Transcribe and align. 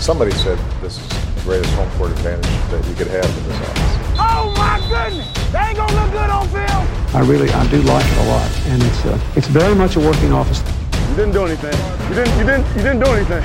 Somebody 0.00 0.30
said 0.32 0.58
this 0.80 0.96
is 0.96 1.08
the 1.08 1.40
greatest 1.44 1.74
home 1.74 1.90
court 1.98 2.10
advantage 2.12 2.46
that 2.70 2.86
you 2.88 2.94
could 2.94 3.08
have 3.08 3.26
in 3.38 3.44
this 3.48 3.60
office. 3.68 3.92
Oh 4.16 4.54
my 4.56 4.78
goodness! 4.88 5.26
They 5.52 5.58
ain't 5.58 5.76
gonna 5.76 6.00
look 6.00 6.10
good 6.12 6.30
on 6.30 6.48
film. 6.48 6.84
I 7.14 7.20
really, 7.26 7.50
I 7.50 7.66
do 7.66 7.82
like 7.82 8.06
it 8.06 8.18
a 8.18 8.26
lot, 8.34 8.50
and 8.70 8.82
it's 8.82 9.04
uh, 9.04 9.18
it's 9.36 9.48
very 9.48 9.74
much 9.74 9.96
a 9.96 10.00
working 10.00 10.32
office. 10.32 10.62
You 11.10 11.16
didn't 11.16 11.32
do 11.32 11.44
anything. 11.44 11.76
You 12.08 12.14
didn't. 12.14 12.38
You 12.38 12.44
didn't. 12.46 12.66
You 12.76 12.82
didn't 12.82 13.00
do 13.00 13.10
anything. 13.12 13.42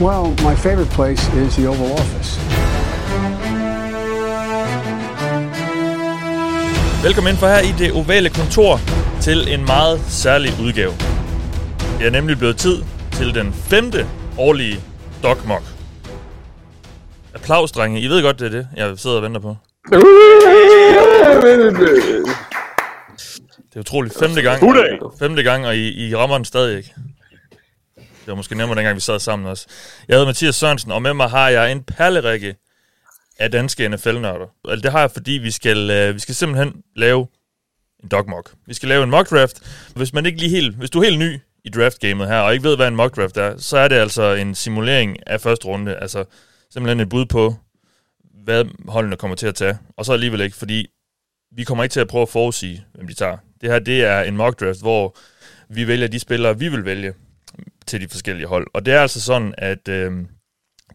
Well, 0.00 0.34
my 0.48 0.54
favorite 0.54 0.90
place 0.90 1.22
is 1.34 1.56
the 1.56 1.66
Oval 1.66 1.92
Office. 1.92 2.38
Velkommen 7.02 7.30
ind 7.30 7.38
for 7.38 7.46
her 7.46 7.60
i 7.60 7.72
det 7.78 7.92
ovale 7.92 8.30
kontor 8.30 8.80
til 9.20 9.54
en 9.54 9.66
meget 9.66 10.00
særlig 10.08 10.52
udgave. 10.60 10.92
Det 11.98 12.06
er 12.06 12.10
nemlig 12.10 12.38
blevet 12.38 12.56
tid 12.56 12.82
til 13.12 13.34
den 13.34 13.52
femte 13.52 14.06
årlige 14.38 14.80
Doc 15.22 15.38
Mock. 15.46 15.77
Applaus, 17.40 17.72
drenge. 17.72 18.00
I 18.00 18.08
ved 18.08 18.22
godt, 18.22 18.38
det 18.38 18.46
er 18.46 18.50
det, 18.50 18.68
jeg 18.76 18.98
sidder 18.98 19.16
og 19.16 19.22
venter 19.22 19.40
på. 19.40 19.56
Det 23.68 23.76
er 23.76 23.80
utroligt. 23.80 24.18
Femte 24.18 24.42
gang. 24.42 24.60
Femte 25.18 25.42
gang, 25.42 25.66
og 25.66 25.76
I, 25.76 26.08
I 26.08 26.16
rammer 26.16 26.36
den 26.36 26.44
stadig 26.44 26.76
ikke. 26.76 26.94
Det 27.96 28.26
var 28.26 28.34
måske 28.34 28.54
nemmere, 28.54 28.76
dengang 28.76 28.94
vi 28.96 29.00
sad 29.00 29.18
sammen 29.18 29.48
også. 29.48 29.66
Jeg 30.08 30.14
hedder 30.14 30.26
Mathias 30.26 30.54
Sørensen, 30.54 30.92
og 30.92 31.02
med 31.02 31.14
mig 31.14 31.30
har 31.30 31.48
jeg 31.48 31.72
en 31.72 31.82
perlerække 31.82 32.56
af 33.38 33.50
danske 33.50 33.88
NFL-nørder. 33.88 34.46
Det 34.82 34.92
har 34.92 35.00
jeg, 35.00 35.10
fordi 35.10 35.32
vi 35.32 35.50
skal, 35.50 35.90
øh, 35.90 36.14
vi 36.14 36.18
skal 36.20 36.34
simpelthen 36.34 36.74
lave 36.96 37.26
en 38.02 38.08
dog 38.08 38.24
mock. 38.30 38.50
Vi 38.66 38.74
skal 38.74 38.88
lave 38.88 39.04
en 39.04 39.10
mock 39.10 39.30
draft. 39.30 39.56
Hvis 39.96 40.12
man 40.12 40.26
ikke 40.26 40.38
lige 40.38 40.50
helt, 40.50 40.76
hvis 40.76 40.90
du 40.90 41.00
er 41.00 41.04
helt 41.04 41.18
ny 41.18 41.38
i 41.64 41.68
draft-gamet 41.68 42.28
her, 42.28 42.38
og 42.38 42.52
ikke 42.52 42.68
ved, 42.68 42.76
hvad 42.76 42.88
en 42.88 42.96
mock 42.96 43.16
draft 43.16 43.36
er, 43.36 43.54
så 43.58 43.78
er 43.78 43.88
det 43.88 43.96
altså 43.96 44.22
en 44.34 44.54
simulering 44.54 45.16
af 45.26 45.40
første 45.40 45.66
runde. 45.66 45.96
Altså 45.96 46.24
simpelthen 46.72 47.00
et 47.00 47.08
bud 47.08 47.26
på, 47.26 47.54
hvad 48.44 48.64
holdene 48.88 49.16
kommer 49.16 49.36
til 49.36 49.46
at 49.46 49.54
tage. 49.54 49.78
Og 49.96 50.04
så 50.04 50.12
alligevel 50.12 50.40
ikke, 50.40 50.56
fordi 50.56 50.86
vi 51.52 51.64
kommer 51.64 51.84
ikke 51.84 51.92
til 51.92 52.00
at 52.00 52.08
prøve 52.08 52.22
at 52.22 52.28
forudsige, 52.28 52.84
hvem 52.94 53.06
de 53.06 53.14
tager. 53.14 53.36
Det 53.60 53.70
her, 53.70 53.78
det 53.78 54.04
er 54.04 54.22
en 54.22 54.36
mock 54.36 54.60
draft, 54.60 54.80
hvor 54.80 55.16
vi 55.68 55.86
vælger 55.88 56.08
de 56.08 56.18
spillere, 56.18 56.58
vi 56.58 56.68
vil 56.68 56.84
vælge 56.84 57.14
til 57.86 58.00
de 58.00 58.08
forskellige 58.08 58.46
hold. 58.46 58.66
Og 58.74 58.86
det 58.86 58.94
er 58.94 59.00
altså 59.00 59.20
sådan, 59.20 59.54
at 59.58 59.88
øh, 59.88 60.12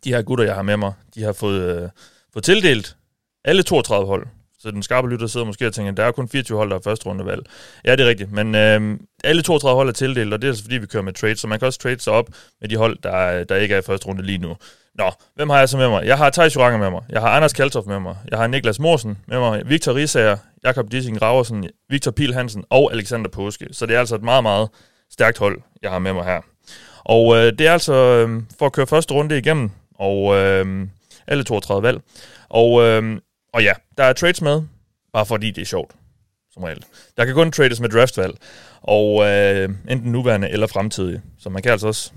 de 0.03 0.13
her 0.13 0.21
gutter, 0.21 0.45
jeg 0.45 0.55
har 0.55 0.61
med 0.61 0.77
mig, 0.77 0.93
de 1.15 1.23
har 1.23 1.33
fået, 1.33 1.83
øh, 1.83 1.89
fået 2.33 2.45
tildelt 2.45 2.97
alle 3.45 3.63
32 3.63 4.07
hold. 4.07 4.27
Så 4.63 4.71
den 4.71 4.83
skarpe 4.83 5.09
lytter 5.09 5.27
sidder 5.27 5.45
måske 5.45 5.67
og 5.67 5.73
tænker, 5.73 5.91
der 5.91 6.03
er 6.03 6.11
kun 6.11 6.29
24 6.29 6.57
hold, 6.57 6.69
der 6.69 6.75
er 6.75 6.79
første 6.83 7.05
rundevalg. 7.05 7.45
Ja, 7.85 7.91
det 7.91 8.05
er 8.05 8.09
rigtigt, 8.09 8.31
men 8.31 8.55
øh, 8.55 8.99
alle 9.23 9.41
32 9.41 9.75
hold 9.75 9.89
er 9.89 9.93
tildelt, 9.93 10.33
og 10.33 10.41
det 10.41 10.47
er 10.47 10.51
altså 10.51 10.63
fordi, 10.63 10.77
vi 10.77 10.85
kører 10.85 11.03
med 11.03 11.13
trade, 11.13 11.35
så 11.35 11.47
man 11.47 11.59
kan 11.59 11.65
også 11.65 11.79
trade 11.79 11.99
sig 11.99 12.13
op 12.13 12.25
med 12.61 12.69
de 12.69 12.77
hold, 12.77 12.97
der, 13.03 13.43
der 13.43 13.55
ikke 13.55 13.75
er 13.75 13.79
i 13.79 13.81
første 13.81 14.07
runde 14.07 14.23
lige 14.23 14.37
nu. 14.37 14.55
Nå, 14.95 15.11
hvem 15.35 15.49
har 15.49 15.59
jeg 15.59 15.69
så 15.69 15.77
med 15.77 15.89
mig? 15.89 16.05
Jeg 16.05 16.17
har 16.17 16.29
Thijs 16.29 16.55
Joranger 16.55 16.79
med 16.79 16.89
mig, 16.89 17.01
jeg 17.09 17.21
har 17.21 17.27
Anders 17.29 17.53
Kaltoff 17.53 17.87
med 17.87 17.99
mig, 17.99 18.15
jeg 18.31 18.39
har 18.39 18.47
Niklas 18.47 18.79
Morsen 18.79 19.17
med 19.27 19.39
mig, 19.39 19.63
Victor 19.65 19.95
Risager, 19.95 20.37
Jakob 20.63 20.91
Dissing 20.91 21.19
Graversen, 21.19 21.69
Victor 21.89 22.11
Pil 22.11 22.33
Hansen 22.33 22.63
og 22.69 22.93
Alexander 22.93 23.29
Påske. 23.29 23.67
Så 23.71 23.85
det 23.85 23.95
er 23.95 23.99
altså 23.99 24.15
et 24.15 24.23
meget, 24.23 24.43
meget 24.43 24.69
stærkt 25.11 25.37
hold, 25.37 25.61
jeg 25.81 25.91
har 25.91 25.99
med 25.99 26.13
mig 26.13 26.25
her. 26.25 26.41
Og 27.05 27.35
øh, 27.35 27.53
det 27.59 27.67
er 27.67 27.73
altså 27.73 27.93
øh, 27.93 28.41
for 28.59 28.65
at 28.65 28.71
køre 28.71 28.87
første 28.87 29.13
runde 29.13 29.37
igennem, 29.37 29.71
og 29.95 30.35
øh, 30.35 30.87
alle 31.27 31.43
32 31.43 31.83
valg. 31.83 32.01
Og, 32.49 32.81
øh, 32.81 33.17
og 33.53 33.63
ja, 33.63 33.73
der 33.97 34.03
er 34.03 34.13
trades 34.13 34.41
med, 34.41 34.61
bare 35.13 35.25
fordi 35.25 35.51
det 35.51 35.61
er 35.61 35.65
sjovt, 35.65 35.91
som 36.53 36.63
regel. 36.63 36.83
Der 37.17 37.25
kan 37.25 37.33
kun 37.33 37.51
trades 37.51 37.79
med 37.79 37.89
draftvalg, 37.89 38.33
og 38.81 39.25
øh, 39.25 39.69
enten 39.89 40.11
nuværende 40.11 40.49
eller 40.49 40.67
fremtidige. 40.67 41.21
Så 41.39 41.49
man 41.49 41.63
kan 41.63 41.71
altså 41.71 41.87
også 41.87 42.11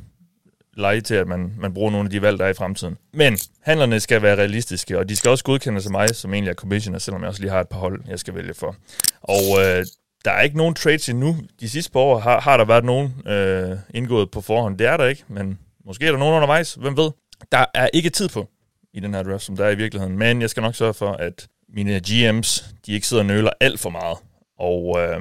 lege 0.77 1.01
til, 1.01 1.15
at 1.15 1.27
man, 1.27 1.55
man 1.59 1.75
bruger 1.75 1.91
nogle 1.91 2.07
af 2.07 2.11
de 2.11 2.23
valg, 2.23 2.39
der 2.39 2.45
er 2.45 2.51
i 2.51 2.55
fremtiden. 2.55 2.97
Men 3.13 3.39
handlerne 3.63 4.01
skal 4.01 4.23
være 4.23 4.37
realistiske, 4.37 4.99
og 4.99 5.09
de 5.09 5.17
skal 5.17 5.31
også 5.31 5.45
godkendes 5.45 5.87
af 5.87 5.93
mig, 5.93 6.15
som 6.15 6.35
egentlig 6.35 6.51
er 6.51 6.55
commissioner, 6.55 6.99
selvom 6.99 7.23
jeg 7.23 7.29
også 7.29 7.41
lige 7.41 7.51
har 7.51 7.61
et 7.61 7.69
par 7.69 7.79
hold, 7.79 8.03
jeg 8.09 8.19
skal 8.19 8.35
vælge 8.35 8.55
for. 8.55 8.77
Og 9.23 9.43
øh, 9.61 9.87
der 10.25 10.31
er 10.31 10.43
ikke 10.43 10.57
nogen 10.57 10.75
trades 10.75 11.09
endnu. 11.09 11.37
De 11.61 11.69
sidste 11.69 11.93
par 11.93 12.01
år 12.01 12.19
har, 12.19 12.41
har 12.41 12.57
der 12.57 12.65
været 12.65 12.85
nogen 12.85 13.15
øh, 13.27 13.77
indgået 13.95 14.31
på 14.31 14.41
forhånd. 14.41 14.79
Det 14.79 14.87
er 14.87 14.97
der 14.97 15.05
ikke, 15.05 15.25
men 15.29 15.59
måske 15.85 16.07
er 16.07 16.11
der 16.11 16.19
nogen 16.19 16.35
undervejs. 16.35 16.75
Hvem 16.75 16.97
ved? 16.97 17.11
Der 17.53 17.65
er 17.75 17.89
ikke 17.95 18.11
tid 18.11 18.29
på 18.29 18.49
i 18.97 19.01
den 19.01 19.15
her 19.15 19.23
draft, 19.23 19.43
som 19.43 19.57
der 19.57 19.65
er 19.65 19.71
i 19.71 19.77
virkeligheden. 19.77 20.19
Men 20.19 20.41
jeg 20.41 20.51
skal 20.51 20.63
nok 20.63 20.75
sørge 20.75 20.95
for, 20.95 21.13
at 21.13 21.49
mine 21.69 22.01
GM's, 22.07 22.65
de 22.87 22.93
ikke 22.93 23.07
sidder 23.07 23.23
og 23.23 23.27
nøler 23.27 23.51
alt 23.61 23.81
for 23.81 23.91
meget. 23.91 24.19
Og 24.59 24.97
øh, 25.01 25.21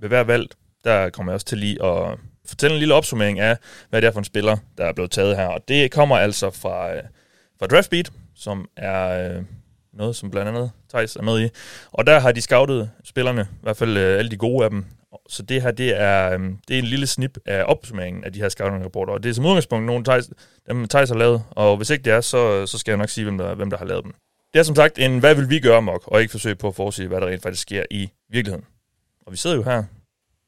ved 0.00 0.08
hver 0.08 0.22
valg, 0.22 0.48
der 0.84 1.10
kommer 1.10 1.32
jeg 1.32 1.34
også 1.34 1.46
til 1.46 1.58
lige 1.58 1.84
at 1.84 2.18
fortælle 2.46 2.74
en 2.74 2.78
lille 2.78 2.94
opsummering 2.94 3.40
af, 3.40 3.56
hvad 3.90 4.02
det 4.02 4.08
er 4.08 4.12
for 4.12 4.18
en 4.18 4.24
spiller, 4.24 4.56
der 4.78 4.84
er 4.84 4.92
blevet 4.92 5.10
taget 5.10 5.36
her. 5.36 5.46
Og 5.46 5.68
det 5.68 5.90
kommer 5.90 6.16
altså 6.16 6.50
fra, 6.50 6.94
øh, 6.94 7.02
fra 7.58 7.66
DraftBeat, 7.66 8.12
som 8.34 8.68
er 8.76 9.36
øh, 9.36 9.42
noget, 9.92 10.16
som 10.16 10.30
blandt 10.30 10.48
andet 10.48 10.70
Thijs 10.90 11.16
er 11.16 11.22
med 11.22 11.40
i. 11.44 11.48
Og 11.92 12.06
der 12.06 12.18
har 12.18 12.32
de 12.32 12.40
scoutet 12.40 12.90
spillerne, 13.04 13.42
i 13.42 13.62
hvert 13.62 13.76
fald 13.76 13.96
øh, 13.96 14.18
alle 14.18 14.30
de 14.30 14.36
gode 14.36 14.64
af 14.64 14.70
dem. 14.70 14.84
Så 15.28 15.42
det 15.42 15.62
her, 15.62 15.70
det 15.70 16.00
er, 16.00 16.32
øhm, 16.32 16.58
det 16.68 16.74
er 16.74 16.78
en 16.78 16.84
lille 16.84 17.06
snip 17.06 17.38
af 17.46 17.64
opsummeringen 17.66 18.24
af 18.24 18.32
de 18.32 18.40
her 18.40 18.48
scouting-rapporter. 18.48 19.12
Og 19.12 19.22
det 19.22 19.30
er 19.30 19.34
som 19.34 19.44
udgangspunkt 19.46 19.86
nogle, 19.86 20.04
Thijs, 20.04 20.30
dem 20.68 20.88
Thijs 20.88 21.08
har 21.08 21.16
lavet. 21.16 21.42
Og 21.50 21.76
hvis 21.76 21.90
ikke 21.90 22.04
det 22.04 22.12
er, 22.12 22.20
så, 22.20 22.66
så 22.66 22.78
skal 22.78 22.92
jeg 22.92 22.98
nok 22.98 23.08
sige, 23.08 23.24
hvem 23.24 23.38
der, 23.38 23.54
hvem 23.54 23.70
der 23.70 23.78
har 23.78 23.84
lavet 23.84 24.04
dem. 24.04 24.14
Det 24.52 24.58
er 24.58 24.62
som 24.62 24.76
sagt 24.76 24.98
en, 24.98 25.18
hvad 25.18 25.34
vil 25.34 25.50
vi 25.50 25.60
gøre 25.60 25.82
mok, 25.82 26.02
og 26.06 26.20
ikke 26.20 26.30
forsøge 26.30 26.54
på 26.54 26.68
at 26.68 26.74
forudse, 26.74 27.06
hvad 27.06 27.20
der 27.20 27.26
rent 27.26 27.42
faktisk 27.42 27.62
sker 27.62 27.84
i 27.90 28.10
virkeligheden. 28.30 28.64
Og 29.26 29.32
vi 29.32 29.36
sidder 29.36 29.56
jo 29.56 29.62
her, 29.62 29.84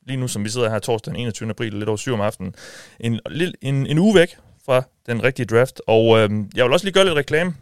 lige 0.07 0.17
nu 0.17 0.29
som 0.29 0.45
vi 0.45 0.49
sidder 0.49 0.71
her 0.71 0.79
torsdag 0.79 1.13
den 1.13 1.21
21. 1.21 1.51
april, 1.51 1.75
lidt 1.75 1.89
over 1.89 1.97
7 1.97 2.15
om 2.15 2.21
aftenen, 2.21 2.55
en, 3.01 3.21
en, 3.63 3.87
en 3.87 3.99
uge 3.99 4.15
væk 4.15 4.37
fra 4.65 4.83
den 5.07 5.25
rigtige 5.25 5.47
draft. 5.47 5.81
Og 5.87 6.19
øh, 6.19 6.31
jeg 6.55 6.65
vil 6.65 6.73
også 6.73 6.87
lige 6.87 6.95
gøre 6.95 7.05
lidt 7.05 7.17
reklame, 7.17 7.55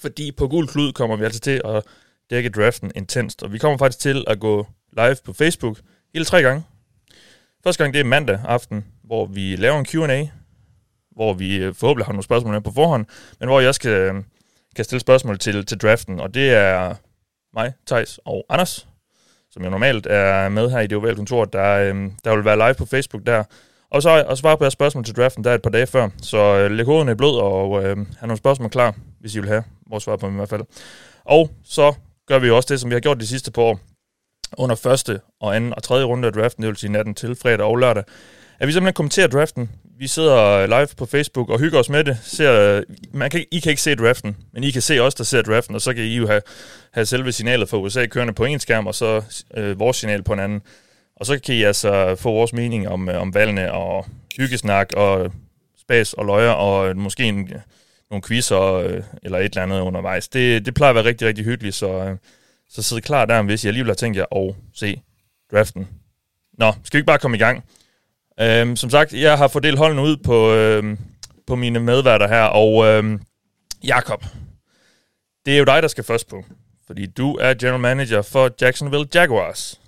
fordi 0.00 0.32
på 0.32 0.48
Gul 0.48 0.68
Klud 0.68 0.92
kommer 0.92 1.16
vi 1.16 1.24
altså 1.24 1.40
til 1.40 1.60
at 1.64 1.82
dække 2.30 2.50
draften 2.50 2.92
intenst. 2.94 3.42
Og 3.42 3.52
vi 3.52 3.58
kommer 3.58 3.78
faktisk 3.78 3.98
til 3.98 4.24
at 4.26 4.40
gå 4.40 4.66
live 4.92 5.16
på 5.24 5.32
Facebook 5.32 5.78
hele 6.14 6.24
tre 6.24 6.42
gange. 6.42 6.64
Første 7.64 7.82
gang 7.82 7.94
det 7.94 8.00
er 8.00 8.04
mandag 8.04 8.40
aften, 8.44 8.84
hvor 9.04 9.26
vi 9.26 9.56
laver 9.56 9.78
en 9.78 9.86
Q&A, 9.86 10.26
hvor 11.10 11.32
vi 11.32 11.56
øh, 11.56 11.74
forhåbentlig 11.74 12.06
har 12.06 12.12
nogle 12.12 12.22
spørgsmål 12.22 12.52
med 12.52 12.60
på 12.60 12.72
forhånd, 12.72 13.06
men 13.40 13.48
hvor 13.48 13.60
jeg 13.60 13.68
også 13.68 13.80
kan, 13.80 13.90
øh, 13.90 14.14
kan 14.76 14.84
stille 14.84 15.00
spørgsmål 15.00 15.38
til, 15.38 15.66
til 15.66 15.78
draften. 15.78 16.20
Og 16.20 16.34
det 16.34 16.50
er 16.50 16.94
mig, 17.54 17.72
Tejs 17.86 18.20
og 18.24 18.46
Anders, 18.48 18.88
som 19.50 19.64
jo 19.64 19.70
normalt 19.70 20.06
er 20.06 20.48
med 20.48 20.70
her 20.70 20.80
i 20.80 20.86
det 20.86 20.98
ovale 20.98 21.16
kontor, 21.16 21.44
der, 21.44 21.74
øh, 21.74 22.10
der 22.24 22.36
vil 22.36 22.44
være 22.44 22.56
live 22.56 22.74
på 22.74 22.86
Facebook 22.86 23.26
der. 23.26 23.44
Og 23.90 24.02
så 24.02 24.24
og 24.28 24.38
svare 24.38 24.58
på 24.58 24.64
jeres 24.64 24.72
spørgsmål 24.72 25.04
til 25.04 25.16
draften, 25.16 25.44
der 25.44 25.50
er 25.50 25.54
et 25.54 25.62
par 25.62 25.70
dage 25.70 25.86
før. 25.86 26.08
Så 26.22 26.38
øh, 26.38 26.70
læg 26.70 26.86
hovederne 26.86 27.12
i 27.12 27.14
blod 27.14 27.40
og 27.40 27.84
øh, 27.84 27.96
have 27.96 28.06
nogle 28.22 28.36
spørgsmål 28.36 28.70
klar, 28.70 28.94
hvis 29.20 29.34
I 29.34 29.40
vil 29.40 29.48
have 29.48 29.64
vores 29.90 30.04
svar 30.04 30.16
på 30.16 30.26
dem 30.26 30.34
i 30.34 30.36
hvert 30.36 30.48
fald. 30.48 30.62
Og 31.24 31.50
så 31.64 31.94
gør 32.26 32.38
vi 32.38 32.46
jo 32.46 32.56
også 32.56 32.66
det, 32.72 32.80
som 32.80 32.90
vi 32.90 32.94
har 32.94 33.00
gjort 33.00 33.20
de 33.20 33.26
sidste 33.26 33.50
par 33.50 33.62
år. 33.62 33.80
Under 34.56 34.76
første 34.76 35.20
og 35.40 35.56
anden 35.56 35.74
og 35.74 35.82
tredje 35.82 36.04
runde 36.04 36.26
af 36.26 36.32
draften, 36.32 36.62
det 36.62 36.68
vil 36.68 36.76
sige 36.76 36.92
natten 36.92 37.14
til 37.14 37.36
fredag 37.36 37.66
og 37.66 37.76
lørdag, 37.76 38.04
at 38.58 38.66
vi 38.68 38.72
simpelthen 38.72 38.94
kommenterer 38.94 39.26
draften. 39.26 39.70
Vi 39.98 40.06
sidder 40.06 40.66
live 40.66 40.88
på 40.96 41.06
Facebook 41.06 41.48
og 41.48 41.60
hygger 41.60 41.78
os 41.78 41.88
med 41.88 42.04
det. 42.04 42.18
Ser, 42.22 42.82
man 43.12 43.30
kan, 43.30 43.44
I 43.50 43.60
kan 43.60 43.70
ikke 43.70 43.82
se 43.82 43.94
draften, 43.94 44.36
men 44.52 44.64
I 44.64 44.70
kan 44.70 44.82
se 44.82 45.00
os, 45.00 45.14
der 45.14 45.24
ser 45.24 45.42
draften, 45.42 45.74
og 45.74 45.80
så 45.80 45.94
kan 45.94 46.04
I 46.04 46.16
jo 46.16 46.26
have, 46.26 46.42
have 46.92 47.06
selve 47.06 47.32
signalet 47.32 47.68
fra 47.68 47.76
USA 47.76 48.06
kørende 48.06 48.32
på 48.32 48.44
en 48.44 48.60
skærm, 48.60 48.86
og 48.86 48.94
så 48.94 49.22
øh, 49.56 49.78
vores 49.78 49.96
signal 49.96 50.22
på 50.22 50.32
en 50.32 50.40
anden. 50.40 50.62
Og 51.16 51.26
så 51.26 51.38
kan 51.38 51.54
I 51.54 51.62
altså 51.62 52.14
få 52.14 52.32
vores 52.32 52.52
mening 52.52 52.88
om, 52.88 53.08
øh, 53.08 53.20
om 53.20 53.34
valgene 53.34 53.72
og 53.72 54.06
hyggesnak 54.36 54.92
og 54.96 55.32
spas 55.80 56.12
og 56.12 56.26
løjer 56.26 56.50
og 56.50 56.88
øh, 56.88 56.96
måske 56.96 57.24
en, 57.24 57.52
nogle 58.10 58.22
quizzer 58.22 58.72
øh, 58.72 59.02
eller 59.22 59.38
et 59.38 59.44
eller 59.44 59.62
andet 59.62 59.80
undervejs. 59.80 60.28
Det, 60.28 60.66
det 60.66 60.74
plejer 60.74 60.90
at 60.90 60.94
være 60.96 61.04
rigtig, 61.04 61.28
rigtig 61.28 61.44
hyggeligt, 61.44 61.74
så, 61.74 61.88
øh, 61.88 62.16
så 62.70 62.82
sid 62.82 63.00
klar 63.00 63.24
der, 63.24 63.42
hvis 63.42 63.64
I 63.64 63.68
alligevel 63.68 63.90
har 63.90 63.94
tænkt 63.94 64.18
jer 64.18 64.24
at 64.36 64.54
se 64.74 65.00
draften. 65.52 65.88
Nå, 66.58 66.72
skal 66.84 66.92
vi 66.92 66.98
ikke 66.98 67.06
bare 67.06 67.18
komme 67.18 67.36
i 67.36 67.40
gang? 67.40 67.64
Øhm, 68.40 68.76
som 68.76 68.90
sagt, 68.90 69.12
jeg 69.12 69.38
har 69.38 69.48
fordelt 69.48 69.78
holdene 69.78 70.02
ud 70.02 70.16
på, 70.16 70.52
øhm, 70.54 70.98
på 71.46 71.56
mine 71.56 71.80
medværter 71.80 72.28
her, 72.28 72.42
og 72.42 72.84
øhm, 72.86 73.22
Jakob, 73.84 74.24
det 75.46 75.54
er 75.54 75.58
jo 75.58 75.64
dig, 75.64 75.82
der 75.82 75.88
skal 75.88 76.04
først 76.04 76.28
på, 76.28 76.44
fordi 76.86 77.06
du 77.06 77.34
er 77.36 77.54
general 77.54 77.80
manager 77.80 78.22
for 78.22 78.50
Jacksonville 78.60 79.06
Jaguars. 79.14 79.80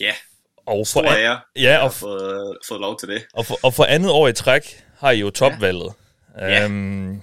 Ja, 0.00 0.12
og 0.66 0.86
for 0.86 1.02
an- 1.02 1.20
ja, 1.20 1.36
jeg 1.56 1.78
og, 1.78 1.84
har 1.84 1.90
fået, 1.90 2.56
fået 2.68 2.80
lov 2.80 2.98
til 2.98 3.08
det. 3.08 3.26
og, 3.34 3.46
for, 3.46 3.58
og 3.62 3.74
for 3.74 3.84
andet 3.84 4.10
år 4.10 4.28
i 4.28 4.32
træk 4.32 4.84
har 4.98 5.10
I 5.10 5.20
jo 5.20 5.30
topvalget. 5.30 5.92
Ja. 6.38 6.64
Øhm, 6.64 7.22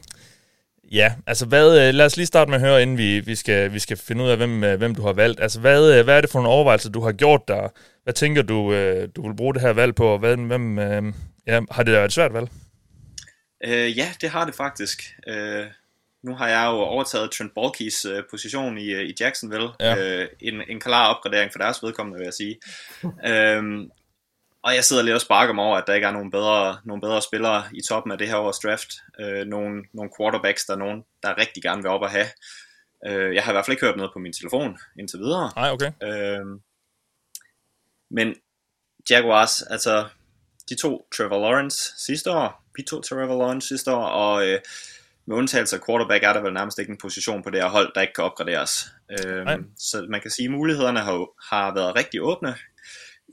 ja, 0.91 1.13
altså 1.27 1.45
hvad, 1.45 1.87
øh, 1.87 1.93
lad 1.93 2.05
os 2.05 2.17
lige 2.17 2.25
starte 2.25 2.51
med 2.51 2.55
at 2.55 2.65
høre, 2.67 2.81
inden 2.81 2.97
vi, 2.97 3.19
vi, 3.19 3.35
skal, 3.35 3.73
vi 3.73 3.79
skal 3.79 3.97
finde 3.97 4.23
ud 4.23 4.29
af, 4.29 4.37
hvem, 4.37 4.63
øh, 4.63 4.77
hvem 4.77 4.95
du 4.95 5.01
har 5.01 5.13
valgt. 5.13 5.41
Altså 5.41 5.59
hvad, 5.59 5.97
øh, 5.97 6.03
hvad 6.03 6.17
er 6.17 6.21
det 6.21 6.29
for 6.29 6.39
nogle 6.39 6.55
overvejelser, 6.55 6.89
du 6.89 7.01
har 7.01 7.11
gjort 7.11 7.41
der? 7.47 7.67
Hvad 8.03 8.13
tænker 8.13 8.41
du, 8.41 8.73
øh, 8.73 9.09
du 9.15 9.27
vil 9.27 9.35
bruge 9.35 9.53
det 9.53 9.61
her 9.61 9.73
valg 9.73 9.95
på? 9.95 10.07
og 10.07 10.19
Hvad, 10.19 10.37
hvem, 10.37 10.79
øh, 10.79 11.13
ja, 11.47 11.61
har 11.71 11.83
det 11.83 11.93
været 11.93 12.05
et 12.05 12.13
svært 12.13 12.33
valg? 12.33 12.49
Øh, 13.65 13.97
ja, 13.97 14.07
det 14.21 14.29
har 14.29 14.45
det 14.45 14.55
faktisk. 14.55 15.03
Øh, 15.27 15.65
nu 16.23 16.35
har 16.35 16.47
jeg 16.47 16.65
jo 16.65 16.77
overtaget 16.77 17.31
Trent 17.31 17.53
Balkys 17.55 18.05
øh, 18.05 18.23
position 18.31 18.77
i, 18.77 18.93
øh, 18.93 19.03
i 19.03 19.13
Jacksonville. 19.19 19.69
Ja. 19.79 20.21
Øh, 20.21 20.27
en, 20.41 20.61
en 20.69 20.79
klar 20.79 21.13
opgradering 21.13 21.51
for 21.51 21.59
deres 21.59 21.83
vedkommende, 21.83 22.17
vil 22.17 22.25
jeg 22.25 22.33
sige. 22.33 22.55
øhm, 23.31 23.91
og 24.65 24.75
jeg 24.75 24.83
sidder 24.83 25.03
lidt 25.03 25.15
og 25.15 25.21
sparker 25.21 25.53
mig 25.53 25.63
over, 25.63 25.77
at 25.77 25.83
der 25.88 25.94
ikke 25.94 26.07
er 26.07 26.12
nogen 26.12 26.31
bedre, 26.31 26.77
nogen 26.85 27.01
bedre 27.01 27.21
spillere 27.21 27.63
i 27.73 27.81
toppen 27.81 28.12
af 28.12 28.17
det 28.17 28.27
her 28.27 28.35
års 28.35 28.59
draft. 28.59 28.89
Øh, 29.19 29.45
nogle, 29.47 29.83
nogle 29.94 30.12
quarterbacks, 30.17 30.65
der 30.65 30.73
er 30.73 30.77
nogen, 30.77 31.03
der 31.23 31.38
rigtig 31.38 31.63
gerne 31.63 31.81
vil 31.81 31.91
op 31.91 32.01
og 32.01 32.09
have. 32.09 32.27
Øh, 33.07 33.35
jeg 33.35 33.44
har 33.44 33.51
i 33.51 33.53
hvert 33.53 33.65
fald 33.65 33.73
ikke 33.73 33.85
hørt 33.85 33.97
noget 33.97 34.13
på 34.13 34.19
min 34.19 34.33
telefon 34.33 34.77
indtil 35.00 35.19
videre. 35.19 35.51
Nej, 35.56 35.71
okay. 35.71 35.91
Øh, 36.03 36.45
men 38.12 38.35
Jaguars, 39.09 39.62
altså 39.62 40.07
de 40.69 40.75
to 40.75 41.07
Trevor 41.17 41.39
Lawrence 41.39 41.77
sidste 41.97 42.31
år, 42.31 42.63
vi 42.75 42.83
to 42.83 43.01
Trevor 43.01 43.38
Lawrence 43.38 43.67
sidste 43.67 43.91
år, 43.91 44.06
og 44.06 44.47
øh, 44.47 44.59
med 45.25 45.38
undtagelse 45.38 45.75
af 45.75 45.81
quarterback 45.85 46.23
er 46.23 46.33
der 46.33 46.41
vel 46.41 46.53
nærmest 46.53 46.79
ikke 46.79 46.91
en 46.91 46.97
position 46.97 47.44
på 47.44 47.50
det 47.50 47.62
her 47.62 47.69
hold, 47.69 47.94
der 47.95 48.01
ikke 48.01 48.13
kan 48.13 48.23
opgraderes. 48.23 48.85
Øh, 49.12 49.47
så 49.77 50.06
man 50.09 50.21
kan 50.21 50.31
sige, 50.31 50.45
at 50.45 50.51
mulighederne 50.51 51.00
har, 51.00 51.27
har 51.56 51.73
været 51.73 51.95
rigtig 51.95 52.21
åbne. 52.21 52.56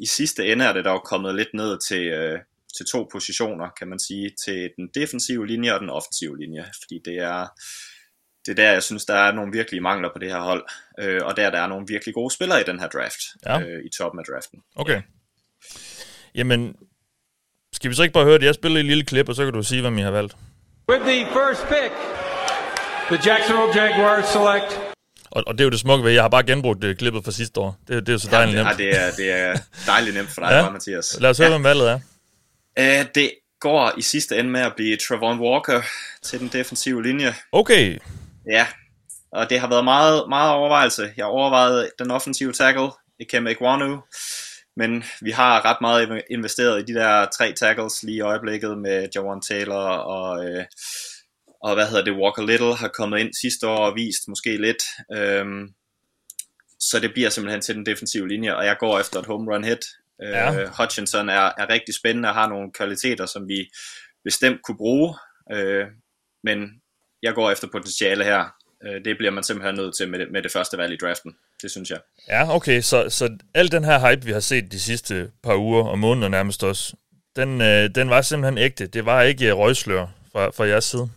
I 0.00 0.06
sidste 0.06 0.52
ende 0.52 0.64
er 0.64 0.72
det 0.72 0.84
dog 0.84 1.02
kommet 1.04 1.34
lidt 1.34 1.54
ned 1.54 1.78
til, 1.88 2.06
øh, 2.06 2.40
til 2.76 2.86
to 2.86 3.08
positioner, 3.12 3.68
kan 3.78 3.88
man 3.88 3.98
sige, 3.98 4.30
til 4.44 4.70
den 4.76 4.88
defensive 4.94 5.46
linje 5.46 5.74
og 5.74 5.80
den 5.80 5.90
offensive 5.90 6.38
linje, 6.38 6.64
fordi 6.82 7.00
det 7.04 7.18
er, 7.18 7.46
det 8.46 8.52
er 8.52 8.54
der, 8.54 8.72
jeg 8.72 8.82
synes, 8.82 9.04
der 9.04 9.14
er 9.14 9.32
nogle 9.32 9.52
virkelige 9.52 9.80
mangler 9.80 10.08
på 10.12 10.18
det 10.18 10.30
her 10.30 10.40
hold, 10.40 10.64
øh, 10.98 11.20
og 11.24 11.36
der 11.36 11.50
der 11.50 11.58
er 11.58 11.66
nogle 11.66 11.86
virkelig 11.88 12.14
gode 12.14 12.34
spillere 12.34 12.60
i 12.60 12.64
den 12.64 12.80
her 12.80 12.88
draft, 12.88 13.20
ja. 13.46 13.60
øh, 13.60 13.84
i 13.84 13.88
toppen 13.88 14.18
af 14.20 14.24
draften. 14.24 14.62
Okay. 14.76 15.02
Jamen, 16.34 16.76
skal 17.72 17.90
vi 17.90 17.94
så 17.94 18.02
ikke 18.02 18.12
bare 18.12 18.24
høre 18.24 18.38
det? 18.38 18.46
Jeg 18.46 18.54
spiller 18.54 18.80
et 18.80 18.86
lille 18.86 19.04
klip, 19.04 19.28
og 19.28 19.34
så 19.34 19.44
kan 19.44 19.52
du 19.52 19.62
sige, 19.62 19.80
hvem 19.80 19.98
I 19.98 20.02
har 20.02 20.10
valgt. 20.10 20.36
With 20.88 21.04
the 21.04 21.26
first 21.38 21.62
pick, 21.68 21.92
the 23.10 23.30
Jacksonville 23.30 23.72
Jaguars 23.80 24.26
select 24.28 24.91
og, 25.32 25.44
og 25.46 25.54
det 25.54 25.60
er 25.60 25.64
jo 25.64 25.70
det 25.70 25.80
smukke 25.80 26.04
ved, 26.04 26.12
jeg 26.12 26.22
har 26.22 26.28
bare 26.28 26.42
genbrugt 26.42 26.82
det 26.82 26.98
klippet 26.98 27.24
fra 27.24 27.30
sidste 27.32 27.60
år. 27.60 27.78
Det, 27.88 28.06
det 28.06 28.08
er 28.08 28.12
jo 28.12 28.18
så 28.18 28.28
dejligt 28.30 28.58
ja, 28.58 28.64
nemt. 28.64 28.80
Ja, 28.80 28.84
det 28.84 29.00
er, 29.00 29.10
det 29.10 29.30
er 29.30 29.56
dejligt 29.86 30.16
nemt 30.16 30.30
for 30.30 30.40
dig, 30.40 30.50
ja. 30.50 30.70
Mathias. 30.70 31.16
Lad 31.20 31.30
os 31.30 31.38
høre, 31.38 31.48
ja. 31.48 31.54
hvem 31.54 31.64
valget 31.64 31.90
er. 31.90 32.00
Uh, 32.80 33.06
det 33.14 33.30
går 33.60 33.92
i 33.98 34.02
sidste 34.02 34.38
ende 34.38 34.50
med 34.50 34.60
at 34.60 34.72
blive 34.76 34.96
Travon 34.96 35.40
Walker 35.40 35.82
til 36.22 36.40
den 36.40 36.48
defensive 36.48 37.02
linje. 37.02 37.34
Okay. 37.52 37.98
Ja, 38.50 38.66
og 39.32 39.50
det 39.50 39.60
har 39.60 39.68
været 39.68 39.84
meget, 39.84 40.24
meget 40.28 40.52
overvejelse. 40.52 41.12
Jeg 41.16 41.26
overvejede 41.26 41.90
den 41.98 42.10
offensive 42.10 42.52
tackle, 42.52 42.90
Ikem 43.20 43.46
Ekwanu, 43.46 44.02
men 44.76 45.04
vi 45.20 45.30
har 45.30 45.64
ret 45.64 45.76
meget 45.80 46.22
investeret 46.30 46.80
i 46.80 46.92
de 46.92 46.98
der 46.98 47.26
tre 47.38 47.52
tackles 47.52 48.02
lige 48.02 48.16
i 48.16 48.20
øjeblikket 48.20 48.78
med 48.78 49.08
Jawan 49.14 49.40
Taylor 49.40 49.88
og, 49.88 50.44
øh, 50.44 50.64
og 51.62 51.74
hvad 51.74 51.86
hedder 51.88 52.04
det, 52.04 52.12
Walker 52.12 52.46
Little 52.46 52.76
har 52.76 52.88
kommet 52.88 53.18
ind 53.18 53.34
sidste 53.34 53.68
år 53.68 53.78
og 53.88 53.94
vist 53.94 54.28
måske 54.28 54.56
lidt. 54.56 54.82
Øhm, 55.14 55.74
så 56.80 56.98
det 57.00 57.12
bliver 57.12 57.30
simpelthen 57.30 57.60
til 57.60 57.74
den 57.74 57.86
defensive 57.86 58.28
linje, 58.28 58.56
og 58.56 58.64
jeg 58.64 58.76
går 58.80 59.00
efter 59.00 59.20
et 59.20 59.26
home 59.26 59.54
run 59.54 59.64
hit. 59.64 59.84
Øh, 60.22 60.28
ja. 60.30 60.60
Øh, 60.60 60.68
Hutchinson 60.78 61.28
er, 61.28 61.52
er 61.58 61.70
rigtig 61.70 61.94
spændende 61.94 62.28
og 62.28 62.34
har 62.34 62.48
nogle 62.48 62.72
kvaliteter, 62.72 63.26
som 63.26 63.48
vi 63.48 63.70
bestemt 64.24 64.62
kunne 64.62 64.76
bruge, 64.76 65.14
øh, 65.52 65.86
men 66.44 66.58
jeg 67.22 67.34
går 67.34 67.50
efter 67.50 67.68
potentiale 67.72 68.24
her. 68.24 68.44
Øh, 68.84 69.04
det 69.04 69.16
bliver 69.18 69.30
man 69.30 69.44
simpelthen 69.44 69.74
nødt 69.74 69.96
til 69.96 70.08
med 70.10 70.18
det, 70.18 70.28
med 70.32 70.42
det 70.42 70.52
første 70.52 70.78
valg 70.78 70.92
i 70.92 70.96
draften. 70.96 71.36
Det 71.62 71.70
synes 71.70 71.90
jeg. 71.90 71.98
Ja, 72.28 72.54
okay. 72.54 72.80
Så, 72.80 73.10
så 73.10 73.38
al 73.54 73.72
den 73.72 73.84
her 73.84 74.10
hype, 74.10 74.26
vi 74.26 74.32
har 74.32 74.40
set 74.40 74.72
de 74.72 74.80
sidste 74.80 75.30
par 75.42 75.56
uger 75.56 75.84
og 75.84 75.98
måneder 75.98 76.28
nærmest 76.28 76.64
også, 76.64 76.96
den, 77.36 77.60
øh, 77.60 77.90
den 77.94 78.10
var 78.10 78.22
simpelthen 78.22 78.58
ægte. 78.58 78.86
Det 78.86 79.06
var 79.06 79.22
ikke 79.22 79.52
røgslør 79.52 80.06
fra, 80.32 80.50
fra 80.50 80.64
jeres 80.64 80.84
side. 80.84 81.10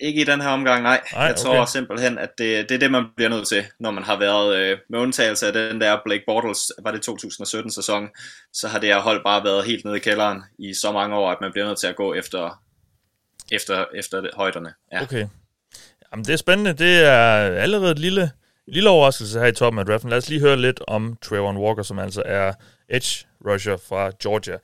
Ikke 0.00 0.20
i 0.20 0.24
den 0.24 0.40
her 0.40 0.48
omgang, 0.48 0.82
nej. 0.82 1.00
Ej, 1.12 1.22
jeg 1.22 1.36
tror 1.36 1.60
okay. 1.60 1.70
simpelthen, 1.70 2.18
at 2.18 2.30
det, 2.38 2.68
det 2.68 2.74
er 2.74 2.78
det, 2.78 2.90
man 2.90 3.04
bliver 3.16 3.28
nødt 3.28 3.48
til, 3.48 3.64
når 3.78 3.90
man 3.90 4.04
har 4.04 4.18
været 4.18 4.56
øh, 4.56 4.78
med 4.90 4.98
undtagelse 4.98 5.46
af 5.46 5.52
den 5.52 5.80
der 5.80 5.98
Blake 6.04 6.22
Bortles, 6.26 6.72
var 6.82 6.90
det 6.90 7.08
2017-sæson, 7.08 8.08
så 8.52 8.68
har 8.68 8.78
det 8.78 8.88
her 8.88 9.00
hold 9.00 9.24
bare 9.24 9.44
været 9.44 9.64
helt 9.64 9.84
nede 9.84 9.96
i 9.96 10.00
kælderen 10.00 10.42
i 10.58 10.74
så 10.74 10.92
mange 10.92 11.16
år, 11.16 11.30
at 11.30 11.38
man 11.40 11.52
bliver 11.52 11.66
nødt 11.66 11.78
til 11.78 11.86
at 11.86 11.96
gå 11.96 12.14
efter, 12.14 12.62
efter, 13.52 13.84
efter 13.94 14.20
det, 14.20 14.30
højderne. 14.36 14.74
Ja. 14.92 15.02
Okay. 15.02 15.26
Jamen, 16.12 16.24
det 16.24 16.32
er 16.32 16.36
spændende. 16.36 16.72
Det 16.72 17.04
er 17.04 17.60
allerede 17.60 17.90
et 17.90 17.98
lille, 17.98 18.30
lille 18.66 18.90
overraskelse 18.90 19.40
her 19.40 19.46
i 19.46 19.52
toppen 19.52 19.80
af 19.80 19.86
draften. 19.86 20.10
Lad 20.10 20.18
os 20.18 20.28
lige 20.28 20.40
høre 20.40 20.56
lidt 20.56 20.80
om 20.88 21.16
Trayvon 21.22 21.56
Walker, 21.56 21.82
som 21.82 21.98
altså 21.98 22.22
er 22.24 22.52
edge 22.88 23.26
rusher 23.46 23.76
fra 23.76 24.10
Georgia. 24.22 24.58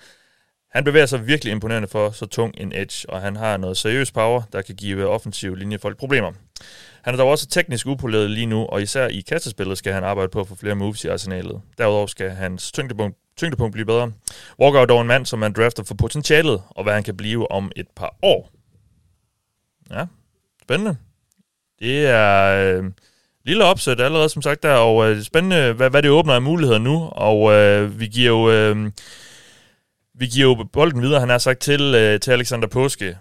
Han 0.70 0.84
bevæger 0.84 1.06
sig 1.06 1.26
virkelig 1.26 1.50
imponerende 1.50 1.88
for 1.88 2.10
så 2.10 2.26
tung 2.26 2.54
en 2.58 2.72
edge, 2.74 3.10
og 3.10 3.20
han 3.20 3.36
har 3.36 3.56
noget 3.56 3.76
seriøs 3.76 4.12
power, 4.12 4.42
der 4.52 4.62
kan 4.62 4.74
give 4.74 5.06
offensiv 5.06 5.54
linjefolk 5.54 5.98
problemer. 5.98 6.32
Han 7.02 7.14
er 7.14 7.18
dog 7.18 7.30
også 7.30 7.46
teknisk 7.46 7.86
upoleret 7.86 8.30
lige 8.30 8.46
nu, 8.46 8.66
og 8.66 8.82
især 8.82 9.06
i 9.06 9.20
kastespillet 9.20 9.78
skal 9.78 9.92
han 9.92 10.04
arbejde 10.04 10.28
på 10.28 10.40
at 10.40 10.48
få 10.48 10.54
flere 10.54 10.74
moves 10.74 11.04
i 11.04 11.08
arsenalet. 11.08 11.60
Derudover 11.78 12.06
skal 12.06 12.30
hans 12.30 12.72
tyngdepunkt, 12.72 13.16
tyngdepunkt 13.36 13.72
blive 13.72 13.86
bedre. 13.86 14.12
Walker 14.60 14.80
er 14.80 14.86
dog 14.86 15.00
en 15.00 15.06
mand, 15.06 15.26
som 15.26 15.38
man 15.38 15.52
drafter 15.52 15.84
for 15.84 15.94
potentialet, 15.94 16.62
og 16.70 16.82
hvad 16.82 16.94
han 16.94 17.02
kan 17.02 17.16
blive 17.16 17.52
om 17.52 17.72
et 17.76 17.86
par 17.96 18.16
år. 18.22 18.50
Ja, 19.90 20.06
spændende. 20.62 20.96
Det 21.78 22.06
er 22.06 22.46
øh, 22.46 22.84
lille 23.44 23.64
opsæt 23.64 24.00
allerede, 24.00 24.28
som 24.28 24.42
sagt, 24.42 24.62
der, 24.62 24.74
og 24.74 25.10
øh, 25.10 25.22
spændende, 25.22 25.72
hvad, 25.72 25.90
hvad 25.90 26.02
det 26.02 26.10
åbner 26.10 26.34
af 26.34 26.42
muligheder 26.42 26.78
nu, 26.78 27.08
og 27.12 27.52
øh, 27.52 28.00
vi 28.00 28.06
giver 28.06 28.28
jo... 28.28 28.50
Øh, 28.50 28.90
vi 30.20 30.26
giver 30.26 30.48
jo 30.48 30.64
bolden 30.72 31.02
videre, 31.02 31.20
han 31.20 31.28
har 31.28 31.38
sagt, 31.38 31.60
til, 31.60 31.94
øh, 31.94 32.20
til 32.20 32.30
Alexander 32.30 32.68
Påske. 32.68 33.18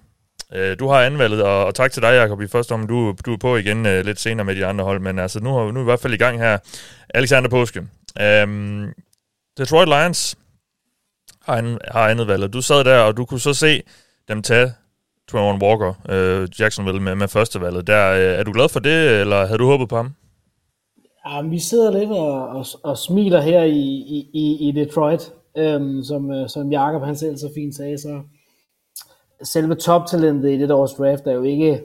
Øh, 0.54 0.80
du 0.80 0.88
har 0.88 1.02
anvalget, 1.02 1.44
og, 1.44 1.66
og 1.66 1.76
tak 1.76 1.92
til 1.92 2.02
dig, 2.02 2.14
Jacob, 2.14 2.42
i 2.42 2.48
første 2.48 2.72
om 2.72 2.88
du, 2.88 3.16
du 3.26 3.34
er 3.34 3.38
på 3.38 3.58
igen 3.58 3.86
øh, 3.86 4.06
lidt 4.06 4.20
senere 4.20 4.46
med 4.46 4.56
de 4.56 4.66
andre 4.66 4.86
hold, 4.86 5.00
men 5.00 5.20
altså, 5.20 5.40
nu, 5.40 5.54
har, 5.54 5.64
nu 5.64 5.68
er 5.68 5.74
vi 5.74 5.80
i 5.80 5.84
hvert 5.84 6.00
fald 6.00 6.14
i 6.14 6.18
gang 6.18 6.40
her. 6.40 6.58
Alexander 7.10 7.50
Påske. 7.50 7.80
Øh, 8.22 8.48
Detroit 9.58 9.88
Lions 9.88 10.38
har, 11.42 11.56
an, 11.58 11.78
har 11.92 12.10
andet 12.10 12.28
valget. 12.28 12.54
Du 12.54 12.62
sad 12.62 12.84
der, 12.84 13.00
og 13.00 13.18
du 13.18 13.26
kunne 13.26 13.40
så 13.40 13.54
se 13.54 13.82
dem 14.28 14.42
tage 14.42 14.74
Trevor 15.32 15.58
Walker, 15.64 15.94
øh, 16.10 16.48
Jacksonville, 16.60 17.02
med, 17.02 17.16
med 17.16 17.28
første 17.28 17.62
valget. 17.62 17.88
Der, 17.88 18.12
øh, 18.12 18.40
er 18.40 18.44
du 18.44 18.52
glad 18.52 18.70
for 18.70 18.80
det, 18.80 19.22
eller 19.22 19.46
havde 19.46 19.58
du 19.58 19.66
håbet 19.66 19.90
på 19.90 19.96
ham? 19.96 20.14
Ja, 21.28 21.42
vi 21.42 21.60
sidder 21.60 22.00
lidt 22.00 22.10
og, 22.10 22.48
og, 22.48 22.66
og 22.84 22.98
smiler 22.98 23.42
her 23.42 23.64
i, 23.64 23.86
i, 24.34 24.58
i 24.70 24.72
Detroit. 24.72 25.32
Øhm, 25.60 26.04
som, 26.04 26.32
øh, 26.32 26.50
som 26.50 26.72
Jakob 26.72 27.02
han 27.02 27.16
selv 27.16 27.38
så 27.38 27.50
fint 27.56 27.76
sagde, 27.76 27.98
så 27.98 28.22
selve 29.44 29.76
toptalentet 29.76 30.50
i 30.50 30.58
det 30.58 30.72
års 30.72 30.94
draft 30.94 31.28
er 31.28 31.32
jo 31.32 31.44
ikke 31.44 31.84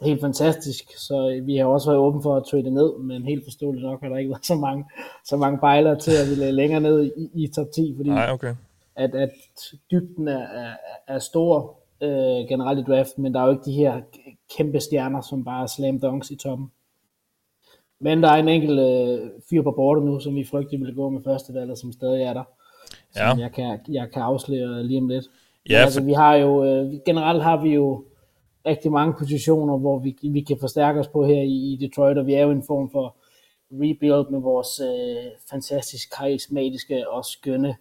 helt 0.00 0.20
fantastisk, 0.20 0.98
så 0.98 1.42
vi 1.44 1.56
har 1.56 1.66
også 1.66 1.90
været 1.90 2.00
åbne 2.00 2.22
for 2.22 2.36
at 2.36 2.44
trade 2.44 2.70
ned, 2.70 2.98
men 2.98 3.24
helt 3.24 3.44
forståeligt 3.44 3.84
nok 3.84 4.02
har 4.02 4.08
der 4.08 4.16
ikke 4.16 4.30
været 4.34 4.46
så 4.46 4.54
mange, 4.54 4.84
så 5.24 5.36
mange 5.36 5.58
bejler 5.58 5.94
til 5.94 6.10
at 6.10 6.30
ville 6.30 6.52
længere 6.52 6.80
ned 6.80 7.10
i, 7.16 7.44
i 7.44 7.48
top 7.48 7.66
10, 7.74 7.94
fordi 7.96 8.10
Nej, 8.10 8.30
okay. 8.30 8.54
at, 8.96 9.14
at 9.14 9.30
dybden 9.90 10.28
er, 10.28 10.42
er, 10.42 10.74
er 11.08 11.18
stor 11.18 11.78
øh, 12.00 12.48
generelt 12.48 12.78
i 12.78 12.92
draften, 12.92 13.22
men 13.22 13.34
der 13.34 13.40
er 13.40 13.44
jo 13.44 13.52
ikke 13.52 13.64
de 13.64 13.72
her 13.72 14.00
kæmpe 14.56 14.80
stjerner, 14.80 15.20
som 15.20 15.44
bare 15.44 15.68
slam 15.68 16.00
dunks 16.00 16.30
i 16.30 16.36
toppen. 16.36 16.70
Men 18.00 18.22
der 18.22 18.28
er 18.28 18.36
en 18.36 18.48
enkelt 18.48 18.80
øh, 18.80 19.30
fyr 19.50 19.62
på 19.62 19.70
bordet 19.70 20.04
nu, 20.04 20.20
som 20.20 20.34
vi 20.34 20.44
frygter 20.44 20.78
ville 20.78 20.94
gå 20.94 21.08
med 21.08 21.22
første 21.24 21.54
valg, 21.54 21.76
som 21.76 21.92
stadig 21.92 22.22
er 22.22 22.32
der 22.32 22.44
ja. 23.16 23.30
som 23.30 23.40
jeg 23.40 23.52
kan, 23.52 23.78
jeg 23.88 24.10
kan 24.12 24.22
afsløre 24.22 24.84
lige 24.84 25.00
om 25.00 25.08
lidt. 25.08 25.24
Ja, 25.70 25.80
for... 25.80 25.84
altså, 25.84 26.02
vi 26.02 26.12
har 26.12 26.34
jo, 26.34 26.64
øh, 26.64 26.92
generelt 27.06 27.42
har 27.42 27.62
vi 27.62 27.74
jo 27.74 28.04
rigtig 28.66 28.92
mange 28.92 29.14
positioner, 29.18 29.78
hvor 29.78 29.98
vi, 29.98 30.16
vi 30.22 30.40
kan 30.40 30.56
forstærke 30.60 31.00
os 31.00 31.08
på 31.08 31.24
her 31.24 31.42
i, 31.42 31.72
i 31.72 31.76
Detroit, 31.80 32.18
og 32.18 32.26
vi 32.26 32.34
er 32.34 32.42
jo 32.42 32.50
en 32.50 32.62
form 32.62 32.90
for 32.90 33.16
rebuild 33.70 34.30
med 34.30 34.40
vores 34.40 34.80
øh, 34.80 35.30
fantastisk 35.50 36.16
karismatiske 36.18 37.10
og 37.10 37.24
skønne 37.24 37.76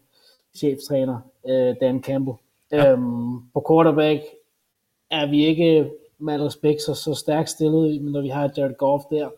cheftræner, 0.57 1.19
øh, 1.47 1.75
Dan 1.81 2.03
Campbell. 2.03 2.37
Ja. 2.71 2.91
Øhm, 2.91 3.51
på 3.53 3.65
quarterback 3.69 4.21
er 5.11 5.29
vi 5.29 5.45
ikke 5.45 5.91
med 6.19 6.33
al 6.33 6.41
respekt 6.41 6.81
så, 6.81 6.93
så 6.93 7.13
stærkt 7.13 7.49
stillet, 7.49 8.01
når 8.01 8.21
vi 8.21 8.29
har 8.29 8.51
Jared 8.57 8.77
Goff 8.77 9.03
der. 9.09 9.29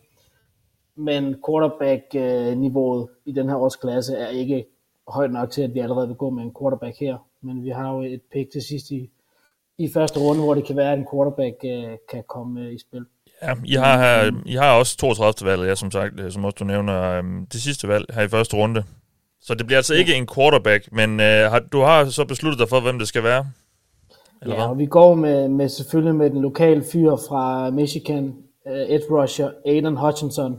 Men 0.96 1.36
quarterback-niveauet 1.48 3.08
i 3.26 3.32
den 3.32 3.50
her 3.50 3.56
årsklasse 3.56 4.16
er 4.16 4.28
ikke 4.28 4.66
højt 5.08 5.32
nok 5.32 5.52
til, 5.52 5.62
at 5.62 5.74
vi 5.74 5.80
allerede 5.80 6.08
vil 6.08 6.18
gå 6.18 6.30
med 6.30 6.44
en 6.44 6.56
quarterback 6.60 7.00
her. 7.00 7.18
Men 7.42 7.64
vi 7.64 7.70
har 7.70 7.94
jo 7.94 8.02
et 8.02 8.22
pick 8.34 8.52
til 8.52 8.62
sidst 8.62 8.92
i, 8.92 9.10
i 9.78 9.90
første 9.94 10.20
runde, 10.20 10.44
hvor 10.44 10.54
det 10.54 10.66
kan 10.66 10.76
være, 10.76 10.92
at 10.92 11.00
en 11.00 11.08
quarterback 11.14 11.56
uh, 11.64 11.94
kan 12.12 12.24
komme 12.28 12.62
uh, 12.62 12.74
i 12.74 12.80
spil. 12.80 13.06
Ja, 13.42 13.54
I 13.66 13.74
har, 13.74 13.98
her, 13.98 14.32
I 14.46 14.56
har 14.56 14.74
også 14.74 14.98
32. 14.98 15.50
valget, 15.50 15.68
ja, 15.68 15.76
som 15.76 15.92
sagt, 15.92 16.20
øh, 16.20 16.32
som 16.32 16.46
også 16.46 16.56
du 16.60 16.64
nævner, 16.64 17.20
um, 17.20 17.48
det 17.54 17.62
sidste 17.62 17.88
valg 17.88 18.06
her 18.14 18.22
i 18.22 18.28
første 18.28 18.58
runde. 18.58 18.84
Så 19.42 19.54
det 19.54 19.66
bliver 19.66 19.78
altså 19.78 19.94
ikke 19.94 20.16
en 20.16 20.28
quarterback, 20.36 20.92
men 20.92 21.10
uh, 21.12 21.26
har, 21.26 21.60
du 21.60 21.82
har 21.82 22.06
så 22.06 22.26
besluttet 22.26 22.60
dig 22.60 22.70
for, 22.70 22.80
hvem 22.80 23.00
det 23.00 23.08
skal 23.08 23.24
være? 23.24 23.46
Eller 24.42 24.56
ja, 24.56 24.62
hvad? 24.62 24.70
og 24.70 24.78
vi 24.78 24.86
går 24.86 25.16
med, 25.16 25.48
med 25.48 25.70
selvfølgelig 25.70 26.16
med 26.16 26.30
den 26.30 26.42
lokale 26.42 26.84
fyr 26.92 27.16
fra 27.30 27.70
Michigan, 27.70 28.36
uh, 28.66 28.72
Ed 28.72 29.12
Rusher, 29.12 29.50
Aiden 29.66 29.98
Hutchinson, 29.98 30.58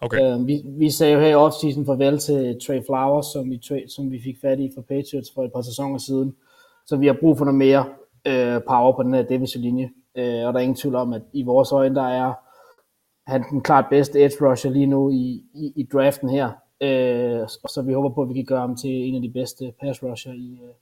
Okay. 0.00 0.34
Uh, 0.34 0.46
vi, 0.46 0.62
vi 0.64 0.90
sagde 0.90 1.14
jo 1.14 1.20
her 1.20 1.28
i 1.28 1.34
offseason 1.34 1.86
farvel 1.86 2.18
til 2.18 2.60
Trey 2.66 2.80
Flowers, 2.86 3.26
som 3.26 3.50
vi, 3.50 3.60
som 3.88 4.10
vi 4.10 4.20
fik 4.22 4.36
fat 4.40 4.60
i 4.60 4.70
for 4.74 4.82
Patriots 4.82 5.30
for 5.34 5.44
et 5.44 5.52
par 5.52 5.62
sæsoner 5.62 5.98
siden. 5.98 6.34
Så 6.86 6.96
vi 6.96 7.06
har 7.06 7.16
brug 7.20 7.38
for 7.38 7.44
noget 7.44 7.58
mere 7.58 7.84
uh, 8.28 8.62
power 8.68 8.96
på 8.96 9.02
den 9.02 9.14
her 9.14 9.22
defensive 9.22 9.62
linje. 9.62 9.90
Uh, 10.18 10.22
og 10.22 10.52
der 10.52 10.54
er 10.54 10.58
ingen 10.58 10.76
tvivl 10.76 10.94
om, 10.94 11.12
at 11.12 11.22
i 11.32 11.42
vores 11.42 11.72
øjne, 11.72 11.94
der 11.94 12.08
er 12.08 12.32
han 13.26 13.44
den 13.50 13.60
klart 13.60 13.84
bedste 13.90 14.24
edge 14.24 14.48
rusher 14.48 14.70
lige 14.70 14.86
nu 14.86 15.10
i, 15.10 15.42
i, 15.54 15.72
i 15.76 15.88
draften 15.92 16.28
her. 16.28 16.46
Uh, 16.80 17.48
så 17.68 17.82
vi 17.86 17.92
håber 17.92 18.14
på, 18.14 18.22
at 18.22 18.28
vi 18.28 18.34
kan 18.34 18.44
gøre 18.44 18.60
ham 18.60 18.76
til 18.76 18.90
en 18.90 19.14
af 19.14 19.22
de 19.22 19.30
bedste 19.32 19.72
pass 19.80 20.02
rusher 20.02 20.32
i, 20.32 20.58
uh, 20.62 20.74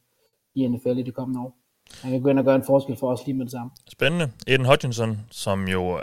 i 0.55 0.69
NFL 0.69 0.99
i 0.99 1.03
de 1.03 1.13
kommende 1.13 1.41
år. 1.41 1.57
Han 2.03 2.13
kan 2.13 2.23
gå 2.23 2.29
ind 2.29 2.39
og 2.39 2.45
gøre 2.45 2.57
en 2.57 2.65
forskel 2.67 2.97
for 2.97 3.13
os 3.13 3.27
lige 3.27 3.37
med 3.37 3.45
det 3.45 3.53
samme. 3.53 3.71
Spændende. 3.89 4.31
Aiden 4.47 4.67
Hutchinson, 4.67 5.19
som 5.31 5.69
jo 5.69 6.03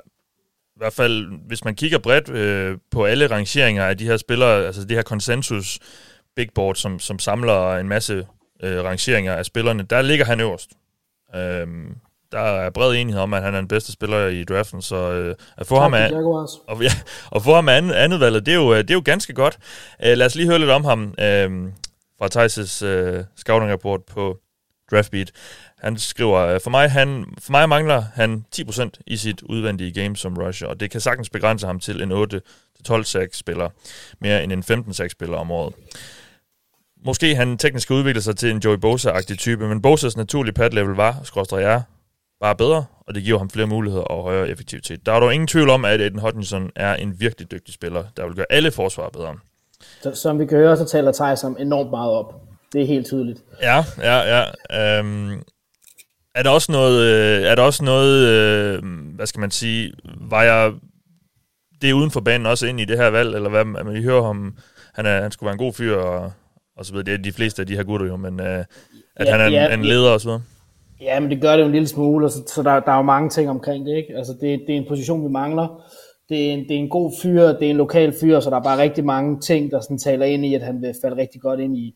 i 0.76 0.78
hvert 0.78 0.94
fald, 0.94 1.48
hvis 1.48 1.66
man 1.66 1.76
kigger 1.76 1.98
bredt 1.98 2.30
øh, 2.30 2.78
på 2.92 3.06
alle 3.06 3.28
rangeringer 3.28 3.86
af 3.86 3.98
de 3.98 4.06
her 4.06 4.18
spillere, 4.18 4.66
altså 4.66 4.82
det 4.82 4.92
her 4.92 5.04
konsensus 5.04 5.80
big 6.36 6.48
board, 6.56 6.76
som, 6.76 7.00
som 7.00 7.20
samler 7.20 7.76
en 7.76 7.88
masse 7.88 8.28
øh, 8.64 8.84
rangeringer 8.84 9.34
af 9.34 9.46
spillerne, 9.46 9.84
der 9.84 10.02
ligger 10.02 10.26
han 10.26 10.40
øverst. 10.40 10.70
Øhm, 11.36 11.96
der 12.32 12.40
er 12.40 12.70
bred 12.70 12.96
enighed 12.96 13.22
om, 13.22 13.34
at 13.34 13.42
han 13.42 13.54
er 13.54 13.58
den 13.58 13.68
bedste 13.68 13.92
spiller 13.92 14.28
i 14.28 14.44
draften, 14.44 14.82
så 14.82 14.96
øh, 14.96 15.36
at 15.58 15.68
få 15.68 15.76
Tak 15.76 15.82
ham 15.82 15.94
Jaguars. 15.94 16.52
og, 16.68 16.82
ja, 16.82 16.92
og 17.32 17.44
få 17.44 17.56
ham 17.56 17.70
af 17.70 17.78
andet, 17.78 17.94
andet 17.94 18.20
valget, 18.20 18.46
det 18.46 18.52
er, 18.52 18.56
jo, 18.56 18.74
øh, 18.74 18.78
det 18.78 18.90
er 18.90 18.94
jo 18.94 19.02
ganske 19.06 19.34
godt. 19.34 19.58
Øh, 20.06 20.18
lad 20.18 20.26
os 20.26 20.36
lige 20.36 20.48
høre 20.48 20.60
lidt 20.60 20.70
om 20.70 20.86
ham 20.86 21.04
øh, 21.04 21.72
fra 22.20 22.28
Thijs' 22.36 22.86
øh, 22.86 23.24
scouting-rapport 23.36 24.02
på 24.04 24.38
DraftBeat. 24.92 25.32
Han 25.78 25.98
skriver, 25.98 26.40
øh, 26.40 26.60
for 26.60 26.70
mig, 26.70 26.92
han, 26.92 27.26
for 27.40 27.52
mig 27.52 27.70
mangler 27.70 28.04
han 28.14 28.46
10% 28.56 28.90
i 29.08 29.18
sit 29.18 29.42
udvendige 29.42 30.04
game 30.04 30.16
som 30.16 30.38
rusher, 30.38 30.68
og 30.68 30.80
det 30.80 30.92
kan 30.92 31.02
sagtens 31.02 31.30
begrænse 31.30 31.68
ham 31.68 31.80
til 31.80 32.02
en 32.02 32.12
8-12 32.90 33.04
sack 33.04 33.34
spiller, 33.34 33.70
mere 34.20 34.44
end 34.44 34.52
en 34.52 34.64
15 34.64 34.94
sack 34.94 35.12
spiller 35.12 35.38
om 35.38 35.52
året. 35.52 35.74
Måske 37.06 37.36
han 37.36 37.58
teknisk 37.58 37.84
skal 37.84 37.94
udvikle 37.94 38.22
sig 38.22 38.38
til 38.38 38.52
en 38.52 38.60
Joey 38.60 38.78
Bosa-agtig 38.78 39.38
type, 39.38 39.68
men 39.68 39.82
Bosas 39.82 40.18
naturlige 40.18 40.54
pad 40.54 40.70
level 40.70 40.96
var, 40.96 41.20
skråstrej 41.24 41.62
er, 41.62 41.82
bare 42.40 42.56
bedre, 42.56 42.86
og 43.08 43.16
det 43.16 43.24
giver 43.24 43.38
ham 43.38 43.50
flere 43.50 43.68
muligheder 43.68 44.04
og 44.04 44.24
højere 44.24 44.50
effektivitet. 44.50 45.06
Der 45.06 45.12
er 45.12 45.20
dog 45.20 45.34
ingen 45.34 45.48
tvivl 45.48 45.70
om, 45.70 45.86
at 45.86 46.02
Aiden 46.02 46.20
Hutchinson 46.20 46.70
er 46.76 46.96
en 46.96 47.20
virkelig 47.20 47.52
dygtig 47.52 47.74
spiller, 47.74 48.04
der 48.18 48.26
vil 48.26 48.36
gøre 48.36 48.46
alle 48.50 48.72
forsvar 48.72 49.10
bedre. 49.10 49.36
Så, 50.02 50.16
som 50.16 50.40
vi 50.40 50.46
kan 50.46 50.58
høre, 50.58 50.78
så 50.78 50.86
taler 50.86 51.12
Thijs 51.12 51.44
om 51.44 51.58
enormt 51.60 51.90
meget 51.90 52.12
op. 52.12 52.42
Det 52.74 52.82
er 52.82 52.86
helt 52.86 53.06
tydeligt. 53.06 53.44
Ja, 53.62 53.84
ja, 53.98 54.44
ja. 54.72 55.00
Øhm, 55.00 55.42
er 56.36 56.44
der 56.44 56.50
også 56.50 56.72
noget, 56.72 57.02
øh, 57.02 57.42
er 57.52 57.56
der 57.56 57.64
også 57.64 57.84
noget 57.84 58.28
øh, 58.28 58.84
hvad 59.16 59.26
skal 59.26 59.40
man 59.40 59.52
sige, 59.52 59.94
var 60.22 60.44
jeg 60.44 60.74
det 61.82 61.90
er 61.90 61.94
uden 61.94 62.12
for 62.12 62.20
banen 62.20 62.46
også 62.46 62.68
ind 62.68 62.80
i 62.80 62.86
det 62.86 62.98
her 62.98 63.08
valg, 63.10 63.36
eller 63.36 63.50
hvad, 63.50 63.66
man 63.66 64.04
hører 64.04 64.22
om, 64.22 64.58
han, 64.94 65.06
er, 65.06 65.22
han 65.22 65.32
skulle 65.32 65.48
være 65.48 65.54
en 65.54 65.60
god 65.60 65.74
fyr, 65.74 65.96
og, 65.96 66.32
og 66.78 66.86
så 66.86 66.92
videre. 66.94 67.06
Det 67.06 67.14
er 67.14 67.18
de 67.24 67.32
fleste 67.32 67.62
af 67.62 67.68
de 67.68 67.76
her 67.76 67.84
gutter 67.84 68.08
jo, 68.08 68.16
men 68.16 68.40
øh, 68.40 68.64
at 69.16 69.26
Ja, 69.28 69.32
han 69.32 69.42
er 69.42 69.46
en, 69.46 69.54
ja, 69.54 69.74
en 69.74 69.84
ja. 69.84 69.88
leder 69.90 70.10
og 70.12 70.22
så 70.22 70.28
videre. 70.28 70.42
Ja, 71.02 71.20
men 71.20 71.30
det 71.32 71.42
gør 71.42 71.52
det 71.52 71.60
jo 71.62 71.66
en 71.66 71.72
lille 71.72 71.88
smule, 71.88 72.26
og 72.26 72.32
så, 72.32 72.44
så 72.48 72.64
der, 72.64 72.80
der 72.80 72.92
er 72.92 72.96
jo 72.96 73.02
mange 73.02 73.30
ting 73.30 73.50
omkring 73.50 73.86
det. 73.86 73.98
Ikke? 73.98 74.18
Altså, 74.18 74.34
det, 74.42 74.60
det 74.68 74.74
er 74.74 74.78
en 74.78 74.86
position, 74.88 75.24
vi 75.24 75.30
mangler. 75.30 75.82
Det 76.30 76.50
er, 76.50 76.54
en, 76.54 76.60
det 76.60 76.72
er 76.72 76.80
en 76.80 76.90
god 76.90 77.12
fyr, 77.22 77.42
det 77.48 77.66
er 77.66 77.70
en 77.70 77.78
lokal 77.78 78.14
fyr, 78.22 78.40
så 78.40 78.50
der 78.50 78.56
er 78.58 78.64
bare 78.64 78.82
rigtig 78.82 79.06
mange 79.06 79.40
ting, 79.40 79.72
der 79.72 79.82
sådan 79.82 79.98
taler 79.98 80.26
ind 80.26 80.46
i, 80.46 80.56
at 80.56 80.62
han 80.62 80.82
vil 80.82 80.94
falde 81.02 81.18
rigtig 81.18 81.42
godt 81.42 81.60
ind 81.60 81.78
i, 81.78 81.96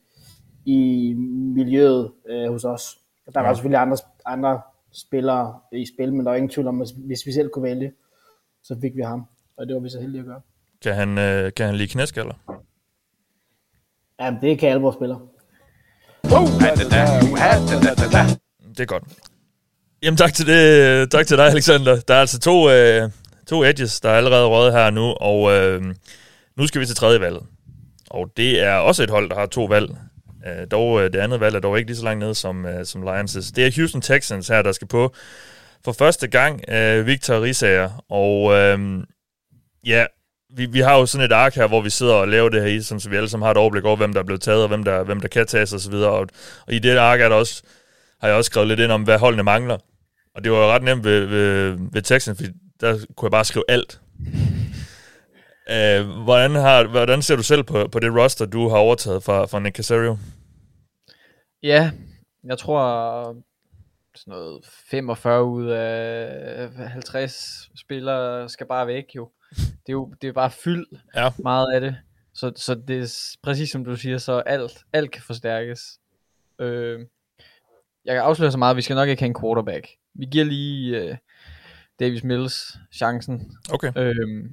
i 0.65 1.13
miljøet 1.55 2.11
øh, 2.29 2.51
hos 2.51 2.63
os. 2.63 2.97
Der 3.33 3.39
var 3.39 3.47
Ja. 3.47 3.53
selvfølgelig 3.53 3.79
andre, 3.81 3.97
andre 4.29 4.61
spillere 4.91 5.59
i 5.73 5.85
spil, 5.85 6.13
men 6.13 6.25
der 6.25 6.31
er 6.31 6.35
ingen 6.35 6.49
tvivl 6.49 6.67
om, 6.67 6.81
at 6.81 6.87
hvis 6.97 7.25
vi 7.25 7.31
selv 7.31 7.49
kunne 7.49 7.63
vælge, 7.63 7.91
så 8.63 8.77
fik 8.81 8.95
vi 8.95 9.01
ham. 9.01 9.25
Og 9.57 9.67
det 9.67 9.75
var 9.75 9.81
vi 9.81 9.89
så 9.89 9.99
heldige 9.99 10.19
at 10.19 10.25
gøre. 10.25 10.41
Kan 10.81 10.95
han, 10.95 11.17
øh, 11.17 11.53
kan 11.53 11.65
han 11.65 11.75
lide 11.75 11.87
knæskaller? 11.87 12.33
Jamen, 14.19 14.41
det 14.41 14.59
kan 14.59 14.69
alle 14.69 14.81
vores 14.81 14.95
spillere. 14.95 15.19
Det 18.69 18.79
er 18.79 18.85
godt. 18.85 19.03
Jamen 20.03 20.17
tak 20.17 20.33
til, 20.33 20.47
det, 20.47 21.11
tak 21.11 21.27
til 21.27 21.37
dig, 21.37 21.45
Alexander. 21.45 21.99
Der 22.07 22.13
er 22.13 22.19
altså 22.19 22.39
to, 22.39 22.69
øh, 22.69 23.09
to 23.47 23.63
edges, 23.63 24.01
der 24.01 24.09
er 24.09 24.13
allerede 24.17 24.47
røget 24.47 24.73
her 24.73 24.89
nu, 24.89 25.01
og 25.01 25.51
øh, 25.51 25.95
nu 26.55 26.67
skal 26.67 26.81
vi 26.81 26.85
til 26.85 26.95
tredje 26.95 27.19
valget. 27.19 27.43
Og 28.09 28.31
det 28.37 28.63
er 28.63 28.73
også 28.73 29.03
et 29.03 29.09
hold, 29.09 29.29
der 29.29 29.35
har 29.35 29.45
to 29.45 29.63
valg. 29.65 29.89
Øh, 30.47 30.67
dog, 30.71 31.01
øh, 31.01 31.13
det 31.13 31.19
andet 31.19 31.39
valg 31.39 31.55
er 31.55 31.59
dog 31.59 31.77
ikke 31.77 31.89
lige 31.89 31.97
så 31.97 32.03
langt 32.03 32.19
nede 32.19 32.35
som, 32.35 32.65
øh, 32.65 32.85
som 32.85 33.03
Lions'. 33.03 33.51
Det 33.55 33.65
er 33.65 33.71
Houston 33.75 34.01
Texans 34.01 34.47
her, 34.47 34.61
der 34.61 34.71
skal 34.71 34.87
på 34.87 35.13
for 35.85 35.91
første 35.91 36.27
gang 36.27 36.69
øh, 36.69 37.05
Victor 37.05 37.41
Risager. 37.41 38.05
Og 38.09 38.53
øh, 38.53 39.03
ja, 39.85 40.05
vi, 40.55 40.65
vi 40.65 40.79
har 40.79 40.97
jo 40.97 41.05
sådan 41.05 41.25
et 41.25 41.31
ark 41.31 41.55
her, 41.55 41.67
hvor 41.67 41.81
vi 41.81 41.89
sidder 41.89 42.13
og 42.13 42.27
laver 42.27 42.49
det 42.49 42.61
her 42.61 42.67
i, 42.67 42.81
sådan, 42.81 42.99
så 42.99 43.09
vi 43.09 43.15
alle 43.15 43.29
sammen 43.29 43.45
har 43.45 43.51
et 43.51 43.57
overblik 43.57 43.83
over, 43.83 43.95
hvem 43.95 44.13
der 44.13 44.19
er 44.19 44.25
blevet 44.25 44.41
taget, 44.41 44.61
og 44.61 44.67
hvem 44.67 44.83
der, 44.83 45.03
hvem 45.03 45.21
der 45.21 45.27
kan 45.27 45.47
tages 45.47 45.73
osv. 45.73 45.93
Og, 45.93 46.27
og 46.67 46.73
i 46.73 46.79
det 46.79 46.97
ark 46.97 47.21
er 47.21 47.29
der 47.29 47.35
også, 47.35 47.63
har 48.21 48.27
jeg 48.27 48.37
også 48.37 48.49
skrevet 48.49 48.67
lidt 48.67 48.79
ind 48.79 48.91
om, 48.91 49.03
hvad 49.03 49.19
holdene 49.19 49.43
mangler. 49.43 49.77
Og 50.35 50.43
det 50.43 50.51
var 50.51 50.57
jo 50.57 50.71
ret 50.71 50.83
nemt 50.83 51.03
ved, 51.03 51.25
ved, 51.25 51.77
ved 51.91 52.01
Texans, 52.01 52.37
fordi 52.37 52.49
der 52.81 52.97
kunne 53.17 53.25
jeg 53.25 53.31
bare 53.31 53.45
skrive 53.45 53.63
alt. 53.67 53.99
Uh, 55.69 56.23
hvordan, 56.23 56.51
har, 56.55 56.87
hvordan 56.87 57.21
ser 57.21 57.35
du 57.35 57.43
selv 57.43 57.63
på, 57.63 57.87
på 57.91 57.99
det 57.99 58.15
roster, 58.15 58.45
du 58.45 58.67
har 58.69 58.77
overtaget 58.77 59.23
fra, 59.23 59.45
fra 59.45 59.59
Nick 59.59 59.75
Casario? 59.75 60.17
Ja, 61.63 61.91
jeg 62.43 62.57
tror 62.57 63.23
sådan 64.15 64.31
noget 64.31 64.65
45 64.91 65.43
ud 65.43 65.67
af 65.67 66.69
50 66.77 67.69
spillere 67.75 68.49
skal 68.49 68.67
bare 68.67 68.87
væk 68.87 69.05
jo. 69.15 69.29
Det 69.57 69.89
er 69.89 69.93
jo 69.93 70.13
det 70.21 70.27
er 70.27 70.33
bare 70.33 70.51
fyld 70.51 70.85
Ja. 71.15 71.29
meget 71.39 71.73
af 71.73 71.81
det. 71.81 71.95
Så, 72.33 72.51
så 72.55 72.75
det 72.87 72.99
er 73.01 73.37
præcis 73.43 73.69
som 73.71 73.85
du 73.85 73.95
siger, 73.95 74.17
så 74.17 74.39
alt, 74.39 74.83
alt 74.93 75.11
kan 75.11 75.21
forstærkes. 75.21 75.81
Øh, 76.59 76.99
jeg 78.05 78.15
kan 78.15 78.23
afsløre 78.23 78.51
så 78.51 78.57
meget, 78.57 78.75
vi 78.77 78.81
skal 78.81 78.95
nok 78.95 79.09
ikke 79.09 79.21
have 79.21 79.27
en 79.35 79.41
quarterback. 79.41 79.87
Vi 80.13 80.25
giver 80.25 80.45
lige 80.45 80.97
øh, 81.01 81.17
Davis 81.99 82.23
Mills 82.23 82.77
chancen. 82.93 83.57
Okay. 83.73 83.91
Øhm, 83.95 84.49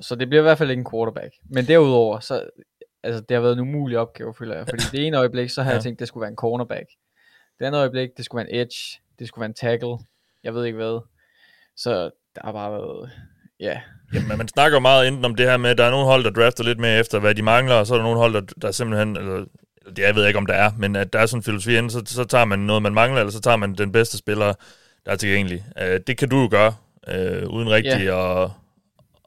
så 0.00 0.14
det 0.14 0.28
bliver 0.28 0.42
i 0.42 0.42
hvert 0.42 0.58
fald 0.58 0.70
ikke 0.70 0.80
en 0.80 0.90
quarterback. 0.92 1.34
Men 1.50 1.66
derudover, 1.66 2.20
så 2.20 2.44
altså, 3.02 3.20
det 3.28 3.34
har 3.34 3.42
været 3.42 3.52
en 3.52 3.60
umulig 3.60 3.98
opgave, 3.98 4.34
føler 4.34 4.56
jeg. 4.56 4.66
Fordi 4.68 4.82
det 4.92 5.06
ene 5.06 5.18
øjeblik, 5.18 5.50
så 5.50 5.62
har 5.62 5.70
ja. 5.70 5.74
Jeg 5.74 5.82
tænkt, 5.82 6.00
det 6.00 6.08
skulle 6.08 6.22
være 6.22 6.30
en 6.30 6.36
cornerback. 6.36 6.86
Det 7.58 7.64
andet 7.66 7.78
øjeblik, 7.78 8.08
det 8.16 8.24
skulle 8.24 8.44
være 8.44 8.54
en 8.54 8.60
edge. 8.60 9.00
Det 9.18 9.28
skulle 9.28 9.40
være 9.42 9.48
en 9.48 9.54
tackle. 9.54 9.96
Jeg 10.44 10.54
ved 10.54 10.64
ikke 10.64 10.76
hvad. 10.76 11.00
Så 11.76 12.10
der 12.34 12.40
har 12.44 12.52
bare 12.52 12.72
været... 12.72 13.10
Ja, 13.60 13.80
Jamen, 14.14 14.38
man 14.38 14.48
snakker 14.48 14.78
meget 14.78 15.08
enten 15.08 15.24
om 15.24 15.34
det 15.34 15.46
her 15.46 15.56
med, 15.56 15.70
at 15.70 15.78
der 15.78 15.84
er 15.84 15.90
nogle 15.90 16.06
hold, 16.06 16.24
der 16.24 16.30
drafter 16.30 16.64
lidt 16.64 16.78
mere 16.78 16.98
efter, 16.98 17.18
hvad 17.18 17.34
de 17.34 17.42
mangler, 17.42 17.74
og 17.74 17.86
så 17.86 17.94
er 17.94 17.98
der 17.98 18.04
nogle 18.04 18.18
hold, 18.18 18.34
der, 18.34 18.40
der 18.40 18.70
simpelthen, 18.70 19.16
eller, 19.16 19.44
det 19.96 19.98
jeg 19.98 20.14
ved 20.14 20.26
ikke, 20.26 20.38
om 20.38 20.46
der 20.46 20.54
er, 20.54 20.70
men 20.78 20.96
at 20.96 21.12
der 21.12 21.18
er 21.18 21.26
sådan 21.26 21.38
en 21.38 21.42
filosofi, 21.42 21.76
enten 21.76 21.90
så, 21.90 22.02
så 22.14 22.24
tager 22.24 22.44
man 22.44 22.58
noget, 22.58 22.82
man 22.82 22.94
mangler, 22.94 23.20
eller 23.20 23.32
så 23.32 23.40
tager 23.40 23.56
man 23.56 23.74
den 23.74 23.92
bedste 23.92 24.18
spiller, 24.18 24.52
der 25.06 25.12
er 25.12 25.16
tilgængelig. 25.16 25.64
Uh, 25.80 25.96
det 26.06 26.18
kan 26.18 26.28
du 26.28 26.40
jo 26.40 26.48
gøre, 26.50 26.74
uh, 27.08 27.54
uden 27.54 27.70
rigtig 27.70 28.04
Ja. 28.04 28.44
at, 28.44 28.50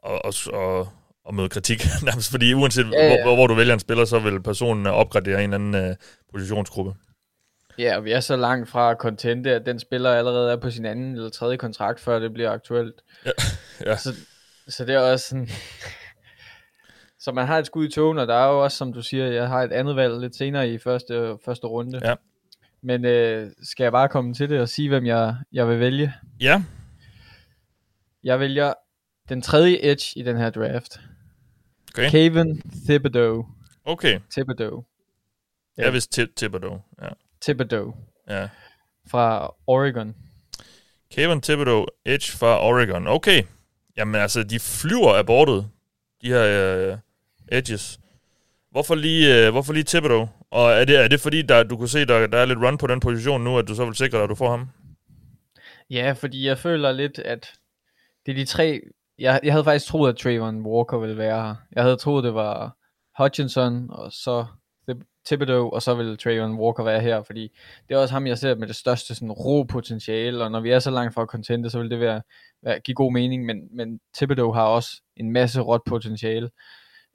at, 0.04 0.20
at, 0.24 0.48
at, 0.54 0.86
at 1.28 1.34
møde 1.34 1.48
kritik, 1.48 1.84
nærmest, 2.04 2.30
fordi 2.30 2.54
uanset 2.54 2.86
Ja, 2.92 3.06
ja. 3.06 3.22
Hvor, 3.22 3.34
hvor 3.34 3.46
du 3.46 3.54
vælger 3.54 3.74
en 3.74 3.80
spiller, 3.80 4.04
så 4.04 4.18
vil 4.18 4.42
personen 4.42 4.86
opgradere 4.86 5.44
en 5.44 5.52
anden 5.52 5.88
uh, 5.90 5.94
positionsgruppe. 6.32 6.94
ja 7.78 7.96
og 7.96 8.04
vi 8.04 8.12
er 8.12 8.20
så 8.20 8.36
langt 8.36 8.68
fra 8.68 8.94
contente, 8.94 9.54
at 9.54 9.66
den 9.66 9.78
spiller 9.80 10.10
allerede 10.14 10.52
er 10.52 10.56
på 10.56 10.70
sin 10.70 10.84
anden 10.86 11.14
eller 11.14 11.30
tredje 11.30 11.56
kontrakt, 11.56 12.00
før 12.00 12.18
det 12.18 12.32
bliver 12.32 12.50
aktuelt. 12.50 12.94
Ja. 13.26 13.30
Ja. 13.86 13.96
Så, 13.96 14.14
så 14.68 14.84
det 14.84 14.94
er 14.94 14.98
også 14.98 15.28
sådan... 15.28 15.48
så 17.24 17.32
man 17.32 17.46
har 17.46 17.58
et 17.58 17.66
skud 17.66 17.86
i 17.88 17.90
togen, 17.90 18.18
og 18.18 18.26
der 18.26 18.34
er 18.34 18.46
jo 18.48 18.64
også, 18.64 18.76
som 18.76 18.92
du 18.92 19.02
siger, 19.02 19.26
jeg 19.26 19.48
har 19.48 19.62
et 19.62 19.72
andet 19.72 19.96
valg 19.96 20.20
lidt 20.20 20.36
senere 20.36 20.68
i 20.68 20.78
første, 20.78 21.36
første 21.44 21.66
runde. 21.66 22.00
Ja. 22.08 22.14
Men 22.82 23.04
øh, 23.04 23.50
skal 23.62 23.84
jeg 23.84 23.92
bare 23.92 24.08
komme 24.08 24.34
til 24.34 24.50
det 24.50 24.60
og 24.60 24.68
sige, 24.68 24.88
hvem 24.88 25.06
jeg, 25.06 25.34
jeg 25.52 25.68
vil 25.68 25.80
vælge? 25.80 26.12
Ja, 26.40 26.62
Jeg 28.24 28.40
vælger 28.40 28.72
den 29.28 29.42
tredje 29.42 29.78
edge 29.82 30.18
i 30.18 30.22
den 30.22 30.36
her 30.36 30.50
draft. 30.50 31.00
okay. 31.94 32.10
Kevin 32.10 32.62
Thibodeau. 32.86 33.46
Okay, 33.84 34.20
Thibodeau. 34.32 34.84
jeg 35.76 35.92
vidste 35.92 36.28
Thibodeau. 36.36 36.82
Ja. 37.02 37.08
Thibodeau 37.42 37.94
ja. 38.28 38.48
fra 39.10 39.54
Oregon. 39.66 40.14
Kevin 41.10 41.40
Thibodeau, 41.40 41.86
Edge 42.04 42.32
fra 42.38 42.66
Oregon. 42.66 43.06
Okay. 43.06 43.42
Jamen 43.96 44.14
altså, 44.14 44.42
de 44.42 44.60
flyver 44.60 45.14
af 45.14 45.26
bordet, 45.26 45.70
de 46.22 46.28
her 46.28 46.92
uh, 46.92 46.98
Edges. 47.52 48.00
Hvorfor 48.70 48.94
lige, 48.94 49.46
uh, 49.46 49.52
hvorfor 49.52 49.72
lige 49.72 49.84
Thibodeau? 49.84 50.28
Og 50.50 50.72
er 50.72 50.84
det, 50.84 51.04
er 51.04 51.08
det 51.08 51.20
fordi, 51.20 51.42
der, 51.42 51.62
du 51.62 51.76
kunne 51.76 51.88
se, 51.88 52.04
der, 52.04 52.26
der 52.26 52.38
er 52.38 52.44
lidt 52.44 52.58
run 52.58 52.78
på 52.78 52.86
den 52.86 53.00
position 53.00 53.44
nu, 53.44 53.58
at 53.58 53.68
du 53.68 53.74
så 53.74 53.84
vil 53.84 53.94
sikre 53.94 54.16
dig, 54.18 54.24
at 54.24 54.30
du 54.30 54.34
får 54.34 54.50
ham? 54.50 54.68
Ja, 55.90 56.12
fordi 56.12 56.46
jeg 56.46 56.58
føler 56.58 56.92
lidt, 56.92 57.18
at 57.18 57.52
det 58.26 58.32
er 58.32 58.36
de 58.36 58.44
tre... 58.44 58.80
Jeg, 59.18 59.40
jeg 59.42 59.52
havde 59.52 59.64
faktisk 59.64 59.86
troet, 59.86 60.08
at 60.08 60.16
Trayvon 60.16 60.66
Walker 60.66 60.98
ville 60.98 61.16
være 61.16 61.46
her. 61.46 61.54
Jeg 61.72 61.82
havde 61.82 61.96
troet, 61.96 62.24
det 62.24 62.34
var 62.34 62.76
Hutchinson, 63.18 63.90
og 63.90 64.12
så 64.12 64.46
Thibodeau, 65.26 65.70
og 65.70 65.82
så 65.82 65.94
ville 65.94 66.16
Trayvon 66.16 66.58
Walker 66.58 66.82
være 66.82 67.00
her, 67.00 67.22
fordi 67.22 67.50
det 67.88 67.94
er 67.94 67.98
også 67.98 68.14
ham, 68.14 68.26
jeg 68.26 68.38
ser 68.38 68.54
med 68.54 68.68
det 68.68 68.76
største 68.76 69.14
sådan, 69.14 69.32
rå 69.32 69.64
potentiale, 69.64 70.44
og 70.44 70.50
når 70.50 70.60
vi 70.60 70.70
er 70.70 70.78
så 70.78 70.90
langt 70.90 71.14
fra 71.14 71.26
contente, 71.26 71.70
så 71.70 71.78
vil 71.78 71.90
det 71.90 72.00
være, 72.00 72.22
være, 72.62 72.80
give 72.80 72.94
god 72.94 73.12
mening, 73.12 73.44
men, 73.44 73.68
men 73.72 74.00
Thibodeau 74.16 74.52
har 74.52 74.62
også 74.62 75.02
en 75.16 75.32
masse 75.32 75.60
råt 75.60 75.80
potentiale. 75.86 76.50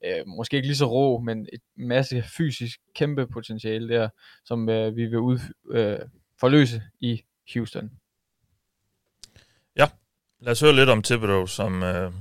Øh, 0.06 0.27
måske 0.27 0.56
ikke 0.56 0.68
lige 0.68 0.77
så 0.77 0.86
rå, 0.86 1.20
men 1.20 1.48
et 1.53 1.62
masse 1.77 2.24
fysisk 2.38 2.79
kæmpe 2.96 3.27
potentiale 3.27 3.89
der, 3.89 4.10
som 4.46 4.70
øh, 4.70 4.96
vi 4.96 5.06
vil 5.06 5.20
ud, 5.20 5.39
øh, 5.72 6.00
forløse 6.39 6.82
i 7.00 7.22
Houston. 7.53 7.89
Lad 10.41 10.51
os 10.51 10.60
høre 10.60 10.75
lidt 10.75 10.89
om 10.89 11.03
Thibodeau, 11.03 11.48
som 11.48 11.84
øh, 11.84 12.12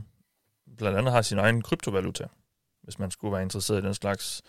blandt 0.79 0.99
andet 0.99 1.13
har 1.13 1.23
sin 1.23 1.39
egen 1.39 1.63
kryptovaluta, 1.63 2.25
hvis 2.83 2.99
man 2.99 3.11
skulle 3.11 3.33
være 3.33 3.43
interesseret 3.43 3.83
i 3.83 3.87
den 3.87 3.95
slags. 3.95 4.43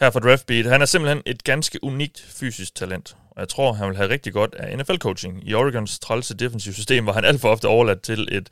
her 0.00 0.10
fra 0.10 0.20
Draftbeat. 0.20 0.66
Han 0.66 0.82
er 0.82 0.86
simpelthen 0.86 1.22
et 1.26 1.44
ganske 1.44 1.84
unikt 1.84 2.20
fysisk 2.28 2.74
talent, 2.74 3.16
og 3.30 3.40
jeg 3.40 3.48
tror, 3.48 3.72
han 3.72 3.88
vil 3.88 3.96
have 3.96 4.08
rigtig 4.08 4.32
godt 4.32 4.54
af 4.54 4.78
NFL-coaching. 4.78 5.48
I 5.48 5.54
Oregons 5.54 5.98
trælse 5.98 6.34
defensive 6.34 6.74
system 6.74 7.06
var 7.06 7.12
han 7.12 7.24
alt 7.24 7.40
for 7.40 7.48
ofte 7.48 7.68
overladt 7.68 8.02
til, 8.02 8.28
et, 8.32 8.48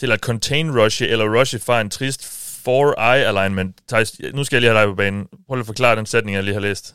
til 0.00 0.12
at 0.12 0.20
contain 0.20 0.80
rushe 0.80 1.08
eller 1.08 1.38
rushify 1.40 1.80
en 1.80 1.90
trist 1.90 2.24
4-eye 2.68 3.26
alignment. 3.26 3.76
Thijs, 3.88 4.20
nu 4.34 4.44
skal 4.44 4.56
jeg 4.56 4.60
lige 4.60 4.70
have 4.72 4.80
dig 4.80 4.90
på 4.90 4.94
banen. 4.94 5.26
Prøv 5.46 5.54
lige 5.54 5.62
at 5.62 5.66
forklare 5.66 5.96
den 5.96 6.06
sætning, 6.06 6.34
jeg 6.34 6.44
lige 6.44 6.54
har 6.54 6.60
læst. 6.60 6.94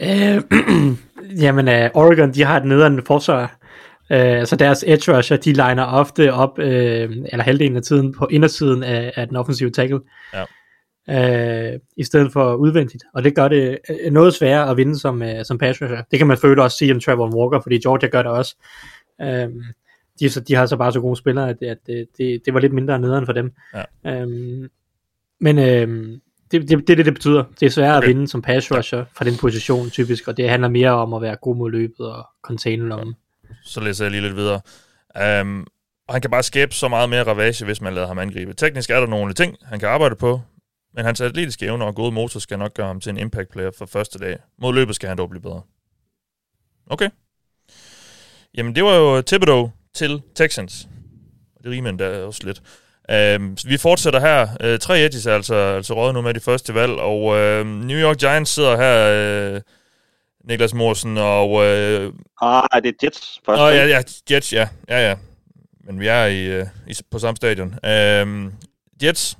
Øh, 0.00 0.42
jamen, 1.44 1.68
uh, 1.68 2.02
Oregon, 2.02 2.34
de 2.34 2.44
har 2.44 2.56
et 2.56 2.64
nederen 2.64 3.06
forsvar. 3.06 3.56
Uh, 4.10 4.44
så 4.44 4.56
deres 4.58 4.84
edge 4.86 5.16
rusher, 5.16 5.36
de 5.36 5.52
liner 5.52 5.84
ofte 5.84 6.32
op, 6.32 6.58
uh, 6.58 6.64
eller 6.64 7.42
halvdelen 7.42 7.76
af 7.76 7.82
tiden, 7.82 8.14
på 8.14 8.26
indersiden 8.30 8.82
af, 8.82 9.12
af 9.16 9.28
den 9.28 9.36
offensive 9.36 9.70
tackle. 9.70 10.00
Ja. 10.34 10.44
Uh, 11.08 11.80
I 11.96 12.04
stedet 12.04 12.32
for 12.32 12.54
udvendigt. 12.54 13.04
Og 13.14 13.24
det 13.24 13.34
gør 13.34 13.48
det 13.48 13.78
uh, 13.90 14.12
noget 14.12 14.34
sværere 14.34 14.70
at 14.70 14.76
vinde 14.76 14.98
som, 14.98 15.22
uh, 15.22 15.28
som 15.44 15.58
pass 15.58 15.82
rusher. 15.82 16.02
Det 16.10 16.18
kan 16.18 16.26
man 16.26 16.38
føle 16.38 16.62
også 16.62 16.78
sige 16.78 16.92
om 16.92 17.00
Trevor 17.00 17.36
Walker, 17.36 17.60
fordi 17.60 17.78
Georgia 17.78 18.08
gør 18.08 18.22
det 18.22 18.32
også. 18.32 18.56
Uh, 19.22 19.52
de, 20.20 20.30
så, 20.30 20.40
de 20.40 20.54
har 20.54 20.66
så 20.66 20.76
bare 20.76 20.92
så 20.92 21.00
gode 21.00 21.16
spillere, 21.16 21.48
at, 21.48 21.62
at 21.62 21.78
det, 21.86 22.06
det, 22.18 22.42
det 22.44 22.54
var 22.54 22.60
lidt 22.60 22.72
mindre 22.72 22.98
nederen 22.98 23.26
for 23.26 23.32
dem. 23.32 23.52
Ja. 24.04 24.22
Um, 24.22 24.68
men 25.40 25.58
uh, 25.58 25.64
det, 26.52 26.68
det, 26.68 26.88
det 26.88 26.88
det, 26.88 27.06
det 27.06 27.14
betyder. 27.14 27.44
Det 27.60 27.66
er 27.66 27.70
sværere 27.70 27.96
okay. 27.96 28.08
at 28.08 28.14
vinde 28.14 28.28
som 28.28 28.42
pass 28.42 28.72
rusher 28.72 29.04
fra 29.16 29.24
den 29.24 29.36
position 29.40 29.90
typisk, 29.90 30.28
og 30.28 30.36
det 30.36 30.50
handler 30.50 30.68
mere 30.68 30.90
om 30.90 31.14
at 31.14 31.22
være 31.22 31.36
god 31.36 31.56
mod 31.56 31.70
løbet 31.70 32.12
og 32.12 32.26
contain 32.42 32.80
lommen. 32.80 33.14
Så 33.64 33.80
læser 33.80 34.04
jeg 34.04 34.10
lige 34.10 34.20
lidt 34.20 34.36
videre. 34.36 34.60
Um, 35.40 35.66
og 36.08 36.14
han 36.14 36.20
kan 36.20 36.30
bare 36.30 36.42
skabe 36.42 36.74
så 36.74 36.88
meget 36.88 37.08
mere 37.08 37.22
ravage, 37.22 37.64
hvis 37.64 37.80
man 37.80 37.94
lader 37.94 38.06
ham 38.06 38.18
angribe. 38.18 38.54
Teknisk 38.54 38.90
er 38.90 39.00
der 39.00 39.06
nogle 39.06 39.34
ting, 39.34 39.56
han 39.62 39.80
kan 39.80 39.88
arbejde 39.88 40.16
på, 40.16 40.40
men 40.94 41.04
hans 41.04 41.20
atletiske 41.20 41.66
evner 41.66 41.86
og 41.86 41.94
gode 41.94 42.12
motor 42.12 42.40
skal 42.40 42.58
nok 42.58 42.74
gøre 42.74 42.86
ham 42.86 43.00
til 43.00 43.10
en 43.10 43.18
impact 43.18 43.50
player 43.50 43.70
for 43.78 43.86
første 43.86 44.18
dag. 44.18 44.38
Mod 44.58 44.74
løbet 44.74 44.94
skal 44.94 45.08
han 45.08 45.18
dog 45.18 45.30
blive 45.30 45.42
bedre. 45.42 45.62
Okay. 46.86 47.08
Jamen, 48.54 48.74
det 48.74 48.84
var 48.84 48.94
jo 48.94 49.22
Thibodeau 49.22 49.72
til 49.94 50.22
Texans. 50.34 50.88
Det 51.62 51.70
rimer 51.72 51.90
endda 51.90 52.24
også 52.24 52.40
lidt. 52.44 52.62
Uh, 53.12 53.70
vi 53.70 53.76
fortsætter 53.76 54.20
her. 54.20 54.42
Uh, 54.42 54.78
tre 54.78 55.04
edges 55.04 55.26
er 55.26 55.34
altså, 55.34 55.54
altså 55.54 55.94
råd 55.94 56.12
nu 56.12 56.20
med 56.20 56.34
de 56.34 56.40
første 56.40 56.74
valg, 56.74 56.92
og 56.92 57.22
uh, 57.22 57.66
New 57.66 57.98
York 57.98 58.16
Giants 58.16 58.50
sidder 58.50 58.76
her, 58.76 59.54
uh, 59.54 59.60
Niklas 60.48 60.74
Morsen, 60.74 61.18
og... 61.18 61.50
Uh, 61.50 62.12
ah, 62.42 62.82
det 62.82 62.88
er 62.88 62.92
Jets 63.02 63.40
først. 63.46 63.60
Åh, 63.60 63.74
ja, 63.74 63.86
ja, 63.86 64.02
Jets, 64.30 64.52
ja. 64.52 64.68
Ja, 64.88 65.08
ja. 65.08 65.16
Men 65.86 66.00
vi 66.00 66.06
er 66.06 66.24
i, 66.24 66.60
uh, 66.60 66.66
i, 66.88 66.94
på 67.10 67.18
samme 67.18 67.36
stadion. 67.36 67.68
Uh, 67.68 68.52
Jets, 69.02 69.38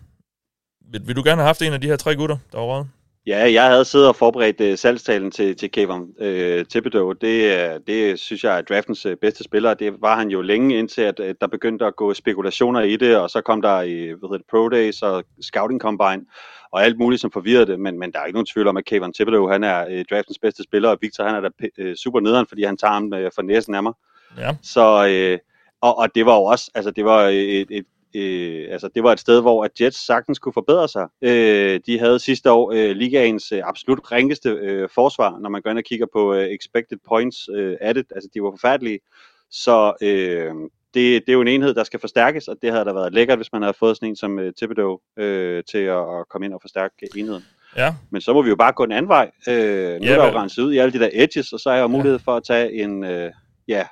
vil, 0.93 1.07
vil 1.07 1.17
du 1.17 1.23
gerne 1.25 1.41
have 1.43 1.47
haft 1.47 1.63
en 1.63 1.73
af 1.73 1.81
de 1.81 1.87
her 1.87 1.97
tre 1.97 2.17
gutter, 2.17 2.37
der 2.53 2.59
var 2.59 2.65
råd? 2.65 2.85
Ja, 3.27 3.53
jeg 3.53 3.65
havde 3.65 3.85
siddet 3.85 4.09
og 4.09 4.17
forberedt 4.17 4.61
uh, 4.61 4.79
salgstalen 4.79 5.31
til, 5.31 5.57
til 5.57 5.71
Kevin 5.71 6.03
uh, 6.21 6.67
Thibodeau. 6.71 7.13
Det, 7.13 7.69
uh, 7.75 7.81
det 7.87 8.21
synes 8.21 8.45
jeg 8.45 8.59
er 8.59 8.63
draftens 8.63 9.07
uh, 9.07 9.13
bedste 9.21 9.45
spiller. 9.45 9.75
Det 9.75 9.93
var 10.01 10.17
han 10.19 10.29
jo 10.29 10.41
længe 10.41 10.79
indtil, 10.79 11.03
at 11.03 11.21
uh, 11.21 11.27
der 11.41 11.47
begyndte 11.47 11.85
at 11.87 11.97
gå 11.97 12.15
spekulationer 12.15 12.81
i 12.81 12.97
det, 12.97 13.17
og 13.17 13.31
så 13.31 13.41
kom 13.41 13.63
der 13.63 13.83
i 13.83 14.07
hvad 14.07 14.29
hedder 14.29 14.37
det, 14.37 14.47
Pro 14.51 14.69
Days 14.69 15.03
og 15.03 15.25
Scouting 15.41 15.81
Combine 15.81 16.23
og 16.75 16.85
alt 16.85 16.99
muligt, 16.99 17.21
som 17.21 17.31
forvirrede 17.31 17.67
det. 17.67 17.81
Men, 17.81 17.99
men 17.99 18.13
der 18.13 18.19
er 18.19 18.25
ikke 18.25 18.37
nogen 18.37 18.47
tvivl 18.47 18.69
om, 18.69 18.77
at 18.77 18.85
Kevin 18.85 19.13
Thibodeau 19.13 19.49
han 19.49 19.65
er 19.65 19.87
uh, 19.87 20.05
draftens 20.11 20.39
bedste 20.39 20.63
spiller, 20.63 20.89
og 20.89 20.99
Victor 21.01 21.25
han 21.25 21.35
er 21.35 21.41
da 21.41 21.51
uh, 21.83 21.95
super 21.95 22.21
nederen, 22.21 22.47
fordi 22.47 22.63
han 22.65 22.77
tager 22.77 22.93
ham 22.93 23.13
uh, 23.13 23.31
for 23.35 23.43
næsen 23.43 23.75
af 23.75 23.83
mig. 23.83 23.93
Ja. 24.39 24.57
Så, 24.63 24.87
uh, 25.07 25.39
og, 25.81 25.99
og 25.99 26.15
det 26.15 26.27
var 26.27 26.35
jo 26.35 26.45
også, 26.45 26.71
altså 26.75 26.91
det 26.91 27.05
var 27.05 27.21
et, 27.29 27.67
et 27.71 27.85
øh, 28.15 28.67
altså 28.71 28.89
det 28.95 29.03
var 29.03 29.13
et 29.13 29.21
sted, 29.21 29.41
hvor 29.41 29.65
at 29.65 29.81
Jets 29.81 30.07
sagtens 30.07 30.39
kunne 30.39 30.53
forbedre 30.53 30.89
sig. 30.89 31.09
Øh, 31.23 31.81
de 31.87 31.99
havde 31.99 32.19
sidste 32.19 32.51
år 32.53 32.73
øh, 32.73 32.91
ligaens 32.91 33.53
øh, 33.53 33.61
absolut 33.65 34.13
ringeste 34.13 34.49
øh, 34.49 34.89
forsvar, 34.95 35.39
når 35.39 35.49
man 35.49 35.63
går 35.63 35.71
ind 35.71 35.79
og 35.79 35.85
kigger 35.85 36.07
på 36.13 36.35
øh, 36.35 36.47
expected 36.47 36.99
points 37.09 37.49
øh, 37.55 37.77
af 37.81 37.95
det. 37.95 38.07
Altså 38.15 38.31
de 38.35 38.43
var 38.43 38.51
forfærdelige. 38.51 38.99
Så 39.51 39.93
øh, 40.03 40.53
det, 40.95 41.23
det 41.27 41.29
er 41.29 41.33
jo 41.33 41.41
en 41.41 41.49
enhed, 41.49 41.75
der 41.75 41.85
skal 41.85 42.01
forstærkes, 42.01 42.49
og 42.49 42.57
det 42.63 42.71
havde 42.73 42.85
da 42.85 42.93
været 42.93 43.13
lækkert, 43.13 43.39
hvis 43.39 43.53
man 43.53 43.63
havde 43.63 43.75
fået 43.79 43.97
sådan 43.97 44.09
en 44.09 44.17
som 44.17 44.39
øh, 44.39 44.53
Thibodeau 44.57 44.99
øh, 45.19 45.63
til 45.71 45.79
at, 45.79 45.99
at 45.99 46.29
komme 46.31 46.45
ind 46.45 46.55
og 46.55 46.61
forstærke 46.61 47.09
enheden. 47.17 47.45
Ja. 47.77 47.95
Men 48.11 48.21
så 48.21 48.33
må 48.33 48.43
vi 48.43 48.49
jo 48.49 48.57
bare 48.57 48.73
gå 48.73 48.85
en 48.85 48.93
anden 48.93 49.09
vej. 49.09 49.31
Øh, 49.49 49.55
nu 49.55 50.07
ja, 50.07 50.13
er 50.13 50.17
der 50.17 50.33
jo 50.33 50.39
renset 50.39 50.63
ud 50.63 50.73
i 50.73 50.79
alle 50.79 50.93
de 50.93 50.99
der 50.99 51.11
edges, 51.13 51.53
og 51.53 51.61
så 51.61 51.71
er 51.71 51.75
jeg 51.75 51.83
jo 51.83 51.89
mulighed 51.89 52.19
for 52.19 52.37
at 52.37 52.45
tage 52.45 52.73
en, 52.73 53.05
øh, 53.05 53.33
ja, 53.69 53.87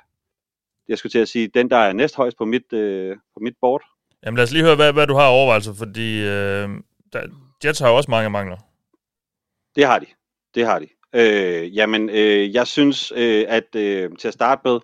jeg 0.87 0.97
skulle 0.97 1.11
til 1.11 1.19
at 1.19 1.27
sige, 1.27 1.47
den 1.47 1.69
der 1.69 1.77
er 1.77 1.93
næsthøjst 1.93 2.37
på 2.37 2.45
mit, 2.45 2.73
øh, 2.73 3.17
på 3.33 3.39
mit 3.39 3.53
board, 3.61 3.81
Jamen 4.25 4.37
lad 4.37 4.43
os 4.43 4.51
lige 4.51 4.63
høre, 4.63 4.75
hvad, 4.75 4.93
hvad 4.93 5.07
du 5.07 5.15
har 5.15 5.27
overvejelser, 5.27 5.73
fordi 5.73 6.19
øh, 6.19 6.69
der, 7.13 7.27
Jets 7.65 7.79
har 7.79 7.89
jo 7.89 7.95
også 7.95 8.11
mange 8.11 8.29
mangler. 8.29 8.57
Det 9.75 9.85
har 9.85 9.99
de. 9.99 10.05
Det 10.55 10.65
har 10.65 10.79
de. 10.79 10.87
Øh, 11.15 11.77
jamen, 11.77 12.09
øh, 12.09 12.53
jeg 12.53 12.67
synes, 12.67 13.13
øh, 13.15 13.45
at 13.47 13.75
øh, 13.75 14.11
til 14.19 14.27
at 14.27 14.33
starte 14.33 14.61
med, 14.65 14.79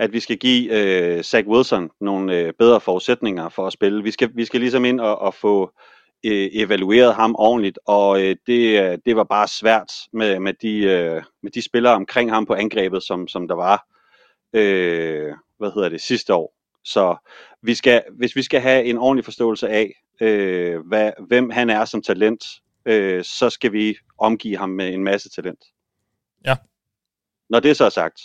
at 0.00 0.12
vi 0.12 0.20
skal 0.20 0.38
give 0.38 0.72
øh, 0.72 1.22
Zach 1.22 1.48
Wilson 1.48 1.90
nogle 2.00 2.38
øh, 2.38 2.52
bedre 2.58 2.80
forudsætninger 2.80 3.48
for 3.48 3.66
at 3.66 3.72
spille. 3.72 4.02
Vi 4.02 4.10
skal, 4.10 4.30
vi 4.34 4.44
skal 4.44 4.60
ligesom 4.60 4.84
ind 4.84 5.00
og, 5.00 5.18
og 5.18 5.34
få 5.34 5.72
øh, 6.24 6.48
evalueret 6.52 7.14
ham 7.14 7.34
ordentligt, 7.38 7.78
og 7.86 8.22
øh, 8.22 8.36
det, 8.46 9.00
det 9.06 9.16
var 9.16 9.24
bare 9.24 9.48
svært 9.48 9.92
med, 10.12 10.40
med, 10.40 10.54
de, 10.62 10.78
øh, 10.78 11.22
med 11.42 11.50
de 11.50 11.62
spillere 11.62 11.94
omkring 11.94 12.30
ham 12.30 12.46
på 12.46 12.54
angrebet, 12.54 13.02
som, 13.02 13.28
som 13.28 13.48
der 13.48 13.54
var 13.54 13.86
øh, 14.52 15.32
hvad 15.58 15.70
hedder 15.74 15.88
det, 15.88 16.00
sidste 16.00 16.34
år. 16.34 16.54
Så 16.84 17.16
vi 17.62 17.74
skal, 17.74 18.02
hvis 18.18 18.36
vi 18.36 18.42
skal 18.42 18.60
have 18.60 18.84
en 18.84 18.98
ordentlig 18.98 19.24
forståelse 19.24 19.68
af, 19.68 19.92
øh, 20.20 20.86
hvad, 20.86 21.12
hvem 21.28 21.50
han 21.50 21.70
er 21.70 21.84
som 21.84 22.02
talent, 22.02 22.44
øh, 22.86 23.24
så 23.24 23.50
skal 23.50 23.72
vi 23.72 23.96
omgive 24.18 24.56
ham 24.56 24.70
med 24.70 24.94
en 24.94 25.04
masse 25.04 25.30
talent. 25.30 25.64
Ja. 26.46 26.56
Når 27.50 27.60
det 27.60 27.76
så 27.76 27.84
er 27.84 27.88
sagt, 27.88 28.20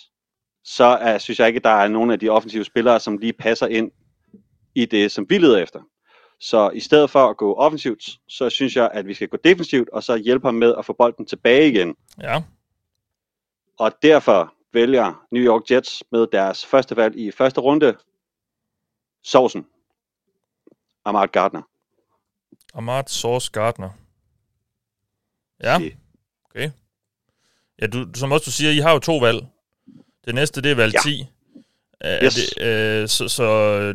så 0.66 0.84
er, 0.86 1.18
synes 1.18 1.40
jeg 1.40 1.48
ikke, 1.48 1.58
at 1.58 1.64
der 1.64 1.70
er 1.70 1.88
nogen 1.88 2.12
af 2.12 2.20
de 2.20 2.30
offensive 2.30 2.66
spillere, 2.66 3.00
som 3.00 3.18
lige 3.18 3.34
passer 3.34 3.68
ind 3.68 3.92
i 4.76 4.86
det, 4.86 5.12
som 5.12 5.30
vi 5.30 5.38
leder 5.38 5.58
efter. 5.58 5.82
Så 6.40 6.70
i 6.70 6.80
stedet 6.80 7.10
for 7.10 7.30
at 7.30 7.38
gå 7.38 7.54
offensivt, 7.54 8.04
så 8.28 8.50
synes 8.50 8.76
jeg, 8.76 8.90
at 8.94 9.08
vi 9.08 9.14
skal 9.14 9.28
gå 9.28 9.38
defensivt, 9.44 9.90
og 9.90 10.04
så 10.04 10.16
hjælpe 10.16 10.48
ham 10.48 10.56
med 10.56 10.76
at 10.78 10.86
få 10.86 10.94
bolden 10.94 11.26
tilbage 11.26 11.68
igen. 11.70 11.96
Ja. 12.22 12.44
Og 13.80 13.92
derfor 14.02 14.54
vælger 14.74 15.26
New 15.32 15.44
York 15.44 15.72
Jets 15.72 16.04
med 16.12 16.28
deres 16.32 16.66
første 16.66 16.96
valg 16.96 17.16
i 17.16 17.32
første 17.32 17.62
runde 17.62 17.98
Sovsen. 19.24 19.66
Amart 21.06 21.32
Gardner. 21.32 21.62
Amart 22.74 23.10
Sauce 23.10 23.52
Gardner. 23.52 23.90
Ja, 25.64 25.76
okay. 26.46 26.72
Ja, 27.82 27.88
du, 27.88 28.08
som 28.16 28.32
også 28.32 28.46
du 28.46 28.52
siger, 28.52 28.72
I 28.72 28.78
har 28.78 28.92
jo 28.92 29.00
to 29.00 29.18
valg. 29.18 29.48
Det 30.26 30.36
næste, 30.36 30.62
det 30.62 30.72
er 30.72 30.76
valg 30.76 30.94
ja. 30.94 31.00
10. 31.00 31.26
Uh, 32.06 32.26
yes. 32.26 32.36
det, 32.36 33.02
uh, 33.02 33.10
så, 33.10 33.28
så, 33.28 33.44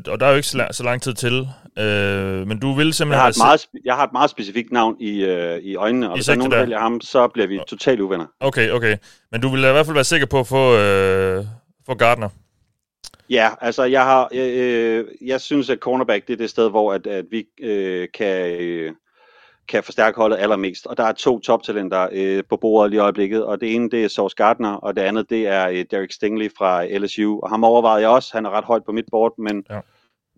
og 0.06 0.20
der 0.20 0.26
er 0.26 0.30
jo 0.30 0.36
ikke 0.36 0.48
så 0.48 0.56
lang, 0.56 0.74
så 0.74 0.82
lang 0.82 1.02
tid 1.02 1.14
til. 1.14 1.40
Uh, 1.40 2.48
men 2.48 2.58
du 2.58 2.72
vil 2.72 2.94
simpelthen... 2.94 3.12
Jeg 3.12 3.20
har, 3.20 3.28
et 3.28 3.36
meget, 3.38 3.66
jeg 3.84 3.94
har 3.94 4.04
et 4.04 4.12
meget 4.12 4.30
specifikt 4.30 4.72
navn 4.72 4.96
i, 5.00 5.24
uh, 5.24 5.56
i 5.56 5.74
øjnene, 5.76 6.10
og 6.10 6.16
I 6.16 6.18
hvis 6.18 6.26
der 6.26 6.32
er 6.32 6.36
nogen, 6.36 6.52
der 6.52 6.60
vælger 6.60 6.78
ham, 6.78 7.00
så 7.00 7.28
bliver 7.28 7.46
vi 7.46 7.60
totalt 7.68 8.00
uvenner. 8.00 8.26
Okay, 8.40 8.70
okay. 8.70 8.96
Men 9.32 9.40
du 9.40 9.48
vil 9.48 9.58
i 9.58 9.62
hvert 9.62 9.86
fald 9.86 9.94
være 9.94 10.04
sikker 10.04 10.26
på 10.26 10.40
at 10.40 10.46
få, 10.46 10.72
uh, 11.38 11.46
få 11.86 11.94
Gardner. 11.94 12.28
Ja, 13.30 13.50
altså 13.60 13.84
jeg 13.84 14.04
har, 14.04 14.28
øh, 14.34 15.04
jeg 15.20 15.40
synes, 15.40 15.70
at 15.70 15.78
cornerback 15.78 16.26
det 16.26 16.32
er 16.32 16.36
det 16.36 16.50
sted, 16.50 16.70
hvor 16.70 16.92
at, 16.92 17.06
at 17.06 17.24
vi 17.30 17.44
øh, 17.62 18.08
kan, 18.14 18.60
øh, 18.60 18.92
kan 19.70 19.83
forstærke 19.85 20.16
holdet 20.16 20.37
allermest. 20.37 20.87
Og 20.87 20.96
der 20.96 21.04
er 21.04 21.12
to 21.12 21.40
toptalenter 21.40 22.09
øh, 22.12 22.42
på 22.48 22.56
bordet 22.56 22.90
lige 22.90 22.98
i 22.98 23.00
øjeblikket, 23.00 23.44
og 23.44 23.61
det 23.61 23.74
ene 23.74 23.90
det 23.90 24.04
er 24.04 24.09
Sauce 24.09 24.37
Gardner, 24.37 24.72
og 24.72 24.96
det 24.96 25.02
andet 25.02 25.30
det 25.30 25.46
er 25.46 25.68
øh, 25.68 25.85
Derek 25.90 26.12
Stingley 26.12 26.50
fra 26.59 26.98
LSU. 26.98 27.40
Og 27.42 27.50
ham 27.50 27.64
overvejede 27.64 28.00
jeg 28.00 28.11
også, 28.11 28.30
han 28.33 28.46
er 28.46 28.50
ret 28.50 28.64
højt 28.64 28.85
på 28.85 28.92
mit 28.92 29.04
board, 29.11 29.35
men 29.38 29.64
ja. 29.70 29.80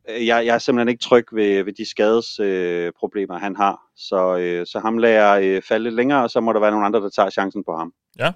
øh, 0.08 0.26
jeg, 0.26 0.46
jeg 0.46 0.54
er 0.54 0.58
simpelthen 0.58 0.88
ikke 0.88 1.02
tryg 1.02 1.26
ved, 1.32 1.62
ved 1.64 1.72
de 1.72 1.90
skadesproblemer, 1.90 2.86
øh, 2.86 2.92
problemer, 2.98 3.38
han 3.38 3.56
har. 3.56 3.80
Så, 3.96 4.36
øh, 4.36 4.66
så 4.66 4.78
ham 4.78 4.98
lader 4.98 5.28
jeg 5.28 5.44
øh, 5.44 5.62
falde 5.62 5.84
lidt 5.84 5.94
længere, 5.94 6.22
og 6.22 6.30
så 6.30 6.40
må 6.40 6.52
der 6.52 6.60
være 6.60 6.70
nogle 6.70 6.86
andre, 6.86 7.00
der 7.00 7.08
tager 7.08 7.30
chancen 7.30 7.64
på 7.64 7.76
ham. 7.76 7.92
Ja, 8.18 8.32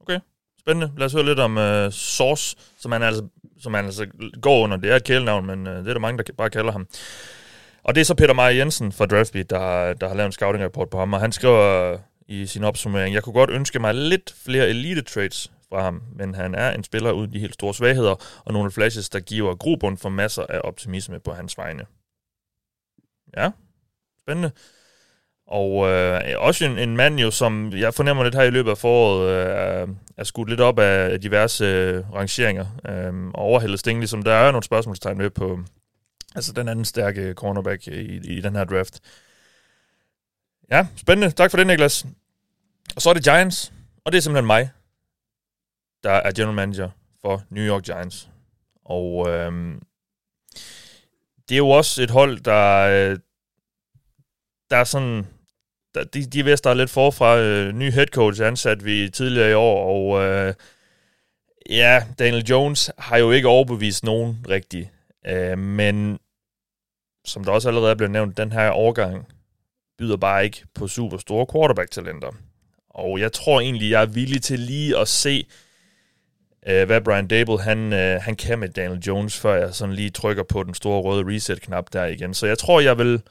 okay. 0.00 0.20
Spændende. 0.60 0.92
Lad 0.96 1.06
os 1.06 1.12
høre 1.12 1.24
lidt 1.24 1.38
om 1.38 1.56
uh, 1.56 1.90
Source, 1.90 2.56
som 2.78 2.92
han, 2.92 3.02
altså, 3.02 3.22
som 3.60 3.74
han 3.74 3.84
altså 3.84 4.06
går 4.42 4.64
under. 4.64 4.76
Det 4.76 4.90
er 4.90 4.96
et 4.96 5.04
kælenavn, 5.04 5.46
men 5.46 5.66
uh, 5.66 5.72
det 5.72 5.88
er 5.88 5.92
der 5.92 6.00
mange, 6.00 6.18
der 6.18 6.32
bare 6.32 6.50
kalder 6.50 6.72
ham. 6.72 6.86
Og 7.88 7.94
det 7.94 8.00
er 8.00 8.04
så 8.04 8.14
Peter 8.14 8.34
Meyer 8.34 8.48
Jensen 8.48 8.92
fra 8.92 9.06
Draftbeat, 9.06 9.50
der, 9.50 9.94
der 9.94 10.08
har 10.08 10.14
lavet 10.14 10.26
en 10.26 10.32
scouting 10.32 10.64
report 10.64 10.90
på 10.90 10.98
ham, 10.98 11.12
og 11.12 11.20
han 11.20 11.32
skriver 11.32 11.98
i 12.26 12.46
sin 12.46 12.64
opsummering, 12.64 13.14
jeg 13.14 13.22
kunne 13.22 13.32
godt 13.32 13.50
ønske 13.50 13.78
mig 13.78 13.94
lidt 13.94 14.34
flere 14.44 14.68
elite 14.68 15.02
trades 15.02 15.52
fra 15.68 15.82
ham, 15.82 16.02
men 16.16 16.34
han 16.34 16.54
er 16.54 16.70
en 16.70 16.84
spiller 16.84 17.12
uden 17.12 17.32
de 17.32 17.38
helt 17.38 17.54
store 17.54 17.74
svagheder, 17.74 18.42
og 18.44 18.52
nogle 18.52 18.70
flashes, 18.70 19.08
der 19.08 19.20
giver 19.20 19.54
grobund 19.54 19.98
for 19.98 20.08
masser 20.08 20.42
af 20.48 20.60
optimisme 20.64 21.20
på 21.20 21.32
hans 21.32 21.58
vegne. 21.58 21.84
Ja, 23.36 23.50
spændende. 24.20 24.50
Og 25.46 25.88
øh, 25.88 26.20
også 26.36 26.64
en, 26.64 26.78
en 26.78 26.96
mand 26.96 27.20
jo, 27.20 27.30
som 27.30 27.72
jeg 27.72 27.94
fornemmer 27.94 28.24
lidt 28.24 28.34
her 28.34 28.42
i 28.42 28.50
løbet 28.50 28.70
af 28.70 28.78
foråret, 28.78 29.30
øh, 29.30 29.88
er 30.16 30.24
skudt 30.24 30.48
lidt 30.48 30.60
op 30.60 30.78
af 30.78 31.20
diverse 31.20 31.64
øh, 31.64 32.14
rangeringer. 32.14 32.66
Øh, 32.88 33.26
og 33.34 33.42
overhældet 33.42 33.80
Sting, 33.80 34.08
som 34.08 34.22
der 34.22 34.32
er 34.32 34.50
nogle 34.52 34.64
spørgsmålstegn 34.64 35.18
med 35.18 35.30
på 35.30 35.58
altså 36.34 36.52
den 36.52 36.68
anden 36.68 36.84
stærke 36.84 37.34
cornerback 37.34 37.86
i, 37.86 38.16
i 38.16 38.40
den 38.40 38.56
her 38.56 38.64
draft. 38.64 39.00
Ja, 40.70 40.86
spændende. 40.96 41.30
Tak 41.30 41.50
for 41.50 41.58
det, 41.58 41.66
Niklas. 41.66 42.06
Og 42.96 43.02
så 43.02 43.10
er 43.10 43.14
det 43.14 43.24
Giants, 43.24 43.72
og 44.04 44.12
det 44.12 44.18
er 44.18 44.22
simpelthen 44.22 44.46
mig, 44.46 44.70
der 46.04 46.10
er 46.10 46.32
general 46.32 46.54
manager 46.54 46.90
for 47.20 47.42
New 47.50 47.64
York 47.64 47.82
Giants. 47.82 48.28
Og 48.84 49.28
øhm, 49.28 49.82
det 51.48 51.54
er 51.54 51.58
jo 51.58 51.68
også 51.68 52.02
et 52.02 52.10
hold, 52.10 52.40
der, 52.40 52.78
øh, 52.78 53.18
der 54.70 54.76
er 54.76 54.84
sådan... 54.84 55.26
Der, 55.94 56.04
de, 56.04 56.26
de 56.26 56.40
er 56.40 56.44
vist, 56.44 56.64
der 56.64 56.70
er 56.70 56.74
lidt 56.74 56.90
forfra. 56.90 57.38
Øh, 57.38 57.72
ny 57.72 57.92
head 57.92 58.06
coach 58.06 58.42
ansat 58.42 58.84
vi 58.84 59.10
tidligere 59.10 59.50
i 59.50 59.54
år, 59.54 59.84
og 59.84 60.24
øh, 60.24 60.54
ja, 61.70 62.04
Daniel 62.18 62.44
Jones 62.44 62.90
har 62.98 63.16
jo 63.16 63.30
ikke 63.30 63.48
overbevist 63.48 64.04
nogen 64.04 64.46
rigtigt. 64.48 64.88
Øh, 65.28 65.58
men 65.58 66.18
som 67.24 67.44
der 67.44 67.52
også 67.52 67.68
allerede 67.68 67.90
er 67.90 67.94
blevet 67.94 68.10
nævnt, 68.10 68.36
den 68.36 68.52
her 68.52 68.70
årgang 68.70 69.26
byder 69.98 70.16
bare 70.16 70.44
ikke 70.44 70.64
på 70.74 70.88
super 70.88 71.18
store 71.18 71.46
quarterback-talenter. 71.52 72.30
Og 72.90 73.20
jeg 73.20 73.32
tror 73.32 73.60
egentlig, 73.60 73.90
jeg 73.90 74.02
er 74.02 74.06
villig 74.06 74.42
til 74.42 74.58
lige 74.58 74.98
at 74.98 75.08
se, 75.08 75.46
øh, 76.66 76.86
hvad 76.86 77.00
Brian 77.00 77.26
Dable 77.26 77.60
han, 77.60 77.92
øh, 77.92 78.20
han 78.22 78.36
kan 78.36 78.58
med 78.58 78.68
Daniel 78.68 79.00
Jones, 79.00 79.38
før 79.38 79.54
jeg 79.54 79.74
sådan 79.74 79.94
lige 79.94 80.10
trykker 80.10 80.42
på 80.42 80.62
den 80.62 80.74
store 80.74 81.02
røde 81.02 81.34
reset-knap 81.34 81.92
der 81.92 82.04
igen. 82.04 82.34
Så 82.34 82.46
jeg 82.46 82.58
tror, 82.58 82.80
jeg 82.80 82.98
vil, 82.98 83.22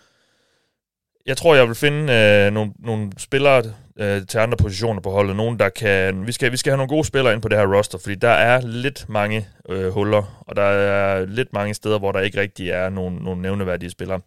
jeg 1.28 1.38
tror, 1.38 1.56
jeg 1.56 1.68
vil 1.68 1.76
finde 1.76 2.14
øh, 2.14 2.54
nogle, 2.54 2.74
nogle 2.80 3.12
spillere 3.18 3.64
øh, 4.00 4.28
til 4.28 4.38
andre 4.38 4.58
positioner 4.58 5.02
på 5.02 5.12
holdet. 5.12 5.36
Nogen, 5.36 5.60
der 5.60 5.70
kan... 5.70 6.28
Vi 6.28 6.32
skal, 6.32 6.52
vi 6.52 6.58
skal 6.58 6.72
have 6.72 6.78
nogle 6.78 6.90
gode 6.90 7.06
spillere 7.06 7.34
ind 7.34 7.42
på 7.42 7.48
det 7.48 7.58
her 7.58 7.76
roster, 7.76 7.98
fordi 7.98 8.16
der 8.16 8.30
er 8.30 8.62
lidt 8.62 9.10
mange 9.10 9.48
øh, 9.70 9.90
huller, 9.90 10.44
og 10.48 10.56
der 10.56 10.64
er 10.64 11.26
lidt 11.26 11.54
mange 11.54 11.74
steder, 11.74 12.00
hvor 12.00 12.12
der 12.12 12.20
ikke 12.20 12.42
rigtig 12.42 12.70
er 12.70 12.90
nogen, 12.90 13.16
nogen 13.16 13.42
nævneværdige 13.42 13.90
spillere. 13.90 14.22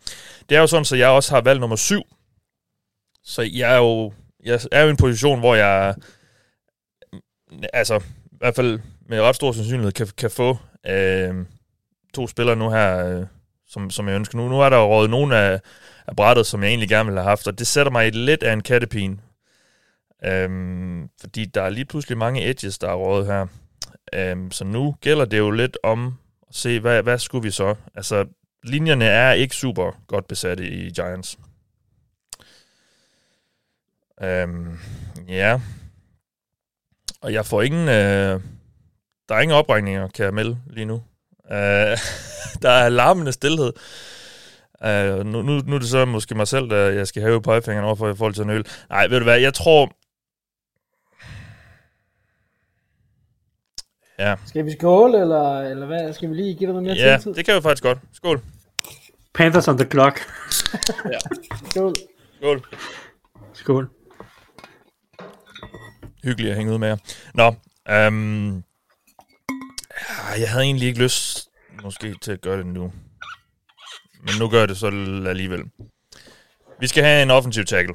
Det 0.49 0.57
er 0.57 0.61
jo 0.61 0.67
sådan, 0.67 0.85
så 0.85 0.97
jeg 0.97 1.09
også 1.09 1.35
har 1.35 1.41
valgt 1.41 1.61
nummer 1.61 1.77
syv. 1.77 2.03
Så 3.25 3.43
jeg 3.53 3.73
er 3.73 3.77
jo, 3.77 4.13
jeg 4.45 4.61
er 4.73 4.81
jo 4.81 4.87
i 4.87 4.91
en 4.91 4.97
position, 4.97 5.39
hvor 5.39 5.55
jeg 5.55 5.95
altså 7.73 7.99
i 8.33 8.37
hvert 8.39 8.55
fald 8.55 8.81
med 9.09 9.21
ret 9.21 9.37
stor 9.37 9.53
sandsynlighed 9.53 9.93
kan, 9.93 10.07
kan 10.19 10.31
få 10.31 10.57
øh, 10.87 11.35
to 12.15 12.27
spillere 12.27 12.57
nu 12.57 12.71
her, 12.71 13.07
øh, 13.07 13.27
som, 13.71 13.91
som 13.91 14.09
jeg 14.09 14.15
ønsker. 14.15 14.39
Nu, 14.39 14.49
nu 14.49 14.61
er 14.61 14.69
der 14.69 14.77
jo 14.77 14.87
rådet 14.87 15.11
nogle 15.11 15.37
af, 15.37 15.61
af 16.07 16.17
brættet, 16.17 16.47
som 16.47 16.63
jeg 16.63 16.69
egentlig 16.69 16.89
gerne 16.89 17.07
ville 17.07 17.21
have 17.21 17.29
haft, 17.29 17.47
og 17.47 17.59
det 17.59 17.67
sætter 17.67 17.93
mig 17.93 18.07
i 18.07 18.11
lidt 18.11 18.43
af 18.43 18.53
en 18.53 18.63
kattepine. 18.63 19.19
Øhm, 20.25 21.09
fordi 21.21 21.45
der 21.45 21.63
er 21.63 21.71
lige 21.71 21.85
pludselig 21.85 22.19
mange 22.19 22.51
edges, 22.51 22.79
der 22.79 22.89
er 22.89 22.95
rådet 22.95 23.27
her. 23.27 23.47
Øhm, 24.13 24.51
så 24.51 24.65
nu 24.65 24.97
gælder 25.01 25.25
det 25.25 25.39
jo 25.39 25.51
lidt 25.51 25.79
om 25.83 26.19
at 26.49 26.55
se, 26.55 26.81
hvad, 26.81 27.03
hvad 27.03 27.19
skulle 27.19 27.43
vi 27.43 27.51
så? 27.51 27.75
Altså, 27.95 28.27
linjerne 28.63 29.05
er 29.05 29.33
ikke 29.33 29.57
super 29.57 29.93
godt 30.07 30.29
besatte 30.29 30.69
i 30.69 30.91
Giants. 30.91 31.39
Øhm, 34.23 34.79
ja. 35.29 35.61
Og 37.21 37.33
jeg 37.33 37.47
får 37.47 37.63
ingen... 37.63 37.89
Øh, 37.89 38.41
der 39.29 39.35
er 39.37 39.41
ingen 39.41 39.57
opregninger, 39.57 40.09
kan 40.09 40.25
jeg 40.25 40.35
melde 40.35 40.59
lige 40.67 40.85
nu. 40.85 41.03
Øh, 41.53 41.99
der 42.63 42.71
er 42.71 42.89
larmende 42.89 43.33
stillhed. 43.33 43.73
Uh, 44.85 45.27
nu, 45.27 45.43
nu, 45.43 45.61
nu 45.67 45.75
er 45.75 45.79
det 45.79 45.89
så 45.89 46.05
måske 46.05 46.35
mig 46.35 46.49
selv, 46.49 46.71
der 46.71 46.77
jeg 46.77 47.07
skal 47.07 47.23
have 47.23 47.43
pegefingeren 47.43 47.85
over 47.85 47.95
for 47.95 48.09
i 48.11 48.17
forhold 48.17 48.35
til 48.35 48.43
en 48.45 48.51
øl. 48.51 48.67
Nej, 48.91 49.07
ved 49.07 49.19
du 49.19 49.25
hvad, 49.25 49.41
jeg 49.41 49.55
tror... 49.55 49.93
Ja. 54.19 54.35
Skal 54.47 54.65
vi 54.65 54.71
skåle, 54.79 55.21
eller, 55.21 55.61
eller 55.61 55.87
hvad? 55.87 56.13
Skal 56.13 56.31
vi 56.31 56.35
lige 56.35 56.55
give 56.55 56.67
dig 56.73 56.83
noget 56.83 56.83
mere 56.83 57.11
Ja, 57.11 57.19
tid? 57.19 57.35
det 57.35 57.45
kan 57.45 57.55
vi 57.55 57.61
faktisk 57.61 57.83
godt. 57.83 57.99
Skål. 58.13 58.41
Panthers 59.35 59.69
on 59.69 59.79
the 59.79 59.91
clock. 59.91 60.21
ja. 61.13 61.19
Skål. 61.71 61.95
Skål. 62.41 62.63
Skål. 63.53 63.89
Hyggeligt 66.25 66.51
at 66.51 66.57
hænge 66.57 66.73
ud 66.73 66.79
med 66.79 66.89
jer. 66.89 66.97
Nå, 67.35 67.55
øhm, 67.95 68.63
Ah, 70.09 70.41
jeg 70.41 70.51
havde 70.51 70.65
egentlig 70.65 70.89
ikke 70.89 71.03
lyst 71.03 71.49
måske 71.83 72.15
til 72.23 72.33
at 72.33 72.41
gøre 72.41 72.59
det 72.59 72.67
nu. 72.67 72.93
Men 74.21 74.35
nu 74.39 74.49
gør 74.49 74.59
jeg 74.59 74.69
det 74.69 74.77
så 74.77 74.87
alligevel. 75.27 75.65
Vi 76.81 76.87
skal 76.87 77.05
have 77.05 77.23
en 77.23 77.31
offensiv 77.31 77.65
tackle. 77.65 77.95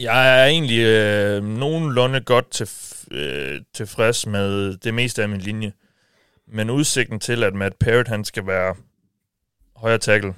Jeg 0.00 0.40
er 0.40 0.46
egentlig 0.46 0.80
øh, 0.80 1.44
nogenlunde 1.44 2.20
godt 2.20 2.50
til, 2.50 2.68
øh, 3.10 3.60
tilfreds 3.74 4.26
med 4.26 4.76
det 4.76 4.94
meste 4.94 5.22
af 5.22 5.28
min 5.28 5.40
linje. 5.40 5.72
Men 6.46 6.70
udsigten 6.70 7.20
til, 7.20 7.44
at 7.44 7.54
Matt 7.54 7.78
Parrott 7.78 8.08
han 8.08 8.24
skal 8.24 8.46
være 8.46 8.74
højre 9.76 9.98
tackle, 9.98 10.34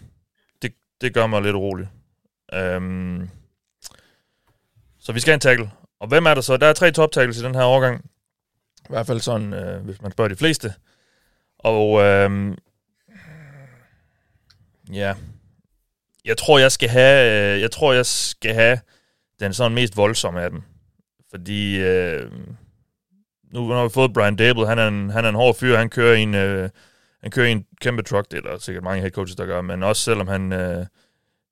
det, 0.63 0.73
det 1.01 1.15
gør 1.15 1.27
mig 1.27 1.43
lidt 1.43 1.57
urolig. 1.57 1.89
Um, 2.77 3.31
så 5.01 5.13
vi 5.13 5.21
skal 5.21 5.31
have 5.31 5.35
en 5.35 5.41
tackle. 5.41 5.71
Og 6.01 6.09
hvem 6.09 6.27
er 6.27 6.35
der 6.35 6.41
så? 6.41 6.57
Der 6.57 6.67
er 6.67 6.73
tre 6.73 6.93
top 6.93 7.13
tackles 7.13 7.39
i 7.39 7.45
den 7.45 7.55
her 7.55 7.65
årgang. 7.65 8.11
I 8.89 8.93
hvert 8.93 9.07
fald 9.07 9.21
sådan, 9.21 9.53
øh, 9.53 9.85
hvis 9.85 10.03
man 10.03 10.13
spørger 10.13 10.29
de 10.29 10.37
fleste. 10.37 10.75
Og 11.59 12.03
øh, 12.03 12.57
ja, 14.93 15.15
jeg 16.25 16.37
tror, 16.37 16.59
jeg 16.59 16.73
skal 16.73 16.89
have, 16.89 17.55
øh, 17.55 17.61
jeg 17.61 17.71
tror, 17.71 17.93
jeg 17.93 18.07
skal 18.07 18.55
have 18.55 18.79
den 19.41 19.53
sådan 19.53 19.75
mest 19.75 19.97
voldsomme 19.97 20.43
af 20.43 20.51
dem. 20.51 20.63
Fordi 21.31 21.79
øh, 21.79 22.31
nu 23.53 23.69
har 23.69 23.83
vi 23.83 23.91
fået 23.91 24.13
Brian 24.13 24.37
Dable, 24.37 24.67
han 24.67 24.79
er 24.79 24.89
en, 24.89 25.11
han 25.11 25.25
er 25.25 25.29
en 25.29 25.35
hård 25.35 25.55
fyr, 25.55 25.77
han 25.77 25.91
kører 25.91 26.17
en, 26.17 26.35
øh, 26.35 26.71
han 27.23 27.31
kører 27.31 27.47
en 27.47 27.67
kæmpe 27.81 28.03
truck, 28.03 28.31
det 28.31 28.37
er 28.37 28.51
der 28.51 28.59
sikkert 28.59 28.85
mange 28.85 29.01
head 29.01 29.11
coaches, 29.11 29.37
der 29.37 29.47
gør, 29.47 29.61
men 29.61 29.83
også 29.83 30.03
selvom 30.03 30.29
han 30.29 30.53
øh, 30.53 30.87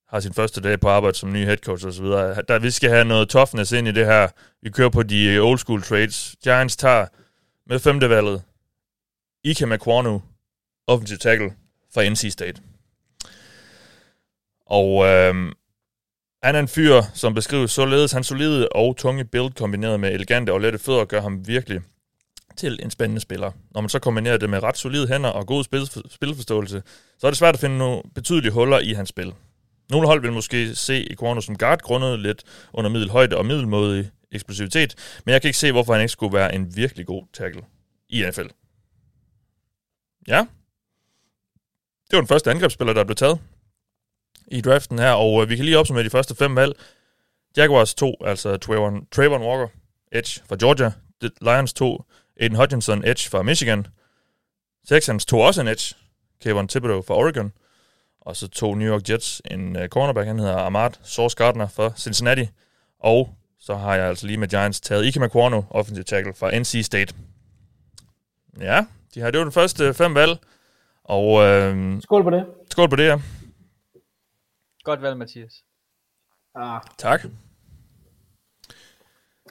har 0.09 0.20
sin 0.20 0.33
første 0.33 0.61
dag 0.61 0.81
på 0.81 0.88
arbejde 0.88 1.16
som 1.16 1.33
ny 1.33 1.44
head 1.44 1.57
coach 1.57 1.87
og 1.87 1.92
så 1.92 2.03
videre, 2.03 2.42
der 2.49 2.59
vi 2.59 2.70
skal 2.70 2.90
have 2.90 3.05
noget 3.05 3.29
toughness 3.29 3.72
ind 3.72 3.88
i 3.88 3.92
det 3.92 4.07
her. 4.07 4.29
Vi 4.62 4.70
kører 4.70 4.88
på 4.88 5.03
de 5.03 5.38
old 5.38 5.59
school 5.59 5.83
trades. 5.83 6.37
Giants 6.44 6.77
tager 6.77 7.07
med 7.66 7.79
femte 7.79 8.11
valget 8.11 8.42
Ike 9.44 9.66
McQuarno, 9.66 10.18
offensive 10.87 11.18
tackle 11.18 11.52
fra 11.94 12.09
NC 12.09 12.33
State. 12.33 12.62
Og 14.66 15.07
øh, 15.07 15.35
han 16.42 16.55
er 16.55 16.61
en 16.61 16.68
fyr, 16.68 17.02
som 17.14 17.35
beskrives 17.35 17.70
således. 17.70 18.12
Hans 18.12 18.26
solide 18.26 18.68
og 18.68 18.96
tunge 18.96 19.24
build 19.24 19.52
kombineret 19.52 20.00
med 20.00 20.12
elegante 20.12 20.52
og 20.52 20.61
lette 20.61 20.79
fødder 20.79 21.05
gør 21.05 21.20
ham 21.20 21.48
virkelig 21.48 21.81
til 22.57 22.79
en 22.83 22.90
spændende 22.90 23.20
spiller. 23.20 23.50
Når 23.70 23.81
man 23.81 23.88
så 23.88 23.98
kombinerer 23.98 24.37
det 24.37 24.50
med 24.50 24.62
ret 24.62 24.79
solide 24.79 25.09
hænder 25.09 25.31
og 25.31 25.46
god 25.46 25.64
spil, 25.64 25.87
spilforståelse, 26.11 26.83
så 27.18 27.26
er 27.26 27.31
det 27.31 27.38
svært 27.38 27.55
at 27.55 27.61
finde 27.61 27.79
nogle 27.79 28.02
betydelige 28.14 28.52
huller 28.52 28.79
i 28.79 28.92
hans 28.92 29.09
spil. 29.09 29.35
Nogle 29.90 30.07
hold 30.07 30.20
vil 30.20 30.33
måske 30.33 30.74
se 30.74 31.12
Equano 31.12 31.40
som 31.40 31.59
guard 31.59 31.81
grundet 31.81 32.18
lidt 32.18 32.44
under 32.72 32.90
middelhøjde 32.90 33.37
og 33.37 33.46
middelmådig 33.46 34.11
eksplosivitet, 34.33 35.21
men 35.25 35.33
jeg 35.33 35.43
kan 35.43 35.49
ikke 35.49 35.59
se, 35.59 35.73
hvorfor 35.73 35.93
han 35.93 36.03
ikke 36.03 36.12
skulle 36.12 36.33
være 36.37 36.55
en 36.55 36.77
virkelig 36.77 37.07
god 37.07 37.25
tackle 37.33 37.62
i 38.09 38.25
NFL. 38.29 38.47
Ja. 40.29 40.47
Det 42.11 42.12
var 42.12 42.21
den 42.21 42.29
første 42.29 42.51
angrebsspiller, 42.51 42.93
der 42.93 43.05
blev 43.05 43.17
taget 43.17 43.41
i 44.47 44.61
draften 44.61 44.99
her, 44.99 45.12
og 45.12 45.43
øh, 45.43 45.49
vi 45.49 45.57
kan 45.57 45.65
lige 45.65 45.79
opsummere 45.79 46.05
de 46.05 46.11
første 46.11 46.35
fem 46.35 46.57
valg. 46.57 46.79
Jaguars 47.57 47.95
2, 47.95 48.15
altså 48.25 48.57
Trayvon, 48.57 49.07
Trayvon 49.07 49.43
Walker, 49.43 49.69
Edge 50.12 50.41
fra 50.49 50.57
Georgia. 50.61 50.93
The 51.21 51.31
Lions 51.41 51.73
2, 51.73 52.05
Aiden 52.41 52.57
Hutchinson, 52.57 53.05
Edge 53.05 53.31
fra 53.31 53.43
Michigan. 53.43 53.87
Texans 54.89 55.27
tog 55.27 55.41
også 55.41 55.61
en 55.61 55.69
Edge, 55.69 55.95
Kevin 56.43 56.69
Thibodeau 56.69 57.03
fra 57.03 57.15
Oregon. 57.15 57.53
Og 58.21 58.37
så 58.37 58.49
tog 58.49 58.79
New 58.79 58.89
York 58.89 59.11
Jets 59.11 59.43
en 59.51 59.77
uh, 59.77 59.87
cornerback, 59.87 60.27
han 60.27 60.39
hedder 60.39 60.57
Ahmad 60.57 60.91
Source 61.03 61.37
Gardner 61.37 61.69
fra 61.69 61.93
Cincinnati. 61.97 62.49
Og 63.01 63.35
så 63.59 63.75
har 63.75 63.95
jeg 63.95 64.07
altså 64.07 64.27
lige 64.27 64.38
med 64.38 64.49
Giants 64.49 64.81
taget 64.81 65.05
Ike 65.05 65.21
McQuarno, 65.21 65.62
offensive 65.71 66.05
tackle 66.05 66.35
fra 66.35 66.59
NC 66.59 66.83
State. 66.85 67.14
Ja, 68.61 68.87
de 69.14 69.21
har 69.21 69.31
det 69.31 69.38
var 69.38 69.45
den 69.45 69.53
første 69.53 69.95
fem 69.95 70.14
valg. 70.14 70.38
Og, 71.05 71.42
øh, 71.42 72.03
skål 72.03 72.23
på 72.23 72.31
det. 72.31 72.47
Skål 72.71 72.88
på 72.90 72.97
det, 72.97 73.07
ja. 73.07 73.21
Godt 74.85 75.03
valg, 75.03 75.16
Mathias. 75.16 75.53
Ah. 76.55 76.81
Tak. 76.99 77.21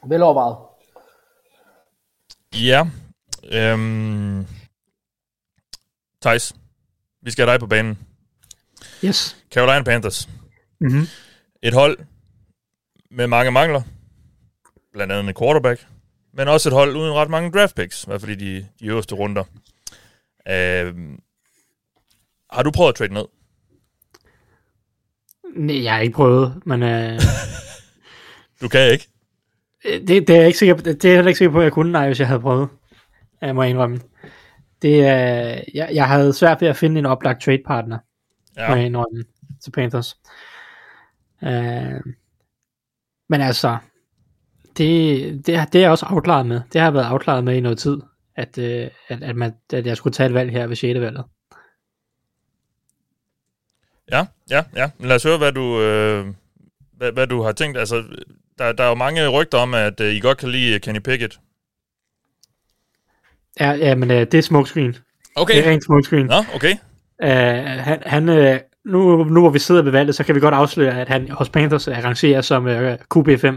Velovervejet. 0.07 0.57
Ja. 2.53 2.87
Øhm, 3.51 4.47
Thijs, 6.21 6.53
vi 7.21 7.31
skal 7.31 7.45
have 7.45 7.53
dig 7.53 7.59
på 7.59 7.67
banen. 7.67 7.99
Yes. 9.05 9.37
Carolina 9.51 9.83
Panthers. 9.83 10.29
Mm-hmm. 10.79 11.07
Et 11.63 11.73
hold 11.73 11.97
med 13.11 13.27
mange 13.27 13.51
mangler. 13.51 13.81
Blandt 14.95 15.13
andet 15.13 15.29
en 15.29 15.35
quarterback. 15.35 15.87
Men 16.33 16.47
også 16.47 16.69
et 16.69 16.73
hold 16.73 16.95
uden 16.95 17.13
ret 17.13 17.29
mange 17.29 17.51
draft 17.51 17.75
picks. 17.75 18.03
I 18.03 18.07
hvert 18.07 18.21
fald 18.21 18.41
i 18.41 18.45
de, 18.45 18.67
de 18.79 18.85
øverste 18.85 19.15
runder. 19.15 19.43
Øhm, 20.49 21.19
har 22.51 22.63
du 22.63 22.71
prøvet 22.71 22.89
at 22.89 22.95
trade 22.95 23.13
ned? 23.13 23.25
Nej, 25.55 25.83
jeg 25.83 25.93
har 25.93 26.01
ikke 26.01 26.13
prøvet, 26.15 26.61
men... 26.65 26.83
Øh, 26.83 27.19
du 28.61 28.67
kan 28.67 28.91
ikke? 28.91 29.07
Det, 29.83 30.27
det, 30.27 30.29
er 30.29 30.35
jeg 30.35 30.47
ikke 30.47 30.59
sikker 30.59 30.75
på, 30.75 30.81
det 30.81 31.05
er 31.05 31.09
jeg 31.09 31.17
heller 31.17 31.29
ikke 31.29 31.37
sikker 31.37 31.51
på, 31.51 31.59
at 31.59 31.63
jeg 31.63 31.71
kunne, 31.71 31.91
nej, 31.91 32.07
hvis 32.07 32.19
jeg 32.19 32.27
havde 32.27 32.41
prøvet. 32.41 32.69
Jeg 33.41 33.55
må 33.55 33.63
indrømme. 33.63 33.99
Det, 34.81 34.93
øh, 34.97 35.63
jeg, 35.73 35.89
jeg 35.93 36.07
havde 36.07 36.33
svært 36.33 36.61
ved 36.61 36.67
at 36.67 36.77
finde 36.77 36.99
en 36.99 37.05
oplagt 37.05 37.41
trade 37.41 37.61
partner. 37.65 37.97
Ja. 38.57 38.69
Må 38.69 38.75
jeg 38.75 38.85
indrømme 38.85 39.23
til 39.63 39.71
Panthers. 39.71 40.17
Øh, 41.43 42.01
men 43.29 43.41
altså, 43.41 43.77
Det, 44.77 45.45
det, 45.45 45.45
det 45.45 45.75
er 45.75 45.79
jeg 45.79 45.91
også 45.91 46.05
afklaret 46.05 46.45
med. 46.45 46.61
Det 46.73 46.81
har 46.81 46.87
jeg 46.87 46.93
været 46.93 47.05
afklaret 47.05 47.43
med 47.43 47.55
i 47.55 47.59
noget 47.59 47.77
tid, 47.77 47.97
at, 48.35 48.57
øh, 48.57 48.87
at, 49.07 49.23
at, 49.23 49.35
man, 49.35 49.53
at 49.73 49.85
jeg 49.85 49.97
skulle 49.97 50.13
tage 50.13 50.27
et 50.27 50.33
valg 50.33 50.51
her 50.51 50.67
ved 50.67 50.75
6. 50.75 50.99
valget. 50.99 51.23
Ja, 54.11 54.25
ja, 54.49 54.63
ja. 54.75 54.89
Men 54.97 55.07
lad 55.07 55.15
os 55.15 55.23
høre, 55.23 55.37
hvad 55.37 55.51
du, 55.51 55.81
øh, 55.81 56.25
hvad, 56.97 57.11
hvad 57.11 57.27
du 57.27 57.41
har 57.41 57.51
tænkt. 57.51 57.77
Altså, 57.77 58.03
der, 58.57 58.71
der 58.71 58.83
er 58.83 58.89
jo 58.89 58.95
mange 58.95 59.27
rygter 59.27 59.57
om, 59.57 59.73
at 59.73 60.01
øh, 60.01 60.13
I 60.13 60.19
godt 60.19 60.37
kan 60.37 60.49
lide 60.49 60.79
Kenny 60.79 60.99
Pickett. 60.99 61.39
Ja, 63.59 63.71
ja 63.71 63.95
men 63.95 64.11
øh, 64.11 64.17
det 64.17 64.33
er 64.33 64.41
smokescreen. 64.41 64.95
Okay. 65.35 65.55
Det 65.55 65.65
er 65.65 65.71
rent 65.71 65.83
smokescreen. 65.83 66.25
Nå, 66.25 66.43
okay. 66.55 66.73
Uh, 67.23 67.29
han, 67.79 68.01
han, 68.05 68.29
øh, 68.29 68.59
nu, 68.85 69.23
nu 69.23 69.41
hvor 69.41 69.49
vi 69.49 69.59
sidder 69.59 69.81
ved 69.81 69.91
valget, 69.91 70.15
så 70.15 70.23
kan 70.23 70.35
vi 70.35 70.39
godt 70.39 70.53
afsløre, 70.53 71.01
at 71.01 71.07
han 71.07 71.29
hos 71.29 71.49
Panthers 71.49 71.87
er 71.87 72.05
rangeret 72.05 72.45
som 72.45 72.67
øh, 72.67 72.97
QB5. 73.15 73.47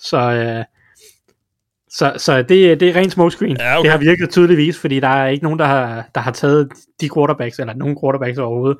Så, 0.00 0.18
øh, 0.18 0.64
så, 1.90 2.12
så 2.16 2.42
det, 2.42 2.80
det 2.80 2.82
er 2.88 2.96
rent 2.96 3.12
smokescreen. 3.12 3.56
Ja, 3.56 3.78
okay. 3.78 3.82
Det 3.82 3.90
har 3.90 3.98
virket 3.98 4.30
tydeligvis, 4.30 4.78
fordi 4.78 5.00
der 5.00 5.08
er 5.08 5.28
ikke 5.28 5.44
nogen, 5.44 5.58
der 5.58 5.64
har, 5.64 6.08
der 6.14 6.20
har 6.20 6.32
taget 6.32 6.68
de 7.00 7.08
quarterbacks, 7.14 7.58
eller 7.58 7.74
nogen 7.74 7.98
quarterbacks 8.02 8.38
overhovedet. 8.38 8.78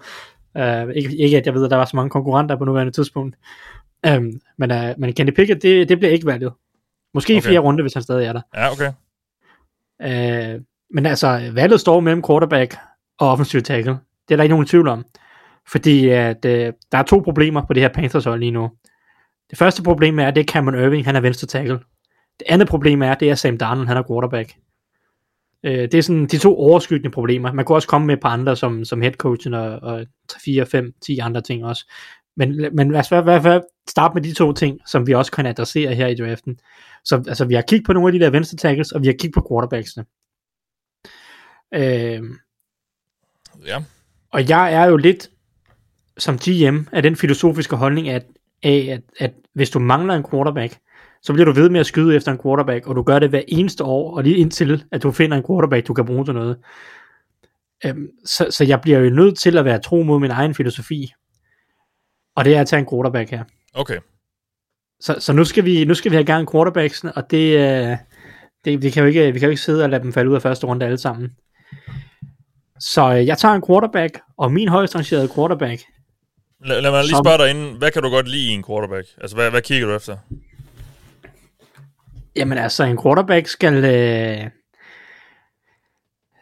Uh, 0.55 0.91
ikke, 0.97 1.17
ikke 1.17 1.37
at 1.37 1.47
jeg 1.47 1.55
ved, 1.55 1.65
at 1.65 1.71
der 1.71 1.77
var 1.77 1.85
så 1.85 1.97
mange 1.97 2.11
konkurrenter 2.11 2.57
på 2.57 2.65
nuværende 2.65 2.93
tidspunkt. 2.93 3.37
Um, 4.09 4.41
men, 4.59 4.71
uh, 4.71 4.79
men 4.99 5.13
Kenny 5.13 5.31
Pickett, 5.31 5.63
det, 5.63 5.89
det 5.89 5.99
bliver 5.99 6.13
ikke 6.13 6.27
valget. 6.27 6.53
Måske 7.15 7.33
okay. 7.33 7.39
i 7.39 7.41
fjerde 7.41 7.59
runde, 7.59 7.83
hvis 7.83 7.95
han 7.95 8.03
stadig 8.03 8.27
er 8.27 8.33
der. 8.33 8.41
Ja, 8.55 8.73
okay. 8.73 8.93
Øh, 10.03 10.61
men 10.95 11.07
altså, 11.07 11.51
valget 11.55 11.81
står 11.81 12.01
mellem 12.01 12.23
quarterback 12.23 12.77
og 13.19 13.31
offensiv 13.31 13.63
tackle. 13.63 13.99
Det 14.29 14.35
er 14.35 14.37
der 14.37 14.43
ikke 14.43 14.53
nogen 14.53 14.67
tvivl 14.67 14.89
om. 14.89 15.05
Fordi 15.69 16.09
at, 16.09 16.45
øh, 16.45 16.73
der 16.93 16.99
er 16.99 17.03
to 17.03 17.21
problemer 17.25 17.67
på 17.67 17.73
det 17.73 17.83
her 17.83 17.89
Panthers 17.89 18.25
hold 18.25 18.41
lige 18.41 18.51
nu. 18.51 18.71
Det 19.51 19.59
første 19.59 19.83
problem 19.83 20.19
er, 20.19 20.27
at 20.27 20.35
det 20.35 20.41
er 20.41 20.53
Cameron 20.53 20.85
Irving, 20.85 21.05
han 21.05 21.17
er 21.17 21.21
venstre 21.21 21.47
tackle. 21.47 21.79
Det 22.39 22.47
andet 22.49 22.69
problem 22.69 23.03
er, 23.03 23.15
det 23.15 23.31
er 23.31 23.35
Sam 23.35 23.59
Darnold, 23.59 23.87
han 23.87 23.97
er 23.97 24.03
quarterback. 24.09 24.53
Øh, 25.65 25.73
det 25.73 25.95
er 25.95 26.03
sådan 26.03 26.27
de 26.27 26.39
to 26.39 26.57
overskyggende 26.57 27.15
problemer. 27.15 27.53
Man 27.53 27.65
kunne 27.65 27.77
også 27.77 27.89
komme 27.89 28.07
med 28.07 28.15
et 28.15 28.21
par 28.21 28.29
andre, 28.29 28.57
som, 28.57 28.85
som 28.85 29.01
head 29.01 29.13
coachen 29.13 29.55
og, 29.55 29.79
og 29.79 30.07
3, 30.29 30.41
4, 30.45 30.67
5, 30.67 30.93
10 31.03 31.19
andre 31.19 31.41
ting 31.41 31.65
også. 31.65 31.93
Men, 32.37 32.69
men 32.77 32.91
lad 32.91 33.01
os 33.01 33.11
i 33.11 33.15
hvert 33.15 33.43
fald 33.43 33.63
starte 33.89 34.15
med 34.15 34.23
de 34.23 34.35
to 34.35 34.53
ting, 34.53 34.81
som 34.87 35.07
vi 35.07 35.15
også 35.15 35.33
kan 35.33 35.47
adressere 35.47 35.95
her 35.95 36.07
i 36.07 36.15
draften. 36.15 36.59
Så 37.05 37.25
altså, 37.29 37.45
vi 37.45 37.55
har 37.55 37.63
kigget 37.63 37.87
på 37.87 37.93
nogle 37.93 38.09
af 38.09 38.13
de 38.13 38.25
der 38.25 38.31
venstre 38.31 38.57
tackles, 38.57 38.93
og 38.93 39.03
vi 39.03 39.07
har 39.07 39.13
kigget 39.13 39.35
på 39.35 39.47
quarterbacksene. 39.51 40.05
Øh, 41.75 42.23
Ja. 43.67 43.83
og 44.33 44.49
jeg 44.49 44.75
er 44.75 44.85
jo 44.87 44.97
lidt 44.97 45.31
som 46.19 46.39
GM 46.39 46.79
af 46.93 47.03
den 47.03 47.17
filosofiske 47.17 47.77
holdning, 47.77 48.09
at, 48.09 48.27
af, 48.63 48.89
at, 48.91 49.01
at 49.19 49.35
hvis 49.55 49.71
du 49.71 49.79
mangler 49.79 50.15
en 50.15 50.25
quarterback, 50.31 50.79
så 51.23 51.33
bliver 51.33 51.45
du 51.45 51.53
ved 51.53 51.69
med 51.69 51.81
at 51.81 51.87
skyde 51.87 52.17
efter 52.17 52.33
en 52.33 52.39
quarterback, 52.43 52.87
og 52.87 52.97
du 52.97 53.03
gør 53.03 53.19
det 53.19 53.29
hver 53.29 53.43
eneste 53.49 53.85
år, 53.85 54.17
og 54.17 54.23
lige 54.23 54.37
indtil, 54.37 54.85
at 54.93 55.03
du 55.03 55.11
finder 55.13 55.37
en 55.37 55.45
quarterback, 55.49 55.87
du 55.87 55.95
kan 55.95 56.07
bruge 56.07 56.25
til 56.25 56.35
noget. 56.35 56.59
Øhm, 57.85 58.09
så, 58.25 58.47
så 58.51 58.65
jeg 58.65 58.81
bliver 58.81 58.99
jo 58.99 59.11
nødt 59.11 59.39
til 59.39 59.59
at 59.59 59.65
være 59.65 59.79
tro 59.79 60.03
mod 60.03 60.21
min 60.21 60.31
egen 60.31 60.55
filosofi. 60.55 61.13
Og 62.37 62.45
det 62.45 62.57
er 62.57 62.61
at 62.61 62.67
tage 62.67 62.81
en 62.81 62.89
quarterback 62.91 63.31
her. 63.31 63.45
Okay. 63.75 63.99
Så, 65.01 65.17
så 65.19 65.33
nu, 65.33 65.45
skal 65.45 65.65
vi, 65.65 65.85
nu 65.85 65.95
skal 65.95 66.11
vi 66.11 66.17
have 66.17 66.25
gang 66.25 66.43
i 66.43 66.53
quarterbacksene, 66.53 67.13
og 67.13 67.31
det, 67.31 67.59
øh, 67.59 67.97
det, 68.65 68.83
vi, 68.83 68.91
kan 68.91 69.03
jo 69.03 69.07
ikke, 69.07 69.33
vi 69.33 69.39
kan 69.39 69.47
jo 69.47 69.51
ikke 69.51 69.63
sidde 69.63 69.85
og 69.85 69.91
lade 69.91 70.03
dem 70.03 70.13
falde 70.13 70.31
ud 70.31 70.35
af 70.35 70.43
første 70.43 70.67
runde 70.67 70.87
alle 70.87 70.99
sammen. 70.99 71.31
Så 72.81 73.15
øh, 73.15 73.27
jeg 73.27 73.39
tager 73.39 73.55
en 73.55 73.63
quarterback, 73.67 74.21
og 74.37 74.53
min 74.53 74.69
højst 74.69 74.95
rangerede 74.95 75.29
quarterback, 75.35 75.83
Lad, 76.65 76.83
lad 76.83 76.91
mig 76.91 77.05
lige 77.05 77.17
spørge 77.25 77.39
dig 77.39 77.51
inden, 77.51 77.79
hvad 77.79 77.91
kan 77.91 78.03
du 78.03 78.09
godt 78.09 78.29
lide 78.29 78.51
i 78.51 78.55
en 78.55 78.65
quarterback? 78.65 79.09
Altså, 79.21 79.37
hvad, 79.37 79.51
hvad 79.51 79.63
kigger 79.63 79.87
du 79.87 79.95
efter? 79.95 80.17
Jamen 82.37 82.59
altså, 82.59 82.85
en 82.85 83.03
quarterback 83.03 83.47
skal, 83.47 83.85
øh, 83.85 84.45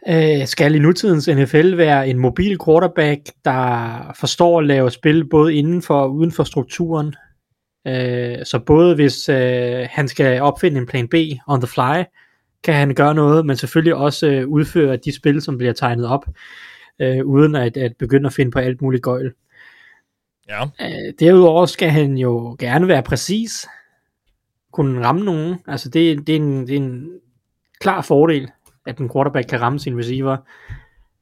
øh, 0.09 0.47
skal 0.47 0.75
i 0.75 0.79
nutidens 0.79 1.27
NFL 1.27 1.77
være 1.77 2.07
en 2.07 2.19
mobil 2.19 2.57
quarterback, 2.65 3.21
der 3.45 4.13
forstår 4.19 4.59
at 4.59 4.65
lave 4.65 4.91
spil 4.91 5.29
både 5.29 5.55
inden 5.55 5.81
for 5.81 6.01
og 6.01 6.13
uden 6.15 6.31
for 6.31 6.43
strukturen. 6.43 7.15
Øh, 7.87 8.45
så 8.45 8.59
både 8.65 8.95
hvis 8.95 9.29
øh, 9.29 9.87
han 9.91 10.07
skal 10.07 10.41
opfinde 10.41 10.77
en 10.77 10.87
plan 10.87 11.07
B 11.07 11.15
on 11.47 11.61
the 11.61 11.67
fly, 11.67 12.03
kan 12.63 12.73
han 12.73 12.95
gøre 12.95 13.15
noget, 13.15 13.45
men 13.45 13.57
selvfølgelig 13.57 13.95
også 13.95 14.27
øh, 14.27 14.47
udføre 14.47 14.97
de 14.97 15.15
spil, 15.15 15.41
som 15.41 15.57
bliver 15.57 15.73
tegnet 15.73 16.07
op, 16.07 16.25
øh, 17.01 17.25
uden 17.25 17.55
at, 17.55 17.77
at 17.77 17.93
begynde 17.99 18.27
at 18.27 18.33
finde 18.33 18.51
på 18.51 18.59
alt 18.59 18.81
muligt 18.81 19.03
gøjl. 19.03 19.31
Ja. 20.49 20.63
Øh, 20.63 21.13
derudover 21.19 21.65
skal 21.65 21.89
han 21.89 22.17
jo 22.17 22.55
gerne 22.59 22.87
være 22.87 23.03
præcis, 23.03 23.67
kunne 24.73 25.05
ramme 25.05 25.25
nogen. 25.25 25.55
Altså 25.67 25.89
det, 25.89 26.27
det, 26.27 26.35
er 26.35 26.39
en, 26.39 26.67
det 26.67 26.75
er 26.75 26.79
en 26.79 27.09
klar 27.79 28.01
fordel, 28.01 28.49
at 28.85 28.97
en 28.97 29.09
quarterback 29.13 29.47
kan 29.47 29.61
ramme 29.61 29.79
sin 29.79 29.97
receiver, 29.97 30.37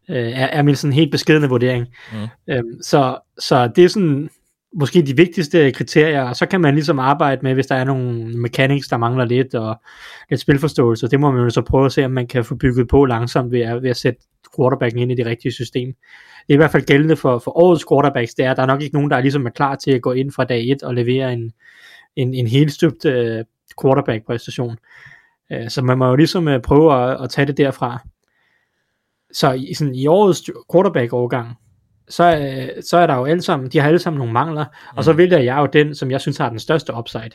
øh, 0.10 0.32
er, 0.32 0.46
er 0.46 0.62
min 0.62 0.76
sådan 0.76 0.94
helt 0.94 1.12
beskedende 1.12 1.50
vurdering. 1.50 1.88
Mm. 2.14 2.54
Øhm, 2.54 2.82
så, 2.82 3.18
så 3.40 3.68
det 3.76 3.84
er 3.84 3.90
sådan 3.90 4.30
måske 4.74 5.02
de 5.02 5.16
vigtigste 5.16 5.72
kriterier, 5.72 6.24
og 6.24 6.36
så 6.36 6.46
kan 6.46 6.62
man 6.62 6.74
ligesom 6.74 7.00
arbejde 7.00 7.42
med, 7.44 7.54
hvis 7.54 7.66
der 7.66 7.76
er 7.76 7.84
nogle 7.84 8.38
mechanics, 8.38 8.88
der 8.88 8.98
mangler 8.98 9.26
lidt, 9.26 9.56
og 9.56 9.82
lidt 10.30 10.42
spilforståelse, 10.42 11.08
det 11.08 11.20
må 11.20 11.32
man 11.32 11.44
jo 11.44 11.50
så 11.50 11.62
prøve 11.62 11.86
at 11.86 11.92
se, 11.92 12.06
om 12.06 12.12
man 12.12 12.28
kan 12.28 12.46
få 12.46 12.56
bygget 12.56 12.88
på 12.88 13.06
langsomt 13.06 13.52
ved 13.52 13.62
at, 13.62 13.84
ved 13.84 13.90
at 13.90 13.98
sætte 13.98 14.20
quarterbacken 14.60 15.00
ind 15.00 15.12
i 15.12 15.16
det 15.16 15.26
rigtige 15.26 15.52
system. 15.52 15.88
Det 16.48 16.50
er 16.50 16.54
i 16.54 16.58
hvert 16.58 16.72
fald 16.72 16.86
gældende 16.86 17.16
for, 17.16 17.40
for 17.40 17.58
årets 17.58 17.86
quarterbacks, 17.90 18.34
det 18.34 18.46
er, 18.46 18.52
at 18.52 18.58
der 18.58 18.64
er 18.64 18.68
nok 18.68 18.82
ikke 18.82 18.96
nogen, 18.96 19.12
der 19.12 19.18
er 19.18 19.22
ligesom 19.22 19.46
er 19.46 19.50
klar 19.50 19.76
til 19.76 19.92
at 19.92 20.02
gå 20.02 20.12
ind 20.12 20.32
fra 20.32 20.44
dag 20.44 20.72
1 20.72 20.84
og 20.84 20.96
levere 20.96 21.34
en, 21.34 21.52
en, 22.16 22.34
en 22.34 22.48
helt 22.48 22.72
støbt 22.72 23.06
uh, 23.06 23.46
quarterback-præstation. 23.82 24.78
Uh, 25.56 25.68
så 25.68 25.82
man 25.82 25.98
må 25.98 26.08
jo 26.08 26.16
ligesom 26.16 26.48
uh, 26.48 26.62
prøve 26.62 27.04
at, 27.04 27.24
at 27.24 27.30
tage 27.30 27.46
det 27.46 27.58
derfra. 27.58 28.08
Så 29.32 29.52
i, 29.52 29.74
sådan, 29.74 29.96
i 29.96 30.08
årets 30.08 30.50
quarterback-overgang, 30.72 31.58
så, 32.10 32.38
øh, 32.38 32.84
så 32.84 32.98
er 32.98 33.08
der 33.08 33.16
jo 33.16 33.26
alle 33.26 33.42
sammen, 33.42 33.70
de 33.70 33.80
har 33.80 33.88
alle 33.88 34.00
sammen 34.00 34.18
nogle 34.18 34.34
mangler, 34.34 34.64
mm. 34.64 34.98
og 34.98 35.04
så 35.04 35.14
vælger 35.14 35.40
jeg 35.40 35.58
jo 35.58 35.66
den, 35.66 35.96
som 35.96 36.12
jeg 36.12 36.22
synes 36.22 36.38
har 36.38 36.50
den 36.50 36.60
største 36.60 36.94
upside. 36.94 37.32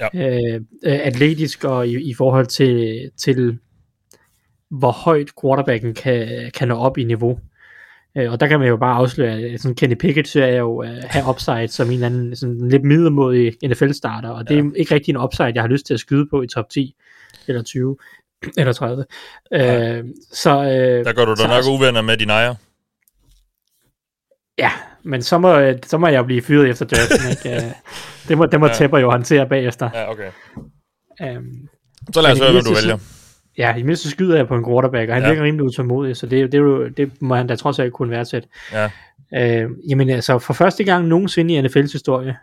Ja. 0.00 0.08
Øh, 0.14 0.60
øh, 0.84 1.00
atletisk 1.02 1.64
og 1.64 1.88
i, 1.88 2.10
i 2.10 2.14
forhold 2.14 2.46
til, 2.46 3.10
til 3.18 3.58
hvor 4.78 4.90
højt 4.90 5.28
quarterbacken 5.42 5.94
kan, 5.94 6.50
kan 6.54 6.68
nå 6.68 6.74
op 6.76 6.98
i 6.98 7.04
niveau. 7.04 7.38
Øh, 8.16 8.32
og 8.32 8.40
der 8.40 8.46
kan 8.46 8.58
man 8.58 8.68
jo 8.68 8.76
bare 8.76 8.94
afsløre, 8.94 9.32
at 9.32 9.60
sådan 9.60 9.74
Kenny 9.74 9.94
Pickett 9.94 10.28
ser 10.28 10.46
jeg 10.46 10.58
jo 10.58 10.82
øh, 10.82 11.02
have 11.04 11.28
upside 11.30 11.68
som 11.68 11.86
en 11.86 11.92
eller 11.92 12.06
anden 12.06 12.36
sådan 12.36 12.68
lidt 12.68 12.84
middelmodig 12.84 13.56
NFL-starter, 13.64 14.28
og 14.30 14.48
det 14.48 14.58
er 14.58 14.70
ikke 14.76 14.94
rigtig 14.94 15.12
en 15.12 15.20
upside, 15.20 15.52
jeg 15.54 15.62
har 15.62 15.68
lyst 15.68 15.86
til 15.86 15.94
at 15.94 16.00
skyde 16.00 16.26
på 16.30 16.42
i 16.42 16.46
top 16.46 16.68
10 16.70 16.94
eller 17.48 17.62
20 17.62 17.96
eller 18.56 18.72
30. 18.72 19.04
Øh, 19.52 20.04
så, 20.32 20.62
øh, 20.62 21.04
Der 21.04 21.12
går 21.12 21.24
du 21.24 21.34
da 21.34 21.46
nok 21.48 21.64
uvenner 21.70 22.02
med 22.02 22.16
din 22.16 22.30
ejer. 22.30 22.54
Ja, 24.58 24.70
men 25.02 25.22
så 25.22 25.38
må, 25.38 25.60
så 25.86 25.98
må 25.98 26.08
jeg 26.08 26.24
blive 26.24 26.42
fyret 26.42 26.68
efter 26.68 26.86
draften, 26.86 27.30
ikke? 27.54 27.66
Øh, 27.66 27.72
det 28.28 28.38
må, 28.38 28.46
det 28.46 28.60
må 28.60 28.66
Ja. 28.66 28.72
ja. 28.72 28.78
Tepper 28.78 28.98
jo 28.98 29.10
håndtere 29.10 29.48
bagefter. 29.48 29.90
Ja, 29.94 30.10
okay. 30.10 30.30
Um, 31.36 31.68
Så 32.14 32.20
lad 32.20 32.32
os 32.32 32.38
høre, 32.38 32.52
hvad 32.52 32.62
du 32.62 32.74
vælger. 32.74 33.15
Ja, 33.58 33.76
i 33.76 33.82
mindste 33.82 34.10
skyder 34.10 34.36
jeg 34.36 34.48
på 34.48 34.54
en 34.56 34.64
quarterback, 34.64 35.08
og 35.08 35.14
han 35.14 35.22
Ja. 35.22 35.28
virker 35.28 35.42
rimelig 35.42 35.64
utålmodig, 35.64 36.16
så 36.16 36.26
det, 36.26 36.52
det, 36.52 36.58
er 36.58 36.62
jo, 36.62 36.88
det 36.88 37.22
må 37.22 37.34
han 37.34 37.46
da 37.46 37.56
trods 37.56 37.78
alt 37.78 37.92
kunne 37.92 38.10
værdsætte. 38.10 38.48
Ja. 38.72 38.90
Øh, 39.34 39.70
jamen 39.88 40.10
altså, 40.10 40.38
for 40.38 40.52
første 40.54 40.84
gang 40.84 41.06
nogensinde 41.08 41.54
i 41.54 41.60
NFL's 41.60 41.92
historie, 41.92 42.36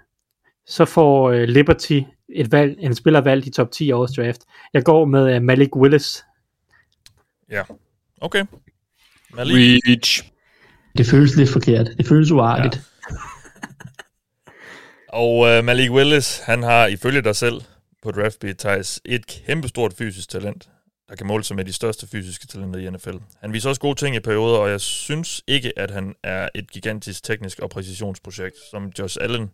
så 0.68 0.86
får 0.86 1.32
øh, 1.32 1.44
Liberty 1.44 2.00
et 2.30 2.52
valg, 2.52 2.76
en 2.80 2.96
spiller 2.96 3.22
valgt 3.22 3.48
i 3.48 3.52
top 3.52 3.72
10 3.72 3.92
års 3.92 4.12
draft. 4.12 4.42
Jeg 4.74 4.84
går 4.84 5.06
med 5.06 5.36
øh, 5.36 5.42
Malik 5.42 5.76
Willis. 5.76 6.24
Ja. 7.52 7.62
Okay. 8.22 8.46
Malik. 9.36 9.54
Reach. 9.88 10.24
Det 10.98 11.06
føles 11.06 11.36
lidt 11.36 11.50
forkert. 11.50 11.88
Det 11.98 12.08
føles 12.08 12.32
uartigt. 12.32 12.76
Ja. 12.76 13.16
Og 15.10 15.58
uh, 15.60 15.66
Malik 15.66 15.92
Willis, 15.92 16.40
han 16.46 16.64
har 16.64 16.88
ifølge 16.88 17.22
dig 17.22 17.36
selv 17.36 17.62
på 18.04 18.12
DraftBeat, 18.12 18.58
Thijs, 18.58 19.02
et 19.06 19.28
kæmpestort 19.28 19.94
fysisk 19.94 20.30
talent, 20.30 20.70
der 21.14 21.18
kan 21.18 21.28
måle 21.28 21.44
sig 21.44 21.56
med 21.56 21.66
de 21.66 21.74
største 21.74 22.08
fysiske 22.08 22.48
talenter 22.48 22.80
i 22.80 22.90
NFL. 22.90 23.18
Han 23.42 23.54
viser 23.54 23.70
også 23.70 23.82
gode 23.82 23.96
ting 23.96 24.16
i 24.16 24.20
perioder, 24.20 24.58
og 24.58 24.70
jeg 24.70 24.82
synes 24.82 25.44
ikke, 25.48 25.80
at 25.80 25.92
han 25.92 26.16
er 26.24 26.50
et 26.56 26.72
gigantisk 26.72 27.24
teknisk 27.24 27.60
og 27.60 27.70
præcisionsprojekt, 27.70 28.56
som 28.72 28.92
Josh 29.00 29.18
Allen 29.22 29.52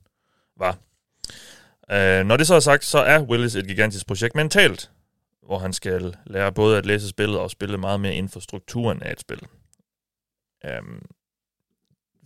var. 0.57 0.77
Uh, 1.91 2.27
når 2.27 2.37
det 2.37 2.47
så 2.47 2.55
er 2.55 2.59
sagt, 2.59 2.85
så 2.85 2.97
er 2.97 3.21
Willis 3.21 3.55
et 3.55 3.67
gigantisk 3.67 4.07
projekt 4.07 4.35
mentalt, 4.35 4.91
hvor 5.45 5.59
han 5.59 5.73
skal 5.73 6.15
lære 6.25 6.51
både 6.51 6.77
at 6.77 6.85
læse 6.85 7.09
spillet 7.09 7.39
og 7.39 7.51
spille 7.51 7.77
meget 7.77 7.99
mere 7.99 8.15
inden 8.15 8.29
for 8.29 8.39
strukturen 8.39 9.03
af 9.03 9.11
et 9.11 9.19
spil. 9.19 9.39
Um, 10.79 11.05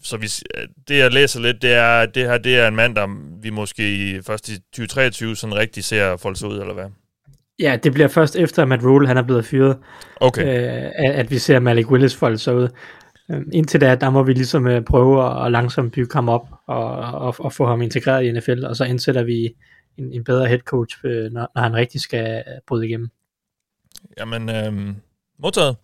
så 0.03 0.17
vi, 0.17 0.29
øh, 0.57 0.67
det 0.87 0.97
jeg 0.97 1.11
læser 1.11 1.39
lidt, 1.39 1.61
det 1.61 1.73
er, 1.73 2.05
det 2.05 2.25
her 2.25 2.37
det 2.37 2.57
er 2.57 2.67
en 2.67 2.75
mand, 2.75 2.95
der 2.95 3.37
vi 3.41 3.49
måske 3.49 4.23
først 4.23 4.49
i 4.49 4.59
2023 4.59 5.35
sådan 5.35 5.55
rigtig 5.55 5.83
ser 5.83 6.17
folde 6.17 6.39
sig 6.39 6.47
ud, 6.47 6.59
eller 6.59 6.73
hvad? 6.73 6.89
Ja, 7.59 7.77
det 7.83 7.93
bliver 7.93 8.07
først 8.07 8.35
efter, 8.35 8.61
at 8.61 8.67
Matt 8.67 8.83
Rule 8.83 9.07
han 9.07 9.17
er 9.17 9.21
blevet 9.23 9.45
fyret, 9.45 9.77
Okay. 10.21 10.41
øh, 10.41 10.91
at, 10.95 11.11
at 11.11 11.31
vi 11.31 11.37
ser 11.37 11.59
Malik 11.59 11.91
Willis 11.91 12.15
folde 12.15 12.37
sig 12.37 12.55
ud. 12.55 12.67
Øh, 13.31 13.41
indtil 13.53 13.81
da, 13.81 13.95
der 13.95 14.09
må 14.09 14.23
vi 14.23 14.33
ligesom 14.33 14.67
øh, 14.67 14.81
prøve 14.81 15.45
at, 15.45 15.51
langsomt 15.51 15.93
bygge 15.93 16.13
ham 16.13 16.29
op 16.29 16.47
og, 16.67 16.85
og, 16.97 17.35
og 17.39 17.53
få 17.53 17.65
ham 17.65 17.81
integreret 17.81 18.23
i 18.23 18.31
NFL, 18.31 18.65
og 18.65 18.75
så 18.75 18.83
indsætter 18.83 19.23
vi 19.23 19.53
en, 19.97 20.11
en 20.13 20.23
bedre 20.23 20.47
head 20.47 20.59
coach, 20.59 20.97
øh, 21.05 21.31
når, 21.31 21.51
når 21.55 21.61
han 21.61 21.75
rigtig 21.75 22.01
skal 22.01 22.43
bryde 22.67 22.87
igennem. 22.87 23.09
Jamen, 24.19 24.49
øhm, 24.49 24.95
modtaget. 25.39 25.75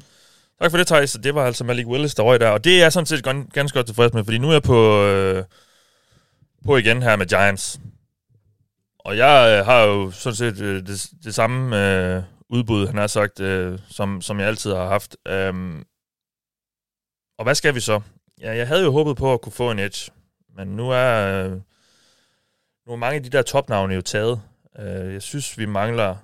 Tak 0.62 0.72
for 0.72 0.78
det, 0.78 0.88
Thijs. 0.88 1.18
Det 1.24 1.36
var 1.36 1.46
altså 1.46 1.64
Malik 1.64 1.88
Willis, 1.88 2.16
der 2.16 2.24
røg 2.24 2.40
der. 2.40 2.50
Og 2.50 2.64
det 2.64 2.76
er 2.76 2.80
jeg 2.80 2.94
sådan 2.94 3.06
set 3.06 3.28
gan- 3.28 3.50
ganske 3.54 3.76
godt 3.78 3.86
tilfreds 3.86 4.14
med, 4.14 4.24
fordi 4.24 4.38
nu 4.38 4.48
er 4.48 4.52
jeg 4.52 4.64
på, 4.64 5.04
øh, 5.06 5.44
på 6.66 6.78
igen 6.78 7.02
her 7.04 7.16
med 7.16 7.26
Giants. 7.26 7.80
Og 9.10 9.18
jeg 9.18 9.60
øh, 9.60 9.66
har 9.66 9.84
jo 9.84 10.12
sådan 10.12 10.36
set 10.36 10.62
øh, 10.62 10.88
det, 10.88 11.10
det 11.24 11.36
samme 11.36 11.88
øh, 12.16 12.24
udbud, 12.50 12.88
han 12.88 12.98
har 12.98 13.08
sagt, 13.08 13.40
øh, 13.40 13.80
som, 13.88 14.22
som 14.22 14.40
jeg 14.40 14.48
altid 14.48 14.74
har 14.74 14.88
haft. 14.88 15.18
Øhm, 15.28 15.84
og 17.38 17.44
hvad 17.44 17.56
skal 17.56 17.76
vi 17.76 17.80
så? 17.80 18.02
Ja, 18.42 18.56
jeg 18.56 18.68
havde 18.68 18.84
jo 18.84 18.92
håbet 18.92 19.18
på 19.18 19.34
at 19.34 19.42
kunne 19.42 19.54
få 19.54 19.72
en 19.72 19.80
edge, 19.80 20.12
men 20.56 20.68
nu 20.68 20.90
er, 20.90 21.46
øh, 21.46 21.52
nu 22.86 22.92
er 22.92 22.96
mange 22.96 23.16
af 23.16 23.24
de 23.24 23.30
der 23.30 23.42
topnavne 23.42 23.94
jo 23.94 24.02
taget. 24.02 24.42
Øh, 24.80 25.14
jeg 25.14 25.22
synes, 25.22 25.58
vi 25.58 25.66
mangler 25.66 26.16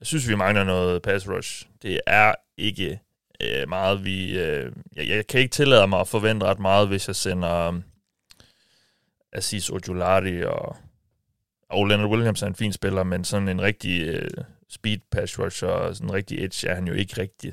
jeg 0.00 0.06
synes, 0.06 0.28
vi 0.28 0.34
mangler 0.34 0.64
noget 0.64 1.02
pass 1.02 1.28
rush. 1.28 1.66
Det 1.82 2.00
er 2.06 2.34
ikke 2.58 3.00
øh, 3.40 3.68
meget, 3.68 4.04
vi... 4.04 4.38
Øh, 4.38 4.72
jeg, 4.96 5.08
jeg 5.08 5.26
kan 5.26 5.40
ikke 5.40 5.52
tillade 5.52 5.86
mig 5.86 6.00
at 6.00 6.08
forvente 6.08 6.46
ret 6.46 6.58
meget, 6.58 6.88
hvis 6.88 7.08
jeg 7.08 7.16
sender 7.16 7.72
øh, 7.72 7.80
Aziz 9.32 9.70
Ojulari 9.70 10.44
og... 10.44 10.76
Og 11.74 11.86
Leonard 11.86 12.10
Williams 12.10 12.42
er 12.42 12.46
en 12.46 12.54
fin 12.54 12.72
spiller, 12.72 13.02
men 13.02 13.24
sådan 13.24 13.48
en 13.48 13.60
rigtig 13.60 14.02
øh, 14.08 14.30
speed 14.68 14.98
pass 15.10 15.38
rusher 15.38 15.68
og 15.68 15.96
sådan 15.96 16.08
en 16.08 16.14
rigtig 16.14 16.44
edge 16.44 16.68
er 16.68 16.74
han 16.74 16.86
jo 16.86 16.94
ikke 16.94 17.20
rigtig. 17.20 17.52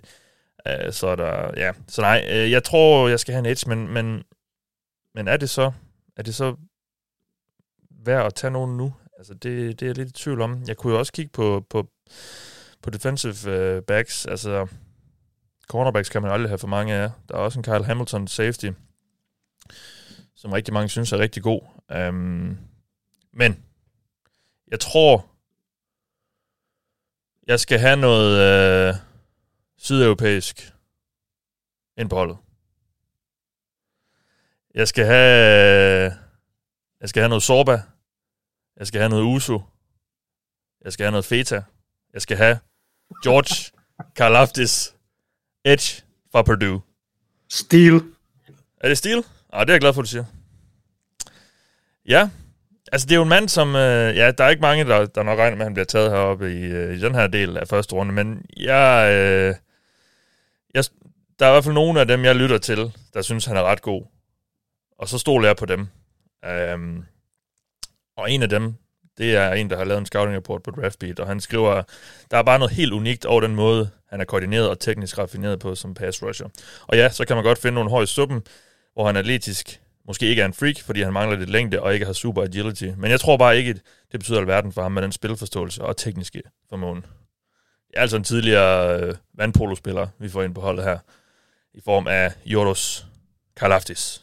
Øh, 0.68 0.94
så 0.94 1.08
er 1.08 1.16
der... 1.16 1.52
Ja, 1.58 1.72
så 1.88 2.02
nej, 2.02 2.28
øh, 2.32 2.52
jeg 2.52 2.64
tror, 2.64 3.08
jeg 3.08 3.20
skal 3.20 3.34
have 3.34 3.40
en 3.40 3.52
edge, 3.52 3.70
men, 3.70 3.88
men, 3.88 4.24
men 5.16 5.28
er 5.28 5.38
det 5.38 5.50
så... 5.50 5.72
Er 6.18 6.24
det 6.24 6.36
så 6.36 6.56
værd 8.06 8.26
at 8.26 8.34
tage 8.34 8.52
nogen 8.52 8.78
nu? 8.78 8.94
Altså, 9.18 9.34
det, 9.34 9.80
det 9.80 9.82
er 9.82 9.90
jeg 9.90 9.98
lidt 9.98 10.10
i 10.10 10.24
tvivl 10.24 10.42
om. 10.42 10.64
Jeg 10.68 10.78
kunne 10.78 10.94
jo 10.94 11.00
også 11.00 11.14
kigge 11.14 11.32
på, 11.32 11.66
på, 11.70 11.88
på 12.82 12.90
defensive 12.90 13.52
øh, 13.52 13.82
backs. 13.82 14.26
Altså, 14.26 14.68
cornerbacks 15.68 16.10
kan 16.10 16.22
man 16.22 16.32
aldrig 16.32 16.50
have 16.50 16.58
for 16.58 16.68
mange 16.68 16.94
af. 16.94 17.12
Der 17.30 17.36
er 17.36 17.40
også 17.40 17.60
en 17.60 17.64
Kyle 17.64 17.86
Hamilton 17.86 18.28
safety, 18.28 18.70
som 20.36 20.52
rigtig 20.52 20.74
mange 20.74 20.90
synes 20.90 21.12
er 21.12 21.18
rigtig 21.18 21.44
god. 21.44 21.62
Um, 22.10 22.58
men 23.34 23.64
jeg 24.72 24.80
tror, 24.80 25.32
jeg 27.48 27.60
skal 27.60 27.80
have 27.80 27.98
noget 27.98 28.90
uh, 28.90 28.96
sydeuropæisk 29.78 30.74
ind 31.98 32.10
på 32.10 32.16
holdet. 32.16 32.38
Jeg 34.74 34.88
skal 34.88 35.06
have, 35.06 36.14
jeg 37.02 37.10
skal 37.10 37.22
have 37.22 37.30
noget 37.30 37.44
Sorba. 37.44 37.82
Jeg 38.78 38.88
skal 38.88 39.02
have 39.02 39.10
noget 39.10 39.24
Uso. 39.24 39.62
Jeg 40.84 40.94
skal 40.94 41.04
have 41.04 41.12
noget 41.12 41.26
Feta. 41.26 41.64
Jeg 42.14 42.22
skal 42.22 42.38
have 42.38 42.60
George 43.24 43.72
Karlaftis 44.18 44.96
Edge 45.66 46.04
fra 46.32 46.42
Purdue. 46.42 46.82
Steel. 47.50 48.02
Er 48.80 48.88
det 48.88 48.98
Steel? 48.98 49.24
Ah, 49.54 49.68
det 49.68 49.70
er 49.70 49.74
jeg 49.74 49.82
glad 49.82 49.94
for, 49.94 50.02
du 50.02 50.08
siger. 50.08 50.26
Ja, 52.06 52.30
altså 52.92 53.08
det 53.08 53.12
er 53.12 53.18
jo 53.18 53.24
en 53.24 53.30
mand, 53.30 53.50
som... 53.50 53.76
Øh, 53.76 54.16
ja, 54.18 54.32
der 54.32 54.44
er 54.44 54.50
ikke 54.50 54.62
mange, 54.62 54.86
der, 54.86 55.06
der 55.06 55.24
nok 55.24 55.40
regner 55.40 55.58
med, 55.58 55.62
at 55.62 55.66
han 55.66 55.74
bliver 55.74 55.86
taget 55.86 56.12
heroppe 56.12 56.54
i, 56.54 56.64
øh, 56.64 56.96
i 56.96 57.00
den 57.00 57.16
her 57.16 57.28
del 57.28 57.58
af 57.58 57.68
første 57.68 57.96
runde, 57.96 58.14
men 58.14 58.46
jeg, 58.58 59.12
øh, 59.14 59.56
jeg... 60.74 60.84
Der 61.40 61.46
er 61.46 61.52
i 61.52 61.54
hvert 61.54 61.64
fald 61.64 61.74
nogle 61.74 62.00
af 62.00 62.08
dem, 62.08 62.26
jeg 62.26 62.36
lytter 62.36 62.58
til, 62.58 62.92
der 63.14 63.22
synes, 63.22 63.46
han 63.46 63.58
er 63.58 63.64
ret 63.64 63.82
god. 63.82 64.04
Og 65.00 65.08
så 65.08 65.18
stoler 65.18 65.48
jeg 65.48 65.56
på 65.56 65.66
dem. 65.66 65.88
Um, 66.74 67.06
og 68.18 68.32
en 68.32 68.44
af 68.44 68.50
dem, 68.50 68.74
det 69.18 69.36
er 69.36 69.52
en, 69.52 69.70
der 69.70 69.78
har 69.78 69.84
lavet 69.84 70.00
en 70.00 70.06
scouting 70.06 70.38
report 70.38 70.64
på 70.64 70.72
Draftbeat, 70.72 71.20
og 71.20 71.28
han 71.28 71.40
skriver, 71.40 71.82
der 72.32 72.38
er 72.38 72.44
bare 72.44 72.60
noget 72.60 72.74
helt 72.74 72.94
unikt 72.94 73.26
over 73.26 73.42
den 73.42 73.56
måde, 73.56 73.90
han 74.10 74.22
er 74.22 74.26
koordineret 74.26 74.70
og 74.70 74.80
teknisk 74.80 75.18
raffineret 75.18 75.60
på 75.60 75.76
som 75.76 75.94
pass 75.94 76.24
rusher. 76.24 76.48
Og 76.88 76.98
ja, 76.98 77.10
så 77.10 77.26
kan 77.26 77.36
man 77.36 77.46
godt 77.46 77.58
finde 77.58 77.76
nogle 77.76 77.90
hår 77.90 78.02
i 78.02 78.06
suppen, 78.06 78.42
hvor 78.94 79.06
han 79.06 79.18
atletisk 79.18 79.81
måske 80.08 80.26
ikke 80.26 80.42
er 80.42 80.46
en 80.46 80.54
freak, 80.54 80.82
fordi 80.86 81.02
han 81.02 81.14
mangler 81.14 81.38
lidt 81.38 81.50
længde 81.50 81.82
og 81.82 81.94
ikke 81.94 82.06
har 82.06 82.14
super 82.14 82.44
agility. 82.44 82.88
Men 82.98 83.12
jeg 83.12 83.20
tror 83.20 83.38
bare 83.38 83.58
ikke, 83.58 83.74
det 84.12 84.20
betyder 84.20 84.40
alverden 84.40 84.72
for 84.72 84.82
ham 84.82 84.92
med 84.92 85.02
den 85.02 85.12
spilforståelse 85.12 85.84
og 85.84 85.98
tekniske 85.98 86.42
formåen. 86.70 87.02
Det 87.88 87.98
er 87.98 88.02
altså 88.02 88.18
en 88.18 88.24
tidligere 88.24 89.00
øh, 89.00 89.16
vandpolospiller, 89.34 90.08
vi 90.20 90.30
får 90.30 90.44
ind 90.44 90.56
på 90.56 90.62
holdet 90.62 90.86
her, 90.86 90.98
i 91.74 91.82
form 91.86 92.08
af 92.08 92.34
Joros 92.46 93.06
Karlaftis. 93.58 94.22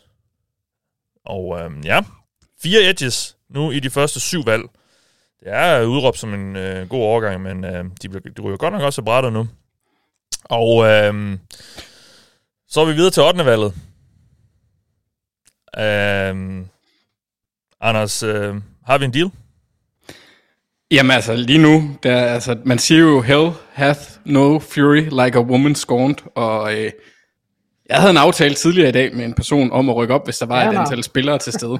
Og 1.24 1.60
øh, 1.60 1.70
ja, 1.84 2.00
fire 2.62 2.90
edges 2.90 3.36
nu 3.48 3.70
i 3.70 3.80
de 3.80 3.90
første 3.90 4.20
syv 4.20 4.46
valg. 4.46 4.62
Det 5.40 5.48
er 5.48 5.82
øh, 5.82 5.88
udråbt 5.88 6.18
som 6.18 6.34
en 6.34 6.56
øh, 6.56 6.88
god 6.88 7.02
overgang, 7.02 7.42
men 7.42 7.64
øh, 7.64 7.84
de, 8.02 8.08
de 8.08 8.42
ryger 8.42 8.56
godt 8.56 8.72
nok 8.72 8.82
også 8.82 9.02
brættet 9.02 9.32
nu. 9.32 9.48
Og 10.44 10.84
øh, 10.84 11.38
så 12.68 12.80
er 12.80 12.84
vi 12.84 12.92
videre 12.92 13.10
til 13.10 13.22
8. 13.22 13.44
valget. 13.44 13.74
Øh, 15.80 16.64
Anders, 17.80 18.22
øh, 18.22 18.54
har 18.86 18.98
vi 18.98 19.04
en 19.04 19.12
deal? 19.14 19.30
Jamen 20.90 21.10
altså, 21.10 21.36
lige 21.36 21.58
nu, 21.58 21.96
der, 22.02 22.20
altså, 22.24 22.56
man 22.64 22.78
siger 22.78 23.00
jo, 23.00 23.20
hell 23.20 23.50
hath 23.72 24.00
no 24.24 24.58
fury 24.58 25.00
like 25.00 25.38
a 25.38 25.40
woman 25.40 25.74
scorned, 25.74 26.16
og 26.34 26.74
øh, 26.78 26.90
jeg 27.88 27.96
havde 27.96 28.10
en 28.10 28.16
aftale 28.16 28.54
tidligere 28.54 28.88
i 28.88 28.92
dag 28.92 29.14
med 29.16 29.24
en 29.24 29.34
person 29.34 29.72
om 29.72 29.88
at 29.90 29.96
rykke 29.96 30.14
op, 30.14 30.24
hvis 30.26 30.38
der 30.38 30.46
var 30.46 30.62
Ja, 30.62 30.70
et 30.70 30.76
antal 30.78 31.02
spillere 31.04 31.38
til 31.38 31.52
stede. 31.52 31.78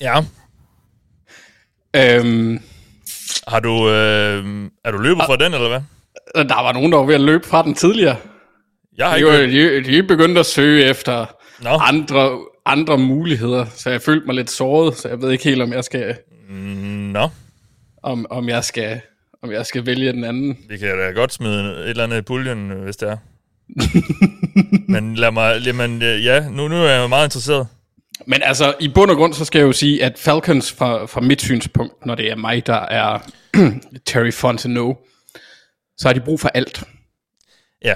Ja. 0.00 0.14
Øhm, 1.96 2.58
Har 3.48 3.60
du, 3.60 3.88
øh, 3.88 4.70
er 4.84 4.90
du 4.90 4.98
løbet 4.98 5.22
fra 5.26 5.36
den, 5.36 5.54
eller 5.54 5.68
hvad? 5.68 5.80
der 6.48 6.62
var 6.62 6.72
nogen, 6.72 6.92
der 6.92 6.98
var 6.98 7.04
ved 7.04 7.14
at 7.14 7.20
løbe 7.20 7.46
fra 7.46 7.62
den 7.62 7.74
tidligere. 7.74 8.16
Jeg 8.96 9.10
har 9.10 9.18
de, 9.18 9.52
ikke 9.52 9.76
de, 9.78 9.96
de 9.96 10.02
begyndte 10.02 10.40
at 10.40 10.46
søge 10.46 10.84
efter 10.84 11.26
Nå. 11.62 11.68
andre, 11.70 12.38
andre 12.66 12.98
muligheder, 12.98 13.66
så 13.74 13.90
jeg 13.90 14.02
følte 14.02 14.26
mig 14.26 14.34
lidt 14.34 14.50
såret, 14.50 14.96
så 14.96 15.08
jeg 15.08 15.22
ved 15.22 15.30
ikke 15.30 15.44
helt, 15.44 15.62
om 15.62 15.72
jeg 15.72 15.84
skal, 15.84 16.16
Nå, 17.12 17.28
om, 18.02 18.26
om 18.30 18.48
jeg 18.48 18.64
skal, 18.64 19.00
om 19.42 19.52
jeg 19.52 19.66
skal 19.66 19.86
vælge 19.86 20.12
den 20.12 20.24
anden. 20.24 20.58
vi 20.68 20.78
kan 20.78 20.98
da 20.98 21.10
godt 21.10 21.32
smide 21.32 21.60
et 21.84 21.90
eller 21.90 22.04
andet 22.04 22.18
i 22.18 22.22
puljen, 22.22 22.70
hvis 22.70 22.96
det 22.96 23.08
er. 23.10 23.16
Men 24.92 25.14
lad 25.14 25.32
mig, 25.32 25.60
jamen, 25.66 26.02
øh, 26.02 26.24
ja, 26.24 26.48
nu, 26.48 26.68
nu 26.68 26.76
er 26.76 26.90
jeg 26.90 27.08
meget 27.08 27.26
interesseret. 27.26 27.66
Men 28.26 28.42
altså, 28.42 28.74
i 28.80 28.88
bund 28.88 29.10
og 29.10 29.16
grund, 29.16 29.34
så 29.34 29.44
skal 29.44 29.58
jeg 29.58 29.66
jo 29.66 29.72
sige, 29.72 30.04
at 30.04 30.18
Falcons 30.18 30.72
fra, 30.72 31.06
fra 31.06 31.20
mit 31.20 31.40
synspunkt, 31.42 32.06
når 32.06 32.14
det 32.14 32.30
er 32.30 32.36
mig, 32.36 32.66
der 32.66 32.80
er 32.80 33.18
Terry 34.06 34.32
Fontenot, 34.32 34.96
så 35.98 36.08
har 36.08 36.12
de 36.12 36.20
brug 36.20 36.40
for 36.40 36.48
alt. 36.48 36.84
Ja, 37.86 37.94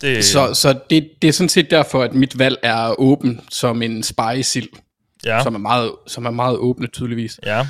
det, 0.00 0.24
Så, 0.24 0.54
så 0.54 0.80
det, 0.90 1.10
det 1.22 1.28
er 1.28 1.32
sådan 1.32 1.48
set 1.48 1.70
derfor, 1.70 2.02
at 2.02 2.14
mit 2.14 2.38
valg 2.38 2.56
er 2.62 3.00
åben 3.00 3.40
som 3.50 3.82
en 3.82 4.02
spejesild, 4.02 4.68
ja, 5.24 5.42
som, 5.42 5.54
er 5.54 5.58
meget, 5.58 5.92
som 6.06 6.26
er 6.26 6.30
meget 6.30 6.56
åbne 6.58 6.86
tydeligvis. 6.86 7.40
ja, 7.44 7.66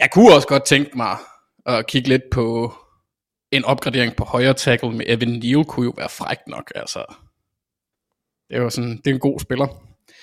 Jeg 0.00 0.10
kunne 0.12 0.34
også 0.34 0.48
godt 0.48 0.64
tænke 0.66 0.90
mig 0.96 1.16
at 1.66 1.86
kigge 1.86 2.08
lidt 2.08 2.22
på 2.30 2.74
en 3.50 3.64
opgradering 3.64 4.16
på 4.16 4.24
højre 4.24 4.54
tackle 4.54 4.90
med 4.90 5.04
Evan 5.08 5.28
Neal, 5.28 5.64
kunne 5.64 5.84
jo 5.84 5.94
være 5.96 6.08
frækt 6.08 6.48
nok, 6.48 6.72
altså. 6.74 7.04
Det 8.48 8.56
er 8.56 8.62
jo 8.62 8.70
sådan, 8.70 8.96
det 8.96 9.06
er 9.06 9.14
en 9.14 9.20
god 9.20 9.40
spiller. 9.40 9.66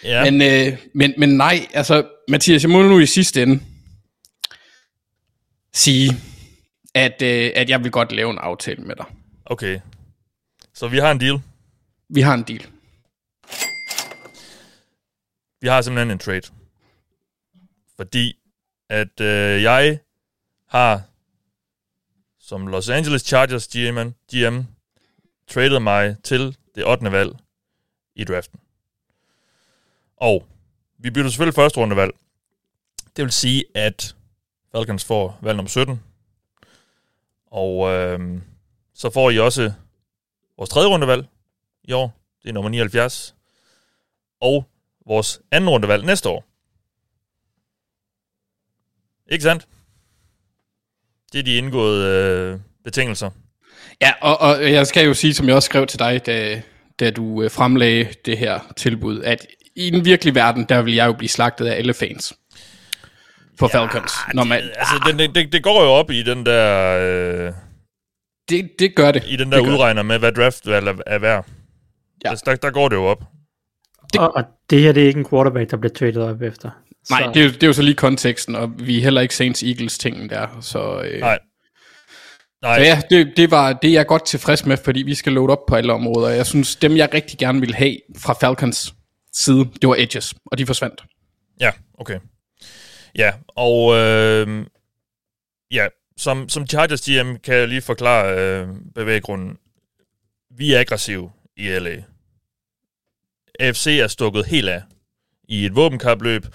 ja. 0.03 0.31
Men, 0.31 0.41
øh, 0.41 0.77
men, 0.93 1.13
men 1.17 1.29
nej, 1.29 1.67
altså, 1.73 2.03
Mathias, 2.27 2.63
jeg 2.63 2.69
må 2.71 2.83
nu 2.83 2.99
i 2.99 3.05
sidste 3.05 3.43
ende 3.43 3.59
sige, 5.73 6.11
at, 6.93 7.21
øh, 7.21 7.51
at 7.55 7.69
jeg 7.69 7.83
vil 7.83 7.91
godt 7.91 8.11
lave 8.11 8.31
en 8.31 8.37
aftale 8.37 8.83
med 8.83 8.95
dig. 8.95 9.05
okay. 9.45 9.79
Så 10.79 10.87
vi 10.87 10.99
har 10.99 11.11
en 11.11 11.19
deal. 11.19 11.41
Vi 12.09 12.21
har 12.21 12.33
en 12.33 12.43
deal. 12.43 12.65
Vi 15.61 15.67
har 15.67 15.81
simpelthen 15.81 16.11
en 16.11 16.19
trade. 16.19 16.41
Fordi 17.95 18.39
at 18.89 19.21
øh, 19.21 19.63
jeg 19.63 19.99
har 20.67 21.01
som 22.39 22.67
Los 22.67 22.89
Angeles 22.89 23.21
Chargers 23.21 23.67
GM, 23.67 23.97
GM 24.31 24.61
traded 25.47 25.79
mig 25.79 26.17
til 26.23 26.57
det 26.75 26.87
8. 26.87 27.11
valg 27.11 27.31
i 28.15 28.23
draften. 28.23 28.59
Og 30.17 30.47
vi 30.97 31.09
bytter 31.09 31.29
selvfølgelig 31.29 31.55
første 31.55 31.79
rundevalg. 31.79 32.11
Det 33.15 33.23
vil 33.23 33.31
sige, 33.31 33.65
at 33.75 34.15
Falcons 34.71 35.05
får 35.05 35.39
valg 35.41 35.55
nummer 35.55 35.69
17. 35.69 36.03
Og 37.45 37.89
øh, 37.89 38.41
så 38.93 39.09
får 39.09 39.29
I 39.29 39.39
også 39.39 39.73
vores 40.59 40.69
tredje 40.69 40.89
rundevalg 40.89 41.25
i 41.83 41.93
år. 41.93 42.19
Det 42.43 42.49
er 42.49 42.53
nummer 42.53 42.69
79. 42.69 43.35
Og 44.41 44.65
vores 45.07 45.41
anden 45.51 45.69
rundevalg 45.69 46.05
næste 46.05 46.29
år. 46.29 46.45
Ikke 49.31 49.43
sandt? 49.43 49.67
Det 51.33 51.39
er 51.39 51.43
de 51.43 51.55
indgåede 51.55 52.07
øh, 52.07 52.59
betingelser. 52.83 53.29
Ja, 54.01 54.13
og, 54.21 54.39
og 54.39 54.71
jeg 54.71 54.87
skal 54.87 55.05
jo 55.05 55.13
sige, 55.13 55.33
som 55.33 55.47
jeg 55.47 55.55
også 55.55 55.65
skrev 55.65 55.87
til 55.87 55.99
dig, 55.99 56.25
da, 56.25 56.61
da 56.99 57.11
du 57.11 57.43
øh, 57.43 57.51
fremlagde 57.51 58.13
det 58.25 58.37
her 58.37 58.59
tilbud, 58.77 59.21
at 59.21 59.47
i 59.75 59.89
den 59.89 60.05
virkelige 60.05 60.35
verden, 60.35 60.65
der 60.69 60.81
vil 60.81 60.95
jeg 60.95 61.07
jo 61.07 61.13
blive 61.13 61.29
slagtet 61.29 61.65
af 61.65 61.77
alle 61.77 61.93
fans. 61.93 62.33
på 63.59 63.67
Falcons. 63.67 64.13
Når 64.33 64.43
man, 64.43 64.61
Altså, 64.75 65.13
det, 65.17 65.35
det, 65.35 65.53
det 65.53 65.63
går 65.63 65.83
jo 65.83 65.89
op 65.89 66.11
i 66.11 66.23
den 66.23 66.45
der... 66.45 66.97
Øh, 67.01 67.53
det, 68.49 68.69
det 68.79 68.95
gør 68.95 69.11
det. 69.11 69.23
I 69.27 69.35
den 69.35 69.51
der 69.51 69.57
Det 69.57 69.69
udregner 69.69 70.03
med, 70.03 70.19
hvad 70.19 70.31
draft 70.31 70.67
er, 70.67 71.01
er 71.07 71.19
værd. 71.19 71.45
Ja. 72.23 72.29
Altså, 72.29 72.43
der, 72.45 72.55
der 72.55 72.71
går 72.71 72.89
det 72.89 72.95
jo 72.95 73.03
op. 73.03 73.23
Det... 74.13 74.21
Og, 74.21 74.35
og 74.35 74.43
det 74.69 74.81
her 74.81 74.91
det 74.91 75.03
er 75.03 75.07
ikke 75.07 75.19
en 75.19 75.29
quarterback, 75.29 75.71
der 75.71 75.77
bliver 75.77 75.93
traded 75.93 76.21
op 76.21 76.41
efter. 76.41 76.69
Nej, 77.09 77.31
det 77.33 77.39
er, 77.39 77.43
jo, 77.43 77.51
det 77.51 77.63
er 77.63 77.67
jo 77.67 77.73
så 77.73 77.81
lige 77.81 77.95
konteksten, 77.95 78.55
og 78.55 78.71
vi 78.77 78.97
er 78.97 79.01
heller 79.01 79.21
ikke 79.21 79.35
Saints 79.35 79.63
Eagles 79.63 79.97
tingen 79.97 80.29
der, 80.29 80.57
så... 80.61 81.01
Øh, 81.01 81.19
Nej. 81.19 81.39
Nej. 82.61 82.77
Så 82.77 82.83
ja, 82.83 83.01
det, 83.09 83.33
det, 83.37 83.51
var, 83.51 83.73
det 83.73 83.89
er 83.89 83.93
jeg 83.93 84.07
godt 84.07 84.25
tilfreds 84.25 84.65
med, 84.65 84.77
fordi 84.77 85.01
vi 85.01 85.15
skal 85.15 85.33
load 85.33 85.49
op 85.49 85.65
på 85.67 85.75
alle 85.75 85.93
områder. 85.93 86.29
Jeg 86.29 86.45
synes, 86.45 86.75
dem 86.75 86.97
jeg 86.97 87.13
rigtig 87.13 87.39
gerne 87.39 87.59
ville 87.59 87.75
have 87.75 87.97
fra 88.17 88.33
Falcons 88.33 88.93
side, 89.33 89.69
det 89.81 89.89
var 89.89 89.95
Edges, 89.97 90.33
og 90.45 90.57
de 90.57 90.65
forsvandt. 90.65 91.03
Ja, 91.59 91.71
okay. 91.97 92.19
Ja, 93.17 93.33
og 93.47 93.95
øh, 93.95 94.65
ja, 95.71 95.87
som, 96.19 96.49
som 96.49 96.67
Chargers 96.67 97.01
GM 97.01 97.35
kan 97.35 97.55
jeg 97.55 97.67
lige 97.67 97.81
forklare 97.81 98.39
øh, 98.39 98.67
bevæggrunden. 98.95 99.57
Vi 100.49 100.73
er 100.73 100.79
aggressive 100.79 101.31
i 101.57 101.67
LA. 101.69 102.03
AFC 103.59 103.87
er 103.87 104.07
stukket 104.07 104.45
helt 104.45 104.69
af 104.69 104.83
i 105.43 105.65
et 105.65 105.75
våbenkapløb, 105.75 106.45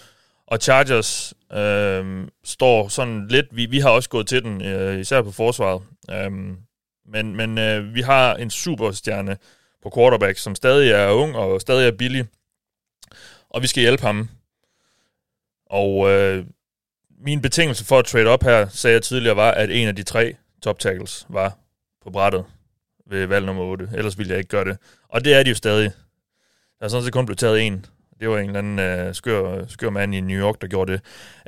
og 0.47 0.59
Chargers 0.59 1.35
øh, 1.53 2.29
står 2.45 2.89
sådan 2.89 3.29
lidt, 3.29 3.47
vi, 3.51 3.67
vi 3.67 3.79
har 3.79 3.91
også 3.91 4.09
gået 4.09 4.27
til 4.27 4.43
den, 4.43 4.62
øh, 4.62 5.01
især 5.01 5.23
på 5.23 5.31
forsvaret, 5.31 5.83
øh, 6.11 6.33
men, 7.07 7.37
men 7.37 7.59
øh, 7.59 7.95
vi 7.95 8.01
har 8.01 8.35
en 8.35 8.51
superstjerne 8.51 9.37
på 9.83 9.93
quarterback, 9.95 10.39
som 10.39 10.55
stadig 10.55 10.91
er 10.91 11.11
ung 11.11 11.37
og 11.37 11.61
stadig 11.61 11.87
er 11.87 11.97
billig, 11.97 12.25
og 13.51 13.62
vi 13.62 13.67
skal 13.67 13.81
hjælpe 13.81 14.03
ham. 14.03 14.29
Og 15.67 16.11
øh, 16.11 16.47
min 17.25 17.43
betingelse 17.43 17.85
for 17.85 17.99
at 17.99 18.05
trade 18.05 18.27
op 18.27 18.43
her, 18.43 18.68
sagde 18.68 18.95
jeg 18.95 19.03
tidligere, 19.03 19.37
var, 19.37 19.51
at 19.51 19.70
en 19.70 19.89
af 19.89 19.97
de 19.97 20.03
tre 20.03 20.37
top 20.62 20.79
tackles 20.79 21.27
var 21.29 21.59
på 22.05 22.11
brættet 22.11 22.45
ved 23.07 23.27
valg 23.27 23.47
nummer 23.47 23.62
8. 23.62 23.89
Ellers 23.95 24.18
ville 24.18 24.31
jeg 24.31 24.39
ikke 24.39 24.49
gøre 24.49 24.64
det. 24.64 24.79
Og 25.09 25.25
det 25.25 25.35
er 25.35 25.43
de 25.43 25.49
jo 25.49 25.55
stadig. 25.55 25.93
Der 26.79 26.85
er 26.85 26.89
sådan 26.89 27.05
set 27.05 27.12
kun 27.12 27.27
blevet 27.27 27.39
taget 27.39 27.62
en. 27.66 27.87
Det 28.20 28.29
var 28.29 28.39
en 28.39 28.47
eller 28.47 28.59
anden 28.59 28.79
øh, 28.79 29.14
skør, 29.14 29.66
skør 29.68 29.91
mand 29.91 30.14
i 30.14 30.20
New 30.20 30.41
York, 30.41 30.61
der 30.61 30.66
gjorde 30.66 30.93
det. 30.93 31.01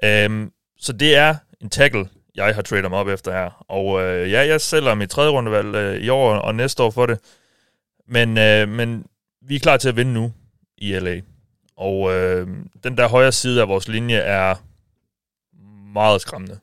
Øhm, 0.04 0.52
så 0.78 0.92
det 0.92 1.16
er 1.16 1.34
en 1.60 1.70
tackle, 1.70 2.08
jeg 2.34 2.54
har 2.54 2.62
tradet 2.62 2.90
mig 2.90 2.98
op 2.98 3.08
efter 3.08 3.32
her. 3.32 3.64
Og 3.68 4.02
øh, 4.02 4.30
ja, 4.30 4.46
jeg 4.46 4.60
sælger 4.60 4.94
mit 4.94 5.10
tredje 5.10 5.30
rundevalg 5.30 5.74
øh, 5.74 6.02
i 6.02 6.08
år 6.08 6.34
og 6.34 6.54
næste 6.54 6.82
år 6.82 6.90
for 6.90 7.06
det. 7.06 7.18
Men, 8.08 8.38
øh, 8.38 8.68
men 8.68 9.04
vi 9.42 9.54
er 9.54 9.60
klar 9.60 9.76
til 9.76 9.88
at 9.88 9.96
vinde 9.96 10.12
nu 10.12 10.32
i 10.78 10.98
LA. 10.98 11.20
Og 11.76 12.12
øh, 12.12 12.48
den 12.84 12.98
der 12.98 13.08
højre 13.08 13.32
side 13.32 13.60
af 13.60 13.68
vores 13.68 13.88
linje 13.88 14.16
er 14.16 14.54
meget 15.96 16.20
skræmmende. 16.20 16.58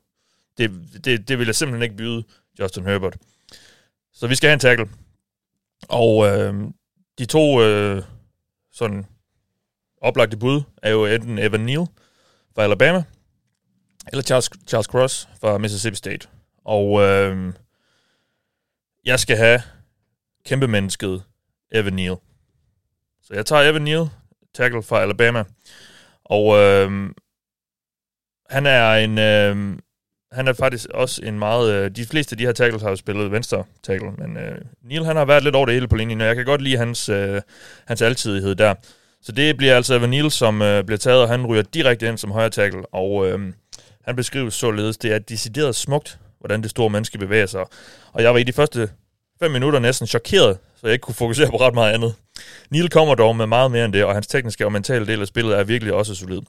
Det, 0.58 0.72
det, 1.06 1.28
det 1.28 1.40
vil 1.40 1.46
jeg 1.46 1.56
simpelthen 1.56 1.84
ikke 1.84 1.96
byde 1.96 2.24
Justin 2.60 2.86
Herbert. 2.86 3.18
Så 4.14 4.28
vi 4.28 4.36
skal 4.36 4.48
have 4.48 4.54
en 4.54 4.60
tackle. 4.60 4.90
Og 5.90 6.28
øh, 6.28 6.54
de 7.18 7.26
to 7.26 7.62
øh, 7.62 8.04
sådan 8.72 9.06
oplagte 10.02 10.38
bud 10.38 10.62
er 10.84 10.90
jo 10.92 11.06
enten 11.06 11.40
Evan 11.40 11.60
Neal 11.60 11.88
fra 12.56 12.64
Alabama, 12.64 13.04
eller 14.12 14.24
Charles, 14.24 14.50
Charles 14.68 14.86
Cross 14.86 15.30
fra 15.42 15.58
Mississippi 15.58 15.96
State. 15.96 16.28
Og 16.66 17.02
øh, 17.02 17.54
jeg 19.06 19.20
skal 19.20 19.38
have 19.38 19.62
kæmpe 20.46 20.68
mennesket 20.68 21.24
Evan 21.72 21.94
Neal. 21.94 22.16
Så 23.22 23.34
jeg 23.34 23.46
tager 23.46 23.70
Evan 23.70 23.82
Neal, 23.82 24.10
tackle 24.54 24.84
fra 24.84 25.02
Alabama. 25.02 25.44
Og 26.24 26.58
øh, 26.58 27.10
han 28.54 28.66
er 28.66 28.94
en... 28.94 29.18
Øh, 29.18 29.78
han 30.32 30.48
er 30.48 30.54
faktisk 30.54 30.90
også 30.94 31.22
en 31.24 31.40
meget... 31.40 31.74
Øh, 31.74 31.92
de 31.92 32.06
fleste 32.06 32.34
af 32.34 32.38
de 32.38 32.46
her 32.46 32.52
tackles 32.52 32.82
har 32.84 32.90
jo 32.90 32.96
spillet 32.96 33.32
venstre 33.32 33.64
tackle, 33.84 34.12
men 34.18 34.38
øh, 34.38 34.58
Neil 34.84 35.06
han 35.06 35.16
har 35.16 35.26
været 35.26 35.44
lidt 35.44 35.56
over 35.56 35.66
det 35.66 35.76
hele 35.76 35.88
på 35.88 35.96
linjen, 35.96 36.22
og 36.22 36.28
jeg 36.28 36.36
kan 36.36 36.46
godt 36.46 36.62
lide 36.62 36.78
hans, 36.78 37.10
øh, 37.10 37.42
hans 37.88 38.02
altidighed 38.02 38.56
der. 38.56 38.74
Så 39.22 39.32
det 39.32 39.58
bliver 39.58 39.76
altså 39.76 39.96
Evan 39.96 40.10
Neal, 40.10 40.32
som 40.32 40.62
øh, 40.62 40.84
bliver 40.84 40.98
taget, 40.98 41.22
og 41.22 41.30
han 41.30 41.46
ryger 41.46 41.64
direkte 41.64 42.08
ind 42.08 42.18
som 42.18 42.32
højre 42.32 42.50
tackle, 42.50 42.86
og 42.86 43.28
øh, 43.28 43.40
han 44.06 44.16
beskrives 44.16 44.54
således, 44.54 44.98
det 44.98 45.14
er 45.14 45.20
decideret 45.20 45.76
smukt, 45.76 46.20
hvordan 46.40 46.62
det 46.62 46.70
store 46.70 46.90
menneske 46.90 47.18
bevæger 47.18 47.46
sig. 47.46 47.66
Og 48.14 48.24
jeg 48.24 48.34
var 48.34 48.40
i 48.40 48.44
de 48.44 48.54
første 48.54 48.90
fem 49.40 49.52
minutter 49.52 49.80
næsten 49.80 50.08
chokeret, 50.08 50.58
så 50.76 50.88
jeg 50.88 50.94
ikke 50.94 51.04
kunne 51.04 51.16
fokusere 51.16 51.50
på 51.50 51.58
ret 51.58 51.74
meget 51.74 51.94
andet. 51.94 52.16
Neil 52.70 52.90
kommer 52.90 53.16
dog 53.16 53.36
med 53.36 53.48
meget 53.48 53.72
mere 53.72 53.86
end 53.86 53.94
det, 53.94 54.04
og 54.04 54.14
hans 54.14 54.28
tekniske 54.28 54.66
og 54.66 54.72
mentale 54.72 55.08
del 55.08 55.22
af 55.22 55.28
spillet 55.28 55.60
er 55.60 55.64
virkelig 55.64 55.94
også 55.94 56.16
solid. 56.16 56.42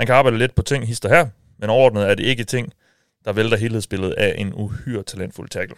Han 0.00 0.06
kan 0.06 0.16
arbejde 0.16 0.38
lidt 0.38 0.54
på 0.54 0.62
ting 0.62 0.86
hister 0.86 1.08
her, 1.08 1.28
men 1.58 1.70
overordnet 1.70 2.10
er 2.10 2.14
det 2.14 2.24
ikke 2.24 2.44
ting, 2.44 2.72
der 3.24 3.32
vælter 3.32 3.56
helhedsbilledet 3.56 4.12
af 4.12 4.34
en 4.38 4.54
uhyre 4.54 5.02
talentfuld 5.02 5.48
tackle. 5.48 5.76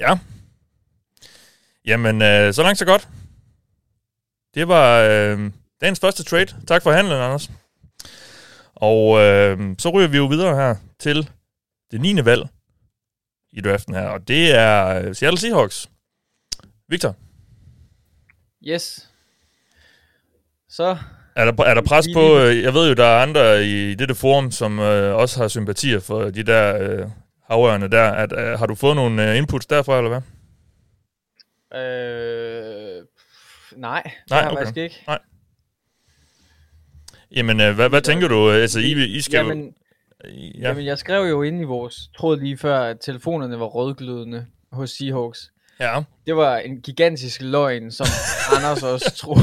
Ja. 0.00 0.18
Jamen, 1.84 2.22
øh, 2.22 2.54
så 2.54 2.62
langt 2.62 2.78
så 2.78 2.84
godt. 2.84 3.08
Det 4.54 4.68
var 4.68 5.00
øh, 5.00 5.50
dagens 5.80 6.00
første 6.00 6.24
trade. 6.24 6.66
Tak 6.66 6.82
for 6.82 6.92
handlen, 6.92 7.16
Anders. 7.16 7.50
Og 8.74 9.18
øh, 9.20 9.74
så 9.78 9.90
ryger 9.90 10.08
vi 10.08 10.16
jo 10.16 10.26
videre 10.26 10.56
her 10.56 10.74
til 10.98 11.30
det 11.90 12.00
9. 12.00 12.24
valg 12.24 12.48
i 13.52 13.60
draften 13.60 13.94
her, 13.94 14.08
og 14.08 14.28
det 14.28 14.54
er 14.54 14.86
øh, 14.86 15.14
Seattle 15.14 15.38
Seahawks. 15.40 15.90
Victor? 16.88 17.16
Yes. 18.66 19.10
Så... 20.68 20.98
Er 21.36 21.50
der, 21.50 21.64
er 21.64 21.74
der 21.74 21.82
pres 21.82 22.06
på, 22.14 22.38
øh, 22.38 22.62
jeg 22.62 22.74
ved 22.74 22.88
jo, 22.88 22.94
der 22.94 23.04
er 23.04 23.22
andre 23.22 23.64
i 23.64 23.94
dette 23.94 24.14
forum, 24.14 24.50
som 24.50 24.78
øh, 24.78 25.14
også 25.16 25.40
har 25.40 25.48
sympatier 25.48 26.00
for 26.00 26.22
de 26.30 26.42
der 26.42 26.78
øh, 26.82 27.06
havørne 27.50 27.88
der. 27.90 28.10
At, 28.10 28.32
øh, 28.32 28.58
har 28.58 28.66
du 28.66 28.74
fået 28.74 28.96
nogle 28.96 29.30
øh, 29.30 29.36
inputs 29.36 29.66
derfra, 29.66 29.98
eller 29.98 30.08
hvad? 30.08 30.20
Øh, 31.80 33.04
nej, 33.76 34.02
det 34.02 34.12
Nej, 34.30 34.38
har 34.40 34.48
jeg 34.48 34.50
okay. 34.52 34.64
faktisk 34.64 34.76
ikke. 34.76 35.04
Nej. 35.06 35.18
Jamen, 37.36 37.60
øh, 37.60 37.74
hvad, 37.74 37.88
hvad 37.88 38.00
tænker 38.02 38.28
du? 38.28 38.50
Altså, 38.50 38.78
I, 38.80 39.04
I 39.04 39.20
skal 39.20 39.40
jo- 39.40 39.48
Jamen, 39.48 39.72
Ja. 40.24 40.68
Jamen, 40.68 40.84
jeg 40.84 40.98
skrev 40.98 41.24
jo 41.28 41.42
inde 41.42 41.60
i 41.60 41.64
vores 41.64 42.08
tråd 42.18 42.40
lige 42.40 42.58
før, 42.58 42.78
at 42.80 42.96
telefonerne 43.00 43.60
var 43.60 43.66
rødglødende 43.66 44.46
hos 44.72 44.90
Seahawks. 44.90 45.50
Ja. 45.80 46.02
Det 46.26 46.36
var 46.36 46.56
en 46.56 46.80
gigantisk 46.80 47.40
løgn, 47.42 47.90
som 47.90 48.06
Anders 48.56 48.82
også 48.82 49.12
tro, 49.16 49.34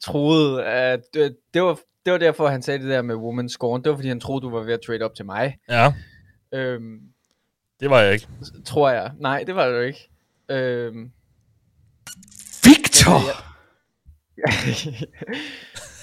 troede. 0.00 0.64
At 0.64 1.00
det, 1.14 1.36
det, 1.54 1.62
var, 1.62 1.78
det 2.04 2.12
var 2.12 2.18
derfor, 2.18 2.48
han 2.48 2.62
sagde 2.62 2.78
det 2.82 2.90
der 2.90 3.02
med 3.02 3.14
woman 3.14 3.48
scorn. 3.48 3.82
Det 3.84 3.90
var, 3.90 3.96
fordi 3.96 4.08
han 4.08 4.20
troede, 4.20 4.40
du 4.42 4.50
var 4.50 4.60
ved 4.62 4.74
at 4.74 4.80
trade 4.86 5.02
op 5.02 5.14
til 5.14 5.24
mig. 5.24 5.56
Ja. 5.68 5.92
Øhm, 6.54 7.00
Det 7.80 7.90
var 7.90 8.00
jeg 8.00 8.12
ikke. 8.12 8.28
tror 8.66 8.90
jeg. 8.90 9.12
Nej, 9.18 9.44
det 9.46 9.54
var 9.54 9.66
det 9.66 9.86
ikke. 9.86 10.08
Øhm, 10.48 11.10
Victor! 12.64 13.20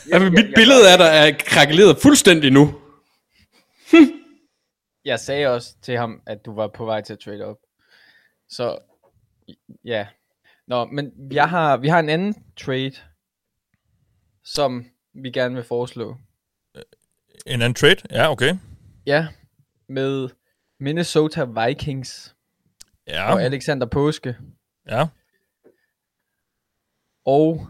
Jamen, 0.10 0.32
mit 0.38 0.54
billede 0.56 0.92
af 0.92 0.98
dig 0.98 1.08
er 1.08 1.38
krakeleret 1.40 1.98
fuldstændig 2.02 2.52
nu. 2.52 2.74
jeg 5.06 5.20
sagde 5.20 5.48
også 5.48 5.76
til 5.82 5.98
ham, 5.98 6.22
at 6.28 6.46
du 6.46 6.56
var 6.56 6.68
på 6.68 6.86
vej 6.86 7.02
til 7.02 7.14
at 7.14 7.20
trade 7.20 7.46
op. 7.46 7.58
Så, 8.50 8.78
ja. 9.86 10.08
Nå, 10.68 10.86
men 10.86 11.12
jeg 11.32 11.50
har, 11.50 11.78
vi 11.78 11.88
har 11.88 12.00
en 12.00 12.10
anden 12.10 12.36
trade, 12.58 12.92
som 14.46 14.86
vi 15.14 15.32
gerne 15.32 15.56
vil 15.56 15.64
foreslå. 15.64 16.18
En 17.46 17.62
anden 17.62 17.74
trade? 17.74 17.96
Ja, 18.12 18.32
okay. 18.32 18.56
Ja, 19.06 19.28
med 19.90 20.30
Minnesota 20.80 21.44
Vikings 21.46 22.36
Ja. 23.08 23.34
og 23.34 23.44
Alexander 23.44 23.86
Påske. 23.88 24.38
Ja. 24.90 25.08
Og, 27.26 27.68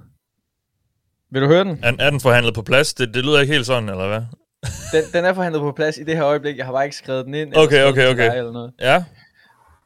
vil 1.31 1.41
du 1.41 1.47
høre 1.47 1.63
den? 1.63 1.79
Er, 1.83 1.93
er 1.99 2.09
den 2.09 2.19
forhandlet 2.19 2.53
på 2.55 2.61
plads? 2.61 2.93
Det, 2.93 3.13
det 3.13 3.25
lyder 3.25 3.39
ikke 3.41 3.53
helt 3.53 3.65
sådan, 3.65 3.89
eller 3.89 4.07
hvad? 4.07 4.21
den? 4.93 5.13
Den 5.13 5.25
er 5.25 5.33
forhandlet 5.33 5.59
på 5.61 5.71
plads 5.71 5.97
i 5.97 6.03
det 6.03 6.15
her 6.15 6.25
øjeblik. 6.25 6.57
Jeg 6.57 6.65
har 6.65 6.71
bare 6.73 6.83
ikke 6.85 6.95
skrevet 6.95 7.25
den 7.25 7.33
ind. 7.33 7.49
eller 7.49 7.63
Okay, 7.63 7.83
okay, 7.83 8.11
okay. 8.11 8.29
dig 8.31 8.37
Eller 8.37 8.51
noget. 8.51 8.73
Ja. 8.79 9.03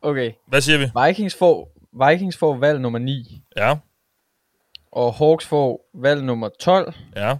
Okay. 0.01 0.31
Hvad 0.47 0.61
siger 0.61 0.77
vi? 0.77 1.07
Vikings 1.07 1.35
får, 1.35 1.71
Vikings 2.09 2.37
får 2.37 2.57
valg 2.57 2.79
nummer 2.79 2.99
9. 2.99 3.41
Ja. 3.57 3.75
Og 4.95 5.13
Hawks 5.13 5.45
får 5.45 5.89
valg 5.93 6.23
nummer 6.23 6.49
12. 6.59 6.93
Ja. 7.15 7.35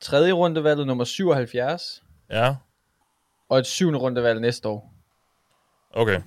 Tredje 0.00 0.32
rundevalget 0.32 0.86
nummer 0.86 1.04
77. 1.04 2.02
Ja. 2.30 2.54
Og 3.48 3.58
et 3.58 3.66
syvende 3.66 3.98
rundevalg 3.98 4.40
næste 4.40 4.68
år. 4.68 4.92
Okay. 5.94 6.20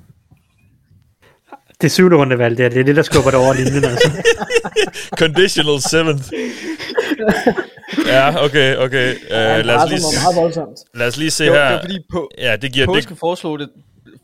Det 1.81 1.91
syvende 1.91 2.17
rundevalg, 2.17 2.57
det 2.57 2.65
er, 2.65 2.69
det 2.69 2.79
er 2.79 2.83
det, 2.83 2.95
der 2.95 3.01
skubber 3.01 3.31
det 3.31 3.39
over 3.39 3.53
linjen. 3.53 3.83
Altså. 3.83 4.33
Conditional 5.21 5.81
seventh. 5.81 6.33
ja, 8.07 8.45
okay, 8.45 8.75
okay. 8.77 9.15
Uh, 9.15 9.35
han 9.35 9.65
lad, 9.65 9.75
os 9.75 9.89
lige, 9.89 10.01
meget 10.23 10.35
voldsomt. 10.35 10.79
lad 10.93 11.07
os 11.07 11.17
lige 11.17 11.31
se 11.31 11.49
var, 11.49 11.55
her. 11.55 11.65
det 11.67 11.73
var 11.73 11.81
fordi 11.81 11.99
på, 12.11 12.31
ja, 12.37 12.55
det 12.55 12.73
giver... 12.73 12.85
Påske 12.85 13.09
Det, 13.09 13.17
foreslog, 13.17 13.59
det, 13.59 13.69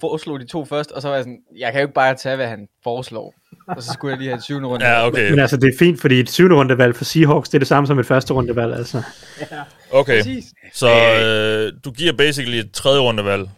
foreslog 0.02 0.40
de 0.40 0.46
to 0.46 0.66
først, 0.66 0.92
og 0.92 1.02
så 1.02 1.08
var 1.08 1.16
jeg 1.16 1.24
sådan, 1.24 1.40
jeg 1.58 1.72
kan 1.72 1.82
jo 1.82 1.88
ikke 1.88 1.94
bare 1.94 2.16
tage, 2.16 2.36
hvad 2.36 2.48
han 2.48 2.68
foreslår. 2.84 3.34
og 3.68 3.84
så 3.84 3.94
skulle 3.94 4.12
jeg 4.12 4.18
lige 4.18 4.30
have 4.30 4.38
et 4.38 4.44
syvende 4.44 4.68
runde. 4.68 4.86
Ja, 4.86 5.08
okay. 5.08 5.30
Men 5.30 5.40
altså, 5.40 5.58
det 5.58 5.68
er 5.74 5.78
fint, 5.80 6.02
fordi 6.02 6.20
et 6.20 6.30
syvende 6.30 6.56
rundevalg 6.56 6.96
for 6.96 7.04
Seahawks, 7.04 7.50
det 7.50 7.56
er 7.56 7.60
det 7.60 7.68
samme 7.68 7.88
som 7.88 8.00
et 8.00 8.06
første 8.06 8.34
rundevalg, 8.34 8.74
altså. 8.74 9.02
Ja. 9.42 9.46
Okay, 9.92 10.18
Præcis. 10.18 10.46
så 10.74 10.88
øh, 10.90 11.74
du 11.86 11.92
giver 11.92 12.14
basically 12.14 12.58
et 12.58 12.72
tredje 12.72 13.00
rundevalg 13.00 13.50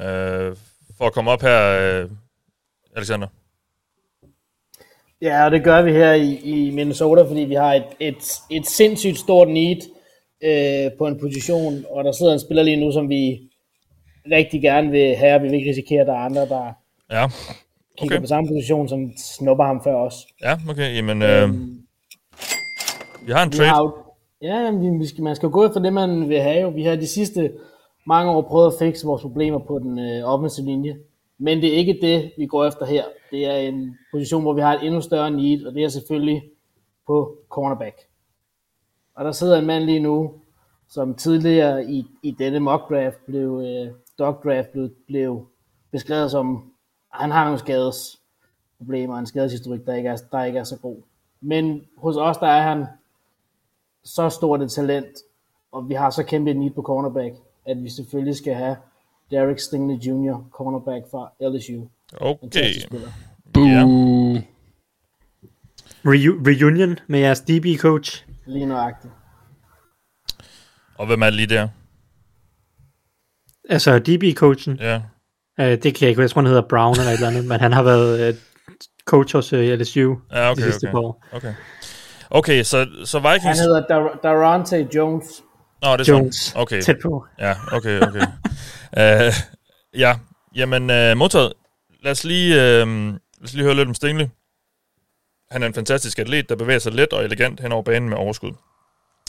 øh, 0.00 0.56
for 0.98 1.06
at 1.06 1.12
komme 1.12 1.30
op 1.30 1.42
her, 1.42 1.60
øh, 2.02 2.10
Alexander. 2.96 3.26
Ja, 5.22 5.44
og 5.44 5.50
det 5.50 5.64
gør 5.64 5.82
vi 5.82 5.92
her 5.92 6.12
i, 6.12 6.34
i 6.34 6.70
Minnesota, 6.70 7.22
fordi 7.22 7.40
vi 7.40 7.54
har 7.54 7.74
et, 7.74 7.84
et, 8.00 8.32
et 8.50 8.66
sindssygt 8.66 9.18
stort 9.18 9.48
need 9.48 9.80
øh, 10.44 10.90
på 10.98 11.06
en 11.06 11.20
position, 11.20 11.84
og 11.90 12.04
der 12.04 12.12
sidder 12.12 12.32
en 12.32 12.40
spiller 12.40 12.62
lige 12.62 12.76
nu, 12.76 12.92
som 12.92 13.08
vi 13.08 13.40
rigtig 14.30 14.62
gerne 14.62 14.90
vil 14.90 15.16
have, 15.16 15.34
og 15.34 15.42
vi 15.42 15.48
vil 15.48 15.56
ikke 15.58 15.70
risikere, 15.70 16.00
at 16.00 16.06
der 16.06 16.12
er 16.12 16.18
andre, 16.18 16.40
der 16.40 16.72
Ja, 17.10 17.26
kigger 17.98 18.16
Okay. 18.16 18.20
på 18.20 18.26
samme 18.26 18.48
position, 18.48 18.88
som 18.88 19.12
snupper 19.16 19.64
ham 19.64 19.80
før 19.84 19.94
os. 19.94 20.14
ja, 20.42 20.56
okay, 20.70 20.96
jamen, 20.96 21.22
øh, 21.22 21.48
vi 23.26 23.32
har 23.32 23.42
en 23.42 23.52
Vi 23.52 23.56
trade. 23.56 23.68
har 23.68 23.82
jo, 23.82 23.92
ja, 24.42 24.70
vi, 24.70 24.98
vi 24.98 25.06
skal, 25.06 25.24
man 25.24 25.36
skal 25.36 25.48
gå 25.48 25.66
efter 25.66 25.80
det, 25.80 25.92
man 25.92 26.28
vil 26.28 26.40
have. 26.40 26.60
Jo. 26.62 26.68
Vi 26.68 26.82
har 26.82 26.96
de 26.96 27.06
sidste 27.06 27.52
mange 28.06 28.30
år 28.32 28.42
prøvet 28.42 28.66
at 28.66 28.78
fikse 28.78 29.06
vores 29.06 29.22
problemer 29.22 29.58
på 29.58 29.78
den 29.78 29.98
øh, 29.98 30.24
offensive 30.24 30.66
linje. 30.66 30.96
Men 31.38 31.62
det 31.62 31.72
er 31.72 31.76
ikke 31.76 31.98
det, 32.02 32.32
vi 32.38 32.46
går 32.46 32.64
efter 32.64 32.86
her. 32.86 33.04
Det 33.30 33.46
er 33.46 33.56
en 33.56 33.96
position, 34.12 34.42
hvor 34.42 34.52
vi 34.52 34.60
har 34.60 34.74
et 34.74 34.84
endnu 34.86 35.00
større 35.00 35.30
need, 35.30 35.66
og 35.66 35.74
det 35.74 35.84
er 35.84 35.88
selvfølgelig 35.88 36.42
på 37.06 37.36
cornerback. 37.48 37.96
Og 39.16 39.24
der 39.24 39.32
sidder 39.32 39.58
en 39.58 39.66
mand 39.66 39.84
lige 39.84 40.00
nu, 40.00 40.32
som 40.88 41.14
tidligere 41.14 41.84
i, 41.84 42.04
i 42.22 42.30
denne 42.38 42.58
mock 42.58 42.88
draft 42.90 43.16
blev, 43.26 43.62
øh, 43.64 43.92
dog 44.18 44.40
draft 44.44 44.68
blev, 44.72 44.90
blev 45.06 45.48
beskrevet 45.92 46.30
som, 46.30 46.72
at 47.14 47.20
han 47.20 47.30
har 47.30 47.44
nogle 47.44 47.58
skadesproblemer, 47.58 49.18
en 49.18 49.26
skadeshistorik, 49.26 49.86
der 49.86 49.94
ikke, 49.94 50.08
er, 50.08 50.16
der 50.32 50.44
ikke 50.44 50.58
er 50.58 50.64
så 50.64 50.76
god. 50.78 51.02
Men 51.40 51.82
hos 51.96 52.16
os, 52.16 52.36
der 52.36 52.46
er 52.46 52.62
han 52.62 52.86
så 54.04 54.28
stort 54.30 54.62
et 54.62 54.70
talent, 54.70 55.16
og 55.72 55.88
vi 55.88 55.94
har 55.94 56.10
så 56.10 56.22
kæmpe 56.22 56.50
et 56.50 56.56
need 56.56 56.70
på 56.70 56.82
cornerback, 56.82 57.34
at 57.66 57.82
vi 57.82 57.88
selvfølgelig 57.90 58.36
skal 58.36 58.54
have 58.54 58.76
Derek 59.30 59.58
Stingley 59.58 59.96
Jr., 59.96 60.44
cornerback 60.50 61.04
fra 61.10 61.32
LSU. 61.50 61.88
Okay. 62.20 62.40
Fantastisk 62.40 62.86
spiller. 62.86 63.08
Boo. 63.52 63.62
Reu- 66.06 66.42
reunion 66.46 66.98
med 67.06 67.20
jeres 67.20 67.40
DB-coach. 67.40 68.26
Lige 68.46 68.66
nøjagtigt. 68.66 69.12
Og 70.98 71.06
hvem 71.06 71.22
er 71.22 71.30
lige 71.30 71.46
der? 71.46 71.68
Altså 73.68 73.98
DB-coachen. 73.98 74.76
Ja. 74.80 75.00
Øh, 75.60 75.66
det 75.82 75.82
kan 75.82 76.00
jeg 76.00 76.08
ikke, 76.08 76.22
jeg 76.22 76.30
tror 76.30 76.40
han 76.40 76.46
hedder 76.46 76.68
Brown 76.68 76.94
eller 76.98 77.10
et 77.10 77.14
eller 77.14 77.28
andet, 77.28 77.44
men 77.44 77.60
han 77.60 77.72
har 77.72 77.82
været 77.82 78.28
øh, 78.28 78.34
coach 79.06 79.36
hos 79.36 79.52
øh, 79.52 79.78
LSU 79.78 80.14
Ja, 80.32 80.50
okay, 80.50 80.62
de 80.62 80.66
sidste 80.66 80.84
okay. 80.84 80.92
par 80.92 80.98
år. 80.98 81.24
Okay, 81.32 81.54
okay 82.30 82.62
så, 82.62 82.86
så 83.04 83.18
Han 83.18 83.34
Vikings... 83.34 83.60
hedder 83.60 83.80
Dar- 83.80 84.20
Darante 84.22 84.88
Jones. 84.94 85.24
Nå, 85.82 85.92
det 85.92 86.00
er 86.00 86.04
sådan. 86.04 86.20
Jones. 86.22 86.52
Okay. 86.56 86.82
Tæt 86.82 86.96
på. 87.02 87.24
Ja, 87.38 87.54
okay, 87.72 88.00
okay. 88.00 88.20
uh, 89.28 89.34
ja, 90.02 90.18
jamen, 90.56 90.82
uh, 90.82 91.18
modtaget. 91.18 91.52
Lad 92.02 92.12
os, 92.12 92.24
lige, 92.24 92.54
uh, 92.54 92.88
lad 92.88 93.18
os 93.44 93.52
lige 93.54 93.64
høre 93.64 93.74
lidt 93.74 93.88
om 93.88 93.94
Stingley. 93.94 94.26
Han 95.50 95.62
er 95.62 95.66
en 95.66 95.74
fantastisk 95.74 96.18
atlet, 96.18 96.48
der 96.48 96.56
bevæger 96.56 96.78
sig 96.78 96.92
let 96.92 97.12
og 97.12 97.24
elegant 97.24 97.60
hen 97.60 97.72
over 97.72 97.82
banen 97.82 98.08
med 98.08 98.16
overskud. 98.16 98.52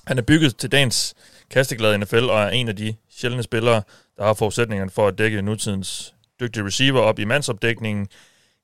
Han 0.07 0.17
er 0.17 0.21
bygget 0.21 0.57
til 0.57 0.71
dagens 0.71 1.15
kasteglad 1.51 1.93
i 1.93 1.97
NFL 1.97 2.29
og 2.29 2.39
er 2.39 2.49
en 2.49 2.67
af 2.67 2.75
de 2.75 2.95
sjældne 3.09 3.43
spillere, 3.43 3.81
der 4.17 4.23
har 4.23 4.33
forudsætningerne 4.33 4.91
for 4.91 5.07
at 5.07 5.17
dække 5.17 5.41
nutidens 5.41 6.15
dygtige 6.39 6.65
receiver 6.65 7.01
op 7.01 7.19
i 7.19 7.25
mandsopdækningen 7.25 8.07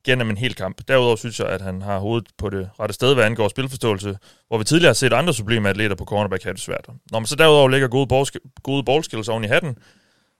gennem 0.06 0.30
en 0.30 0.36
hel 0.36 0.54
kamp. 0.54 0.88
Derudover 0.88 1.16
synes 1.16 1.40
jeg, 1.40 1.48
at 1.48 1.60
han 1.60 1.82
har 1.82 1.98
hovedet 1.98 2.28
på 2.38 2.50
det 2.50 2.70
rette 2.80 2.94
sted, 2.94 3.14
hvad 3.14 3.24
angår 3.24 3.48
spilforståelse, 3.48 4.18
hvor 4.48 4.58
vi 4.58 4.64
tidligere 4.64 4.88
har 4.88 4.94
set 4.94 5.12
andre 5.12 5.34
sublime 5.34 5.68
atleter 5.68 5.96
på 5.96 6.04
cornerback 6.04 6.42
have 6.42 6.52
det 6.52 6.60
svært. 6.60 6.88
Når 7.10 7.18
man 7.18 7.26
så 7.26 7.36
derudover 7.36 7.68
lægger 7.68 7.88
gode, 7.88 8.14
ballsk- 8.14 8.60
gode 8.62 8.84
ballskills 8.84 9.28
oven 9.28 9.44
i 9.44 9.46
hatten, 9.46 9.78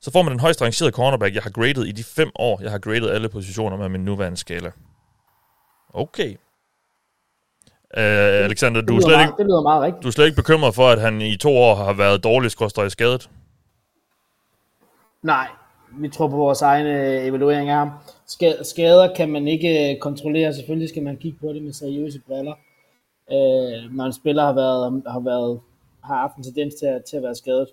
så 0.01 0.11
får 0.11 0.22
man 0.22 0.30
den 0.30 0.40
højst 0.40 0.62
rangerede 0.62 0.93
cornerback, 0.93 1.34
jeg 1.34 1.43
har 1.43 1.51
gradet 1.51 1.88
i 1.88 1.93
de 1.93 2.05
fem 2.05 2.30
år, 2.34 2.62
jeg 2.62 2.70
har 2.70 2.78
gradet 2.78 3.11
alle 3.11 3.28
positioner 3.28 3.76
med 3.76 3.88
min 3.88 4.05
nuværende 4.05 4.38
skala. 4.38 4.70
Okay. 5.95 6.36
Uh, 7.97 8.45
Alexander, 8.49 8.80
du 8.80 8.97
er, 8.97 9.01
slet 9.01 9.12
meget- 9.16 9.26
ikke, 9.28 9.36
det 9.38 9.47
lyder 9.47 9.62
meget 9.62 9.82
rigtigt. 9.82 10.03
du 10.03 10.09
er 10.09 10.12
slet 10.12 10.24
ikke 10.26 10.36
bekymret 10.36 10.74
for, 10.74 10.88
at 10.88 11.01
han 11.01 11.20
i 11.22 11.36
to 11.36 11.51
år 11.57 11.74
har 11.74 11.93
været 11.93 12.24
dårlig 12.24 12.51
skråstrej 12.51 12.88
skadet? 12.88 13.30
Nej, 15.22 15.47
vi 15.99 16.09
tror 16.09 16.28
på 16.28 16.36
vores 16.36 16.62
egen 16.62 16.86
øh, 16.86 17.24
evaluering 17.26 17.68
af 17.68 17.76
ham. 17.76 17.90
Ska- 18.28 18.62
Skader 18.64 19.14
kan 19.14 19.28
man 19.28 19.49
ikke 19.49 19.90
øh, 19.95 19.99
kontrollere. 20.01 20.55
Selvfølgelig 20.55 20.88
skal 20.88 21.03
man 21.03 21.16
kigge 21.16 21.38
på 21.40 21.53
det 21.53 21.62
med 21.62 21.72
seriøse 21.72 22.20
briller. 22.26 22.53
Øh, 23.32 23.95
når 23.97 24.05
en 24.05 24.12
spiller 24.12 24.43
har, 24.45 24.53
været, 24.53 25.03
har, 25.07 25.20
været, 25.20 25.61
har 26.05 26.16
haft 26.16 26.36
en 26.36 26.43
tendens 26.43 26.74
til 26.74 26.86
at, 26.86 27.05
til 27.05 27.16
at 27.16 27.22
være 27.22 27.34
skadet. 27.34 27.68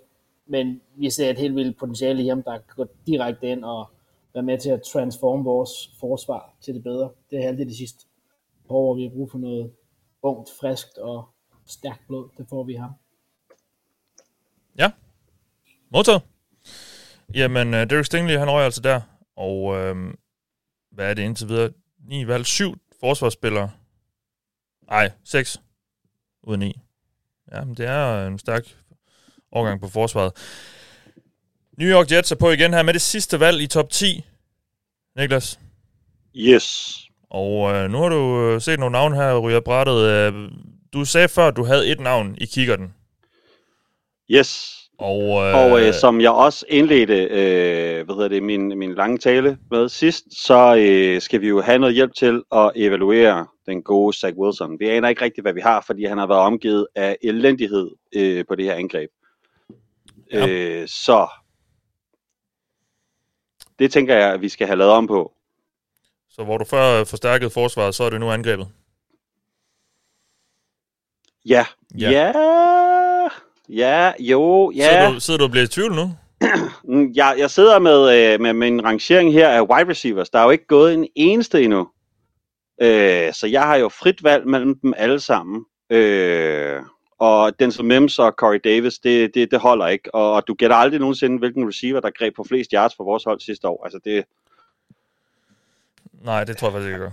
Men 0.46 0.80
vi 0.96 1.10
ser 1.10 1.30
et 1.30 1.38
helt 1.38 1.56
vildt 1.56 1.78
potentiale 1.78 2.22
i 2.22 2.28
ham, 2.28 2.42
der 2.42 2.52
kan 2.52 2.62
gå 2.76 2.86
direkte 3.06 3.48
ind 3.50 3.64
og 3.64 3.88
være 4.34 4.42
med 4.42 4.58
til 4.58 4.70
at 4.70 4.82
transforme 4.82 5.44
vores 5.44 5.70
forsvar 6.00 6.50
til 6.60 6.74
det 6.74 6.82
bedre. 6.82 7.08
Det 7.30 7.44
er 7.44 7.48
altid 7.48 7.66
de 7.66 7.76
sidste 7.76 8.04
par 8.68 8.74
år, 8.74 8.94
vi 8.94 9.02
har 9.02 9.10
brug 9.10 9.30
for 9.30 9.38
noget 9.38 9.70
ungt, 10.22 10.50
friskt 10.60 10.98
og 10.98 11.28
stærkt 11.66 12.06
blod. 12.06 12.28
Det 12.38 12.46
får 12.48 12.64
vi 12.64 12.74
ham. 12.74 12.90
Ja. 14.78 14.90
Modtaget. 15.90 16.22
Jamen, 17.34 17.68
uh, 17.74 17.80
Derek 17.80 18.04
Stingley, 18.04 18.38
han 18.38 18.50
røg 18.50 18.64
altså 18.64 18.80
der. 18.80 19.00
Og 19.36 19.62
uh, 19.62 20.14
hvad 20.90 21.10
er 21.10 21.14
det 21.14 21.22
indtil 21.22 21.48
videre? 21.48 21.72
9 21.98 22.26
valg, 22.26 22.46
7 22.46 22.74
forsvarsspillere. 23.00 23.70
Ej, 24.88 25.10
6 25.24 25.60
ud 26.42 26.52
af 26.52 26.58
9. 26.58 26.80
Ja, 27.52 27.64
men 27.64 27.74
det 27.74 27.86
er 27.86 28.26
en 28.26 28.38
stærk 28.38 28.76
overgang 29.52 29.80
på 29.80 29.88
forsvaret. 29.88 30.32
New 31.78 31.88
York 31.88 32.10
Jets 32.10 32.32
er 32.32 32.36
på 32.36 32.50
igen 32.50 32.74
her 32.74 32.82
med 32.82 32.92
det 32.94 33.02
sidste 33.02 33.40
valg 33.40 33.60
i 33.60 33.66
top 33.66 33.90
10. 33.90 34.24
Niklas? 35.16 35.60
Yes. 36.36 36.96
Og 37.30 37.52
uh, 37.52 37.90
nu 37.90 37.98
har 37.98 38.08
du 38.08 38.54
uh, 38.54 38.60
set 38.60 38.78
nogle 38.78 38.92
navne 38.92 39.16
her, 39.16 39.38
ryger 39.38 39.60
brættet. 39.60 40.28
Uh, 40.32 40.50
du 40.92 41.04
sagde 41.04 41.28
før, 41.28 41.48
at 41.48 41.56
du 41.56 41.64
havde 41.64 41.88
et 41.88 42.00
navn 42.00 42.34
i 42.38 42.46
kikkerten. 42.46 42.94
Yes. 44.30 44.76
Og, 45.00 45.22
øh, 45.22 45.54
Og 45.54 45.86
øh, 45.86 45.94
som 45.94 46.20
jeg 46.20 46.30
også 46.30 46.66
indledte 46.68 47.14
øh, 47.14 48.04
hvad 48.04 48.14
hedder 48.14 48.28
det, 48.28 48.42
min, 48.42 48.78
min 48.78 48.94
lange 48.94 49.18
tale 49.18 49.58
med 49.70 49.88
sidst, 49.88 50.24
så 50.44 50.76
øh, 50.76 51.20
skal 51.20 51.40
vi 51.40 51.48
jo 51.48 51.60
have 51.60 51.78
noget 51.78 51.94
hjælp 51.94 52.14
til 52.14 52.42
at 52.52 52.72
evaluere 52.76 53.46
den 53.66 53.82
gode 53.82 54.16
Zach 54.16 54.36
Wilson. 54.36 54.80
Vi 54.80 54.88
aner 54.88 55.08
ikke 55.08 55.24
rigtigt, 55.24 55.44
hvad 55.44 55.52
vi 55.52 55.60
har, 55.60 55.84
fordi 55.86 56.04
han 56.04 56.18
har 56.18 56.26
været 56.26 56.40
omgivet 56.40 56.86
af 56.94 57.16
elendighed 57.22 57.90
øh, 58.16 58.44
på 58.48 58.54
det 58.54 58.64
her 58.64 58.74
angreb. 58.74 59.10
Ja. 60.32 60.48
Øh, 60.48 60.88
så 60.88 61.28
det 63.78 63.92
tænker 63.92 64.16
jeg, 64.16 64.32
at 64.32 64.40
vi 64.40 64.48
skal 64.48 64.66
have 64.66 64.78
lavet 64.78 64.92
om 64.92 65.06
på. 65.06 65.32
Så 66.40 66.44
hvor 66.44 66.58
du 66.58 66.64
før 66.64 67.04
forstærkede 67.04 67.50
forsvaret, 67.50 67.94
så 67.94 68.04
er 68.04 68.10
det 68.10 68.20
nu 68.20 68.30
angrebet. 68.30 68.68
Ja. 71.46 71.66
Ja. 71.98 72.10
Ja. 72.10 72.32
Ja, 73.68 74.12
jo, 74.20 74.72
ja. 74.76 74.90
Sidder, 74.90 75.12
du, 75.12 75.20
sidder 75.20 75.38
du 75.38 75.44
og 75.44 75.50
bliver 75.50 75.64
i 75.64 75.68
tvivl 75.68 75.94
nu? 75.94 76.10
Jeg, 77.14 77.34
jeg 77.38 77.50
sidder 77.50 77.78
med, 77.78 78.32
øh, 78.32 78.40
med 78.40 78.52
min 78.52 78.84
rangering 78.84 79.32
her 79.32 79.48
af 79.48 79.62
wide 79.62 79.90
receivers. 79.90 80.30
Der 80.30 80.38
er 80.38 80.44
jo 80.44 80.50
ikke 80.50 80.66
gået 80.66 80.94
en 80.94 81.08
eneste 81.14 81.62
endnu. 81.62 81.88
Øh, 82.82 83.32
så 83.32 83.46
jeg 83.46 83.62
har 83.62 83.76
jo 83.76 83.88
frit 83.88 84.24
valg 84.24 84.46
mellem 84.46 84.78
dem 84.80 84.94
alle 84.96 85.20
sammen. 85.20 85.64
Øh, 85.90 86.82
og 87.18 87.58
Denzel 87.58 87.84
Mims 87.84 88.18
og 88.18 88.32
Corey 88.32 88.60
Davis, 88.64 88.98
det, 88.98 89.34
det, 89.34 89.50
det 89.50 89.60
holder 89.60 89.86
ikke. 89.86 90.14
Og, 90.14 90.32
og 90.32 90.42
du 90.48 90.54
gætter 90.54 90.76
aldrig 90.76 91.00
nogensinde, 91.00 91.38
hvilken 91.38 91.68
receiver, 91.68 92.00
der 92.00 92.10
greb 92.18 92.36
på 92.36 92.44
flest 92.44 92.70
yards 92.74 92.94
for 92.96 93.04
vores 93.04 93.24
hold 93.24 93.40
sidste 93.40 93.68
år. 93.68 93.84
Altså 93.84 94.00
det, 94.04 94.24
Nej, 96.20 96.44
det 96.44 96.56
tror 96.56 96.68
jeg 96.68 96.72
faktisk 96.72 96.86
ikke, 96.86 97.04
jeg 97.04 97.10
gør. 97.10 97.12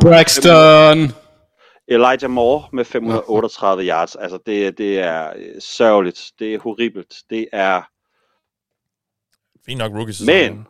Braxton! 0.00 1.22
Elijah 1.88 2.30
Moore 2.30 2.68
med 2.72 2.84
538 2.84 3.84
yards. 3.88 4.16
Altså 4.16 4.38
det, 4.46 4.78
det 4.78 4.98
er 4.98 5.32
øh, 5.36 5.60
sørgeligt. 5.60 6.32
Det 6.38 6.54
er 6.54 6.58
horribelt. 6.58 7.14
Det 7.30 7.48
er... 7.52 7.82
Fint 9.66 9.78
nok 9.78 9.92
rookies. 9.92 10.22
Men, 10.26 10.66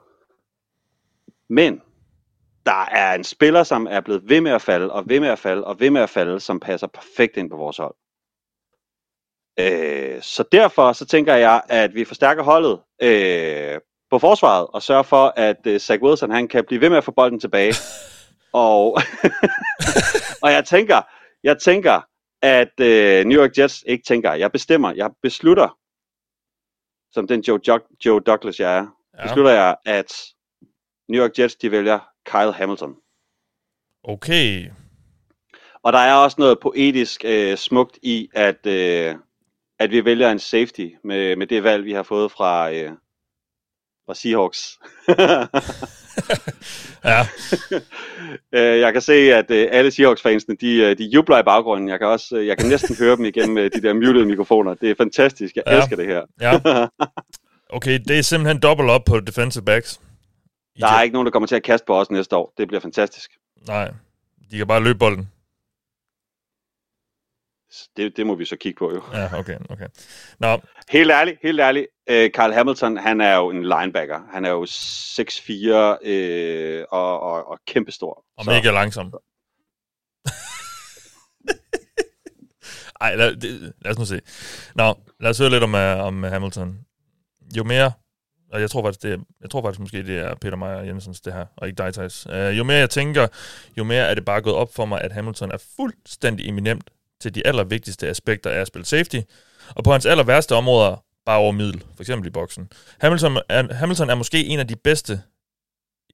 men, 1.48 1.80
der 2.66 2.84
er 2.84 3.14
en 3.14 3.24
spiller, 3.24 3.62
som 3.62 3.86
er 3.90 4.00
blevet 4.00 4.28
ved 4.28 4.40
med 4.40 4.50
at 4.50 4.62
falde, 4.62 4.92
og 4.92 5.08
ved 5.08 5.20
med 5.20 5.28
at 5.28 5.38
falde, 5.38 5.64
og 5.64 5.80
ved 5.80 5.90
med 5.90 6.00
at 6.00 6.10
falde, 6.10 6.40
som 6.40 6.60
passer 6.60 6.86
perfekt 6.86 7.36
ind 7.36 7.50
på 7.50 7.56
vores 7.56 7.76
hold. 7.76 7.94
Øh, 9.58 10.22
så 10.22 10.44
derfor 10.52 10.92
så 10.92 11.06
tænker 11.06 11.34
jeg, 11.34 11.62
at 11.68 11.94
vi 11.94 12.04
forstærker 12.04 12.42
holdet 12.42 12.80
øh, 13.02 13.80
på 14.12 14.18
forsvaret, 14.18 14.66
og 14.72 14.82
sørger 14.82 15.02
for, 15.02 15.32
at 15.36 15.66
øh, 15.66 15.80
Zach 15.80 16.02
Wilson 16.02 16.30
han 16.30 16.48
kan 16.48 16.64
blive 16.64 16.80
ved 16.80 16.88
med 16.88 16.98
at 16.98 17.04
få 17.04 17.10
bolden 17.10 17.40
tilbage. 17.40 17.74
og, 18.52 18.84
og 20.42 20.52
jeg 20.52 20.64
tænker, 20.64 21.02
jeg 21.42 21.58
tænker, 21.58 22.00
at 22.42 22.80
øh, 22.80 23.24
New 23.24 23.42
York 23.42 23.58
Jets 23.58 23.84
ikke 23.86 24.04
tænker, 24.04 24.32
jeg 24.32 24.52
bestemmer, 24.52 24.92
jeg 24.92 25.10
beslutter, 25.22 25.78
som 27.12 27.26
den 27.26 27.40
Joe, 27.40 27.60
Joe, 27.68 27.80
Joe 28.04 28.20
Douglas 28.20 28.60
jeg 28.60 28.78
er, 28.78 28.86
Ja. 29.14 29.22
ja. 29.22 29.26
beslutter 29.26 29.50
jeg, 29.52 29.76
at 29.84 30.12
New 31.08 31.22
York 31.22 31.38
Jets, 31.38 31.56
de 31.56 31.70
vælger 31.70 31.98
Kyle 32.24 32.52
Hamilton. 32.52 32.96
Okay. 34.04 34.70
Og 35.82 35.92
der 35.92 35.98
er 35.98 36.14
også 36.14 36.36
noget 36.38 36.60
poetisk 36.60 37.24
øh, 37.24 37.56
smukt 37.56 37.98
i, 38.02 38.28
at, 38.34 38.66
øh, 38.66 39.14
at 39.78 39.90
vi 39.90 40.04
vælger 40.04 40.30
en 40.30 40.38
safety 40.38 40.88
med, 41.04 41.36
med 41.36 41.46
det 41.46 41.64
valg, 41.64 41.84
vi 41.84 41.92
har 41.92 42.02
fået 42.02 42.32
fra, 42.32 42.72
øh, 42.72 42.92
fra 44.12 44.20
Seahawks. 44.20 44.78
ja. 47.04 47.26
Øh, 48.54 48.80
jeg 48.80 48.92
kan 48.92 49.02
se, 49.02 49.12
at 49.12 49.50
øh, 49.50 49.68
alle 49.72 49.90
Seahawks-fansene, 49.90 50.56
de, 50.60 50.74
øh, 50.76 50.98
de 50.98 51.04
jubler 51.04 51.38
i 51.38 51.42
baggrunden. 51.42 51.88
Jeg 51.88 51.98
kan, 51.98 52.08
også, 52.08 52.36
jeg 52.36 52.58
kan 52.58 52.68
næsten 52.68 52.96
høre 52.96 53.16
dem 53.16 53.24
igennem 53.24 53.70
de 53.74 53.82
der 53.82 53.92
muted 53.94 54.24
mikrofoner. 54.24 54.74
Det 54.74 54.90
er 54.90 54.94
fantastisk. 54.98 55.56
Jeg 55.56 55.62
Ja. 55.66 55.76
elsker 55.76 55.96
det 55.96 56.06
her. 56.06 56.22
Ja. 56.40 56.86
Okay, 57.70 57.98
det 58.08 58.18
er 58.18 58.22
simpelthen 58.22 58.60
dobbelt 58.62 58.90
op 58.90 59.04
på 59.04 59.20
defensive 59.20 59.64
backs. 59.64 60.00
Der 60.80 60.86
er 60.86 61.02
ikke 61.02 61.12
nogen, 61.12 61.26
der 61.26 61.30
kommer 61.32 61.46
til 61.46 61.56
at 61.56 61.62
kaste 61.62 61.84
på 61.86 62.00
os 62.00 62.10
næste 62.10 62.36
år. 62.36 62.52
Det 62.58 62.68
bliver 62.68 62.80
fantastisk. 62.80 63.30
Nej, 63.66 63.90
de 64.50 64.56
kan 64.58 64.66
bare 64.66 64.82
løbe 64.82 64.98
bolden. 64.98 65.28
Det, 67.96 68.16
det 68.16 68.26
må 68.26 68.34
vi 68.34 68.44
så 68.44 68.56
kigge 68.56 68.78
på, 68.78 68.92
jo. 68.94 69.02
Ja, 69.12 69.38
okay, 69.38 69.58
okay. 69.70 69.86
Nå, 70.38 70.60
Helt 70.88 71.10
ærligt, 71.10 71.38
helt 71.42 71.60
ærligt. 71.60 71.86
Øh, 72.08 72.30
Carl 72.30 72.52
Hamilton, 72.52 72.96
han 72.96 73.20
er 73.20 73.36
jo 73.36 73.50
en 73.50 73.62
linebacker. 73.62 74.20
Han 74.32 74.44
er 74.44 74.50
jo 74.50 74.64
6'4 74.64 76.08
øh, 76.08 76.84
og, 76.90 77.20
og, 77.20 77.48
og 77.48 77.58
kæmpestor. 77.66 78.24
og 78.36 78.46
mega 78.46 78.70
langsom. 78.70 79.14
Ej, 83.00 83.16
lad, 83.16 83.36
det, 83.36 83.72
lad 83.84 83.92
os 83.92 83.98
nu 83.98 84.04
se. 84.04 84.20
Nå, 84.74 84.94
lad 85.20 85.30
os 85.30 85.38
høre 85.38 85.50
lidt 85.50 85.62
om, 85.62 85.74
uh, 85.74 86.06
om 86.06 86.22
Hamilton. 86.22 86.78
Jo 87.56 87.64
mere, 87.64 87.92
og 88.52 88.60
jeg 88.60 88.70
tror 88.70 88.82
faktisk, 88.82 89.02
det 89.02 89.12
er, 89.12 89.18
jeg 89.40 89.50
tror 89.50 89.62
faktisk 89.62 89.80
måske, 89.80 90.06
det 90.06 90.18
er 90.18 90.34
Peter 90.34 90.56
Meyer 90.56 90.80
Jensens 90.80 91.20
det 91.20 91.32
her, 91.32 91.46
og 91.56 91.66
ikke 91.68 91.76
dig, 91.76 91.94
Thijs. 91.94 92.26
Uh, 92.26 92.58
jo 92.58 92.64
mere 92.64 92.76
jeg 92.76 92.90
tænker, 92.90 93.26
jo 93.78 93.84
mere 93.84 94.04
er 94.10 94.14
det 94.14 94.24
bare 94.24 94.42
gået 94.42 94.56
op 94.56 94.74
for 94.74 94.84
mig, 94.84 95.00
at 95.00 95.12
Hamilton 95.12 95.50
er 95.50 95.58
fuldstændig 95.76 96.48
eminent 96.48 96.90
til 97.22 97.34
de 97.34 97.46
allervigtigste 97.46 98.08
aspekter 98.08 98.50
af 98.50 98.60
at 98.60 98.66
spille 98.66 98.86
safety, 98.86 99.20
og 99.76 99.84
på 99.84 99.92
hans 99.92 100.06
aller 100.06 100.24
værste 100.24 100.54
områder 100.54 101.04
bare 101.26 101.38
over 101.38 101.52
middel, 101.52 101.84
for 101.94 102.02
eksempel 102.02 102.28
i 102.28 102.30
boksen. 102.30 102.68
Hamilton 103.00 103.38
er, 103.48 103.74
Hamilton 103.74 104.10
er 104.10 104.14
måske 104.14 104.44
en 104.44 104.58
af 104.58 104.68
de 104.68 104.76
bedste, 104.76 105.22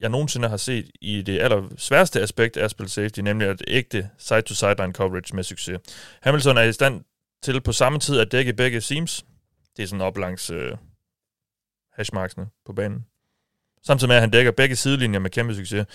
jeg 0.00 0.11
nogensinde 0.11 0.48
har 0.48 0.56
set 0.56 0.90
i 1.00 1.22
det 1.22 1.40
aller 1.40 1.68
sværeste 1.76 2.20
aspekt 2.20 2.56
af 2.56 2.64
at 2.64 2.70
spille 2.70 2.90
safety, 2.90 3.20
nemlig 3.20 3.48
at 3.48 3.62
ægte 3.68 4.11
side-to-sideline 4.18 4.92
coverage 4.92 5.36
med 5.36 5.44
succes. 5.44 5.78
Hamilton 6.22 6.59
er 6.59 6.62
i 6.62 6.72
stand 6.72 7.04
til 7.42 7.61
på 7.61 7.72
samme 7.72 7.98
tid 7.98 8.20
at 8.20 8.32
dække 8.32 8.52
begge 8.52 8.80
seams. 8.80 9.24
Det 9.76 9.82
er 9.82 9.86
sådan 9.86 10.00
op 10.00 10.18
langs 10.18 10.50
øh, 10.50 10.76
hashmarksene 11.92 12.46
på 12.66 12.72
banen. 12.72 13.06
Samtidig 13.86 14.08
med, 14.08 14.16
at 14.16 14.22
han 14.22 14.30
dækker 14.30 14.52
begge 14.52 14.76
sidelinjer 14.76 15.20
med 15.20 15.30
kæmpe 15.30 15.54
succes. 15.54 15.86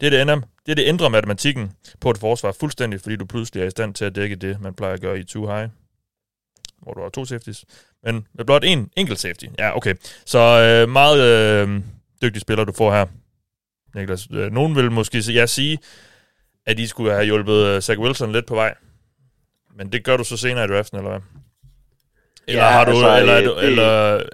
Det, 0.00 0.06
er 0.06 0.10
det, 0.10 0.22
ender, 0.22 0.34
det, 0.36 0.72
er 0.72 0.74
det 0.74 0.88
ændrer 0.88 1.08
matematikken 1.08 1.72
på 2.00 2.10
et 2.10 2.18
forsvar 2.18 2.52
fuldstændig, 2.52 3.00
fordi 3.00 3.16
du 3.16 3.24
pludselig 3.24 3.62
er 3.62 3.66
i 3.66 3.70
stand 3.70 3.94
til 3.94 4.04
at 4.04 4.14
dække 4.14 4.36
det, 4.36 4.60
man 4.60 4.74
plejer 4.74 4.94
at 4.94 5.00
gøre 5.00 5.18
i 5.18 5.24
two 5.24 5.46
high, 5.46 5.68
hvor 6.82 6.94
du 6.94 7.02
har 7.02 7.08
to 7.08 7.24
safeties. 7.24 7.64
Men 8.04 8.26
med 8.34 8.44
blot 8.44 8.64
en 8.64 8.90
enkelt 8.96 9.18
safety. 9.18 9.44
Ja, 9.58 9.76
okay. 9.76 9.94
Så 10.26 10.38
øh, 10.38 10.88
meget 10.88 11.20
øh, 11.22 11.80
dygtig 12.22 12.42
spiller, 12.42 12.64
du 12.64 12.72
får 12.72 12.92
her, 12.92 13.06
Niklas. 13.94 14.28
Øh, 14.32 14.52
nogen 14.52 14.76
vil 14.76 14.90
måske 14.90 15.22
sige, 15.22 15.40
ja, 15.40 15.46
sige, 15.46 15.78
at 16.66 16.78
I 16.78 16.86
skulle 16.86 17.12
have 17.12 17.24
hjulpet 17.24 17.66
øh, 17.66 17.80
Zach 17.80 18.00
Wilson 18.00 18.32
lidt 18.32 18.46
på 18.46 18.54
vej. 18.54 18.74
Men 19.76 19.92
det 19.92 20.04
gør 20.04 20.16
du 20.16 20.24
så 20.24 20.36
senere 20.36 20.64
i 20.64 20.68
draften, 20.68 20.98
eller 20.98 21.10
hvad? 21.10 21.20
Eller, 22.48 22.62
Ja, 22.62 22.68
har 22.70 22.84
du, 22.84 22.90
altså, 22.90 23.16
eller, 23.18 23.32
er, 23.32 23.44
du, 23.44 23.54
det- 23.54 23.64
eller 23.64 23.82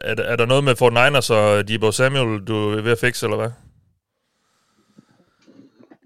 er, 0.01 0.15
der- 0.15 0.23
er 0.25 0.37
der 0.37 0.47
noget 0.47 0.65
med 0.65 0.77
Fort 0.77 0.93
Niners 0.93 1.31
og 1.31 1.69
Debo 1.69 1.93
Samuel, 1.93 2.45
du 2.45 2.71
er 2.71 2.81
ved 2.83 2.93
at 2.93 2.99
fikse, 2.99 3.27
eller 3.27 3.37
hvad? 3.37 3.51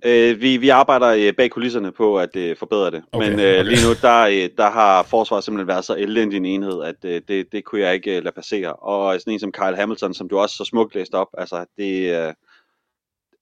Øh, 0.05 0.41
vi, 0.41 0.57
vi 0.57 0.69
arbejder 0.69 1.09
øh, 1.09 1.33
bag 1.37 1.51
kulisserne 1.51 1.93
på 1.93 2.19
at 2.19 2.37
øh, 2.37 2.57
forbedre 2.57 2.91
det. 2.91 3.03
Okay, 3.13 3.31
Men 3.31 3.41
øh, 3.41 3.61
okay. 3.61 3.65
lige 3.65 3.87
nu, 3.89 3.95
der, 4.03 4.21
øh, 4.23 4.49
der 4.57 4.71
har 4.71 5.03
forsvaret 5.03 5.45
simpelthen 5.45 5.69
været 5.69 5.85
så 5.85 5.95
elendig 5.97 6.37
en 6.37 6.45
enhed, 6.47 6.83
at 6.83 6.95
øh, 7.05 7.23
det, 7.29 7.47
det 7.53 7.65
kunne 7.65 7.81
jeg 7.81 7.95
ikke 7.95 8.17
øh, 8.17 8.25
lade 8.25 8.35
passere. 8.35 8.73
Og 8.73 9.21
sådan 9.21 9.33
en 9.33 9.41
som 9.41 9.53
Kyle 9.53 9.77
Hamilton, 9.77 10.15
som 10.15 10.29
du 10.29 10.39
også 10.39 10.57
så 10.57 10.65
smukt 10.65 10.95
læste 10.95 11.15
op, 11.15 11.29
altså 11.39 11.65
det, 11.79 11.93
øh, 12.03 12.35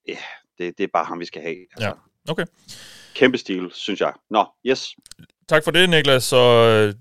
ja, 0.09 0.17
det, 0.59 0.79
det 0.79 0.85
er 0.85 0.89
bare 0.93 1.05
ham, 1.05 1.21
vi 1.21 1.25
skal 1.25 1.43
have. 1.43 1.57
Altså, 1.77 1.87
Ja, 2.27 2.33
okay. 2.33 2.45
Kæmpe 3.15 3.39
stil, 3.39 3.71
synes 3.73 4.01
jeg. 4.01 4.13
Nå, 4.31 4.45
yes. 4.67 4.89
Tak 5.49 5.65
for 5.65 5.71
det, 5.71 5.91
Niklas. 5.91 6.25
Så 6.25 6.37
øh, 6.37 6.95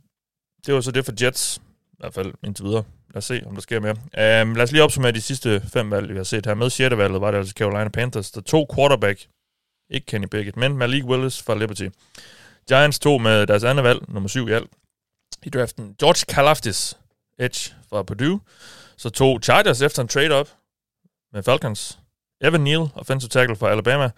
det 0.65 0.73
var 0.73 0.81
så 0.81 0.91
det 0.91 1.05
for 1.05 1.13
Jets. 1.21 1.61
I 1.91 1.95
hvert 1.99 2.13
fald 2.13 2.33
indtil 2.43 2.65
videre. 2.65 2.83
Lad 3.09 3.17
os 3.17 3.25
se, 3.25 3.41
om 3.45 3.53
der 3.53 3.61
sker 3.61 3.79
mere. 3.79 4.41
Um, 4.43 4.55
lad 4.55 4.63
os 4.63 4.71
lige 4.71 4.83
opsummere 4.83 5.11
de 5.11 5.21
sidste 5.21 5.61
fem 5.73 5.91
valg, 5.91 6.09
vi 6.09 6.15
har 6.15 6.23
set 6.23 6.45
her. 6.45 6.53
Med 6.53 6.69
6. 6.69 6.97
valget 6.97 7.21
var 7.21 7.31
det 7.31 7.37
altså 7.37 7.53
Carolina 7.57 7.89
Panthers, 7.89 8.31
der 8.31 8.41
tog 8.41 8.69
quarterback. 8.75 9.27
Ikke 9.89 10.05
Kenny 10.05 10.27
Pickett, 10.27 10.57
men 10.57 10.77
Malik 10.77 11.03
Willis 11.05 11.43
fra 11.43 11.55
Liberty. 11.55 11.87
Giants 12.67 12.99
tog 12.99 13.21
med 13.21 13.47
deres 13.47 13.63
andet 13.63 13.83
valg, 13.83 13.99
nummer 14.07 14.29
7 14.29 14.47
i 14.47 14.51
alt, 14.51 14.69
i 15.43 15.49
draften. 15.49 15.95
George 15.99 16.25
Kalafdis, 16.33 16.97
edge 17.39 17.73
fra 17.89 18.03
Purdue. 18.03 18.39
Så 18.97 19.09
tog 19.09 19.39
Chargers 19.43 19.81
efter 19.81 20.01
en 20.01 20.07
trade-up 20.07 20.49
med 21.33 21.43
Falcons. 21.43 21.99
Evan 22.41 22.61
Neal, 22.61 22.89
offensive 22.95 23.29
tackle 23.29 23.55
fra 23.55 23.69
Alabama. 23.69 24.09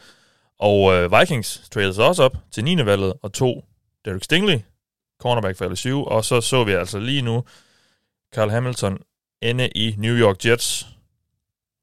Og 0.59 0.93
øh, 0.93 1.19
Vikings 1.19 1.69
trades 1.73 1.95
sig 1.95 2.05
også 2.05 2.23
op 2.23 2.37
til 2.51 2.63
9. 2.63 2.85
valget 2.85 3.13
og 3.21 3.33
tog 3.33 3.65
Derek 4.05 4.23
Stingley, 4.23 4.59
cornerback 5.22 5.57
for 5.57 5.69
LSU, 5.69 6.03
og 6.03 6.26
så 6.26 6.41
så 6.41 6.63
vi 6.63 6.72
altså 6.72 6.99
lige 6.99 7.22
nu 7.22 7.43
Carl 8.36 8.49
Hamilton 8.49 8.97
ende 9.41 9.69
i 9.69 9.95
New 9.97 10.15
York 10.15 10.45
Jets 10.45 10.88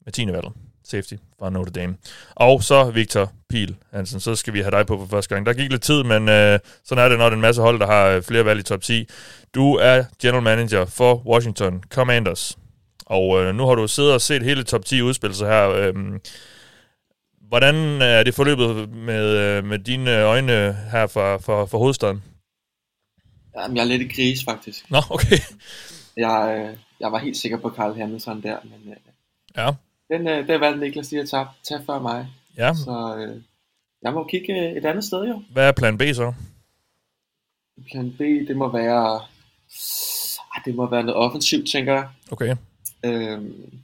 med 0.05 0.13
10. 0.13 0.27
valget, 0.27 0.53
safety 0.85 1.15
fra 1.39 1.51
Notre 1.51 1.71
Dame. 1.71 1.97
Og 2.35 2.63
så 2.63 2.91
Victor 2.91 3.33
Pil 3.49 3.77
Hansen, 3.93 4.21
så 4.21 4.35
skal 4.35 4.55
vi 4.55 4.61
have 4.61 4.71
dig 4.71 4.87
på 4.87 4.99
for 4.99 5.07
første 5.07 5.35
gang. 5.35 5.47
Der 5.47 5.53
gik 5.53 5.71
lidt 5.71 5.83
tid, 5.83 6.03
men 6.03 6.29
øh, 6.29 6.59
sådan 6.85 7.05
er 7.05 7.09
det, 7.09 7.19
når 7.19 7.25
det 7.25 7.33
er 7.33 7.37
en 7.37 7.41
masse 7.41 7.63
hold, 7.63 7.81
der 7.81 7.87
har 7.87 8.07
øh, 8.07 8.23
flere 8.23 8.45
valg 8.45 8.61
i 8.61 8.63
top 8.63 8.83
10. 8.83 9.09
Du 9.55 9.75
er 9.75 10.05
general 10.23 10.43
manager 10.43 10.85
for 10.85 11.27
Washington 11.27 11.83
Commanders, 11.91 12.59
og 13.07 13.43
øh, 13.43 13.55
nu 13.55 13.67
har 13.67 13.75
du 13.75 13.87
siddet 13.87 14.13
og 14.13 14.21
set 14.21 14.43
hele 14.43 14.63
top 14.63 14.85
10 14.85 15.03
udspillelser 15.03 15.47
her. 15.47 15.71
Øh, 15.71 15.95
hvordan 17.49 18.03
er 18.03 18.23
det 18.23 18.35
forløbet 18.35 18.89
med, 18.89 19.27
øh, 19.27 19.65
med 19.65 19.79
dine 19.79 20.23
øjne 20.23 20.77
her 20.91 21.07
fra, 21.07 21.37
fra, 21.37 21.65
fra 21.65 21.79
hovedstaden? 21.79 22.23
Jamen, 23.63 23.77
jeg 23.77 23.83
er 23.83 23.87
lidt 23.87 24.03
i 24.03 24.15
gris, 24.15 24.45
faktisk. 24.45 24.91
Nå, 24.91 24.99
okay. 25.11 25.39
Jeg, 26.17 26.67
øh, 26.71 26.77
jeg 27.01 27.13
var 27.13 27.19
helt 27.19 27.37
sikker 27.37 27.59
på 27.59 27.71
Carl 27.71 27.97
Hamilton 27.97 28.43
der, 28.43 28.57
men 28.65 28.93
øh, 28.93 28.97
Ja. 29.57 29.71
den, 30.17 30.29
øh, 30.29 30.49
den 30.49 30.61
valgte 30.61 30.81
Niklas 30.81 31.11
lige 31.11 31.23
at 31.23 31.29
tage, 31.29 31.47
tage 31.69 31.81
før 31.87 31.99
mig. 32.01 32.27
Ja. 32.57 32.75
Så 32.75 33.17
øh, 33.19 33.43
jeg 34.03 34.13
må 34.13 34.25
kigge 34.25 34.53
øh, 34.53 34.73
et 34.77 34.85
andet 34.85 35.05
sted 35.05 35.25
jo. 35.29 35.43
Hvad 35.53 35.69
er 35.69 35.73
plan 35.73 35.99
B 35.99 36.03
så? 36.15 36.33
Plan 37.91 38.11
B, 38.19 38.21
det 38.21 38.57
må 38.57 38.73
være... 38.73 39.15
Ah, 40.57 40.65
det 40.65 40.75
må 40.75 40.91
være 40.91 41.03
noget 41.03 41.17
offensivt, 41.17 41.71
tænker 41.71 41.93
jeg. 41.95 42.09
Okay. 42.31 42.57
Øhm, 43.05 43.81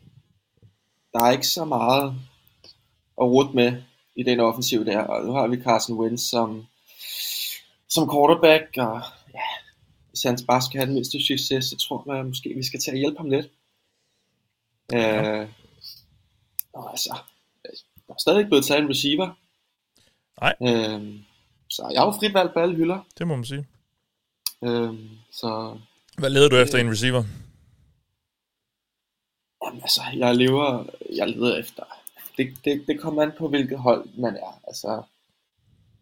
der 1.13 1.25
er 1.25 1.31
ikke 1.31 1.47
så 1.47 1.65
meget 1.65 2.15
at 3.21 3.25
rute 3.27 3.55
med 3.55 3.83
i 4.17 4.23
den 4.23 4.41
offensiv 4.41 4.85
der, 4.87 4.99
og 5.01 5.25
nu 5.27 5.33
har 5.33 5.47
vi 5.47 5.63
Carson 5.63 5.99
Wentz 5.99 6.23
som, 6.23 6.67
som 7.89 8.11
quarterback, 8.13 8.65
og 8.77 9.03
hvis 10.15 10.23
han 10.23 10.39
bare 10.47 10.63
skal 10.63 10.79
have 10.79 10.87
den 10.87 10.95
mindste 10.95 11.27
succes, 11.27 11.65
så 11.65 11.77
tror 11.77 12.15
jeg 12.15 12.27
måske, 12.27 12.55
vi 12.55 12.63
skal 12.63 12.81
til 12.81 12.91
at 12.91 12.99
hjælpe 12.99 13.19
ham 13.19 13.31
lidt. 13.31 13.51
Ja. 14.93 15.41
Øh, 15.41 15.49
og 16.73 16.91
altså, 16.91 17.19
der 18.07 18.15
er 18.15 18.19
stadig 18.21 18.39
ikke 18.39 18.49
blevet 18.49 18.65
taget 18.65 18.83
en 18.83 18.91
receiver. 18.91 19.29
Nej. 20.41 20.55
Øh, 20.63 21.21
så 21.71 21.89
jeg 21.93 22.01
har 22.01 22.07
jo 22.07 22.13
frit 22.13 22.35
valg 22.35 22.51
på 22.53 22.59
alle 22.59 22.75
hylder. 22.75 23.07
Det 23.19 23.27
må 23.27 23.37
man 23.37 23.45
sige. 23.45 23.67
Øh, 24.65 24.95
så 25.31 25.79
Hvad 26.19 26.31
leder 26.31 26.49
du 26.49 26.57
efter 26.57 26.79
i 26.79 26.81
en 26.81 26.91
receiver? 26.91 27.25
Jamen, 29.65 29.83
altså, 29.83 30.03
jeg 30.17 30.37
lever, 30.37 30.87
jeg 31.17 31.29
leder 31.29 31.57
efter. 31.57 31.83
Det, 32.37 32.55
det, 32.65 32.85
det 32.87 33.01
kommer 33.01 33.23
an 33.23 33.33
på, 33.39 33.49
hvilket 33.49 33.79
hold 33.79 34.09
man 34.19 34.37
er. 34.37 34.61
Altså, 34.67 35.03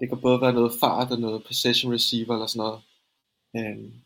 det 0.00 0.08
kan 0.08 0.20
både 0.20 0.40
være 0.40 0.52
noget 0.52 0.72
fart 0.80 1.12
og 1.12 1.20
noget 1.20 1.44
possession 1.44 1.94
receiver 1.94 2.34
eller 2.34 2.46
sådan 2.46 2.66
noget. 2.66 2.80
Øhm, 3.56 4.01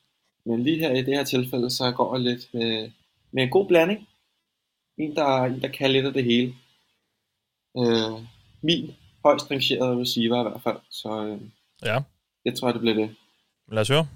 men 0.47 0.63
lige 0.63 0.79
her 0.79 0.91
i 0.93 1.03
det 1.03 1.15
her 1.17 1.25
tilfælde, 1.25 1.71
så 1.71 1.93
går 1.93 2.15
jeg 2.17 2.25
lidt 2.25 2.55
med, 2.55 2.91
med 3.33 3.43
en 3.43 3.51
god 3.51 3.69
blanding. 3.69 4.09
En, 4.99 5.17
der, 5.17 5.45
en, 5.45 5.61
der 5.63 5.69
kan 5.69 5.91
lidt 5.91 6.07
af 6.07 6.13
det 6.13 6.25
hele. 6.25 6.55
Øh, 7.79 8.21
min 8.63 8.95
højst 9.25 9.51
rangerede 9.51 10.01
receiver 10.01 10.41
i 10.41 10.51
hvert 10.51 10.63
fald. 10.63 10.79
Så 10.91 11.25
øh, 11.27 11.41
Ja. 11.83 12.03
jeg 12.45 12.55
tror, 12.59 12.73
det 12.73 12.81
bliver 12.81 12.95
det. 12.97 13.15
Lad 13.73 13.81
os 13.81 13.89
høre. 13.89 14.09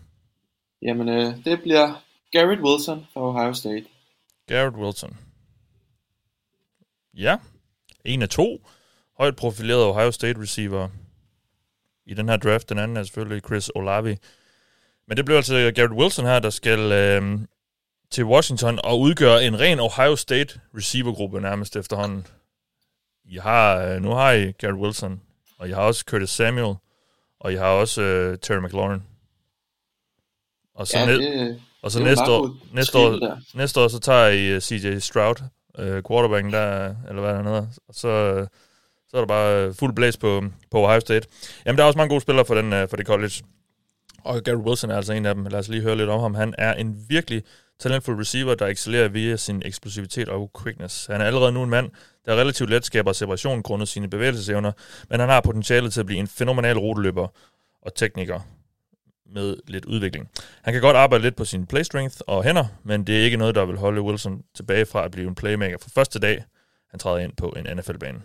Jamen, 0.83 1.09
øh, 1.09 1.45
det 1.45 1.63
bliver 1.63 2.05
Garrett 2.33 2.61
Wilson 2.63 3.07
fra 3.13 3.21
Ohio 3.21 3.53
State. 3.53 3.85
Garrett 4.47 4.77
Wilson. 4.77 5.17
Ja. 7.15 7.39
En 8.05 8.23
af 8.23 8.29
to 8.29 8.67
højt 9.19 9.37
profilerede 9.37 9.87
Ohio 9.91 10.11
State 10.11 10.41
receiver 10.41 10.89
i 12.07 12.15
den 12.15 12.29
her 12.29 12.37
draft. 12.37 12.69
Den 12.69 12.79
anden 12.79 12.97
er 12.97 13.03
selvfølgelig 13.03 13.43
Chris 13.45 13.71
Olavi. 13.75 14.17
Men 15.11 15.17
det 15.17 15.25
blev 15.25 15.37
altså 15.37 15.73
Garrett 15.75 15.95
Wilson 15.95 16.25
her, 16.27 16.39
der 16.39 16.51
skal 16.51 16.79
øh, 16.93 17.39
til 18.11 18.25
Washington 18.25 18.79
og 18.85 19.01
udgøre 19.01 19.45
en 19.45 19.61
ren 19.61 19.81
Ohio 19.81 20.17
State 20.17 20.61
receivergruppe 20.77 21.41
nærmest 21.41 21.77
efterhånden. 21.77 22.27
I 23.25 23.37
har, 23.37 23.77
øh, 23.85 24.03
nu 24.03 24.11
har 24.11 24.33
I 24.33 24.53
Garrett 24.53 24.81
Wilson 24.81 25.21
og 25.59 25.69
I 25.69 25.73
har 25.73 25.81
også 25.83 26.05
Curtis 26.09 26.31
Samuel, 26.31 26.75
og 27.41 27.53
I 27.53 27.57
har 27.57 27.67
også 27.67 28.03
øh, 28.03 28.39
Terry 28.39 28.59
McLaurin. 28.59 29.03
Og 30.75 30.87
så, 30.87 30.99
Ja, 30.99 31.07
næ- 31.07 31.13
det- 31.13 31.61
og 31.83 31.91
så 31.91 31.99
det 31.99 32.07
næste, 32.07 32.25
år, 32.31 32.57
næste, 32.73 32.99
år, 32.99 33.09
der. 33.11 33.37
næste 33.55 33.81
år, 33.81 33.89
så 33.89 33.99
tager 34.01 34.27
I 34.29 34.57
uh, 34.57 34.61
CJ 34.63 34.99
Stroud, 34.99 35.35
uh, 35.79 35.85
quarterbacken 36.09 36.53
der, 36.53 36.95
eller 37.09 37.23
hvad 37.23 37.35
han 37.35 37.45
hedder, 37.47 37.67
og 37.89 37.95
så, 37.95 38.09
øh, 38.09 38.47
så 39.09 39.17
er 39.17 39.21
der 39.21 39.27
bare 39.27 39.57
øh, 39.67 39.75
fuld 39.75 39.95
blæs 39.95 40.17
på, 40.17 40.45
på 40.71 40.85
Ohio 40.87 41.01
State. 41.01 41.29
Jamen, 41.67 41.77
der 41.79 41.83
er 41.85 41.87
også 41.87 41.97
mange 41.99 42.09
gode 42.11 42.21
spillere 42.21 42.45
for, 42.45 42.55
den, 42.55 42.73
uh, 42.83 42.89
for 42.89 42.97
det 42.97 43.07
college. 43.07 43.33
Og 44.25 44.43
Gary 44.43 44.57
Wilson 44.57 44.91
er 44.91 44.97
altså 44.97 45.13
en 45.13 45.27
af 45.27 45.35
dem. 45.35 45.45
Lad 45.45 45.59
os 45.59 45.69
lige 45.69 45.83
høre 45.83 45.97
lidt 45.97 46.11
om 46.11 46.21
ham. 46.21 46.35
Han 46.35 46.55
er 46.59 46.75
en 46.75 47.05
virkelig 47.09 47.43
talentfuld 47.79 48.21
receiver, 48.21 48.55
der 48.55 48.67
excellerer 48.67 49.09
via 49.09 49.37
sin 49.37 49.63
eksplosivitet 49.65 50.29
og 50.29 50.51
quickness. 50.63 51.07
Han 51.07 51.21
er 51.21 51.25
allerede 51.25 51.53
nu 51.53 51.63
en 51.63 51.71
mand, 51.71 51.91
der 52.25 52.37
relativt 52.37 52.71
let 52.71 52.85
skaber 52.85 53.13
separation 53.13 53.63
grundet 53.63 53.89
sine 53.89 54.11
bevægelsesevner, 54.11 54.73
men 55.11 55.21
han 55.21 55.29
har 55.29 55.41
potentialet 55.41 55.93
til 55.93 56.01
at 56.01 56.07
blive 56.07 56.19
en 56.19 56.29
fænomenal 56.29 56.79
ruteløber 56.79 57.29
og 57.83 57.95
tekniker 57.95 58.41
med 59.27 59.57
lidt 59.67 59.85
udvikling. 59.85 60.29
Han 60.63 60.73
kan 60.73 60.83
godt 60.83 60.97
arbejde 60.97 61.23
lidt 61.23 61.37
på 61.37 61.45
sin 61.45 61.67
play 61.67 61.83
strength 61.83 62.17
og 62.27 62.45
hænder, 62.45 62.65
men 62.85 63.07
det 63.07 63.21
er 63.21 63.25
ikke 63.25 63.37
noget, 63.37 63.55
der 63.55 63.65
vil 63.65 63.77
holde 63.77 64.03
Wilson 64.03 64.43
tilbage 64.55 64.87
fra 64.87 65.05
at 65.05 65.11
blive 65.11 65.29
en 65.29 65.35
playmaker 65.35 65.79
fra 65.79 65.91
første 65.95 66.19
dag, 66.19 66.45
han 66.91 67.01
træder 67.01 67.19
ind 67.19 67.33
på 67.37 67.49
en 67.49 67.77
NFL-bane. 67.77 68.23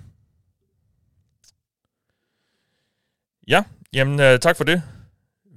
Ja, 3.47 3.63
jamen 3.93 4.19
øh, 4.19 4.39
tak 4.39 4.57
for 4.57 4.63
det, 4.63 4.81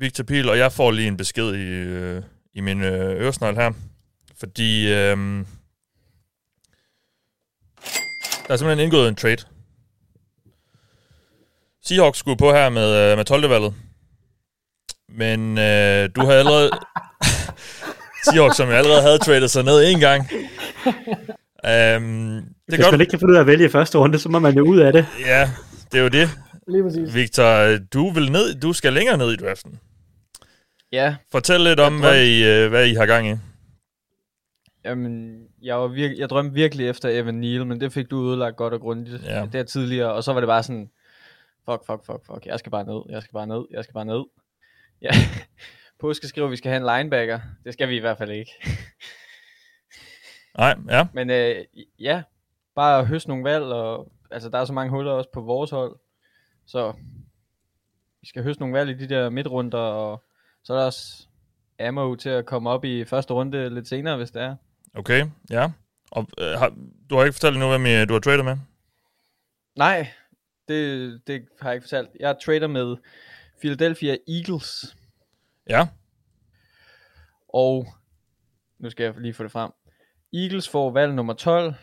Victor 0.00 0.24
Pil, 0.24 0.48
og 0.48 0.58
jeg 0.58 0.72
får 0.72 0.90
lige 0.90 1.08
en 1.08 1.16
besked 1.16 1.54
i, 1.54 1.68
øh, 1.68 2.22
i 2.54 2.60
min 2.60 2.82
øh, 2.82 3.22
øresnegl 3.22 3.54
her, 3.54 3.72
fordi 4.40 4.88
øh, 4.92 5.16
der 8.46 8.54
er 8.54 8.56
simpelthen 8.56 8.84
indgået 8.84 9.08
en 9.08 9.14
trade. 9.14 9.36
Seahawks 11.84 12.18
skulle 12.18 12.36
på 12.36 12.52
her 12.52 12.68
med, 12.68 13.10
øh, 13.10 13.16
med 13.16 13.24
12. 13.24 13.50
valget, 13.50 13.74
men 15.08 15.58
øh, 15.58 16.08
du 16.16 16.20
har 16.20 16.32
allerede... 16.32 16.70
Seahawks, 18.24 18.56
som 18.56 18.68
jeg 18.68 18.78
allerede 18.78 19.02
havde 19.02 19.18
tradet 19.18 19.50
sig 19.50 19.64
ned 19.64 19.90
en 19.90 20.00
gang. 20.00 20.30
Um, 21.64 22.42
det 22.70 22.78
Hvis 22.78 22.90
man 22.90 23.00
ikke 23.00 23.10
kan 23.10 23.18
finde 23.18 23.32
ud 23.32 23.36
af 23.36 23.40
at 23.40 23.46
vælge 23.46 23.64
i 23.64 23.68
første 23.68 23.98
runde, 23.98 24.18
så 24.18 24.28
må 24.28 24.38
man 24.38 24.56
jo 24.56 24.64
ud 24.64 24.78
af 24.78 24.92
det. 24.92 25.06
Ja, 25.26 25.50
det 25.92 25.98
er 25.98 26.02
jo 26.02 26.08
det. 26.08 26.30
Lige 26.68 26.82
præcis. 26.82 27.14
Victor, 27.14 27.76
du 27.94 28.10
vil 28.10 28.32
ned, 28.32 28.60
du 28.60 28.72
skal 28.72 28.92
længere 28.92 29.18
ned 29.18 29.32
i 29.32 29.36
draften. 29.36 29.80
Ja. 30.92 31.16
Fortæl 31.32 31.60
lidt 31.60 31.80
om, 31.80 32.00
hvad 32.00 32.24
I, 32.24 32.44
øh, 32.44 32.68
hvad 32.70 32.86
I 32.86 32.94
har 32.94 33.06
gang 33.06 33.28
i. 33.28 33.34
Jamen, 34.84 35.44
jeg, 35.62 35.76
var 35.76 35.86
virke, 35.86 36.14
jeg 36.18 36.28
drømte 36.28 36.54
virkelig 36.54 36.88
efter 36.88 37.08
Evan 37.08 37.34
Neal, 37.34 37.66
men 37.66 37.80
det 37.80 37.92
fik 37.92 38.10
du 38.10 38.16
udlagt 38.16 38.56
godt 38.56 38.74
og 38.74 38.80
grundigt 38.80 39.22
Ja. 39.24 39.38
ja. 39.38 39.46
der 39.46 39.62
tidligere, 39.62 40.12
og 40.12 40.24
så 40.24 40.32
var 40.32 40.40
det 40.40 40.48
bare 40.48 40.62
sådan, 40.62 40.90
fuck, 41.70 41.86
fuck, 41.86 42.06
fuck, 42.06 42.26
fuck, 42.26 42.46
jeg 42.46 42.58
skal 42.58 42.70
bare 42.70 42.84
ned, 42.84 43.02
jeg 43.08 43.22
skal 43.22 43.32
bare 43.32 43.46
ned, 43.46 43.64
jeg 43.70 43.84
skal 43.84 43.94
bare 43.94 44.04
ned. 44.04 44.24
Ja. 45.02 45.10
Påske 46.00 46.28
skriver, 46.28 46.46
at 46.46 46.50
vi 46.50 46.56
skal 46.56 46.70
have 46.70 46.80
en 46.80 46.98
linebacker. 46.98 47.40
Det 47.64 47.72
skal 47.72 47.88
vi 47.88 47.96
i 47.96 48.00
hvert 48.00 48.18
fald 48.18 48.30
ikke. 48.30 48.50
Nej, 50.58 50.74
ja. 50.90 51.06
Men 51.14 51.30
øh, 51.30 51.64
ja, 52.00 52.22
bare 52.74 53.04
høste 53.04 53.28
nogle 53.28 53.44
valg, 53.44 53.64
og 53.64 54.12
altså, 54.30 54.48
der 54.48 54.58
er 54.58 54.64
så 54.64 54.72
mange 54.72 54.90
huller 54.90 55.12
også 55.12 55.30
på 55.32 55.40
vores 55.40 55.70
hold, 55.70 55.96
så 56.68 56.92
vi 58.20 58.26
skal 58.26 58.42
høste 58.42 58.60
nogle 58.62 58.78
valg 58.78 58.90
i 58.90 59.06
de 59.06 59.14
der 59.14 59.30
midtrunder, 59.30 59.78
og 59.78 60.24
så 60.64 60.72
er 60.72 60.78
der 60.78 60.86
også 60.86 61.26
ammo 61.80 62.14
til 62.14 62.28
at 62.28 62.46
komme 62.46 62.70
op 62.70 62.84
i 62.84 63.04
første 63.04 63.34
runde 63.34 63.70
lidt 63.74 63.88
senere, 63.88 64.16
hvis 64.16 64.30
det 64.30 64.42
er. 64.42 64.56
Okay, 64.94 65.26
ja. 65.50 65.70
Og, 66.10 66.26
øh, 66.38 66.58
har, 66.58 66.76
du 67.10 67.16
har 67.16 67.24
ikke 67.24 67.34
fortalt 67.34 67.54
endnu, 67.54 67.68
hvem 67.68 67.86
I, 67.86 68.04
du 68.04 68.12
har 68.12 68.20
tradet 68.20 68.44
med? 68.44 68.56
Nej, 69.76 70.08
det, 70.68 71.20
det 71.26 71.48
har 71.60 71.68
jeg 71.68 71.74
ikke 71.76 71.84
fortalt. 71.84 72.08
Jeg 72.20 72.36
trader 72.44 72.66
med 72.66 72.96
Philadelphia 73.60 74.16
Eagles. 74.28 74.96
Ja. 75.70 75.88
Og 77.48 77.86
nu 78.78 78.90
skal 78.90 79.04
jeg 79.04 79.14
lige 79.18 79.34
få 79.34 79.42
det 79.42 79.52
frem. 79.52 79.70
Eagles 80.32 80.68
får 80.68 80.90
valg 80.90 81.14
nummer 81.14 81.32
12 81.34 81.74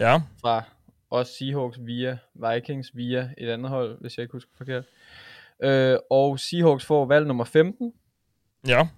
Ja. 0.00 0.22
fra 0.40 0.62
os 1.12 1.28
Seahawks 1.28 1.78
via 1.80 2.18
Vikings 2.34 2.96
via 2.96 3.30
et 3.38 3.48
andet 3.50 3.70
hold, 3.70 4.00
hvis 4.00 4.16
jeg 4.18 4.22
ikke 4.24 4.32
husker 4.32 4.50
forkert. 4.56 4.84
Øh, 5.62 5.98
og 6.10 6.38
Seahawks 6.40 6.84
får 6.84 7.04
valg 7.06 7.26
nummer 7.26 7.44
15. 7.44 7.92
Ja. 8.66 8.88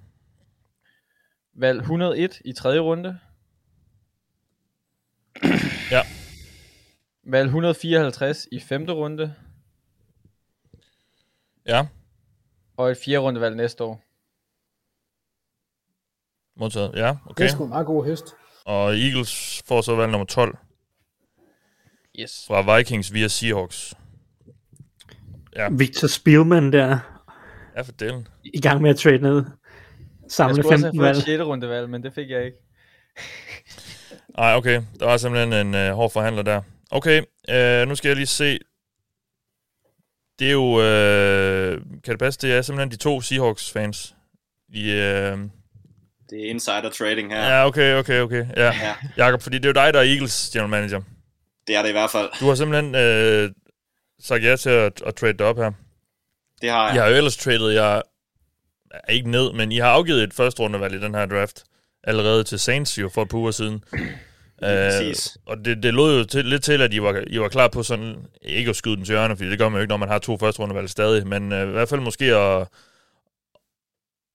Valg 1.55 1.79
101 1.81 2.43
i 2.45 2.53
tredje 2.53 2.81
runde. 2.81 3.19
Ja. 5.91 6.01
Valg 7.25 7.45
154 7.47 8.49
i 8.53 8.61
femte 8.61 8.93
runde. 8.93 9.35
Ja. 11.67 11.87
Og 12.77 12.91
et 12.91 12.99
fjerde 13.05 13.19
runde 13.19 13.41
valg 13.41 13.57
næste 13.57 13.85
år. 13.85 14.03
Modtaget, 16.57 16.93
ja. 16.95 17.07
Det 17.09 17.19
Okay. 17.27 17.45
er 17.45 17.49
sgu 17.49 17.63
en 17.65 17.69
meget 17.69 17.87
god 17.87 18.05
høst. 18.05 18.25
Og 18.65 18.99
Eagles 18.99 19.63
får 19.67 19.81
så 19.81 19.95
valg 19.97 20.11
nummer 20.11 20.27
12 20.27 20.57
Yes. 22.21 22.45
fra 22.47 22.77
Vikings 22.77 23.13
via 23.13 23.29
Seahawks. 23.29 23.95
Ja, 25.57 25.69
Victor 25.73 26.09
Spielman 26.09 26.73
der, 26.73 26.99
ja 27.77 27.81
for 27.81 27.93
delen. 27.93 28.29
i 28.45 28.61
gang 28.61 28.83
med 28.83 28.91
at 28.91 28.97
trade 28.97 29.19
ned. 29.19 29.35
Jeg 29.35 30.31
Samle 30.31 30.55
skulle 30.55 30.69
også 30.75 30.83
15 30.85 31.01
have 31.01 31.07
valg. 31.07 31.17
fået 31.17 31.23
et 31.35 31.39
6. 31.39 31.43
runde 31.43 31.69
valg, 31.69 31.91
men 31.91 32.03
det 32.03 32.15
fik 32.15 32.31
jeg 32.31 32.45
ikke. 32.45 32.57
Nej, 34.39 34.55
okay. 34.55 34.83
Der 35.01 35.07
var 35.07 35.17
simpelthen 35.17 35.67
en 35.67 35.75
øh, 35.75 35.93
hård 35.95 36.11
forhandler 36.11 36.43
der. 36.43 36.63
Okay, 36.91 37.23
øh, 37.51 37.89
nu 37.89 37.95
skal 37.95 38.09
jeg 38.09 38.17
lige 38.17 38.27
se. 38.27 38.59
Det 40.39 40.49
er 40.49 40.53
jo... 40.53 40.81
Øh, 40.83 41.81
kan 42.05 42.13
det 42.13 42.19
passe? 42.19 42.41
Det 42.41 42.53
er 42.55 42.63
simpelthen 42.63 42.91
de 42.91 42.97
to 42.97 43.21
Seahawks-fans. 43.21 44.15
De, 44.73 44.91
øh, 44.91 45.39
Det 46.31 46.47
er 46.47 46.51
insider 46.51 46.91
trading 46.99 47.33
her. 47.33 47.43
ja, 47.49 47.67
okay, 47.67 47.95
okay, 47.95 48.21
okay. 48.21 48.47
Ja. 48.57 48.65
Ja. 48.65 48.95
Jakob, 49.17 49.43
fordi 49.43 49.59
det 49.59 49.65
er 49.65 49.69
jo 49.69 49.87
dig, 49.87 49.95
der 49.95 50.01
er 50.01 50.05
Eagles 50.05 50.51
general 50.53 50.71
manager. 50.71 51.01
Det 51.67 51.77
er 51.77 51.83
det 51.83 51.89
i 51.89 51.93
hvert 51.93 52.11
fald. 52.11 52.31
Du 52.41 52.47
har 52.49 52.55
simpelthen 52.55 52.95
øh, 52.95 53.51
sagt 54.21 54.45
ja 54.45 54.57
til 54.57 54.71
at, 54.71 55.03
at 55.07 55.15
trade 55.15 55.33
det 55.33 55.41
op 55.41 55.57
her. 55.57 55.71
Det 56.63 56.71
har 56.71 56.87
jeg. 56.87 56.95
I 56.95 56.99
har 56.99 57.09
jo 57.09 57.15
ellers 57.17 57.37
traded 57.37 57.69
jer 57.71 58.03
ikke 59.09 59.31
ned, 59.31 59.53
men 59.53 59.73
I 59.73 59.79
har 59.79 59.89
afgivet 59.91 60.23
et 60.23 60.35
første 60.35 60.63
rundevalg 60.63 60.95
i 60.95 61.01
den 61.01 61.15
her 61.15 61.27
draft 61.27 61.65
allerede 62.05 62.45
til 62.45 62.59
Saints 62.59 62.99
jo 62.99 63.09
for 63.09 63.23
et 63.23 63.29
par 63.29 63.39
uger 63.39 63.51
siden. 63.51 63.85
præcis. 64.59 65.39
og 65.47 65.65
det, 65.65 65.83
det 65.83 65.95
lå 65.95 66.11
jo 66.11 66.25
til, 66.25 66.45
lidt 66.45 66.63
til, 66.65 66.83
at 66.83 66.95
I 66.95 67.03
var, 67.03 67.25
I 67.27 67.41
var 67.41 67.49
klar 67.49 67.69
på 67.69 67.83
sådan, 67.83 68.17
ikke 68.43 68.71
at 68.71 68.77
skyde 68.77 68.97
den 68.97 69.05
til 69.05 69.13
hjørne, 69.13 69.37
fordi 69.37 69.51
det 69.51 69.59
gør 69.59 69.69
man 69.69 69.77
jo 69.79 69.81
ikke, 69.83 69.89
når 69.91 69.97
man 69.97 70.09
har 70.09 70.19
to 70.19 70.39
første 70.39 70.61
rundevalg 70.63 70.91
stadig, 70.91 71.27
men 71.27 71.53
øh, 71.53 71.69
i 71.69 71.73
hvert 71.73 71.89
fald 71.89 72.01
måske 72.01 72.25
at, 72.25 72.69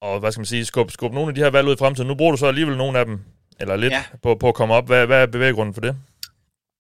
og 0.02 0.20
hvad 0.20 0.32
skal 0.32 0.40
man 0.40 0.46
sige, 0.46 0.66
skubbe, 0.66 0.92
skubbe 0.92 1.16
nogle 1.16 1.30
af 1.30 1.36
de 1.36 1.42
her 1.42 1.50
valg 1.50 1.68
ud 1.68 1.74
i 1.74 1.78
fremtiden. 1.78 2.08
Nu 2.08 2.16
bruger 2.16 2.32
du 2.32 2.38
så 2.38 2.46
alligevel 2.46 2.78
nogle 2.78 3.00
af 3.00 3.06
dem, 3.06 3.20
eller 3.60 3.76
lidt, 3.76 3.94
Ja. 3.94 4.04
på, 4.24 4.36
på 4.36 4.48
at 4.48 4.56
komme 4.56 4.74
op. 4.74 4.88
Hvad, 4.88 5.06
hvad 5.06 5.22
er 5.22 5.26
bevæggrunden 5.26 5.74
for 5.74 5.82
det? 5.82 5.98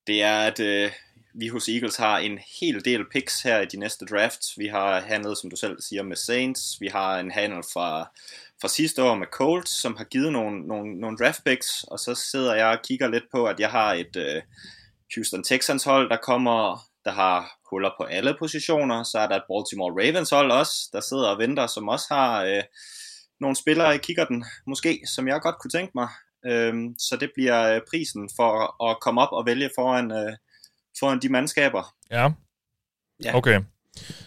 Det 0.09 0.23
er, 0.23 0.39
at 0.39 0.59
øh, 0.59 0.91
vi 1.33 1.47
hos 1.47 1.69
Eagles 1.69 1.95
har 1.95 2.17
en 2.17 2.39
hel 2.59 2.85
del 2.85 3.05
picks 3.11 3.41
her 3.41 3.59
i 3.61 3.65
de 3.65 3.77
næste 3.77 4.05
drafts. 4.05 4.57
Vi 4.57 4.67
har 4.67 4.99
handlet, 4.99 5.37
som 5.37 5.49
du 5.49 5.55
selv 5.55 5.81
siger, 5.81 6.03
med 6.03 6.15
Saints. 6.15 6.81
Vi 6.81 6.87
har 6.87 7.19
en 7.19 7.31
handel 7.31 7.63
fra, 7.73 8.11
fra 8.61 8.67
sidste 8.67 9.03
år 9.03 9.15
med 9.15 9.27
Colts, 9.27 9.81
som 9.81 9.95
har 9.97 10.03
givet 10.03 10.31
nogle, 10.31 10.61
nogle, 10.67 10.99
nogle 10.99 11.17
draft 11.17 11.43
picks. 11.43 11.83
Og 11.83 11.99
så 11.99 12.15
sidder 12.15 12.55
jeg 12.55 12.67
og 12.67 12.83
kigger 12.87 13.07
lidt 13.07 13.23
på, 13.31 13.45
at 13.45 13.59
jeg 13.59 13.69
har 13.69 13.93
et 13.93 14.15
øh, 14.15 14.41
Houston 15.15 15.43
Texans 15.43 15.83
hold, 15.83 16.09
der 16.09 16.17
kommer, 16.17 16.85
der 17.05 17.11
har 17.11 17.59
huller 17.69 17.91
på 17.97 18.03
alle 18.03 18.35
positioner. 18.39 19.03
Så 19.03 19.19
er 19.19 19.27
der 19.27 19.35
et 19.35 19.49
Baltimore 19.49 19.91
Ravens 19.91 20.29
hold 20.29 20.51
også, 20.51 20.89
der 20.93 21.01
sidder 21.01 21.27
og 21.27 21.37
venter, 21.37 21.67
som 21.67 21.87
også 21.87 22.05
har 22.11 22.43
øh, 22.43 22.63
nogle 23.39 23.55
spillere 23.55 23.95
i 23.95 23.99
den, 24.29 24.45
måske, 24.67 25.01
som 25.05 25.27
jeg 25.27 25.41
godt 25.41 25.59
kunne 25.61 25.71
tænke 25.71 25.91
mig. 25.95 26.07
Øhm, 26.45 26.95
så 26.97 27.17
det 27.19 27.31
bliver 27.35 27.75
øh, 27.75 27.81
prisen 27.89 28.29
for 28.35 28.83
at 28.89 28.99
komme 28.99 29.21
op 29.21 29.31
og 29.31 29.45
vælge 29.45 29.69
foran, 29.75 30.11
øh, 30.11 30.33
foran 30.99 31.19
de 31.21 31.29
mandskaber. 31.29 31.95
Ja. 32.11 32.29
Ja. 33.23 33.35
Okay. 33.35 33.61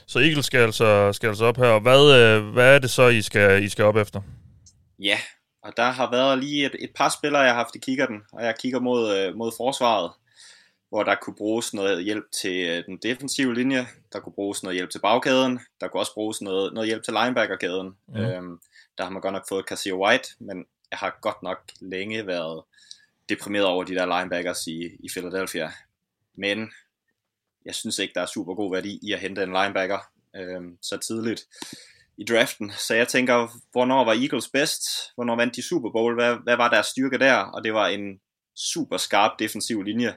Så 0.07 0.19
Eagles 0.19 0.47
skal 0.47 0.59
altså, 0.59 1.13
skal 1.13 1.29
altså 1.29 1.45
op 1.45 1.57
her. 1.57 1.67
Og 1.67 1.81
hvad, 1.81 2.15
øh, 2.21 2.53
hvad 2.53 2.75
er 2.75 2.79
det 2.79 2.91
så, 2.91 3.09
I 3.09 3.23
skal, 3.23 3.65
I 3.65 3.69
skal 3.69 3.85
op 3.85 3.97
efter? 3.97 4.21
Ja, 4.99 5.19
og 5.63 5.73
der 5.77 5.91
har 5.91 6.11
været 6.11 6.39
lige 6.39 6.67
et, 6.67 6.77
et 6.79 6.91
par 6.95 7.09
spillere, 7.09 7.43
jeg 7.43 7.51
har 7.51 7.63
haft 7.63 7.77
i 7.77 7.79
kikkerten, 7.79 8.23
og 8.33 8.45
jeg 8.45 8.55
kigger 8.61 8.81
mod, 8.81 9.17
øh, 9.17 9.37
mod 9.37 9.53
forsvaret, 9.57 10.11
hvor 10.89 11.03
der 11.03 11.15
kunne 11.23 11.37
bruges 11.37 11.75
noget 11.75 12.05
hjælp 12.05 12.25
til 12.43 12.69
øh, 12.69 12.85
den 12.87 12.99
defensive 13.03 13.55
linje, 13.55 13.87
der 14.13 14.21
kunne 14.21 14.33
bruges 14.33 14.63
noget 14.63 14.77
hjælp 14.77 14.91
til 14.91 14.99
bagkæden, 14.99 15.61
der 15.81 15.89
kunne 15.89 16.01
også 16.01 16.15
bruges 16.15 16.43
noget, 16.43 16.73
noget 16.75 16.89
hjælp 16.89 17.03
til 17.03 17.15
linebackerkæden. 17.15 17.97
Mm. 18.09 18.17
Øhm, 18.17 18.61
der 18.99 19.05
har 19.05 19.11
man 19.11 19.23
godt 19.23 19.33
nok 19.33 19.49
fået 19.49 19.65
Casio 19.69 20.05
White, 20.05 20.29
men 20.39 20.65
jeg 20.93 20.99
har 20.99 21.19
godt 21.21 21.43
nok 21.43 21.59
længe 21.81 22.27
været 22.27 22.65
deprimeret 23.29 23.67
over 23.67 23.85
de 23.85 23.95
der 23.95 24.19
linebackers 24.19 24.67
i, 24.67 24.97
i 25.01 25.09
Philadelphia. 25.13 25.73
Men 26.35 26.73
jeg 27.65 27.75
synes 27.75 27.99
ikke, 27.99 28.15
der 28.15 28.21
er 28.21 28.27
super 28.27 28.55
god 28.55 28.75
værdi 28.75 28.99
i 29.03 29.13
at 29.13 29.21
hente 29.21 29.43
en 29.43 29.53
linebacker 29.53 29.99
øh, 30.37 30.63
så 30.83 30.97
tidligt 30.97 31.47
i 32.17 32.25
draften. 32.25 32.73
Så 32.79 32.95
jeg 32.95 33.09
tænker, 33.09 33.49
hvornår 33.73 34.05
var 34.05 34.13
Eagles 34.13 34.49
bedst? 34.49 34.83
Hvornår 35.15 35.37
vandt 35.37 35.57
de 35.57 35.63
Super 35.63 35.91
Bowl? 35.91 36.15
Hvad, 36.15 36.37
hvad 36.37 36.57
var 36.57 36.71
deres 36.71 36.87
styrke 36.87 37.19
der? 37.19 37.35
Og 37.35 37.65
det 37.65 37.75
var 37.75 37.87
en 37.87 38.21
super 38.57 38.97
skarp 38.97 39.39
defensiv 39.39 39.83
linje. 39.83 40.17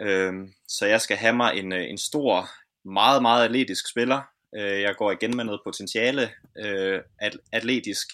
Øh, 0.00 0.34
så 0.68 0.86
jeg 0.86 1.00
skal 1.00 1.16
have 1.16 1.36
mig 1.36 1.56
en, 1.56 1.72
øh, 1.72 1.90
en 1.90 1.98
stor, 1.98 2.50
meget, 2.84 3.22
meget 3.22 3.44
atletisk 3.44 3.90
spiller. 3.90 4.22
Øh, 4.56 4.80
jeg 4.80 4.96
går 4.96 5.12
igen 5.12 5.36
med 5.36 5.44
noget 5.44 5.60
potentiale 5.64 6.30
øh, 6.58 7.00
at, 7.18 7.36
atletisk 7.52 8.08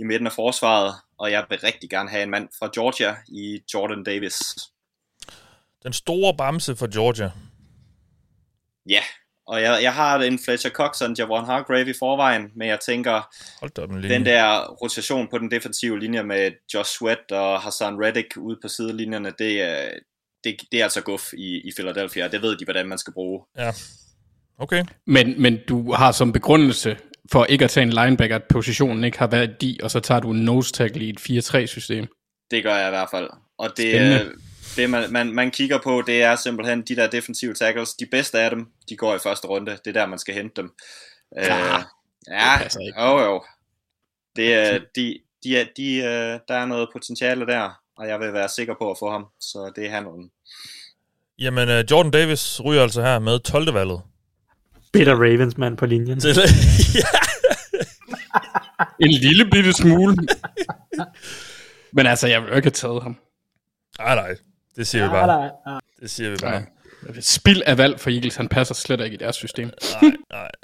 i 0.00 0.04
midten 0.04 0.26
af 0.26 0.32
forsvaret, 0.32 0.94
og 1.18 1.30
jeg 1.30 1.46
vil 1.48 1.58
rigtig 1.58 1.90
gerne 1.90 2.10
have 2.10 2.22
en 2.22 2.30
mand 2.30 2.48
fra 2.58 2.70
Georgia 2.74 3.16
i 3.28 3.62
Jordan 3.74 4.04
Davis. 4.04 4.38
Den 5.82 5.92
store 5.92 6.36
bamse 6.36 6.76
for 6.76 6.86
Georgia. 6.94 7.30
Ja, 8.88 9.02
og 9.46 9.62
jeg, 9.62 9.78
jeg 9.82 9.94
har 9.94 10.18
en 10.18 10.38
Fletcher 10.44 10.70
Cox 10.70 11.00
og 11.00 11.08
en 11.08 11.16
Javon 11.18 11.44
Hargrave 11.44 11.90
i 11.90 11.94
forvejen, 11.98 12.50
men 12.56 12.68
jeg 12.68 12.80
tænker, 12.80 13.22
Hold 13.60 13.70
da 13.70 13.82
op 13.82 13.88
den 13.88 14.26
der 14.26 14.66
rotation 14.66 15.28
på 15.28 15.38
den 15.38 15.50
defensive 15.50 15.98
linje 16.00 16.22
med 16.22 16.50
Josh 16.74 16.98
Sweat 16.98 17.32
og 17.32 17.60
Hassan 17.60 18.04
Reddick 18.04 18.36
ude 18.36 18.58
på 18.62 18.68
sidelinjerne, 18.68 19.32
det 19.38 19.62
er, 19.62 19.90
det, 20.44 20.56
det 20.72 20.80
er 20.80 20.84
altså 20.84 21.02
guf 21.02 21.32
i, 21.32 21.68
i 21.68 21.72
Philadelphia. 21.76 22.28
Det 22.28 22.42
ved 22.42 22.56
de, 22.56 22.64
hvordan 22.64 22.88
man 22.88 22.98
skal 22.98 23.12
bruge. 23.12 23.44
Ja. 23.56 23.72
Okay. 24.58 24.84
Men, 25.06 25.42
men 25.42 25.58
du 25.68 25.92
har 25.92 26.12
som 26.12 26.32
begrundelse 26.32 26.96
for 27.32 27.44
ikke 27.44 27.64
at 27.64 27.70
tage 27.70 27.82
en 27.82 27.92
linebacker, 27.92 28.36
at 28.36 28.42
positionen 28.48 29.04
ikke 29.04 29.18
har 29.18 29.26
været 29.26 29.60
de, 29.60 29.76
og 29.82 29.90
så 29.90 30.00
tager 30.00 30.20
du 30.20 30.30
en 30.30 30.44
nose 30.44 30.72
tackle 30.72 31.04
i 31.04 31.08
et 31.10 31.20
4-3-system. 31.20 32.06
Det 32.50 32.62
gør 32.62 32.76
jeg 32.76 32.88
i 32.88 32.90
hvert 32.90 33.08
fald. 33.10 33.30
Og 33.58 33.68
det, 33.76 33.90
Spændende. 33.90 34.24
øh, 34.24 34.34
det 34.76 34.90
man, 34.90 35.12
man, 35.12 35.32
man 35.32 35.50
kigger 35.50 35.78
på, 35.84 36.02
det 36.06 36.22
er 36.22 36.36
simpelthen 36.36 36.82
de 36.82 36.96
der 36.96 37.06
defensive 37.06 37.54
tackles. 37.54 37.94
De 37.94 38.06
bedste 38.06 38.38
af 38.38 38.50
dem, 38.50 38.66
de 38.88 38.96
går 38.96 39.14
i 39.14 39.18
første 39.18 39.46
runde. 39.46 39.70
Det 39.84 39.86
er 39.86 40.00
der, 40.00 40.06
man 40.06 40.18
skal 40.18 40.34
hente 40.34 40.62
dem. 40.62 40.72
Øh, 41.38 41.44
ja, 42.28 42.58
det 42.64 42.92
jo 42.98 43.18
jo. 43.18 43.44
Det, 44.36 44.54
er, 44.54 44.78
de, 44.96 45.18
de, 45.44 45.68
de, 45.76 45.96
øh, 45.96 46.38
der 46.48 46.54
er 46.54 46.66
noget 46.66 46.88
potentiale 46.92 47.46
der, 47.46 47.70
og 47.96 48.08
jeg 48.08 48.20
vil 48.20 48.32
være 48.32 48.48
sikker 48.48 48.74
på 48.78 48.90
at 48.90 48.96
få 48.98 49.10
ham. 49.10 49.26
Så 49.40 49.72
det 49.76 49.86
er 49.86 49.90
han. 49.90 50.30
Jamen, 51.38 51.68
uh, 51.68 51.90
Jordan 51.90 52.10
Davis 52.10 52.60
ryger 52.64 52.82
altså 52.82 53.02
her 53.02 53.18
med 53.18 53.38
12. 53.38 53.74
valget. 53.74 54.02
Bitter 54.92 55.14
Ravens 55.14 55.58
mand 55.58 55.76
på 55.76 55.86
linjen. 55.86 56.20
Til, 56.24 56.36
En 59.00 59.10
lille 59.10 59.44
bitte 59.50 59.72
smule. 59.72 60.16
men 61.92 62.06
altså, 62.06 62.26
jeg 62.28 62.42
vil 62.42 62.48
jo 62.48 62.54
ikke 62.56 62.66
have 62.66 62.70
taget 62.70 63.02
ham. 63.02 63.16
nej, 63.98 64.14
nej. 64.14 64.36
Det 64.76 64.86
siger 64.86 65.04
vi 65.04 65.10
bare. 65.10 65.26
nej, 65.26 65.50
nej. 65.66 65.80
Det 66.00 66.10
siger 66.10 66.30
vi 66.30 66.36
bare. 66.42 66.60
Nej. 66.60 67.20
Spild 67.20 67.62
af 67.66 67.78
valg 67.78 68.00
for 68.00 68.10
Eagles, 68.10 68.36
han 68.36 68.48
passer 68.48 68.74
slet 68.74 69.00
ikke 69.00 69.14
i 69.14 69.16
deres 69.16 69.36
system. 69.36 69.70
Nej, 70.02 70.12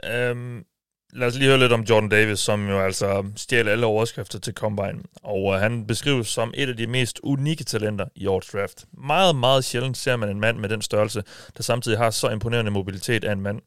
nej. 0.05 0.13
Øhm, 0.15 0.65
lad 1.13 1.27
os 1.27 1.35
lige 1.37 1.49
høre 1.49 1.59
lidt 1.59 1.73
om 1.73 1.81
Jordan 1.81 2.09
Davis, 2.09 2.39
som 2.39 2.69
jo 2.69 2.81
altså 2.81 3.25
stjæler 3.37 3.73
alle 3.73 3.87
overskrifter 3.87 4.39
til 4.39 4.55
Combine. 4.55 4.99
Og 5.23 5.45
uh, 5.45 5.55
han 5.55 5.87
beskrives 5.87 6.29
som 6.29 6.53
et 6.57 6.69
af 6.69 6.77
de 6.77 6.87
mest 6.87 7.21
unikke 7.23 7.65
talenter 7.65 8.07
i 8.17 8.27
årets 8.27 8.49
draft. 8.53 8.85
Meget, 8.93 9.37
meget 9.37 9.65
sjældent 9.65 9.97
ser 9.97 10.17
man 10.17 10.29
en 10.29 10.41
mand 10.41 10.59
med 10.59 10.69
den 10.69 10.83
størrelse, 10.83 11.23
der 11.57 11.63
samtidig 11.63 11.99
har 11.99 12.11
så 12.11 12.29
imponerende 12.29 12.71
mobilitet 12.71 13.25
af 13.25 13.33
en 13.33 13.41
mand. 13.41 13.61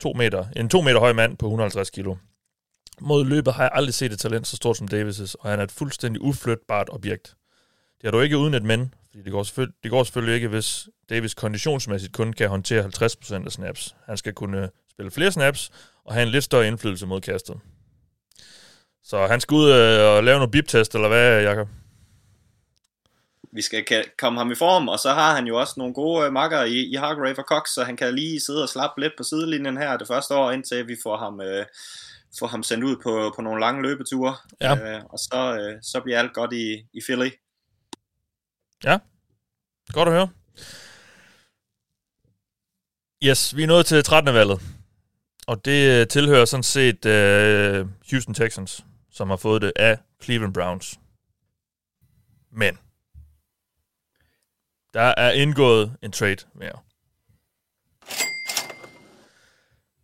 To 0.00 0.12
meter, 0.12 0.46
en 0.56 0.68
to 0.68 0.80
meter 0.80 0.98
høj 1.00 1.12
mand 1.12 1.36
på 1.36 1.46
150 1.46 1.90
kilo. 1.90 2.16
Mod 3.00 3.24
løbet 3.24 3.52
har 3.54 3.62
jeg 3.62 3.70
aldrig 3.74 3.94
set 3.94 4.12
et 4.12 4.18
talent 4.18 4.46
så 4.46 4.56
stort 4.56 4.76
som 4.76 4.88
Davis', 4.92 5.34
og 5.40 5.50
han 5.50 5.60
er 5.60 5.64
et 5.64 5.72
fuldstændig 5.72 6.22
uflytbart 6.22 6.88
objekt. 6.92 7.34
Det 8.00 8.06
er 8.06 8.10
dog 8.10 8.24
ikke 8.24 8.38
uden 8.38 8.54
et 8.54 8.62
men, 8.62 8.94
fordi 9.10 9.22
det 9.22 9.32
går, 9.32 9.42
selvfølgelig, 9.42 9.74
det 9.82 9.90
går 9.90 10.04
selvfølgelig 10.04 10.34
ikke, 10.34 10.48
hvis 10.48 10.88
Davis 11.10 11.34
konditionsmæssigt 11.34 12.12
kun 12.12 12.32
kan 12.32 12.48
håndtere 12.48 12.84
50% 12.84 13.44
af 13.44 13.52
snaps. 13.52 13.96
Han 14.06 14.16
skal 14.16 14.32
kunne 14.32 14.70
spille 14.90 15.10
flere 15.10 15.32
snaps 15.32 15.70
og 16.04 16.14
have 16.14 16.22
en 16.22 16.28
lidt 16.28 16.44
større 16.44 16.68
indflydelse 16.68 17.06
mod 17.06 17.20
kastet. 17.20 17.56
Så 19.04 19.26
han 19.26 19.40
skal 19.40 19.54
ud 19.54 19.70
øh, 19.70 20.16
og 20.16 20.24
lave 20.24 20.38
noget 20.38 20.50
bip-test, 20.50 20.94
eller 20.94 21.08
hvad, 21.08 21.42
Jakob? 21.42 21.68
Vi 23.52 23.62
skal 23.62 23.84
ka- 23.90 24.14
komme 24.18 24.40
ham 24.40 24.52
i 24.52 24.54
form, 24.54 24.88
og 24.88 24.98
så 24.98 25.12
har 25.12 25.34
han 25.34 25.46
jo 25.46 25.60
også 25.60 25.74
nogle 25.76 25.94
gode 25.94 26.26
øh, 26.26 26.32
makker 26.32 26.62
i, 26.62 26.84
i 26.92 26.94
Hargrave 26.94 27.38
og 27.38 27.44
Cox, 27.44 27.68
så 27.68 27.84
han 27.84 27.96
kan 27.96 28.14
lige 28.14 28.40
sidde 28.40 28.62
og 28.62 28.68
slappe 28.68 29.00
lidt 29.00 29.12
på 29.16 29.22
sidelinjen 29.22 29.76
her 29.76 29.96
det 29.96 30.06
første 30.06 30.34
år, 30.34 30.50
indtil 30.50 30.88
vi 30.88 30.96
får 31.02 31.16
ham, 31.16 31.40
øh, 31.40 31.66
får 32.38 32.46
ham 32.46 32.62
sendt 32.62 32.84
ud 32.84 32.96
på, 33.02 33.32
på 33.36 33.42
nogle 33.42 33.60
lange 33.60 33.82
løbeture. 33.82 34.36
Ja. 34.60 34.96
Øh, 34.96 35.04
og 35.04 35.18
så, 35.18 35.58
øh, 35.60 35.82
så 35.82 36.00
bliver 36.00 36.18
alt 36.18 36.34
godt 36.34 36.52
i, 36.52 36.86
i 36.92 37.00
Philly. 37.08 37.30
Ja, 38.84 38.98
godt 39.92 40.08
at 40.08 40.14
høre. 40.14 40.28
Yes, 43.24 43.56
vi 43.56 43.62
er 43.62 43.66
nået 43.66 43.86
til 43.86 44.02
13. 44.04 44.34
valget. 44.34 44.60
Og 45.46 45.64
det 45.64 46.00
øh, 46.00 46.08
tilhører 46.08 46.44
sådan 46.44 46.62
set 46.62 47.06
øh, 47.06 47.86
Houston 48.10 48.34
Texans, 48.34 48.84
som 49.12 49.30
har 49.30 49.36
fået 49.36 49.62
det 49.62 49.72
af 49.76 49.98
Cleveland 50.22 50.54
Browns. 50.54 51.00
Men 52.52 52.78
der 54.96 55.14
er 55.16 55.30
indgået 55.30 55.96
en 56.02 56.12
trade 56.12 56.36
mere. 56.54 56.78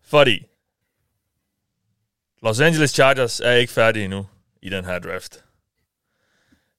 Fordi 0.03 0.47
Los 2.43 2.61
Angeles 2.61 2.91
Chargers 2.91 3.41
er 3.41 3.53
ikke 3.53 3.73
færdige 3.73 4.05
endnu 4.05 4.27
i 4.63 4.69
den 4.69 4.85
her 4.85 4.99
draft. 4.99 5.45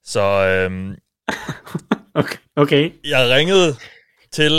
Så 0.02 0.20
øhm, 0.20 0.96
Okay. 2.14 2.38
okay. 2.56 2.92
jeg 3.04 3.30
ringede 3.30 3.76
til 4.30 4.52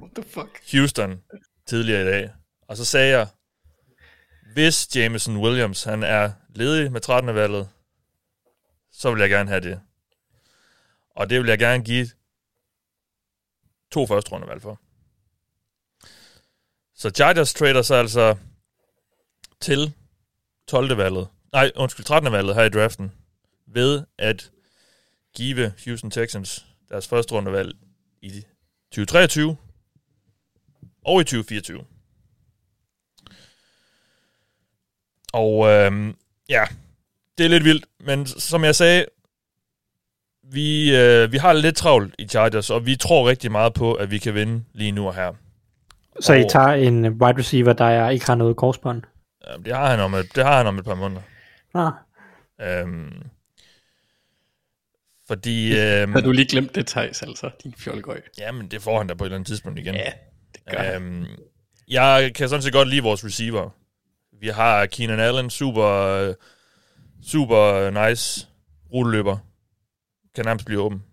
What 0.00 0.12
the 0.14 0.24
fuck? 0.24 0.72
Houston 0.72 1.22
tidligere 1.66 2.02
i 2.02 2.04
dag, 2.04 2.30
og 2.68 2.76
så 2.76 2.84
sagde 2.84 3.18
jeg, 3.18 3.26
hvis 4.52 4.96
Jameson 4.96 5.36
Williams 5.36 5.84
han 5.84 6.02
er 6.02 6.32
ledig 6.54 6.92
med 6.92 7.00
13. 7.00 7.34
valget, 7.34 7.68
så 8.92 9.10
vil 9.10 9.20
jeg 9.20 9.30
gerne 9.30 9.48
have 9.48 9.60
det. 9.60 9.80
Og 11.10 11.30
det 11.30 11.40
vil 11.40 11.48
jeg 11.48 11.58
gerne 11.58 11.84
give 11.84 12.06
to 13.96 14.06
første 14.06 14.32
rundevalg 14.32 14.62
for. 14.62 14.80
Så 16.94 17.10
Chargers 17.10 17.54
trader 17.54 17.82
sig 17.82 17.98
altså 17.98 18.36
til 19.60 19.92
12. 20.68 20.96
valget, 20.96 21.28
nej, 21.52 21.72
undskyld, 21.76 22.06
13. 22.06 22.32
valget 22.32 22.54
her 22.54 22.62
i 22.62 22.68
draften, 22.68 23.12
ved 23.66 24.04
at 24.18 24.50
give 25.34 25.72
Houston 25.84 26.10
Texans 26.10 26.66
deres 26.88 27.08
første 27.08 27.34
rundevalg 27.34 27.76
i 28.22 28.44
2023 28.90 29.56
og 31.04 31.20
i 31.20 31.24
2024. 31.24 31.84
Og 35.32 35.68
øhm, 35.68 36.16
ja, 36.48 36.66
det 37.38 37.44
er 37.44 37.50
lidt 37.50 37.64
vildt, 37.64 37.86
men 38.00 38.26
som 38.26 38.64
jeg 38.64 38.74
sagde, 38.76 39.06
vi, 40.52 40.96
øh, 40.96 41.32
vi 41.32 41.36
har 41.38 41.52
lidt 41.52 41.76
travlt 41.76 42.14
i 42.18 42.26
Chargers, 42.28 42.70
og 42.70 42.86
vi 42.86 42.96
tror 42.96 43.28
rigtig 43.28 43.52
meget 43.52 43.74
på, 43.74 43.94
at 43.94 44.10
vi 44.10 44.18
kan 44.18 44.34
vinde 44.34 44.64
lige 44.72 44.92
nu 44.92 45.06
og 45.06 45.14
her. 45.14 45.32
Så 46.20 46.34
I 46.34 46.42
Og- 46.44 46.50
tager 46.50 46.68
en 46.68 47.04
wide 47.08 47.38
receiver, 47.38 47.72
der 47.72 47.84
er, 47.84 48.10
ikke 48.10 48.26
har 48.26 48.34
noget 48.34 48.56
korsbånd? 48.56 49.02
Ja, 49.46 49.56
det 49.64 49.76
har 49.76 49.90
han 49.90 50.00
om 50.00 50.14
et, 50.14 50.36
det 50.36 50.44
har 50.44 50.56
han 50.56 50.66
om 50.66 50.78
et 50.78 50.84
par 50.84 50.94
måneder. 50.94 51.20
Ah. 51.74 51.92
Øhm, 52.80 53.22
fordi... 55.28 55.72
Øhm, 55.80 56.12
Har 56.12 56.20
du 56.20 56.32
lige 56.32 56.46
glemt 56.48 56.74
det, 56.74 56.86
Thijs, 56.86 57.22
altså, 57.22 57.50
din 57.64 57.74
fjollegøj? 57.78 58.20
Jamen, 58.38 58.68
det 58.68 58.82
får 58.82 58.98
han 58.98 59.06
da 59.06 59.14
på 59.14 59.24
et 59.24 59.26
eller 59.26 59.36
andet 59.36 59.46
tidspunkt 59.46 59.78
igen. 59.78 59.94
Ja, 59.94 60.12
det 60.54 60.60
gør 60.70 60.78
han. 60.78 61.02
øhm, 61.02 61.26
Jeg 61.88 62.32
kan 62.34 62.48
sådan 62.48 62.62
set 62.62 62.72
godt 62.72 62.88
lide 62.88 63.02
vores 63.02 63.24
receiver. 63.24 63.70
Vi 64.40 64.48
har 64.48 64.86
Keenan 64.86 65.20
Allen, 65.20 65.50
super, 65.50 66.32
super 67.30 67.90
nice 68.08 68.46
rulleløber. 68.92 69.36
Kan 70.36 70.44
nærmest 70.44 70.66
blive 70.66 70.80
åben. 70.80 71.04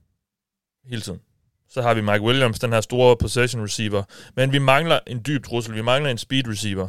Hele 0.86 1.01
tiden. 1.01 1.21
Så 1.69 1.82
har 1.82 1.93
vi 1.93 2.01
Mike 2.01 2.21
Williams, 2.21 2.59
den 2.59 2.74
her 2.74 2.82
store 2.82 3.17
possession 3.17 3.63
receiver. 3.63 4.03
Men 4.36 4.51
vi 4.51 4.59
mangler 4.59 4.99
en 5.07 5.24
dyb 5.28 5.45
trussel. 5.45 5.76
Vi 5.76 5.82
mangler 5.82 6.11
en 6.11 6.17
speed 6.17 6.47
receiver. 6.47 6.88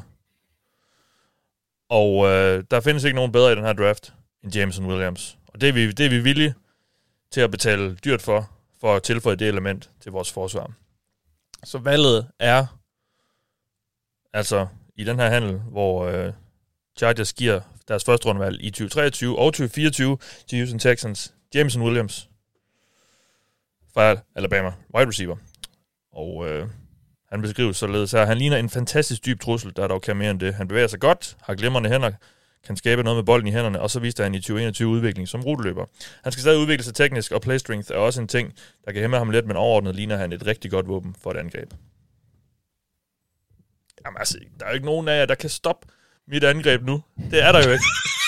Og 1.88 2.26
øh, 2.26 2.64
der 2.70 2.80
findes 2.80 3.04
ikke 3.04 3.14
nogen 3.14 3.32
bedre 3.32 3.52
i 3.52 3.54
den 3.54 3.64
her 3.64 3.72
draft 3.72 4.14
end 4.42 4.54
Jameson 4.54 4.86
Williams. 4.86 5.38
Og 5.46 5.60
det 5.60 5.68
er 5.68 5.72
vi, 5.72 5.92
det 5.92 6.06
er 6.06 6.10
vi 6.10 6.18
villige 6.18 6.54
til 7.30 7.40
at 7.40 7.50
betale 7.50 7.94
dyrt 7.94 8.22
for, 8.22 8.50
for 8.80 8.96
at 8.96 9.02
tilføje 9.02 9.36
det 9.36 9.48
element 9.48 9.90
til 10.00 10.12
vores 10.12 10.32
forsvar. 10.32 10.72
Så 11.64 11.78
valget 11.78 12.30
er 12.38 12.66
altså 14.32 14.66
i 14.96 15.04
den 15.04 15.18
her 15.18 15.28
handel, 15.30 15.58
hvor 15.58 16.06
øh, 16.06 16.32
Chargers 16.96 17.32
giver 17.32 17.60
deres 17.88 18.04
første 18.04 18.26
rundevalg 18.26 18.64
i 18.64 18.70
2023 18.70 19.38
og 19.38 19.52
2024 19.52 20.18
til 20.46 20.58
Houston 20.58 20.78
Texans, 20.78 21.34
Jameson 21.54 21.82
Williams 21.82 22.28
fra 23.94 24.16
Alabama, 24.34 24.72
wide 24.96 25.08
receiver. 25.08 25.36
Og 26.12 26.48
øh, 26.48 26.68
han 27.30 27.42
beskrives 27.42 27.76
således 27.76 28.12
her. 28.12 28.26
Han 28.26 28.38
ligner 28.38 28.56
en 28.56 28.70
fantastisk 28.70 29.26
dyb 29.26 29.40
trussel, 29.40 29.76
der 29.76 29.82
er 29.82 29.88
dog 29.88 30.02
kan 30.02 30.16
mere 30.16 30.30
end 30.30 30.40
det. 30.40 30.54
Han 30.54 30.68
bevæger 30.68 30.86
sig 30.86 31.00
godt, 31.00 31.36
har 31.42 31.54
glimrende 31.54 31.90
hænder, 31.90 32.12
kan 32.66 32.76
skabe 32.76 33.02
noget 33.02 33.16
med 33.16 33.24
bolden 33.24 33.48
i 33.48 33.50
hænderne, 33.50 33.80
og 33.80 33.90
så 33.90 34.00
viste 34.00 34.22
han 34.22 34.34
i 34.34 34.38
2021 34.38 34.88
udvikling 34.88 35.28
som 35.28 35.40
ruteløber. 35.40 35.86
Han 36.22 36.32
skal 36.32 36.40
stadig 36.40 36.58
udvikle 36.58 36.84
sig 36.84 36.94
teknisk, 36.94 37.32
og 37.32 37.40
play 37.40 37.56
strength 37.56 37.92
er 37.92 37.96
også 37.96 38.20
en 38.20 38.28
ting, 38.28 38.52
der 38.84 38.92
kan 38.92 39.00
hæmme 39.00 39.18
ham 39.18 39.30
lidt, 39.30 39.46
men 39.46 39.56
overordnet 39.56 39.94
ligner 39.94 40.16
han 40.16 40.32
et 40.32 40.46
rigtig 40.46 40.70
godt 40.70 40.88
våben 40.88 41.16
for 41.22 41.30
et 41.30 41.36
angreb. 41.36 41.74
Jamen 44.06 44.18
altså, 44.18 44.38
der 44.60 44.64
er 44.64 44.70
jo 44.70 44.74
ikke 44.74 44.86
nogen 44.86 45.08
af 45.08 45.18
jer, 45.18 45.26
der 45.26 45.34
kan 45.34 45.50
stoppe 45.50 45.88
mit 46.28 46.44
angreb 46.44 46.82
nu. 46.82 47.02
Det 47.30 47.42
er 47.42 47.52
der 47.52 47.66
jo 47.66 47.72
ikke. 47.72 47.84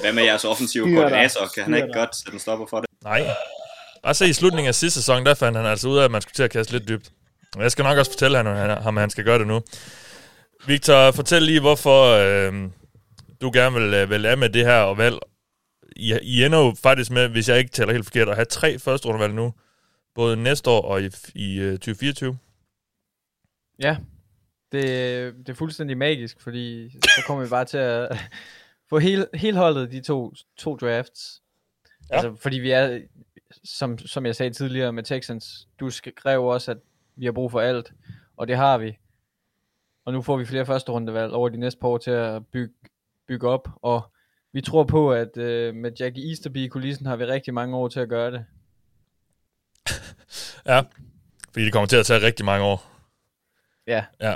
Hvad 0.00 0.12
med 0.12 0.22
jeres 0.24 0.44
offensive 0.44 0.94
koordinator? 0.94 1.40
Kan 1.54 1.64
han 1.64 1.74
ikke 1.74 1.92
godt 1.94 2.16
sætte 2.16 2.32
en 2.32 2.38
stopper 2.38 2.66
for 2.66 2.80
det? 2.80 2.90
Nej. 3.04 3.26
Bare 4.02 4.14
se 4.14 4.28
i 4.28 4.32
slutningen 4.32 4.68
af 4.68 4.74
sidste 4.74 5.00
sæson, 5.00 5.26
der 5.26 5.34
fandt 5.34 5.58
han 5.58 5.66
altså 5.66 5.88
ud 5.88 5.98
af, 5.98 6.04
at 6.04 6.10
man 6.10 6.20
skulle 6.20 6.34
til 6.34 6.42
at 6.42 6.50
kaste 6.50 6.72
lidt 6.72 6.88
dybt. 6.88 7.10
Men 7.54 7.62
jeg 7.62 7.72
skal 7.72 7.82
nok 7.82 7.98
også 7.98 8.12
fortælle 8.12 8.38
ham, 8.82 8.96
at 8.96 9.02
han 9.02 9.10
skal 9.10 9.24
gøre 9.24 9.38
det 9.38 9.46
nu. 9.46 9.60
Victor, 10.66 11.10
fortæl 11.10 11.42
lige, 11.42 11.60
hvorfor 11.60 12.04
øh, 12.04 12.70
du 13.40 13.50
gerne 13.54 13.80
vil, 13.80 13.94
øh, 13.94 14.10
vil 14.10 14.26
af 14.26 14.38
med 14.38 14.48
det 14.48 14.64
her 14.64 14.80
og 14.80 14.98
valg. 14.98 15.18
I, 15.96 16.18
I 16.22 16.44
ender 16.44 16.58
jo 16.58 16.74
faktisk 16.82 17.10
med, 17.10 17.28
hvis 17.28 17.48
jeg 17.48 17.58
ikke 17.58 17.70
tæller 17.70 17.92
helt 17.92 18.06
forkert, 18.06 18.28
at 18.28 18.34
have 18.34 18.44
tre 18.44 18.78
første 18.78 19.08
rundevalg 19.08 19.34
nu. 19.34 19.54
Både 20.14 20.36
næste 20.36 20.70
år 20.70 20.82
og 20.82 21.02
i, 21.02 21.08
i 21.34 21.58
øh, 21.58 21.72
2024. 21.72 22.38
Ja, 23.78 23.96
det, 24.72 24.82
det 25.46 25.48
er 25.48 25.54
fuldstændig 25.54 25.98
magisk, 25.98 26.40
fordi 26.40 26.90
så 26.90 27.22
kommer 27.26 27.44
vi 27.44 27.50
bare 27.50 27.64
til 27.64 27.78
at 27.78 28.08
få 28.90 28.98
hele, 28.98 29.26
hele 29.34 29.58
holdet 29.58 29.92
de 29.92 30.00
to, 30.00 30.34
to 30.56 30.76
drafts. 30.76 31.42
Ja. 32.10 32.14
Altså, 32.14 32.42
fordi 32.42 32.58
vi 32.58 32.70
er, 32.70 33.00
som, 33.64 33.98
som 33.98 34.26
jeg 34.26 34.36
sagde 34.36 34.54
tidligere 34.54 34.92
med 34.92 35.02
Texans, 35.02 35.68
du 35.80 35.90
skrev 35.90 36.44
også, 36.44 36.70
at 36.70 36.78
vi 37.16 37.24
har 37.24 37.32
brug 37.32 37.50
for 37.50 37.60
alt, 37.60 37.92
og 38.36 38.48
det 38.48 38.56
har 38.56 38.78
vi. 38.78 38.98
Og 40.04 40.12
nu 40.12 40.22
får 40.22 40.36
vi 40.36 40.44
flere 40.44 40.66
første 40.66 40.92
rundevalg 40.92 41.32
over 41.32 41.48
de 41.48 41.56
næste 41.56 41.80
par 41.80 41.88
år 41.88 41.98
til 41.98 42.10
at 42.10 42.46
bygge, 42.46 42.74
bygge 43.28 43.48
op, 43.48 43.68
og 43.82 44.12
vi 44.52 44.60
tror 44.60 44.84
på, 44.84 45.12
at 45.12 45.36
øh, 45.36 45.74
med 45.74 45.92
Jackie 46.00 46.28
Easterby 46.28 46.56
i 46.56 46.68
kulissen 46.68 47.06
har 47.06 47.16
vi 47.16 47.24
rigtig 47.24 47.54
mange 47.54 47.76
år 47.76 47.88
til 47.88 48.00
at 48.00 48.08
gøre 48.08 48.30
det. 48.30 48.44
Ja, 50.66 50.82
fordi 51.52 51.64
det 51.64 51.72
kommer 51.72 51.86
til 51.86 51.96
at 51.96 52.06
tage 52.06 52.26
rigtig 52.26 52.44
mange 52.46 52.64
år. 52.64 52.90
Ja. 53.86 54.04
Ja. 54.20 54.34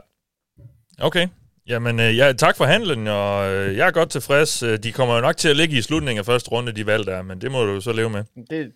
Okay. 1.00 1.28
Jamen, 1.68 2.00
øh, 2.00 2.16
ja, 2.16 2.32
tak 2.32 2.56
for 2.56 2.64
handlen, 2.64 3.06
og 3.08 3.52
øh, 3.52 3.76
jeg 3.76 3.86
er 3.86 3.90
godt 3.90 4.10
tilfreds. 4.10 4.62
Øh, 4.62 4.78
De 4.78 4.92
kommer 4.92 5.14
jo 5.14 5.20
nok 5.20 5.36
til 5.36 5.48
at 5.48 5.56
ligge 5.56 5.76
i 5.78 5.82
slutningen 5.82 6.18
af 6.18 6.26
første 6.26 6.50
runde, 6.50 6.72
de 6.72 6.86
valg 6.86 7.06
der, 7.06 7.22
men 7.22 7.40
det 7.40 7.52
må 7.52 7.64
du 7.64 7.80
så 7.80 7.92
leve 7.92 8.10
med. 8.10 8.24
Det, 8.50 8.72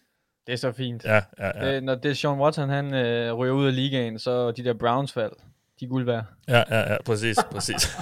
det 0.46 0.52
er 0.52 0.56
så 0.56 0.72
fint. 0.72 1.04
Ja, 1.04 1.20
ja, 1.38 1.66
ja. 1.66 1.72
Det, 1.74 1.84
når 1.84 1.94
det 1.94 2.10
er 2.10 2.14
Sean 2.14 2.38
Watson, 2.38 2.68
han 2.68 2.94
øh, 2.94 3.32
ryger 3.32 3.52
ud 3.54 3.66
af 3.66 3.74
ligaen, 3.74 4.18
så 4.18 4.50
de 4.50 4.64
der 4.64 4.74
Browns 4.74 5.16
valg, 5.16 5.32
de 5.80 5.84
er 5.84 5.88
guld 5.88 6.04
værd. 6.04 6.24
Ja, 6.48 6.62
ja, 6.70 6.92
ja, 6.92 7.02
præcis, 7.02 7.36
præcis. 7.50 7.96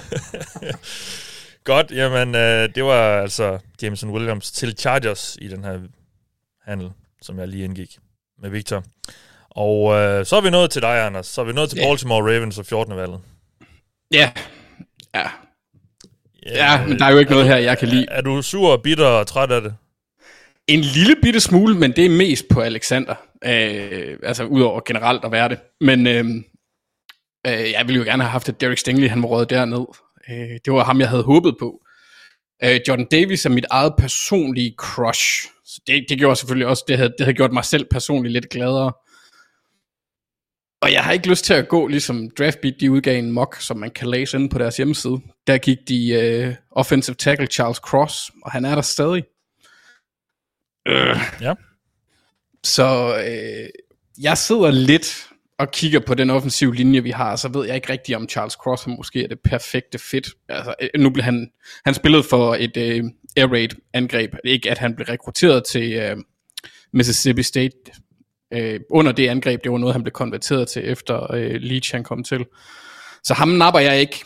Godt, 1.63 1.91
jamen, 1.91 2.35
øh, 2.35 2.69
det 2.75 2.83
var 2.83 3.21
altså 3.21 3.59
Jameson 3.81 4.09
Williams 4.09 4.51
til 4.51 4.77
Chargers 4.77 5.37
i 5.41 5.47
den 5.47 5.63
her 5.63 5.79
handel, 6.65 6.91
som 7.21 7.39
jeg 7.39 7.47
lige 7.47 7.63
indgik 7.63 7.97
med 8.41 8.49
Victor. 8.49 8.83
Og 9.49 9.93
øh, 9.95 10.25
så 10.25 10.35
er 10.35 10.41
vi 10.41 10.49
nået 10.49 10.71
til 10.71 10.81
dig, 10.81 11.05
Anders. 11.05 11.25
Så 11.27 11.41
er 11.41 11.45
vi 11.45 11.53
nået 11.53 11.69
til 11.69 11.79
Ja. 11.79 11.87
Baltimore 11.87 12.35
Ravens 12.35 12.57
og 12.57 12.65
14. 12.65 12.95
valget. 12.97 13.19
Ja. 14.13 14.31
Ja. 15.17 16.73
Ja, 16.73 16.85
men 16.87 16.99
der 16.99 17.05
er 17.05 17.11
jo 17.11 17.17
ikke 17.17 17.29
er 17.29 17.33
noget 17.33 17.45
du- 17.45 17.49
her, 17.53 17.57
jeg 17.57 17.77
kan 17.77 17.87
lide. 17.87 18.05
Er 18.09 18.21
du 18.21 18.41
sur 18.41 18.77
bitter 18.77 19.05
og 19.05 19.27
træt 19.27 19.51
af 19.51 19.61
det? 19.61 19.75
En 20.67 20.79
lille 20.81 21.15
bitte 21.21 21.39
smule, 21.39 21.75
men 21.75 21.91
det 21.91 22.05
er 22.05 22.09
mest 22.09 22.45
på 22.49 22.61
Alexander. 22.61 23.15
Øh, 23.45 24.17
altså 24.23 24.43
udover 24.43 24.81
generelt 24.85 25.25
at 25.25 25.31
være 25.31 25.49
det. 25.49 25.59
Men 25.81 26.07
øh, 26.07 26.25
øh, 27.47 27.71
jeg 27.71 27.83
ville 27.87 27.99
jo 27.99 28.03
gerne 28.05 28.23
have 28.23 28.31
haft, 28.31 28.49
at 28.49 28.61
Derek 28.61 28.77
Stingley 28.77 29.09
han 29.09 29.21
var 29.21 29.27
røget 29.27 29.49
derned. 29.49 29.85
Øh, 30.29 30.59
det 30.65 30.73
var 30.73 30.83
ham, 30.83 30.99
jeg 30.99 31.09
havde 31.09 31.23
håbet 31.23 31.55
på. 31.59 31.81
Øh, 32.63 32.79
Jordan 32.87 33.07
Davis 33.11 33.45
er 33.45 33.49
mit 33.49 33.65
eget 33.71 33.93
personlige 33.97 34.73
crush. 34.77 35.47
Så 35.65 35.81
det, 35.87 36.05
det 36.09 36.17
gjorde 36.17 36.35
selvfølgelig 36.35 36.67
også, 36.67 36.83
det 36.87 36.97
havde, 36.97 37.09
det 37.17 37.25
havde 37.25 37.35
gjort 37.35 37.51
mig 37.53 37.65
selv 37.65 37.85
personligt 37.91 38.33
lidt 38.33 38.49
gladere. 38.49 38.91
Og 40.81 40.93
jeg 40.93 41.03
har 41.03 41.11
ikke 41.11 41.29
lyst 41.29 41.45
til 41.45 41.53
at 41.53 41.67
gå, 41.67 41.87
ligesom 41.87 42.29
Draftbeat, 42.37 42.73
de 42.79 42.91
udgav 42.91 43.17
en 43.19 43.31
mock, 43.31 43.61
som 43.61 43.77
man 43.77 43.91
kan 43.91 44.07
læse 44.07 44.37
inde 44.37 44.49
på 44.49 44.57
deres 44.57 44.77
hjemmeside. 44.77 45.19
Der 45.47 45.57
gik 45.57 45.77
de 45.87 46.09
øh, 46.09 46.55
offensive 46.71 47.15
tackle 47.15 47.47
Charles 47.47 47.77
Cross, 47.77 48.31
og 48.43 48.51
han 48.51 48.65
er 48.65 48.75
der 48.75 48.81
stadig. 48.81 49.23
Øh. 50.87 51.17
Ja. 51.41 51.53
Så 52.63 53.17
øh, 53.27 53.69
jeg 54.21 54.37
sidder 54.37 54.71
lidt 54.71 55.27
og 55.59 55.71
kigger 55.71 55.99
på 55.99 56.13
den 56.13 56.29
offensive 56.29 56.75
linje, 56.75 57.03
vi 57.03 57.09
har, 57.09 57.35
så 57.35 57.49
ved 57.49 57.65
jeg 57.65 57.75
ikke 57.75 57.89
rigtigt, 57.89 58.15
om 58.15 58.29
Charles 58.29 58.53
Cross 58.53 58.83
han 58.83 58.95
måske 58.97 59.23
er 59.23 59.27
det 59.27 59.39
perfekte 59.43 59.99
fit. 59.99 60.27
Altså, 60.49 60.75
øh, 60.81 60.89
nu 60.97 61.09
blev 61.09 61.23
han, 61.23 61.51
han 61.85 61.93
spillede 61.93 62.23
for 62.23 62.55
et 62.59 62.77
øh, 62.77 63.03
air 63.37 63.47
raid 63.47 63.69
angreb. 63.93 64.35
Ikke 64.43 64.71
at 64.71 64.77
han 64.77 64.95
blev 64.95 65.05
rekrutteret 65.05 65.63
til 65.65 65.93
øh, 65.93 66.17
Mississippi 66.93 67.43
State 67.43 67.75
øh, 68.53 68.79
under 68.89 69.11
det 69.11 69.27
angreb. 69.29 69.63
Det 69.63 69.71
var 69.71 69.77
noget, 69.77 69.93
han 69.93 70.03
blev 70.03 70.11
konverteret 70.11 70.67
til, 70.67 70.89
efter 70.89 71.33
øh, 71.33 71.61
Leach 71.61 71.91
han 71.95 72.03
kom 72.03 72.23
til. 72.23 72.45
Så 73.23 73.33
ham 73.33 73.47
napper 73.47 73.79
jeg 73.79 73.99
ikke. 73.99 74.23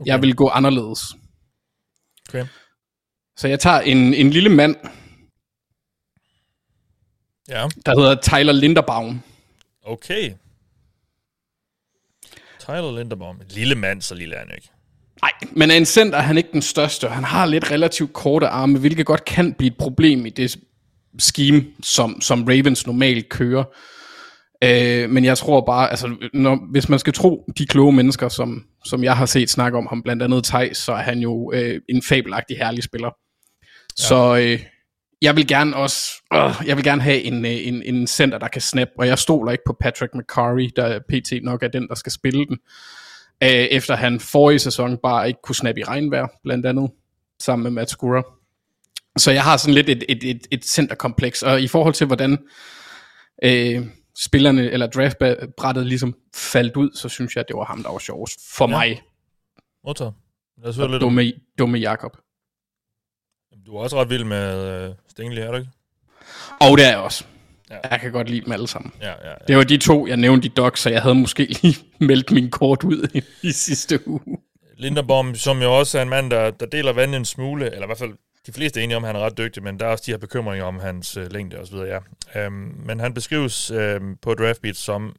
Okay. 0.00 0.06
Jeg 0.06 0.22
vil 0.22 0.34
gå 0.34 0.48
anderledes. 0.48 1.00
Okay. 2.28 2.46
Så 3.36 3.48
jeg 3.48 3.60
tager 3.60 3.80
en, 3.80 4.14
en 4.14 4.30
lille 4.30 4.48
mand, 4.48 4.76
Ja. 7.48 7.68
der 7.86 8.00
hedder 8.00 8.14
Tyler 8.20 8.52
Linderbaum. 8.52 9.22
Okay. 9.82 10.32
Tyler 12.60 12.96
Linderbaum. 12.98 13.36
En 13.40 13.46
lille 13.48 13.74
mand, 13.74 14.02
så 14.02 14.14
lille 14.14 14.34
er 14.34 14.38
han 14.38 14.50
ikke. 14.54 14.68
Nej, 15.22 15.30
men 15.52 15.70
er 15.70 15.74
en 15.74 15.84
center 15.86 16.18
er 16.18 16.22
han 16.22 16.36
ikke 16.36 16.48
den 16.52 16.62
største. 16.62 17.08
Han 17.08 17.24
har 17.24 17.46
lidt 17.46 17.70
relativt 17.70 18.12
korte 18.12 18.46
arme, 18.48 18.78
hvilket 18.78 19.06
godt 19.06 19.24
kan 19.24 19.54
blive 19.54 19.70
et 19.70 19.76
problem 19.78 20.26
i 20.26 20.30
det 20.30 20.56
scheme, 21.18 21.64
som, 21.82 22.20
som 22.20 22.44
Ravens 22.44 22.86
normalt 22.86 23.28
kører. 23.28 23.64
Øh, 24.64 25.10
men 25.10 25.24
jeg 25.24 25.38
tror 25.38 25.60
bare, 25.66 25.90
altså, 25.90 26.16
når, 26.32 26.58
hvis 26.70 26.88
man 26.88 26.98
skal 26.98 27.12
tro 27.12 27.44
de 27.58 27.66
kloge 27.66 27.92
mennesker, 27.92 28.28
som, 28.28 28.64
som 28.84 29.04
jeg 29.04 29.16
har 29.16 29.26
set 29.26 29.50
snakke 29.50 29.78
om 29.78 29.86
ham, 29.86 30.02
blandt 30.02 30.22
andet 30.22 30.44
Thijs, 30.44 30.76
så 30.76 30.92
er 30.92 31.02
han 31.02 31.18
jo 31.18 31.52
øh, 31.54 31.80
en 31.88 32.02
fabelagtig 32.02 32.56
herlig 32.56 32.84
spiller. 32.84 33.10
Ja. 33.98 34.04
Så 34.04 34.36
øh, 34.36 34.60
jeg 35.22 35.36
vil 35.36 35.46
gerne 35.46 35.76
også, 35.76 36.22
øh, 36.34 36.66
jeg 36.66 36.76
vil 36.76 36.84
gerne 36.84 37.02
have 37.02 37.22
en, 37.22 37.44
øh, 37.44 37.66
en, 37.66 37.82
en 37.82 38.06
center, 38.06 38.38
der 38.38 38.48
kan 38.48 38.62
snap, 38.62 38.88
og 38.98 39.06
jeg 39.06 39.18
stoler 39.18 39.52
ikke 39.52 39.64
på 39.66 39.76
Patrick 39.80 40.14
McCurry, 40.14 40.70
der 40.76 40.98
pt. 40.98 41.32
nok 41.44 41.62
er 41.62 41.68
den, 41.68 41.88
der 41.88 41.94
skal 41.94 42.12
spille 42.12 42.46
den. 42.46 42.58
Øh, 43.42 43.48
efter 43.50 43.96
han 43.96 44.20
forrige 44.20 44.58
sæson 44.58 44.98
bare 45.02 45.28
ikke 45.28 45.40
kunne 45.42 45.54
snappe 45.54 45.80
i 45.80 45.84
regnvejr, 45.84 46.26
blandt 46.44 46.66
andet, 46.66 46.90
sammen 47.42 47.62
med 47.62 47.70
Matt 47.70 47.90
Skura. 47.90 48.22
Så 49.18 49.30
jeg 49.30 49.42
har 49.44 49.56
sådan 49.56 49.74
lidt 49.74 49.88
et, 49.88 50.04
et, 50.08 50.24
et, 50.30 50.46
et 50.50 50.64
centerkompleks, 50.64 51.42
og 51.42 51.62
i 51.62 51.68
forhold 51.68 51.94
til, 51.94 52.06
hvordan 52.06 52.38
øh, 53.42 53.86
spillerne, 54.24 54.70
eller 54.70 54.86
draftbrættet 54.86 55.86
ligesom 55.86 56.14
faldt 56.34 56.76
ud, 56.76 56.90
så 56.94 57.08
synes 57.08 57.34
jeg, 57.36 57.40
at 57.40 57.48
det 57.48 57.56
var 57.56 57.64
ham, 57.64 57.82
der 57.82 57.90
var 57.90 57.98
sjovest 57.98 58.40
for 58.56 58.64
Ja. 58.70 58.76
mig. 58.76 59.02
Modtaget. 59.84 60.14
Lad 60.62 60.68
os 60.68 60.76
høre 60.76 60.90
lidt 60.90 61.00
Dumme, 61.00 61.32
dumme 61.58 61.78
Jakob. 61.78 62.16
Du 63.66 63.76
er 63.76 63.80
også 63.82 64.00
ret 64.00 64.10
vild 64.10 64.24
med 64.24 64.68
øh, 64.88 64.94
Stingley, 65.08 65.42
er 65.42 65.50
du 65.50 65.56
ikke? 65.56 65.70
Og 66.60 66.78
det 66.78 66.86
er 66.86 66.90
jeg 66.90 66.98
også. 66.98 67.24
Ja. 67.70 67.74
Ja. 67.74 67.80
Jeg 67.90 68.00
kan 68.00 68.12
godt 68.12 68.30
lide 68.30 68.44
dem 68.44 68.52
alle 68.52 68.66
sammen. 68.68 68.92
Ja, 69.00 69.08
ja, 69.08 69.28
ja. 69.28 69.34
Det 69.48 69.56
var 69.56 69.64
de 69.64 69.76
to, 69.76 70.06
jeg 70.06 70.16
nævnte 70.16 70.46
i 70.46 70.52
doc, 70.56 70.78
så 70.78 70.90
jeg 70.90 71.02
havde 71.02 71.14
måske 71.14 71.44
lige 71.62 71.76
meldt 72.06 72.30
min 72.30 72.50
kort 72.50 72.84
ud 72.84 73.08
i, 73.14 73.22
i 73.48 73.52
sidste 73.52 74.08
uge. 74.08 74.38
Linderbaum, 74.76 75.34
som 75.34 75.62
jo 75.62 75.78
også 75.78 75.98
er 75.98 76.02
en 76.02 76.08
mand, 76.08 76.30
der, 76.30 76.50
der 76.50 76.66
deler 76.66 76.92
vandet 76.92 77.16
en 77.16 77.24
smule, 77.24 77.66
eller 77.72 77.82
i 77.82 77.86
hvert 77.86 77.98
fald 77.98 78.12
de 78.46 78.52
fleste 78.52 78.80
er 78.80 78.84
enige 78.84 78.96
om, 78.96 79.04
at 79.04 79.08
han 79.08 79.16
er 79.16 79.20
ret 79.20 79.38
dygtig, 79.38 79.62
men 79.62 79.80
der 79.80 79.86
er 79.86 79.90
også 79.90 80.04
de 80.06 80.10
her 80.10 80.18
bekymringer 80.18 80.64
om 80.64 80.78
hans 80.78 81.16
øh, 81.16 81.32
længde 81.32 81.58
og 81.60 81.66
så 81.66 81.72
videre, 81.72 81.88
ja. 82.34 82.40
Øhm, 82.40 82.82
men 82.86 83.00
han 83.00 83.14
beskrives 83.14 83.70
øh, 83.70 84.00
på 84.22 84.34
Draftbeat 84.34 84.76
som 84.76 85.16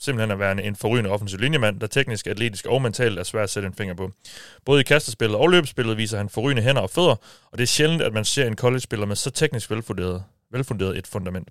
simpelthen 0.00 0.30
at 0.30 0.38
være 0.38 0.64
en 0.64 0.76
forrygende 0.76 1.10
offensiv 1.10 1.38
linjemand, 1.38 1.80
der 1.80 1.86
teknisk, 1.86 2.26
atletisk 2.26 2.66
og 2.66 2.82
mentalt 2.82 3.18
er 3.18 3.22
svært 3.22 3.44
at 3.44 3.50
sætte 3.50 3.66
en 3.66 3.74
finger 3.74 3.94
på. 3.94 4.10
Både 4.64 4.80
i 4.80 4.84
kastespillet 4.84 5.36
og 5.36 5.48
løbespillet 5.48 5.96
viser 5.96 6.18
han 6.18 6.28
forrygende 6.28 6.62
hænder 6.62 6.82
og 6.82 6.90
fødder, 6.90 7.16
og 7.50 7.58
det 7.58 7.62
er 7.62 7.66
sjældent, 7.66 8.02
at 8.02 8.12
man 8.12 8.24
ser 8.24 8.46
en 8.46 8.56
college-spiller 8.56 9.06
med 9.06 9.16
så 9.16 9.30
teknisk 9.30 9.70
velfunderet, 9.70 10.24
velfunderet 10.50 10.98
et 10.98 11.06
fundament. 11.06 11.50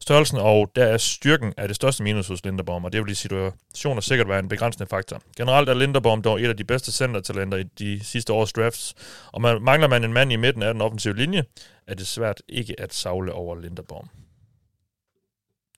Størrelsen 0.00 0.38
og 0.38 0.72
der 0.74 0.84
er 0.84 0.96
styrken 0.96 1.54
af 1.56 1.68
det 1.68 1.76
største 1.76 2.02
minus 2.02 2.28
hos 2.28 2.44
Linderbaum, 2.44 2.84
og 2.84 2.92
det 2.92 3.02
vil 3.02 3.10
i 3.10 3.14
situationer 3.14 4.00
sikkert 4.00 4.28
være 4.28 4.38
en 4.38 4.48
begrænsende 4.48 4.86
faktor. 4.86 5.22
Generelt 5.36 5.68
er 5.68 5.74
Linderbaum 5.74 6.22
dog 6.22 6.42
et 6.42 6.48
af 6.48 6.56
de 6.56 6.64
bedste 6.64 6.92
centertalenter 6.92 7.58
i 7.58 7.62
de 7.62 8.04
sidste 8.04 8.32
års 8.32 8.52
drafts, 8.52 8.94
og 9.32 9.40
man, 9.40 9.62
mangler 9.62 9.88
man 9.88 10.04
en 10.04 10.12
mand 10.12 10.32
i 10.32 10.36
midten 10.36 10.62
af 10.62 10.74
den 10.74 10.80
offensive 10.82 11.16
linje, 11.16 11.44
er 11.86 11.94
det 11.94 12.06
svært 12.06 12.42
ikke 12.48 12.80
at 12.80 12.94
savle 12.94 13.32
over 13.32 13.60
Linderbaum. 13.60 14.08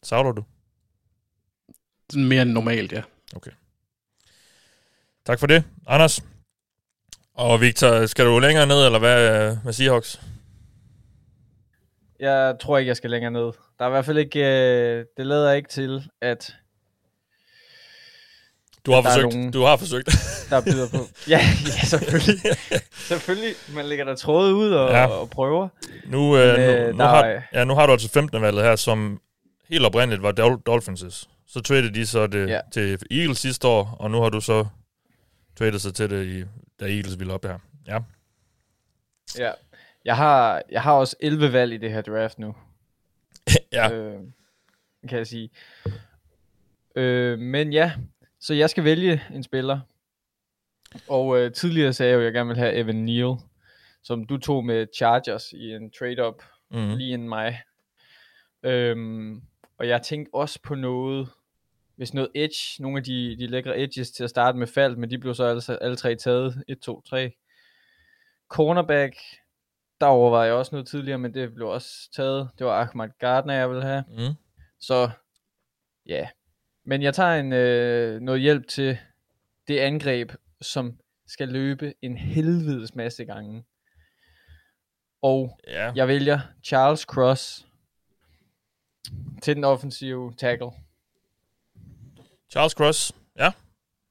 Savler 0.02 0.32
du? 0.32 0.44
Mere 2.14 2.42
end 2.42 2.50
normalt, 2.50 2.92
ja. 2.92 3.02
Okay. 3.36 3.50
Tak 5.26 5.40
for 5.40 5.46
det, 5.46 5.64
Anders. 5.86 6.20
Og 7.34 7.60
Victor, 7.60 8.06
skal 8.06 8.26
du 8.26 8.38
længere 8.38 8.66
ned, 8.66 8.86
eller 8.86 8.98
hvad 8.98 9.56
med 9.64 9.72
Seahawks? 9.72 10.20
Jeg 12.22 12.56
tror 12.60 12.78
ikke, 12.78 12.88
jeg 12.88 12.96
skal 12.96 13.10
længere 13.10 13.30
ned. 13.30 13.52
Der 13.78 13.84
er 13.84 13.86
i 13.86 13.90
hvert 13.90 14.04
fald 14.04 14.18
ikke, 14.18 14.38
øh, 14.40 15.04
det 15.16 15.26
lader 15.26 15.52
ikke 15.52 15.68
til, 15.68 16.02
at 16.20 16.54
Du 18.86 18.92
har 18.92 19.02
forsøgt. 19.02 19.34
nogen, 19.34 19.52
Du 19.52 19.62
har 19.62 19.76
forsøgt. 19.76 20.08
der 20.50 20.60
byder 20.64 20.88
på. 20.90 20.96
Ja, 21.28 21.40
ja 21.66 21.86
selvfølgelig. 21.86 22.40
selvfølgelig. 23.10 23.54
Man 23.74 23.84
lægger 23.86 24.04
der 24.04 24.14
trådet 24.16 24.52
ud 24.52 24.70
og, 24.72 24.90
Ja. 24.90 25.06
og 25.06 25.30
prøver. 25.30 25.68
Nu, 26.06 26.36
øh, 26.38 26.58
Men, 26.58 26.66
nu, 26.66 26.72
øh, 26.72 26.92
nu, 26.92 26.98
der 26.98 27.04
har, 27.08 27.24
er- 27.24 27.42
ja, 27.52 27.64
nu 27.64 27.74
har 27.74 27.86
du 27.86 27.92
altså 27.92 28.08
15. 28.08 28.42
valget 28.42 28.64
her, 28.64 28.76
som 28.76 29.20
helt 29.68 29.84
oprindeligt 29.86 30.22
var 30.22 30.32
Dol- 30.40 30.62
Dolphins. 30.66 31.28
Så 31.46 31.60
traded 31.60 31.90
de 31.90 32.06
så 32.06 32.26
det 32.26 32.48
Ja. 32.48 32.60
til 32.72 32.98
Eagles 33.10 33.38
sidste 33.38 33.68
år, 33.68 33.96
og 34.00 34.10
nu 34.10 34.20
har 34.22 34.28
du 34.28 34.40
så 34.40 34.66
tradet 35.58 35.80
sig 35.80 35.94
til 35.94 36.10
det, 36.10 36.26
i, 36.26 36.44
da 36.80 36.84
Eagles 36.84 37.18
ville 37.18 37.32
op 37.34 37.44
her. 37.44 37.58
Ja. 37.88 37.98
Ja. 39.38 39.50
Jeg 40.04 40.16
har, 40.16 40.62
jeg 40.70 40.82
har 40.82 40.92
også 40.92 41.16
11 41.20 41.52
valg 41.52 41.72
i 41.72 41.76
det 41.76 41.92
her 41.92 42.00
draft 42.02 42.38
nu. 42.38 42.54
ja. 43.72 43.92
Øh, 43.92 44.20
kan 45.08 45.18
jeg 45.18 45.26
sige. 45.26 45.50
Øh, 46.96 47.38
men 47.38 47.72
ja, 47.72 47.92
så 48.40 48.54
jeg 48.54 48.70
skal 48.70 48.84
vælge 48.84 49.22
en 49.34 49.42
spiller. 49.42 49.80
Og 51.08 51.38
øh, 51.38 51.52
tidligere 51.52 51.92
sagde 51.92 52.10
jeg 52.10 52.16
jo, 52.16 52.20
at 52.20 52.24
jeg 52.24 52.32
gerne 52.32 52.48
vil 52.48 52.56
have 52.56 52.72
Evan 52.74 52.96
Neal, 52.96 53.34
som 54.02 54.24
du 54.26 54.38
tog 54.38 54.64
med 54.64 54.86
Chargers 54.96 55.52
i 55.52 55.72
en 55.72 55.90
trade-up 55.90 56.42
Mhm. 56.70 56.96
lige 56.96 57.12
inden 57.12 57.28
mig. 57.28 57.60
Øhm, 58.62 59.42
og 59.78 59.88
jeg 59.88 60.02
tænkte 60.02 60.34
også 60.34 60.60
på 60.62 60.74
noget, 60.74 61.28
hvis 61.96 62.14
noget 62.14 62.30
edge, 62.34 62.82
nogle 62.82 62.98
af 62.98 63.04
de, 63.04 63.36
de 63.38 63.46
lækre 63.46 63.78
edges 63.78 64.10
til 64.10 64.24
at 64.24 64.30
starte 64.30 64.58
med 64.58 64.66
faldt, 64.66 64.98
men 64.98 65.10
de 65.10 65.18
blev 65.18 65.34
så 65.34 65.44
alle, 65.44 65.82
alle 65.82 65.96
tre 65.96 66.14
taget. 66.16 66.64
1, 66.68 66.78
2, 66.80 67.00
3. 67.00 67.32
Cornerback, 68.48 69.16
der 70.02 70.08
overvejede 70.08 70.46
jeg 70.46 70.54
også 70.54 70.74
noget 70.74 70.88
tidligere, 70.88 71.18
men 71.18 71.34
det 71.34 71.54
blev 71.54 71.68
også 71.68 72.10
taget. 72.12 72.50
Det 72.58 72.66
var 72.66 72.80
Ahmad 72.80 73.08
Gardner, 73.18 73.54
jeg 73.54 73.68
ville 73.70 73.82
have. 73.82 74.04
Mm. 74.08 74.34
Så 74.80 75.10
ja. 76.06 76.28
Men 76.84 77.02
jeg 77.02 77.14
tager 77.14 77.34
en, 77.34 77.52
øh, 77.52 78.20
noget 78.20 78.40
hjælp 78.40 78.68
til 78.68 78.98
det 79.68 79.78
angreb, 79.78 80.32
som 80.60 80.98
skal 81.26 81.48
løbe 81.48 81.94
en 82.02 82.16
helvedes 82.16 82.94
masse 82.94 83.24
gange. 83.24 83.64
Og 85.22 85.60
ja. 85.66 85.92
jeg 85.94 86.08
vælger 86.08 86.40
Charles 86.64 87.00
Cross 87.00 87.66
til 89.42 89.56
den 89.56 89.64
offensive 89.64 90.34
tackle. 90.38 90.70
Charles 92.50 92.72
Cross, 92.72 93.12
ja. 93.38 93.52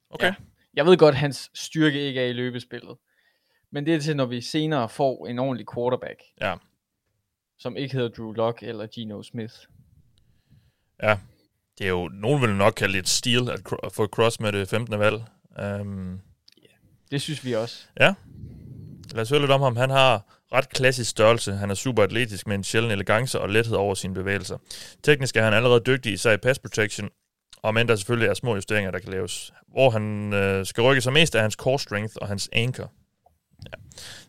Okay. 0.10 0.28
Ja. 0.28 0.36
Jeg 0.74 0.86
ved 0.86 0.98
godt, 0.98 1.16
hans 1.16 1.52
styrke 1.54 2.02
ikke 2.02 2.22
er 2.22 2.28
i 2.28 2.34
løbespillet. 2.34 2.98
Men 3.72 3.86
det 3.86 3.96
er 3.96 4.00
til, 4.00 4.16
når 4.16 4.26
vi 4.26 4.42
senere 4.42 4.90
får 4.90 5.28
en 5.28 5.40
ordentlig 5.40 5.66
quarterback. 5.76 6.20
Ja. 6.42 6.56
Som 7.60 7.78
ikke 7.78 7.96
hedder 7.96 8.10
Drew 8.10 8.32
Lock 8.32 8.64
eller 8.64 8.88
Geno 8.96 9.24
Smith. 9.24 9.54
Ja. 11.04 11.18
Det 11.78 11.86
er 11.86 11.90
jo, 11.90 12.08
nogen 12.08 12.42
vil 12.42 12.56
nok 12.56 12.74
kalde 12.74 12.94
det 12.94 13.00
et 13.00 13.10
steal 13.10 13.50
at, 13.50 13.60
cro- 13.60 13.86
at 13.86 13.92
få 13.92 14.08
Cross 14.08 14.40
med 14.40 14.52
det 14.52 14.68
15. 14.70 15.00
valg. 15.00 15.24
Um, 15.82 16.22
Det 17.12 17.22
synes 17.22 17.46
vi 17.46 17.54
også. 17.56 17.86
Ja. 18.00 18.14
Lad 19.14 19.22
os 19.22 19.30
høre 19.30 19.40
lidt 19.40 19.52
om 19.52 19.62
ham. 19.62 19.76
Han 19.76 19.90
har 19.90 20.38
ret 20.54 20.70
klassisk 20.70 21.10
størrelse. 21.10 21.54
Han 21.54 21.70
er 21.70 21.74
super 21.76 22.04
atletisk 22.04 22.48
med 22.48 22.56
en 22.56 22.64
sjælden 22.64 22.92
elegance 22.92 23.40
og 23.42 23.50
lethed 23.50 23.76
over 23.76 23.96
sine 23.96 24.14
bevægelser. 24.14 24.58
Teknisk 25.04 25.36
er 25.36 25.44
han 25.44 25.54
allerede 25.54 25.82
dygtig, 25.86 26.14
især 26.14 26.32
i 26.32 26.38
pass 26.38 26.60
protection, 26.60 27.10
og 27.58 27.74
men 27.74 27.88
der 27.88 27.96
selvfølgelig 27.96 28.30
er 28.30 28.34
små 28.34 28.56
justeringer, 28.56 28.92
der 28.92 29.00
kan 29.00 29.10
laves. 29.12 29.54
Hvor 29.68 29.90
han 29.90 30.34
øh, 30.34 30.66
skal 30.66 30.84
rykke 30.84 31.02
sig 31.02 31.14
mest 31.14 31.36
er 31.36 31.42
hans 31.42 31.54
core 31.54 31.80
strength 31.80 32.16
og 32.22 32.28
hans 32.28 32.50
anchor. 32.54 32.92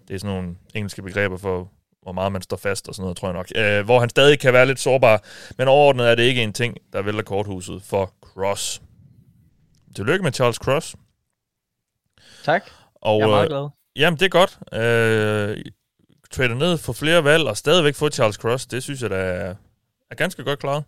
Det 0.09 0.15
er 0.15 0.19
sådan 0.19 0.37
nogle 0.37 0.57
engelske 0.75 1.03
begreber 1.03 1.37
for, 1.37 1.71
hvor 2.03 2.13
meget 2.13 2.33
man 2.33 2.43
står 2.43 2.57
fast 2.57 2.89
og 2.89 2.95
sådan 2.95 3.03
noget, 3.05 3.17
tror 3.17 3.29
jeg 3.29 3.35
nok. 3.35 3.49
Øh, 3.57 3.85
hvor 3.85 4.01
han 4.01 4.09
stadig 4.09 4.39
kan 4.39 4.53
være 4.53 4.67
lidt 4.67 4.81
sårbar, 4.81 5.23
men 5.59 5.69
overordnet 5.69 6.11
er 6.11 6.15
det 6.15 6.23
ikke 6.23 6.43
en 6.43 6.53
ting, 6.53 6.77
der 6.93 7.03
vælter 7.03 7.23
korthuset 7.23 7.83
for 7.83 8.13
Cross. 8.23 8.83
Tillykke 9.97 10.23
med 10.23 10.33
Charles 10.33 10.57
Cross. 10.57 10.97
Tak. 12.45 12.71
Og, 12.95 13.19
Jeg 13.21 13.25
er 13.27 13.31
meget 13.31 13.45
øh, 13.45 13.49
glad. 13.49 13.69
Jamen, 13.97 14.19
det 14.19 14.25
er 14.25 14.29
godt. 14.29 14.59
Øh, 14.73 15.65
trader 16.31 16.55
ned, 16.55 16.79
få 16.79 16.93
flere 16.93 17.25
valg, 17.25 17.45
og 17.45 17.57
stadigvæk 17.57 17.95
få 17.95 18.09
Charles 18.11 18.37
Cross, 18.37 18.67
det 18.67 18.83
synes 18.83 19.03
jeg, 19.03 19.11
der 19.11 19.17
er, 19.17 19.55
er 20.11 20.15
ganske 20.15 20.45
godt 20.45 20.59
klaret. 20.59 20.85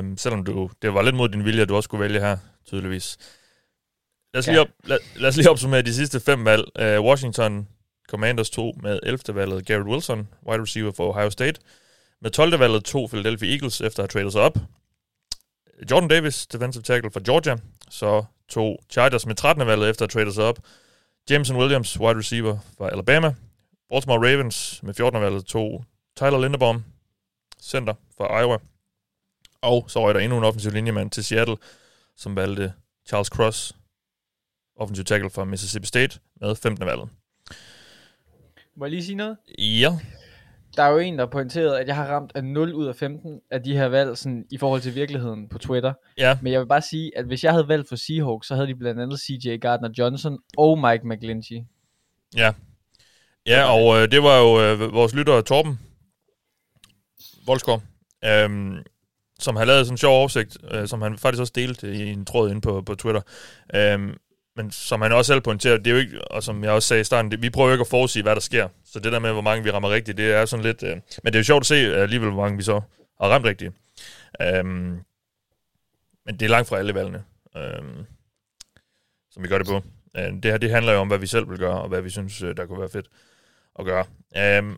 Um, 0.00 0.16
selvom 0.16 0.44
du, 0.44 0.70
det 0.82 0.94
var 0.94 1.02
lidt 1.02 1.16
mod 1.16 1.28
din 1.28 1.44
vilje, 1.44 1.62
at 1.62 1.68
du 1.68 1.76
også 1.76 1.86
skulle 1.86 2.02
vælge 2.02 2.20
her, 2.20 2.36
tydeligvis. 2.66 3.16
Lad 4.34 4.38
os, 4.38 4.46
Ja. 4.46 4.52
lige, 4.52 4.60
op, 4.60 4.68
lad, 4.84 4.98
lad 5.16 5.28
os 5.28 5.36
lige 5.36 5.50
opsummere 5.50 5.82
de 5.82 5.94
sidste 5.94 6.20
fem 6.20 6.44
valg. 6.44 6.64
Uh, 6.80 7.04
Washington 7.04 7.68
Commanders 8.08 8.50
tog 8.50 8.82
med 8.82 9.00
11. 9.02 9.34
valget 9.34 9.66
Garrett 9.66 9.88
Wilson, 9.88 10.28
wide 10.48 10.62
receiver 10.62 10.92
for 10.92 11.14
Ohio 11.14 11.30
State. 11.30 11.60
Med 12.20 12.30
12. 12.30 12.58
valget 12.58 12.84
tog 12.84 13.10
Philadelphia 13.10 13.52
Eagles, 13.52 13.80
efter 13.80 14.02
at 14.02 14.12
have 14.12 14.20
tradet 14.20 14.32
sig 14.32 14.42
op. 14.42 14.58
Jordan 15.90 16.08
Davis, 16.08 16.46
defensive 16.46 16.82
tackle 16.82 17.10
for 17.10 17.20
Georgia. 17.20 17.56
Så 17.90 18.24
to 18.48 18.76
Chargers 18.90 19.26
med 19.26 19.34
13. 19.34 19.66
valget, 19.66 19.90
efter 19.90 20.04
at 20.04 20.12
have 20.12 20.22
tradet 20.22 20.34
sig 20.34 20.44
op. 20.44 20.58
Jameson 21.30 21.56
Williams, 21.56 22.00
wide 22.00 22.18
receiver 22.18 22.58
fra 22.78 22.90
Alabama. 22.90 23.34
Baltimore 23.90 24.32
Ravens 24.32 24.82
med 24.82 24.94
14. 24.94 25.20
valget 25.20 25.44
to 25.44 25.84
Tyler 26.16 26.40
Linderbaum, 26.40 26.84
center 27.62 27.94
fra 28.16 28.40
Iowa. 28.40 28.58
Og 29.62 29.90
så 29.90 30.00
røg 30.00 30.14
der 30.14 30.20
endnu 30.20 30.38
en 30.38 30.44
offensiv 30.44 30.72
linjemand 30.72 31.10
til 31.10 31.24
Seattle, 31.24 31.56
som 32.16 32.36
valgte 32.36 32.72
Charles 33.08 33.28
Cross, 33.28 33.76
offensiv 34.76 35.04
tackle 35.04 35.30
fra 35.30 35.44
Mississippi 35.44 35.86
State, 35.86 36.20
med 36.40 36.56
15. 36.56 36.86
valget. 36.86 37.08
Må 38.76 38.84
jeg 38.84 38.90
lige 38.90 39.04
sige 39.04 39.16
noget? 39.16 39.36
Ja. 39.58 39.98
Der 40.76 40.82
er 40.82 40.90
jo 40.90 40.98
en, 40.98 41.14
der 41.18 41.24
har 41.24 41.30
pointeret, 41.30 41.76
at 41.76 41.86
jeg 41.86 41.96
har 41.96 42.06
ramt 42.06 42.32
af 42.34 42.44
0 42.44 42.74
ud 42.74 42.86
af 42.86 42.96
15 42.96 43.40
af 43.50 43.62
de 43.62 43.72
her 43.76 43.86
valg 43.86 44.18
sådan, 44.18 44.44
i 44.50 44.58
forhold 44.58 44.80
til 44.80 44.94
virkeligheden 44.94 45.48
på 45.48 45.58
Twitter. 45.58 45.92
Ja. 46.18 46.38
Men 46.42 46.52
jeg 46.52 46.60
vil 46.60 46.66
bare 46.66 46.82
sige, 46.82 47.18
at 47.18 47.24
hvis 47.24 47.44
jeg 47.44 47.52
havde 47.52 47.68
valgt 47.68 47.88
for 47.88 47.96
Seahawks, 47.96 48.46
så 48.46 48.54
havde 48.54 48.66
de 48.66 48.74
blandt 48.74 49.00
andet 49.00 49.20
CJ 49.20 49.56
Gardner-Johnson 49.66 50.36
og 50.58 50.78
Mike 50.78 51.08
McGlinchey. 51.08 51.60
Ja. 52.36 52.52
Ja, 53.46 53.64
og 53.64 53.96
øh, 53.96 54.10
det 54.10 54.22
var 54.22 54.38
jo 54.38 54.60
øh, 54.62 54.92
vores 54.92 55.14
lytter 55.14 55.40
Torben 55.40 55.80
Volsgaard, 57.46 57.82
øh, 58.24 58.74
som 59.38 59.56
har 59.56 59.64
lavet 59.64 59.86
sådan 59.86 59.94
en 59.94 59.98
sjov 59.98 60.18
oversigt, 60.18 60.58
øh, 60.70 60.88
som 60.88 61.02
han 61.02 61.18
faktisk 61.18 61.40
også 61.40 61.52
delte 61.56 61.94
i 61.94 62.12
en 62.12 62.24
tråd 62.24 62.50
inde 62.50 62.60
på, 62.60 62.82
på 62.82 62.94
Twitter. 62.94 63.22
Øh, 63.74 64.14
men 64.56 64.70
som 64.70 65.02
han 65.02 65.12
også 65.12 65.32
selv 65.32 65.40
pointerer, 65.40 65.76
det 65.76 65.86
er 65.86 65.90
jo 65.90 65.96
ikke, 65.96 66.28
og 66.28 66.42
som 66.42 66.64
jeg 66.64 66.72
også 66.72 66.88
sagde 66.88 67.00
i 67.00 67.04
starten, 67.04 67.30
det, 67.30 67.42
vi 67.42 67.50
prøver 67.50 67.68
jo 67.68 67.74
ikke 67.74 67.82
at 67.82 67.88
forudsige, 67.88 68.22
hvad 68.22 68.34
der 68.34 68.40
sker. 68.40 68.68
Så 68.84 69.00
det 69.00 69.12
der 69.12 69.18
med, 69.18 69.32
hvor 69.32 69.40
mange 69.40 69.64
vi 69.64 69.70
rammer 69.70 69.90
rigtigt, 69.90 70.18
det 70.18 70.32
er 70.32 70.44
sådan 70.44 70.64
lidt... 70.64 70.82
Øh, 70.82 70.96
men 71.22 71.32
det 71.32 71.34
er 71.34 71.38
jo 71.38 71.44
sjovt 71.44 71.62
at 71.62 71.66
se 71.66 71.74
øh, 71.74 72.02
alligevel, 72.02 72.30
hvor 72.30 72.42
mange 72.42 72.56
vi 72.56 72.62
så 72.62 72.80
har 73.20 73.28
ramt 73.28 73.46
rigtigt. 73.46 73.74
Øhm, 74.42 75.00
men 76.26 76.40
det 76.40 76.42
er 76.42 76.48
langt 76.48 76.68
fra 76.68 76.78
alle 76.78 76.94
valgene, 76.94 77.24
øhm, 77.56 78.04
som 79.30 79.42
vi 79.42 79.48
gør 79.48 79.58
det 79.58 79.66
på. 79.66 79.82
Øh, 80.16 80.32
det 80.32 80.44
her, 80.44 80.58
det 80.58 80.70
handler 80.70 80.92
jo 80.92 80.98
om, 80.98 81.08
hvad 81.08 81.18
vi 81.18 81.26
selv 81.26 81.50
vil 81.50 81.58
gøre, 81.58 81.80
og 81.82 81.88
hvad 81.88 82.02
vi 82.02 82.10
synes, 82.10 82.42
øh, 82.42 82.56
der 82.56 82.66
kunne 82.66 82.80
være 82.80 82.90
fedt 82.92 83.06
at 83.78 83.84
gøre. 83.84 84.04
Øhm, 84.36 84.76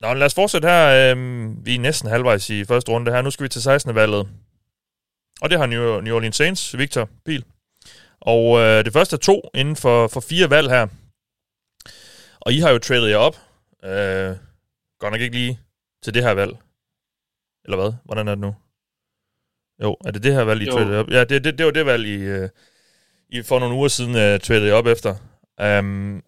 nå, 0.00 0.14
lad 0.14 0.26
os 0.26 0.34
fortsætte 0.34 0.68
her. 0.68 1.10
Øhm, 1.10 1.66
vi 1.66 1.74
er 1.74 1.80
næsten 1.80 2.10
halvvejs 2.10 2.50
i 2.50 2.64
første 2.64 2.92
runde 2.92 3.12
her. 3.12 3.22
Nu 3.22 3.30
skal 3.30 3.44
vi 3.44 3.48
til 3.48 3.62
16. 3.62 3.94
valget. 3.94 4.28
Og 5.42 5.50
det 5.50 5.58
har 5.58 5.66
New, 5.66 6.00
New 6.00 6.16
Orleans 6.16 6.36
Saints, 6.36 6.78
Victor 6.78 7.08
Pil. 7.24 7.44
Og 8.26 8.58
øh, 8.58 8.84
det 8.84 8.92
første 8.92 9.14
er 9.14 9.18
to 9.18 9.50
inden 9.54 9.76
for, 9.76 10.08
for 10.08 10.20
fire 10.20 10.50
valg 10.50 10.70
her. 10.70 10.86
Og 12.40 12.52
I 12.52 12.60
har 12.60 12.70
jo 12.70 12.78
tradet 12.78 13.10
jer 13.10 13.16
op. 13.16 13.36
Øh, 13.84 14.36
godt 14.98 15.12
nok 15.12 15.20
ikke 15.20 15.36
lige 15.36 15.60
til 16.02 16.14
det 16.14 16.22
her 16.22 16.34
valg. 16.34 16.56
Eller 17.64 17.76
hvad? 17.76 17.92
Hvordan 18.04 18.28
er 18.28 18.34
det 18.34 18.40
nu? 18.40 18.54
Jo, 19.82 19.96
er 20.04 20.10
det 20.10 20.22
det 20.22 20.34
her 20.34 20.42
valg, 20.42 20.62
I 20.62 20.66
traded 20.66 20.96
op? 20.96 21.10
Ja, 21.10 21.24
det, 21.24 21.44
det, 21.44 21.58
det 21.58 21.66
var 21.66 21.72
det 21.72 21.86
valg, 21.86 22.06
I, 22.06 22.14
øh, 22.14 22.48
I 23.28 23.42
for 23.42 23.58
nogle 23.58 23.74
uger 23.74 23.88
siden 23.88 24.10
uh, 24.10 24.40
traded 24.40 24.72
op 24.72 24.86
efter. 24.86 25.14
Um, 25.62 26.22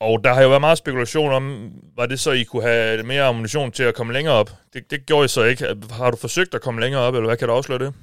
og 0.00 0.24
der 0.24 0.34
har 0.34 0.42
jo 0.42 0.48
været 0.48 0.60
meget 0.60 0.78
spekulation 0.78 1.32
om, 1.32 1.72
var 1.96 2.06
det 2.06 2.20
så, 2.20 2.30
I 2.30 2.42
kunne 2.42 2.62
have 2.62 3.02
mere 3.02 3.22
ammunition 3.22 3.72
til 3.72 3.82
at 3.82 3.94
komme 3.94 4.12
længere 4.12 4.34
op? 4.34 4.50
Det, 4.72 4.90
det 4.90 5.06
gjorde 5.06 5.24
I 5.24 5.28
så 5.28 5.42
ikke. 5.42 5.76
Har 5.90 6.10
du 6.10 6.16
forsøgt 6.16 6.54
at 6.54 6.62
komme 6.62 6.80
længere 6.80 7.02
op, 7.02 7.14
eller 7.14 7.26
hvad 7.26 7.36
kan 7.36 7.48
du 7.48 7.54
afsløre 7.54 7.78
det? 7.78 7.94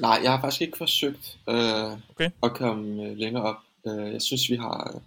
Nej, 0.00 0.20
jeg 0.22 0.30
har 0.32 0.40
faktisk 0.40 0.62
ikke 0.62 0.78
forsøgt 0.78 1.38
øh, 1.48 1.92
okay. 2.10 2.30
at 2.42 2.54
komme 2.54 3.02
øh, 3.02 3.16
længere 3.16 3.42
op. 3.42 3.56
Øh, 3.86 4.12
jeg 4.12 4.22
synes, 4.22 4.50
vi 4.50 4.56
har 4.56 4.92
øh, 4.94 5.00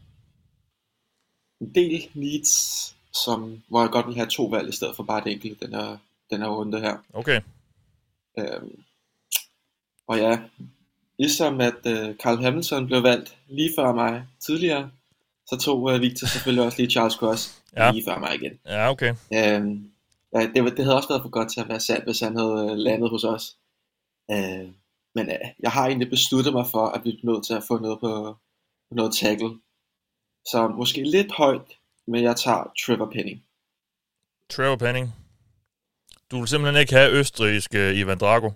en 1.61 1.75
del 1.75 2.09
needs, 2.13 2.51
som, 3.25 3.63
hvor 3.67 3.81
jeg 3.81 3.89
godt 3.89 4.07
vil 4.07 4.15
have 4.15 4.29
to 4.29 4.45
valg 4.45 4.69
i 4.69 4.71
stedet 4.71 4.95
for 4.95 5.03
bare 5.03 5.23
det 5.23 5.31
enkelte 5.31 5.65
den 5.65 5.73
her, 5.73 5.97
den 6.29 6.41
her 6.41 6.47
runde 6.47 6.79
her. 6.79 6.97
Okay. 7.13 7.41
Øh, 8.39 8.61
og 10.07 10.17
ja, 10.17 10.39
ligesom 11.19 11.61
at 11.61 11.75
øh, 11.85 12.15
Carl 12.15 12.41
Hamilton 12.43 12.87
blev 12.87 13.03
valgt 13.03 13.35
lige 13.47 13.71
før 13.77 13.93
mig 13.93 14.25
tidligere, 14.45 14.91
så 15.49 15.57
tog 15.57 15.93
øh, 15.93 16.01
Victor 16.01 16.27
selvfølgelig 16.27 16.65
også 16.65 16.77
lige 16.77 16.91
Charles 16.91 17.13
Cross 17.13 17.63
Ja. 17.77 17.91
lige 17.91 18.03
før 18.05 18.19
mig 18.19 18.35
igen. 18.35 18.59
Ja, 18.65 18.89
okay. 18.91 19.09
Øhm, 19.33 19.91
ja, 20.33 20.47
det, 20.55 20.63
var- 20.63 20.69
det 20.69 20.83
havde 20.85 20.95
også 20.95 21.09
været 21.09 21.21
for 21.21 21.29
godt 21.29 21.51
til 21.51 21.59
at 21.61 21.69
være 21.69 21.79
sandt, 21.79 22.03
hvis 22.05 22.19
han 22.19 22.37
havde 22.37 22.67
øh, 22.71 22.77
landet 22.77 23.09
hos 23.09 23.23
os. 23.23 23.56
Øh, 24.31 24.67
men 25.15 25.29
øh, 25.29 25.47
jeg 25.59 25.71
har 25.71 25.87
egentlig 25.87 26.09
besluttet 26.09 26.53
mig 26.53 26.65
for, 26.71 26.85
at 26.85 27.01
vi 27.03 27.09
er 27.09 27.31
nødt 27.31 27.45
til 27.45 27.53
at 27.53 27.63
få 27.67 27.77
noget 27.79 27.99
på, 27.99 28.37
på 28.89 28.95
noget 28.95 29.15
tackle. 29.15 29.59
Så 30.45 30.67
måske 30.67 31.03
lidt 31.03 31.31
højt, 31.31 31.71
men 32.07 32.23
jeg 32.23 32.35
tager 32.35 32.73
Trevor 32.85 33.11
Penning. 33.11 33.43
Trevor 34.49 34.75
Penning. 34.75 35.13
Du 36.31 36.39
vil 36.39 36.47
simpelthen 36.47 36.81
ikke 36.81 36.93
have 36.93 37.11
østrigske 37.11 37.95
Ivan 37.95 38.17
Drago. 38.17 38.49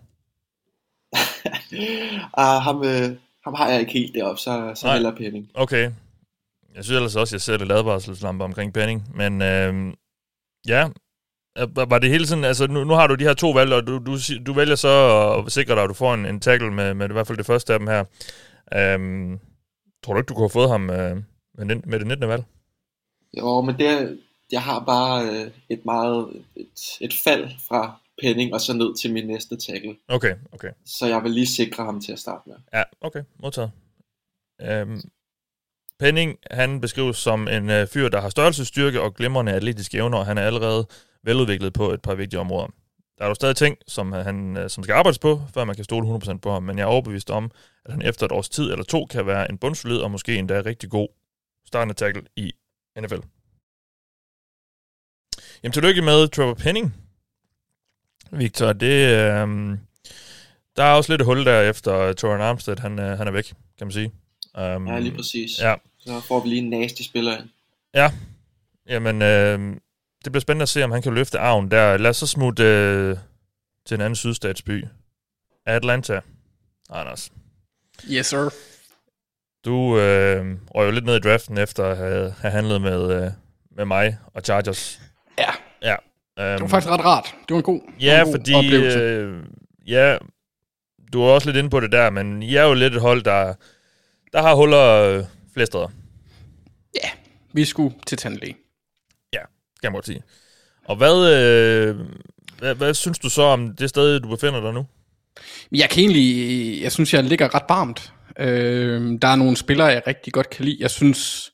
ah, 2.43 2.61
ham, 2.61 2.83
øh, 2.83 3.17
ham 3.43 3.53
har 3.53 3.69
jeg 3.69 3.79
ikke 3.79 3.93
helt 3.93 4.15
deroppe, 4.15 4.41
så, 4.41 4.71
så 4.75 4.85
Nej. 4.85 4.93
heller 4.93 5.15
Penning. 5.15 5.51
Okay. 5.53 5.91
Jeg 6.75 6.83
synes 6.83 6.95
ellers 6.95 7.15
også, 7.15 7.31
at 7.31 7.33
jeg 7.33 7.41
ser 7.41 7.57
lidt 7.57 7.71
advarselslamper 7.71 8.45
omkring 8.45 8.73
Penning. 8.73 9.15
Men 9.15 9.41
øh, 9.41 9.93
ja, 10.67 10.87
Øh, 10.87 10.91
var 11.75 11.99
det 11.99 12.09
hele 12.09 12.27
sådan, 12.27 12.43
altså 12.43 12.67
nu, 12.67 12.83
nu 12.83 12.93
har 12.93 13.07
du 13.07 13.15
de 13.15 13.23
her 13.23 13.33
to 13.33 13.51
valg, 13.51 13.73
og 13.73 13.87
du, 13.87 13.97
du, 13.97 14.17
du 14.45 14.53
vælger 14.53 14.75
så 14.75 15.43
at 15.45 15.51
sikre 15.51 15.75
dig, 15.75 15.83
at 15.83 15.89
du 15.89 15.93
får 15.93 16.13
en, 16.13 16.25
en 16.25 16.39
tackle 16.39 16.71
med, 16.71 16.93
med 16.93 17.09
i 17.09 17.13
hvert 17.13 17.27
fald 17.27 17.37
det 17.37 17.45
første 17.45 17.73
af 17.73 17.79
dem 17.79 17.87
her. 17.87 18.03
Øhm, 18.73 19.39
tror 20.03 20.13
du 20.13 20.19
ikke, 20.19 20.29
du 20.29 20.33
kunne 20.33 20.43
have 20.43 20.49
fået 20.49 20.69
ham 20.69 20.89
øh, 20.89 21.15
med, 21.57 21.65
den, 21.69 21.83
med 21.85 21.99
det 21.99 22.07
19. 22.07 22.29
valg? 22.29 22.43
Jo, 23.37 23.61
men 23.61 23.79
det, 23.79 24.19
jeg 24.51 24.61
har 24.61 24.79
bare 24.85 25.29
øh, 25.29 25.51
et 25.69 25.85
meget 25.85 26.27
et, 26.55 26.67
et 27.01 27.13
fald 27.23 27.49
fra 27.67 28.01
Penning 28.21 28.53
og 28.53 28.61
så 28.61 28.73
ned 28.73 28.95
til 29.01 29.13
min 29.13 29.27
næste 29.27 29.57
tackle. 29.57 29.95
Okay, 30.07 30.35
okay. 30.51 30.69
Så 30.85 31.07
jeg 31.07 31.23
vil 31.23 31.31
lige 31.31 31.47
sikre 31.47 31.85
ham 31.85 32.01
til 32.01 32.11
at 32.11 32.19
starte 32.19 32.49
med. 32.49 32.55
Ja, 32.73 32.83
okay, 33.01 33.23
modtaget. 33.39 33.71
Øhm, 34.61 35.01
Penning, 35.99 36.37
han 36.51 36.81
beskrives 36.81 37.17
som 37.17 37.47
en 37.47 37.69
øh, 37.69 37.87
fyr, 37.87 38.09
der 38.09 38.21
har 38.21 38.29
størrelsesstyrke 38.29 39.01
og 39.01 39.15
glimrende 39.15 39.51
atletiske 39.51 39.97
evner, 39.97 40.17
og 40.17 40.25
han 40.25 40.37
er 40.37 40.41
allerede 40.41 40.87
veludviklet 41.23 41.73
på 41.73 41.91
et 41.91 42.01
par 42.01 42.15
vigtige 42.15 42.39
områder. 42.39 42.67
Der 43.17 43.23
er 43.23 43.29
jo 43.29 43.33
stadig 43.33 43.55
ting, 43.55 43.77
som, 43.87 44.11
han, 44.11 44.57
øh, 44.57 44.69
som 44.69 44.83
skal 44.83 44.93
arbejdes 44.93 45.19
på, 45.19 45.41
før 45.53 45.63
man 45.63 45.75
kan 45.75 45.83
stole 45.83 46.07
100% 46.07 46.37
på 46.37 46.51
ham, 46.51 46.63
men 46.63 46.77
jeg 46.77 46.83
er 46.83 46.87
overbevist 46.87 47.29
om, 47.29 47.51
at 47.85 47.91
han 47.91 48.01
efter 48.01 48.25
et 48.25 48.31
års 48.31 48.49
tid 48.49 48.71
eller 48.71 48.83
to 48.83 49.05
kan 49.05 49.25
være 49.25 49.51
en 49.51 49.57
bundsolid 49.57 49.97
og 49.97 50.11
måske 50.11 50.35
endda 50.35 50.61
rigtig 50.65 50.89
god 50.89 51.07
startende 51.67 51.93
tackle 51.93 52.23
i 52.35 52.51
NFL. 52.99 53.19
Jamen, 55.63 55.73
tillykke 55.73 56.01
med 56.01 56.27
Trevor 56.27 56.53
Penning, 56.53 56.95
Victor. 58.31 58.73
Det, 58.73 59.07
øh, 59.07 59.77
der 60.77 60.83
er 60.83 60.93
også 60.93 61.13
lidt 61.13 61.25
hul 61.25 61.45
der 61.45 61.61
efter 61.61 62.13
Torin 62.13 62.41
Armstead, 62.41 62.79
han, 62.79 62.99
øh, 62.99 63.17
han 63.17 63.27
er 63.27 63.31
væk, 63.31 63.53
kan 63.77 63.87
man 63.87 63.91
sige. 63.91 64.11
Um, 64.57 64.87
ja, 64.87 64.99
lige 64.99 65.15
præcis. 65.15 65.59
Ja. 65.59 65.75
Så 65.99 66.19
får 66.19 66.39
vi 66.39 66.49
lige 66.49 66.61
en 66.61 66.69
nasty 66.69 67.01
spiller 67.01 67.37
ind. 67.37 67.49
Ja, 67.93 68.11
jamen 68.87 69.21
øh, 69.21 69.77
det 70.23 70.31
bliver 70.31 70.41
spændende 70.41 70.63
at 70.63 70.69
se, 70.69 70.83
om 70.83 70.91
han 70.91 71.01
kan 71.01 71.13
løfte 71.13 71.39
arven 71.39 71.71
der. 71.71 71.97
Lad 71.97 72.09
os 72.09 72.17
så 72.17 72.27
smutte 72.27 72.63
øh, 72.63 73.17
til 73.85 73.95
en 73.95 74.01
anden 74.01 74.15
sydstatsby. 74.15 74.85
Atlanta. 75.65 76.21
Anders. 76.89 77.31
Yes, 78.09 78.25
sir. 78.25 78.49
Du 79.65 79.99
øh, 79.99 80.57
røg 80.75 80.85
jo 80.85 80.91
lidt 80.91 81.05
ned 81.05 81.15
i 81.15 81.19
draften 81.19 81.57
efter 81.57 81.85
at 81.85 81.97
have, 81.97 82.33
have 82.41 82.51
handlet 82.51 82.81
med, 82.81 83.23
øh, 83.23 83.31
med 83.75 83.85
mig 83.85 84.17
og 84.33 84.41
Chargers. 84.41 85.01
Ja. 85.39 85.51
Ja. 85.81 85.95
Um, 86.37 86.53
det 86.53 86.61
var 86.61 86.67
faktisk 86.67 86.91
ret 86.91 87.05
rart. 87.05 87.35
Det 87.47 87.53
var 87.53 87.57
en 87.57 87.63
god, 87.63 87.81
ja, 87.99 88.19
en 88.19 88.25
god 88.25 88.33
fordi, 88.33 88.53
oplevelse. 88.53 88.99
Øh, 88.99 89.43
ja, 89.87 90.17
du 91.13 91.21
er 91.21 91.27
også 91.27 91.47
lidt 91.47 91.57
inde 91.57 91.69
på 91.69 91.79
det 91.79 91.91
der, 91.91 92.09
men 92.09 92.43
I 92.43 92.55
er 92.55 92.63
jo 92.63 92.73
lidt 92.73 92.95
et 92.95 93.01
hold, 93.01 93.23
der, 93.23 93.53
der 94.33 94.41
har 94.41 94.55
huller 94.55 94.87
øh, 94.87 95.23
flere 95.53 95.65
steder. 95.65 95.87
Ja, 97.03 97.09
vi 97.53 97.65
skulle 97.65 97.95
til 98.07 98.17
tandlæge. 98.17 98.55
Kan 99.81 99.87
jeg 99.87 99.91
godt 99.91 100.05
sige. 100.05 100.23
Og 100.85 100.95
hvad, 100.95 101.33
øh, 101.33 101.95
hvad, 102.59 102.75
hvad 102.75 102.93
synes 102.93 103.19
du 103.19 103.29
så 103.29 103.41
om 103.41 103.75
det 103.75 103.89
sted, 103.89 104.19
du 104.19 104.29
befinder 104.29 104.61
dig 104.61 104.73
nu? 104.73 104.85
Jeg 105.71 105.89
kan 105.89 105.99
egentlig, 105.99 106.81
jeg 106.81 106.91
synes, 106.91 107.13
jeg 107.13 107.23
ligger 107.23 107.55
ret 107.55 107.63
varmt. 107.69 108.13
Øh, 108.39 109.19
der 109.21 109.27
er 109.27 109.35
nogle 109.35 109.57
spillere, 109.57 109.87
jeg 109.87 110.01
rigtig 110.07 110.33
godt 110.33 110.49
kan 110.49 110.65
lide. 110.65 110.77
Jeg 110.79 110.91
synes, 110.91 111.51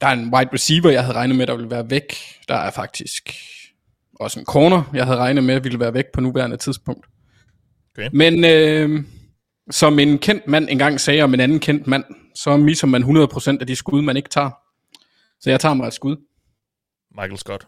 der 0.00 0.06
er 0.06 0.12
en 0.12 0.34
wide 0.34 0.50
receiver, 0.52 0.90
jeg 0.90 1.02
havde 1.02 1.16
regnet 1.16 1.36
med, 1.36 1.46
der 1.46 1.56
ville 1.56 1.70
være 1.70 1.90
væk. 1.90 2.16
Der 2.48 2.54
er 2.54 2.70
faktisk 2.70 3.30
også 4.20 4.40
en 4.40 4.46
corner, 4.46 4.82
jeg 4.94 5.04
havde 5.04 5.18
regnet 5.18 5.44
med, 5.44 5.60
ville 5.60 5.80
være 5.80 5.94
væk 5.94 6.04
på 6.14 6.20
nuværende 6.20 6.56
tidspunkt. 6.56 7.06
Okay. 7.94 8.08
Men 8.12 8.44
øh, 8.44 9.04
som 9.70 9.98
en 9.98 10.18
kendt 10.18 10.48
mand 10.48 10.68
engang 10.70 11.00
sagde 11.00 11.22
om 11.22 11.34
en 11.34 11.40
anden 11.40 11.60
kendt 11.60 11.86
mand, 11.86 12.04
så 12.34 12.56
misser 12.56 12.86
man 12.86 13.02
100% 13.02 13.56
af 13.60 13.66
de 13.66 13.76
skud, 13.76 14.02
man 14.02 14.16
ikke 14.16 14.28
tager. 14.28 14.50
Så 15.40 15.50
jeg 15.50 15.60
tager 15.60 15.74
mig 15.74 15.86
et 15.86 15.94
skud. 15.94 16.16
Michael 17.14 17.38
Scott. 17.38 17.66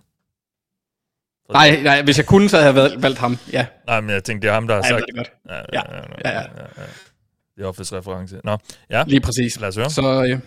Nej, 1.52 1.80
nej, 1.82 2.02
hvis 2.02 2.18
jeg 2.18 2.26
kunne, 2.26 2.48
så 2.48 2.56
havde 2.56 2.66
jeg 2.66 2.74
valgt, 2.74 3.02
valgt 3.02 3.18
ham, 3.18 3.36
ja. 3.52 3.66
Nej, 3.86 4.00
men 4.00 4.10
jeg 4.10 4.24
tænkte, 4.24 4.46
det 4.46 4.50
er 4.50 4.54
ham, 4.54 4.66
der 4.68 4.74
har 4.74 4.82
Ja, 4.82 4.94
jeg 4.94 4.98
sagt... 5.00 5.06
det 5.06 5.16
godt. 5.16 5.32
Ja, 5.48 5.54
Ja, 5.54 5.62
ja, 5.72 6.02
ja, 6.24 6.30
ja. 6.30 6.40
ja, 6.40 6.42
ja. 6.76 6.82
Det 7.56 7.64
er 7.64 7.66
Office-reference. 7.68 8.40
Nå, 8.44 8.58
ja. 8.90 9.04
Lige 9.06 9.20
præcis. 9.20 9.60
Lad 9.60 9.68
os 9.68 9.76
høre. 9.76 9.90
Så 9.90 10.24
øh, 10.24 10.40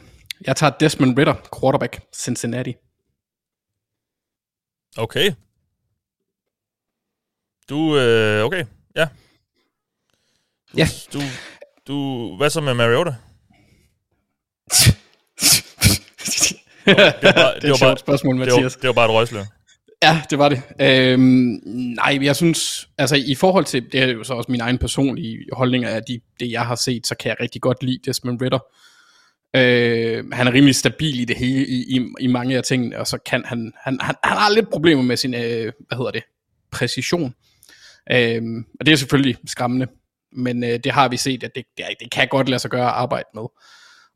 jeg 0.48 0.56
tager 0.56 0.72
Desmond 0.80 1.18
Ritter, 1.18 1.36
quarterback, 1.60 2.00
Cincinnati. 2.16 2.76
Okay. 4.98 5.32
Du, 7.70 7.98
øh, 7.98 8.46
okay, 8.46 8.66
ja. 8.96 9.08
Du, 10.72 10.78
Ja. 10.78 10.88
Du, 11.14 11.20
du, 11.88 12.38
hvad 12.38 12.50
så 12.50 12.62
med 12.62 12.74
Mariota? 12.74 13.16
det 17.22 17.68
er 17.68 17.72
et 17.72 17.78
sjovt 17.78 18.00
spørgsmål, 18.00 18.34
det 18.34 18.40
Mathias. 18.40 18.64
var, 18.64 18.82
det 18.82 18.88
var 18.88 18.94
bare 18.94 19.06
et 19.06 19.12
røgslør. 19.12 19.44
Ja, 20.04 20.22
det 20.30 20.40
var 20.40 20.50
det. 20.50 20.62
Øhm, 20.82 21.60
nej, 21.96 22.20
jeg 22.22 22.36
synes, 22.36 22.90
altså 22.98 23.16
i 23.16 23.36
forhold 23.36 23.66
til, 23.66 23.92
det 23.92 24.02
er 24.02 24.08
jo 24.08 24.24
så 24.24 24.34
også 24.34 24.52
min 24.52 24.62
egen 24.62 24.78
personlige 24.78 25.38
holdning 25.54 25.86
af 25.86 26.04
de, 26.04 26.20
det, 26.40 26.52
jeg 26.52 26.66
har 26.66 26.76
set, 26.76 27.08
så 27.08 27.16
kan 27.16 27.30
jeg 27.30 27.38
rigtig 27.42 27.62
godt 27.62 27.84
lide 27.84 28.00
Desmond 28.06 28.42
Ritter. 28.42 28.60
Øh, 29.56 30.32
han 30.32 30.48
er 30.48 30.54
rimelig 30.54 30.76
stabil 30.76 31.20
i 31.20 31.26
det 31.26 31.38
hele, 31.38 31.68
i, 31.68 31.98
i, 31.98 32.08
i 32.20 32.28
mange 32.28 32.58
af 32.58 32.64
tingene, 32.64 33.00
og 33.00 33.08
så 33.08 33.18
kan 33.26 33.44
han, 33.46 33.74
han, 33.84 34.00
han, 34.02 34.16
han 34.24 34.38
har 34.38 34.50
lidt 34.50 34.70
problemer 34.70 35.04
med 35.04 35.18
sin, 35.18 35.34
øh, 35.34 35.72
hvad 35.88 35.98
hedder 35.98 36.12
det, 36.12 36.24
præcision. 36.72 37.34
Øh, 38.12 38.42
og 38.80 38.86
det 38.86 38.92
er 38.92 38.96
selvfølgelig 38.96 39.38
skræmmende, 39.46 39.88
men 40.32 40.64
øh, 40.64 40.80
det 40.84 40.92
har 40.92 41.08
vi 41.08 41.18
set, 41.18 41.44
at 41.44 41.52
det, 41.56 41.66
det, 41.78 41.86
det 42.00 42.12
kan 42.12 42.28
godt 42.28 42.50
lade 42.50 42.60
sig 42.60 42.72
gøre 42.72 42.86
at 42.86 42.94
arbejde 42.94 43.28
med. 43.34 43.44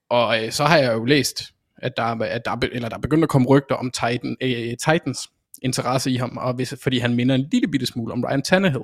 Og 0.09 0.45
øh, 0.45 0.51
så 0.51 0.65
har 0.65 0.77
jeg 0.77 0.93
jo 0.93 1.05
læst, 1.05 1.43
at 1.81 1.93
der, 1.97 2.03
er- 2.03 2.25
at 2.25 2.45
der, 2.45 2.51
er 2.51 2.57
eller 2.71 2.89
der 2.89 2.95
er 2.95 3.01
begyndt 3.01 3.23
at 3.23 3.29
komme 3.29 3.47
rygter 3.47 3.75
om 3.75 3.91
Titan, 3.91 4.37
øh, 4.41 4.69
Titans 4.77 5.19
interesse 5.61 6.11
i 6.11 6.15
ham, 6.15 6.37
og 6.37 6.53
hvis, 6.53 6.73
fordi 6.81 6.99
han 6.99 7.13
minder 7.13 7.35
en 7.35 7.47
lille 7.51 7.67
bitte 7.67 7.85
smule 7.85 8.13
om 8.13 8.23
Ryan 8.23 8.41
Tannehill. 8.41 8.83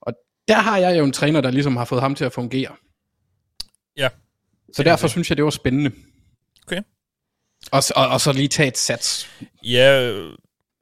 Og 0.00 0.12
der 0.48 0.54
har 0.54 0.78
jeg 0.78 0.98
jo 0.98 1.04
en 1.04 1.12
træner, 1.12 1.40
der 1.40 1.50
ligesom 1.50 1.76
har 1.76 1.84
fået 1.84 2.00
ham 2.00 2.14
til 2.14 2.24
at 2.24 2.32
fungere. 2.32 2.70
Ja. 3.96 4.08
Så 4.72 4.82
derfor 4.82 5.08
synes 5.08 5.30
jeg, 5.30 5.36
det 5.36 5.44
var 5.44 5.50
spændende. 5.50 5.90
Okay. 6.66 6.82
Og, 7.72 7.82
og, 7.96 8.08
og 8.08 8.20
så 8.20 8.32
lige 8.32 8.48
tage 8.48 8.68
et 8.68 8.78
sats. 8.78 9.30
Ja, 9.62 10.10
øh, 10.10 10.32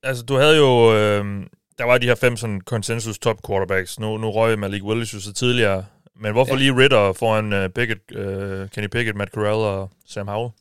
altså 0.03 0.25
du 0.25 0.37
havde 0.37 0.57
jo, 0.57 0.95
øh, 0.97 1.47
der 1.79 1.85
var 1.85 1.99
de 1.99 2.07
her 2.07 2.15
fem 2.15 2.37
sådan 2.37 2.61
consensus 2.61 3.19
top 3.19 3.37
quarterbacks. 3.47 4.01
Nu, 4.01 4.17
nu 4.17 4.31
røg 4.31 4.59
Malik 4.59 4.83
Willis 4.83 5.15
jo 5.15 5.21
så 5.21 5.33
tidligere. 5.33 5.85
Men 6.17 6.33
hvorfor 6.33 6.53
ja. 6.53 6.59
lige 6.59 6.77
Ritter 6.77 7.13
foran 7.13 7.53
uh, 7.53 7.69
Pickett, 7.69 8.01
uh, 8.11 8.69
Kenny 8.69 8.89
Pickett, 8.89 9.17
Matt 9.17 9.31
Corral 9.31 9.79
og 9.79 9.91
Sam 10.07 10.29
Howell? 10.29 10.53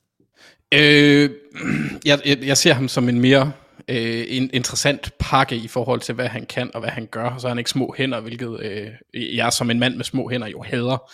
Øh, 0.73 1.29
jeg, 2.05 2.19
jeg, 2.25 2.37
jeg 2.43 2.57
ser 2.57 2.73
ham 2.73 2.87
som 2.87 3.09
en 3.09 3.19
mere 3.19 3.51
øh, 3.87 4.25
en, 4.27 4.49
interessant 4.53 5.11
pakke 5.19 5.55
i 5.55 5.67
forhold 5.67 6.01
til, 6.01 6.15
hvad 6.15 6.27
han 6.27 6.45
kan 6.45 6.71
og 6.73 6.79
hvad 6.79 6.89
han 6.89 7.05
gør. 7.05 7.37
Så 7.37 7.47
er 7.47 7.49
han 7.49 7.57
ikke 7.57 7.69
små 7.69 7.95
hænder, 7.97 8.19
hvilket 8.19 8.59
øh, 8.61 9.37
jeg 9.37 9.53
som 9.53 9.71
en 9.71 9.79
mand 9.79 9.95
med 9.95 10.05
små 10.05 10.29
hænder 10.29 10.47
jo 10.47 10.61
hader. 10.61 11.11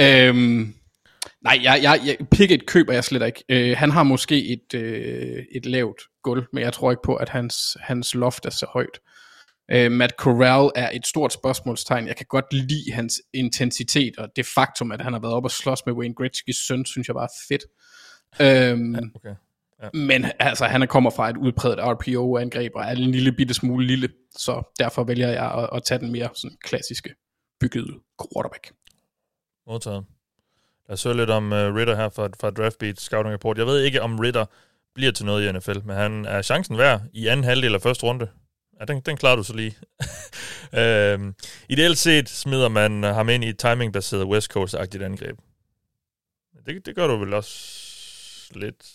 Øhm, 0.00 0.74
nej, 1.42 1.60
jeg, 1.62 1.80
jeg, 1.82 2.00
jeg, 2.06 2.16
Pickett 2.30 2.66
køber 2.66 2.92
jeg 2.92 3.04
slet 3.04 3.26
ikke. 3.26 3.44
Øh, 3.48 3.76
han 3.76 3.90
har 3.90 4.02
måske 4.02 4.46
et, 4.48 4.74
øh, 4.74 5.44
et 5.54 5.66
lavt 5.66 6.02
gulv, 6.22 6.44
men 6.52 6.62
jeg 6.62 6.72
tror 6.72 6.90
ikke 6.90 7.02
på, 7.04 7.14
at 7.14 7.28
hans, 7.28 7.76
hans 7.80 8.14
loft 8.14 8.46
er 8.46 8.50
så 8.50 8.66
højt. 8.72 8.98
Øh, 9.70 9.92
Matt 9.92 10.12
Corral 10.18 10.70
er 10.74 10.90
et 10.94 11.06
stort 11.06 11.32
spørgsmålstegn. 11.32 12.06
Jeg 12.06 12.16
kan 12.16 12.26
godt 12.28 12.52
lide 12.52 12.92
hans 12.92 13.20
intensitet, 13.34 14.18
og 14.18 14.28
det 14.36 14.46
faktum, 14.54 14.92
at 14.92 15.00
han 15.00 15.12
har 15.12 15.20
været 15.20 15.34
op 15.34 15.44
og 15.44 15.50
slås 15.50 15.86
med 15.86 15.94
Wayne 15.94 16.14
Gretzky's 16.20 16.66
søn, 16.66 16.84
synes 16.84 17.08
jeg 17.08 17.14
bare 17.14 17.24
er 17.24 17.38
fedt. 17.48 17.62
Øhm, 18.40 18.94
ja, 18.94 19.00
okay. 19.14 19.34
Ja. 19.82 19.88
Men 19.92 20.26
altså, 20.38 20.64
han 20.64 20.88
kommer 20.88 21.10
fra 21.10 21.30
et 21.30 21.36
udpræget 21.36 21.78
RPO-angreb, 21.78 22.72
og 22.74 22.84
er 22.84 22.90
en 22.90 23.10
lille 23.10 23.32
bitte 23.32 23.54
smule 23.54 23.86
lille, 23.86 24.08
så 24.36 24.74
derfor 24.78 25.04
vælger 25.04 25.28
jeg 25.28 25.52
at, 25.52 25.68
at 25.72 25.82
tage 25.84 25.98
den 25.98 26.12
mere 26.12 26.28
sådan 26.34 26.56
klassiske 26.64 27.14
byggede 27.60 27.92
quarterback. 28.20 28.72
Modtaget. 29.66 30.04
Lad 30.88 30.92
os 30.92 31.02
høre 31.02 31.16
lidt 31.16 31.30
om 31.30 31.52
uh, 31.52 31.58
Ritter 31.58 31.96
her 31.96 32.08
fra, 32.08 32.28
fra 32.40 32.50
Draftbeat 32.50 33.00
Scouting 33.00 33.34
Report. 33.34 33.58
Jeg 33.58 33.66
ved 33.66 33.82
ikke, 33.82 34.02
om 34.02 34.18
Ritter 34.18 34.44
bliver 34.94 35.12
til 35.12 35.26
noget 35.26 35.48
i 35.48 35.52
NFL, 35.52 35.78
men 35.84 35.96
han 35.96 36.24
er 36.24 36.42
chancen 36.42 36.78
værd 36.78 37.02
i 37.12 37.26
anden 37.26 37.44
halvdel 37.44 37.74
af 37.74 37.82
første 37.82 38.04
runde. 38.04 38.28
Ja, 38.80 38.84
den, 38.84 39.00
den 39.00 39.16
klarer 39.16 39.36
du 39.36 39.42
så 39.42 39.56
lige. 39.56 39.76
øhm, 40.80 41.34
ideelt 41.68 41.98
set 41.98 42.28
smider 42.28 42.68
man 42.68 43.02
ham 43.02 43.28
ind 43.28 43.44
i 43.44 43.48
et 43.48 43.58
timingbaseret 43.58 44.24
West 44.24 44.52
Coast-agtigt 44.52 45.02
angreb. 45.04 45.38
Det, 46.66 46.86
det 46.86 46.94
gør 46.94 47.06
du 47.06 47.16
vel 47.16 47.34
også 47.34 47.85
lidt 48.54 48.92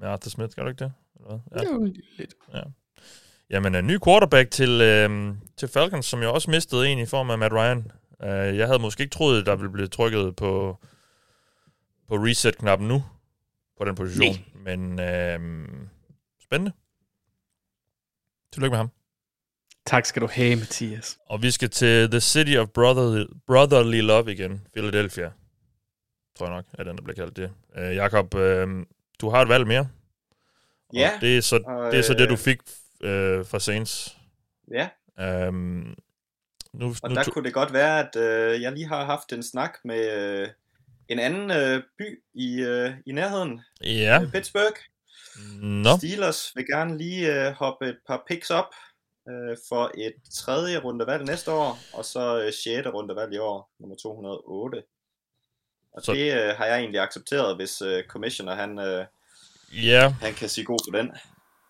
med 0.00 0.08
Arthur 0.08 0.30
Smith, 0.30 0.56
gør 0.56 0.62
du 0.62 0.68
ikke 0.68 0.84
det? 0.84 0.92
Eller 1.20 1.40
hvad? 1.46 1.62
Jo, 1.62 1.92
lidt. 2.18 2.34
Ja. 2.54 2.62
Jamen, 3.50 3.74
en 3.74 3.86
ny 3.86 3.98
quarterback 4.04 4.50
til, 4.50 4.80
øhm, 4.80 5.38
til 5.56 5.68
Falcons, 5.68 6.06
som 6.06 6.20
jeg 6.20 6.28
også 6.28 6.50
mistede 6.50 6.88
en 6.88 6.98
i 6.98 7.06
form 7.06 7.30
af 7.30 7.38
Matt 7.38 7.54
Ryan. 7.54 7.90
Uh, 8.20 8.28
jeg 8.28 8.66
havde 8.66 8.78
måske 8.78 9.02
ikke 9.02 9.14
troet, 9.14 9.46
der 9.46 9.56
ville 9.56 9.72
blive 9.72 9.86
trykket 9.86 10.36
på, 10.36 10.78
på 12.08 12.14
reset-knappen 12.14 12.88
nu, 12.88 13.04
på 13.78 13.84
den 13.84 13.94
position. 13.94 14.36
Nej. 14.54 14.74
Men 14.76 15.00
øhm, 15.00 15.88
spændende. 16.42 16.72
Tillykke 18.52 18.70
med 18.70 18.78
ham. 18.78 18.90
Tak 19.86 20.06
skal 20.06 20.22
du 20.22 20.28
have, 20.32 20.56
Mathias. 20.56 21.18
Og 21.26 21.42
vi 21.42 21.50
skal 21.50 21.70
til 21.70 22.10
The 22.10 22.20
City 22.20 22.56
of 22.56 22.68
Brotherly, 22.68 23.24
Brotherly 23.46 24.00
Love 24.00 24.32
igen, 24.32 24.66
Philadelphia. 24.72 25.30
Tror 26.38 26.46
jeg 26.46 26.54
nok, 26.54 26.64
at 26.72 26.86
den 26.86 26.96
der 26.96 27.02
bliver 27.02 27.16
kaldt 27.16 27.36
det. 27.36 27.50
Uh, 27.76 27.96
Jakob, 27.96 28.34
uh, 28.34 28.40
du 29.20 29.28
har 29.28 29.42
et 29.42 29.48
valg 29.48 29.66
mere. 29.66 29.88
Ja, 30.94 31.10
Og 31.14 31.20
det 31.20 31.36
er 31.36 31.40
så, 31.40 31.56
og, 31.66 31.92
det, 31.92 31.98
er 31.98 32.02
så 32.02 32.14
det, 32.14 32.28
du 32.28 32.34
øh, 32.34 32.38
fik 32.38 32.60
uh, 33.00 33.46
fra 33.46 33.58
Saints. 33.58 34.16
Ja, 34.74 34.88
Um, 35.18 35.96
nu, 36.72 36.94
og 37.02 37.10
nu 37.10 37.14
der 37.14 37.24
kunne 37.32 37.44
det 37.44 37.54
godt 37.54 37.72
være, 37.72 38.00
at 38.00 38.16
øh, 38.16 38.62
jeg 38.62 38.72
lige 38.72 38.86
har 38.88 39.04
haft 39.04 39.32
en 39.32 39.42
snak 39.42 39.78
med 39.84 40.12
øh, 40.12 40.48
en 41.08 41.18
anden 41.18 41.50
øh, 41.50 41.82
by 41.98 42.22
i, 42.34 42.60
øh, 42.60 42.92
i 43.06 43.12
nærheden. 43.12 43.60
Ja. 43.84 44.22
Øh, 44.22 44.32
Pittsburgh. 44.32 44.76
Nå. 45.62 45.96
Steelers 45.96 46.52
vil 46.56 46.66
gerne 46.66 46.98
lige 46.98 47.46
øh, 47.46 47.52
hoppe 47.52 47.88
et 47.88 47.98
par 48.06 48.24
picks 48.28 48.50
op 48.50 48.74
øh, 49.28 49.56
for 49.68 49.90
et 49.94 50.14
tredje 50.34 50.78
rundevalg 50.78 51.24
næste 51.24 51.52
år, 51.52 51.78
og 51.92 52.04
så 52.04 52.42
øh, 52.42 52.52
sjette 52.52 52.90
rundevalg 52.90 53.34
i 53.34 53.38
år, 53.38 53.70
nummer 53.80 53.96
208. 53.96 54.82
Og 55.96 56.02
Så- 56.02 56.12
det 56.12 56.32
øh, 56.32 56.54
har 56.58 56.64
jeg 56.64 56.78
egentlig 56.78 57.00
accepteret, 57.00 57.56
hvis 57.56 57.82
øh, 57.82 58.04
commissioner 58.04 58.54
han, 58.54 58.78
øh, 58.78 59.04
Ja, 59.86 60.12
han 60.22 60.32
kan 60.34 60.48
sige 60.48 60.64
god 60.64 60.78
for 60.90 60.98
den. 60.98 61.10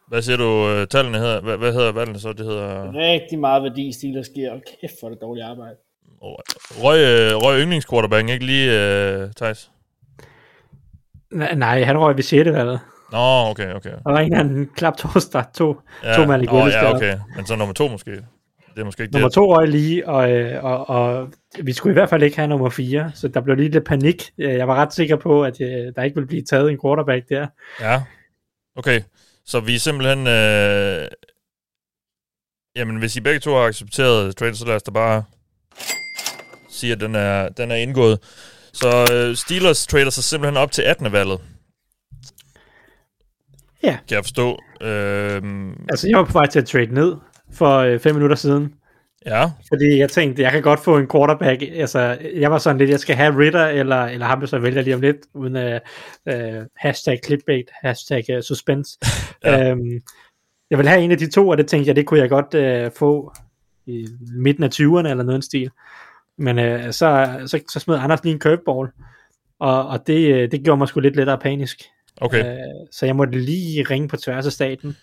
hvad 0.08 0.22
siger 0.22 0.36
du, 0.36 0.68
øh, 0.68 0.86
tallene 0.86 1.18
hedder? 1.18 1.40
Hvad, 1.40 1.56
hvad 1.56 1.72
hedder 1.72 1.92
valgene 1.92 2.20
så? 2.20 2.32
Det 2.32 2.46
hedder... 2.46 2.92
Rigtig 2.94 3.38
meget 3.38 3.62
værdi, 3.62 3.92
Steelers 3.92 4.28
giver. 4.34 4.52
Og 4.52 4.60
kæft 4.80 4.92
for 5.00 5.08
det 5.08 5.18
dårlige 5.22 5.44
arbejde. 5.44 5.76
Røg, 6.82 6.98
øh, 6.98 7.36
røg 7.36 7.60
yndlingsquarterbacken 7.62 8.28
ikke 8.28 8.46
lige, 8.46 8.72
øh, 8.72 9.30
Thijs? 9.36 9.70
Nej, 11.32 11.54
nej, 11.54 11.82
han 11.82 11.98
røg 11.98 12.16
ved 12.16 12.22
6. 12.22 12.52
valget. 12.52 12.80
Nå, 13.12 13.18
okay, 13.50 13.74
okay. 13.74 13.92
Og 14.04 14.12
der 14.12 14.18
er 14.18 14.24
en 14.24 14.34
anden 14.34 14.70
klap 14.76 14.96
torsdag, 14.96 15.44
to, 15.54 15.76
Ja, 16.04 16.14
to 16.16 16.24
mand 16.26 16.42
i 16.42 16.46
gulvet. 16.46 16.72
ja, 16.72 16.94
okay. 16.94 17.18
Men 17.36 17.46
så 17.46 17.56
nummer 17.56 17.74
to 17.74 17.88
måske. 17.88 18.10
Det 18.76 18.82
er 18.82 18.84
måske 18.84 19.02
ikke 19.02 19.12
Nummer 19.12 19.28
det. 19.28 19.34
to 19.34 19.56
røg 19.56 19.68
lige, 19.68 20.08
og, 20.08 20.30
øh, 20.32 20.64
og, 20.64 20.88
og 20.88 21.28
vi 21.62 21.72
skulle 21.72 21.92
i 21.92 21.98
hvert 21.98 22.08
fald 22.08 22.22
ikke 22.22 22.36
have 22.36 22.48
nummer 22.48 22.70
fire, 22.70 23.10
så 23.14 23.28
der 23.28 23.40
blev 23.40 23.56
lige 23.56 23.68
lidt 23.68 23.84
panik. 23.84 24.30
Øh, 24.38 24.54
Jeg 24.54 24.68
var 24.68 24.74
ret 24.74 24.92
sikker 24.92 25.16
på, 25.16 25.44
at 25.44 25.60
øh, 25.60 25.92
der 25.96 26.02
ikke 26.02 26.14
ville 26.14 26.26
blive 26.26 26.42
taget 26.42 26.70
en 26.70 26.78
quarterback 26.84 27.28
der. 27.28 27.46
Ja, 27.80 28.02
okay. 28.76 29.00
Så 29.46 29.60
vi 29.60 29.74
er 29.74 29.78
simpelthen... 29.78 30.26
Øh... 30.26 31.08
Jamen, 32.76 32.96
hvis 32.96 33.16
I 33.16 33.20
begge 33.20 33.40
to 33.40 33.50
har 33.54 33.60
accepteret 33.66 34.36
trade, 34.36 34.54
så 34.54 34.66
lad 34.66 34.74
os 34.74 34.82
da 34.82 34.90
bare 34.90 35.24
sige, 36.70 36.92
at 36.92 37.00
den 37.00 37.14
er, 37.14 37.48
den 37.48 37.70
er 37.70 37.74
indgået. 37.76 38.18
Så 38.72 39.06
øh, 39.12 39.36
Steelers 39.36 39.86
trader 39.86 40.10
sig 40.10 40.24
simpelthen 40.24 40.56
op 40.56 40.72
til 40.72 40.82
18. 40.82 41.12
valget. 41.12 41.40
Ja. 43.82 43.98
Kan 44.08 44.14
jeg 44.16 44.24
forstå. 44.24 44.58
Øh... 44.80 45.42
Altså, 45.88 46.08
jeg 46.08 46.18
var 46.18 46.24
på 46.24 46.32
vej 46.32 46.46
til 46.46 46.58
at 46.58 46.66
trade 46.66 46.94
ned 46.94 47.16
for 47.56 47.78
øh, 47.78 47.98
fem 47.98 48.14
minutter 48.14 48.36
siden. 48.36 48.74
Ja. 49.26 49.44
Fordi 49.44 49.98
jeg 49.98 50.10
tænkte, 50.10 50.42
jeg 50.42 50.52
kan 50.52 50.62
godt 50.62 50.80
få 50.80 50.98
en 50.98 51.08
quarterback. 51.08 51.62
Altså, 51.62 52.18
jeg 52.34 52.50
var 52.50 52.58
sådan 52.58 52.78
lidt, 52.78 52.90
jeg 52.90 53.00
skal 53.00 53.16
have 53.16 53.38
Ritter, 53.38 53.66
eller, 53.66 54.04
eller 54.04 54.26
ham, 54.26 54.46
så 54.46 54.58
vælger 54.58 54.82
lige 54.82 54.94
om 54.94 55.00
lidt, 55.00 55.16
uden 55.34 55.56
uh, 55.56 55.80
uh, 56.34 56.64
hashtag 56.76 57.20
clickbait, 57.24 57.70
hashtag 57.82 58.24
uh, 58.36 58.40
suspense. 58.40 58.98
Ja. 59.44 59.72
um, 59.72 59.80
jeg 60.70 60.78
vil 60.78 60.88
have 60.88 61.00
en 61.00 61.10
af 61.10 61.18
de 61.18 61.30
to, 61.30 61.48
og 61.48 61.58
det 61.58 61.66
tænkte 61.66 61.88
jeg, 61.88 61.96
det 61.96 62.06
kunne 62.06 62.20
jeg 62.20 62.28
godt 62.28 62.54
uh, 62.86 62.92
få 62.98 63.32
i 63.86 64.06
midten 64.36 64.64
af 64.64 64.68
20'erne, 64.68 65.08
eller 65.08 65.24
noget 65.24 65.44
stil. 65.44 65.70
Men 66.38 66.58
uh, 66.58 66.90
så, 66.90 67.38
så, 67.46 67.60
så 67.70 67.80
smed 67.80 67.96
Anders 67.98 68.24
lige 68.24 68.32
en 68.32 68.40
curveball, 68.40 68.88
og, 69.58 69.88
og 69.88 70.06
det, 70.06 70.34
øh, 70.34 70.50
det 70.50 70.64
gjorde 70.64 70.78
mig 70.78 70.88
sgu 70.88 71.00
lidt 71.00 71.16
lettere 71.16 71.38
panisk. 71.38 71.82
Okay. 72.20 72.56
Uh, 72.56 72.86
så 72.90 73.06
jeg 73.06 73.16
måtte 73.16 73.38
lige 73.38 73.82
ringe 73.82 74.08
på 74.08 74.16
tværs 74.16 74.46
af 74.46 74.52
staten, 74.52 74.96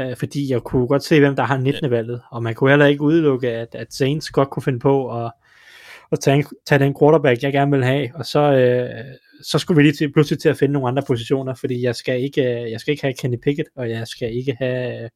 uh, 0.00 0.16
fordi 0.16 0.52
jeg 0.52 0.60
kunne 0.60 0.86
godt 0.86 1.04
se, 1.04 1.20
hvem 1.20 1.36
der 1.36 1.42
har 1.42 1.58
19. 1.58 1.90
valget, 1.90 2.22
og 2.30 2.42
man 2.42 2.54
kunne 2.54 2.70
heller 2.70 2.86
ikke 2.86 3.02
udelukke, 3.02 3.50
at, 3.50 3.74
at 3.74 3.94
Saints 3.94 4.30
godt 4.30 4.50
kunne 4.50 4.62
finde 4.62 4.78
på 4.78 5.24
at, 5.24 5.32
at 6.12 6.20
tage, 6.20 6.36
en, 6.36 6.44
tage 6.66 6.78
den 6.78 6.94
quarterback, 7.00 7.42
jeg 7.42 7.52
gerne 7.52 7.70
vil 7.70 7.84
have, 7.84 8.10
og 8.14 8.26
så, 8.26 8.40
uh, 8.40 9.14
så 9.42 9.58
skulle 9.58 9.76
vi 9.76 9.82
lige 9.82 9.92
til, 9.92 10.12
pludselig 10.12 10.38
til 10.38 10.48
at 10.48 10.58
finde 10.58 10.72
nogle 10.72 10.88
andre 10.88 11.02
positioner, 11.06 11.54
fordi 11.54 11.84
jeg 11.84 11.96
skal 11.96 12.22
ikke, 12.22 12.40
uh, 12.40 12.70
jeg 12.70 12.80
skal 12.80 12.92
ikke 12.92 13.02
have 13.02 13.14
Kenny 13.14 13.38
Pickett, 13.42 13.68
og 13.76 13.90
jeg 13.90 14.08
skal 14.08 14.36
ikke 14.36 14.56
have 14.58 15.10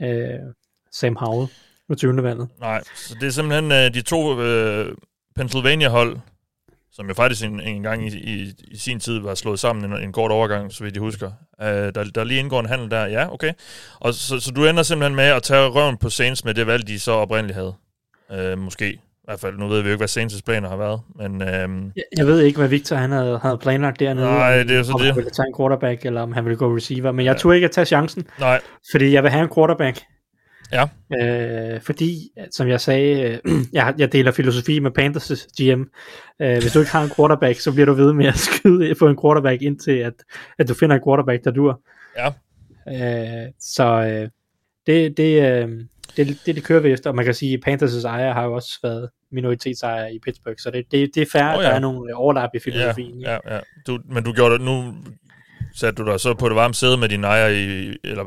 uh, 0.00 0.52
Sam 0.92 1.16
Howell 1.16 1.48
på 1.88 1.94
20. 1.94 2.22
valget. 2.22 2.48
Nej, 2.60 2.82
så 2.94 3.14
det 3.20 3.26
er 3.26 3.30
simpelthen 3.30 3.72
øh, 3.72 3.94
de 3.94 4.02
to 4.02 4.40
øh, 4.40 4.96
Pennsylvania-hold, 5.36 6.18
som 6.98 7.08
jo 7.08 7.14
faktisk 7.14 7.44
en, 7.44 7.60
en 7.60 7.82
gang 7.82 8.06
i, 8.06 8.08
i, 8.16 8.52
i 8.70 8.76
sin 8.76 9.00
tid 9.00 9.18
var 9.18 9.34
slået 9.34 9.58
sammen 9.58 9.92
en, 9.92 10.02
en 10.02 10.12
kort 10.12 10.30
overgang, 10.30 10.72
så 10.72 10.84
vidt 10.84 10.94
jeg 10.94 11.00
husker. 11.00 11.30
Øh, 11.62 11.66
der, 11.68 12.04
der 12.14 12.24
lige 12.24 12.40
indgår 12.40 12.60
en 12.60 12.66
handel 12.66 12.90
der, 12.90 13.06
ja, 13.06 13.32
okay. 13.32 13.52
Og 14.00 14.14
så, 14.14 14.40
så 14.40 14.50
du 14.50 14.66
ender 14.66 14.82
simpelthen 14.82 15.16
med 15.16 15.24
at 15.24 15.42
tage 15.42 15.68
røven 15.68 15.96
på 15.96 16.10
Saints 16.10 16.44
med 16.44 16.54
det 16.54 16.66
valg, 16.66 16.86
de 16.88 16.98
så 17.00 17.12
oprindeligt 17.12 17.56
havde. 17.58 17.74
Øh, 18.32 18.58
måske. 18.58 18.92
I 18.92 19.30
hvert 19.30 19.40
fald, 19.40 19.56
nu 19.58 19.68
ved 19.68 19.82
vi 19.82 19.88
jo 19.88 19.92
ikke, 19.92 20.06
hvad 20.06 20.24
Saints' 20.24 20.40
planer 20.46 20.68
har 20.68 20.76
været, 20.76 21.00
men... 21.16 21.42
Øh, 21.42 21.48
Jeg, 21.96 22.04
jeg 22.18 22.26
ved 22.26 22.40
ikke, 22.40 22.58
hvad 22.58 22.68
Victor 22.68 22.96
han 22.96 23.10
havde, 23.12 23.38
havde 23.38 23.58
planlagt 23.58 24.00
dernede. 24.00 24.26
Nej, 24.26 24.60
om- 24.60 24.66
det 24.66 24.74
er 24.74 24.78
jo 24.78 24.84
så 24.84 24.92
om 24.92 24.98
det. 25.00 25.06
han 25.06 25.16
ville 25.16 25.30
tage 25.30 25.46
en 25.46 25.54
quarterback, 25.58 26.06
eller 26.06 26.20
om 26.22 26.32
han 26.32 26.44
ville 26.44 26.56
gå 26.56 26.76
receiver. 26.76 27.12
Men 27.12 27.26
jeg 27.26 27.36
tog 27.36 27.54
ikke 27.54 27.64
at 27.64 27.70
tage 27.70 27.84
chancen. 27.84 28.26
Nej. 28.40 28.60
Fordi 28.92 29.12
jeg 29.12 29.22
vil 29.22 29.30
have 29.30 29.42
en 29.42 29.50
quarterback. 29.54 30.00
Ja. 30.72 30.84
Øh, 31.20 31.80
fordi, 31.80 32.30
som 32.50 32.68
jeg 32.68 32.80
sagde, 32.80 33.40
øh, 33.44 33.52
jeg, 33.72 33.94
jeg 33.98 34.12
deler 34.12 34.32
filosofi 34.32 34.78
med 34.78 34.90
Panthers 34.90 35.46
GM. 35.60 35.82
Øh, 36.42 36.58
hvis 36.60 36.72
du 36.72 36.78
ikke 36.78 36.92
har 36.92 37.02
en 37.02 37.10
quarterback, 37.16 37.60
så 37.60 37.72
bliver 37.72 37.86
du 37.86 37.92
ved 37.92 38.12
med 38.12 38.26
at 38.26 38.38
skyde 38.48 38.94
få 38.94 39.08
en 39.08 39.18
quarterback 39.22 39.62
indtil, 39.62 39.98
at, 39.98 40.14
at 40.58 40.68
du 40.68 40.74
finder 40.74 40.96
en 40.96 41.02
quarterback, 41.06 41.44
der 41.44 41.50
dur. 41.50 41.80
Ja. 42.16 42.26
Øh, 42.88 43.52
så 43.60 43.84
øh, 43.84 44.28
det, 44.86 45.16
det, 45.16 45.42
øh, 45.42 45.68
det, 46.16 46.38
det, 46.46 46.54
det 46.54 46.64
kører 46.64 46.80
vi 46.80 46.92
efter. 46.92 47.10
Og 47.10 47.16
man 47.16 47.24
kan 47.24 47.34
sige, 47.34 47.54
at 47.54 47.68
Panthers' 47.68 48.06
ejer 48.06 48.32
har 48.32 48.44
jo 48.44 48.52
også 48.52 48.78
været 48.82 49.08
minoritetsejer 49.32 50.06
i 50.06 50.18
Pittsburgh, 50.24 50.56
så 50.58 50.70
det, 50.70 50.84
det, 50.92 51.10
det 51.14 51.22
er 51.22 51.26
fair, 51.32 51.56
oh, 51.56 51.62
ja. 51.62 51.68
der 51.68 51.74
er 51.74 51.78
nogle 51.78 52.14
overlap 52.14 52.50
i 52.54 52.58
filosofien. 52.58 53.20
Ja, 53.20 53.32
ja, 53.32 53.54
ja. 53.54 53.60
Du, 53.86 53.98
men 54.04 54.24
du 54.24 54.32
gjorde 54.32 54.54
det, 54.54 54.64
nu 54.64 54.94
satte 55.74 56.02
du 56.02 56.10
dig 56.10 56.20
så 56.20 56.34
på 56.34 56.48
det 56.48 56.56
varme 56.56 56.74
sæde 56.74 56.96
med 56.96 57.08
din 57.08 57.24
ejer 57.24 57.48
i, 57.48 57.96
eller 58.04 58.24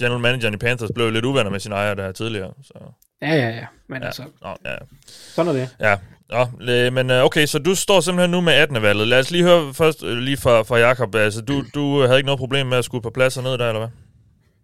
general 0.00 0.20
manageren 0.20 0.54
i 0.54 0.56
Panthers 0.56 0.90
blev 0.94 1.10
lidt 1.10 1.24
uvenner 1.24 1.50
med 1.50 1.60
sin 1.60 1.72
ejer 1.72 1.94
der 1.94 2.12
tidligere. 2.12 2.52
Så. 2.62 2.74
Ja, 3.22 3.34
ja, 3.34 3.48
ja. 3.48 3.66
Men 3.88 4.02
ja. 4.02 4.06
altså, 4.06 4.22
Nå, 4.42 4.56
ja. 4.64 4.76
sådan 5.08 5.48
er 5.48 5.52
det. 5.52 5.76
Ja, 5.80 5.96
Nå, 6.28 6.46
men 6.90 7.10
øh, 7.10 7.24
okay, 7.24 7.46
så 7.46 7.58
du 7.58 7.74
står 7.74 8.00
simpelthen 8.00 8.30
nu 8.30 8.40
med 8.40 8.52
18. 8.52 8.82
valget. 8.82 9.08
Lad 9.08 9.18
os 9.18 9.30
lige 9.30 9.44
høre 9.44 9.74
først 9.74 10.04
øh, 10.04 10.18
lige 10.18 10.36
fra, 10.36 10.62
fra 10.62 10.78
Jakob. 10.78 11.14
Altså, 11.14 11.40
du, 11.40 11.62
du 11.74 12.00
havde 12.00 12.16
ikke 12.16 12.26
noget 12.26 12.38
problem 12.38 12.66
med 12.66 12.78
at 12.78 12.84
skulle 12.84 13.02
på 13.02 13.10
plads 13.10 13.36
og 13.36 13.42
ned 13.42 13.58
der, 13.58 13.68
eller 13.68 13.78
hvad? 13.78 13.88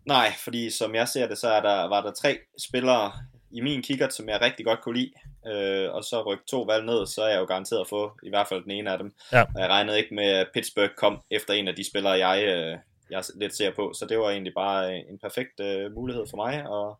Nej, 0.06 0.32
fordi 0.44 0.70
som 0.70 0.94
jeg 0.94 1.08
ser 1.08 1.28
det, 1.28 1.38
så 1.38 1.48
er 1.48 1.60
der, 1.60 1.88
var 1.88 2.00
der 2.02 2.12
tre 2.12 2.38
spillere 2.68 3.12
i 3.50 3.60
min 3.60 3.82
kikkert, 3.82 4.14
som 4.14 4.28
jeg 4.28 4.40
rigtig 4.40 4.66
godt 4.66 4.80
kunne 4.82 4.98
lide. 4.98 5.12
Øh, 5.46 5.94
og 5.94 6.04
så 6.04 6.22
rykke 6.26 6.44
to 6.50 6.62
valg 6.62 6.84
ned, 6.84 7.06
så 7.06 7.22
er 7.22 7.28
jeg 7.28 7.40
jo 7.40 7.44
garanteret 7.44 7.80
at 7.80 7.88
få 7.88 8.12
i 8.22 8.28
hvert 8.28 8.48
fald 8.48 8.62
den 8.62 8.70
ene 8.70 8.92
af 8.92 8.98
dem. 8.98 9.12
Ja. 9.32 9.42
Og 9.42 9.60
jeg 9.60 9.68
regnede 9.68 9.98
ikke 9.98 10.14
med, 10.14 10.24
at 10.24 10.46
Pittsburgh 10.54 10.94
kom 10.96 11.20
efter 11.30 11.54
en 11.54 11.68
af 11.68 11.76
de 11.76 11.84
spillere, 11.84 12.26
jeg, 12.26 12.44
øh, 12.44 12.78
jeg 13.10 13.22
lidt 13.40 13.56
ser 13.56 13.70
på. 13.76 13.92
Så 13.98 14.06
det 14.08 14.18
var 14.18 14.30
egentlig 14.30 14.52
bare 14.56 14.92
øh, 14.92 14.98
en 15.10 15.18
perfekt 15.22 15.60
øh, 15.60 15.92
mulighed 15.94 16.24
for 16.30 16.36
mig. 16.36 16.66
Og, 16.66 16.98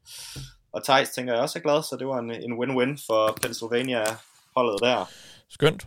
og 0.73 0.85
Thijs 0.85 1.11
tænker 1.11 1.33
jeg 1.33 1.43
også 1.43 1.59
er 1.59 1.63
glad, 1.63 1.83
så 1.83 1.97
det 1.99 2.07
var 2.07 2.19
en, 2.19 2.31
en 2.31 2.59
win-win 2.59 3.03
for 3.07 3.39
Pennsylvania-holdet 3.43 4.81
der. 4.83 5.11
Skønt. 5.51 5.87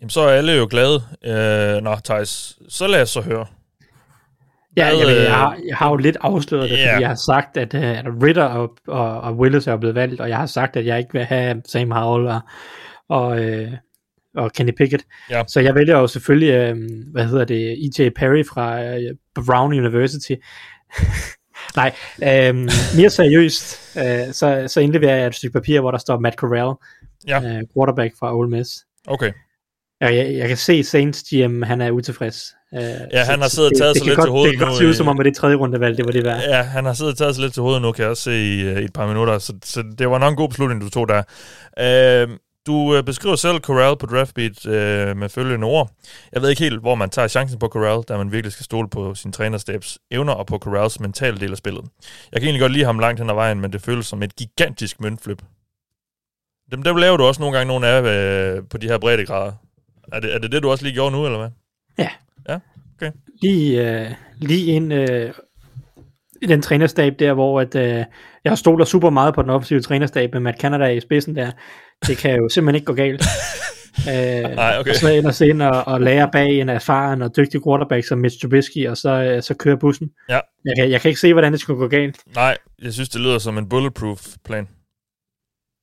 Jamen, 0.00 0.10
så 0.10 0.20
er 0.20 0.28
alle 0.28 0.52
jo 0.52 0.66
glade. 0.70 1.02
Øh, 1.24 1.82
nå, 1.82 1.94
Thijs, 2.04 2.58
så 2.68 2.86
lad 2.86 3.02
os 3.02 3.10
så 3.10 3.20
høre. 3.20 3.46
Ja, 4.76 4.86
jeg, 4.86 5.06
ved, 5.06 5.16
øh, 5.16 5.24
jeg, 5.24 5.34
har, 5.34 5.58
jeg 5.68 5.76
har 5.76 5.90
jo 5.90 5.96
lidt 5.96 6.16
afsløret 6.20 6.70
det, 6.70 6.78
ja. 6.78 6.92
fordi 6.92 7.00
jeg 7.02 7.08
har 7.08 7.20
sagt, 7.26 7.56
at, 7.56 7.74
uh, 7.74 7.98
at 7.98 8.04
Ritter 8.22 8.44
og, 8.44 8.76
og, 8.86 9.20
og 9.20 9.36
Willis 9.36 9.66
er 9.66 9.76
blevet 9.76 9.94
valgt, 9.94 10.20
og 10.20 10.28
jeg 10.28 10.36
har 10.36 10.46
sagt, 10.46 10.76
at 10.76 10.86
jeg 10.86 10.98
ikke 10.98 11.12
vil 11.12 11.24
have 11.24 11.62
Sam 11.68 11.90
Howell 11.90 12.26
og, 12.26 12.40
og, 13.08 13.44
øh, 13.44 13.72
og 14.36 14.52
Kenny 14.52 14.72
Pickett. 14.76 15.04
Ja. 15.30 15.42
Så 15.48 15.60
jeg 15.60 15.74
vælger 15.74 15.98
jo 15.98 16.06
selvfølgelig, 16.06 16.50
øh, 16.54 16.76
hvad 17.12 17.26
hedder 17.26 17.44
det, 17.44 17.72
E.J. 17.72 18.08
Perry 18.08 18.44
fra 18.44 18.84
øh, 18.84 19.16
Brown 19.46 19.72
University. 19.78 20.32
Nej, 21.76 21.92
øh, 22.22 22.54
mere 22.96 23.10
seriøst, 23.10 23.96
øh, 23.96 24.32
så, 24.32 24.64
så 24.66 24.80
indleverer 24.80 25.16
jeg 25.16 25.26
et 25.26 25.34
stykke 25.34 25.52
papir, 25.52 25.80
hvor 25.80 25.90
der 25.90 25.98
står 25.98 26.18
Matt 26.18 26.36
Corral, 26.36 26.74
ja. 27.28 27.36
øh, 27.36 27.62
quarterback 27.74 28.14
fra 28.18 28.36
Ole 28.36 28.50
Miss. 28.50 28.84
Okay. 29.06 29.32
Jeg, 30.00 30.14
jeg, 30.16 30.34
jeg 30.34 30.48
kan 30.48 30.56
se 30.56 30.84
Saints 30.84 31.22
GM, 31.22 31.62
han 31.62 31.80
er 31.80 31.90
utilfreds. 31.90 32.54
Øh, 32.74 32.80
Ja, 33.12 33.24
han 33.24 33.40
har 33.40 33.48
siddet 33.48 33.72
og 33.72 33.78
taget 33.78 33.94
det 33.94 34.02
sig 34.02 34.06
lidt 34.06 34.16
godt, 34.16 34.26
til 34.26 34.30
hovedet 34.30 34.50
Det 34.50 34.58
kan 34.58 34.66
nu, 34.66 34.70
godt 34.70 34.78
se 34.78 34.86
ud 34.86 34.94
som 34.94 35.06
øh, 35.06 35.10
om, 35.10 35.20
at 35.20 35.26
det 35.26 35.36
tredje 35.36 35.56
rundevalg, 35.56 35.96
det 35.96 36.04
var 36.04 36.12
det 36.12 36.24
værd. 36.24 36.40
Ja, 36.40 36.62
han 36.62 36.84
har 36.84 36.92
siddet 36.92 37.12
og 37.12 37.18
taget 37.18 37.34
sig 37.34 37.42
lidt 37.42 37.54
til 37.54 37.62
hovedet 37.62 37.82
nu, 37.82 37.92
kan 37.92 38.02
jeg 38.02 38.10
også 38.10 38.22
se 38.22 38.32
i, 38.32 38.80
i 38.80 38.84
et 38.84 38.92
par 38.92 39.06
minutter, 39.06 39.38
så, 39.38 39.52
så 39.64 39.84
det 39.98 40.10
var 40.10 40.18
nok 40.18 40.30
en 40.30 40.36
god 40.36 40.48
beslutning, 40.48 40.80
du 40.80 40.90
tog 40.90 41.08
der. 41.08 41.22
Øh, 41.78 42.28
du 42.66 42.96
øh, 42.96 43.04
beskriver 43.04 43.36
selv 43.36 43.58
Corral 43.60 43.96
på 43.96 44.06
Draftbeat 44.06 44.66
øh, 44.66 45.16
med 45.16 45.28
følgende 45.28 45.66
ord. 45.66 45.90
Jeg 46.32 46.42
ved 46.42 46.48
ikke 46.50 46.62
helt, 46.62 46.80
hvor 46.80 46.94
man 46.94 47.10
tager 47.10 47.28
chancen 47.28 47.58
på 47.58 47.68
Corral, 47.68 48.02
da 48.02 48.16
man 48.16 48.32
virkelig 48.32 48.52
skal 48.52 48.64
stole 48.64 48.88
på 48.88 49.14
sin 49.14 49.32
trænerstabs 49.32 49.98
evner 50.10 50.32
og 50.32 50.46
på 50.46 50.58
Corrals 50.58 51.00
mentale 51.00 51.40
del 51.40 51.50
af 51.50 51.56
spillet. 51.56 51.84
Jeg 52.32 52.40
kan 52.40 52.46
egentlig 52.46 52.60
godt 52.60 52.72
lide 52.72 52.84
ham 52.84 52.98
langt 52.98 53.20
hen 53.20 53.30
ad 53.30 53.34
vejen, 53.34 53.60
men 53.60 53.72
det 53.72 53.82
føles 53.82 54.06
som 54.06 54.22
et 54.22 54.36
gigantisk 54.36 55.00
møntflip. 55.00 55.42
Dem, 56.70 56.82
dem 56.82 56.96
laver 56.96 57.16
du 57.16 57.24
også 57.24 57.40
nogle 57.40 57.56
gange 57.56 57.68
nogle 57.68 57.86
af 57.86 58.02
øh, 58.02 58.62
på 58.70 58.78
de 58.78 58.88
her 58.88 58.98
breddegrader. 58.98 59.52
Er 60.12 60.20
det, 60.20 60.34
er 60.34 60.38
det 60.38 60.52
det, 60.52 60.62
du 60.62 60.70
også 60.70 60.84
lige 60.84 60.94
gjorde 60.94 61.12
nu, 61.12 61.24
eller 61.24 61.38
hvad? 61.38 61.50
Ja. 61.98 62.08
Ja, 62.48 62.58
okay. 62.96 63.12
Lige, 63.42 64.00
øh, 64.00 64.10
lige 64.38 64.66
ind 64.66 64.92
øh, 64.92 65.32
i 66.42 66.46
den 66.46 66.62
trænerstab 66.62 67.18
der, 67.18 67.32
hvor 67.32 67.60
at, 67.60 67.74
øh, 67.74 68.04
jeg 68.44 68.58
stoler 68.58 68.84
super 68.84 69.10
meget 69.10 69.34
på 69.34 69.42
den 69.42 69.50
offensive 69.50 69.80
trænerstab 69.80 70.32
med 70.32 70.40
Matt 70.40 70.60
Canada 70.60 70.86
i 70.86 71.00
spidsen 71.00 71.36
der. 71.36 71.50
Det 72.06 72.18
kan 72.18 72.36
jo 72.36 72.48
simpelthen 72.48 72.74
ikke 72.74 72.84
gå 72.86 72.94
galt. 72.94 73.22
øh, 74.08 74.54
Nej, 74.56 74.76
okay. 74.78 74.90
Og 74.90 74.96
så 74.96 75.08
ender 75.08 75.30
sig 75.30 75.48
ind 75.48 75.62
og, 75.62 75.84
og 75.86 76.00
lære 76.00 76.28
bag 76.32 76.48
en 76.60 76.68
erfaren 76.68 77.22
og 77.22 77.36
dygtig 77.36 77.60
quarterback 77.64 78.06
som 78.06 78.18
Mitch 78.18 78.40
Trubisky, 78.40 78.86
og 78.88 78.96
så, 78.96 79.10
øh, 79.10 79.42
så 79.42 79.54
kører 79.54 79.76
bussen. 79.76 80.10
Ja. 80.28 80.40
Jeg 80.64 80.72
kan, 80.78 80.90
jeg 80.90 81.00
kan 81.00 81.08
ikke 81.08 81.20
se, 81.20 81.32
hvordan 81.32 81.52
det 81.52 81.60
skulle 81.60 81.78
gå 81.78 81.88
galt. 81.88 82.16
Nej, 82.34 82.56
jeg 82.82 82.92
synes, 82.92 83.08
det 83.08 83.20
lyder 83.20 83.38
som 83.38 83.58
en 83.58 83.68
bulletproof 83.68 84.26
plan. 84.44 84.68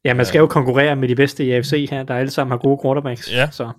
Ja, 0.06 0.14
man 0.14 0.26
skal 0.26 0.39
jo 0.39 0.48
konkurrere 0.48 0.95
med 0.95 1.07
de 1.07 1.15
bedste 1.15 1.45
i 1.45 1.52
AFC 1.52 1.88
her, 1.91 2.03
der 2.03 2.15
alle 2.15 2.31
sammen 2.31 2.52
har 2.52 2.57
gode 2.57 2.80
quarterbacks. 2.84 3.31
Ja. 3.31 3.49
Så. 3.52 3.72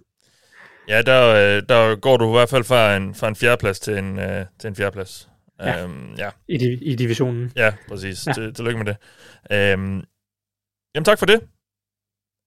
Ja, 0.89 1.03
der, 1.03 1.29
øh, 1.57 1.63
der 1.69 1.97
går 1.97 2.17
du 2.17 2.29
i 2.29 2.33
hvert 2.33 2.49
fald 2.49 2.65
fra 2.65 2.97
en, 2.97 3.15
fra 3.15 3.29
en 3.29 3.37
fjerdeplads 3.37 3.81
til 3.81 3.99
en, 3.99 4.19
øh, 4.19 4.45
til 4.61 4.69
en 4.69 4.77
fjerdeplads. 4.77 5.29
Ja. 5.63 5.83
Øhm, 5.83 6.15
ja. 6.19 6.29
I, 6.49 6.57
di- 6.57 6.79
i 6.83 6.95
divisionen. 6.95 7.53
Ja, 7.57 7.73
præcis. 7.89 8.27
Ja. 8.27 8.31
Ja. 8.37 8.43
Til, 8.43 8.55
tillykke 8.55 8.79
med 8.79 8.87
det. 8.87 8.97
Øhm, 9.53 10.03
jamen, 10.95 11.05
tak 11.05 11.19
for 11.19 11.27
det. 11.27 11.41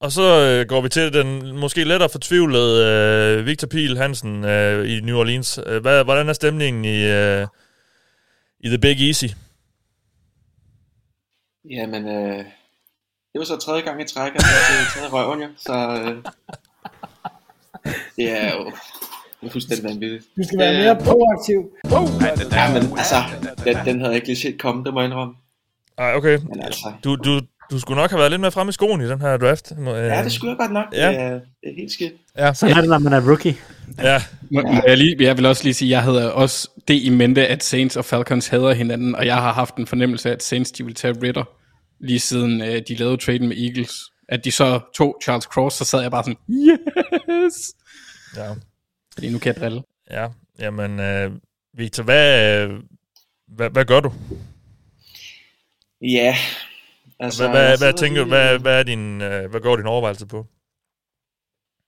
Og 0.01 0.11
så 0.11 0.21
øh, 0.21 0.67
går 0.67 0.81
vi 0.81 0.89
til 0.89 1.13
den 1.13 1.57
måske 1.57 1.83
lettere 1.83 2.09
fortvivlede 2.09 2.85
øh, 3.39 3.45
Victor 3.45 3.67
Piel 3.67 3.97
Hansen 3.97 4.45
øh, 4.45 4.89
i 4.89 4.99
New 5.01 5.17
Orleans. 5.17 5.59
Øh, 5.65 5.81
Hvad, 5.81 6.03
hvordan 6.03 6.29
er 6.29 6.33
stemningen 6.33 6.85
i, 6.85 7.03
øh, 7.05 7.47
i 8.59 8.67
The 8.67 8.77
Big 8.77 9.07
Easy? 9.07 9.25
Jamen, 11.69 12.07
øh, 12.07 12.37
det 13.33 13.39
var 13.39 13.43
så 13.43 13.57
tredje 13.57 13.81
gang 13.81 14.01
i 14.01 14.05
træk, 14.07 14.31
at 14.35 14.41
jeg 14.41 14.49
har 14.49 14.99
taget 14.99 15.13
røven, 15.13 15.41
jo. 15.41 15.47
Så 15.57 15.73
øh, 15.73 16.23
det 18.15 18.31
er 18.31 18.53
jo 18.55 18.71
det 19.41 19.47
er 19.47 19.51
fuldstændig 19.51 19.83
vanvittigt. 19.89 20.25
Du 20.37 20.43
skal 20.43 20.59
være 20.59 20.73
Øh, 20.73 20.79
mere 20.79 20.95
proaktiv. 20.95 21.71
Ja, 22.51 22.73
men 22.73 22.97
altså, 22.97 23.15
den, 23.65 23.77
den 23.85 23.99
havde 23.99 24.11
jeg 24.11 24.15
ikke 24.15 24.27
lige 24.27 24.37
set 24.37 24.61
komme, 24.61 24.83
det 24.83 24.93
må 24.93 24.99
jeg 25.01 25.07
indrømme. 25.09 25.33
Ej, 25.97 26.15
okay. 26.15 26.39
Men 26.49 26.61
altså, 26.63 26.93
Du, 27.03 27.15
du, 27.15 27.41
du 27.72 27.80
skulle 27.80 28.02
nok 28.02 28.10
have 28.10 28.19
været 28.19 28.31
lidt 28.31 28.41
mere 28.41 28.52
fremme 28.52 28.69
i 28.69 28.73
skoen 28.73 29.02
i 29.02 29.07
den 29.07 29.22
her 29.22 29.38
draft. 29.38 29.72
Øh, 29.80 29.88
ja, 29.88 30.23
det 30.23 30.31
skulle 30.31 30.49
jeg 30.49 30.57
godt 30.57 30.72
nok. 30.72 30.85
Ja. 30.93 31.07
Det, 31.07 31.19
er, 31.19 31.31
det 31.31 31.41
er 31.64 31.76
helt 31.77 31.91
skidt. 31.91 32.14
Ja. 32.38 32.53
Sådan 32.53 32.77
er 32.77 32.81
det, 32.81 32.89
når 32.89 32.99
man 32.99 33.14
er 33.14 33.30
rookie. 33.30 33.56
Ja. 33.98 34.23
Må, 34.52 34.61
må 34.61 34.81
jeg, 34.88 34.98
lige, 34.98 35.15
jeg 35.19 35.38
vil 35.38 35.45
også 35.45 35.64
lige 35.64 35.73
sige, 35.73 35.88
at 35.88 35.91
jeg 35.91 36.02
havde 36.03 36.34
også 36.34 36.69
det 36.88 37.03
i 37.03 37.10
mente, 37.10 37.48
at 37.48 37.64
Saints 37.64 37.98
og 37.98 38.06
Falcons 38.06 38.48
hader 38.48 38.73
hinanden, 38.73 39.15
og 39.15 39.26
jeg 39.26 39.35
har 39.35 39.53
haft 39.53 39.76
en 39.76 39.88
fornemmelse 39.88 40.30
af, 40.30 40.34
at 40.34 40.43
Saints 40.43 40.72
de 40.72 40.85
vil 40.85 40.95
tage 40.95 41.15
Ritter, 41.22 41.43
lige 41.99 42.19
siden 42.19 42.61
øh, 42.61 42.81
de 42.88 42.95
lavede 42.95 43.18
traden 43.18 43.48
med 43.48 43.57
Eagles. 43.57 43.93
At 44.30 44.45
de 44.45 44.52
så 44.52 44.80
tog 44.95 45.18
Charles 45.23 45.43
Cross, 45.43 45.77
så 45.77 45.85
sad 45.85 46.02
jeg 46.02 46.11
bare 46.11 46.23
sådan, 46.23 46.38
yes! 46.49 47.72
Ja. 48.38 48.53
Fordi 49.14 49.30
nu 49.30 49.39
kan 49.39 49.53
jeg 49.53 49.61
drille. 49.61 49.81
Ja, 50.11 50.27
jamen, 50.60 50.99
øh, 50.99 51.31
Victor, 51.73 52.03
hvad, 52.03 52.64
øh, 52.64 52.80
hvad, 53.48 53.69
hvad 53.69 53.85
gør 53.85 53.99
du? 53.99 54.14
Ja, 56.02 56.35
altså... 57.26 57.49
hvad, 57.49 57.68
hvad, 57.68 57.77
hvad 57.77 57.93
tænker 57.93 58.23
du, 58.23 58.27
hvad, 58.27 58.60
hvad, 58.60 58.80
er 58.80 58.84
din, 58.84 59.22
øh, 59.22 59.49
hvad 59.49 59.61
går 59.61 59.76
din 59.76 59.85
overvejelse 59.88 60.26
på? 60.27 60.45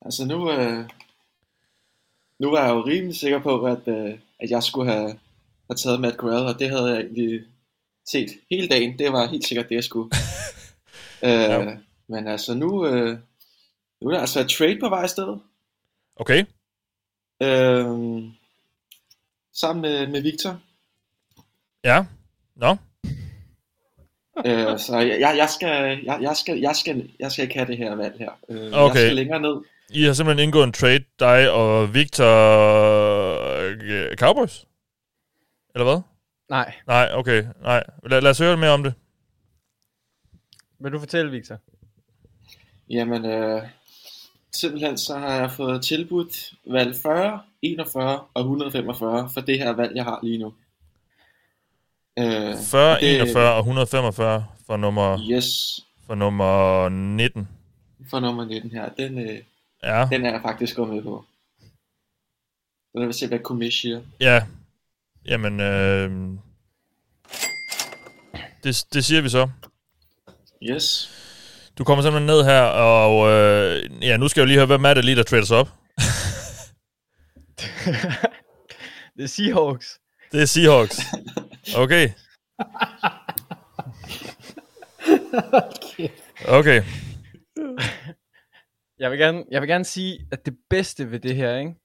Altså 0.02 0.26
nu, 0.26 0.52
øh, 0.52 0.90
nu 2.40 2.52
var 2.52 2.66
jeg 2.66 2.74
jo 2.76 2.82
rimelig 2.82 3.16
sikker 3.16 3.40
på, 3.40 3.66
at, 3.66 3.88
øh, 3.88 4.18
at 4.40 4.50
jeg 4.50 4.64
skulle 4.64 4.92
have, 4.92 5.20
have 5.68 5.78
taget 5.78 6.02
Matt 6.02 6.16
Corral, 6.16 6.46
og 6.54 6.60
det 6.60 6.70
havde 6.70 6.90
jeg 6.90 7.00
egentlig 7.00 7.42
set 8.06 8.30
hele 8.52 8.68
dagen. 8.68 9.00
Det 9.00 9.12
var 9.12 9.28
helt 9.28 9.46
sikkert 9.46 9.70
det, 9.70 9.76
jeg 9.76 9.84
skulle. 9.84 10.10
øh, 11.26 11.30
Ja. 11.30 11.76
Men 12.08 12.28
altså 12.28 12.54
nu, 12.54 12.88
øh, 12.88 13.18
nu 14.02 14.08
er 14.08 14.14
der 14.14 14.20
altså 14.20 14.40
et 14.40 14.50
trade 14.50 14.80
på 14.80 14.90
vej 14.90 15.06
i 15.06 15.08
stedet. 15.08 15.42
Okay. 16.16 16.46
Øh, 17.42 17.86
sammen 19.54 19.82
med, 19.82 20.08
med 20.08 20.22
Victor. 20.22 20.60
Ja, 21.84 22.06
nå. 22.56 22.76
Øh, 24.46 24.80
så 24.80 24.98
jeg, 24.98 25.20
jeg, 25.20 25.36
jeg, 25.38 25.50
skal, 25.50 26.00
jeg, 26.06 26.18
jeg, 26.22 26.36
skal, 26.38 26.60
jeg, 26.60 26.76
skal, 26.76 27.10
jeg 27.20 27.32
skal 27.32 27.44
ikke 27.44 27.56
have 27.56 27.68
det 27.68 27.78
her 27.78 27.96
valg 27.96 28.16
her. 28.20 28.30
Øh, 28.50 28.64
Jeg 28.66 28.74
Okay. 28.74 29.00
skal 29.00 29.16
længere 29.16 29.42
ned. 29.42 29.56
I 29.90 30.04
har 30.04 30.14
simpelthen 30.14 30.44
indgået 30.48 30.64
en 30.64 30.72
trade, 30.74 31.04
dig 31.20 31.52
og 31.52 31.94
Victor 31.94 32.26
øh, 33.84 34.16
Cowboys? 34.18 34.66
Eller 35.76 35.84
hvad? 35.86 36.02
Nej. 36.50 36.74
Nej, 36.88 37.10
okay. 37.14 37.44
Nej. 37.62 37.84
Lad, 38.10 38.22
lad 38.22 38.32
os 38.32 38.40
høre 38.40 38.58
mere 38.58 38.70
om 38.72 38.84
det. 38.84 38.94
Vil 40.80 40.92
du 40.92 41.00
fortælle, 41.00 41.32
Victor? 41.32 41.58
Jamen, 42.90 43.26
øh, 43.26 43.62
simpelthen 44.54 44.98
så 44.98 45.18
har 45.18 45.36
jeg 45.36 45.52
fået 45.52 45.82
tilbudt 45.84 46.54
valg 46.72 46.96
40, 46.96 47.40
41 47.62 48.20
og 48.34 48.42
145 48.42 49.30
for 49.34 49.42
det 49.42 49.60
her 49.60 49.72
valg, 49.72 49.96
jeg 49.96 50.04
har 50.04 50.20
lige 50.24 50.38
nu. 50.38 50.54
Øh, 52.20 52.56
40, 52.72 53.00
det- 53.00 53.16
41 53.16 53.54
og 53.54 53.60
145 53.60 54.46
for 54.66 54.78
nummer, 54.78 55.20
Yes, 55.32 55.46
for 56.08 56.16
nummer 56.16 56.90
19. 56.90 57.48
for 58.10 58.20
nummer 58.20 58.46
19 58.46 58.72
her. 58.72 58.90
Den, 58.98 59.20
øh, 59.20 59.40
Ja. 59.84 60.08
den 60.12 60.26
er 60.26 60.32
jeg 60.32 60.42
faktisk 60.42 60.76
gået 60.76 60.90
med 60.90 61.04
på. 61.04 61.26
Så 62.92 63.00
lad 63.00 63.08
os 63.08 63.16
se, 63.16 63.28
hvad 63.28 63.40
Kumish 63.40 63.82
siger. 63.82 64.02
Ja. 64.20 64.44
Jamen, 65.26 65.60
øh, 65.60 66.12
det, 68.64 68.86
det 68.94 69.06
siger 69.06 69.22
vi 69.22 69.30
så. 69.30 69.50
Yes. 70.64 71.10
Du 71.78 71.84
kommer 71.84 72.04
simpelthen 72.04 72.26
ned 72.28 72.44
her, 72.44 72.62
og 72.62 73.30
øh, 73.32 73.90
ja, 74.02 74.18
nu 74.18 74.28
skal 74.28 74.42
jeg 74.42 74.46
jo 74.46 74.48
lige 74.48 74.58
høre, 74.58 74.66
hvem 74.66 74.86
er 74.86 74.94
det 74.94 75.06
lige, 75.06 75.16
der 75.16 75.24
trader 75.24 75.46
sig 75.46 75.58
op? 75.58 75.68
Det 79.18 79.24
er 79.24 79.28
Seahawks. 79.28 80.00
Det 80.32 80.42
er 80.42 80.46
Seahawks. 80.46 81.00
Okay. 81.78 82.10
Okay. 86.48 86.84
Jeg 89.00 89.12
vil, 89.12 89.20
gerne, 89.20 89.44
jeg 89.52 89.62
vil 89.62 89.70
gerne 89.70 89.84
sige, 89.84 90.28
at 90.32 90.46
det 90.46 90.58
bedste 90.70 91.12
ved 91.12 91.20
det 91.20 91.36
her, 91.36 91.58
ikke, 91.58 91.76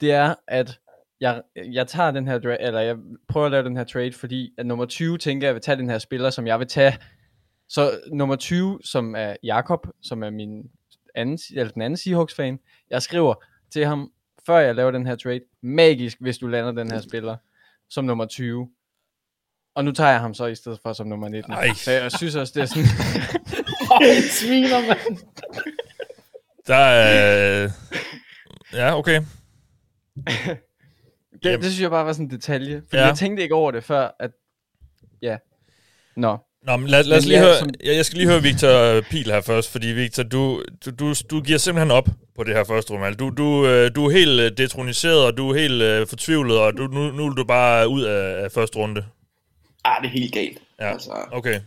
det 0.00 0.12
er, 0.12 0.34
at 0.48 0.80
jeg, 1.20 1.42
jeg 1.56 1.86
tager 1.86 2.10
den 2.10 2.28
her, 2.28 2.38
dra- 2.38 2.66
eller 2.66 2.80
jeg 2.80 2.96
prøver 3.28 3.46
at 3.46 3.52
lave 3.52 3.64
den 3.64 3.76
her 3.76 3.84
trade, 3.84 4.12
fordi 4.12 4.54
at 4.58 4.66
nummer 4.66 4.86
20 4.86 5.18
tænker, 5.18 5.46
jeg 5.46 5.54
vil 5.54 5.62
tage 5.62 5.76
den 5.76 5.90
her 5.90 5.98
spiller, 5.98 6.30
som 6.30 6.46
jeg 6.46 6.58
vil 6.58 6.68
tage. 6.68 6.98
Så 7.68 8.00
nummer 8.12 8.36
20, 8.36 8.80
som 8.84 9.14
er 9.14 9.36
Jakob, 9.42 9.86
som 10.02 10.22
er 10.22 10.30
min 10.30 10.70
anden, 11.14 11.38
eller 11.54 11.72
den 11.72 11.82
anden 11.82 11.96
Seahawks-fan, 11.96 12.58
jeg 12.90 13.02
skriver 13.02 13.34
til 13.72 13.86
ham, 13.86 14.12
før 14.46 14.58
jeg 14.58 14.74
laver 14.74 14.90
den 14.90 15.06
her 15.06 15.16
trade, 15.16 15.40
magisk, 15.62 16.16
hvis 16.20 16.38
du 16.38 16.46
lander 16.46 16.72
den 16.72 16.90
her 16.90 17.00
spiller, 17.00 17.36
som 17.90 18.04
nummer 18.04 18.26
20. 18.26 18.70
Og 19.74 19.84
nu 19.84 19.92
tager 19.92 20.10
jeg 20.10 20.20
ham 20.20 20.34
så 20.34 20.46
i 20.46 20.54
stedet 20.54 20.78
for 20.82 20.92
som 20.92 21.06
nummer 21.06 21.28
19. 21.28 21.52
Ej. 21.52 21.68
Så 21.76 21.90
jeg 21.92 22.12
synes 22.12 22.34
også, 22.34 22.52
det 22.56 22.62
er 22.62 22.66
sådan... 22.66 22.84
Ej, 24.00 24.20
sviner, 24.30 24.80
mand. 24.80 25.18
Der 26.66 26.74
er... 26.76 27.68
Ja, 28.72 28.98
okay. 28.98 29.20
Det, 31.42 31.58
det 31.62 31.64
synes 31.64 31.80
jeg 31.80 31.90
bare 31.90 32.06
var 32.06 32.12
sådan 32.12 32.26
en 32.26 32.30
detalje. 32.30 32.82
Fordi 32.88 32.96
Ja. 33.02 33.06
jeg 33.06 33.16
tænkte 33.16 33.42
ikke 33.42 33.54
over 33.54 33.70
det 33.70 33.84
før, 33.84 34.16
at... 34.20 34.30
Ja. 35.22 35.36
Nå. 36.16 36.38
Nå, 36.66 36.76
men 36.76 36.88
lad, 36.88 37.04
lad 37.04 37.18
os 37.18 37.26
lige 37.26 37.38
høre, 37.40 37.58
som- 37.58 37.70
jeg, 37.84 37.96
jeg 37.96 38.04
skal 38.06 38.18
lige 38.18 38.28
høre 38.28 38.42
Victor 38.42 39.00
Pil 39.10 39.24
her 39.32 39.40
først, 39.40 39.72
fordi 39.72 39.86
Victor, 39.86 40.22
du, 40.22 40.62
du, 40.84 40.90
du, 40.90 41.14
du 41.30 41.40
giver 41.40 41.58
simpelthen 41.58 41.90
op 41.90 42.08
på 42.36 42.44
det 42.44 42.54
her 42.54 42.64
første 42.64 42.92
rumval. 42.92 43.14
Du, 43.14 43.30
du, 43.30 43.66
øh, 43.66 43.90
du 43.94 44.06
er 44.06 44.10
helt 44.10 44.40
øh, 44.40 44.50
detroniseret, 44.56 45.24
og 45.26 45.36
du 45.36 45.50
er 45.50 45.58
helt 45.58 45.82
øh, 45.82 46.06
fortvivlet, 46.06 46.58
og 46.58 46.76
du, 46.76 46.82
nu, 46.86 47.10
nu 47.10 47.26
er 47.26 47.30
du 47.34 47.44
bare 47.44 47.88
ud 47.88 48.02
af, 48.02 48.44
af 48.44 48.52
første 48.52 48.78
runde. 48.78 49.04
Ah, 49.84 50.02
det 50.02 50.06
er 50.08 50.12
helt 50.12 50.32
galt. 50.32 50.58
Ja, 50.80 50.92
Altså, 50.92 51.10
okay. 51.32 51.60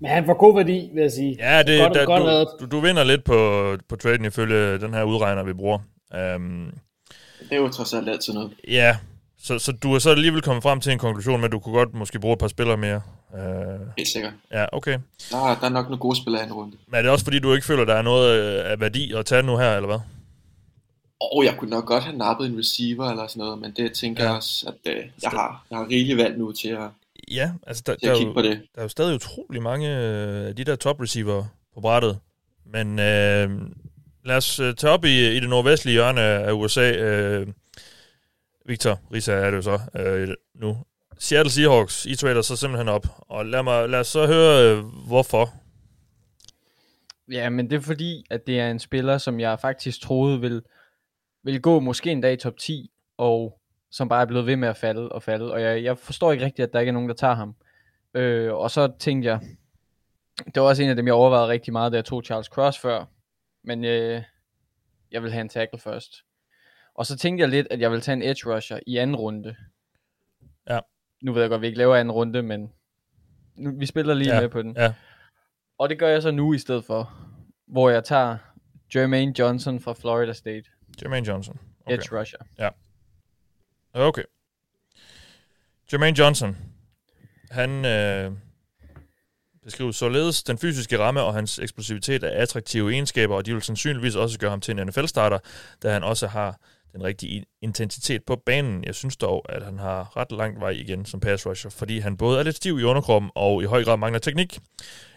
Men 0.00 0.10
han 0.10 0.24
får 0.26 0.34
god 0.34 0.54
værdi, 0.56 0.90
vil 0.94 1.02
jeg 1.02 1.12
sige. 1.12 1.36
Ja, 1.38 1.62
det, 1.62 1.80
godt, 1.80 1.94
der, 1.94 2.04
godt 2.04 2.48
du, 2.60 2.66
du, 2.66 2.70
du 2.70 2.80
vinder 2.80 3.04
lidt 3.04 3.24
på, 3.24 3.76
på 3.88 3.96
traden 3.96 4.24
ifølge 4.24 4.78
den 4.80 4.94
her 4.94 5.02
udregner, 5.02 5.42
vi 5.42 5.52
bruger. 5.52 5.78
Um, 6.36 6.72
det 7.40 7.52
er 7.52 7.56
jo 7.56 7.68
trods 7.68 7.94
alt 7.94 8.08
altid 8.08 8.32
noget. 8.32 8.50
ja, 8.68 8.96
så, 9.42 9.58
så 9.58 9.72
du 9.72 9.94
er 9.94 9.98
så 9.98 10.10
alligevel 10.10 10.42
kommet 10.42 10.62
frem 10.62 10.80
til 10.80 10.92
en 10.92 10.98
konklusion 10.98 11.40
med, 11.40 11.44
at 11.48 11.52
du 11.52 11.58
kunne 11.58 11.74
godt 11.74 11.94
måske 11.94 12.18
bruge 12.20 12.32
et 12.32 12.38
par 12.38 12.48
spillere 12.48 12.76
mere. 12.76 13.00
Uh, 13.32 13.40
Helt 13.96 14.08
sikkert. 14.08 14.32
ja, 14.52 14.64
okay. 14.72 14.98
Der, 15.30 15.36
er- 15.50 15.58
der 15.60 15.66
er 15.66 15.68
nok 15.70 15.84
nogle 15.86 15.98
gode 15.98 16.16
spillere 16.16 16.42
i 16.42 16.46
en 16.46 16.52
runde. 16.52 16.76
Men 16.86 16.94
er 16.98 17.02
det 17.02 17.10
også 17.10 17.24
fordi, 17.24 17.38
du 17.38 17.54
ikke 17.54 17.66
føler, 17.66 17.84
der 17.84 17.94
er 17.94 18.02
noget 18.02 18.40
øh, 18.40 18.70
af 18.72 18.80
værdi 18.80 19.12
at 19.12 19.26
tage 19.26 19.42
nu 19.42 19.56
her, 19.56 19.76
eller 19.76 19.86
hvad? 19.86 19.98
Og 21.20 21.44
jeg 21.44 21.54
kunne 21.58 21.70
nok 21.70 21.86
godt 21.86 22.04
have 22.04 22.16
nappet 22.16 22.46
en 22.46 22.58
receiver 22.58 23.10
eller 23.10 23.26
sådan 23.26 23.40
noget, 23.40 23.58
men 23.58 23.72
det 23.76 23.92
tænker 23.92 24.22
Ja. 24.24 24.28
jeg 24.28 24.36
også, 24.36 24.66
at 24.84 24.92
øh, 24.92 25.04
jeg, 25.22 25.30
har, 25.30 25.64
jeg 25.70 25.78
har 25.78 25.86
rigeligt 25.90 26.18
valg 26.18 26.38
nu 26.38 26.52
til 26.52 26.68
at, 26.68 26.88
Ja, 27.30 27.52
altså 27.66 27.82
der, 27.86 27.96
der, 27.96 28.14
er 28.14 28.20
jo, 28.20 28.32
på 28.32 28.42
det. 28.42 28.62
der 28.74 28.80
er 28.80 28.82
jo 28.82 28.88
stadig 28.88 29.14
utrolig 29.14 29.62
mange 29.62 29.88
øh, 29.88 30.46
af 30.48 30.56
de 30.56 30.64
der 30.64 30.76
top 30.76 31.00
receiver 31.00 31.44
på 31.74 31.80
brættet. 31.80 32.18
Men 32.66 32.98
øh, 32.98 33.50
lad 34.24 34.36
os 34.36 34.60
øh, 34.60 34.74
tage 34.74 34.92
op 34.92 35.04
i, 35.04 35.36
i 35.36 35.40
det 35.40 35.48
nordvestlige 35.48 35.92
hjørne 35.92 36.20
af 36.20 36.52
USA. 36.52 36.92
Øh, 36.92 37.46
Victor 38.66 39.00
Risa 39.12 39.32
er 39.32 39.50
det 39.50 39.56
jo 39.56 39.62
så 39.62 39.80
øh, 39.94 40.28
nu. 40.54 40.76
Seattle 41.18 41.52
Seahawks, 41.52 42.06
I 42.06 42.14
trader 42.14 42.42
så 42.42 42.56
simpelthen 42.56 42.88
op. 42.88 43.06
Og 43.18 43.46
lad, 43.46 43.62
mig, 43.62 43.88
lad 43.88 44.00
os 44.00 44.06
så 44.06 44.26
høre, 44.26 44.76
øh, 44.76 44.84
hvorfor. 45.06 45.54
Ja, 47.30 47.48
men 47.48 47.70
det 47.70 47.76
er 47.76 47.80
fordi, 47.80 48.24
at 48.30 48.46
det 48.46 48.60
er 48.60 48.70
en 48.70 48.78
spiller, 48.78 49.18
som 49.18 49.40
jeg 49.40 49.60
faktisk 49.60 50.00
troede 50.00 50.40
vil, 50.40 50.62
vil 51.44 51.62
gå 51.62 51.80
måske 51.80 52.10
en 52.10 52.20
dag 52.20 52.32
i 52.32 52.36
top 52.36 52.56
10, 52.56 52.90
og 53.18 53.57
som 53.90 54.08
bare 54.08 54.22
er 54.22 54.26
blevet 54.26 54.46
ved 54.46 54.56
med 54.56 54.68
at 54.68 54.76
falde 54.76 55.08
og 55.08 55.22
falde. 55.22 55.52
Og 55.52 55.62
jeg, 55.62 55.84
jeg 55.84 55.98
forstår 55.98 56.32
ikke 56.32 56.44
rigtigt, 56.44 56.66
at 56.66 56.72
der 56.72 56.80
ikke 56.80 56.90
er 56.90 56.94
nogen, 56.94 57.08
der 57.08 57.14
tager 57.14 57.34
ham. 57.34 57.54
Øh, 58.14 58.54
og 58.54 58.70
så 58.70 58.92
tænkte 58.98 59.28
jeg, 59.28 59.40
det 60.54 60.62
var 60.62 60.68
også 60.68 60.82
en 60.82 60.90
af 60.90 60.96
dem, 60.96 61.06
jeg 61.06 61.14
overvejede 61.14 61.48
rigtig 61.48 61.72
meget, 61.72 61.92
da 61.92 61.96
jeg 61.96 62.04
tog 62.04 62.22
Charles 62.24 62.46
Cross 62.46 62.78
før. 62.78 63.04
Men 63.64 63.84
øh, 63.84 64.22
jeg 65.10 65.22
vil 65.22 65.32
have 65.32 65.40
en 65.40 65.48
tackle 65.48 65.78
først. 65.78 66.14
Og 66.94 67.06
så 67.06 67.16
tænkte 67.16 67.42
jeg 67.42 67.48
lidt, 67.48 67.66
at 67.70 67.80
jeg 67.80 67.90
vil 67.90 68.00
tage 68.00 68.12
en 68.16 68.22
edge 68.22 68.54
rusher 68.54 68.78
i 68.86 68.96
anden 68.96 69.16
runde. 69.16 69.56
Ja. 70.70 70.80
Nu 71.22 71.32
ved 71.32 71.40
jeg 71.42 71.48
godt, 71.50 71.58
at 71.58 71.62
vi 71.62 71.66
ikke 71.66 71.78
laver 71.78 71.96
anden 71.96 72.12
runde, 72.12 72.42
men 72.42 72.72
nu, 73.56 73.78
vi 73.78 73.86
spiller 73.86 74.14
lige 74.14 74.34
Ja, 74.34 74.40
med 74.40 74.48
på 74.48 74.62
den. 74.62 74.76
ja. 74.76 74.94
Og 75.78 75.88
det 75.88 75.98
gør 75.98 76.08
jeg 76.08 76.22
så 76.22 76.30
nu 76.30 76.52
i 76.52 76.58
stedet 76.58 76.84
for, 76.84 77.12
hvor 77.66 77.90
jeg 77.90 78.04
tager 78.04 78.36
Jermaine 78.94 79.34
Johnson 79.38 79.80
fra 79.80 79.92
Florida 79.92 80.32
State. 80.32 80.70
Jermaine 81.02 81.26
Johnson. 81.28 81.58
Okay. 81.86 81.94
Edge 81.96 82.20
rusher. 82.20 82.38
Ja. 82.58 82.68
Okay. 83.98 84.22
Jermaine 85.92 86.18
Johnson, 86.18 86.56
han 87.50 87.84
øh, 87.84 88.32
beskriver 89.64 89.92
således 89.92 90.42
den 90.42 90.58
fysiske 90.58 90.98
ramme 90.98 91.22
og 91.22 91.34
hans 91.34 91.58
eksplosivitet 91.58 92.24
er 92.24 92.30
attraktive 92.30 92.92
egenskaber, 92.92 93.36
og 93.36 93.46
de 93.46 93.52
vil 93.52 93.62
sandsynligvis 93.62 94.14
også 94.14 94.38
gøre 94.38 94.50
ham 94.50 94.60
til 94.60 94.78
en 94.78 94.86
NFL-starter, 94.86 95.38
da 95.82 95.92
han 95.92 96.04
også 96.04 96.26
har 96.26 96.60
den 96.92 97.04
rigtige 97.04 97.44
intensitet 97.62 98.22
på 98.26 98.36
banen. 98.46 98.84
Jeg 98.84 98.94
synes 98.94 99.16
dog, 99.16 99.46
at 99.48 99.62
han 99.62 99.78
har 99.78 100.16
ret 100.16 100.32
langt 100.32 100.60
vej 100.60 100.70
igen 100.70 101.04
som 101.04 101.20
pass 101.20 101.46
rusher, 101.46 101.70
fordi 101.70 101.98
han 101.98 102.16
både 102.16 102.38
er 102.38 102.42
lidt 102.42 102.56
stiv 102.56 102.78
i 102.80 102.82
underkroppen 102.82 103.30
og 103.34 103.62
i 103.62 103.66
høj 103.66 103.84
grad 103.84 103.96
mangler 103.96 104.18
teknik. 104.18 104.58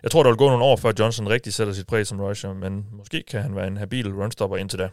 Jeg 0.03 0.11
tror, 0.11 0.23
der 0.23 0.29
vil 0.29 0.37
gå 0.37 0.49
nogle 0.49 0.63
år, 0.63 0.75
før 0.75 0.93
Johnson 0.99 1.29
rigtig 1.29 1.53
sætter 1.53 1.73
sit 1.73 1.87
præg 1.87 2.07
som 2.07 2.21
rusher, 2.21 2.53
men 2.53 2.85
måske 2.91 3.23
kan 3.27 3.41
han 3.41 3.55
være 3.55 3.67
en 3.67 3.77
habil 3.77 4.13
runstopper 4.13 4.57
indtil 4.57 4.79
da. 4.79 4.89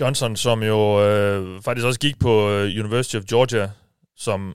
Johnson, 0.00 0.36
som 0.36 0.62
jo 0.62 1.04
øh, 1.04 1.62
faktisk 1.62 1.86
også 1.86 2.00
gik 2.00 2.18
på 2.18 2.50
øh, 2.50 2.84
University 2.84 3.16
of 3.16 3.24
Georgia, 3.24 3.70
som 4.16 4.54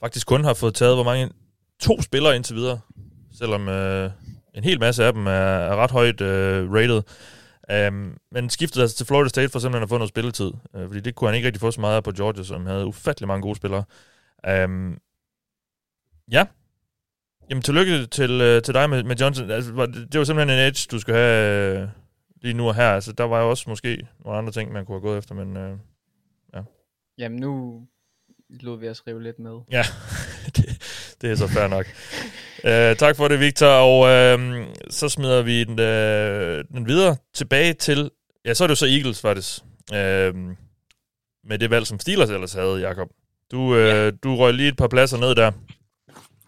faktisk 0.00 0.26
kun 0.26 0.44
har 0.44 0.54
fået 0.54 0.74
taget, 0.74 0.96
hvor 0.96 1.04
mange? 1.04 1.30
To 1.80 2.02
spillere 2.02 2.36
indtil 2.36 2.56
videre, 2.56 2.80
selvom 3.38 3.68
øh, 3.68 4.10
en 4.54 4.64
hel 4.64 4.80
masse 4.80 5.04
af 5.04 5.12
dem 5.12 5.26
er, 5.26 5.30
er 5.30 5.76
ret 5.76 5.90
højt 5.90 6.20
øh, 6.20 6.72
rated. 6.72 7.02
Um, 7.88 8.16
men 8.32 8.50
skiftede 8.50 8.82
altså 8.82 8.96
til 8.96 9.06
Florida 9.06 9.28
State 9.28 9.48
for 9.48 9.58
simpelthen 9.58 9.82
at 9.82 9.88
få 9.88 9.98
noget 9.98 10.08
spilletid, 10.08 10.52
øh, 10.76 10.86
fordi 10.86 11.00
det 11.00 11.14
kunne 11.14 11.28
han 11.28 11.34
ikke 11.34 11.46
rigtig 11.46 11.60
få 11.60 11.70
så 11.70 11.80
meget 11.80 11.96
af 11.96 12.04
på 12.04 12.12
Georgia, 12.12 12.44
som 12.44 12.66
havde 12.66 12.86
ufattelig 12.86 13.28
mange 13.28 13.42
gode 13.42 13.56
spillere. 13.56 13.84
Um, 14.64 14.98
ja, 16.32 16.46
jamen 17.50 17.62
tillykke 17.62 18.06
til, 18.06 18.56
uh, 18.56 18.62
til 18.62 18.74
dig 18.74 18.90
med, 18.90 19.02
med 19.02 19.16
Johnson. 19.16 19.50
Altså, 19.50 19.86
det 20.12 20.18
var 20.18 20.24
simpelthen 20.24 20.58
en 20.58 20.66
edge, 20.66 20.86
du 20.90 20.98
skulle 20.98 21.18
have 21.18 21.80
øh, 21.82 21.88
lige 22.42 22.54
nu 22.54 22.68
og 22.68 22.74
her. 22.74 22.90
Altså, 22.90 23.12
der 23.12 23.24
var 23.24 23.42
jo 23.42 23.50
også 23.50 23.64
måske 23.68 24.06
nogle 24.24 24.38
andre 24.38 24.52
ting, 24.52 24.72
man 24.72 24.86
kunne 24.86 24.94
have 24.94 25.08
gået 25.08 25.18
efter, 25.18 25.34
men 25.34 25.56
uh, 25.56 25.78
ja. 26.54 26.60
Jamen 27.18 27.38
nu 27.38 27.82
lod 28.50 28.78
vi 28.78 28.88
os 28.88 29.06
rive 29.06 29.22
lidt 29.22 29.38
med. 29.38 29.60
Ja, 29.70 29.82
det, 30.56 30.82
det 31.20 31.30
er 31.30 31.34
så 31.34 31.48
fair 31.48 31.66
nok. 31.66 31.86
uh, 32.64 32.96
tak 33.06 33.16
for 33.16 33.28
det, 33.28 33.40
Victor. 33.40 33.66
Og 33.66 34.00
uh, 34.00 34.66
så 34.90 35.08
smider 35.08 35.42
vi 35.42 35.64
den, 35.64 35.72
uh, 35.72 36.76
den 36.78 36.88
videre 36.88 37.16
tilbage 37.34 37.72
til... 37.72 38.10
Ja, 38.44 38.54
så 38.54 38.64
er 38.64 38.66
det 38.66 38.72
jo 38.72 38.76
så 38.76 38.86
Eagles, 38.86 39.20
faktisk. 39.20 39.62
Uh, 39.92 39.96
med 41.48 41.58
det 41.58 41.70
valg, 41.70 41.86
som 41.86 42.00
Steelers 42.00 42.30
ellers 42.30 42.52
havde, 42.52 42.80
Jakob. 42.80 43.08
Du, 43.52 43.58
uh, 43.58 43.78
ja. 43.78 44.10
du 44.10 44.36
røg 44.36 44.54
lige 44.54 44.68
et 44.68 44.76
par 44.76 44.88
pladser 44.88 45.18
ned 45.18 45.34
der. 45.34 45.52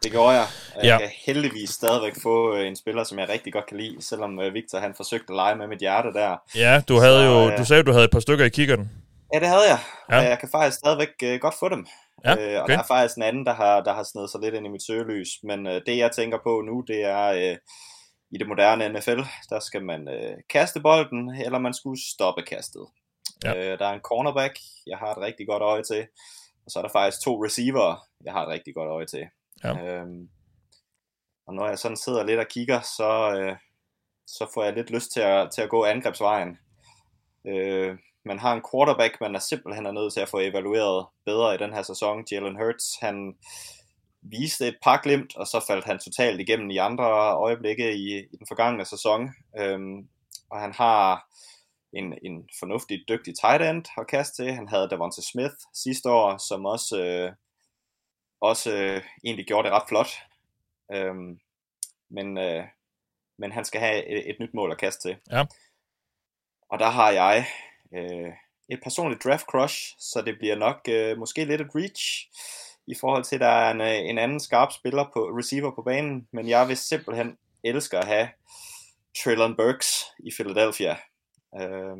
Det 0.02 0.10
gjorde 0.10 0.30
jeg. 0.30 0.46
Jeg 0.76 0.84
ja. 0.84 0.98
kan 0.98 1.10
heldigvis 1.26 1.70
stadigvæk 1.70 2.12
få 2.22 2.54
en 2.54 2.76
spiller, 2.76 3.04
som 3.04 3.18
jeg 3.18 3.28
rigtig 3.28 3.52
godt 3.52 3.66
kan 3.66 3.76
lide, 3.76 4.02
selvom 4.02 4.40
Victor 4.52 4.78
han 4.78 4.94
forsøgte 4.94 5.32
at 5.32 5.36
lege 5.36 5.56
med 5.56 5.66
mit 5.66 5.78
hjerte 5.78 6.12
der. 6.12 6.36
Ja, 6.54 6.82
du 6.88 6.98
havde 6.98 7.20
så, 7.20 7.24
jo, 7.24 7.56
du 7.56 7.64
sagde, 7.64 7.80
at 7.80 7.86
du 7.86 7.92
havde 7.92 8.04
et 8.04 8.10
par 8.10 8.20
stykker 8.20 8.44
i 8.44 8.48
kikkerten. 8.48 8.90
Ja, 9.34 9.38
det 9.40 9.48
havde 9.48 9.68
jeg. 9.68 9.78
Ja. 10.10 10.18
Og 10.18 10.24
jeg 10.24 10.38
kan 10.38 10.48
faktisk 10.52 10.78
stadigvæk 10.78 11.40
godt 11.40 11.54
få 11.60 11.68
dem. 11.68 11.86
Ja, 12.24 12.32
okay. 12.32 12.54
øh, 12.54 12.62
og 12.62 12.68
der 12.68 12.78
er 12.78 12.82
faktisk 12.88 13.16
en 13.16 13.22
anden, 13.22 13.46
der 13.46 13.54
har, 13.54 13.80
der 13.80 13.92
har 13.92 14.02
snedet 14.02 14.30
sig 14.30 14.40
lidt 14.40 14.54
ind 14.54 14.66
i 14.66 14.70
mit 14.70 14.86
søgelys. 14.86 15.28
Men 15.42 15.66
øh, 15.66 15.80
det, 15.86 15.96
jeg 15.98 16.12
tænker 16.12 16.38
på 16.44 16.62
nu, 16.66 16.84
det 16.88 17.04
er 17.04 17.26
øh, 17.26 17.56
i 18.30 18.38
det 18.38 18.48
moderne 18.48 18.88
NFL, 18.88 19.20
der 19.50 19.60
skal 19.60 19.84
man 19.84 20.08
øh, 20.08 20.36
kaste 20.50 20.80
bolden, 20.80 21.34
eller 21.44 21.58
man 21.58 21.74
skulle 21.74 22.00
stoppe 22.14 22.42
kastet. 22.42 22.86
Ja. 23.44 23.54
Øh, 23.56 23.78
der 23.78 23.86
er 23.86 23.92
en 23.92 24.00
cornerback, 24.00 24.58
jeg 24.86 24.98
har 24.98 25.10
et 25.14 25.18
rigtig 25.18 25.46
godt 25.46 25.62
øje 25.62 25.82
til. 25.82 26.06
Og 26.64 26.70
så 26.70 26.78
er 26.78 26.82
der 26.82 26.92
faktisk 26.92 27.24
to 27.24 27.44
receiver, 27.44 28.06
jeg 28.24 28.32
har 28.32 28.42
et 28.42 28.48
rigtig 28.48 28.74
godt 28.74 28.88
øje 28.88 29.06
til. 29.06 29.24
Ja. 29.64 30.00
Øhm, 30.00 30.28
og 31.46 31.54
når 31.54 31.68
jeg 31.68 31.78
sådan 31.78 31.96
sidder 31.96 32.24
lidt 32.24 32.40
og 32.40 32.48
kigger, 32.48 32.80
så, 32.80 33.38
øh, 33.38 33.56
så 34.26 34.50
får 34.54 34.64
jeg 34.64 34.74
lidt 34.74 34.90
lyst 34.90 35.12
til 35.12 35.20
at, 35.20 35.50
til 35.54 35.62
at 35.62 35.68
gå 35.68 35.84
angrebsvejen. 35.84 36.58
Øh, 37.46 37.98
man 38.24 38.38
har 38.38 38.54
en 38.54 38.62
quarterback, 38.70 39.20
man 39.20 39.34
er 39.34 39.38
simpelthen 39.38 39.86
er 39.86 39.92
nødt 39.92 40.12
til 40.12 40.20
at 40.20 40.28
få 40.28 40.38
evalueret 40.38 41.06
bedre 41.24 41.54
i 41.54 41.58
den 41.58 41.72
her 41.72 41.82
sæson. 41.82 42.24
Jalen 42.30 42.56
Hurts, 42.56 42.98
han 43.00 43.36
viste 44.22 44.68
et 44.68 44.76
par 44.82 45.00
glimt, 45.02 45.36
og 45.36 45.46
så 45.46 45.64
faldt 45.66 45.84
han 45.84 45.98
totalt 45.98 46.40
igennem 46.40 46.70
i 46.70 46.76
andre 46.76 47.04
øjeblikke 47.32 47.94
i, 47.94 48.18
i 48.18 48.36
den 48.38 48.46
forgangne 48.48 48.84
sæson. 48.84 49.30
Øhm, 49.58 50.08
og 50.50 50.60
han 50.60 50.72
har 50.72 51.28
en, 51.92 52.14
en 52.22 52.48
fornuftig, 52.58 53.04
dygtig 53.08 53.34
tight 53.42 53.62
end 53.62 53.84
at 53.98 54.06
kaste 54.06 54.42
til. 54.42 54.52
Han 54.52 54.68
havde 54.68 54.88
Davante 54.88 55.22
Smith 55.22 55.54
sidste 55.74 56.10
år, 56.10 56.38
som 56.48 56.66
også, 56.66 57.02
øh, 57.04 57.32
også 58.40 58.72
øh, 58.72 59.02
egentlig 59.24 59.46
gjorde 59.46 59.68
det 59.68 59.76
ret 59.76 59.88
flot. 59.88 60.08
Øhm, 60.92 61.40
men, 62.10 62.38
øh, 62.38 62.64
men 63.38 63.52
han 63.52 63.64
skal 63.64 63.80
have 63.80 64.06
et, 64.06 64.30
et 64.30 64.36
nyt 64.40 64.54
mål 64.54 64.72
at 64.72 64.78
kaste 64.78 65.08
til. 65.08 65.16
Ja. 65.30 65.44
Og 66.70 66.78
der 66.78 66.88
har 66.90 67.10
jeg 67.10 67.46
øh, 67.94 68.32
et 68.68 68.80
personligt 68.82 69.24
draft 69.24 69.46
crush, 69.46 69.94
så 69.98 70.22
det 70.22 70.38
bliver 70.38 70.56
nok 70.56 70.80
øh, 70.88 71.18
måske 71.18 71.44
lidt 71.44 71.60
et 71.60 71.74
reach 71.74 72.28
i 72.86 72.94
forhold 73.00 73.24
til, 73.24 73.36
at 73.36 73.40
der 73.40 73.46
er 73.46 73.70
en, 73.70 73.80
øh, 73.80 74.10
en 74.10 74.18
anden 74.18 74.40
skarp 74.40 74.72
spiller 74.72 75.10
på 75.12 75.20
receiver 75.38 75.70
på 75.74 75.82
banen, 75.82 76.28
men 76.32 76.48
jeg 76.48 76.68
vil 76.68 76.76
simpelthen 76.76 77.38
elske 77.64 77.98
at 77.98 78.06
have 78.06 78.28
Traylon 79.24 79.56
Burks 79.56 80.04
i 80.18 80.30
Philadelphia. 80.38 80.96
Øh, 81.60 81.96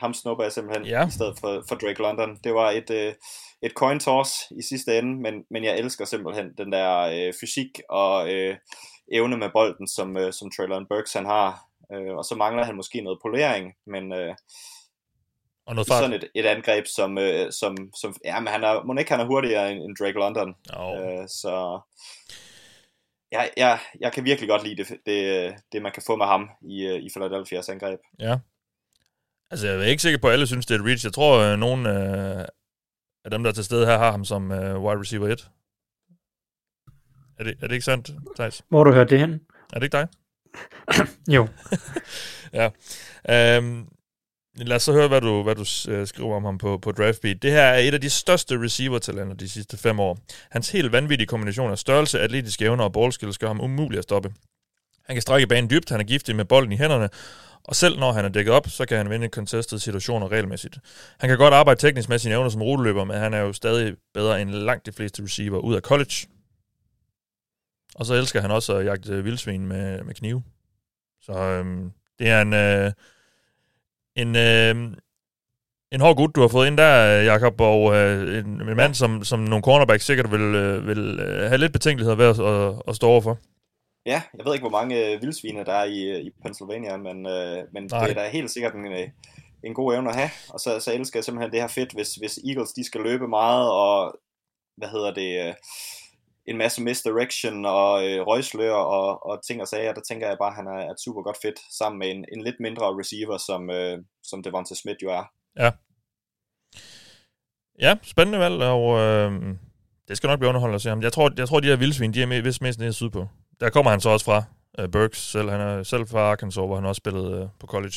ham 0.00 0.14
snupper 0.14 0.44
jeg 0.44 0.52
simpelthen 0.52 0.86
ja. 0.86 1.06
i 1.06 1.10
stedet 1.10 1.38
for, 1.40 1.64
for 1.68 1.74
Drake 1.74 2.02
London. 2.02 2.38
Det 2.44 2.54
var 2.54 2.70
et, 2.70 2.90
øh, 2.90 3.14
et 3.62 3.72
coin 3.72 4.00
toss 4.00 4.32
i 4.50 4.62
sidste 4.62 4.98
ende, 4.98 5.22
men, 5.22 5.44
men 5.50 5.64
jeg 5.64 5.78
elsker 5.78 6.04
simpelthen 6.04 6.46
den 6.58 6.72
der 6.72 7.00
øh, 7.00 7.32
fysik 7.40 7.80
og 7.88 8.32
øh, 8.32 8.56
evne 9.12 9.36
med 9.36 9.50
bolden, 9.52 9.88
som, 9.88 10.16
øh, 10.16 10.32
som 10.32 10.50
Traylon 10.50 10.86
Burks 10.90 11.12
han 11.12 11.26
har. 11.26 11.60
Øh, 11.92 12.14
og 12.14 12.24
så 12.24 12.34
mangler 12.34 12.64
han 12.64 12.76
måske 12.76 13.00
noget 13.00 13.18
polering, 13.22 13.74
men 13.86 14.12
øh, 14.12 14.34
og 15.66 15.74
noget 15.74 15.88
sådan 15.88 16.12
et, 16.12 16.30
et 16.34 16.46
angreb, 16.46 16.86
som, 16.86 17.18
øh, 17.18 17.52
som, 17.52 17.76
som 18.00 18.14
ja, 18.24 18.40
men 18.40 18.48
han 18.48 18.64
er, 18.64 18.82
må 18.84 18.94
ikke 18.98 19.10
han 19.10 19.20
er 19.20 19.26
hurtigere 19.26 19.72
end, 19.72 19.82
end 19.82 19.96
Drake 19.96 20.18
London. 20.18 20.54
Oh. 20.76 21.00
Øh, 21.00 21.28
så 21.28 21.80
ja, 23.32 23.42
ja, 23.56 23.78
jeg 24.00 24.12
kan 24.12 24.24
virkelig 24.24 24.48
godt 24.48 24.64
lide 24.64 24.76
det, 24.76 24.98
det, 25.06 25.54
det 25.72 25.82
man 25.82 25.92
kan 25.92 26.02
få 26.06 26.16
med 26.16 26.26
ham 26.26 26.50
i, 26.70 26.86
øh, 26.86 26.96
i 26.96 27.08
Philadelphia's 27.16 27.72
angreb. 27.72 28.00
Ja. 28.18 28.38
Altså, 29.50 29.66
jeg 29.66 29.76
er 29.76 29.82
ikke 29.82 30.02
sikker 30.02 30.18
på, 30.18 30.26
at 30.26 30.32
alle 30.32 30.46
synes, 30.46 30.66
det 30.66 30.74
er 30.74 30.78
et 30.78 30.86
reach. 30.86 31.04
Jeg 31.04 31.12
tror, 31.12 31.40
at 31.40 31.52
øh, 31.52 31.58
nogen 31.58 31.86
øh, 31.86 32.44
af 33.24 33.30
dem, 33.30 33.42
der 33.42 33.50
er 33.50 33.54
til 33.54 33.64
stede 33.64 33.86
her, 33.86 33.98
har 33.98 34.10
ham 34.10 34.24
som 34.24 34.52
øh, 34.52 34.82
wide 34.82 35.00
receiver 35.00 35.28
1. 35.28 35.50
Er 37.38 37.44
det, 37.44 37.54
er 37.60 37.66
det 37.66 37.72
ikke 37.72 37.84
sandt, 37.84 38.10
Thijs? 38.36 38.62
Hvor 38.68 38.84
du 38.84 38.92
hørt 38.92 39.10
det 39.10 39.18
hen? 39.18 39.40
Er 39.72 39.78
det 39.78 39.82
ikke 39.82 39.96
dig? 39.96 40.08
jo. 41.36 41.48
ja. 42.60 42.66
Um, 43.58 43.88
lad 44.56 44.76
os 44.76 44.82
så 44.82 44.92
høre, 44.92 45.08
hvad 45.08 45.20
du, 45.20 45.42
hvad 45.42 45.54
du 45.54 45.60
uh, 45.60 46.06
skriver 46.06 46.36
om 46.36 46.44
ham 46.44 46.58
på, 46.58 46.78
på 46.78 46.92
DraftBeat. 46.92 47.42
Det 47.42 47.50
her 47.50 47.62
er 47.62 47.78
et 47.78 47.94
af 47.94 48.00
de 48.00 48.10
største 48.10 48.64
receiver-talenter 48.64 49.34
de 49.34 49.48
sidste 49.48 49.76
fem 49.76 50.00
år. 50.00 50.18
Hans 50.50 50.70
helt 50.70 50.92
vanvittige 50.92 51.26
kombination 51.26 51.70
af 51.70 51.78
størrelse, 51.78 52.20
atletiske 52.20 52.64
evner 52.64 52.84
og 52.84 52.92
ballskills 52.92 53.38
gør 53.38 53.46
ham 53.46 53.60
umulig 53.60 53.98
at 53.98 54.04
stoppe. 54.04 54.32
Han 55.06 55.16
kan 55.16 55.22
strække 55.22 55.46
banen 55.46 55.70
dybt, 55.70 55.90
han 55.90 56.00
er 56.00 56.04
giftig 56.04 56.36
med 56.36 56.44
bolden 56.44 56.72
i 56.72 56.76
hænderne, 56.76 57.08
og 57.64 57.76
selv 57.76 57.98
når 57.98 58.12
han 58.12 58.24
er 58.24 58.28
dækket 58.28 58.54
op, 58.54 58.68
så 58.68 58.86
kan 58.86 58.96
han 58.96 59.10
vinde 59.10 59.28
contested 59.28 59.78
situationer 59.78 60.32
regelmæssigt. 60.32 60.78
Han 61.18 61.28
kan 61.28 61.38
godt 61.38 61.54
arbejde 61.54 61.80
teknisk 61.80 62.08
med 62.08 62.18
sine 62.18 62.34
evner 62.34 62.48
som 62.48 62.62
ruteløber, 62.62 63.04
men 63.04 63.16
han 63.16 63.34
er 63.34 63.38
jo 63.38 63.52
stadig 63.52 63.96
bedre 64.14 64.42
end 64.42 64.50
langt 64.50 64.86
de 64.86 64.92
fleste 64.92 65.22
receiver 65.22 65.58
ud 65.58 65.74
af 65.74 65.80
college. 65.82 66.26
Og 67.94 68.06
så 68.06 68.14
elsker 68.14 68.40
han 68.40 68.50
også 68.50 68.76
at 68.76 68.84
jagte 68.84 69.24
vildsvin 69.24 69.66
med, 69.66 70.02
med 70.02 70.14
knive. 70.14 70.42
Så 71.20 71.32
øhm, 71.32 71.92
det 72.18 72.28
er 72.28 72.42
en, 72.42 72.54
øh, 72.54 72.92
en, 74.16 74.36
øh, 74.36 74.96
en 75.92 76.00
hård 76.00 76.16
gut, 76.16 76.34
du 76.34 76.40
har 76.40 76.48
fået 76.48 76.66
ind 76.66 76.78
der, 76.78 77.22
Jakob, 77.22 77.60
og 77.60 77.94
øh, 77.94 78.38
en, 78.38 78.68
en 78.68 78.76
mand, 78.76 78.94
som, 78.94 79.24
som 79.24 79.40
nogle 79.40 79.62
cornerbacks 79.62 80.04
sikkert 80.04 80.32
vil, 80.32 80.40
øh, 80.40 80.86
vil 80.86 81.20
øh, 81.20 81.48
have 81.48 81.58
lidt 81.58 81.72
betænkeligheder 81.72 82.16
ved 82.16 82.26
at, 82.26 82.40
at, 82.40 82.82
at 82.88 82.96
stå 82.96 83.06
overfor. 83.06 83.38
Ja, 84.06 84.22
jeg 84.38 84.44
ved 84.44 84.54
ikke, 84.54 84.68
hvor 84.68 84.78
mange 84.78 85.06
øh, 85.06 85.22
vildsvine 85.22 85.64
der 85.64 85.72
er 85.72 85.84
i, 85.84 86.20
i 86.20 86.30
Pennsylvania, 86.42 86.96
men, 86.96 87.26
øh, 87.26 87.64
men 87.72 87.84
det 87.84 87.92
er 87.92 88.14
da 88.14 88.28
helt 88.28 88.50
sikkert 88.50 88.74
en, 88.74 88.86
øh, 88.86 89.08
en 89.64 89.74
god 89.74 89.94
evne 89.94 90.10
at 90.10 90.16
have. 90.16 90.30
Og 90.48 90.60
så, 90.60 90.80
så 90.80 90.92
elsker 90.92 91.18
jeg 91.18 91.24
simpelthen 91.24 91.52
det 91.52 91.60
her 91.60 91.68
fedt, 91.68 91.92
hvis, 91.92 92.14
hvis 92.14 92.38
Eagles 92.48 92.72
de 92.72 92.84
skal 92.84 93.00
løbe 93.00 93.28
meget, 93.28 93.70
og 93.70 94.18
hvad 94.76 94.88
hedder 94.88 95.14
det... 95.14 95.48
Øh, 95.48 95.54
en 96.46 96.58
masse 96.58 96.82
misdirection 96.82 97.64
og 97.64 98.08
øh, 98.08 98.26
røgslør 98.26 98.72
og, 98.72 99.26
og 99.26 99.44
ting 99.46 99.60
og 99.60 99.68
sager, 99.68 99.94
der 99.94 100.00
tænker 100.00 100.28
jeg 100.28 100.36
bare, 100.40 100.48
at 100.48 100.54
han 100.54 100.66
er 100.66 100.90
et 100.90 101.00
super 101.04 101.22
godt 101.22 101.36
fit 101.42 101.58
sammen 101.78 101.98
med 101.98 102.10
en, 102.10 102.24
en 102.32 102.42
lidt 102.44 102.56
mindre 102.60 102.98
receiver, 103.00 103.38
som, 103.38 103.70
øh, 103.70 103.98
som 104.22 104.42
Devonta 104.42 104.74
Smith 104.74 104.98
jo 105.02 105.10
er. 105.10 105.24
Ja. 105.58 105.70
Ja, 107.80 107.96
spændende 108.02 108.38
valg, 108.38 108.62
og 108.62 108.98
øh, 108.98 109.32
det 110.08 110.16
skal 110.16 110.28
nok 110.28 110.38
blive 110.38 110.48
underholdt 110.48 110.74
at 110.74 110.82
se 110.82 110.88
ham. 110.88 111.02
Jeg 111.02 111.12
tror, 111.12 111.30
jeg 111.36 111.48
tror 111.48 111.60
de 111.60 111.68
her 111.68 111.76
vildsvin, 111.76 112.14
de 112.14 112.22
er 112.22 112.26
med, 112.26 112.42
vist 112.42 112.62
mest 112.62 112.78
nede 112.78 112.92
sydpå. 112.92 113.26
Der 113.60 113.70
kommer 113.70 113.90
han 113.90 114.00
så 114.00 114.08
også 114.08 114.24
fra, 114.24 114.44
øh, 114.78 114.84
uh, 114.84 114.90
Burks 114.90 115.30
selv. 115.30 115.50
Han 115.50 115.60
er 115.60 115.82
selv 115.82 116.06
fra 116.06 116.18
Arkansas, 116.18 116.66
hvor 116.66 116.74
han 116.74 116.84
også 116.84 116.98
spillede 116.98 117.42
uh, 117.42 117.48
på 117.60 117.66
college. 117.66 117.94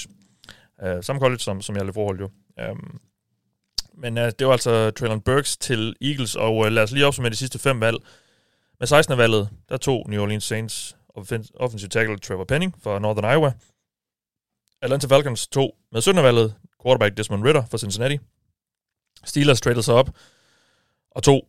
Uh, 0.84 1.02
samme 1.03 1.19
college 1.19 1.40
som, 1.40 1.61
som 1.61 1.76
jeg 1.76 1.85
lige 1.85 1.94
forhold 1.94 2.19
jo. 2.19 2.30
Um, 2.72 2.99
men 3.94 4.18
uh, 4.18 4.23
det 4.23 4.48
var 4.48 4.52
altså 4.52 4.91
Traylon 4.91 5.22
Burks 5.22 5.57
til 5.57 5.95
Eagles, 6.02 6.35
og 6.35 6.57
uh, 6.57 6.68
lad 6.68 6.84
os 6.84 6.91
lige 6.91 7.06
opsummere 7.06 7.31
de 7.31 7.35
sidste 7.35 7.60
fem 7.60 7.81
valg. 7.81 7.98
Med 8.80 8.88
16. 8.88 9.18
valget, 9.18 9.49
der 9.69 9.77
tog 9.77 10.06
New 10.10 10.22
Orleans 10.22 10.44
Saints 10.44 10.98
offensive 11.60 11.90
tackle 11.90 12.19
Trevor 12.19 12.44
Penning 12.44 12.76
fra 12.84 12.99
Northern 12.99 13.34
Iowa. 13.34 13.53
Atlanta 14.81 15.07
Falcons 15.07 15.48
tog 15.48 15.76
med 15.91 16.02
17. 16.02 16.23
valget 16.23 16.56
quarterback 16.84 17.18
Desmond 17.18 17.44
Ritter 17.44 17.64
for 17.72 17.77
Cincinnati. 17.77 18.19
Steelers 19.26 19.61
traded 19.61 19.81
sig 19.81 19.94
op 19.94 20.10
og 21.11 21.23
tog 21.23 21.48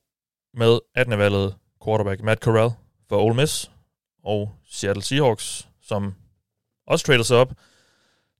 med 0.54 0.78
18. 0.94 1.18
valget 1.18 1.54
quarterback 1.84 2.22
Matt 2.22 2.40
Corral 2.40 2.70
for 3.08 3.22
Ole 3.22 3.34
Miss. 3.34 3.70
Og 4.24 4.52
Seattle 4.70 5.02
Seahawks, 5.02 5.68
som 5.86 6.14
også 6.86 7.06
traded 7.06 7.24
sig 7.24 7.36
op, 7.36 7.52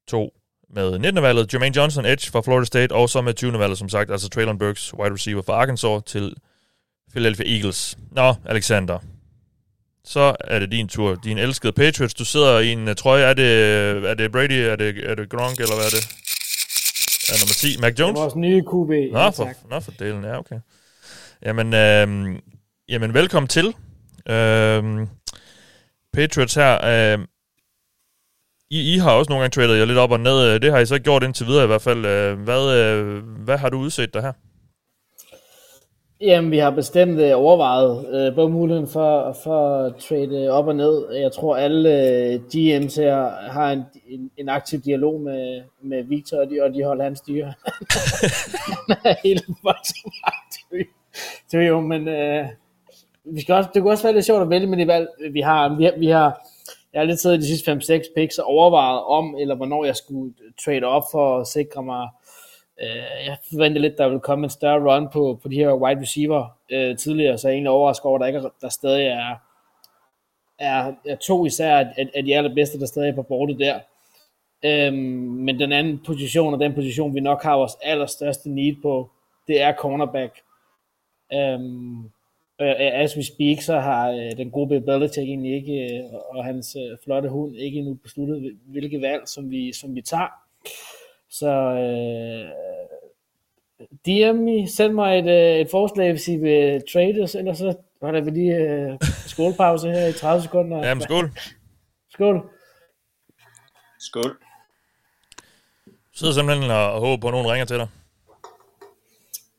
tog 0.08 0.32
med 0.74 0.98
19. 0.98 1.22
valget 1.22 1.52
Jermaine 1.54 1.76
Johnson 1.76 2.04
Edge 2.06 2.30
fra 2.30 2.40
Florida 2.40 2.64
State, 2.64 2.92
og 2.94 3.10
så 3.10 3.20
med 3.20 3.34
20. 3.34 3.58
valget, 3.58 3.78
som 3.78 3.88
sagt, 3.88 4.10
altså 4.10 4.28
Traylon 4.28 4.58
Burks, 4.58 4.94
wide 4.94 5.14
receiver 5.14 5.42
fra 5.42 5.52
Arkansas, 5.52 6.02
til 6.06 6.34
Philadelphia 7.10 7.56
Eagles. 7.56 7.98
Nå, 8.10 8.34
Alexander. 8.46 8.98
Så 10.04 10.36
er 10.40 10.58
det 10.58 10.70
din 10.72 10.88
tur. 10.88 11.14
Din 11.14 11.38
elskede 11.38 11.72
Patriots. 11.72 12.14
Du 12.14 12.24
sidder 12.24 12.58
i 12.58 12.72
en 12.72 12.88
uh, 12.88 12.94
trøje. 12.94 13.24
Er 13.24 13.34
det, 13.34 13.50
er 14.10 14.14
det 14.14 14.32
Brady? 14.32 14.52
Er 14.52 14.76
det, 14.76 15.10
er 15.10 15.14
det 15.14 15.30
Gronk? 15.30 15.60
Eller 15.60 15.74
hvad 15.74 15.84
er 15.84 15.90
det? 15.90 16.04
Er 17.28 17.40
nummer 17.40 17.54
10? 17.54 17.80
Mac 17.80 18.00
Jones? 18.00 18.14
Det 18.14 18.20
er 18.20 18.22
vores 18.24 18.36
nye 18.36 18.62
QB. 18.62 19.12
Nå, 19.12 19.18
Ja, 19.18 19.28
for, 19.28 19.44
tak. 19.44 19.56
nå 19.70 19.80
for 19.80 19.92
delen. 19.92 20.24
Ja, 20.24 20.38
okay. 20.38 20.56
Jamen, 21.42 21.74
øhm, 21.74 22.40
jamen 22.88 23.14
velkommen 23.14 23.48
til. 23.48 23.74
Øhm, 24.28 25.08
Patriots 26.14 26.54
her. 26.54 26.72
Øh, 26.84 27.18
I, 28.70 28.94
I 28.94 28.98
har 28.98 29.10
også 29.12 29.28
nogle 29.30 29.42
gange 29.42 29.54
tradet 29.54 29.78
jer 29.78 29.84
lidt 29.84 29.98
op 29.98 30.10
og 30.10 30.20
ned. 30.20 30.48
Øh, 30.48 30.62
det 30.62 30.72
har 30.72 30.78
I 30.78 30.86
så 30.86 30.98
gjort 30.98 31.22
indtil 31.22 31.46
videre 31.46 31.64
i 31.64 31.66
hvert 31.66 31.82
fald. 31.82 32.06
Øh, 32.06 32.38
hvad, 32.38 32.78
øh, 32.78 33.22
hvad 33.44 33.58
har 33.58 33.68
du 33.68 33.78
udset 33.78 34.14
der 34.14 34.20
her? 34.20 34.32
Jamen, 36.20 36.50
vi 36.50 36.58
har 36.58 36.70
bestemt 36.70 37.20
øh, 37.20 37.32
overvejet 37.34 38.06
øh, 38.14 38.34
både 38.34 38.48
muligheden 38.48 38.88
for, 38.88 39.36
for 39.44 39.76
at 39.76 39.94
trade 39.96 40.44
øh, 40.44 40.50
op 40.50 40.66
og 40.66 40.76
ned. 40.76 41.12
Jeg 41.14 41.32
tror, 41.32 41.56
alle 41.56 41.90
øh, 41.90 42.34
GM's 42.34 43.00
her 43.00 43.50
har 43.50 43.72
en, 43.72 43.82
en, 44.08 44.30
en 44.36 44.48
aktiv 44.48 44.80
dialog 44.80 45.20
med, 45.20 45.62
med 45.82 46.04
Victor 46.04 46.36
og 46.40 46.50
de, 46.50 46.62
og 46.62 46.74
de 46.74 46.84
holder 46.84 47.04
hans 47.04 47.18
styre. 47.18 47.44
Han 48.88 48.96
er 49.04 49.14
helt 49.24 49.44
voldsomt 49.62 50.14
aktiv. 50.24 50.86
Det 51.52 51.62
er 51.62 51.68
jo, 51.68 51.80
men 51.80 52.08
øh, 52.08 52.46
vi 53.24 53.40
skal 53.40 53.54
også, 53.54 53.70
det 53.74 53.82
kunne 53.82 53.92
også 53.92 54.04
være 54.04 54.14
lidt 54.14 54.26
sjovt 54.26 54.42
at 54.42 54.50
vælge 54.50 54.66
med 54.66 54.78
de 54.78 54.86
valg, 54.86 55.08
vi 55.32 55.40
har. 55.40 55.76
Vi 55.76 55.84
har, 55.84 55.92
vi 55.98 56.06
har 56.06 56.48
jeg 56.92 57.00
har 57.00 57.06
lidt 57.06 57.20
siddet 57.20 57.40
de 57.40 57.46
sidste 57.46 57.72
5-6 57.72 58.14
picks 58.14 58.38
og 58.38 58.46
overvejet 58.46 59.04
om, 59.04 59.36
eller 59.40 59.54
hvornår 59.54 59.84
jeg 59.84 59.96
skulle 59.96 60.34
trade 60.64 60.84
op 60.84 61.02
for 61.12 61.38
at 61.38 61.46
sikre 61.46 61.82
mig 61.82 62.08
Øh, 62.82 63.26
jeg 63.26 63.36
forventede 63.52 63.82
lidt, 63.82 63.98
der 63.98 64.08
ville 64.08 64.20
komme 64.20 64.44
en 64.44 64.50
større 64.50 64.94
run 64.94 65.08
på, 65.12 65.38
på 65.42 65.48
de 65.48 65.54
her 65.54 65.74
wide 65.74 66.00
receiver 66.00 66.58
øh, 66.70 66.96
tidligere, 66.96 67.38
så 67.38 67.48
jeg 67.48 67.52
er 67.52 67.54
egentlig 67.54 67.70
overrasket 67.70 68.04
over, 68.04 68.18
at 68.18 68.20
der, 68.20 68.26
ikke 68.26 68.38
er, 68.38 68.50
der 68.60 68.68
stadig 68.68 69.06
er, 69.06 69.34
er, 70.58 70.92
er 71.06 71.16
to 71.16 71.46
især 71.46 71.78
af, 71.78 72.10
af 72.14 72.24
de 72.24 72.36
allerbedste, 72.36 72.80
der 72.80 72.86
stadig 72.86 73.10
er 73.10 73.14
på 73.14 73.22
bordet 73.22 73.58
der. 73.58 73.80
Øhm, 74.64 74.96
men 75.46 75.58
den 75.58 75.72
anden 75.72 76.00
position, 76.06 76.54
og 76.54 76.60
den 76.60 76.74
position, 76.74 77.14
vi 77.14 77.20
nok 77.20 77.42
har 77.42 77.56
vores 77.56 77.76
allerstørste 77.82 78.50
need 78.50 78.74
på, 78.82 79.10
det 79.48 79.62
er 79.62 79.72
cornerback. 79.72 80.40
Øhm, 81.32 82.10
øh, 82.60 82.74
as 82.78 83.16
we 83.16 83.24
speak, 83.24 83.62
så 83.62 83.80
har 83.80 84.10
øh, 84.10 84.36
den 84.36 84.50
gode 84.50 84.68
Bill 84.68 84.80
Belichick 84.80 85.28
egentlig 85.28 85.54
ikke, 85.54 85.96
øh, 85.96 86.04
og 86.12 86.44
hans 86.44 86.76
øh, 86.76 86.96
flotte 87.04 87.28
hund 87.28 87.56
ikke 87.56 87.78
endnu 87.78 87.94
besluttet, 87.94 88.58
hvilke 88.66 89.00
valg, 89.00 89.22
som 89.26 89.50
vi, 89.50 89.72
som 89.72 89.94
vi 89.94 90.02
tager. 90.02 90.28
Så 91.30 91.50
øh, 91.50 92.48
DM, 94.06 94.66
send 94.66 94.92
mig 94.92 95.18
et, 95.18 95.28
øh, 95.28 95.60
et 95.60 95.68
forslag, 95.70 96.10
hvis 96.10 96.28
I 96.28 96.36
vil 96.36 96.82
trade 96.92 97.22
os, 97.22 97.34
ellers 97.34 97.58
så 97.58 97.74
holder 98.02 98.20
vi 98.20 98.30
lige 98.30 98.56
øh, 98.56 98.98
skålpause 99.26 99.90
her 99.90 100.06
i 100.06 100.12
30 100.12 100.42
sekunder. 100.42 100.88
Jamen, 100.88 101.02
skål. 101.02 101.30
Skål. 102.10 102.50
Skål. 103.98 104.36
Du 105.86 106.18
sidder 106.18 106.32
simpelthen 106.32 106.70
og, 106.70 106.92
og 106.92 107.00
håber 107.00 107.20
på, 107.20 107.28
at 107.28 107.32
nogen 107.32 107.50
ringer 107.50 107.64
til 107.64 107.78
dig. 107.78 107.88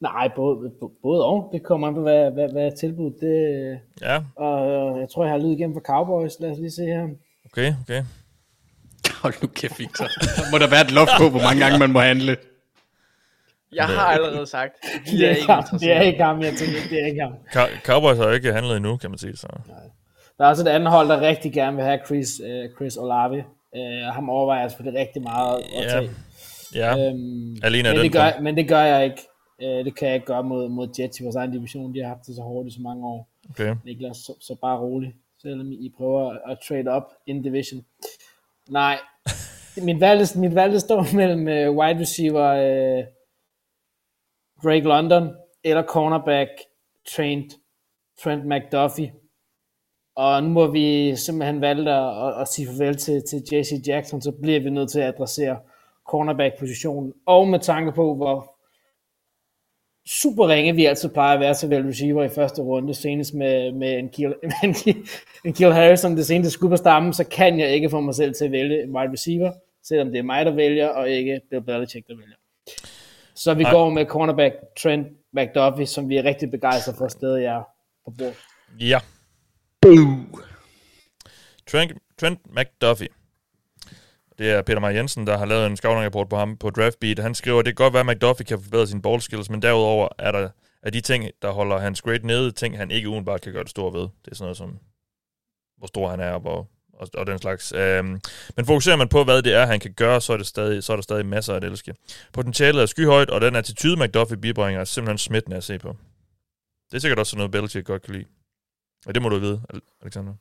Nej, 0.01 0.29
både, 0.35 0.71
både 1.03 1.25
og. 1.25 1.49
Det 1.53 1.63
kommer 1.63 1.87
an 1.87 1.93
på, 1.95 2.01
hvad, 2.01 2.31
hvad, 2.31 2.49
hvad 2.51 2.71
tilbuddet 2.77 3.21
det 3.21 3.79
Ja. 4.01 4.21
Og 4.35 4.67
øh, 4.71 4.99
jeg 5.01 5.09
tror, 5.09 5.23
jeg 5.23 5.31
har 5.31 5.37
lyd 5.39 5.51
igennem 5.51 5.75
for 5.75 5.81
Cowboys. 5.81 6.33
Lad 6.39 6.51
os 6.51 6.57
lige 6.57 6.71
se 6.71 6.81
her. 6.85 7.07
Okay, 7.45 7.73
okay. 7.83 8.03
Hold 9.21 9.33
nu 9.41 9.47
kæft, 9.47 9.79
Victor. 9.79 10.05
Der 10.05 10.51
må 10.51 10.57
der 10.57 10.69
være 10.69 10.81
et 10.81 10.91
loft 10.91 11.11
på, 11.19 11.29
hvor 11.29 11.41
mange 11.47 11.59
gange 11.63 11.79
man 11.79 11.91
må 11.91 11.99
handle. 11.99 12.37
Jeg 13.73 13.85
har 13.85 14.05
allerede 14.05 14.45
sagt, 14.47 14.73
vi 15.05 15.17
Det 15.17 15.25
er 15.25 15.35
ikke 15.35 15.53
det 15.79 15.91
er 15.97 16.01
ikke 16.01 16.23
ham, 16.23 16.41
jeg 16.41 16.53
tænker, 16.53 16.79
det 16.89 17.01
er 17.01 17.05
ikke 17.05 17.21
ham. 17.21 17.33
Cow- 17.55 17.81
Cowboys 17.85 18.17
har 18.17 18.25
jo 18.25 18.31
ikke 18.31 18.53
handlet 18.53 18.75
endnu, 18.77 18.97
kan 18.97 19.09
man 19.09 19.17
sige. 19.19 19.37
Så. 19.37 19.47
Der 20.37 20.45
er 20.45 20.49
også 20.49 20.61
et 20.63 20.67
andet 20.67 20.89
hold, 20.91 21.07
der 21.07 21.21
rigtig 21.21 21.53
gerne 21.53 21.75
vil 21.75 21.85
have 21.85 21.99
Chris, 22.05 22.27
øh, 22.45 22.69
Chris 22.75 22.97
Olave. 22.97 23.37
Øh, 23.75 24.13
ham 24.13 24.29
overvejer 24.29 24.61
jeg 24.61 24.71
selvfølgelig 24.71 24.99
rigtig 25.01 25.21
meget 25.21 25.57
at 25.57 25.83
Ja. 25.83 25.89
tage. 25.89 26.09
Ja, 26.75 26.91
Øhm, 27.09 27.55
alene 27.63 27.89
af 27.89 27.93
men, 27.95 27.97
den 27.97 28.03
det 28.03 28.11
gør, 28.13 28.31
grund. 28.31 28.43
men 28.43 28.57
det 28.57 28.67
gør 28.67 28.81
jeg 28.81 29.03
ikke. 29.05 29.21
Øh, 29.61 29.85
det 29.85 29.95
kan 29.95 30.07
jeg 30.07 30.15
ikke 30.15 30.27
gøre 30.27 30.43
mod, 30.43 30.69
mod 30.69 30.87
Jets 30.99 31.19
i 31.19 31.23
vores 31.23 31.35
egen 31.35 31.51
division. 31.51 31.93
De 31.93 31.99
har 31.99 32.07
haft 32.07 32.27
det 32.27 32.35
så 32.35 32.41
hårdt 32.41 32.67
i 32.67 32.71
så 32.71 32.81
mange 32.81 33.07
år. 33.07 33.27
Okay. 33.49 33.75
Niklas, 33.85 34.17
så, 34.17 34.33
så 34.39 34.55
bare 34.61 34.79
rolig. 34.79 35.15
Selvom 35.41 35.71
I 35.71 35.93
prøver 35.97 36.31
at 36.31 36.57
trade 36.67 36.95
up 36.95 37.03
in 37.25 37.41
division. 37.41 37.85
Nej, 38.69 38.97
mit 39.87 39.99
valg, 39.99 40.37
mit 40.37 40.55
valg 40.55 40.79
står 40.79 41.15
mellem 41.15 41.41
uh, 41.41 41.77
wide 41.77 41.99
receiver 41.99 42.51
uh, 42.53 43.05
Drake 44.63 44.87
London 44.87 45.35
eller 45.63 45.83
cornerback 45.83 46.49
Trent, 47.15 47.53
Trent 48.23 48.45
McDuffie. 48.45 49.13
Og 50.15 50.43
nu 50.43 50.49
må 50.49 50.67
vi 50.67 51.15
simpelthen 51.15 51.61
valgt 51.61 51.89
at, 51.89 52.27
at, 52.27 52.41
at 52.41 52.47
sige 52.47 52.67
farvel 52.67 52.95
til, 52.95 53.23
til 53.29 53.43
JC 53.51 53.71
Jackson, 53.87 54.21
så 54.21 54.31
bliver 54.31 54.59
vi 54.59 54.69
nødt 54.69 54.91
til 54.91 54.99
at 54.99 55.13
adressere 55.13 55.59
cornerback-positionen. 56.09 57.13
Og 57.25 57.47
med 57.47 57.59
tanke 57.59 57.91
på, 57.91 58.15
hvor 58.15 58.54
super 60.07 60.47
ringe 60.47 60.75
vi 60.75 60.85
altid 60.85 61.09
plejer 61.09 61.33
at 61.33 61.39
være 61.39 61.53
til 61.53 61.69
vel 61.69 61.83
receiver 61.87 62.23
i 62.23 62.29
første 62.29 62.61
runde, 62.61 62.93
senest 62.93 63.33
med, 63.33 63.71
med 63.71 63.99
en, 63.99 64.09
Kiel, 64.09 64.35
en, 64.63 64.73
Kiel, 64.73 64.97
en 65.45 65.53
Kiel 65.53 65.73
Harrison, 65.73 66.17
det 66.17 66.25
seneste 66.25 66.51
skud 66.51 66.69
på 66.69 66.77
stammen, 66.77 67.13
så 67.13 67.23
kan 67.23 67.59
jeg 67.59 67.69
ikke 67.69 67.89
få 67.89 67.99
mig 67.99 68.15
selv 68.15 68.33
til 68.33 68.45
at 68.45 68.51
vælge 68.51 68.83
en 68.83 68.95
wide 68.95 69.11
receiver, 69.11 69.51
selvom 69.83 70.11
det 70.11 70.19
er 70.19 70.23
mig, 70.23 70.45
der 70.45 70.51
vælger, 70.51 70.87
og 70.87 71.09
ikke 71.09 71.41
Bill 71.49 71.61
Belichick, 71.61 72.07
der 72.07 72.15
vælger. 72.15 72.35
Så 73.35 73.53
vi 73.53 73.63
Nej. 73.63 73.71
går 73.71 73.89
med 73.89 74.05
cornerback 74.05 74.55
Trent 74.77 75.07
McDuffie, 75.33 75.85
som 75.85 76.09
vi 76.09 76.17
er 76.17 76.23
rigtig 76.23 76.51
begejstrede 76.51 76.97
for, 76.97 77.07
stadig 77.07 77.45
er 77.45 77.63
på 78.05 78.13
bord. 78.17 78.33
Ja. 78.79 78.99
Trent, 81.67 81.93
Trent 82.17 82.39
McDuffie. 82.55 83.07
Det 84.37 84.51
er 84.51 84.61
Peter 84.61 84.79
Maj 84.79 84.95
Jensen, 84.95 85.27
der 85.27 85.37
har 85.37 85.45
lavet 85.45 85.67
en 85.67 85.77
scouting-rapport 85.77 86.29
på 86.29 86.37
ham 86.37 86.57
på 86.57 86.69
DraftBeat. 86.69 87.19
Han 87.19 87.35
skriver, 87.35 87.59
at 87.59 87.65
det 87.65 87.77
kan 87.77 87.83
godt 87.83 87.93
være, 87.93 88.09
at 88.09 88.17
McDuffie 88.17 88.45
kan 88.45 88.61
forbedre 88.63 88.87
sine 88.87 89.01
ball 89.01 89.21
skills, 89.21 89.49
men 89.49 89.61
derudover 89.61 90.07
er 90.17 90.31
der 90.31 90.49
er 90.85 90.89
de 90.89 91.01
ting, 91.01 91.29
der 91.41 91.51
holder 91.51 91.77
hans 91.77 92.01
grade 92.01 92.27
nede, 92.27 92.51
ting, 92.51 92.77
han 92.77 92.91
ikke 92.91 93.09
udenbart 93.09 93.41
kan 93.41 93.53
gøre 93.53 93.63
det 93.63 93.69
store 93.69 93.93
ved. 93.93 94.01
Det 94.01 94.31
er 94.31 94.35
sådan 94.35 94.45
noget 94.45 94.57
som, 94.57 94.79
hvor 95.77 95.87
stor 95.87 96.09
han 96.09 96.19
er, 96.19 96.31
og, 96.31 96.39
hvor, 96.39 96.67
og, 96.93 97.07
og 97.13 97.27
den 97.27 97.39
slags. 97.39 97.71
Øhm, 97.71 98.21
men 98.55 98.65
fokuserer 98.65 98.95
man 98.95 99.07
på, 99.07 99.23
hvad 99.23 99.41
det 99.41 99.53
er, 99.53 99.65
han 99.65 99.79
kan 99.79 99.93
gøre, 99.93 100.21
så 100.21 100.33
er, 100.33 100.37
det 100.37 100.47
stadig, 100.47 100.83
så 100.83 100.93
er 100.93 100.97
der 100.97 101.01
stadig 101.01 101.25
masser 101.25 101.53
at 101.53 101.63
elske. 101.63 101.95
Potentialet 102.33 102.81
er 102.81 102.85
skyhøjt, 102.85 103.29
og 103.29 103.41
den 103.41 103.55
attitude, 103.55 104.03
McDuffie 104.03 104.37
bibringer, 104.37 104.81
er 104.81 104.85
simpelthen 104.85 105.17
smittende 105.17 105.57
at 105.57 105.63
se 105.63 105.79
på. 105.79 105.97
Det 106.91 106.95
er 106.95 106.99
sikkert 106.99 107.19
også 107.19 107.29
sådan 107.29 107.37
noget, 107.37 107.51
Belichick 107.51 107.85
godt 107.85 108.01
kan 108.01 108.13
lide. 108.13 108.25
Og 109.05 109.15
det 109.15 109.21
må 109.21 109.29
du 109.29 109.39
vide, 109.39 109.61
Alexander. 110.01 110.33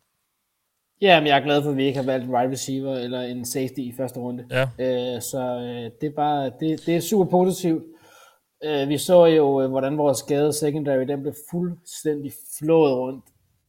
Ja, 1.01 1.21
men 1.21 1.27
jeg 1.27 1.39
er 1.39 1.45
glad 1.45 1.63
for, 1.63 1.71
at 1.71 1.77
vi 1.77 1.85
ikke 1.85 1.99
har 1.99 2.07
valgt 2.07 2.27
en 2.27 2.35
wide 2.35 2.51
receiver 2.53 2.95
eller 2.97 3.21
en 3.21 3.45
safety 3.45 3.79
i 3.79 3.95
første 3.97 4.21
runde. 4.21 4.47
Ja. 4.51 4.63
Øh, 4.63 5.23
så 5.23 5.41
øh, 5.43 5.91
det 6.01 6.07
er 6.07 6.15
bare, 6.17 6.45
det, 6.61 6.87
det 6.87 6.97
er 6.97 7.01
super 7.01 7.25
positivt. 7.31 7.83
Øh, 8.65 8.89
vi 8.89 8.99
så 8.99 9.25
jo, 9.27 9.63
øh, 9.63 9.71
hvordan 9.71 9.99
vores 9.99 10.19
skade 10.19 10.53
secondary, 10.53 11.05
den 11.09 11.23
blev 11.23 11.35
fuldstændig 11.51 12.33
flået 12.59 12.93
rundt 12.97 13.25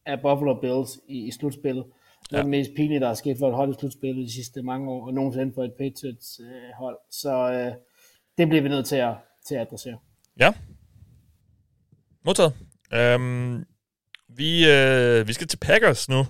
af 0.06 0.20
Buffalo 0.20 0.54
Bills 0.60 0.90
i, 1.08 1.26
i 1.26 1.30
slutspillet. 1.30 1.84
Det 2.30 2.32
er 2.32 2.36
Ja. 2.36 2.42
det 2.42 2.50
mest 2.50 2.70
pinlige, 2.76 3.00
der 3.00 3.08
er 3.08 3.14
sket 3.14 3.36
for 3.38 3.48
et 3.48 3.54
hold 3.54 3.70
i 3.70 3.78
slutspillet 3.80 4.26
de 4.28 4.32
sidste 4.34 4.62
mange 4.62 4.90
år, 4.90 5.06
og 5.06 5.14
nogensinde 5.14 5.52
for 5.54 5.64
et 5.64 5.72
Patriots 5.78 6.40
øh, 6.40 6.70
hold. 6.78 6.98
Så 7.10 7.52
øh, 7.52 7.72
det 8.38 8.48
bliver 8.48 8.62
vi 8.62 8.68
nødt 8.68 8.86
til 8.86 8.96
at, 8.96 9.14
til 9.48 9.54
at 9.54 9.60
adressere. 9.60 9.98
Ja. 10.40 10.52
Modtaget. 12.24 12.52
Øhm, 12.94 13.64
vi, 14.28 14.70
øh, 14.70 15.28
vi 15.28 15.32
skal 15.32 15.46
til 15.48 15.56
Packers 15.58 16.08
nu. 16.08 16.22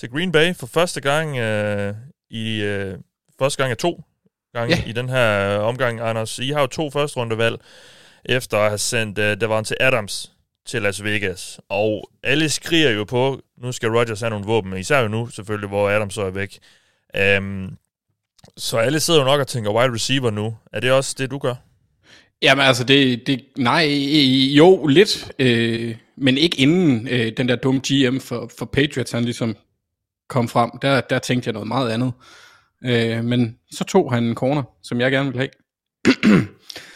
Til 0.00 0.10
Green 0.10 0.32
Bay 0.32 0.54
for 0.54 0.66
første 0.66 1.00
gang 1.00 1.36
øh, 1.38 1.94
i 2.30 2.60
øh, 2.62 2.98
første 3.38 3.62
gang 3.62 3.70
af 3.70 3.76
to 3.76 4.04
gange 4.52 4.76
Ja. 4.76 4.82
i 4.86 4.92
den 4.92 5.08
her 5.08 5.56
omgang, 5.58 6.00
Anders. 6.00 6.38
I 6.38 6.48
har 6.50 6.60
jo 6.60 6.66
to 6.66 6.90
første 6.90 7.16
rundevalg 7.16 7.56
efter 8.24 8.58
at 8.58 8.68
have 8.70 8.78
sendt 8.78 9.18
øh, 9.18 9.40
Davante 9.40 9.82
Adams 9.82 10.32
til 10.66 10.82
Las 10.82 11.04
Vegas. 11.04 11.60
Og 11.68 12.10
alle 12.22 12.48
skriger 12.48 12.90
jo 12.90 13.04
på, 13.04 13.40
nu 13.62 13.72
skal 13.72 13.88
Rodgers 13.90 14.20
have 14.20 14.30
nogle 14.30 14.46
våben, 14.46 14.76
især 14.76 15.00
jo 15.00 15.08
nu 15.08 15.28
selvfølgelig, 15.28 15.68
hvor 15.68 15.90
Adams 15.90 16.14
så 16.14 16.22
er 16.22 16.30
væk. 16.30 16.58
Øhm, 17.16 17.76
så 18.56 18.76
alle 18.78 19.00
sidder 19.00 19.20
jo 19.20 19.26
nok 19.26 19.40
og 19.40 19.46
tænker 19.46 19.70
wide 19.72 19.92
receiver 19.94 20.30
nu. 20.30 20.56
Er 20.72 20.80
det 20.80 20.92
også 20.92 21.14
det, 21.18 21.30
du 21.30 21.38
gør? 21.38 21.54
Jamen 22.42 22.64
altså, 22.64 22.84
det, 22.84 23.26
det 23.26 23.44
nej, 23.56 23.84
jo, 24.56 24.86
lidt, 24.86 25.32
øh, 25.38 25.96
men 26.16 26.38
ikke 26.38 26.60
inden 26.60 27.08
øh, 27.08 27.32
den 27.36 27.48
der 27.48 27.56
dumme 27.56 27.80
GM 27.80 28.18
for, 28.18 28.50
for 28.58 28.64
Patriots, 28.66 29.12
han 29.12 29.24
ligesom 29.24 29.56
kom 30.28 30.48
frem. 30.48 30.70
Der, 30.82 31.00
der 31.00 31.18
tænkte 31.18 31.48
jeg 31.48 31.52
noget 31.52 31.68
meget 31.68 31.90
andet. 31.90 32.12
Øh, 32.84 33.24
men 33.24 33.58
så 33.72 33.84
tog 33.84 34.12
han 34.12 34.24
en 34.24 34.34
corner, 34.34 34.62
som 34.82 35.00
jeg 35.00 35.10
gerne 35.10 35.32
vil 35.32 35.38
have. 35.38 35.50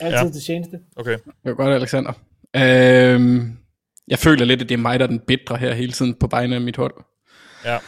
Altid 0.00 0.28
ja. 0.28 0.32
det 0.32 0.42
tjeneste. 0.42 0.78
Okay. 0.96 1.12
Det 1.12 1.32
var 1.44 1.54
godt, 1.54 1.74
Alexander. 1.74 2.12
Øh, 2.56 3.42
jeg 4.08 4.18
føler 4.18 4.44
lidt, 4.44 4.62
at 4.62 4.68
det 4.68 4.74
er 4.74 4.78
mig, 4.78 4.98
der 4.98 5.06
er 5.06 5.08
den 5.08 5.20
bedre 5.26 5.56
her 5.56 5.74
hele 5.74 5.92
tiden 5.92 6.14
på 6.14 6.28
vegne 6.30 6.54
af 6.54 6.60
mit 6.60 6.76
hold. 6.76 6.94
Ja. 7.64 7.78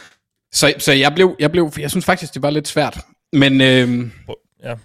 Så, 0.51 0.73
så 0.77 0.91
jeg 0.93 1.11
blev, 1.15 1.35
jeg 1.39 1.51
blev, 1.51 1.71
jeg 1.79 1.89
synes 1.89 2.05
faktisk, 2.05 2.33
det 2.33 2.41
var 2.41 2.49
lidt 2.49 2.67
svært. 2.67 2.99
Men 3.33 3.61
øh, 3.61 4.07
ja. 4.63 4.75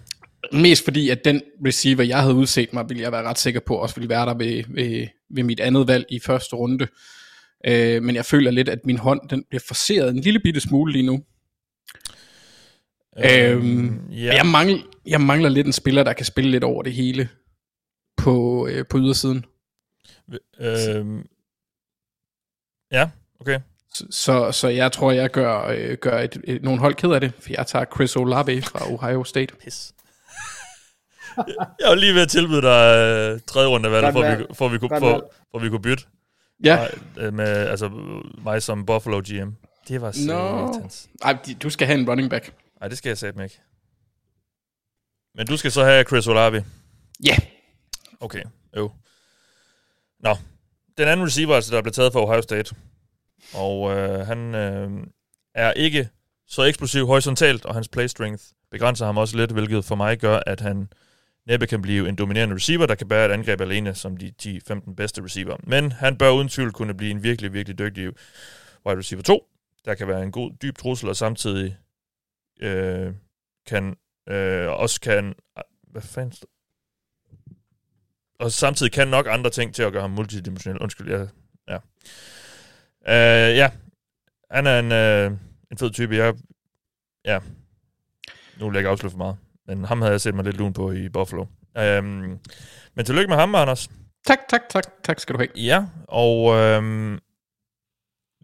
mest 0.51 0.83
fordi, 0.83 1.09
at 1.09 1.25
den 1.25 1.41
receiver, 1.65 2.03
jeg 2.03 2.21
havde 2.21 2.35
udset 2.35 2.73
mig, 2.73 2.89
ville 2.89 3.03
jeg 3.03 3.11
være 3.11 3.23
ret 3.23 3.39
sikker 3.39 3.59
på, 3.59 3.75
også 3.75 3.95
ville 3.95 4.09
være 4.09 4.25
der 4.25 4.33
ved, 4.33 4.63
ved, 4.67 5.07
ved 5.35 5.43
mit 5.43 5.59
andet 5.59 5.87
valg 5.87 6.05
i 6.09 6.19
første 6.19 6.55
runde. 6.55 6.87
Øh, 7.67 8.03
men 8.03 8.15
jeg 8.15 8.25
føler 8.25 8.51
lidt, 8.51 8.69
at 8.69 8.85
min 8.85 8.97
hånd, 8.97 9.29
den 9.29 9.43
bliver 9.49 9.63
forseret 9.67 10.09
en 10.09 10.19
lille 10.19 10.39
bitte 10.39 10.59
smule 10.59 10.91
lige 10.91 11.05
nu. 11.05 11.23
Øhm, 13.17 14.11
ja. 14.11 14.35
jeg, 14.35 14.45
mangler, 14.45 14.79
jeg 15.07 15.21
mangler 15.21 15.49
lidt 15.49 15.67
en 15.67 15.73
spiller, 15.73 16.03
der 16.03 16.13
kan 16.13 16.25
spille 16.25 16.51
lidt 16.51 16.63
over 16.63 16.83
det 16.83 16.93
hele 16.93 17.29
på, 18.17 18.67
øh, 18.67 18.85
på 18.89 18.97
ydersiden. 18.97 19.45
Øhm, 20.59 21.27
ja, 22.91 23.09
okay. 23.39 23.59
Så, 23.93 24.05
så, 24.11 24.51
så 24.51 24.67
jeg 24.67 24.91
tror, 24.91 25.11
jeg 25.11 25.29
gør, 25.31 25.67
øh, 25.67 25.97
gør 25.97 26.19
et, 26.19 26.41
et, 26.43 26.63
nogle 26.63 26.79
hold 26.79 26.95
ked 26.95 27.09
af 27.09 27.21
det, 27.21 27.33
for 27.39 27.49
jeg 27.49 27.67
tager 27.67 27.85
Chris 27.95 28.15
Olave 28.15 28.61
fra 28.61 28.93
Ohio 28.93 29.23
State. 29.23 29.55
Pis. 29.55 29.93
jeg 31.79 31.89
var 31.89 31.95
lige 31.95 32.13
ved 32.13 32.21
at 32.21 32.29
tilbyde 32.29 32.61
dig 32.61 32.97
øh, 32.97 33.39
tredje 33.47 33.67
runde 33.67 33.91
valg, 33.91 34.13
for, 34.13 34.35
vi, 34.35 34.45
for, 34.53 34.67
vi 34.67 34.77
kunne, 34.77 34.99
for, 34.99 35.33
for 35.51 35.59
vi 35.59 35.69
kunne 35.69 35.81
bytte. 35.81 36.03
Ja. 36.63 36.77
Mig, 36.77 37.23
øh, 37.23 37.33
med, 37.33 37.47
altså 37.47 37.89
mig 38.43 38.63
som 38.63 38.85
Buffalo 38.85 39.21
GM. 39.29 39.49
Det 39.87 40.01
var 40.01 40.11
satans. 40.11 41.09
No. 41.21 41.27
Ej, 41.27 41.37
du 41.63 41.69
skal 41.69 41.87
have 41.87 41.99
en 41.99 42.09
running 42.09 42.29
back. 42.29 42.53
Nej, 42.79 42.87
det 42.87 42.97
skal 42.97 43.09
jeg 43.09 43.17
satme 43.17 43.43
ikke. 43.43 43.61
Men 45.35 45.47
du 45.47 45.57
skal 45.57 45.71
så 45.71 45.83
have 45.83 46.03
Chris 46.03 46.27
Olave. 46.27 46.65
Ja. 47.25 47.29
Yeah. 47.29 47.41
Okay, 48.19 48.43
jo. 48.77 48.91
Nå, 50.19 50.35
den 50.97 51.07
anden 51.07 51.25
receiver, 51.25 51.55
altså, 51.55 51.75
der 51.75 51.81
blev 51.81 51.93
taget 51.93 52.13
for 52.13 52.27
Ohio 52.27 52.41
State. 52.41 52.75
Og 53.53 53.91
øh, 53.97 54.27
han 54.27 54.55
øh, 54.55 54.91
er 55.55 55.73
ikke 55.73 56.09
så 56.47 56.63
eksplosiv 56.63 57.05
horisontalt, 57.05 57.65
og 57.65 57.73
hans 57.73 57.87
play 57.87 58.07
strength 58.07 58.43
begrænser 58.71 59.05
ham 59.05 59.17
også 59.17 59.37
lidt, 59.37 59.51
hvilket 59.51 59.85
for 59.85 59.95
mig 59.95 60.19
gør, 60.19 60.39
at 60.45 60.59
han 60.59 60.89
næppe 61.47 61.67
kan 61.67 61.81
blive 61.81 62.09
en 62.09 62.15
dominerende 62.15 62.55
receiver, 62.55 62.85
der 62.85 62.95
kan 62.95 63.07
bære 63.07 63.25
et 63.25 63.31
angreb 63.31 63.61
alene 63.61 63.95
som 63.95 64.17
de 64.17 64.33
10-15 64.43 64.93
bedste 64.95 65.23
receiver. 65.23 65.57
Men 65.63 65.91
han 65.91 66.17
bør 66.17 66.29
uden 66.29 66.49
tvivl 66.49 66.71
kunne 66.71 66.93
blive 66.93 67.11
en 67.11 67.23
virkelig, 67.23 67.53
virkelig 67.53 67.79
dygtig 67.79 68.07
wide 68.85 68.97
receiver 68.97 69.23
2, 69.23 69.45
der 69.85 69.95
kan 69.95 70.07
være 70.07 70.23
en 70.23 70.31
god, 70.31 70.51
dyb 70.61 70.77
trussel, 70.77 71.09
og 71.09 71.15
samtidig 71.15 71.77
øh, 72.61 73.13
kan 73.67 73.95
øh, 74.29 74.67
også 74.69 75.01
kan... 75.01 75.33
Hvad 75.91 76.01
fanden 76.01 76.33
og 78.41 78.51
samtidig 78.51 78.91
kan 78.91 79.07
nok 79.07 79.27
andre 79.29 79.49
ting 79.49 79.75
til 79.75 79.83
at 79.83 79.91
gøre 79.91 80.01
ham 80.01 80.11
multidimensionel. 80.11 80.81
Undskyld, 80.81 81.11
jeg, 81.11 81.27
ja. 81.67 81.75
Øh, 83.07 83.57
ja, 83.57 83.71
han 84.51 84.67
er 84.67 84.79
en, 84.79 84.91
øh, 84.91 85.37
en 85.71 85.77
fed 85.77 85.91
type. 85.91 86.15
Jeg, 86.15 86.35
ja, 87.25 87.39
nu 88.59 88.65
vil 88.65 88.73
jeg 88.73 88.79
ikke 88.79 88.89
afsløre 88.89 89.11
for 89.11 89.17
meget, 89.17 89.37
men 89.75 89.85
ham 89.85 90.01
havde 90.01 90.11
jeg 90.11 90.21
set 90.21 90.35
mig 90.35 90.45
lidt 90.45 90.57
lun 90.57 90.73
på 90.73 90.91
i 90.91 91.09
Buffalo. 91.09 91.45
Øhm, 91.77 92.39
men 92.95 93.05
tillykke 93.05 93.27
med 93.27 93.37
ham, 93.37 93.55
Anders. 93.55 93.89
Tak, 94.27 94.39
tak, 94.49 94.61
tak. 94.69 94.83
Tak 95.03 95.19
skal 95.19 95.35
du 95.35 95.39
have. 95.39 95.49
Ja, 95.55 95.85
og 96.07 96.55
øhm, 96.55 97.19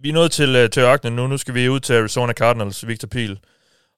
vi 0.02 0.10
er 0.10 0.14
nået 0.14 0.32
til, 0.32 0.56
øh, 0.56 0.70
til 0.70 0.82
ørkenen 0.82 1.16
nu. 1.16 1.28
Nu 1.28 1.38
skal 1.38 1.54
vi 1.54 1.70
ud 1.70 1.80
til 1.80 1.94
Arizona 1.94 2.34
Cardinals, 2.34 2.88
Victor 2.88 3.08
Pil. 3.08 3.40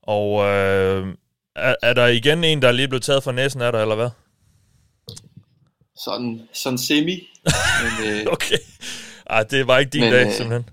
Og 0.04 0.46
øh, 0.46 1.16
er, 1.56 1.76
er 1.82 1.94
der 1.94 2.08
igen 2.08 2.44
en, 2.44 2.62
der 2.62 2.68
er 2.68 2.72
lige 2.72 2.88
blevet 2.88 3.04
taget 3.04 3.24
fra 3.24 3.32
næsen 3.32 3.62
af 3.62 3.72
dig, 3.72 3.82
eller 3.82 3.96
hvad? 3.96 4.10
Sådan, 5.96 6.50
sådan 6.54 6.78
semi. 6.78 7.30
men, 7.84 8.08
øh, 8.08 8.26
okay. 8.32 8.58
Ej, 9.30 9.44
det 9.44 9.68
var 9.68 9.78
ikke 9.78 9.90
din 9.90 10.02
men, 10.02 10.14
dag, 10.14 10.28
øh, 10.28 10.34
simpelthen. 10.34 10.70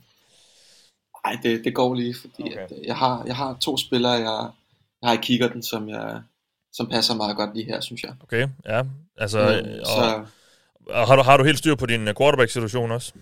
Nej, 1.26 1.38
det, 1.42 1.64
det 1.64 1.74
går 1.74 1.94
lige, 1.94 2.14
fordi 2.20 2.42
okay. 2.42 2.58
at, 2.58 2.72
øh, 2.72 2.86
jeg, 2.86 2.96
har, 2.96 3.24
jeg 3.26 3.36
har 3.36 3.56
to 3.60 3.76
spillere, 3.76 4.12
jeg, 4.12 4.50
jeg 5.02 5.08
har 5.08 5.14
i 5.14 5.20
kikkerten, 5.22 5.62
som, 5.62 5.88
jeg, 5.88 6.22
som 6.76 6.86
passer 6.88 7.14
meget 7.14 7.36
godt 7.36 7.54
lige 7.54 7.66
her, 7.66 7.80
synes 7.80 8.02
jeg. 8.02 8.14
Okay, 8.22 8.48
ja. 8.66 8.82
Altså, 9.18 9.38
Øh, 9.40 9.78
og, 9.80 9.86
så- 9.86 10.26
og 10.90 11.06
har, 11.06 11.16
du, 11.16 11.22
har 11.22 11.36
du 11.36 11.44
helt 11.44 11.58
styr 11.58 11.74
på 11.74 11.86
din 11.86 12.08
øh, 12.08 12.14
quarterback-situation 12.18 12.90
også? 12.90 13.12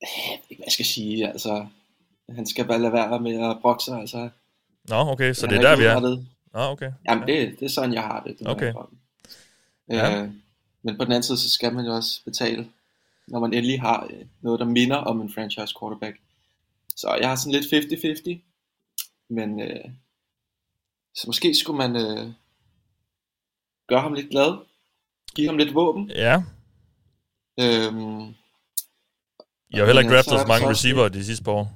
Jeg 0.00 0.08
ved 0.10 0.50
ikke, 0.50 0.60
hvad 0.60 0.66
jeg 0.66 0.72
skal 0.72 0.84
sige, 0.84 1.28
altså, 1.28 1.66
han 2.30 2.46
skal 2.46 2.64
bare 2.64 2.78
lade 2.78 2.92
være 2.92 3.20
med 3.20 3.50
at 3.50 3.56
brokke 3.62 3.84
sig, 3.84 4.00
altså. 4.00 4.28
Nå, 4.88 4.96
okay, 4.96 5.32
så 5.32 5.46
det 5.46 5.56
er 5.56 5.60
der, 5.60 5.76
vi 5.76 5.84
er. 5.84 5.90
udrettet. 5.90 6.26
Nå, 6.54 6.60
okay. 6.60 6.92
Jamen, 7.08 7.28
det, 7.28 7.56
det 7.60 7.64
er 7.66 7.70
sådan, 7.70 7.94
jeg 7.94 8.02
har 8.02 8.20
det. 8.22 8.38
det 8.38 8.48
Okay. 8.48 8.72
Ja. 9.88 10.22
Øh, 10.22 10.30
men 10.82 10.96
på 10.96 11.04
den 11.04 11.12
anden 11.12 11.22
side, 11.22 11.38
så 11.38 11.50
skal 11.50 11.74
man 11.74 11.84
jo 11.84 11.94
også 11.94 12.24
betale, 12.24 12.68
når 13.28 13.40
man 13.40 13.52
endelig 13.54 13.80
har 13.80 14.06
øh, 14.10 14.26
noget, 14.40 14.60
der 14.60 14.66
minder 14.66 14.96
om 14.96 15.20
en 15.20 15.32
franchise 15.34 15.74
quarterback. 15.80 16.16
Så 16.96 17.14
jeg 17.20 17.28
har 17.28 17.36
sådan 17.36 17.52
lidt 17.52 18.38
50-50, 18.38 18.38
men 19.30 19.60
øh, 19.60 19.84
så 21.14 21.24
måske 21.26 21.54
skulle 21.54 21.78
man 21.78 21.96
øh, 21.96 22.32
gøre 23.86 24.00
ham 24.00 24.14
lidt 24.14 24.30
glad, 24.30 24.58
give 25.34 25.48
ham 25.48 25.56
lidt 25.56 25.74
våben. 25.74 26.10
Ja. 26.10 26.42
Øhm, 27.60 28.34
I 29.70 29.76
har 29.76 29.86
heller 29.86 30.02
ikke 30.02 30.14
draftet 30.14 30.40
så 30.40 30.46
mange 30.46 30.68
receiver 30.68 31.08
de 31.08 31.24
sidste 31.24 31.44
par 31.44 31.52
år. 31.52 31.72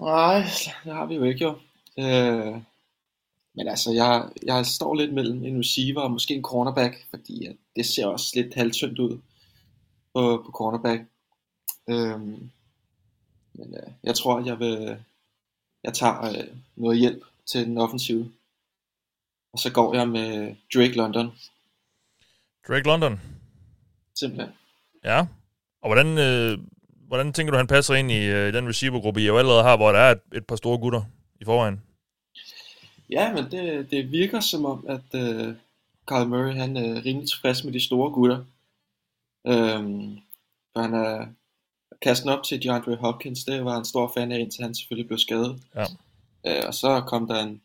Nej, 0.00 0.42
det 0.84 0.92
har 0.92 1.06
vi 1.06 1.14
jo 1.14 1.24
ikke 1.24 1.44
jo. 1.44 1.58
Øh, 1.98 2.60
men 3.54 3.68
altså, 3.68 3.92
jeg, 3.92 4.28
jeg 4.42 4.66
står 4.66 4.94
lidt 4.94 5.14
mellem 5.14 5.44
en 5.44 5.58
receiver 5.58 6.00
og 6.00 6.10
måske 6.10 6.34
en 6.34 6.42
cornerback, 6.42 7.06
fordi 7.10 7.46
at 7.46 7.56
det 7.76 7.86
ser 7.86 8.06
også 8.06 8.32
lidt 8.34 8.54
halvtyndt 8.54 8.98
ud 8.98 9.18
på, 10.14 10.42
på 10.46 10.52
cornerback. 10.52 11.02
Øh, 11.88 12.20
men 13.52 13.74
øh, 13.74 13.92
jeg 14.02 14.14
tror, 14.14 14.44
jeg 14.44 14.58
vil, 14.58 14.96
jeg 15.84 15.94
tager 15.94 16.24
øh, 16.24 16.56
noget 16.76 16.98
hjælp 16.98 17.24
til 17.46 17.66
den 17.66 17.78
offensive. 17.78 18.32
Og 19.52 19.58
så 19.58 19.72
går 19.72 19.94
jeg 19.94 20.08
med 20.08 20.54
Drake 20.74 20.96
London, 20.96 21.30
Drake 22.68 22.86
London. 22.88 23.20
simpelthen. 24.14 24.54
Ja. 25.04 25.26
Og 25.82 25.88
hvordan, 25.88 26.18
øh, 26.18 26.58
hvordan 27.08 27.32
tænker 27.32 27.50
du, 27.50 27.56
han 27.56 27.66
passer 27.66 27.94
ind 27.94 28.10
i 28.10 28.24
øh, 28.26 28.52
den 28.52 28.68
receivergruppe, 28.68 29.22
I 29.22 29.26
jo 29.26 29.38
allerede 29.38 29.62
har, 29.62 29.76
hvor 29.76 29.92
der 29.92 29.98
er 29.98 30.10
et, 30.10 30.20
et 30.34 30.46
par 30.46 30.56
store 30.56 30.78
gutter 30.78 31.02
i 31.40 31.44
forvejen? 31.44 31.80
Ja, 33.10 33.32
men 33.32 33.50
det, 33.50 33.90
det 33.90 34.10
virker 34.10 34.40
som 34.40 34.64
om, 34.64 34.86
at 34.88 35.20
øh, 35.20 35.54
Carl 36.06 36.28
Murray 36.28 36.54
han 36.54 36.76
er 36.76 37.04
rimelig 37.04 37.28
tilfreds 37.28 37.64
med 37.64 37.72
de 37.72 37.84
store 37.84 38.10
gutter. 38.10 38.44
Øhm, 39.46 40.18
for 40.72 40.80
han 40.80 40.94
er 40.94 41.26
kastet 42.02 42.32
op 42.32 42.44
til 42.44 42.62
DeAndre 42.62 42.96
Hopkins, 42.96 43.44
det 43.44 43.64
var 43.64 43.74
han 43.74 43.84
stor 43.84 44.12
fan 44.16 44.32
af, 44.32 44.38
indtil 44.38 44.62
han 44.62 44.74
selvfølgelig 44.74 45.06
blev 45.06 45.18
skadet. 45.18 45.62
Ja. 45.74 45.84
Øh, 46.46 46.62
og 46.66 46.74
så 46.74 47.02
kom 47.06 47.26
der 47.28 47.42
en 47.42 47.60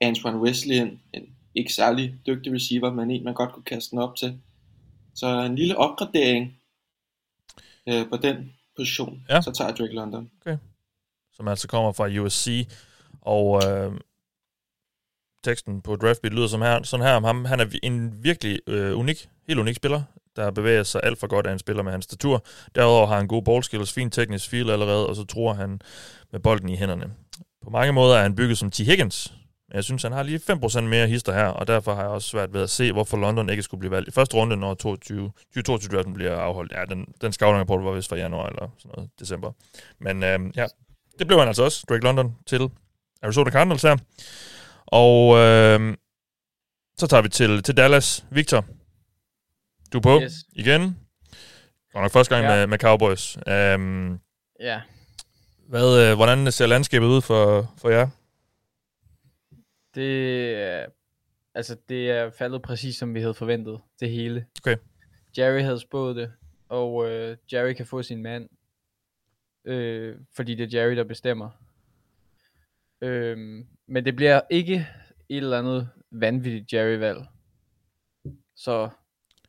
Antoine 0.00 0.38
Wesley 0.40 0.74
ind, 0.74 0.98
en 1.12 1.36
ikke 1.54 1.72
særlig 1.72 2.14
dygtig 2.26 2.52
receiver, 2.52 2.92
men 2.92 3.10
en 3.10 3.24
man 3.24 3.34
godt 3.34 3.52
kunne 3.52 3.62
kaste 3.62 3.90
den 3.90 3.98
op 3.98 4.16
til. 4.16 4.40
Så 5.14 5.26
en 5.26 5.56
lille 5.56 5.76
opgradering 5.76 6.56
øh, 7.88 8.08
på 8.08 8.16
den 8.16 8.52
position, 8.76 9.24
Ja. 9.28 9.40
så 9.40 9.52
tager 9.52 9.72
Drake 9.72 9.94
London. 9.94 10.30
Okay. 10.40 10.56
Som 11.32 11.48
altså 11.48 11.68
kommer 11.68 11.92
fra 11.92 12.08
USC. 12.20 12.68
Og 13.20 13.62
øh, 13.68 13.92
teksten 15.44 15.82
på 15.82 15.96
Draftbeat 15.96 16.32
lyder 16.34 16.46
som 16.46 16.62
her, 16.62 16.82
sådan 16.82 17.06
her 17.06 17.14
om 17.14 17.24
ham. 17.24 17.44
Han 17.44 17.60
er 17.60 17.66
en 17.82 18.24
virkelig 18.24 18.60
øh, 18.66 18.98
unik, 18.98 19.28
helt 19.48 19.60
unik 19.60 19.76
spiller, 19.76 20.02
der 20.36 20.50
bevæger 20.50 20.82
sig 20.82 21.00
alt 21.04 21.18
for 21.18 21.26
godt 21.26 21.46
af 21.46 21.52
en 21.52 21.58
spiller 21.58 21.82
med 21.82 21.92
hans 21.92 22.04
statur. 22.04 22.44
Derudover 22.74 23.06
har 23.06 23.16
han 23.16 23.26
gode 23.28 23.44
ballskills, 23.44 23.92
fin 23.92 24.10
teknisk 24.10 24.50
feel 24.50 24.70
allerede, 24.70 25.06
og 25.06 25.16
så 25.16 25.24
tror 25.24 25.52
han 25.52 25.80
med 26.32 26.40
bolden 26.40 26.68
i 26.68 26.76
hænderne. 26.76 27.14
På 27.64 27.70
mange 27.70 27.92
måder 27.92 28.16
er 28.16 28.22
han 28.22 28.36
bygget 28.36 28.58
som 28.58 28.70
T. 28.70 28.78
Higgins, 28.78 29.32
men 29.68 29.76
jeg 29.76 29.84
synes, 29.84 30.02
han 30.02 30.12
har 30.12 30.22
lige 30.22 30.40
5% 30.50 30.80
mere 30.80 31.06
hister 31.08 31.32
her, 31.32 31.46
og 31.46 31.66
derfor 31.66 31.94
har 31.94 32.00
jeg 32.02 32.10
også 32.10 32.28
svært 32.28 32.52
ved 32.52 32.62
at 32.62 32.70
se, 32.70 32.92
hvorfor 32.92 33.16
London 33.16 33.50
ikke 33.50 33.62
skulle 33.62 33.78
blive 33.78 33.90
valgt 33.90 34.08
i 34.08 34.12
første 34.12 34.36
runde, 34.36 34.56
når 34.56 34.74
22, 34.74 35.32
2022 35.54 36.14
bliver 36.14 36.36
afholdt. 36.36 36.72
Ja, 36.72 36.84
den, 36.84 37.06
den 37.20 37.32
scouting-rapport 37.32 37.84
var 37.84 37.92
vist 37.92 38.08
fra 38.08 38.16
januar 38.16 38.46
eller 38.48 38.68
sådan 38.78 38.92
noget, 38.96 39.10
december. 39.20 39.52
Men 40.00 40.22
øh, 40.22 40.40
ja, 40.56 40.66
det 41.18 41.26
blev 41.26 41.38
han 41.38 41.48
altså 41.48 41.62
også, 41.64 41.84
Drake 41.88 42.04
London, 42.04 42.36
til 42.46 42.70
Arizona 43.22 43.50
Cardinals 43.50 43.82
her. 43.82 43.96
Og 44.86 45.36
øh, 45.38 45.96
så 46.98 47.06
tager 47.06 47.22
vi 47.22 47.28
til, 47.28 47.62
til 47.62 47.76
Dallas. 47.76 48.24
Victor, 48.30 48.64
du 49.92 49.98
er 49.98 50.02
på 50.02 50.20
Yes. 50.22 50.32
igen. 50.52 50.96
Godt 51.92 52.02
nok 52.02 52.10
første 52.12 52.34
gang 52.34 52.46
Ja. 52.46 52.54
med, 52.56 52.66
med 52.66 52.78
Cowboys. 52.78 53.36
Um, 53.36 54.20
Ja. 54.60 54.80
Hvad, 55.70 56.10
øh, 56.10 56.16
hvordan 56.16 56.52
ser 56.52 56.66
landskabet 56.66 57.06
ud 57.06 57.22
for, 57.22 57.74
for 57.78 57.88
jer? 57.88 58.08
Det 59.94 60.54
er, 60.54 60.86
altså, 61.54 61.76
det 61.88 62.10
er 62.10 62.30
faldet 62.30 62.62
præcis 62.62 62.96
som 62.96 63.14
vi 63.14 63.20
havde 63.20 63.34
forventet, 63.34 63.80
det 64.00 64.10
hele. 64.10 64.46
Okay. 64.60 64.76
Jerry 65.38 65.62
havde 65.62 65.80
spået 65.80 66.16
det, 66.16 66.32
og 66.68 67.10
øh, 67.10 67.36
Jerry 67.52 67.72
kan 67.72 67.86
få 67.86 68.02
sin 68.02 68.22
mand, 68.22 68.48
øh, 69.64 70.16
fordi 70.36 70.54
det 70.54 70.74
er 70.74 70.78
Jerry, 70.78 70.96
der 70.96 71.04
bestemmer. 71.04 71.50
Øhm, 73.00 73.66
men 73.86 74.04
det 74.04 74.16
bliver 74.16 74.40
ikke 74.50 74.88
et 75.28 75.36
eller 75.36 75.58
andet 75.58 75.88
vanvittigt 76.10 76.72
Jerry-valg. 76.72 77.18
Så 78.56 78.88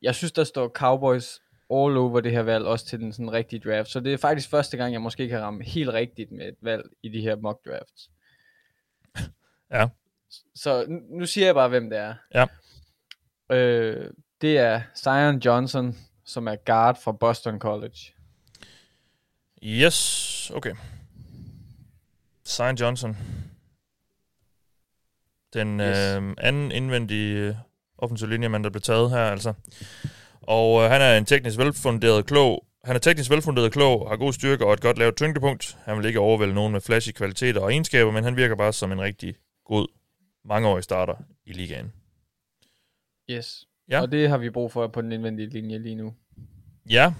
jeg 0.02 0.16
synes, 0.16 0.32
der 0.32 0.44
står 0.44 0.68
Cowboys 0.68 1.42
all 1.72 1.98
over 1.98 2.22
det 2.22 2.32
her 2.32 2.42
valg, 2.42 2.66
også 2.66 2.86
til 2.86 3.00
den 3.00 3.14
sådan 3.14 3.32
rigtige 3.32 3.60
draft. 3.70 3.90
Så 3.90 4.00
det 4.00 4.14
er 4.14 4.18
faktisk 4.18 4.50
første 4.50 4.78
gang, 4.78 4.94
jeg 4.94 5.02
måske 5.02 5.30
kan 5.30 5.42
ramme 5.42 5.64
helt 5.64 5.90
rigtigt 5.90 6.32
med 6.32 6.48
et 6.48 6.56
valg 6.62 6.84
i 7.04 7.10
de 7.10 7.22
her 7.22 7.36
mock 7.36 7.66
drafts. 7.66 8.10
Ja. 9.72 9.88
Så 10.56 10.86
nu- 11.10 11.26
siger 11.26 11.46
jeg 11.48 11.56
bare, 11.56 11.70
hvem 11.70 11.90
det 11.90 12.00
er. 12.00 12.14
Ja. 12.34 12.46
Øh, 13.56 14.12
det 14.42 14.58
er 14.58 14.82
Zion 14.96 15.38
Johnson, 15.40 15.98
som 16.26 16.48
er 16.48 16.56
guard 16.66 17.02
fra 17.02 17.12
Boston 17.12 17.60
College. 17.60 17.98
Yes, 19.64 20.52
okay. 20.56 20.74
Zion 22.48 22.76
Johnson. 22.76 23.18
Den 25.54 25.80
Yes. 25.80 25.98
øh, 25.98 26.34
anden 26.38 26.72
indvendige 26.72 27.38
øh, 27.40 27.56
offensiv 27.98 28.28
linjemand, 28.28 28.64
der 28.64 28.70
blev 28.70 28.82
taget 28.82 29.10
her, 29.10 29.18
altså. 29.32 29.54
Og 30.42 30.84
øh, 30.84 30.90
han 30.90 31.02
er 31.02 31.18
en 31.18 31.26
teknisk 31.26 31.58
velfunderet 31.58 32.26
klog. 32.26 32.66
Han 32.84 32.96
er 32.96 33.00
teknisk 33.00 33.32
velfunderet 33.32 33.72
klog, 33.72 34.10
har 34.10 34.18
god 34.18 34.34
styrke 34.34 34.66
og 34.66 34.74
et 34.74 34.82
godt 34.82 34.98
lavt 34.98 35.16
tyngdepunkt. 35.16 35.78
Han 35.84 35.98
vil 35.98 36.06
ikke 36.06 36.20
overvælde 36.20 36.54
nogen 36.54 36.72
med 36.72 36.82
flashy 36.82 37.12
kvaliteter 37.12 37.62
og 37.62 37.72
egenskaber, 37.72 38.12
men 38.12 38.24
han 38.24 38.36
virker 38.36 38.56
bare 38.56 38.74
som 38.74 38.92
en 38.92 39.02
rigtig 39.02 39.36
god 39.66 39.88
mangeårig 40.46 40.84
starter 40.84 41.16
i 41.46 41.54
ligaen. 41.54 41.92
Yes. 43.30 43.68
Ja. 43.90 44.02
Og 44.02 44.12
det 44.12 44.30
har 44.30 44.38
vi 44.38 44.50
brug 44.50 44.72
for 44.72 44.88
på 44.88 45.02
den 45.02 45.12
indvendige 45.12 45.50
linje 45.50 45.78
lige 45.78 45.96
nu. 45.96 46.14
Ja, 46.90 47.14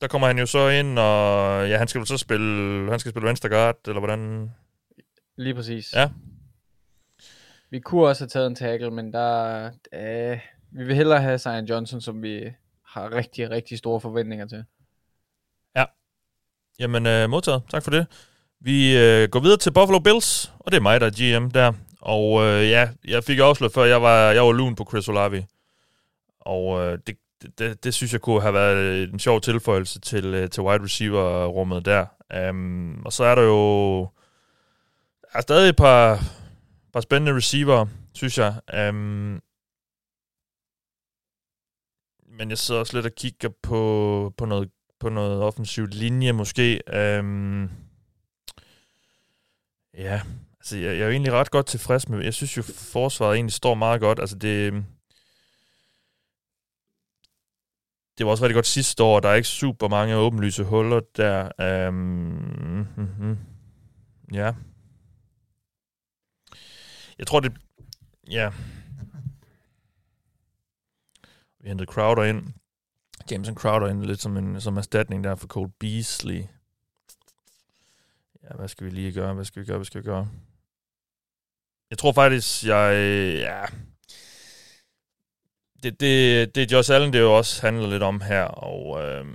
der 0.00 0.08
kommer 0.08 0.26
han 0.26 0.38
jo 0.38 0.46
så 0.46 0.68
ind, 0.68 0.98
og 0.98 1.68
ja, 1.68 1.78
han 1.78 1.88
skal 1.88 1.98
vel 1.98 2.06
så 2.06 2.16
spille, 2.16 2.90
han 2.90 2.98
skal 2.98 3.10
spille 3.10 3.28
venstre 3.28 3.48
guard, 3.48 3.88
eller 3.88 4.00
hvordan? 4.00 4.50
Lige 5.36 5.54
præcis. 5.54 5.92
Ja. 5.94 6.10
Vi 7.70 7.80
kunne 7.80 8.06
også 8.06 8.24
have 8.24 8.28
taget 8.28 8.46
en 8.46 8.54
tackle, 8.54 8.90
men 8.90 9.12
der, 9.12 9.64
øh, 9.92 10.38
vi 10.70 10.84
vil 10.84 10.96
hellere 10.96 11.20
have 11.20 11.38
Zion 11.38 11.64
Johnson, 11.64 12.00
som 12.00 12.22
vi 12.22 12.52
har 12.90 13.12
rigtig, 13.12 13.50
rigtig 13.50 13.78
store 13.78 14.00
forventninger 14.00 14.46
til. 14.46 14.64
Ja. 15.76 15.84
Jamen, 16.78 17.06
øh, 17.06 17.30
modtaget. 17.30 17.62
Tak 17.70 17.82
for 17.82 17.90
det. 17.90 18.06
Vi 18.60 18.98
øh, 18.98 19.28
går 19.28 19.40
videre 19.40 19.58
til 19.58 19.72
Buffalo 19.72 19.98
Bills, 19.98 20.52
og 20.58 20.72
det 20.72 20.76
er 20.76 20.82
mig, 20.82 21.00
der 21.00 21.06
er 21.06 21.38
GM 21.38 21.50
der. 21.50 21.72
Og 22.00 22.42
øh, 22.42 22.70
ja, 22.70 22.88
jeg 23.04 23.24
fik 23.24 23.38
afsløret 23.38 23.74
før, 23.74 23.84
jeg 23.84 24.02
var, 24.02 24.30
jeg 24.30 24.42
var 24.42 24.52
lun 24.52 24.74
på 24.74 24.86
Chris 24.90 25.08
Olave. 25.08 25.46
Og 26.40 26.80
øh, 26.80 26.98
det, 27.06 27.16
det, 27.58 27.84
det 27.84 27.94
synes 27.94 28.12
jeg 28.12 28.20
kunne 28.20 28.42
have 28.42 28.54
været 28.54 29.08
en 29.12 29.18
sjov 29.18 29.40
tilføjelse 29.40 30.00
til, 30.00 30.24
øh, 30.34 30.50
til 30.50 30.62
wide 30.62 30.84
receiver-rummet 30.84 31.84
der. 31.84 32.06
Um, 32.50 33.02
og 33.04 33.12
så 33.12 33.24
er 33.24 33.34
der 33.34 33.42
jo 33.42 34.00
er 35.34 35.40
stadig 35.40 35.68
et 35.68 35.76
par, 35.76 36.24
par 36.92 37.00
spændende 37.00 37.36
receiver, 37.36 37.86
synes 38.14 38.38
jeg. 38.38 38.54
Um, 38.88 39.42
men 42.40 42.50
jeg 42.50 42.58
sidder 42.58 42.80
også 42.80 42.96
lidt 42.96 43.06
og 43.06 43.12
kigger 43.14 43.48
på, 43.62 44.34
på 44.36 44.44
noget 44.44 44.70
på 45.00 45.08
noget 45.08 45.42
offensiv 45.42 45.86
linje 45.86 46.32
måske. 46.32 46.80
Øhm, 46.94 47.70
ja, 49.94 50.20
altså 50.58 50.76
jeg, 50.76 50.86
jeg 50.86 51.00
er 51.00 51.04
jo 51.04 51.10
egentlig 51.10 51.32
ret 51.32 51.50
godt 51.50 51.66
tilfreds 51.66 52.08
med, 52.08 52.24
jeg 52.24 52.34
synes 52.34 52.56
jo 52.56 52.62
forsvaret 52.92 53.34
egentlig 53.34 53.52
står 53.52 53.74
meget 53.74 54.00
godt. 54.00 54.20
Altså 54.20 54.36
det, 54.36 54.84
det 58.18 58.26
var 58.26 58.30
også 58.30 58.44
rigtig 58.44 58.54
godt 58.54 58.66
sidste 58.66 59.02
år, 59.02 59.20
der 59.20 59.28
er 59.28 59.34
ikke 59.34 59.48
super 59.48 59.88
mange 59.88 60.16
åbenlyse 60.16 60.64
huller 60.64 61.00
der. 61.16 61.52
Øhm, 61.60 61.94
mm, 62.96 63.08
mm, 63.18 63.38
Ja. 64.32 64.52
Jeg 67.18 67.26
tror 67.26 67.40
det, 67.40 67.52
ja. 68.30 68.50
Vi 71.60 71.68
hentede 71.68 71.92
Crowder 71.92 72.24
ind. 72.24 72.54
Jameson 73.30 73.54
Crowder 73.54 73.88
ind 73.88 74.04
lidt 74.04 74.20
som 74.20 74.36
en 74.36 74.60
som 74.60 74.76
erstatning 74.76 75.24
der 75.24 75.34
for 75.34 75.46
Cole 75.46 75.70
Beasley. 75.80 76.44
Ja, 78.42 78.56
hvad 78.56 78.68
skal 78.68 78.86
vi 78.86 78.90
lige 78.90 79.12
gøre? 79.12 79.34
Hvad 79.34 79.44
skal 79.44 79.62
vi 79.62 79.66
gøre? 79.66 79.78
Hvad 79.78 79.84
skal 79.84 80.00
vi 80.00 80.04
gøre? 80.04 80.28
Jeg 81.90 81.98
tror 81.98 82.12
faktisk, 82.12 82.64
jeg... 82.64 82.94
Ja, 83.38 83.64
det, 85.82 86.00
det, 86.00 86.54
det 86.54 86.72
Josh 86.72 86.92
Allen, 86.92 87.12
det 87.12 87.20
jo 87.20 87.36
også 87.36 87.62
handler 87.66 87.88
lidt 87.88 88.02
om 88.02 88.20
her, 88.20 88.44
og, 88.44 89.02
øh, 89.02 89.26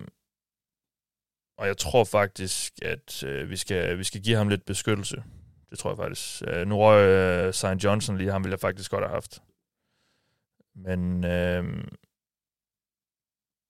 og 1.57 1.67
jeg 1.67 1.77
tror 1.77 2.03
faktisk, 2.03 2.73
at 2.81 3.23
øh, 3.23 3.49
vi, 3.49 3.57
skal, 3.57 3.97
vi 3.97 4.03
skal 4.03 4.21
give 4.21 4.37
ham 4.37 4.49
lidt 4.49 4.65
beskyttelse. 4.65 5.23
Det 5.69 5.79
tror 5.79 5.89
jeg 5.89 5.97
faktisk. 5.97 6.41
Øh, 6.47 6.67
nu 6.67 6.77
røg 6.77 7.07
øh, 7.07 7.53
St. 7.53 7.83
Johnson 7.83 8.17
lige, 8.17 8.31
ham 8.31 8.43
ville 8.43 8.53
jeg 8.53 8.59
faktisk 8.59 8.91
godt 8.91 9.03
have 9.03 9.13
haft. 9.13 9.41
Men, 10.75 11.23
øh, 11.23 11.87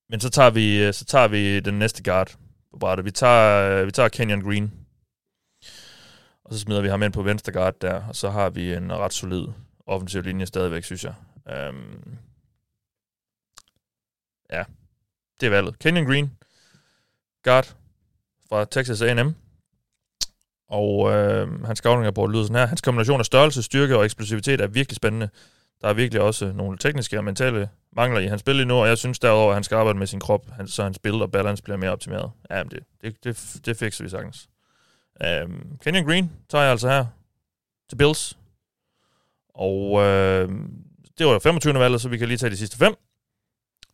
men 0.09 0.19
så 0.19 0.29
tager 0.29 0.49
vi 0.49 0.83
øh, 0.83 0.93
så 0.93 1.05
tager 1.05 1.27
vi 1.27 1.59
den 1.59 1.79
næste 1.79 2.03
guard 2.03 2.37
på 2.71 2.77
brættet. 2.79 3.05
Vi 3.05 3.11
tager, 3.11 3.79
øh, 3.79 3.85
vi 3.85 3.91
tager 3.91 4.09
Kenyon 4.09 4.43
Green. 4.43 4.71
Og 6.45 6.53
så 6.53 6.59
smider 6.59 6.81
vi 6.81 6.87
ham 6.87 7.03
ind 7.03 7.13
på 7.13 7.23
venstre 7.23 7.51
guard 7.51 7.79
der, 7.81 8.07
og 8.07 8.15
så 8.15 8.29
har 8.29 8.49
vi 8.49 8.73
en 8.73 8.93
ret 8.93 9.13
solid 9.13 9.47
offensiv 9.85 10.21
linje 10.21 10.45
stadigvæk, 10.45 10.83
synes 10.83 11.03
jeg. 11.03 11.13
Um, 11.69 12.17
ja, 14.51 14.63
det 15.39 15.45
er 15.45 15.49
valget. 15.49 15.79
Kenyon 15.79 16.05
Green, 16.05 16.31
guard 17.43 17.75
fra 18.49 18.65
Texas 18.65 19.01
A&M. 19.01 19.35
Og 20.69 21.11
øh, 21.11 21.63
hans 21.65 21.79
scouting 21.79 22.07
rapport 22.07 22.31
lyder 22.31 22.43
sådan 22.43 22.55
her. 22.55 22.65
Hans 22.65 22.81
kombination 22.81 23.19
af 23.19 23.25
størrelse, 23.25 23.63
styrke 23.63 23.97
og 23.97 24.05
eksplosivitet 24.05 24.61
er 24.61 24.67
virkelig 24.67 24.95
spændende. 24.95 25.29
Der 25.85 25.89
er 25.89 25.93
virkelig 25.93 26.21
også 26.21 26.51
nogle 26.51 26.77
tekniske 26.77 27.17
og 27.17 27.23
mentale 27.23 27.69
mangler 27.95 28.19
i 28.19 28.27
hans 28.27 28.39
spil 28.39 28.55
lige 28.55 28.65
nu, 28.65 28.75
og 28.75 28.87
jeg 28.87 28.97
synes 28.97 29.19
derover, 29.19 29.49
at 29.49 29.55
han 29.55 29.63
skal 29.63 29.75
arbejde 29.75 29.99
med 29.99 30.07
sin 30.07 30.19
krop, 30.19 30.45
så 30.65 30.83
hans 30.83 30.95
spil 30.95 31.21
og 31.21 31.31
balance 31.31 31.63
bliver 31.63 31.77
mere 31.77 31.91
optimeret. 31.91 32.31
Ja, 32.49 32.63
det, 32.63 32.79
det, 33.01 33.23
det, 33.23 33.61
det 33.65 33.77
fikser 33.77 34.03
vi 34.03 34.09
sagtens. 34.09 34.49
Øhm, 35.23 35.77
Kenyon 35.83 36.05
Green 36.05 36.31
tager 36.49 36.61
jeg 36.61 36.71
altså 36.71 36.89
her 36.89 37.05
til 37.89 37.95
Bills. 37.95 38.37
Og 39.49 40.01
øh, 40.01 40.49
det 41.17 41.25
var 41.25 41.39
25. 41.39 41.73
valget, 41.73 42.01
så 42.01 42.09
vi 42.09 42.17
kan 42.17 42.27
lige 42.27 42.37
tage 42.37 42.49
de 42.49 42.57
sidste 42.57 42.77
fem. 42.77 42.95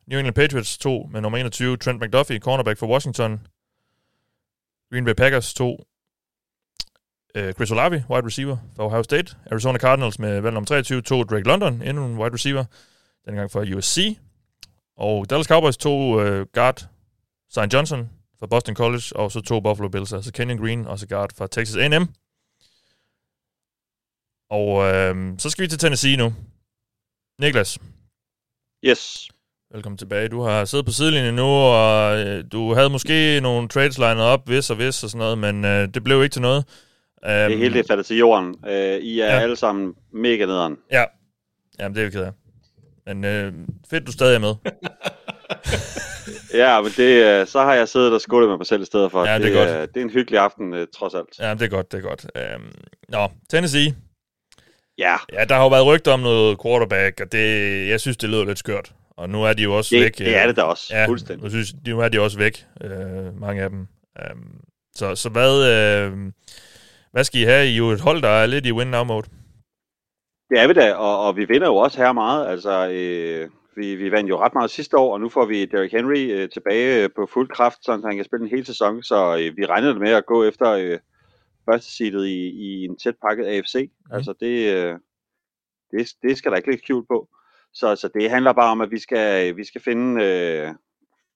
New 0.07 0.19
England 0.19 0.35
Patriots 0.35 0.77
2 0.77 1.09
med 1.11 1.22
nummer 1.22 1.38
21, 1.38 1.77
Trent 1.77 2.01
McDuffie, 2.01 2.39
cornerback 2.39 2.80
for 2.80 2.88
Washington. 2.88 3.47
Green 4.91 5.05
Bay 5.05 5.13
Packers 5.13 5.53
2, 5.53 5.85
øh, 7.36 7.53
Chris 7.53 7.72
Olave, 7.72 8.06
wide 8.10 8.26
receiver 8.26 8.58
for 8.76 8.84
Ohio 8.84 9.03
State. 9.03 9.36
Arizona 9.52 9.78
Cardinals 9.78 10.20
med 10.20 10.41
valg 10.41 10.53
nummer 10.53 10.66
23, 10.66 11.02
to 11.02 11.24
Drake 11.24 11.48
London, 11.48 11.82
endnu 11.82 12.06
en 12.06 12.18
wide 12.18 12.34
receiver, 12.34 12.66
denne 13.26 13.38
gang 13.38 13.52
for 13.52 13.66
USC. 13.76 14.18
Og 14.98 15.30
Dallas 15.30 15.48
Cowboys 15.48 15.78
to 15.78 16.22
øh, 16.22 16.45
guard, 16.53 16.88
St. 17.49 17.74
Johnson 17.74 18.10
fra 18.40 18.48
Boston 18.48 18.76
College, 18.76 19.16
og 19.16 19.32
så 19.32 19.41
to 19.41 19.60
Buffalo 19.60 19.90
Bills, 19.90 20.14
altså 20.14 20.32
Kenyon 20.32 20.58
Green, 20.58 20.88
også 20.88 21.08
guard 21.08 21.30
fra 21.38 21.48
Texas 21.48 21.76
A&M. 21.76 22.08
Og 24.49 24.94
øh, 24.94 25.40
så 25.40 25.49
skal 25.49 25.64
vi 25.64 25.68
til 25.68 25.80
Tennessee 25.80 26.18
nu. 26.18 26.34
Niklas. 27.40 27.80
Yes. 28.86 29.30
Velkommen 29.74 29.98
tilbage. 29.98 30.28
Du 30.30 30.41
har 30.41 30.66
siddet 30.66 30.86
på 30.86 30.91
sidelinjen 30.91 31.36
nu, 31.36 31.44
og 31.44 32.20
øh, 32.20 32.44
du 32.52 32.74
havde 32.74 32.90
måske 32.90 33.40
nogle 33.41 33.68
trades 33.68 33.98
lined 33.98 34.22
op, 34.22 34.48
hvis 34.48 34.70
og 34.70 34.76
hvis 34.76 35.03
og 35.03 35.10
sådan 35.10 35.20
noget, 35.20 35.38
men 35.38 35.66
øh, 35.66 35.94
det 35.94 36.03
blev 36.03 36.24
ikke 36.24 36.34
til 36.34 36.41
noget. 36.41 36.66
Det 37.23 37.57
hele 37.57 37.77
det 37.77 37.88
faldet 37.88 38.06
til 38.06 38.18
jorden. 38.18 38.56
Uh, 38.64 38.72
I 38.72 39.19
er 39.19 39.26
ja. 39.26 39.39
alle 39.39 39.56
sammen 39.56 39.93
mega 40.14 40.45
nederen. 40.45 40.77
Ja, 40.91 41.03
Jamen, 41.81 41.95
det 41.95 42.02
er 42.02 42.06
vi 42.06 42.11
ked 42.11 42.23
af. 42.23 42.31
Men 43.06 43.26
øh, 43.26 43.53
fedt, 43.89 44.07
du 44.07 44.11
stadig 44.11 44.35
er 44.35 44.39
med. 44.39 44.56
ja, 46.64 46.81
men 46.81 46.91
det, 46.98 47.48
så 47.49 47.61
har 47.61 47.73
jeg 47.73 47.89
siddet 47.89 48.14
og 48.14 48.22
skålet 48.22 48.49
med 48.49 48.57
mig 48.57 48.65
selv 48.65 48.81
i 48.81 48.85
stedet 48.85 49.11
for. 49.11 49.26
Ja, 49.26 49.39
det 49.39 49.56
er 49.56 49.65
det, 49.65 49.77
godt. 49.77 49.93
det 49.93 49.99
er 49.99 50.06
en 50.06 50.10
hyggelig 50.10 50.39
aften, 50.39 50.73
uh, 50.73 50.80
trods 50.95 51.14
alt. 51.14 51.39
Ja, 51.39 51.53
det 51.53 51.61
er 51.61 51.68
godt, 51.68 51.91
det 51.91 51.98
er 51.98 52.02
godt. 52.02 52.26
Um, 52.56 52.72
nå, 53.10 53.27
Tennessee. 53.49 53.95
Ja. 54.98 55.15
Ja, 55.34 55.45
der 55.45 55.56
har 55.56 55.61
jo 55.64 55.69
været 55.69 55.85
rygter 55.85 56.11
om 56.11 56.19
noget 56.19 56.61
quarterback, 56.61 57.22
og 57.22 57.31
det, 57.31 57.88
jeg 57.88 57.99
synes, 57.99 58.18
det 58.18 58.30
lyder 58.30 58.45
lidt 58.45 58.60
skørt. 58.60 58.93
Og 59.18 59.30
nu 59.30 59.43
er 59.43 59.53
de 59.53 59.64
jo 59.64 59.77
også 59.77 59.95
det, 59.95 60.03
væk. 60.03 60.18
Det 60.18 60.38
er 60.38 60.48
det 60.48 60.56
da 60.56 60.61
også, 60.61 60.95
ja, 60.95 61.06
fuldstændig. 61.06 61.43
Nu, 61.43 61.49
synes, 61.49 61.73
nu 61.88 61.99
er 61.99 62.10
de 62.10 62.22
også 62.22 62.38
væk, 62.38 62.65
øh, 62.84 63.39
mange 63.39 63.64
af 63.64 63.69
dem. 63.69 63.88
Um, 64.31 64.61
så, 64.95 65.15
så 65.15 65.30
hvad, 65.30 65.68
øh, 65.68 66.11
hvad 67.12 67.24
skal 67.24 67.42
I 67.42 67.44
have? 67.44 67.68
I 67.68 67.74
er 67.74 67.78
jo 67.78 67.90
et 67.90 68.02
hold, 68.02 68.22
der 68.22 68.30
er 68.30 68.46
lidt 68.46 68.66
i 68.66 68.72
win-now-mode. 68.72 69.28
Det 70.50 70.60
er 70.60 70.68
vi 70.68 70.74
da, 70.74 70.94
og, 70.94 71.26
og 71.26 71.38
vi 71.38 71.46
vinder 71.46 71.68
jo 71.68 71.76
også 71.76 71.98
her 71.98 72.12
meget. 72.12 72.48
Altså, 72.48 72.90
øh, 72.90 73.50
vi, 73.76 73.96
vi 73.96 74.12
vandt 74.12 74.30
jo 74.30 74.40
ret 74.40 74.54
meget 74.54 74.72
sidste 74.72 74.98
år, 74.98 75.14
og 75.14 75.20
nu 75.20 75.30
får 75.30 75.46
vi 75.46 75.66
Derrick 75.66 75.94
Henry 75.94 76.32
øh, 76.32 76.50
tilbage 76.50 77.10
på 77.10 77.26
fuld 77.34 77.50
kraft, 77.50 77.78
så 77.86 77.92
han 78.06 78.16
kan 78.16 78.26
spille 78.26 78.44
en 78.44 78.56
hel 78.56 78.66
sæson. 78.66 79.04
Så 79.04 79.38
øh, 79.38 79.58
vi 79.58 79.66
regnede 79.66 80.00
med 80.00 80.12
at 80.12 80.26
gå 80.26 80.44
efter 80.44 80.72
øh, 80.72 81.00
første 81.70 81.92
seedet 81.92 82.28
i, 82.28 82.50
i 82.50 82.86
en 82.86 82.98
tæt 82.98 83.16
pakket 83.26 83.46
AFC. 83.46 83.76
Mm. 84.06 84.16
Altså, 84.16 84.34
det, 84.40 84.76
øh, 84.76 85.00
det, 85.92 86.10
det 86.22 86.38
skal 86.38 86.52
der 86.52 86.58
ikke 86.58 86.70
ligge 86.70 86.84
skjult 86.84 87.08
på. 87.08 87.30
Så, 87.74 87.96
så 87.96 88.10
det 88.14 88.30
handler 88.30 88.54
bare 88.54 88.72
om, 88.72 88.82
at 88.82 88.92
vi 88.92 89.00
skal, 89.00 89.58
vi 89.58 89.64
skal 89.64 89.82
finde... 89.82 90.24
Øh, 90.24 90.74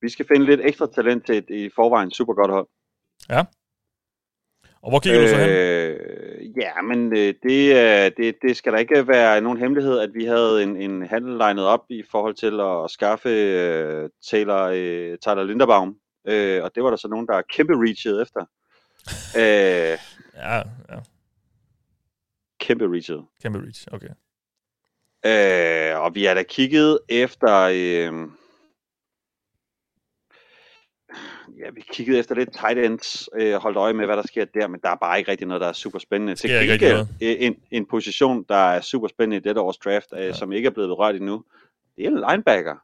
vi 0.02 0.10
skal 0.10 0.28
finde 0.28 0.46
lidt 0.46 0.62
ekstra 0.64 0.88
talent 0.96 1.26
til 1.26 1.38
et 1.38 1.50
i 1.50 1.70
forvejen 1.76 2.12
super 2.12 2.34
godt 2.34 2.52
hold. 2.52 2.68
Ja. 3.30 3.44
Og 4.86 4.92
hvor 4.92 5.00
kigger 5.00 5.22
øh, 5.22 5.28
du 5.28 5.30
så 5.30 5.38
hen? 5.38 5.50
Øh, 5.50 6.58
ja, 6.58 6.82
men 6.82 7.18
øh, 7.18 7.34
det, 7.44 7.76
øh, 7.76 8.12
det, 8.18 8.36
det 8.42 8.58
skal 8.58 8.74
da 8.74 8.78
ikke 8.78 9.08
være 9.08 9.42
nogen 9.42 9.60
hemmelighed, 9.60 10.00
at 10.00 10.10
vi 10.14 10.26
havde 10.26 10.64
en, 10.64 10.78
en 10.78 11.08
handel 11.08 11.38
legnet 11.38 11.66
op 11.66 11.86
i 11.90 12.04
forhold 12.12 12.36
til 12.36 12.60
at 12.60 12.92
skaffe 12.92 13.30
øh, 13.30 14.10
Taylor, 14.30 14.64
øh, 14.64 15.18
Tyler 15.18 15.44
Linderbaum. 15.44 15.96
Øh, 16.28 16.64
og 16.64 16.72
det 16.76 16.84
var 16.84 16.90
der 16.90 16.98
så 16.98 17.08
nogen, 17.08 17.28
der 17.28 17.42
kæmpe 17.42 17.74
reachet 17.74 18.22
efter. 18.22 18.46
øh, 19.42 19.98
ja, 20.36 20.58
ja. 20.90 21.00
Kæmpe 22.60 22.86
reachet. 22.92 23.26
Kæmpe 23.42 23.60
reach, 23.60 23.88
okay. 23.92 24.10
Øh, 25.26 26.02
og 26.02 26.16
vi 26.16 26.24
har 26.24 26.34
da 26.34 26.44
kigget 26.44 27.00
efter... 27.10 27.70
Øh, 27.74 28.14
ja, 31.60 31.70
vi 31.74 31.84
kiggede 31.92 32.20
efter 32.20 32.36
lidt 32.36 32.50
tight 32.54 32.80
ends, 32.80 33.30
øh, 33.40 33.54
holdt 33.54 33.78
øje 33.78 33.94
med, 33.94 34.06
hvad 34.06 34.18
der 34.18 34.28
sker 34.28 34.46
der, 34.46 34.68
men 34.68 34.80
der 34.84 34.90
er 34.90 34.96
bare 34.96 35.18
ikke 35.18 35.32
rigtig 35.32 35.48
noget, 35.48 35.62
der 35.62 35.68
er 35.68 35.74
super 35.74 36.00
spændende. 36.00 36.36
Til 36.36 36.50
gengæld 36.50 37.08
en, 37.20 37.56
en 37.72 37.86
position, 37.86 38.46
der 38.50 38.56
er 38.56 38.82
super 38.82 39.08
spændende 39.08 39.38
i 39.38 39.40
dette 39.40 39.62
års 39.62 39.78
draft, 39.78 40.08
øh, 40.14 40.20
ja. 40.20 40.34
som 40.34 40.52
ikke 40.52 40.68
er 40.68 40.72
blevet 40.72 40.90
berørt 40.90 41.16
endnu, 41.16 41.44
det 41.98 42.06
er 42.06 42.30
linebacker. 42.30 42.76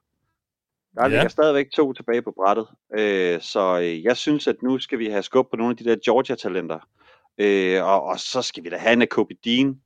Der 0.95 1.03
ja. 1.03 1.07
ligger 1.07 1.27
stadigvæk 1.27 1.71
to 1.71 1.93
tilbage 1.93 2.21
på 2.21 2.33
brættet. 2.35 2.67
Øh, 2.97 3.41
så 3.41 3.79
øh, 3.79 4.03
jeg 4.03 4.17
synes, 4.17 4.47
at 4.47 4.55
nu 4.63 4.79
skal 4.79 4.99
vi 4.99 5.09
have 5.09 5.23
skub 5.23 5.49
på 5.49 5.55
nogle 5.55 5.71
af 5.71 5.77
de 5.77 5.83
der 5.83 5.95
Georgia-talenter. 6.05 6.79
Øh, 7.37 7.83
og, 7.83 8.03
og 8.03 8.19
så 8.19 8.41
skal 8.41 8.63
vi 8.63 8.69
da 8.69 8.77
have 8.77 8.95
Nakobe 8.95 9.33
Dean. 9.45 9.81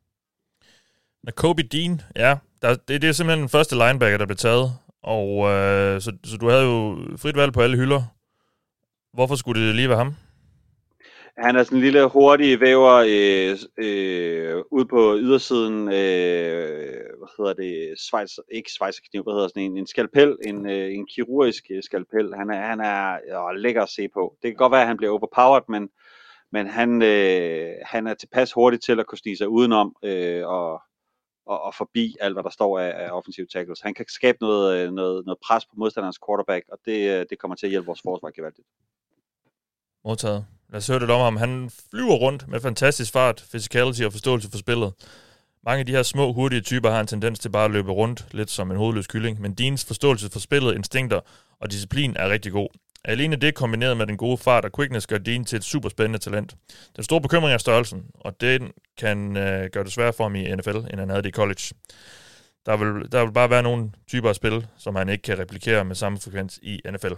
Nakobe 1.24 1.64
Dean, 1.64 2.02
ja. 2.16 2.38
Der, 2.62 2.76
det, 2.76 3.02
det 3.02 3.08
er 3.08 3.12
simpelthen 3.12 3.42
den 3.42 3.50
første 3.50 3.76
linebacker, 3.76 4.18
der 4.18 4.26
blev 4.26 4.38
taget. 4.38 4.72
Og 5.04 5.50
øh, 5.50 6.02
så, 6.02 6.12
så 6.24 6.38
du 6.38 6.50
havde 6.50 6.64
jo 6.64 6.98
frit 7.18 7.36
valg 7.36 7.54
på 7.54 7.62
alle 7.62 7.78
hylder. 7.78 8.15
Hvorfor 9.16 9.36
skulle 9.36 9.68
det 9.68 9.76
lige 9.76 9.90
være 9.90 9.98
ham? 9.98 10.14
Han 11.38 11.56
er 11.56 11.64
sådan 11.64 11.78
en 11.78 11.84
lille 11.84 12.10
hurtig 12.10 12.60
væver 12.60 12.94
øh, 12.94 13.58
øh, 13.78 14.64
ud 14.72 14.86
på 14.86 15.16
ydersiden, 15.18 15.88
øh, 15.88 16.96
hvad 17.18 17.30
hedder 17.38 17.54
det, 17.54 18.00
Schweiz, 18.00 18.32
ikke 18.52 18.72
svejserkniv, 18.72 19.24
hvad 19.24 19.34
hedder 19.34 19.48
sådan 19.48 19.64
en, 19.64 19.78
en 19.78 19.88
skalpel, 19.88 20.38
en, 20.46 20.70
øh, 20.70 20.94
en 20.94 21.08
kirurgisk 21.08 21.64
øh, 21.72 21.84
skalpel. 21.84 22.36
Han 22.36 22.50
er, 22.50 22.62
han 22.62 22.80
er 22.80 23.14
øh, 23.14 23.56
lækker 23.56 23.84
at 23.84 23.90
se 23.90 24.08
på. 24.14 24.38
Det 24.42 24.52
kan 24.52 24.56
godt 24.56 24.72
være, 24.72 24.82
at 24.82 24.88
han 24.88 24.98
bliver 24.98 25.12
overpowered, 25.12 25.64
men, 25.70 25.90
men 26.52 26.68
han, 26.68 27.02
øh, 27.02 27.72
han 27.84 28.08
er 28.08 28.14
tilpas 28.14 28.54
hurtig 28.54 28.82
til 28.82 29.00
at 29.00 29.08
kunne 29.08 29.18
stige 29.18 29.38
sig 29.38 29.50
udenom 29.50 29.96
øh, 30.04 30.48
og, 30.48 30.82
og, 31.46 31.62
og 31.62 31.76
forbi 31.76 32.16
alt, 32.22 32.36
hvad 32.36 32.44
der 32.44 32.50
står 32.50 32.80
af, 32.80 33.06
af 33.06 33.12
offensive 33.12 33.48
tackles. 33.54 33.82
Han 33.82 33.94
kan 33.94 34.06
skabe 34.10 34.38
noget, 34.42 34.78
øh, 34.78 34.92
noget, 34.92 35.26
noget 35.26 35.40
pres 35.48 35.66
på 35.66 35.74
modstanderens 35.78 36.20
quarterback, 36.28 36.66
og 36.72 36.78
det, 36.86 37.20
øh, 37.20 37.26
det 37.30 37.40
kommer 37.40 37.56
til 37.56 37.66
at 37.66 37.70
hjælpe 37.70 37.86
vores 37.86 38.02
forsvar 38.02 38.30
gevaldigt. 38.30 38.68
Modtaget. 40.06 40.46
Lad 40.70 40.78
os 40.78 40.88
høre 40.88 41.00
lidt 41.00 41.12
om 41.12 41.22
ham. 41.22 41.38
Han 41.38 41.70
flyver 41.92 42.16
rundt 42.16 42.48
med 42.48 42.60
fantastisk 42.60 43.12
fart, 43.14 43.46
physicality 43.50 44.02
og 44.02 44.12
forståelse 44.12 44.52
for 44.52 44.58
spillet. 44.58 44.94
Mange 45.66 45.80
af 45.80 45.86
de 45.86 45.92
her 45.92 46.04
små, 46.04 46.34
hurtige 46.34 46.62
typer 46.62 46.92
har 46.92 47.00
en 47.00 47.08
tendens 47.08 47.40
til 47.40 47.50
bare 47.50 47.66
at 47.66 47.72
løbe 47.72 47.92
rundt, 47.92 48.26
lidt 48.32 48.52
som 48.52 48.72
en 48.72 48.78
hovedløs 48.78 49.08
kylling, 49.08 49.42
men 49.42 49.54
Deans 49.54 49.86
forståelse 49.86 50.30
for 50.30 50.40
spillet, 50.40 50.76
instinkter 50.76 51.20
og 51.60 51.72
disciplin 51.72 52.16
er 52.16 52.30
rigtig 52.30 52.52
god. 52.52 52.68
Alene 53.06 53.36
det 53.36 53.56
kombineret 53.56 53.98
med 53.98 54.08
den 54.08 54.18
gode 54.18 54.38
fart 54.38 54.66
og 54.66 54.72
quickness 54.76 55.08
gør 55.08 55.18
Dean 55.18 55.46
til 55.46 55.58
et 55.58 55.64
super 55.64 55.90
spændende 55.90 56.20
talent. 56.20 56.56
Den 56.96 57.04
store 57.04 57.22
bekymring 57.22 57.54
er 57.54 57.58
størrelsen, 57.58 58.06
og 58.16 58.42
den 58.42 58.72
kan 58.98 59.38
øh, 59.38 59.70
gøre 59.72 59.84
det 59.84 59.92
sværere 59.92 60.14
for 60.14 60.24
ham 60.24 60.36
i 60.36 60.56
NFL, 60.56 60.78
end 60.78 61.00
han 61.00 61.10
havde 61.10 61.22
det 61.22 61.30
i 61.30 61.32
college. 61.32 61.76
Der 62.66 62.78
vil, 62.78 63.12
der 63.12 63.26
vil 63.26 63.34
bare 63.34 63.50
være 63.50 63.64
nogle 63.64 63.92
typer 64.08 64.30
af 64.30 64.36
spil, 64.36 64.68
som 64.78 64.96
han 64.96 65.10
ikke 65.10 65.22
kan 65.22 65.40
replikere 65.40 65.86
med 65.86 65.96
samme 65.96 66.20
frekvens 66.20 66.60
i 66.64 66.82
NFL. 66.92 67.14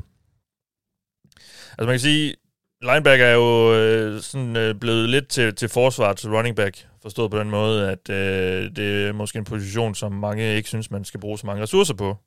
Altså 1.78 1.86
man 1.86 1.94
kan 1.94 2.00
sige, 2.00 2.36
linebacker 2.82 3.26
er 3.26 3.34
jo 3.34 3.74
øh, 3.74 4.22
sådan 4.22 4.56
øh, 4.56 4.76
blevet 4.76 5.10
lidt 5.10 5.28
til, 5.28 5.56
til 5.56 5.70
forsvar 5.70 6.14
til 6.14 6.30
running 6.30 6.56
back, 6.56 6.88
forstået 7.02 7.32
på 7.32 7.40
den 7.40 7.50
måde, 7.50 7.92
at 7.92 8.10
øh, 8.10 8.76
det 8.76 9.08
er 9.08 9.14
måske 9.14 9.40
en 9.40 9.46
position, 9.46 9.96
som 9.96 10.12
mange 10.12 10.56
ikke 10.56 10.70
synes, 10.70 10.92
man 10.92 11.06
skal 11.06 11.20
bruge 11.20 11.38
så 11.38 11.48
mange 11.48 11.64
ressourcer 11.64 11.94
på. 11.94 12.18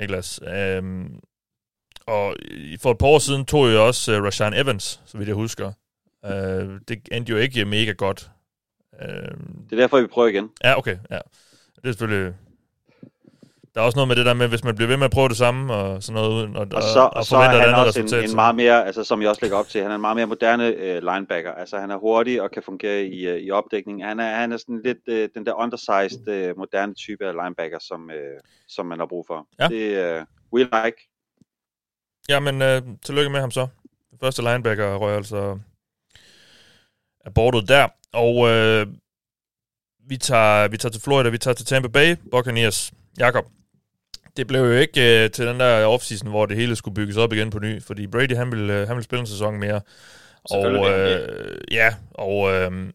Niklas. 0.00 0.40
Øhm, 0.46 1.20
og 2.06 2.36
for 2.82 2.90
et 2.90 2.98
par 2.98 3.06
år 3.06 3.18
siden 3.18 3.44
tog 3.44 3.68
jeg 3.68 3.78
også 3.78 4.18
uh, 4.18 4.24
Rashan 4.24 4.54
Evans, 4.54 5.00
så 5.06 5.18
vidt 5.18 5.28
jeg 5.28 5.36
husker. 5.36 5.72
Øh, 6.24 6.80
det 6.88 7.08
endte 7.12 7.30
jo 7.30 7.36
ikke 7.36 7.64
mega 7.64 7.92
godt. 7.92 8.30
Øh, 9.02 9.08
det 9.70 9.72
er 9.72 9.76
derfor, 9.76 10.00
vi 10.00 10.06
prøver 10.06 10.28
igen. 10.28 10.50
Ja, 10.64 10.78
okay. 10.78 10.96
Ja. 11.10 11.18
Det 11.76 11.88
er 11.88 11.92
selvfølgelig 11.92 12.34
der 13.74 13.80
er 13.80 13.84
også 13.84 13.96
noget 13.96 14.08
med 14.08 14.16
det 14.16 14.26
der 14.26 14.34
med, 14.34 14.48
hvis 14.48 14.64
man 14.64 14.74
bliver 14.74 14.88
ved 14.88 14.96
med 14.96 15.04
at 15.04 15.10
prøve 15.10 15.28
det 15.28 15.36
samme, 15.36 15.74
og 15.74 16.02
sådan 16.02 16.14
noget, 16.14 16.34
uden, 16.34 16.56
og, 16.56 16.66
og, 16.72 16.82
så, 16.82 17.00
og, 17.00 17.10
og 17.16 17.24
så 17.24 17.36
er 17.36 17.48
han 17.48 17.86
også 17.86 18.00
en, 18.00 18.24
en 18.30 18.34
meget 18.34 18.54
mere, 18.54 18.86
altså 18.86 19.04
som 19.04 19.22
jeg 19.22 19.28
også 19.30 19.42
lægger 19.42 19.56
op 19.56 19.68
til, 19.68 19.82
han 19.82 19.90
er 19.90 19.94
en 19.94 20.00
meget 20.00 20.16
mere 20.16 20.26
moderne 20.26 20.68
uh, 20.68 21.12
linebacker. 21.12 21.52
Altså 21.52 21.78
han 21.78 21.90
er 21.90 21.96
hurtig 21.96 22.42
og 22.42 22.50
kan 22.50 22.62
fungere 22.62 23.04
i, 23.04 23.32
uh, 23.32 23.36
i 23.36 23.50
opdækning. 23.50 24.04
Han 24.04 24.20
er, 24.20 24.34
han 24.34 24.52
er 24.52 24.56
sådan 24.56 24.80
lidt 24.84 24.98
uh, 25.08 25.28
den 25.34 25.46
der 25.46 25.52
undersized, 25.52 26.50
uh, 26.50 26.58
moderne 26.58 26.94
type 26.94 27.26
af 27.26 27.32
linebacker, 27.32 27.78
som, 27.78 28.04
uh, 28.04 28.40
som 28.68 28.86
man 28.86 28.98
har 28.98 29.06
brug 29.06 29.24
for. 29.26 29.46
Ja. 29.58 29.68
Det 29.68 30.18
uh, 30.18 30.24
we 30.52 30.62
like. 30.62 31.10
Ja, 32.28 32.40
men 32.40 32.62
uh, 32.62 32.96
tillykke 33.04 33.30
med 33.30 33.40
ham 33.40 33.50
så. 33.50 33.66
Den 34.10 34.18
første 34.20 34.42
linebacker 34.42 34.94
røg 34.94 35.16
altså 35.16 35.58
abortet 37.24 37.68
der. 37.68 37.88
Og 38.12 38.36
uh, 38.36 38.94
vi, 40.08 40.16
tager, 40.16 40.68
vi 40.68 40.76
tager 40.76 40.92
til 40.92 41.02
Florida, 41.02 41.28
vi 41.28 41.38
tager 41.38 41.54
til 41.54 41.66
Tampa 41.66 41.88
Bay 41.88 42.16
Buccaneers. 42.30 42.92
Jakob, 43.18 43.44
det 44.36 44.46
blev 44.46 44.60
jo 44.60 44.72
ikke 44.72 45.24
øh, 45.24 45.30
til 45.30 45.46
den 45.46 45.60
der 45.60 45.84
offseason, 45.84 46.28
hvor 46.28 46.46
det 46.46 46.56
hele 46.56 46.76
skulle 46.76 46.94
bygges 46.94 47.16
op 47.16 47.32
igen 47.32 47.50
på 47.50 47.58
ny, 47.58 47.82
fordi 47.82 48.06
Brady, 48.06 48.36
han 48.36 48.50
ville, 48.50 48.72
øh, 48.72 48.86
han 48.86 48.96
ville 48.96 49.04
spille 49.04 49.20
en 49.20 49.26
sæson 49.26 49.58
mere. 49.58 49.80
Og 50.50 50.90
øh, 50.90 51.58
ja, 51.70 51.94
og 52.10 52.52
øh, 52.52 52.90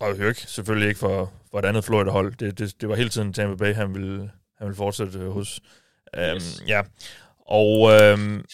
og 0.00 0.16
Høg, 0.16 0.36
selvfølgelig 0.36 0.88
ikke 0.88 1.00
for, 1.00 1.32
for 1.50 1.58
et 1.58 1.64
andet 1.64 1.84
Florida-hold. 1.84 2.34
Det, 2.36 2.58
det, 2.58 2.80
det 2.80 2.88
var 2.88 2.94
hele 2.94 3.08
tiden 3.08 3.32
Tampa 3.32 3.64
Bay, 3.64 3.74
han 3.74 3.94
ville, 3.94 4.30
han 4.58 4.66
ville 4.66 4.76
fortsætte 4.76 5.18
øh, 5.18 5.30
hos. 5.30 5.60
Øhm, 6.16 6.34
yes. 6.34 6.62
Ja, 6.68 6.82
og 7.46 7.90
øh, 7.92 8.44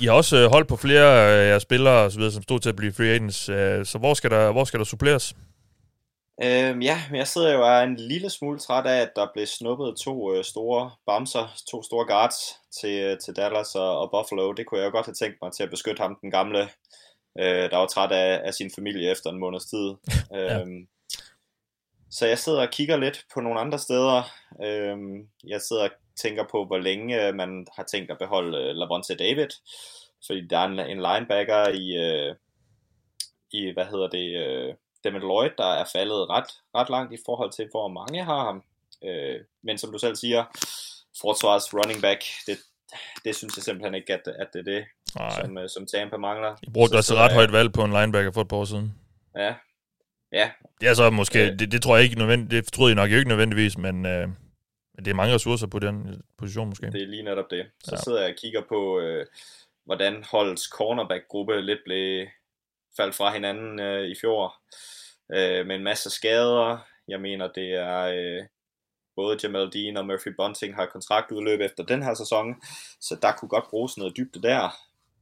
I 0.00 0.04
har 0.04 0.12
også 0.12 0.48
holdt 0.48 0.68
på 0.68 0.76
flere 0.76 1.30
af 1.30 1.48
jeres 1.50 1.62
spillere, 1.62 2.10
så 2.10 2.18
videre, 2.18 2.32
som 2.32 2.42
stod 2.42 2.60
til 2.60 2.68
at 2.68 2.76
blive 2.76 2.92
free 2.92 3.08
agents. 3.08 3.48
Øh, 3.48 3.86
så 3.86 3.98
hvor 3.98 4.14
skal 4.14 4.30
der, 4.30 4.52
hvor 4.52 4.64
skal 4.64 4.78
der 4.78 4.84
suppleres? 4.84 5.34
Øhm, 6.42 6.82
ja, 6.82 7.02
men 7.10 7.18
jeg 7.18 7.26
sidder 7.26 7.52
jo 7.52 7.62
og 7.62 7.68
er 7.68 7.82
en 7.82 7.96
lille 7.96 8.30
smule 8.30 8.58
træt 8.58 8.86
af, 8.86 9.00
at 9.00 9.12
der 9.16 9.26
blev 9.32 9.46
snuppet 9.46 9.96
to 9.96 10.34
øh, 10.34 10.44
store 10.44 10.90
bamser, 11.06 11.54
to 11.70 11.82
store 11.82 12.06
guards 12.06 12.60
til, 12.80 13.02
øh, 13.02 13.18
til 13.18 13.36
Dallas 13.36 13.74
og, 13.74 13.98
og 13.98 14.10
Buffalo. 14.10 14.52
Det 14.52 14.66
kunne 14.66 14.80
jeg 14.80 14.86
jo 14.86 14.90
godt 14.90 15.06
have 15.06 15.14
tænkt 15.14 15.36
mig 15.42 15.52
til 15.52 15.62
at 15.62 15.70
beskytte 15.70 16.02
ham, 16.02 16.18
den 16.22 16.30
gamle, 16.30 16.60
øh, 17.38 17.70
der 17.70 17.76
var 17.76 17.86
træt 17.86 18.12
af, 18.12 18.40
af 18.44 18.54
sin 18.54 18.70
familie 18.74 19.10
efter 19.10 19.30
en 19.30 19.38
måneds 19.38 19.64
tid. 19.64 19.94
ja. 20.30 20.60
øhm, 20.60 20.88
så 22.10 22.26
jeg 22.26 22.38
sidder 22.38 22.62
og 22.62 22.70
kigger 22.72 22.96
lidt 22.96 23.24
på 23.34 23.40
nogle 23.40 23.60
andre 23.60 23.78
steder. 23.78 24.22
Øhm, 24.64 25.28
jeg 25.44 25.60
sidder 25.60 25.82
og 25.84 25.90
tænker 26.16 26.44
på, 26.50 26.64
hvor 26.64 26.78
længe 26.78 27.26
øh, 27.26 27.34
man 27.34 27.66
har 27.76 27.82
tænkt 27.82 28.10
at 28.10 28.18
beholde 28.18 28.58
øh, 28.58 28.74
Lavonte 28.74 29.14
David. 29.14 29.48
Fordi 30.26 30.46
der 30.46 30.58
er 30.58 30.64
en, 30.64 30.78
en 30.78 31.02
linebacker 31.02 31.68
i, 31.68 31.96
øh, 31.96 32.34
i 33.52 33.72
hvad 33.72 33.86
hedder 33.86 34.08
det... 34.08 34.46
Øh, 34.46 34.74
David 35.04 35.20
Lloyd, 35.20 35.50
der 35.58 35.72
er 35.72 35.84
faldet 35.92 36.30
ret, 36.30 36.50
ret 36.74 36.90
langt 36.90 37.12
i 37.12 37.18
forhold 37.26 37.52
til, 37.52 37.68
hvor 37.70 37.88
mange 37.88 38.24
har 38.24 38.44
ham. 38.44 38.62
Øh, 39.04 39.40
men 39.62 39.78
som 39.78 39.92
du 39.92 39.98
selv 39.98 40.16
siger, 40.16 40.44
forsvars 41.20 41.74
running 41.74 42.02
back, 42.02 42.20
det, 42.46 42.58
det 43.24 43.36
synes 43.36 43.56
jeg 43.56 43.64
simpelthen 43.64 43.94
ikke, 43.94 44.12
at, 44.12 44.28
at 44.38 44.46
det 44.52 44.58
er 44.58 44.72
det, 44.72 44.84
som, 45.40 45.58
øh, 45.58 45.68
som 45.68 45.86
Tampa 45.86 46.16
mangler. 46.16 46.56
I 46.62 46.70
brugte 46.70 46.94
også 46.94 47.14
ret 47.14 47.32
højt 47.32 47.52
valg 47.52 47.72
på 47.72 47.84
en 47.84 47.92
linebacker 47.92 48.32
for 48.32 48.40
et 48.40 48.48
par 48.48 48.56
år 48.56 48.64
siden. 48.64 48.94
Ja. 49.36 49.54
Ja. 50.32 50.50
Det 50.80 50.88
er 50.88 50.94
så 50.94 51.10
måske, 51.10 51.50
øh, 51.50 51.58
det, 51.58 51.72
det 51.72 51.82
tror 51.82 51.96
jeg 51.96 52.04
ikke 52.04 52.18
nødvendigt, 52.18 52.64
det 52.64 52.72
troede 52.72 52.90
jeg 52.90 52.96
nok 52.96 53.10
ikke 53.10 53.28
nødvendigvis, 53.28 53.78
men 53.78 54.06
øh, 54.06 54.28
det 54.98 55.08
er 55.08 55.14
mange 55.14 55.34
ressourcer 55.34 55.66
på 55.66 55.78
den 55.78 56.22
position 56.38 56.68
måske. 56.68 56.86
Det 56.86 57.02
er 57.02 57.06
lige 57.06 57.22
netop 57.22 57.50
det. 57.50 57.66
Så 57.84 57.94
ja. 57.94 58.02
sidder 58.02 58.20
jeg 58.20 58.30
og 58.30 58.36
kigger 58.36 58.62
på, 58.68 59.00
øh, 59.00 59.26
hvordan 59.84 60.24
holdets 60.30 60.62
cornerback-gruppe 60.62 61.60
lidt 61.60 61.80
blev 61.84 62.26
faldt 62.96 63.14
fra 63.14 63.32
hinanden 63.32 63.80
øh, 63.80 64.08
i 64.08 64.14
fjor 64.20 64.54
øh, 65.34 65.66
med 65.66 65.76
en 65.76 65.84
masse 65.84 66.10
skader. 66.10 66.78
Jeg 67.08 67.20
mener, 67.20 67.48
det 67.52 67.70
er 67.74 68.00
øh, 68.00 68.46
både 69.16 69.38
Jamal 69.42 69.72
Dean 69.72 69.96
og 69.96 70.06
Murphy 70.06 70.28
Bunting 70.36 70.74
har 70.74 70.86
kontraktudløb 70.86 71.60
efter 71.60 71.84
den 71.84 72.02
her 72.02 72.14
sæson, 72.14 72.54
så 73.00 73.18
der 73.22 73.32
kunne 73.32 73.48
godt 73.48 73.70
bruges 73.70 73.96
noget 73.96 74.16
dybde 74.16 74.42
der. 74.42 74.70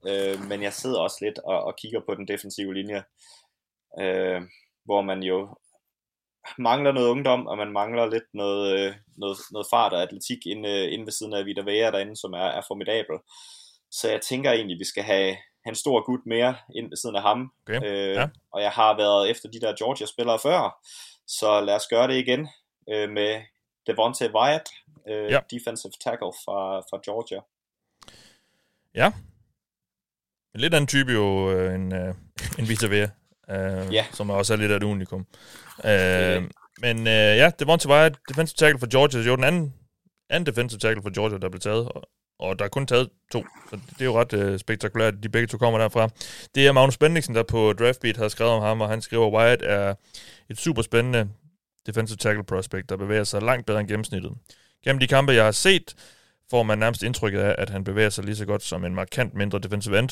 Øh, 0.08 0.48
men 0.48 0.62
jeg 0.62 0.72
sidder 0.72 1.00
også 1.00 1.18
lidt 1.20 1.38
og, 1.38 1.64
og 1.64 1.76
kigger 1.76 2.00
på 2.06 2.14
den 2.14 2.28
defensive 2.28 2.74
linje, 2.74 3.04
øh, 4.00 4.42
hvor 4.84 5.02
man 5.02 5.22
jo 5.22 5.56
mangler 6.58 6.92
noget 6.92 7.08
ungdom, 7.08 7.46
og 7.46 7.56
man 7.58 7.72
mangler 7.72 8.06
lidt 8.06 8.34
noget, 8.34 8.78
øh, 8.78 8.94
noget, 9.16 9.36
noget 9.52 9.66
fart 9.70 9.92
og 9.92 10.02
atletik 10.02 10.46
inde, 10.46 10.70
øh, 10.70 10.92
inde 10.92 11.04
ved 11.04 11.12
siden 11.12 11.32
af 11.32 11.46
Vita 11.46 11.60
Vea 11.60 11.90
derinde, 11.90 12.16
som 12.16 12.32
er, 12.32 12.48
er 12.58 12.62
formidabel. 12.68 13.18
Så 13.90 14.10
jeg 14.10 14.20
tænker 14.20 14.52
egentlig, 14.52 14.74
at 14.74 14.78
vi 14.78 14.84
skal 14.84 15.02
have, 15.02 15.36
en 15.66 15.74
stor 15.74 16.04
gut 16.04 16.20
mere 16.26 16.56
ind 16.74 16.88
ved 16.88 16.96
siden 16.96 17.16
af 17.16 17.22
ham. 17.22 17.52
Okay. 17.68 17.80
Øh, 17.84 18.14
ja. 18.14 18.28
Og 18.52 18.62
jeg 18.62 18.70
har 18.70 18.96
været 18.96 19.30
efter 19.30 19.48
de 19.48 19.60
der 19.60 19.76
Georgia-spillere 19.76 20.38
før, 20.38 20.80
så 21.26 21.60
lad 21.60 21.74
os 21.74 21.86
gøre 21.90 22.08
det 22.08 22.14
igen 22.14 22.48
øh, 22.90 23.10
med 23.10 23.40
Devontae 23.86 24.34
Wyatt, 24.34 24.68
øh, 25.08 25.30
ja. 25.30 25.40
defensive 25.50 25.92
tackle 26.04 26.32
fra, 26.44 26.80
fra 26.80 27.00
Georgia. 27.04 27.40
Ja. 28.94 29.12
En 30.54 30.60
lidt 30.60 30.74
anden 30.74 30.88
type 30.88 31.12
jo, 31.12 31.50
øh, 31.50 31.74
end, 31.74 31.94
øh, 31.94 32.14
end 32.58 32.66
Vita 32.66 32.86
Vea, 32.86 33.08
øh, 33.50 33.94
Ja. 33.94 34.06
som 34.12 34.30
også 34.30 34.52
er 34.52 34.56
lidt 34.56 34.72
af 34.72 34.76
et 34.76 34.82
unikum. 34.82 35.26
Øh, 35.84 36.42
men 36.80 36.98
øh, 36.98 37.36
ja, 37.40 37.50
Devontae 37.58 37.92
Wyatt, 37.92 38.18
defensive 38.28 38.56
tackle 38.56 38.78
for 38.78 38.90
Georgia, 38.90 39.18
det 39.18 39.26
er 39.26 39.30
jo 39.30 39.36
den 39.36 39.44
anden, 39.44 39.74
anden 40.30 40.46
defensive 40.46 40.78
tackle 40.78 41.02
for 41.02 41.14
Georgia, 41.14 41.38
der 41.38 41.48
blev 41.48 41.60
taget, 41.60 41.88
og, 41.88 42.02
og 42.42 42.58
der 42.58 42.64
er 42.64 42.68
kun 42.68 42.86
taget 42.86 43.08
to, 43.32 43.44
så 43.70 43.76
det 43.90 44.00
er 44.00 44.04
jo 44.04 44.20
ret 44.20 44.32
øh, 44.32 44.58
spektakulært, 44.58 45.14
at 45.14 45.22
de 45.22 45.28
begge 45.28 45.46
to 45.46 45.58
kommer 45.58 45.78
derfra. 45.78 46.08
Det 46.54 46.66
er 46.66 46.72
Magnus 46.72 46.96
Bendiksen, 46.96 47.34
der 47.34 47.42
på 47.42 47.72
Draftbeat 47.72 48.16
har 48.16 48.28
skrevet 48.28 48.52
om 48.52 48.62
ham, 48.62 48.80
og 48.80 48.88
han 48.88 49.02
skriver, 49.02 49.26
at 49.26 49.32
Wyatt 49.32 49.62
er 49.62 49.94
et 50.50 50.58
super 50.58 50.82
spændende 50.82 51.28
defensive 51.86 52.16
tackle 52.16 52.44
prospect, 52.44 52.88
der 52.88 52.96
bevæger 52.96 53.24
sig 53.24 53.42
langt 53.42 53.66
bedre 53.66 53.80
end 53.80 53.88
gennemsnittet. 53.88 54.32
Gennem 54.84 55.00
de 55.00 55.06
kampe, 55.06 55.32
jeg 55.32 55.44
har 55.44 55.52
set, 55.52 55.94
får 56.50 56.62
man 56.62 56.78
nærmest 56.78 57.02
indtrykket 57.02 57.40
af, 57.40 57.54
at 57.58 57.70
han 57.70 57.84
bevæger 57.84 58.10
sig 58.10 58.24
lige 58.24 58.36
så 58.36 58.46
godt 58.46 58.62
som 58.62 58.84
en 58.84 58.94
markant 58.94 59.34
mindre 59.34 59.58
defensive 59.58 59.98
end. 59.98 60.08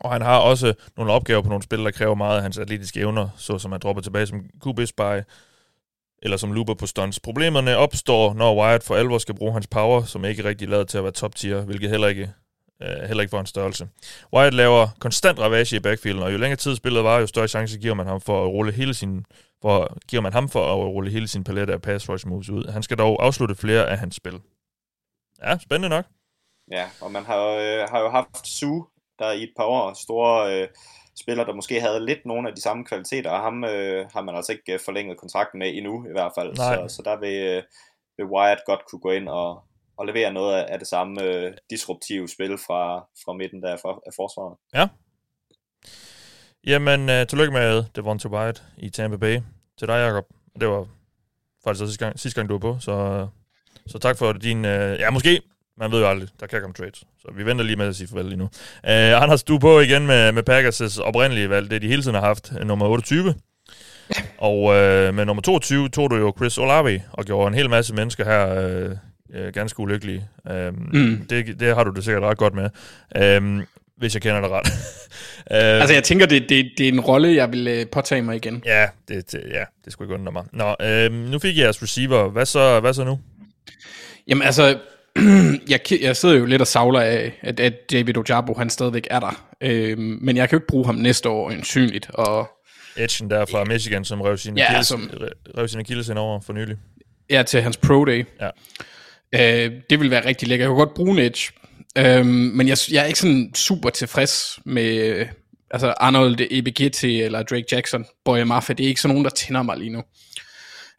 Og 0.00 0.12
han 0.12 0.22
har 0.22 0.38
også 0.38 0.74
nogle 0.96 1.12
opgaver 1.12 1.42
på 1.42 1.48
nogle 1.48 1.62
spil, 1.62 1.78
der 1.78 1.90
kræver 1.90 2.14
meget 2.14 2.36
af 2.36 2.42
hans 2.42 2.58
atletiske 2.58 3.00
evner, 3.00 3.28
såsom 3.36 3.72
at 3.72 3.82
droppe 3.82 4.02
tilbage 4.02 4.26
som 4.26 4.40
QB 4.64 4.86
spy, 4.86 5.20
eller 6.24 6.36
som 6.36 6.52
looper 6.52 6.74
på 6.74 6.86
stunts. 6.86 7.20
Problemerne 7.20 7.76
opstår, 7.76 8.34
når 8.34 8.62
Wyatt 8.62 8.84
for 8.84 8.94
alvor 8.94 9.18
skal 9.18 9.34
bruge 9.34 9.52
hans 9.52 9.66
power, 9.66 10.02
som 10.02 10.24
ikke 10.24 10.44
rigtig 10.44 10.68
lavet 10.68 10.88
til 10.88 10.98
at 10.98 11.04
være 11.04 11.12
top 11.12 11.34
tier, 11.34 11.60
hvilket 11.60 11.90
heller 11.90 12.08
ikke, 12.08 12.32
øh, 12.82 13.02
heller 13.06 13.20
ikke 13.20 13.30
for 13.30 13.40
en 13.40 13.46
størrelse. 13.46 13.88
Wyatt 14.36 14.54
laver 14.54 14.88
konstant 15.00 15.38
ravage 15.38 15.76
i 15.76 15.80
backfielden, 15.80 16.22
og 16.22 16.32
jo 16.32 16.38
længere 16.38 16.56
tid 16.56 16.76
spillet 16.76 17.04
var, 17.04 17.18
jo 17.18 17.26
større 17.26 17.48
chance 17.48 17.78
giver 17.78 17.94
man 17.94 18.06
ham 18.06 18.20
for 18.20 18.44
at 18.44 18.48
rulle 18.48 18.72
hele 18.72 18.94
sin 18.94 19.26
for, 19.62 19.98
giver 20.08 20.22
man 20.22 20.32
ham 20.32 20.48
for 20.48 20.72
at 20.72 20.76
rulle 20.94 21.10
hele 21.10 21.28
sin 21.28 21.44
palette 21.44 21.72
af 21.72 21.82
pass 21.82 22.08
rush 22.08 22.28
moves 22.28 22.50
ud. 22.50 22.72
Han 22.72 22.82
skal 22.82 22.98
dog 22.98 23.24
afslutte 23.24 23.54
flere 23.54 23.90
af 23.90 23.98
hans 23.98 24.16
spil. 24.16 24.40
Ja, 25.42 25.58
spændende 25.58 25.88
nok. 25.88 26.04
Ja, 26.70 26.88
og 27.00 27.12
man 27.12 27.24
har, 27.24 27.46
øh, 27.46 27.88
har 27.90 28.00
jo 28.00 28.10
haft 28.10 28.48
Sue, 28.48 28.86
der 29.18 29.32
i 29.32 29.42
et 29.42 29.52
par 29.56 29.64
år 29.64 29.94
store 30.04 30.62
øh, 30.62 30.68
spiller, 31.20 31.44
der 31.44 31.54
måske 31.54 31.80
havde 31.80 32.06
lidt 32.06 32.26
nogle 32.26 32.48
af 32.48 32.54
de 32.54 32.62
samme 32.62 32.84
kvaliteter, 32.84 33.30
og 33.30 33.40
ham 33.40 33.64
øh, 33.64 34.06
har 34.12 34.22
man 34.22 34.36
altså 34.36 34.52
ikke 34.52 34.72
øh, 34.72 34.80
forlænget 34.84 35.18
kontrakten 35.18 35.58
med 35.58 35.74
endnu 35.74 36.06
i 36.06 36.12
hvert 36.12 36.32
fald. 36.38 36.56
Nej. 36.56 36.88
Så, 36.88 36.96
så 36.96 37.02
der 37.04 37.16
vil, 37.16 37.34
øh, 37.34 37.62
vil 38.16 38.26
Wyatt 38.26 38.60
godt 38.66 38.80
kunne 38.90 39.00
gå 39.00 39.10
ind 39.10 39.28
og, 39.28 39.64
og 39.96 40.06
levere 40.06 40.32
noget 40.32 40.54
af, 40.54 40.66
af 40.72 40.78
det 40.78 40.88
samme 40.88 41.22
øh, 41.22 41.52
disruptive 41.70 42.28
spil 42.28 42.58
fra, 42.58 43.06
fra 43.24 43.32
midten 43.32 43.62
der 43.62 43.76
for, 43.76 44.02
af 44.06 44.12
forsvaret. 44.16 44.56
Ja. 44.74 44.88
Jamen, 46.66 47.00
uh, 47.00 47.26
tillykke 47.28 47.52
med 47.52 47.84
Devonta 47.96 48.28
Wyatt 48.28 48.62
i 48.78 48.90
Tampa 48.90 49.16
Bay. 49.16 49.40
Til 49.78 49.88
dig, 49.88 49.94
Jacob. 49.94 50.24
Det 50.60 50.68
var 50.68 50.86
faktisk 51.64 51.82
også 51.82 51.86
sidste 51.86 52.04
gang, 52.04 52.18
sidste 52.18 52.40
gang 52.40 52.48
du 52.48 52.54
var 52.54 52.58
på, 52.58 52.78
så, 52.80 53.28
så 53.86 53.98
tak 53.98 54.18
for 54.18 54.32
din... 54.32 54.58
Uh, 54.64 54.70
ja, 54.70 55.10
måske. 55.10 55.42
Man 55.78 55.92
ved 55.92 56.00
jo 56.00 56.08
aldrig. 56.08 56.28
Der 56.40 56.46
kan 56.46 56.60
komme 56.60 56.74
trades. 56.74 56.98
Så 56.98 57.28
vi 57.36 57.46
venter 57.46 57.64
lige 57.64 57.76
med 57.76 57.86
at 57.86 57.96
sige 57.96 58.08
farvel 58.08 58.24
lige 58.26 58.36
nu. 58.38 58.44
Uh, 58.44 59.22
Anders, 59.22 59.42
du 59.42 59.54
er 59.54 59.58
på 59.60 59.80
igen 59.80 60.06
med, 60.06 60.32
med 60.32 60.42
Packers' 60.50 61.02
oprindelige 61.02 61.50
valg. 61.50 61.70
Det 61.70 61.82
de 61.82 61.88
hele 61.88 62.02
tiden 62.02 62.14
har 62.14 62.22
haft. 62.26 62.52
uh, 62.60 62.66
Nummer 62.66 62.86
28. 62.86 63.34
Og 64.38 64.58
uh, 64.62 65.14
med 65.14 65.24
nummer 65.24 65.42
22 65.42 65.88
tog 65.88 66.10
du 66.10 66.16
jo 66.16 66.34
Chris 66.36 66.58
Olave 66.58 67.02
og 67.12 67.24
gjorde 67.24 67.48
en 67.48 67.54
hel 67.54 67.70
masse 67.70 67.94
mennesker 67.94 68.24
her 68.24 68.84
uh, 68.86 68.90
uh, 69.40 69.48
ganske 69.52 69.80
ulykkelige. 69.80 70.28
Um, 70.50 70.88
Mm. 70.92 71.26
det, 71.30 71.60
det 71.60 71.74
har 71.74 71.84
du 71.84 71.90
det 71.90 72.04
sikkert 72.04 72.22
ret 72.22 72.38
godt 72.38 72.54
med. 72.54 72.70
Um, 73.38 73.64
hvis 73.96 74.14
jeg 74.14 74.22
kender 74.22 74.40
dig 74.40 74.50
ret. 74.50 74.66
uh, 74.66 74.70
Altså, 75.80 75.94
jeg 75.94 76.04
tænker, 76.04 76.26
det, 76.26 76.48
det, 76.48 76.70
det 76.78 76.88
er 76.88 76.92
en 76.92 77.00
rolle, 77.00 77.34
jeg 77.34 77.52
vil 77.52 77.68
øh, 77.68 77.86
påtage 77.92 78.22
mig 78.22 78.36
igen. 78.36 78.62
Ja, 78.66 78.86
det, 79.08 79.32
det, 79.32 79.40
ja, 79.50 79.64
det 79.84 79.92
skulle 79.92 80.06
ikke 80.08 80.20
undre 80.20 80.32
mig. 80.32 80.44
Nå, 80.52 80.74
øh, 80.86 81.12
nu 81.12 81.38
fik 81.38 81.56
jeg 81.56 81.62
jeres 81.62 81.82
receiver. 81.82 82.28
Hvad 82.28 82.46
så, 82.46 82.80
hvad 82.80 82.94
så 82.94 83.04
nu? 83.04 83.20
Jamen 84.28 84.42
altså, 84.42 84.78
jeg, 85.68 85.80
jeg 86.00 86.16
sidder 86.16 86.34
jo 86.34 86.44
lidt 86.44 86.60
og 86.60 86.66
savler 86.66 87.00
af, 87.00 87.32
at, 87.42 87.60
at 87.60 87.90
David 87.92 88.16
Ojabo, 88.16 88.54
han 88.54 88.70
stadigvæk 88.70 89.06
er 89.10 89.20
der. 89.20 89.44
Øhm, 89.60 90.18
men 90.20 90.36
jeg 90.36 90.48
kan 90.48 90.56
jo 90.56 90.58
ikke 90.60 90.66
bruge 90.66 90.86
ham 90.86 90.94
næste 90.94 91.28
år, 91.28 91.50
ensynligt. 91.50 92.10
Og 92.14 92.48
Edgen 92.96 93.30
der 93.30 93.44
fra 93.46 93.64
Michigan, 93.64 94.04
som 94.04 94.20
rev 94.20 94.36
sin 94.36 94.56
Ja, 94.56 94.64
Achilles, 94.64 94.86
som- 94.86 95.10
re- 95.14 95.58
rev 95.58 95.68
sin 95.68 95.80
Achilles 95.80 96.08
ind 96.08 96.18
over 96.18 96.40
for 96.40 96.52
nylig. 96.52 96.76
ja, 97.30 97.42
til 97.42 97.62
hans 97.62 97.76
pro 97.76 98.04
day. 98.04 98.24
Ja. 99.32 99.64
Øh, 99.66 99.72
det 99.90 100.00
vil 100.00 100.10
være 100.10 100.26
rigtig 100.26 100.48
lækkert. 100.48 100.64
Jeg 100.64 100.68
kunne 100.68 100.84
godt 100.84 100.94
bruge 100.94 101.10
en 101.10 101.18
edge. 101.18 101.52
Øhm, 101.98 102.26
men 102.26 102.68
jeg, 102.68 102.76
jeg 102.92 103.02
er 103.02 103.06
ikke 103.06 103.18
sådan 103.18 103.50
super 103.54 103.90
tilfreds 103.90 104.58
med 104.64 104.84
øh, 104.96 105.26
altså 105.70 105.94
Arnold 105.96 106.36
Ebigiti 106.50 107.22
eller 107.22 107.42
Drake 107.42 107.64
Jackson, 107.72 108.04
Boy 108.24 108.38
Mafia. 108.42 108.74
Det 108.74 108.84
er 108.84 108.88
ikke 108.88 109.00
sådan 109.00 109.14
nogen, 109.14 109.24
der 109.24 109.30
tænder 109.30 109.62
mig 109.62 109.78
lige 109.78 109.90
nu. 109.90 110.02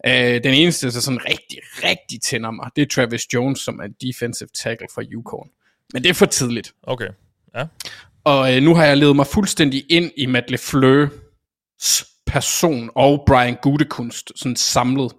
Øh, 0.08 0.44
den 0.44 0.54
eneste, 0.54 0.92
der 0.92 1.00
sådan 1.00 1.26
rigtig, 1.26 1.60
rigtig 1.84 2.22
tænder 2.22 2.52
mig, 2.52 2.70
det 2.76 2.82
er 2.82 2.86
Travis 2.86 3.34
Jones, 3.34 3.60
som 3.60 3.80
er 3.80 3.88
defensive 4.02 4.50
tackle 4.64 4.88
for 4.94 5.02
Yukon. 5.12 5.50
Men 5.94 6.04
det 6.04 6.10
er 6.10 6.14
for 6.14 6.26
tidligt. 6.26 6.74
Okay, 6.84 7.10
ja. 7.56 7.66
Og 8.24 8.56
øh, 8.56 8.64
nu 8.64 8.76
har 8.76 8.86
jeg 8.86 8.98
levet 8.98 9.16
mig 9.16 9.28
fuldstændig 9.28 9.86
ind 9.90 10.12
i 10.18 10.26
Matt 10.26 10.52
LeFleurs 10.52 12.06
person 12.28 12.90
og 12.96 13.24
Brian 13.28 13.58
Gutekunst 13.62 14.32
sådan 14.36 14.56
samlet. 14.56 15.12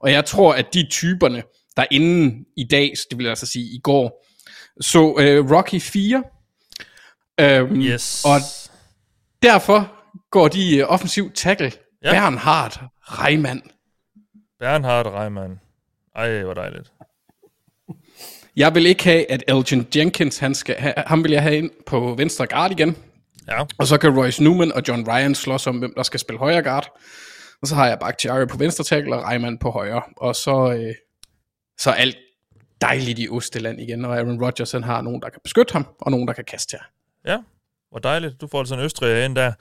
Og 0.00 0.12
jeg 0.12 0.24
tror, 0.24 0.54
at 0.54 0.74
de 0.74 0.86
typerne, 0.90 1.42
der 1.76 1.84
inden 1.90 2.44
i 2.56 2.64
dag, 2.64 2.92
det 3.10 3.18
vil 3.18 3.24
jeg 3.24 3.30
altså 3.30 3.46
sige 3.46 3.64
i 3.64 3.80
går, 3.82 4.26
så 4.80 5.16
øh, 5.18 5.50
Rocky 5.50 5.80
4. 5.80 6.22
Øhm, 7.40 7.80
yes. 7.80 8.24
Og 8.24 8.40
derfor 9.42 9.92
går 10.30 10.48
de 10.48 10.76
øh, 10.76 10.84
offensiv 10.88 11.32
tackle. 11.32 11.72
Ja. 12.04 12.12
Bernhard 12.12 12.80
Reimann. 13.00 13.62
Bernhard 14.62 15.06
Reimann. 15.06 15.60
Ej, 16.14 16.42
hvor 16.42 16.54
dejligt. 16.54 16.92
Jeg 18.56 18.74
vil 18.74 18.86
ikke 18.86 19.04
have, 19.04 19.30
at 19.30 19.44
Elgin 19.48 19.88
Jenkins, 19.96 20.38
han 20.38 20.54
skal, 20.54 20.76
ha, 20.78 20.92
ham 20.96 21.24
vil 21.24 21.32
jeg 21.32 21.42
have 21.42 21.56
ind 21.56 21.70
på 21.86 22.14
venstre 22.14 22.46
guard 22.46 22.70
igen. 22.70 22.96
Ja. 23.48 23.64
Og 23.78 23.86
så 23.86 23.98
kan 23.98 24.18
Royce 24.18 24.42
Newman 24.42 24.72
og 24.72 24.82
John 24.88 25.10
Ryan 25.10 25.34
slås 25.34 25.66
om, 25.66 25.78
hvem 25.78 25.94
der 25.96 26.02
skal 26.02 26.20
spille 26.20 26.38
højre 26.38 26.62
guard. 26.62 27.00
Og 27.62 27.68
så 27.68 27.74
har 27.74 27.86
jeg 27.86 27.98
Bakhtiari 27.98 28.46
på 28.46 28.56
venstre 28.56 28.84
tackle 28.84 29.16
og 29.16 29.22
Reimann 29.24 29.58
på 29.58 29.70
højre. 29.70 30.02
Og 30.16 30.34
så, 30.34 30.72
øh, 30.72 30.94
så 31.78 31.90
alt 31.90 32.16
dejligt 32.80 33.18
i 33.18 33.28
Osteland 33.28 33.80
igen, 33.80 34.04
og 34.04 34.16
Aaron 34.16 34.44
Rodgers 34.44 34.72
han 34.72 34.84
har 34.84 35.02
nogen, 35.02 35.22
der 35.22 35.28
kan 35.28 35.40
beskytte 35.44 35.72
ham, 35.72 35.86
og 36.00 36.10
nogen, 36.10 36.28
der 36.28 36.34
kan 36.34 36.44
kaste 36.44 36.76
her. 36.76 36.84
Ja, 37.32 37.38
hvor 37.90 37.98
dejligt. 37.98 38.40
Du 38.40 38.46
får 38.46 38.58
altså 38.58 38.74
en 38.74 38.80
Østrig 38.80 39.24
ind 39.24 39.36
der. 39.36 39.52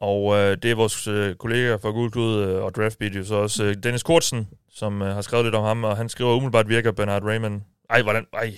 Og 0.00 0.36
øh, 0.36 0.56
det 0.62 0.70
er 0.70 0.74
vores 0.74 1.06
øh, 1.06 1.34
kollega 1.34 1.74
fra 1.74 1.90
Guldklud 1.90 2.44
øh, 2.44 2.62
og 2.62 2.74
Draftbeat 2.74 3.16
jo 3.16 3.24
så 3.24 3.34
også 3.34 3.64
øh, 3.64 3.74
Dennis 3.82 4.02
Kortsen, 4.02 4.48
som 4.70 5.02
øh, 5.02 5.14
har 5.14 5.22
skrevet 5.22 5.46
lidt 5.46 5.54
om 5.54 5.64
ham, 5.64 5.84
og 5.84 5.96
han 5.96 6.08
skriver 6.08 6.34
umiddelbart 6.34 6.68
virker 6.68 6.92
Bernard 6.92 7.22
Raymond. 7.22 7.60
Ej, 7.90 8.02
hvordan? 8.02 8.26
Ej. 8.32 8.54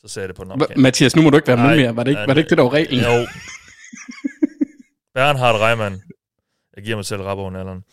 Så 0.00 0.08
sagde 0.08 0.24
jeg 0.24 0.28
det 0.28 0.36
på 0.36 0.44
den 0.44 0.52
amerikanske. 0.52 0.80
Mathias, 0.80 1.16
nu 1.16 1.22
må 1.22 1.30
du 1.30 1.36
ikke 1.36 1.48
være 1.48 1.56
med 1.56 1.76
mere. 1.76 1.96
Var 1.96 2.02
det 2.02 2.10
ikke, 2.10 2.20
var 2.20 2.34
det, 2.34 2.36
ikke 2.36 2.50
det, 2.50 2.58
der 2.58 2.64
var 2.64 2.72
reglen? 2.72 3.00
Jo. 3.00 3.26
Bernhard 5.14 5.60
Reimann. 5.60 6.02
Jeg 6.76 6.84
giver 6.84 6.96
mig 6.96 7.04
selv 7.04 7.22
rap 7.22 7.38
over 7.38 7.58
alderen. 7.58 7.84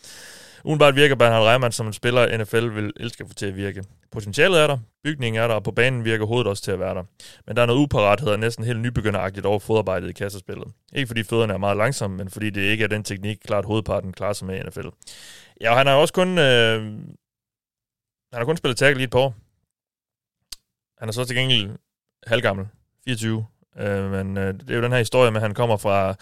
Udenbart 0.64 0.96
virker 0.96 1.14
Bernhard 1.14 1.42
Reimann 1.42 1.72
som 1.72 1.86
en 1.86 1.92
spiller, 1.92 2.38
NFL 2.38 2.74
vil 2.74 2.92
elske 2.96 3.22
at 3.22 3.28
få 3.28 3.34
til 3.34 3.46
at 3.46 3.56
virke. 3.56 3.84
Potentialet 4.12 4.60
er 4.60 4.66
der, 4.66 4.78
bygningen 5.04 5.42
er 5.42 5.48
der, 5.48 5.54
og 5.54 5.64
på 5.64 5.70
banen 5.70 6.04
virker 6.04 6.26
hovedet 6.26 6.46
også 6.46 6.62
til 6.62 6.70
at 6.70 6.80
være 6.80 6.94
der. 6.94 7.02
Men 7.46 7.56
der 7.56 7.62
er 7.62 7.66
noget 7.66 7.80
uparathed 7.80 8.28
og 8.28 8.38
næsten 8.38 8.64
helt 8.64 8.80
nybegynderagtigt 8.80 9.46
over 9.46 9.58
fodarbejdet 9.58 10.08
i 10.08 10.12
kassespillet. 10.12 10.68
Ikke 10.92 11.06
fordi 11.06 11.22
fødderne 11.22 11.52
er 11.52 11.58
meget 11.58 11.76
langsomme, 11.76 12.16
men 12.16 12.30
fordi 12.30 12.50
det 12.50 12.60
ikke 12.60 12.84
er 12.84 12.88
den 12.88 13.04
teknik, 13.04 13.38
klart 13.44 13.64
hovedparten 13.64 14.12
klarer 14.12 14.32
sig 14.32 14.46
med 14.46 14.58
i 14.58 14.62
NFL. 14.62 14.88
Ja, 15.60 15.70
og 15.70 15.76
han 15.76 15.86
har 15.86 15.94
også 15.94 16.14
kun... 16.14 16.38
Øh, 16.38 16.82
han 18.32 18.40
har 18.40 18.44
kun 18.44 18.56
spillet 18.56 18.76
tackle 18.76 19.00
i 19.00 19.04
et 19.04 19.10
par 19.10 19.18
år. 19.18 19.34
Han 20.98 21.08
er 21.08 21.12
så 21.12 21.24
til 21.24 21.36
gengæld 21.36 21.70
halvgammel. 22.26 22.66
24. 23.04 23.46
Øh, 23.78 24.10
men 24.10 24.36
øh, 24.36 24.54
det 24.54 24.70
er 24.70 24.74
jo 24.74 24.82
den 24.82 24.92
her 24.92 24.98
historie 24.98 25.30
med, 25.30 25.40
at 25.40 25.42
han 25.42 25.54
kommer 25.54 25.76
fra, 25.76 26.14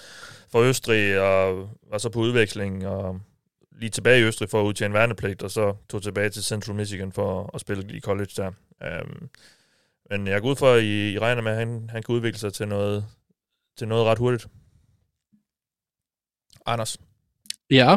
fra 0.53 0.63
Østrig 0.63 1.21
og 1.21 1.69
var 1.91 1.99
så 1.99 2.11
på 2.11 2.19
udveksling 2.19 2.87
og 2.87 3.21
lige 3.79 3.91
tilbage 3.91 4.21
i 4.21 4.23
Østrig 4.23 4.51
for 4.51 4.61
at 4.61 4.65
udtjene 4.65 4.95
værnepligt, 4.95 5.43
og 5.43 5.51
så 5.51 5.75
tog 5.89 6.03
tilbage 6.03 6.31
til 6.31 6.45
Central 6.45 6.77
Michigan 6.77 7.13
for 7.13 7.51
at 7.55 7.61
spille 7.61 7.97
i 7.97 8.01
college 8.01 8.31
der. 8.37 8.51
Um, 8.81 9.29
men 10.11 10.27
jeg 10.27 10.43
går 10.43 10.51
ud 10.51 10.57
for, 10.57 10.73
at 10.73 10.83
I, 10.83 11.13
I 11.13 11.19
regner 11.19 11.43
med, 11.43 11.53
at 11.53 11.59
han, 11.59 11.91
han 11.91 12.03
kan 12.03 12.15
udvikle 12.15 12.39
sig 12.39 12.53
til 12.53 12.69
noget, 12.69 13.07
til 13.79 13.89
noget 13.89 14.05
ret 14.05 14.19
hurtigt. 14.19 14.47
Anders. 16.67 17.01
Ja. 17.71 17.97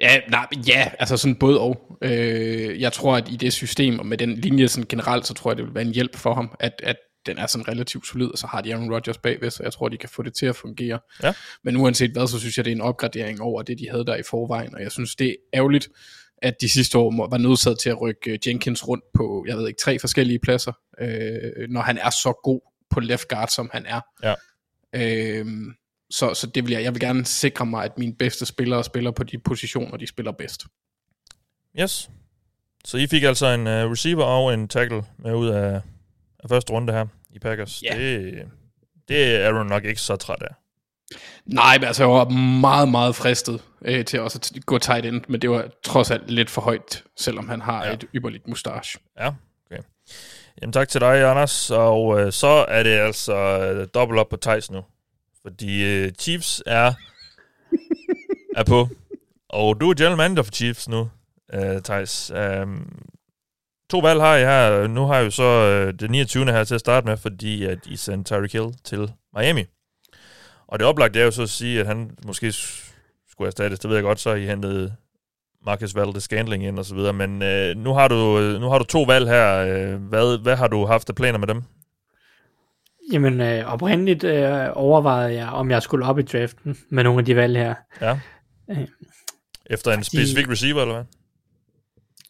Ja, 0.00 0.20
nej, 0.28 0.46
ja, 0.68 0.90
altså 0.98 1.16
sådan 1.16 1.36
både 1.36 1.60
og. 1.60 1.98
Øh, 2.02 2.80
jeg 2.80 2.92
tror, 2.92 3.16
at 3.16 3.28
i 3.28 3.36
det 3.36 3.52
system 3.52 3.98
og 3.98 4.06
med 4.06 4.18
den 4.18 4.34
linje 4.34 4.68
sådan 4.68 4.86
generelt, 4.88 5.26
så 5.26 5.34
tror 5.34 5.50
jeg, 5.50 5.56
det 5.56 5.64
vil 5.64 5.74
være 5.74 5.84
en 5.84 5.94
hjælp 5.94 6.16
for 6.16 6.34
ham, 6.34 6.56
at, 6.60 6.80
at 6.82 6.96
den 7.26 7.38
er 7.38 7.46
sådan 7.46 7.68
relativt 7.68 8.06
solid, 8.06 8.26
og 8.26 8.38
så 8.38 8.46
har 8.46 8.60
de 8.60 8.74
Aaron 8.74 8.92
Rodgers 8.92 9.18
bagved, 9.18 9.50
så 9.50 9.62
jeg 9.62 9.72
tror, 9.72 9.88
de 9.88 9.96
kan 9.96 10.08
få 10.08 10.22
det 10.22 10.34
til 10.34 10.46
at 10.46 10.56
fungere. 10.56 10.98
Ja. 11.22 11.32
Men 11.64 11.76
uanset 11.76 12.10
hvad, 12.10 12.26
så 12.26 12.38
synes 12.38 12.56
jeg, 12.56 12.64
det 12.64 12.70
er 12.70 12.74
en 12.74 12.80
opgradering 12.80 13.40
over 13.40 13.62
det, 13.62 13.78
de 13.78 13.90
havde 13.90 14.06
der 14.06 14.16
i 14.16 14.22
forvejen, 14.30 14.74
og 14.74 14.82
jeg 14.82 14.92
synes, 14.92 15.16
det 15.16 15.28
er 15.28 15.34
ærgerligt, 15.54 15.88
at 16.42 16.54
de 16.60 16.68
sidste 16.68 16.98
år 16.98 17.28
var 17.30 17.38
nødsaget 17.38 17.78
til 17.78 17.90
at 17.90 18.00
rykke 18.00 18.30
øh, 18.30 18.38
Jenkins 18.46 18.88
rundt 18.88 19.04
på, 19.14 19.44
jeg 19.48 19.56
ved 19.56 19.68
ikke, 19.68 19.80
tre 19.80 19.98
forskellige 19.98 20.38
pladser, 20.38 20.72
øh, 21.00 21.68
når 21.68 21.80
han 21.80 21.98
er 21.98 22.10
så 22.10 22.40
god 22.42 22.60
på 22.90 23.00
left 23.00 23.28
guard, 23.28 23.48
som 23.48 23.70
han 23.72 23.86
er. 23.86 24.00
Ja. 24.22 24.34
Øh, 24.92 25.46
så, 26.10 26.34
så 26.34 26.46
det 26.46 26.64
vil 26.64 26.72
jeg, 26.72 26.82
jeg 26.82 26.92
vil 26.94 27.00
gerne 27.00 27.24
sikre 27.24 27.66
mig, 27.66 27.84
at 27.84 27.98
mine 27.98 28.14
bedste 28.14 28.46
spillere 28.46 28.84
spiller 28.84 29.10
på 29.10 29.24
de 29.24 29.38
positioner, 29.38 29.96
de 29.96 30.06
spiller 30.06 30.32
bedst. 30.32 30.64
Yes. 31.80 32.10
Så 32.84 32.96
I 32.96 33.06
fik 33.06 33.22
altså 33.22 33.46
en 33.46 33.60
uh, 33.60 33.72
receiver 33.72 34.24
og 34.24 34.54
en 34.54 34.68
tackle 34.68 35.02
med 35.18 35.34
ud 35.34 35.48
af, 35.48 35.80
af 36.40 36.48
første 36.48 36.72
runde 36.72 36.92
her 36.92 37.06
i 37.36 37.38
Packers. 37.38 37.82
Ja. 37.82 37.98
Det, 37.98 38.42
det 39.08 39.36
er 39.36 39.48
Aaron 39.48 39.66
nok 39.66 39.84
ikke 39.84 40.00
så 40.00 40.16
træt 40.16 40.42
af. 40.42 40.54
Nej, 41.46 41.78
men 41.78 41.84
altså 41.84 42.02
jeg 42.02 42.10
var 42.10 42.28
meget, 42.60 42.88
meget 42.88 43.16
fristet 43.16 43.62
øh, 43.82 44.04
til 44.04 44.20
også 44.20 44.52
at 44.56 44.66
gå 44.66 44.78
tight 44.78 45.06
end, 45.06 45.22
men 45.28 45.42
det 45.42 45.50
var 45.50 45.68
trods 45.82 46.10
alt 46.10 46.30
lidt 46.30 46.50
for 46.50 46.60
højt, 46.60 47.04
selvom 47.16 47.48
han 47.48 47.60
har 47.60 47.84
ja. 47.84 47.92
et 47.92 48.04
ypperligt 48.14 48.48
mustache. 48.48 49.00
Ja, 49.18 49.28
okay. 49.66 49.82
Jamen 50.62 50.72
tak 50.72 50.88
til 50.88 51.00
dig, 51.00 51.30
Anders. 51.30 51.70
Og 51.70 52.20
øh, 52.20 52.32
så 52.32 52.64
er 52.68 52.82
det 52.82 52.90
altså 52.90 53.34
øh, 53.34 53.88
dobbelt 53.94 54.20
op 54.20 54.28
på 54.28 54.36
Thijs 54.36 54.70
nu. 54.70 54.84
Fordi 55.42 55.84
øh, 55.84 56.12
Chiefs 56.12 56.62
er, 56.66 56.92
er 58.56 58.64
på. 58.64 58.88
Og 59.48 59.80
du 59.80 59.90
er 59.90 59.94
general 59.94 60.16
manager 60.16 60.42
for 60.42 60.52
Chiefs 60.52 60.88
nu, 60.88 61.10
øh, 61.52 61.82
Thijs. 61.82 62.30
Um, 62.30 63.06
to 63.90 63.98
valg 63.98 64.20
har 64.20 64.34
jeg 64.34 64.48
her. 64.48 64.86
Nu 64.86 65.06
har 65.06 65.16
jeg 65.16 65.24
jo 65.24 65.30
så 65.30 65.42
øh, 65.42 65.94
det 66.00 66.10
29. 66.10 66.44
her 66.44 66.64
til 66.64 66.74
at 66.74 66.80
starte 66.80 67.06
med, 67.06 67.16
fordi 67.16 67.64
at 67.64 67.78
I 67.86 67.96
sendte 67.96 68.34
Tyreek 68.34 68.52
Hill 68.52 68.74
til 68.84 69.12
Miami. 69.36 69.64
Og 70.68 70.78
det 70.78 70.86
oplagte 70.86 71.20
er 71.20 71.24
jo 71.24 71.30
så 71.30 71.42
at 71.42 71.50
sige, 71.50 71.80
at 71.80 71.86
han 71.86 72.10
måske 72.26 72.52
skulle 73.30 73.46
erstattes, 73.46 73.78
det 73.78 73.88
ved 73.88 73.96
jeg 73.96 74.04
godt, 74.04 74.20
så 74.20 74.34
I 74.34 74.46
hentede 74.46 74.94
Marcus 75.66 75.94
Valdes 75.94 76.22
Scandling 76.22 76.64
ind 76.64 76.78
og 76.78 76.84
så 76.84 76.94
videre, 76.94 77.12
men 77.12 77.42
øh, 77.42 77.76
nu, 77.76 77.94
har 77.94 78.08
du, 78.08 78.38
øh, 78.38 78.60
nu 78.60 78.68
har 78.68 78.78
du 78.78 78.84
to 78.84 79.02
valg 79.02 79.28
her. 79.28 79.56
Øh, 79.56 79.94
hvad, 80.02 80.42
hvad 80.42 80.56
har 80.56 80.68
du 80.68 80.86
haft 80.86 81.08
af 81.08 81.14
planer 81.14 81.38
med 81.38 81.48
dem? 81.48 81.62
Jamen, 83.12 83.40
øh, 83.40 83.72
oprindeligt 83.72 84.24
øh, 84.24 84.68
overvejede 84.72 85.34
jeg, 85.34 85.48
om 85.48 85.70
jeg 85.70 85.82
skulle 85.82 86.06
op 86.06 86.18
i 86.18 86.22
draften 86.22 86.76
med 86.88 87.04
nogle 87.04 87.18
af 87.18 87.24
de 87.24 87.36
valg 87.36 87.56
her. 87.56 87.74
Ja. 88.00 88.18
Øh, 88.70 88.86
Efter 89.66 89.90
en 89.90 90.04
fordi, 90.04 90.16
specifik 90.16 90.50
receiver, 90.50 90.82
eller 90.82 90.94
hvad? 90.94 91.04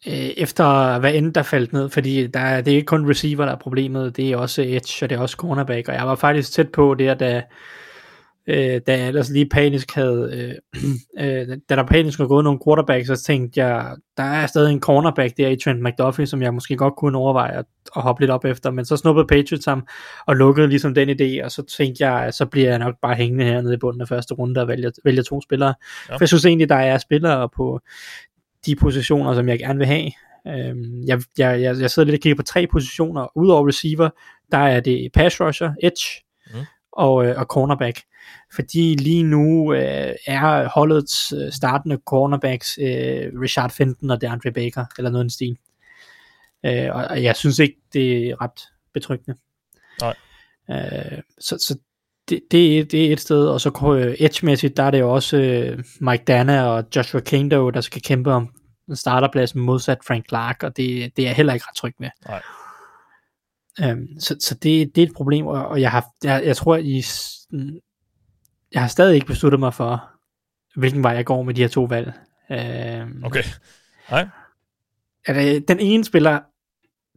Øh, 0.07 0.13
efter 0.13 0.99
hvad 0.99 1.13
end 1.13 1.33
der 1.33 1.43
faldt 1.43 1.73
ned, 1.73 1.89
fordi 1.89 2.27
der, 2.27 2.39
er, 2.39 2.61
det 2.61 2.71
er 2.71 2.75
ikke 2.75 2.85
kun 2.85 3.09
receiver, 3.09 3.45
der 3.45 3.51
er 3.51 3.57
problemet, 3.57 4.17
det 4.17 4.31
er 4.31 4.37
også 4.37 4.61
edge, 4.61 5.05
og 5.05 5.09
det 5.09 5.15
er 5.15 5.19
også 5.19 5.35
cornerback, 5.35 5.87
og 5.87 5.93
jeg 5.93 6.07
var 6.07 6.15
faktisk 6.15 6.51
tæt 6.51 6.69
på 6.71 6.93
det, 6.93 7.19
da 7.19 7.43
øh, 8.47 8.81
da 8.87 8.99
jeg 8.99 9.07
ellers 9.07 9.29
lige 9.29 9.49
panisk 9.49 9.95
havde, 9.95 10.57
øh, 10.73 10.83
øh, 11.25 11.57
da 11.69 11.75
der 11.75 11.83
panisk 11.83 12.19
var 12.19 12.27
gået 12.27 12.43
nogle 12.43 12.59
quarterbacks, 12.67 13.07
så 13.07 13.23
tænkte 13.23 13.65
jeg, 13.65 13.95
der 14.17 14.23
er 14.23 14.47
stadig 14.47 14.73
en 14.73 14.79
cornerback 14.79 15.37
der 15.37 15.47
i 15.47 15.55
Trent 15.55 15.83
McDuffie, 15.83 16.25
som 16.25 16.41
jeg 16.41 16.53
måske 16.53 16.75
godt 16.75 16.95
kunne 16.95 17.17
overveje 17.17 17.51
at, 17.51 17.65
at 17.95 18.01
hoppe 18.01 18.21
lidt 18.21 18.31
op 18.31 18.45
efter, 18.45 18.71
men 18.71 18.85
så 18.85 18.97
snuppede 18.97 19.27
Patriots 19.27 19.65
ham 19.65 19.87
og 20.25 20.35
lukkede 20.35 20.67
ligesom 20.67 20.93
den 20.93 21.09
idé, 21.09 21.45
og 21.45 21.51
så 21.51 21.63
tænkte 21.77 22.07
jeg, 22.07 22.33
så 22.33 22.45
bliver 22.45 22.69
jeg 22.69 22.79
nok 22.79 22.95
bare 23.01 23.15
hængende 23.15 23.45
hernede 23.45 23.73
i 23.73 23.77
bunden 23.77 24.01
af 24.01 24.07
første 24.07 24.33
runde 24.33 24.61
og 24.61 24.67
vælger, 24.67 24.91
vælger 25.05 25.23
to 25.23 25.41
spillere. 25.41 25.73
Ja. 26.09 26.13
For 26.13 26.17
jeg 26.21 26.27
synes 26.27 26.45
egentlig, 26.45 26.69
der 26.69 26.75
er 26.75 26.97
spillere 26.97 27.49
på 27.49 27.79
de 28.67 28.75
positioner, 28.75 29.33
som 29.33 29.49
jeg 29.49 29.59
gerne 29.59 29.79
vil 29.79 29.87
have. 29.87 30.11
Øhm, 30.47 31.03
jeg, 31.07 31.21
jeg, 31.37 31.61
jeg, 31.61 31.79
jeg 31.79 31.91
sidder 31.91 32.05
lidt 32.05 32.19
og 32.19 32.21
kigger 32.21 32.35
på 32.35 32.43
tre 32.43 32.67
positioner. 32.71 33.37
Udover 33.37 33.67
receiver, 33.67 34.09
der 34.51 34.57
er 34.57 34.79
det 34.79 35.09
pass 35.13 35.41
rusher, 35.41 35.71
edge 35.83 36.25
mm. 36.53 36.65
og, 36.91 37.25
øh, 37.25 37.39
og 37.39 37.45
cornerback. 37.45 38.01
Fordi 38.55 38.95
lige 38.95 39.23
nu 39.23 39.73
øh, 39.73 40.13
er 40.27 40.69
holdets 40.69 41.33
øh, 41.33 41.51
startende 41.51 41.97
cornerbacks 42.05 42.77
øh, 42.81 43.41
Richard 43.41 43.71
Fenton 43.71 44.09
og 44.09 44.21
DeAndre 44.21 44.51
Baker, 44.51 44.85
eller 44.97 45.11
noget 45.11 45.25
i 45.25 45.33
stil. 45.33 45.57
Øh, 46.65 46.95
og, 46.95 47.05
og 47.09 47.23
jeg 47.23 47.35
synes 47.35 47.59
ikke, 47.59 47.77
det 47.93 48.29
er 48.29 48.41
ret 48.41 48.61
betryggende. 48.93 49.37
Nej. 50.01 50.15
Øh, 50.69 51.21
så, 51.39 51.57
så 51.57 51.77
det, 52.29 52.41
det, 52.51 52.79
er, 52.79 52.83
det 52.83 53.07
er 53.07 53.13
et 53.13 53.19
sted, 53.19 53.47
og 53.47 53.61
så 53.61 53.97
øh, 53.99 54.15
edge-mæssigt, 54.19 54.77
der 54.77 54.83
er 54.83 54.91
det 54.91 54.99
jo 54.99 55.13
også 55.13 55.37
øh, 55.37 55.83
Mike 55.99 56.23
Dana 56.23 56.63
og 56.63 56.85
Joshua 56.95 57.21
Kendo, 57.21 57.69
der 57.69 57.81
skal 57.81 58.01
kæmpe 58.01 58.31
om 58.31 58.56
starterpladsen 58.95 59.61
modsat 59.61 59.97
Frank 60.07 60.29
Clark, 60.29 60.63
og 60.63 60.77
det, 60.77 61.17
det 61.17 61.27
er 61.27 61.33
heller 61.33 61.53
ikke 61.53 61.65
ret 61.67 61.75
tryg 61.75 61.93
med. 61.99 62.09
Nej. 62.27 62.41
Øhm, 63.81 64.19
så 64.19 64.35
så 64.39 64.55
det, 64.55 64.95
det 64.95 65.03
er 65.03 65.07
et 65.07 65.13
problem, 65.15 65.47
og, 65.47 65.67
og 65.67 65.81
jeg, 65.81 65.91
har, 65.91 66.05
jeg, 66.23 66.43
jeg 66.45 66.57
tror, 66.57 66.75
I, 66.75 67.03
jeg 68.73 68.81
har 68.81 68.87
stadig 68.87 69.15
ikke 69.15 69.27
besluttet 69.27 69.59
mig 69.59 69.73
for, 69.73 70.09
hvilken 70.75 71.03
vej 71.03 71.11
jeg 71.11 71.25
går 71.25 71.43
med 71.43 71.53
de 71.53 71.61
her 71.61 71.67
to 71.67 71.83
valg. 71.83 72.13
Øhm, 72.51 73.23
okay. 73.23 73.43
Nej. 74.11 74.27
Altså, 75.27 75.63
den 75.67 75.79
ene 75.79 76.03
spiller, 76.03 76.39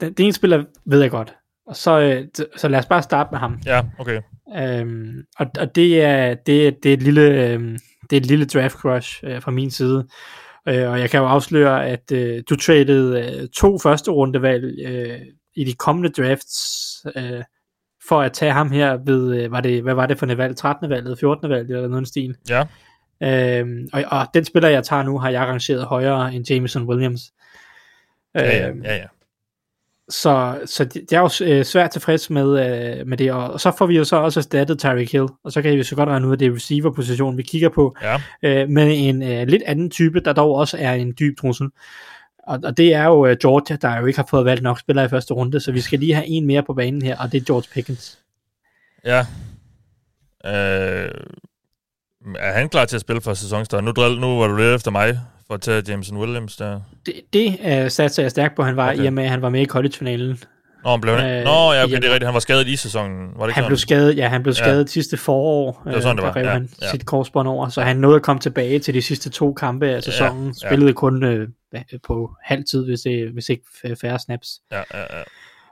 den, 0.01 0.13
den 0.13 0.25
ene 0.25 0.33
spiller 0.33 0.65
ved 0.85 1.01
jeg 1.01 1.11
godt, 1.11 1.37
og 1.67 1.77
så, 1.77 2.01
øh, 2.01 2.47
så 2.57 2.69
lad 2.69 2.79
os 2.79 2.87
bare 2.87 3.03
starte 3.03 3.29
med 3.33 3.39
ham. 3.39 3.61
Ja, 3.67 3.83
okay. 3.99 4.21
Øhm, 4.57 5.25
og, 5.39 5.47
og 5.59 5.75
det 5.75 6.03
er, 6.03 6.35
det, 6.35 6.83
det 6.83 6.89
er 6.89 6.95
et 6.95 7.03
lille, 7.03 7.23
øh, 7.23 7.79
det 8.11 8.17
er 8.17 8.21
et 8.21 8.27
lille 8.27 8.45
draft 8.45 8.75
crush 8.75 9.21
øh, 9.25 9.43
fra 9.43 9.51
min 9.51 9.71
side. 9.71 10.09
Øh, 10.69 10.91
og 10.91 11.01
jeg 11.01 11.11
kan 11.11 11.21
jo 11.21 11.27
afsløre, 11.27 11.87
at 11.87 12.13
øh, 12.13 12.43
du 12.51 12.57
traded 12.57 13.17
øh, 13.19 13.49
to 13.49 13.79
første 13.79 14.11
rundevalg 14.11 14.79
øh, 14.85 15.21
i 15.55 15.65
de 15.65 15.75
kommende 15.75 16.09
drafts 16.09 17.07
øh, 17.17 17.43
for 18.09 18.21
at 18.21 18.33
tage 18.33 18.53
ham 18.53 18.71
her 18.71 18.99
ved, 19.05 19.43
øh, 19.43 19.53
var 19.53 19.61
det, 19.61 19.83
hvad 19.83 19.95
var 19.95 20.07
det 20.07 20.19
for 20.19 20.27
et 20.27 20.39
valg? 20.39 20.57
13. 20.57 20.91
valget, 20.91 21.19
14. 21.19 21.51
valg 21.51 21.71
eller 21.71 21.89
noget 21.89 22.09
stil. 22.09 22.37
Ja. 22.49 22.65
Øhm, 23.23 23.89
og, 23.93 24.05
og 24.07 24.27
den 24.35 24.45
spiller, 24.45 24.69
jeg 24.69 24.85
tager 24.85 25.03
nu, 25.03 25.19
har 25.19 25.31
jeg 25.31 25.41
rangeret 25.43 25.85
højere 25.85 26.35
end 26.35 26.51
Jameson 26.51 26.89
Williams. 26.89 27.33
Ja, 28.35 28.45
ja, 28.45 28.67
ja. 28.67 28.95
ja. 28.95 29.07
Så, 30.11 30.61
så 30.67 30.85
det, 30.85 31.13
er 31.13 31.19
jo 31.19 31.31
øh, 31.47 31.65
svært 31.65 31.91
tilfreds 31.91 32.31
med, 32.31 32.43
øh, 32.45 33.07
med 33.07 33.17
det, 33.17 33.33
og, 33.33 33.51
og 33.51 33.61
så 33.61 33.73
får 33.79 33.87
vi 33.87 33.97
jo 33.97 34.05
så 34.05 34.17
også 34.17 34.41
erstattet 34.41 34.79
Tyreek 34.79 35.13
Hill, 35.13 35.29
og 35.45 35.53
så 35.53 35.63
kan 35.63 35.77
vi 35.77 35.83
så 35.83 35.97
godt 35.97 36.09
regne 36.09 36.27
ud, 36.27 36.33
at 36.33 36.41
det 36.41 36.49
er 36.49 36.55
receiver-position, 36.55 37.37
vi 37.37 37.43
kigger 37.43 37.69
på, 37.69 37.97
ja. 38.03 38.21
øh, 38.43 38.69
med 38.69 38.95
en 38.97 39.23
øh, 39.23 39.47
lidt 39.47 39.63
anden 39.67 39.91
type, 39.91 40.21
der 40.21 40.33
dog 40.33 40.55
også 40.55 40.77
er 40.81 40.93
en 40.93 41.15
dyb 41.21 41.39
trussel. 41.39 41.69
Og, 42.39 42.61
og 42.65 42.77
det 42.77 42.95
er 42.95 43.05
jo 43.05 43.37
Georgia, 43.41 43.77
der 43.77 43.99
jo 43.99 44.07
ikke 44.07 44.19
har 44.19 44.27
fået 44.31 44.45
valgt 44.45 44.63
nok 44.63 44.81
spillere 44.81 45.05
i 45.05 45.09
første 45.09 45.35
runde, 45.35 45.61
så 45.61 45.73
vi 45.73 45.81
skal 45.81 45.99
lige 45.99 46.15
have 46.15 46.27
en 46.27 46.47
mere 46.47 46.63
på 46.63 46.75
banen 46.75 47.03
her, 47.03 47.19
og 47.19 47.33
det 47.33 47.41
er 47.41 47.45
George 47.45 47.69
Pickens. 47.73 48.19
Ja. 49.05 49.27
Øh, 50.47 51.11
er 52.39 52.53
han 52.53 52.69
klar 52.69 52.85
til 52.85 52.97
at 52.97 53.01
spille 53.01 53.23
for 53.23 53.35
sæsonstart? 53.35 53.85
Nu, 53.85 53.91
drill, 53.91 54.21
nu 54.21 54.39
var 54.39 54.47
du 54.47 54.57
lidt 54.57 54.75
efter 54.75 54.91
mig 54.91 55.21
for 55.47 55.55
at 55.55 55.61
tage 55.61 55.83
Jameson 55.89 56.17
Williams 56.17 56.57
der. 56.57 56.81
Det, 57.07 57.15
det 57.33 57.49
uh, 57.49 57.91
satte 57.91 58.23
jeg 58.23 58.31
stærkt 58.31 58.57
på, 58.57 58.63
han 58.63 58.77
var, 58.77 58.93
okay. 58.93 59.05
i 59.05 59.07
og 59.07 59.13
med, 59.13 59.25
at 59.25 59.31
han 59.31 59.43
var 59.43 59.49
med 59.49 59.61
i 59.61 59.67
college-finalen. 59.67 60.39
Nå, 60.85 60.91
han 60.91 61.01
blev, 61.01 61.15
uh, 61.15 61.21
Nå, 61.21 61.73
ja, 61.73 61.85
okay, 61.85 61.97
det 61.97 62.05
er 62.05 62.09
rigtigt. 62.09 62.25
Han 62.25 62.35
var 62.35 62.41
skadet 62.41 62.69
i 62.69 62.77
sæsonen. 62.77 63.29
Var 63.37 63.47
det 63.47 63.55
han 63.55 63.67
blev 63.67 63.79
skadet, 63.79 64.17
ja, 64.17 64.29
han 64.29 64.43
blev 64.43 64.55
skadet 64.55 64.85
ja. 64.85 64.87
sidste 64.87 65.17
forår. 65.17 65.83
Det 65.85 65.95
var 65.95 66.01
sådan, 66.01 66.17
det 66.17 66.25
var. 66.25 66.33
Der 66.33 66.41
ja, 66.41 66.51
han 66.51 66.69
ja. 66.83 66.91
sit 66.91 67.07
korsbånd 67.07 67.49
over, 67.49 67.69
så 67.69 67.83
han 67.83 67.97
nåede 67.97 68.17
at 68.17 68.23
komme 68.23 68.41
tilbage 68.41 68.79
til 68.79 68.95
de 68.95 69.03
sidste 69.03 69.31
to 69.31 69.53
kampe 69.53 69.87
af 69.87 70.03
sæsonen. 70.03 70.43
Ja, 70.43 70.53
ja. 70.63 70.69
Spillede 70.69 70.93
kun 70.93 71.25
uh, 71.25 71.81
på 72.07 72.31
halv 72.45 72.65
tid, 72.71 72.85
hvis, 72.87 73.01
det, 73.01 73.33
hvis 73.33 73.49
ikke 73.49 73.65
færre 74.01 74.19
snaps. 74.19 74.49
Ja, 74.73 74.83
ja, 74.95 75.01
ja. 75.01 75.23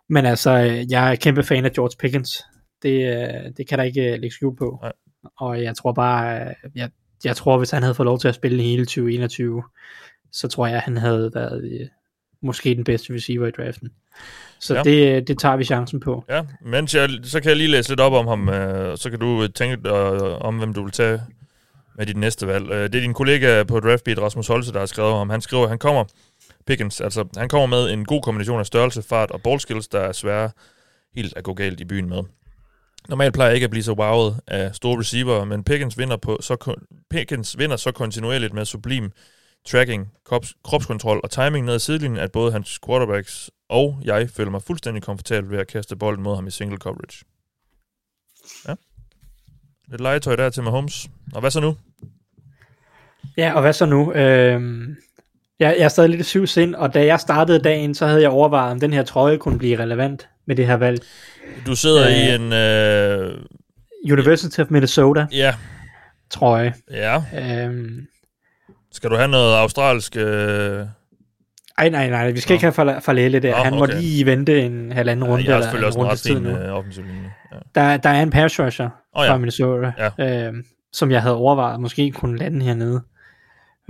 Men 0.09 0.27
altså, 0.27 0.51
jeg 0.91 1.11
er 1.11 1.15
kæmpe 1.15 1.43
fan 1.43 1.65
af 1.65 1.73
George 1.73 1.97
Pickens. 2.01 2.45
Det, 2.83 3.55
det 3.57 3.69
kan 3.69 3.79
der 3.79 3.85
ikke 3.85 4.01
lægge 4.01 4.31
skjul 4.31 4.57
på. 4.57 4.79
Nej. 4.83 4.93
Og 5.39 5.62
jeg 5.62 5.77
tror 5.77 5.93
bare, 5.93 6.55
jeg, 6.74 6.90
jeg 7.24 7.36
tror, 7.36 7.59
hvis 7.59 7.70
han 7.70 7.82
havde 7.82 7.94
fået 7.94 8.05
lov 8.05 8.19
til 8.19 8.28
at 8.28 8.35
spille 8.35 8.62
hele 8.62 8.85
2021, 8.85 9.62
så 10.32 10.48
tror 10.48 10.66
jeg, 10.66 10.81
han 10.81 10.97
havde 10.97 11.31
været 11.35 11.90
måske 12.43 12.74
den 12.74 12.85
bedste 12.85 13.15
receiver 13.15 13.47
i 13.47 13.51
draften. 13.51 13.90
Så 14.60 14.74
ja. 14.74 14.82
det, 14.82 15.28
det 15.28 15.39
tager 15.39 15.56
vi 15.56 15.65
chancen 15.65 16.01
på. 16.01 16.24
Ja, 16.28 16.43
men 16.65 16.89
jeg, 16.94 17.10
så 17.23 17.40
kan 17.40 17.48
jeg 17.48 17.56
lige 17.56 17.69
læse 17.69 17.89
lidt 17.89 18.01
op 18.01 18.12
om 18.12 18.27
ham, 18.27 18.48
øh, 18.48 18.98
så 18.98 19.10
kan 19.10 19.19
du 19.19 19.48
tænke 19.48 19.89
øh, 19.89 20.39
om, 20.40 20.59
hvem 20.59 20.74
du 20.74 20.82
vil 20.82 20.93
tage 20.93 21.20
med 21.97 22.06
dit 22.06 22.16
næste 22.16 22.47
valg. 22.47 22.70
Øh, 22.70 22.82
det 22.82 22.94
er 22.94 23.01
din 23.01 23.15
kollega 23.15 23.62
på 23.62 23.81
Draftbeat, 23.81 24.19
Rasmus 24.19 24.47
Holse, 24.47 24.73
der 24.73 24.78
har 24.78 24.86
skrevet 24.86 25.12
om. 25.12 25.31
Han 25.31 25.40
skriver, 25.40 25.62
at 25.62 25.69
han 25.69 25.78
kommer, 25.78 26.05
Pickens, 26.66 27.01
altså 27.01 27.24
han 27.36 27.48
kommer 27.48 27.66
med 27.66 27.90
en 27.90 28.05
god 28.05 28.23
kombination 28.23 28.60
af 28.60 28.66
størrelse, 28.66 29.02
fart 29.02 29.31
og 29.31 29.43
ballskills, 29.43 29.89
der 29.89 30.01
er 30.01 30.12
svære 30.12 30.51
helt 31.15 31.36
at 31.36 31.44
gå 31.44 31.55
galt 31.55 31.81
i 31.81 31.85
byen 31.85 32.09
med. 32.09 32.23
Normalt 33.09 33.35
plejer 33.35 33.51
jeg 33.51 33.55
ikke 33.55 33.65
at 33.65 33.71
blive 33.71 33.83
så 33.83 33.93
wowet 33.93 34.41
af 34.47 34.75
store 34.75 34.99
receiver, 34.99 35.45
men 35.45 35.65
Pickens 35.65 35.99
vinder, 35.99 36.17
på, 36.17 36.39
så, 36.41 36.77
Pickens 37.11 37.59
vinder 37.59 37.77
så 37.77 37.93
kontinuerligt 37.93 38.55
med 38.55 38.65
sublim 38.65 39.13
tracking, 39.67 40.09
krops, 40.25 40.55
kropskontrol 40.65 41.21
og 41.25 41.31
timing 41.31 41.67
ned 41.67 41.75
ad 41.75 41.79
sidelinjen, 41.79 42.19
at 42.19 42.33
både 42.33 42.53
hans 42.53 42.79
quarterbacks 42.87 43.51
og 43.69 43.99
jeg 44.05 44.31
føler 44.31 44.51
mig 44.51 44.63
fuldstændig 44.63 45.03
komfortabel 45.03 45.51
ved 45.51 45.59
at 45.59 45.67
kaste 45.67 45.97
bolden 45.97 46.23
mod 46.23 46.35
ham 46.35 46.47
i 46.47 46.51
single 46.51 46.79
coverage. 46.79 47.25
Ja. 48.69 48.75
Lidt 49.89 50.01
legetøj 50.01 50.37
der 50.37 50.51
til 50.51 50.63
Mahomes. 50.63 51.09
Og 51.35 51.41
hvad 51.41 51.51
så 51.51 51.61
nu? 51.61 51.77
Ja, 53.37 53.53
og 53.55 53.61
hvad 53.61 53.73
så 53.73 53.87
nu? 53.87 54.13
Øhm, 54.13 54.97
jeg, 55.59 55.75
jeg 55.79 55.85
er 55.85 55.89
stadig 55.89 56.11
lidt 56.11 56.27
syv 56.27 56.47
sind, 56.47 56.75
og 56.75 56.95
da 56.95 57.05
jeg 57.05 57.21
startede 57.21 57.59
dagen, 57.59 57.95
så 57.95 58.07
havde 58.07 58.23
jeg 58.23 58.31
overvejet, 58.31 58.73
om 58.73 58.81
den 58.81 58.93
her 58.93 59.03
trøje 59.03 59.37
kunne 59.37 59.59
blive 59.59 59.79
relevant 59.79 60.29
med 60.47 60.57
det 60.57 60.67
her 60.67 60.77
valg. 60.77 61.03
Du 61.66 61.77
sidder 61.77 62.07
øh, 62.07 62.12
i 62.12 62.35
en... 62.35 62.53
Øh, 62.53 63.45
University 64.12 64.61
of 64.61 64.66
Minnesota. 64.70 65.27
Ja. 65.33 65.55
Trøje. 66.31 66.75
Ja. 66.91 67.16
Øhm, 67.16 68.07
skal 68.93 69.11
du 69.11 69.16
have 69.16 69.29
noget 69.29 69.55
australsk... 69.57 70.16
Øh... 70.16 70.87
Ej, 71.79 71.89
nej, 71.89 72.11
nej, 72.11 72.31
vi 72.31 72.41
skal 72.41 72.53
Nå. 72.53 72.55
ikke 72.55 72.73
have 72.77 73.01
Falele 73.01 73.39
der. 73.39 73.57
Nå, 73.57 73.65
Han 73.65 73.75
må 73.75 73.83
okay. 73.83 74.01
lige 74.01 74.27
vente 74.27 74.62
en 74.62 74.93
halvanden 74.93 75.25
runde. 75.25 75.45
Ja, 75.45 75.49
jeg 75.49 75.57
har 75.57 75.62
selvfølgelig 75.62 75.87
også 75.87 75.99
en 75.99 76.07
ret 76.07 76.20
fin 76.27 76.47
øh, 76.47 76.75
offensiv 76.75 77.05
linje. 77.05 77.33
Ja. 77.53 77.57
Der, 77.75 77.97
der 77.97 78.11
er 78.11 78.23
en 78.23 78.31
pass 78.31 78.61
rusher 78.61 78.89
oh, 79.12 79.25
ja. 79.25 79.33
fra 79.33 79.39
Minnesota, 79.39 79.93
ja. 80.19 80.47
øh, 80.47 80.55
som 80.93 81.11
jeg 81.11 81.23
havde 81.23 81.37
overvejet 81.37 81.81
måske 81.81 82.11
kunne 82.11 82.39
lande 82.39 82.65
hernede. 82.65 83.03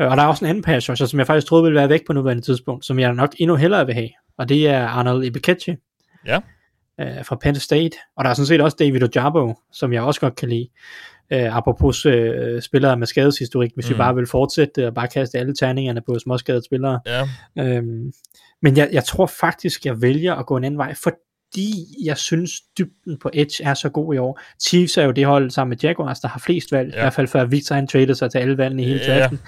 Øh, 0.01 0.11
og 0.11 0.17
der 0.17 0.23
er 0.23 0.27
også 0.27 0.45
en 0.45 0.49
anden 0.49 0.63
pass 0.63 0.91
rusher, 0.91 1.07
som 1.07 1.19
jeg 1.19 1.27
faktisk 1.27 1.47
troede 1.47 1.65
ville 1.65 1.79
være 1.79 1.89
væk 1.89 2.07
på 2.07 2.13
nuværende 2.13 2.43
tidspunkt, 2.43 2.85
som 2.85 2.99
jeg 2.99 3.13
nok 3.13 3.31
endnu 3.39 3.57
hellere 3.57 3.87
vil 3.87 3.95
have. 3.95 4.09
Og 4.39 4.49
det 4.49 4.69
er 4.69 4.87
Arnold 4.87 5.25
Ibikechi. 5.25 5.77
Ja. 6.27 6.39
Øh, 7.01 7.25
fra 7.25 7.37
Penn 7.37 7.55
State. 7.57 7.97
Og 8.17 8.25
der 8.25 8.31
er 8.31 8.35
sådan 8.35 8.47
set 8.47 8.61
også 8.61 8.77
David 8.81 9.03
Ojabo, 9.03 9.55
som 9.73 9.93
jeg 9.93 10.03
også 10.03 10.21
godt 10.21 10.37
kan 10.37 10.49
lide. 10.49 10.69
Øh, 11.33 11.57
apropos 11.57 12.07
øh, 12.07 12.63
spillere 12.63 12.97
med 12.97 13.07
skadeshistorik, 13.07 13.71
hvis 13.75 13.89
mm. 13.89 13.95
vi 13.95 13.97
bare 13.99 14.15
vil 14.15 14.27
fortsætte 14.27 14.87
og 14.87 14.95
bare 14.95 15.09
kaste 15.09 15.39
alle 15.39 15.55
terningerne 15.55 16.01
på 16.07 16.19
småskadede 16.19 16.65
spillere. 16.65 17.01
Ja. 17.07 17.29
Øhm, 17.59 18.13
men 18.63 18.77
jeg, 18.77 18.89
jeg 18.93 19.05
tror 19.05 19.27
faktisk, 19.27 19.85
jeg 19.87 20.03
vælger 20.03 20.35
at 20.35 20.47
gå 20.47 20.57
en 20.57 20.65
anden 20.65 20.79
vej, 20.79 20.95
fordi 20.95 22.05
jeg 22.05 22.17
synes, 22.17 22.51
dybden 22.79 23.19
på 23.19 23.31
Edge 23.35 23.65
er 23.65 23.75
så 23.75 23.89
god 23.89 24.15
i 24.15 24.19
år. 24.19 24.41
Chiefs 24.63 24.97
er 24.97 25.05
jo 25.05 25.11
det 25.11 25.27
hold 25.27 25.51
sammen 25.51 25.71
med 25.71 25.77
Jaguars, 25.83 26.21
der 26.21 26.29
har 26.29 26.41
flest 26.41 26.73
valg, 26.73 26.89
ja. 26.89 26.95
i 26.95 26.97
Ja. 26.99 27.03
hvert 27.05 27.13
fald 27.15 27.29
før 27.29 27.45
Victor 27.45 27.75
han 27.75 27.87
traded 27.87 28.15
sig 28.15 28.31
til 28.31 28.39
alle 28.39 28.59
valgene 28.59 28.83
i 28.83 28.87
hele 28.87 29.01
Ja, 29.07 29.21
draften. 29.21 29.41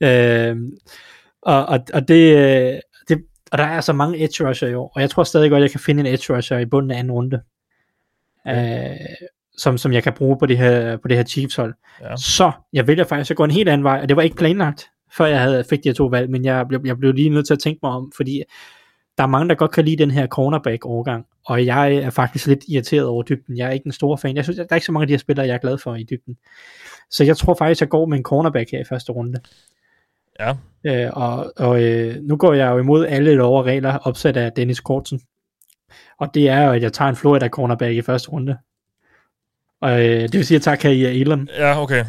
ja. 0.00 0.48
Øhm, 0.50 0.70
og, 1.42 1.66
og, 1.66 1.78
og 1.94 2.08
det, 2.08 2.36
øh, 2.36 2.72
det, 2.72 2.80
og 3.56 3.62
der 3.62 3.68
er 3.68 3.80
så 3.80 3.92
mange 3.92 4.24
edge 4.24 4.48
rusher 4.48 4.68
i 4.68 4.74
år, 4.74 4.92
og 4.94 5.00
jeg 5.00 5.10
tror 5.10 5.24
stadig 5.24 5.50
godt, 5.50 5.62
jeg 5.62 5.70
kan 5.70 5.80
finde 5.80 6.00
en 6.00 6.06
edge 6.14 6.36
rusher 6.36 6.58
i 6.58 6.66
bunden 6.66 6.90
af 6.90 6.98
anden 6.98 7.12
runde, 7.12 7.40
ja. 8.46 8.90
øh, 8.90 8.96
som, 9.56 9.78
som 9.78 9.92
jeg 9.92 10.02
kan 10.02 10.12
bruge 10.12 10.38
på 10.38 10.46
det 10.46 10.58
her, 10.58 10.96
på 10.96 11.08
det 11.08 11.16
her 11.16 11.24
Chiefs 11.24 11.56
hold. 11.56 11.74
Ja. 12.00 12.16
Så 12.16 12.52
jeg 12.72 12.86
vælger 12.86 13.04
faktisk 13.04 13.30
at 13.30 13.36
gå 13.36 13.44
en 13.44 13.50
helt 13.50 13.68
anden 13.68 13.84
vej, 13.84 14.00
og 14.02 14.08
det 14.08 14.16
var 14.16 14.22
ikke 14.22 14.36
planlagt, 14.36 14.90
før 15.16 15.26
jeg 15.26 15.40
havde, 15.40 15.64
fik 15.64 15.84
de 15.84 15.88
her 15.88 15.94
to 15.94 16.06
valg, 16.06 16.30
men 16.30 16.44
jeg, 16.44 16.68
blev, 16.68 16.80
jeg 16.84 16.98
blev 16.98 17.12
lige 17.12 17.28
nødt 17.28 17.46
til 17.46 17.54
at 17.54 17.58
tænke 17.58 17.80
mig 17.82 17.92
om, 17.92 18.12
fordi 18.16 18.42
der 19.18 19.24
er 19.24 19.28
mange, 19.28 19.48
der 19.48 19.54
godt 19.54 19.70
kan 19.70 19.84
lide 19.84 19.96
den 19.96 20.10
her 20.10 20.26
cornerback-overgang, 20.26 21.26
og 21.46 21.66
jeg 21.66 21.94
er 21.94 22.10
faktisk 22.10 22.46
lidt 22.46 22.64
irriteret 22.68 23.06
over 23.06 23.22
dybden. 23.22 23.56
Jeg 23.56 23.66
er 23.66 23.72
ikke 23.72 23.86
en 23.86 23.92
stor 23.92 24.16
fan. 24.16 24.36
Jeg 24.36 24.44
synes, 24.44 24.56
der 24.56 24.66
er 24.70 24.74
ikke 24.74 24.86
så 24.86 24.92
mange 24.92 25.02
af 25.02 25.08
de 25.08 25.12
her 25.12 25.18
spillere, 25.18 25.46
jeg 25.46 25.54
er 25.54 25.58
glad 25.58 25.78
for 25.78 25.94
i 25.94 26.06
dybden. 26.10 26.36
Så 27.10 27.24
jeg 27.24 27.36
tror 27.36 27.54
faktisk, 27.54 27.80
jeg 27.80 27.88
går 27.88 28.06
med 28.06 28.18
en 28.18 28.24
cornerback 28.24 28.70
her 28.70 28.80
i 28.80 28.84
første 28.84 29.12
runde. 29.12 29.40
Ja. 30.40 30.54
Øh, 30.86 31.10
og 31.12 31.52
og 31.56 31.82
øh, 31.82 32.16
nu 32.22 32.36
går 32.36 32.52
jeg 32.52 32.70
jo 32.70 32.78
imod 32.78 33.06
alle 33.06 33.34
lov 33.34 33.58
og 33.58 33.64
regler 33.64 33.98
opsat 33.98 34.36
af 34.36 34.52
Dennis 34.52 34.80
Kortsen. 34.80 35.20
Og 36.20 36.34
det 36.34 36.48
er 36.48 36.62
jo, 36.62 36.72
at 36.72 36.82
jeg 36.82 36.92
tager 36.92 37.08
en 37.08 37.16
Florida 37.16 37.48
cornerback 37.48 37.92
i 37.94 38.02
første 38.02 38.28
runde. 38.30 38.56
Og 39.80 39.90
øh, 40.04 40.22
det 40.22 40.32
vil 40.34 40.46
sige, 40.46 40.56
at 40.56 40.58
jeg 40.58 40.62
tager 40.62 40.76
Kaia 40.76 41.08
Elam. 41.20 41.48
Ja, 41.58 41.82
okay. 41.82 42.04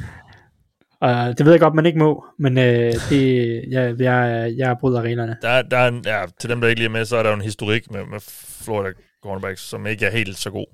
Og 1.01 1.37
det 1.37 1.45
ved 1.45 1.53
jeg 1.53 1.59
godt, 1.61 1.73
man 1.75 1.85
ikke 1.85 1.99
må, 1.99 2.25
men 2.39 2.57
øh, 2.57 2.93
det, 3.09 3.63
jeg, 3.71 3.95
jeg, 3.99 4.53
jeg 4.57 4.77
bryder 4.79 5.01
reglerne. 5.01 5.37
Der, 5.41 5.49
er- 5.49 5.61
der 5.61 5.77
er 5.77 5.87
en, 5.87 6.01
ja, 6.05 6.21
til 6.39 6.49
dem, 6.49 6.61
der 6.61 6.67
ikke 6.67 6.79
lige 6.79 6.87
er 6.87 6.91
med, 6.91 7.05
så 7.05 7.17
er 7.17 7.23
der 7.23 7.29
jo 7.29 7.35
en 7.35 7.41
historik 7.41 7.91
med, 7.91 8.05
med 8.11 8.19
Florida 8.63 8.91
cornerbacks, 9.23 9.61
som 9.61 9.87
ikke 9.87 10.05
er 10.05 10.11
helt 10.11 10.37
så 10.37 10.49
god. 10.51 10.65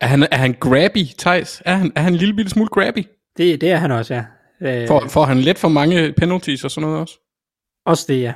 Er 0.00 0.06
han, 0.06 0.22
er 0.30 0.36
han 0.36 0.52
grabby, 0.60 1.04
Thijs? 1.18 1.62
Er 1.64 1.74
han, 1.74 1.92
er 1.96 2.00
han 2.00 2.12
en 2.12 2.18
lille 2.18 2.34
bitte 2.34 2.50
smule 2.50 2.68
grabby? 2.68 3.06
Det, 3.36 3.60
det 3.60 3.70
er 3.72 3.76
han 3.76 3.90
også, 3.90 4.14
ja. 4.14 4.24
Øh, 4.60 4.88
Får, 4.88 5.08
får 5.08 5.24
han 5.24 5.38
let 5.38 5.58
for 5.58 5.68
mange 5.68 6.12
penalties 6.12 6.64
og 6.64 6.70
sådan 6.70 6.86
noget 6.88 7.00
også? 7.00 7.14
Også 7.86 8.04
det, 8.08 8.20
ja. 8.20 8.32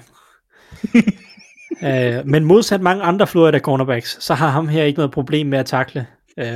øh, 2.18 2.26
men 2.26 2.44
modsat 2.44 2.80
mange 2.80 3.02
andre 3.02 3.26
Florida 3.26 3.58
cornerbacks, 3.58 4.24
så 4.24 4.34
har 4.34 4.48
ham 4.48 4.68
her 4.68 4.84
ikke 4.84 4.96
noget 4.98 5.12
problem 5.12 5.46
med 5.46 5.58
at 5.58 5.66
takle. 5.66 6.06
Øh, 6.38 6.46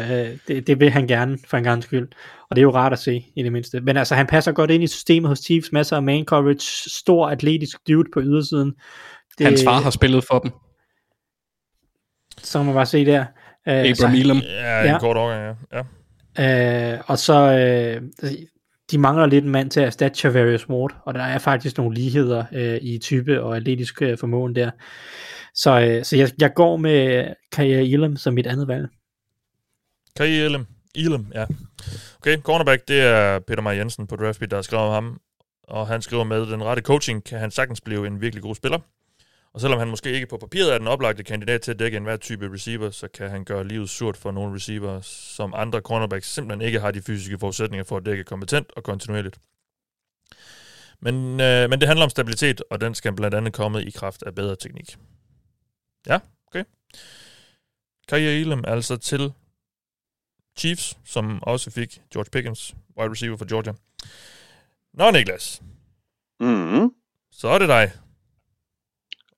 det, 0.48 0.66
det 0.66 0.80
vil 0.80 0.90
han 0.90 1.06
gerne, 1.06 1.38
for 1.46 1.56
en 1.56 1.64
gang 1.64 1.82
skyld. 1.82 2.08
Og 2.50 2.56
det 2.56 2.60
er 2.60 2.64
jo 2.64 2.74
rart 2.74 2.92
at 2.92 2.98
se, 2.98 3.24
i 3.36 3.42
det 3.42 3.52
mindste. 3.52 3.80
Men 3.80 3.96
altså, 3.96 4.14
han 4.14 4.26
passer 4.26 4.52
godt 4.52 4.70
ind 4.70 4.82
i 4.82 4.86
systemet 4.86 5.28
hos 5.28 5.38
Chiefs. 5.38 5.72
Masser 5.72 5.96
af 5.96 6.02
man 6.02 6.24
coverage. 6.24 6.90
Stor 6.90 7.28
atletisk 7.28 7.76
dude 7.88 8.08
på 8.14 8.20
ydersiden. 8.22 8.72
Det... 9.38 9.46
Hans 9.46 9.64
far 9.64 9.80
har 9.80 9.90
spillet 9.90 10.24
for 10.24 10.38
dem. 10.38 10.50
Så 12.38 12.58
kan 12.58 12.66
man 12.66 12.74
bare 12.74 12.86
se 12.86 13.04
der. 13.06 13.24
Øh, 13.68 13.74
Abram 13.78 13.94
så- 13.94 14.06
Ja, 14.08 14.20
Elam. 14.20 14.36
en 14.36 14.42
Ja. 14.84 14.98
kort 14.98 15.16
overgang, 15.16 15.56
ja. 15.72 15.82
ja. 16.38 16.94
Øh, 16.94 17.00
og 17.06 17.18
så, 17.18 17.34
øh, 17.34 18.02
de 18.90 18.98
mangler 18.98 19.26
lidt 19.26 19.44
en 19.44 19.50
mand 19.50 19.70
til 19.70 19.80
at 19.80 19.86
erstatte 19.86 20.18
Chavarius 20.18 20.68
Ward, 20.68 20.96
og 21.06 21.14
der 21.14 21.22
er 21.22 21.38
faktisk 21.38 21.78
nogle 21.78 21.94
ligheder 21.94 22.44
øh, 22.52 22.78
i 22.82 22.98
type 22.98 23.42
og 23.42 23.56
atletisk 23.56 24.02
øh, 24.02 24.18
formåen 24.18 24.54
der. 24.54 24.70
Så, 25.54 25.80
øh, 25.80 26.04
så 26.04 26.16
jeg, 26.16 26.30
jeg 26.38 26.54
går 26.54 26.76
med 26.76 27.24
Kaja 27.52 27.80
Elam 27.80 28.16
som 28.16 28.34
mit 28.34 28.46
andet 28.46 28.68
valg. 28.68 28.88
Kai 30.16 30.40
Elam. 30.40 30.66
Elam, 30.94 31.26
ja. 31.34 31.46
Okay, 32.16 32.38
cornerback, 32.38 32.88
det 32.88 33.00
er 33.00 33.38
Peter 33.38 33.62
Maj 33.62 33.76
Jensen 33.76 34.06
på 34.06 34.16
DraftBeat, 34.16 34.50
der 34.50 34.56
har 34.56 34.62
skrevet 34.62 34.86
om 34.86 34.92
ham. 34.92 35.20
Og 35.68 35.86
han 35.86 36.02
skriver 36.02 36.24
med, 36.24 36.46
den 36.46 36.64
rette 36.64 36.82
coaching 36.82 37.24
kan 37.24 37.38
han 37.38 37.50
sagtens 37.50 37.80
blive 37.80 38.06
en 38.06 38.20
virkelig 38.20 38.42
god 38.42 38.54
spiller. 38.54 38.78
Og 39.54 39.60
selvom 39.60 39.78
han 39.78 39.88
måske 39.88 40.12
ikke 40.12 40.26
på 40.26 40.36
papiret 40.38 40.74
er 40.74 40.78
den 40.78 40.86
oplagte 40.86 41.24
kandidat 41.24 41.60
til 41.60 41.70
at 41.70 41.78
dække 41.78 41.96
enhver 41.96 42.16
type 42.16 42.52
receiver, 42.52 42.90
så 42.90 43.08
kan 43.08 43.30
han 43.30 43.44
gøre 43.44 43.68
livet 43.68 43.90
surt 43.90 44.16
for 44.16 44.30
nogle 44.30 44.54
receiver, 44.54 45.00
som 45.00 45.54
andre 45.56 45.80
cornerbacks 45.80 46.32
simpelthen 46.32 46.66
ikke 46.66 46.80
har 46.80 46.90
de 46.90 47.02
fysiske 47.02 47.38
forudsætninger 47.38 47.84
for 47.84 47.96
at 47.96 48.06
dække 48.06 48.24
kompetent 48.24 48.72
og 48.76 48.84
kontinuerligt. 48.84 49.38
Men, 51.00 51.40
øh, 51.40 51.70
men 51.70 51.80
det 51.80 51.88
handler 51.88 52.04
om 52.04 52.10
stabilitet, 52.10 52.62
og 52.70 52.80
den 52.80 52.94
skal 52.94 53.12
blandt 53.12 53.34
andet 53.34 53.52
komme 53.52 53.84
i 53.84 53.90
kraft 53.90 54.22
af 54.22 54.34
bedre 54.34 54.56
teknik. 54.56 54.96
Ja, 56.06 56.18
okay. 56.46 56.64
Kaja 58.08 58.30
Elam 58.40 58.64
altså 58.66 58.96
til 58.96 59.32
Chiefs, 60.58 60.98
som 61.04 61.42
også 61.42 61.70
fik 61.70 62.02
George 62.12 62.30
Pickens, 62.32 62.74
wide 62.98 63.10
receiver 63.10 63.36
for 63.36 63.44
Georgia. 63.44 63.72
Nå, 64.94 65.10
Niklas, 65.10 65.62
Mm-hmm. 66.40 66.90
så 67.30 67.48
er 67.48 67.58
det 67.58 67.68
dig. 67.68 67.92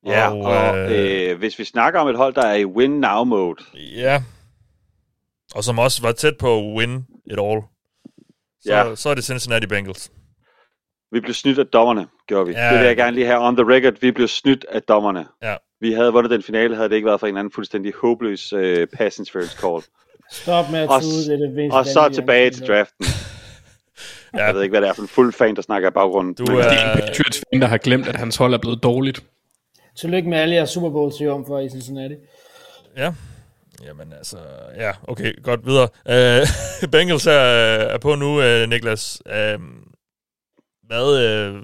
Ja, 0.06 0.30
Og, 0.30 0.40
og, 0.40 0.78
øh, 0.92 1.30
øh, 1.30 1.38
hvis 1.38 1.58
vi 1.58 1.64
snakker 1.64 2.00
om 2.00 2.08
et 2.08 2.16
hold, 2.16 2.34
der 2.34 2.42
er 2.46 2.54
i 2.54 2.64
win 2.64 2.90
now 2.90 3.24
mode, 3.24 3.62
Ja. 3.96 4.22
Og 5.54 5.64
som 5.64 5.78
også 5.78 6.02
var 6.02 6.12
tæt 6.12 6.36
på 6.38 6.58
at 6.58 6.64
win 6.78 6.96
it 7.26 7.38
all. 7.40 7.60
Så, 8.60 8.72
Ja. 8.74 8.94
så 8.94 9.08
er 9.08 9.14
det 9.14 9.24
Cincinnati 9.24 9.66
Bengals. 9.66 10.10
vi 11.12 11.20
blev 11.20 11.34
snydt 11.34 11.58
af 11.58 11.66
dommerne, 11.66 12.06
gjorde 12.28 12.46
vi. 12.46 12.52
Ja. 12.52 12.70
Det 12.72 12.78
vil 12.78 12.86
jeg 12.86 12.96
gerne 12.96 13.14
lige 13.14 13.26
have 13.26 13.40
on 13.40 13.56
the 13.56 13.66
record. 13.74 13.92
Vi 14.00 14.10
blev 14.10 14.28
snydt 14.28 14.64
af 14.68 14.82
dommerne. 14.82 15.26
Ja. 15.42 15.54
Vi 15.80 15.92
havde 15.92 16.12
vundet 16.12 16.30
den 16.30 16.42
finale, 16.42 16.76
havde 16.76 16.88
det 16.88 16.94
ikke 16.96 17.06
været 17.06 17.20
for 17.20 17.26
en 17.26 17.30
eller 17.30 17.40
anden 17.40 17.52
fuldstændig 17.54 17.92
håbløs 18.02 18.52
øh, 18.52 18.86
pass 18.86 19.18
interference 19.18 19.56
call. 19.60 19.82
Stop 20.32 20.70
med 20.70 20.80
at 20.80 20.88
Og, 20.88 21.02
tude, 21.02 21.24
det 21.38 21.48
er 21.48 21.62
det 21.62 21.72
og 21.72 21.86
så 21.86 22.08
tilbage 22.14 22.50
til 22.50 22.66
draften. 22.66 23.06
ja. 24.34 24.44
Jeg 24.44 24.54
ved 24.54 24.62
ikke, 24.62 24.72
hvad 24.72 24.80
det 24.80 24.88
er 24.88 24.92
for 24.92 25.02
en 25.02 25.08
fuld 25.08 25.32
fan, 25.32 25.56
der 25.56 25.62
snakker 25.62 25.88
i 25.88 25.92
baggrunden. 25.92 26.34
Du 26.34 26.44
men- 26.46 26.56
Det 26.56 26.64
er 26.66 26.92
en 26.92 27.00
Patriots-fan, 27.00 27.60
der 27.60 27.66
har 27.66 27.78
glemt, 27.78 28.08
at 28.08 28.16
hans 28.16 28.36
hold 28.36 28.54
er 28.54 28.58
blevet 28.58 28.82
dårligt. 28.82 29.24
Tillykke 29.96 30.28
med 30.28 30.38
alle 30.38 30.54
jeres 30.54 30.70
Super 30.70 30.90
Bowl 30.90 31.12
triumfer 31.12 31.34
om 31.34 31.46
for 31.46 31.58
i 31.58 31.70
Cincinnati. 31.70 32.14
Ja. 32.96 33.14
Jamen 33.84 34.12
altså, 34.12 34.38
ja, 34.76 34.92
okay, 35.08 35.42
godt 35.42 35.66
videre. 35.66 35.88
Uh, 36.04 36.46
Bengals 36.92 37.26
er, 37.26 37.32
er 37.32 37.98
på 37.98 38.14
nu, 38.14 38.38
uh, 38.38 38.68
Niklas. 38.68 39.22
Uh, 39.26 39.62
hvad, 40.82 41.06
uh, 41.52 41.62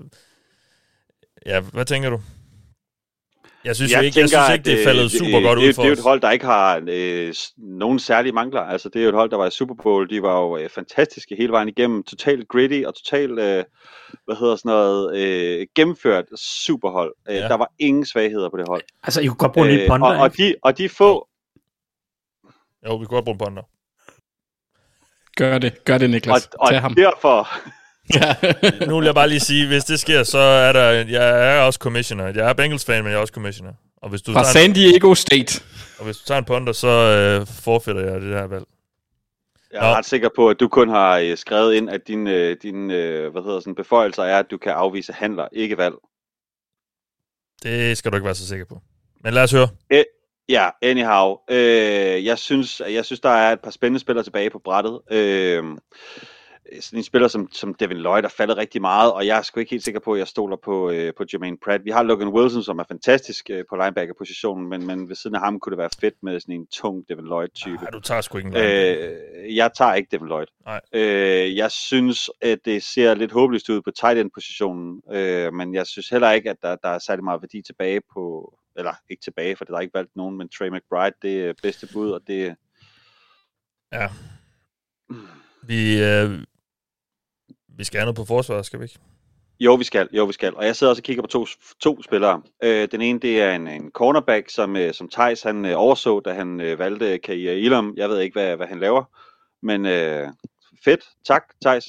ja, 1.46 1.60
hvad 1.60 1.84
tænker 1.84 2.10
du? 2.10 2.20
Jeg 3.64 3.76
synes, 3.76 3.92
jeg 3.92 4.04
ikke, 4.04 4.20
jeg 4.20 4.28
synes 4.28 4.50
ikke, 4.52 4.64
det 4.64 4.80
er 4.80 4.84
faldet 4.84 5.10
super 5.10 5.36
øh, 5.38 5.42
godt 5.42 5.58
det, 5.58 5.68
ud 5.68 5.72
for 5.74 5.82
Det 5.82 5.88
er 5.88 5.90
jo 5.90 5.98
et 5.98 6.02
hold, 6.02 6.20
der 6.20 6.30
ikke 6.30 6.44
har 6.44 6.82
øh, 6.88 7.34
nogen 7.58 7.98
særlige 7.98 8.32
mangler. 8.32 8.60
Altså, 8.60 8.88
det 8.88 8.98
er 8.98 9.02
jo 9.02 9.08
et 9.08 9.14
hold, 9.14 9.30
der 9.30 9.36
var 9.36 9.46
i 9.46 9.50
Super 9.50 9.74
Bowl. 9.82 10.10
De 10.10 10.22
var 10.22 10.40
jo 10.40 10.56
øh, 10.56 10.68
fantastiske 10.70 11.36
hele 11.36 11.52
vejen 11.52 11.68
igennem. 11.68 12.02
Totalt 12.02 12.48
gritty 12.48 12.82
og 12.86 12.94
totalt, 12.94 13.30
øh, 13.38 13.64
hvad 14.24 14.36
hedder 14.36 14.56
sådan 14.56 14.68
noget, 14.70 15.16
øh, 15.18 15.66
gennemført 15.74 16.24
superhold. 16.36 17.14
Øh, 17.28 17.34
Ja. 17.36 17.48
Der 17.48 17.54
var 17.54 17.72
ingen 17.78 18.06
svagheder 18.06 18.50
på 18.50 18.56
det 18.56 18.68
hold. 18.68 18.82
Altså, 19.02 19.20
I 19.20 19.26
kunne 19.26 19.36
godt 19.36 19.52
bruge 19.52 19.66
en 19.68 19.72
lille 19.74 19.88
ponder, 19.88 20.06
og, 20.06 20.16
og, 20.16 20.36
de, 20.36 20.54
og 20.62 20.78
de 20.78 20.88
få... 20.88 21.28
Jo, 22.86 22.96
vi 22.96 23.06
kunne 23.06 23.16
godt 23.16 23.24
bruge 23.24 23.34
en 23.34 23.38
ponder. 23.38 23.62
Gør 25.36 25.58
det, 25.58 25.84
gør 25.84 25.98
det, 25.98 26.06
Og, 26.06 26.10
Niklas. 26.10 26.48
og 26.58 26.68
Tag 26.68 26.80
ham. 26.80 26.94
derfor... 26.94 27.48
nu 28.88 28.96
vil 28.98 29.04
jeg 29.04 29.14
bare 29.14 29.28
lige 29.28 29.40
sige, 29.40 29.66
hvis 29.66 29.84
det 29.84 30.00
sker, 30.00 30.22
så 30.22 30.38
er 30.38 30.72
der, 30.72 30.90
jeg 30.90 31.56
er 31.56 31.60
også 31.60 31.78
commissioner. 31.78 32.26
Jeg 32.26 32.48
er 32.48 32.52
Bengals-fan, 32.52 33.02
men 33.04 33.10
jeg 33.12 33.16
er 33.16 33.20
også 33.20 33.32
commissioner. 33.34 33.72
Og 33.96 34.10
hvis 34.10 34.22
du 34.22 34.32
Fra 34.32 34.42
tager 34.52 34.64
en- 34.66 34.74
San 34.74 34.92
Diego 34.92 35.14
State. 35.14 35.62
Og 35.98 36.04
hvis 36.04 36.16
du 36.16 36.24
tager 36.26 36.38
en 36.38 36.44
ponder, 36.44 36.72
så 36.72 36.88
øh, 36.88 37.46
forfælder 37.46 38.12
jeg 38.12 38.20
det 38.20 38.28
her 38.28 38.46
valg. 38.46 38.64
Jeg 39.72 39.78
er 39.78 39.90
Nå. 39.90 39.94
ret 39.96 40.04
sikker 40.06 40.28
på, 40.36 40.48
at 40.48 40.60
du 40.60 40.68
kun 40.68 40.88
har 40.88 41.18
øh, 41.18 41.36
skrevet 41.36 41.74
ind, 41.74 41.90
at 41.90 42.00
dine 42.08 42.34
øh, 42.34 42.56
din, 42.62 42.90
øh, 42.90 43.32
hvad 43.32 43.42
hedder 43.42 43.60
sådan, 43.60 43.74
beføjelser 43.74 44.22
er, 44.22 44.38
at 44.38 44.46
du 44.50 44.58
kan 44.58 44.72
afvise 44.72 45.12
handler, 45.12 45.48
ikke 45.52 45.76
valg. 45.78 45.94
Det 47.62 47.98
skal 47.98 48.10
du 48.10 48.16
ikke 48.16 48.24
være 48.24 48.34
så 48.34 48.46
sikker 48.46 48.64
på. 48.64 48.80
Men 49.24 49.34
lad 49.34 49.42
os 49.42 49.52
høre. 49.52 49.68
Eh, 49.90 50.04
Ja, 50.48 50.68
anyhow. 50.82 51.36
Øh, 51.50 52.24
jeg, 52.24 52.38
synes, 52.38 52.82
jeg 52.90 53.04
synes, 53.04 53.20
der 53.20 53.28
er 53.30 53.52
et 53.52 53.60
par 53.60 53.70
spændende 53.70 54.00
spillere 54.00 54.24
tilbage 54.24 54.50
på 54.50 54.58
brættet. 54.64 55.00
Øh, 55.10 55.64
sådan 56.80 56.98
en 56.98 57.04
spiller 57.04 57.28
som, 57.28 57.48
som 57.52 57.74
Devin 57.74 57.96
Lloyd 57.96 58.24
er 58.24 58.28
faldet 58.28 58.56
rigtig 58.56 58.80
meget, 58.80 59.12
og 59.12 59.26
jeg 59.26 59.38
er 59.38 59.42
sgu 59.42 59.60
ikke 59.60 59.70
helt 59.70 59.84
sikker 59.84 60.00
på, 60.00 60.12
at 60.12 60.18
jeg 60.18 60.28
stoler 60.28 60.56
på, 60.64 60.90
øh, 60.90 61.12
på 61.16 61.24
Jermaine 61.32 61.56
Pratt. 61.64 61.84
Vi 61.84 61.90
har 61.90 62.02
Logan 62.02 62.28
Wilson, 62.28 62.62
som 62.62 62.78
er 62.78 62.84
fantastisk 62.88 63.50
øh, 63.50 63.64
på 63.70 63.76
linebacker-positionen, 63.76 64.68
men, 64.68 64.86
men 64.86 65.08
ved 65.08 65.16
siden 65.16 65.36
af 65.36 65.40
ham 65.42 65.60
kunne 65.60 65.70
det 65.70 65.78
være 65.78 65.90
fedt 66.00 66.14
med 66.22 66.40
sådan 66.40 66.54
en 66.54 66.66
tung 66.66 67.08
Devin 67.08 67.24
Lloyd-type. 67.24 67.82
Nej, 67.82 67.90
du 67.90 68.00
tager 68.00 68.20
sgu 68.20 68.38
ikke 68.38 68.48
en. 68.48 68.56
Øh, 68.56 69.56
jeg 69.56 69.70
tager 69.76 69.94
ikke 69.94 70.08
Devin 70.10 70.26
Lloyd. 70.26 70.46
Nej. 70.64 70.80
Øh, 70.92 71.56
jeg 71.56 71.70
synes, 71.70 72.30
at 72.40 72.58
det 72.64 72.82
ser 72.82 73.14
lidt 73.14 73.32
håbløst 73.32 73.68
ud 73.68 73.82
på 73.82 73.90
tight 73.90 74.18
end-positionen, 74.18 75.02
øh, 75.12 75.52
men 75.52 75.74
jeg 75.74 75.86
synes 75.86 76.08
heller 76.08 76.30
ikke, 76.30 76.50
at 76.50 76.56
der, 76.62 76.76
der 76.76 76.88
er 76.88 76.98
særlig 76.98 77.24
meget 77.24 77.42
værdi 77.42 77.62
tilbage 77.62 78.00
på, 78.14 78.54
eller 78.76 78.92
ikke 79.10 79.22
tilbage, 79.22 79.56
for 79.56 79.64
det 79.64 79.74
er 79.74 79.80
ikke 79.80 79.94
valgt 79.94 80.16
nogen, 80.16 80.38
men 80.38 80.48
Trey 80.48 80.68
McBride, 80.68 81.16
det 81.22 81.44
er 81.44 81.52
bedste 81.62 81.88
bud, 81.92 82.10
og 82.10 82.20
det 82.26 82.56
Ja. 83.92 84.08
Vi, 85.62 86.02
øh, 86.02 86.44
vi 87.82 87.86
skal 87.86 87.98
have 87.98 88.06
noget 88.06 88.16
på 88.16 88.24
forsvaret, 88.24 88.66
skal 88.66 88.78
vi 88.78 88.84
ikke? 88.84 88.98
Jo, 89.60 89.74
vi 89.74 89.84
skal. 89.84 90.08
Jo, 90.12 90.24
vi 90.24 90.32
skal. 90.32 90.54
Og 90.56 90.66
jeg 90.66 90.76
sidder 90.76 90.90
også 90.90 91.00
og 91.00 91.04
kigger 91.04 91.22
på 91.22 91.28
to, 91.28 91.46
to 91.80 92.02
spillere. 92.02 92.42
Øh, 92.64 92.88
den 92.92 93.00
ene, 93.00 93.18
det 93.18 93.42
er 93.42 93.54
en, 93.54 93.68
en 93.68 93.90
cornerback, 93.90 94.50
som, 94.50 94.76
øh, 94.76 94.94
som 94.94 95.08
Thijs 95.08 95.42
han 95.42 95.64
øh, 95.64 95.72
overså, 95.76 96.20
da 96.20 96.32
han 96.32 96.60
øh, 96.60 96.78
valgte 96.78 97.18
Kaia 97.18 97.52
Ilum. 97.52 97.94
Jeg 97.96 98.08
ved 98.08 98.20
ikke, 98.20 98.34
hvad, 98.34 98.56
hvad 98.56 98.66
han 98.66 98.80
laver, 98.80 99.04
men 99.62 99.86
øh, 99.86 100.28
fedt. 100.84 101.00
Tak, 101.26 101.42
Thijs, 101.64 101.84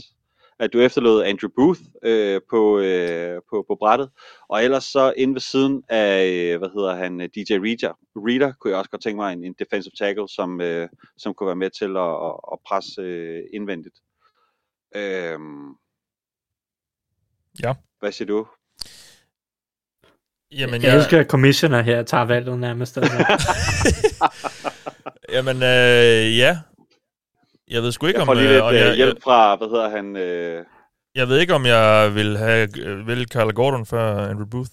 at 0.60 0.74
du 0.74 0.80
efterlod 0.80 1.24
Andrew 1.24 1.50
Booth 1.56 1.80
øh, 2.04 2.42
på, 2.50 2.80
øh, 2.80 3.42
på, 3.50 3.66
på 3.68 3.76
brættet. 3.80 4.10
Og 4.50 4.64
ellers 4.64 4.84
så 4.84 5.14
inde 5.18 5.34
ved 5.34 5.42
siden 5.42 5.84
af, 5.90 6.26
øh, 6.26 6.60
hvad 6.60 6.70
hedder 6.76 6.96
han, 6.96 7.22
øh, 7.22 7.30
DJ 7.36 7.54
Reader, 7.54 7.94
Reader 8.16 8.54
kunne 8.60 8.72
jeg 8.72 8.80
også 8.80 8.92
godt 8.92 9.04
tænke 9.04 9.18
mig 9.18 9.34
en, 9.34 9.44
en 9.44 9.56
defensive 9.60 9.94
tackle, 10.00 10.30
som, 10.30 10.62
øh, 10.62 10.90
som 11.18 11.34
kunne 11.34 11.48
være 11.48 11.56
med 11.56 11.70
til 11.70 11.98
at, 11.98 12.14
at, 12.28 12.36
at 12.54 12.60
presse 12.68 13.02
øh, 13.02 13.44
indvendigt. 13.54 13.96
Øh, 14.96 15.40
Ja. 17.64 17.74
hvad 18.00 18.12
siger 18.12 18.28
du? 18.28 18.48
Jamen, 20.52 20.84
Jeg 20.84 20.96
elsker, 20.96 21.20
at 21.20 21.28
commissioner 21.28 21.82
her 21.82 22.04
tager 22.04 22.24
valget 22.26 22.60
nærmest. 22.60 22.98
Altså. 22.98 23.18
Jamen, 25.36 25.56
øh, 25.56 26.38
ja. 26.38 26.60
Jeg 27.68 27.82
ved 27.84 27.92
sgu 27.92 28.06
ikke, 28.08 28.18
Jeg 28.20 28.22
om... 28.22 28.26
får 28.28 28.34
lige 28.34 28.48
øh, 28.50 28.54
lidt 28.72 28.82
øh, 28.84 28.88
jeg, 28.88 28.96
hjælp 28.96 29.24
fra, 29.24 29.56
hvad 29.56 29.68
hedder 29.68 29.90
han? 29.90 30.16
Øh, 30.16 30.66
Jeg 31.16 31.28
ved 31.28 31.40
ikke, 31.40 31.54
om 31.54 31.66
jeg 31.66 32.12
vil 32.16 32.38
have 32.38 32.80
øh, 32.80 33.08
vil 33.08 33.28
Carl 33.28 33.52
Gordon 33.54 33.86
før 33.86 34.28
Andrew 34.30 34.46
Booth. 34.46 34.72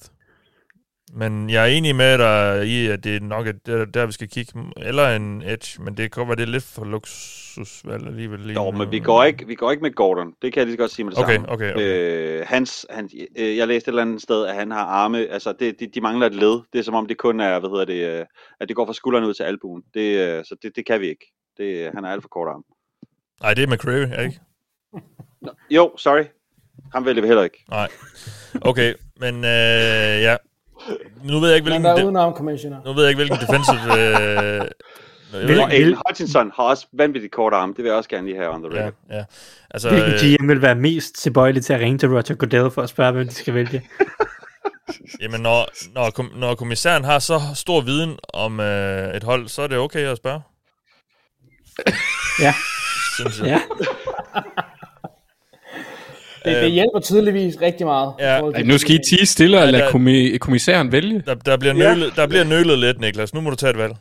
Men 1.15 1.51
jeg 1.51 1.63
er 1.63 1.67
enig 1.67 1.97
med 1.97 2.19
dig 2.19 2.67
i, 2.67 2.87
at 2.87 3.05
det 3.05 3.17
er 3.17 3.21
nok 3.21 3.47
at 3.47 3.67
det 3.67 3.81
er 3.81 3.85
der, 3.85 4.07
vi 4.07 4.13
skal 4.13 4.29
kigge. 4.29 4.53
Eller 4.77 5.17
en 5.17 5.43
Edge, 5.43 5.83
men 5.83 5.97
det 5.97 6.13
kan 6.13 6.27
være, 6.27 6.37
det 6.37 6.43
er 6.43 6.47
lidt 6.47 6.65
for 6.65 6.85
luksusvalg 6.85 8.07
alligevel. 8.07 8.41
Lige 8.41 8.55
Jo, 8.63 8.71
men 8.71 8.91
vi 8.91 8.99
går, 8.99 9.25
ikke, 9.25 9.47
vi 9.47 9.55
går 9.55 9.71
ikke 9.71 9.83
med 9.83 9.95
Gordon. 9.95 10.35
Det 10.43 10.53
kan 10.53 10.59
jeg 10.61 10.67
lige 10.67 10.75
så 10.75 10.79
godt 10.79 10.91
sige 10.91 11.05
med 11.05 11.13
det 11.13 11.23
Okay, 11.23 11.35
samme. 11.35 11.49
okay, 11.53 11.75
okay. 11.75 12.41
Øh, 12.41 12.47
hans, 12.47 12.87
han, 12.91 13.11
øh, 13.39 13.57
jeg 13.57 13.69
læste 13.69 13.89
et 13.89 13.93
eller 13.93 14.03
andet 14.03 14.23
sted, 14.23 14.47
at 14.47 14.55
han 14.55 14.71
har 14.71 14.85
arme, 14.85 15.19
altså 15.19 15.53
det, 15.53 15.81
de, 15.81 15.87
de 15.87 16.01
mangler 16.01 16.27
et 16.27 16.35
led. 16.35 16.61
Det 16.73 16.79
er 16.79 16.83
som 16.83 16.95
om 16.95 17.07
det 17.07 17.19
kun 17.19 17.41
er, 17.41 17.59
hvad 17.59 17.71
hedder 17.71 17.85
det, 17.85 18.21
øh, 18.21 18.27
at 18.61 18.69
det 18.69 18.77
går 18.77 18.87
fra 18.87 18.93
skulderen 18.93 19.25
ud 19.25 19.35
til 19.35 19.43
albuen. 19.43 19.83
Det, 19.95 20.29
øh, 20.29 20.45
så 20.45 20.57
det, 20.63 20.77
det 20.77 20.87
kan 20.87 21.01
vi 21.01 21.09
ikke. 21.09 21.33
Det, 21.57 21.91
han 21.95 22.05
er 22.05 22.09
alt 22.09 22.23
for 22.23 22.29
kort 22.29 22.49
arm. 22.49 22.65
Nej, 23.43 23.55
det 23.55 23.63
er 23.63 23.67
McCreary, 23.75 24.25
ikke? 24.25 24.41
Nå, 25.43 25.51
jo, 25.71 25.93
sorry. 25.97 26.25
Ham 26.93 27.05
vælger 27.07 27.23
vi 27.23 27.27
heller 27.29 27.45
ikke. 27.45 27.65
Nej. 27.71 27.89
Okay, 28.63 28.95
men 29.21 29.35
øh, 29.35 30.23
ja. 30.23 30.37
Nu 31.25 31.41
ved 31.41 31.49
jeg 31.49 31.57
ikke, 31.57 31.65
Men 31.71 31.73
hvilken... 31.73 31.85
der 31.85 31.91
er 31.91 31.97
de- 31.97 32.05
udenom 32.05 32.35
commissioner. 32.35 32.77
nu 32.85 32.93
ved 32.93 33.03
jeg 33.05 33.11
ikke, 33.11 33.19
hvilken 33.19 33.39
defensive... 33.47 34.61
Øh, 34.61 34.67
Aiden 35.71 35.97
Hutchinson 36.09 36.53
har 36.57 36.63
også 36.63 36.87
vanvittigt 36.93 37.33
kort 37.33 37.53
arm. 37.55 37.75
Det 37.75 37.79
vil 37.85 37.89
jeg 37.89 37.97
også 37.97 38.11
gerne 38.11 38.27
lige 38.27 38.37
have 38.37 38.51
on 38.51 38.63
the 38.63 38.73
record. 38.79 38.93
Ja, 39.11 39.17
ja. 39.17 39.25
Altså, 39.71 39.89
Hvilken 39.89 40.13
øh, 40.13 40.37
GM 40.41 40.49
vil 40.49 40.63
være 40.63 40.75
mest 40.75 41.15
tilbøjelig 41.23 41.65
til 41.65 41.73
at 41.73 41.81
ringe 41.81 41.99
til 41.99 42.09
Roger 42.09 42.35
Goodell 42.35 42.71
for 42.71 42.83
at 42.83 42.89
spørge, 42.89 43.13
hvem 43.13 43.29
de 43.29 43.35
skal 43.35 43.55
vælge? 43.55 43.83
Jamen, 45.23 45.41
når, 45.41 45.69
når, 45.95 46.11
kom, 46.11 46.31
når 46.37 46.55
kommissæren 46.55 47.05
har 47.05 47.19
så 47.19 47.41
stor 47.55 47.81
viden 47.81 48.19
om 48.35 48.61
øh, 48.61 49.15
et 49.15 49.23
hold, 49.25 49.49
så 49.49 49.63
er 49.63 49.67
det 49.67 49.79
okay 49.79 50.01
at 50.07 50.17
spørge. 50.17 50.41
Ja. 52.41 52.55
Synes 53.19 53.41
jeg. 53.41 53.47
Ja. 53.47 53.61
Det, 56.45 56.63
det 56.63 56.71
hjælper 56.73 57.01
tydeligvis 57.01 57.61
rigtig 57.61 57.87
meget. 57.87 58.15
Ja. 58.19 58.51
Ej, 58.51 58.63
nu 58.63 58.79
skal 58.79 58.95
I 58.95 58.99
tige 59.11 59.27
stille 59.27 59.59
og 59.59 59.65
Ja, 59.65 59.71
lade 59.71 59.89
kommi- 59.89 60.39
kommissæren 60.39 60.93
vælge. 60.93 61.23
Der, 61.27 61.35
der, 61.35 61.57
bliver 61.57 61.75
Ja. 61.75 61.89
nølet, 61.95 62.13
der 62.17 62.27
bliver 62.27 62.45
nølet 62.45 62.79
lidt, 62.79 63.01
Niklas. 63.01 63.35
Nu 63.35 63.41
må 63.41 63.51
du 63.51 63.57
tage 63.57 63.71
et 63.71 63.79
valg. 63.79 63.93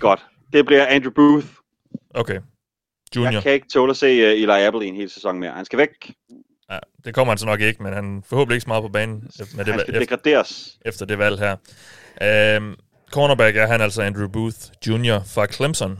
Godt. 0.00 0.20
Det 0.52 0.66
bliver 0.66 0.86
Andrew 0.86 1.12
Booth. 1.12 1.46
Okay. 2.14 2.38
Junior. 3.16 3.32
Jeg 3.32 3.42
kan 3.42 3.52
ikke 3.52 3.66
tåle 3.72 3.90
at 3.90 3.96
se 3.96 4.06
uh, 4.06 4.30
Eli 4.42 4.64
Apple 4.66 4.84
i 4.84 4.88
en 4.88 4.96
hel 4.96 5.10
sæson 5.10 5.38
mere. 5.40 5.50
Han 5.52 5.64
skal 5.64 5.78
væk. 5.78 5.88
Ja, 6.70 6.78
det 7.04 7.14
kommer 7.14 7.32
han 7.32 7.38
så 7.38 7.46
nok 7.46 7.60
ikke, 7.60 7.82
men 7.82 7.92
han 7.92 8.22
forhåbentlig 8.28 8.54
ikke 8.56 8.62
så 8.62 8.68
meget 8.68 8.82
på 8.82 8.88
banen 8.88 9.14
med 9.14 9.64
det, 9.64 9.74
Han 9.74 9.80
skal 9.80 9.94
efter, 9.94 9.98
degraderes. 10.16 10.78
efter 10.86 11.06
det 11.06 11.18
valg 11.18 11.38
her. 11.38 11.56
Øhm, 12.56 12.74
cornerback 13.10 13.56
er 13.56 13.66
han 13.66 13.80
altså 13.80 14.02
Andrew 14.02 14.28
Booth 14.28 14.56
Jr. 14.88 15.18
fra 15.26 15.46
Clemson, 15.46 15.98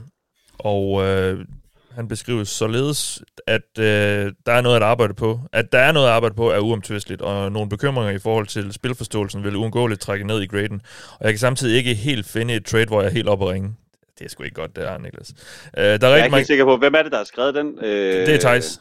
og 0.59 1.05
øh, 1.07 1.45
han 1.99 2.09
beskrives 2.09 2.49
således, 2.49 3.23
at 3.47 3.79
øh, 3.79 4.33
der 4.47 4.53
er 4.53 4.61
noget 4.61 4.77
at 4.77 4.83
arbejde 4.83 5.15
på. 5.15 5.41
At 5.53 5.73
der 5.73 5.79
er 5.79 5.93
noget 5.93 6.07
at 6.07 6.13
arbejde 6.13 6.35
på 6.35 6.51
er 6.51 6.59
uomtvisteligt, 6.59 7.23
og 7.23 7.53
nogle 7.53 7.69
bekymringer 7.69 8.13
i 8.13 8.19
forhold 8.19 8.47
til 8.47 8.73
spilforståelsen 8.73 9.45
vil 9.45 9.57
uundgåeligt 9.57 10.01
trække 10.01 10.27
ned 10.27 10.43
i 10.43 10.47
graden. 10.47 10.81
Og 11.13 11.25
jeg 11.25 11.33
kan 11.33 11.39
samtidig 11.39 11.77
ikke 11.77 11.95
helt 11.95 12.27
finde 12.27 12.55
et 12.55 12.65
trade, 12.65 12.87
hvor 12.87 13.01
jeg 13.01 13.09
er 13.09 13.13
helt 13.13 13.29
oppe 13.29 13.45
at 13.45 13.51
ringe. 13.51 13.75
Det 14.19 14.25
er 14.25 14.29
sgu 14.31 14.43
ikke 14.43 14.55
godt, 14.55 14.77
det 14.77 14.89
er, 14.89 14.99
Niklas. 14.99 15.33
Øh, 15.79 15.85
der 15.85 15.91
er 15.91 15.97
Jeg 16.11 16.21
er 16.21 16.25
ikke 16.25 16.37
helt 16.37 16.47
sikker 16.47 16.65
på, 16.65 16.77
hvem 16.77 16.95
er 16.95 17.03
det, 17.03 17.13
der 17.13 17.19
har 17.19 17.25
skrevet 17.25 17.55
den? 17.55 17.79
Øh, 17.83 18.27
Det 18.27 18.35
er 18.35 18.39
Thijs. 18.39 18.81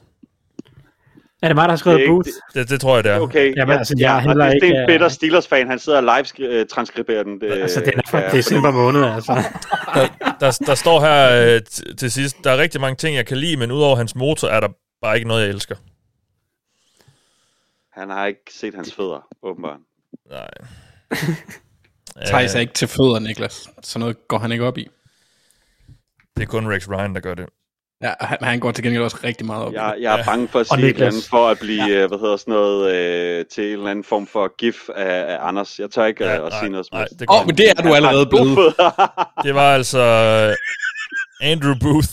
Er 1.41 1.47
det 1.47 1.55
mig, 1.55 1.63
der 1.63 1.69
har 1.69 1.75
skrevet 1.77 1.97
Det 1.97 2.03
ikke- 2.03 2.11
Booth? 2.13 2.29
Det, 2.53 2.69
det 2.69 2.81
tror 2.81 2.95
jeg, 2.95 3.03
det 3.03 3.11
er. 3.11 3.19
Okay, 3.19 3.55
Jamen, 3.55 3.77
altså, 3.77 3.95
jeg 3.99 4.13
og 4.13 4.21
heller 4.21 4.45
det, 4.45 4.53
det 4.61 4.63
er 4.63 4.65
ikke, 4.67 4.75
en 4.77 4.81
øh, 4.81 4.87
bitter 4.87 5.09
Steelers-fan. 5.09 5.67
Han 5.67 5.79
sidder 5.79 5.97
og 5.97 6.03
live-transkriberer 6.37 7.23
den. 7.23 7.41
Det, 7.41 7.51
Altså, 7.51 7.79
den 7.79 7.93
er 7.97 8.01
fra 8.07 8.17
jeg 8.17 8.31
december 8.31 8.71
måned, 8.71 9.03
altså. 9.03 9.33
der, 10.39 10.59
der 10.65 10.75
står 10.75 10.99
her 11.01 11.53
øh, 11.55 11.61
t- 11.69 11.95
til 11.95 12.11
sidst, 12.11 12.37
der 12.43 12.51
er 12.51 12.57
rigtig 12.57 12.81
mange 12.81 12.95
ting, 12.95 13.15
jeg 13.15 13.25
kan 13.25 13.37
lide, 13.37 13.57
men 13.57 13.71
udover 13.71 13.95
hans 13.95 14.15
motor, 14.15 14.47
er 14.47 14.59
der 14.59 14.69
bare 15.01 15.15
ikke 15.15 15.27
noget, 15.27 15.41
jeg 15.41 15.49
elsker. 15.49 15.75
Han 17.99 18.09
har 18.09 18.25
ikke 18.25 18.41
set 18.51 18.75
hans 18.75 18.93
fødder, 18.93 19.27
åbenbart. 19.43 19.79
Nej. 20.29 20.49
Thijs 22.27 22.55
er 22.55 22.59
ikke 22.59 22.73
til 22.73 22.87
fødder, 22.87 23.19
Niklas. 23.19 23.69
Så 23.83 23.99
noget 23.99 24.27
går 24.27 24.37
han 24.39 24.51
ikke 24.51 24.65
op 24.65 24.77
i. 24.77 24.87
Det 26.37 26.43
er 26.43 26.47
kun 26.47 26.67
Rex 26.73 26.89
Ryan, 26.89 27.15
der 27.15 27.21
gør 27.21 27.33
det. 27.33 27.45
Ja, 28.01 28.13
han, 28.21 28.37
han 28.41 28.59
går 28.59 28.71
til 28.71 28.83
gengæld 28.83 29.03
også 29.03 29.17
rigtig 29.23 29.45
meget 29.45 29.63
op 29.65 29.73
Jeg, 29.73 29.95
jeg 29.99 30.19
er 30.19 30.25
bange 30.25 30.47
for 30.47 30.59
at 30.59 30.67
sige 30.67 30.89
et 30.89 31.01
andet, 31.01 31.23
for 31.29 31.47
at 31.49 31.57
blive, 31.59 31.89
øh, 31.95 32.07
hvad 32.07 32.19
hedder 32.19 32.37
sådan 32.37 32.53
noget, 32.53 32.93
øh, 32.95 33.45
til 33.45 33.63
en 33.65 33.71
eller 33.73 33.87
anden 33.91 34.03
form 34.03 34.27
for 34.27 34.55
gif 34.57 34.75
af, 34.95 35.33
af 35.33 35.37
Anders. 35.47 35.79
Jeg 35.79 35.91
tør 35.91 36.05
ikke 36.05 36.23
Ja, 36.25 36.31
ja, 36.31 36.45
at 36.45 36.51
nej, 36.51 36.59
sige 36.59 36.69
noget 36.69 36.85
som 36.85 36.97
helst. 36.97 37.19
det 37.19 37.29
Åh, 37.29 37.39
oh, 37.41 37.45
men 37.47 37.57
det 37.57 37.69
er 37.69 37.73
du 37.73 37.93
allerede 37.93 38.25
blevet. 38.33 38.57
Det 39.43 39.55
var 39.55 39.73
altså 39.73 39.99
øh, 39.99 40.55
Andrew 41.51 41.73
Booth 41.81 42.07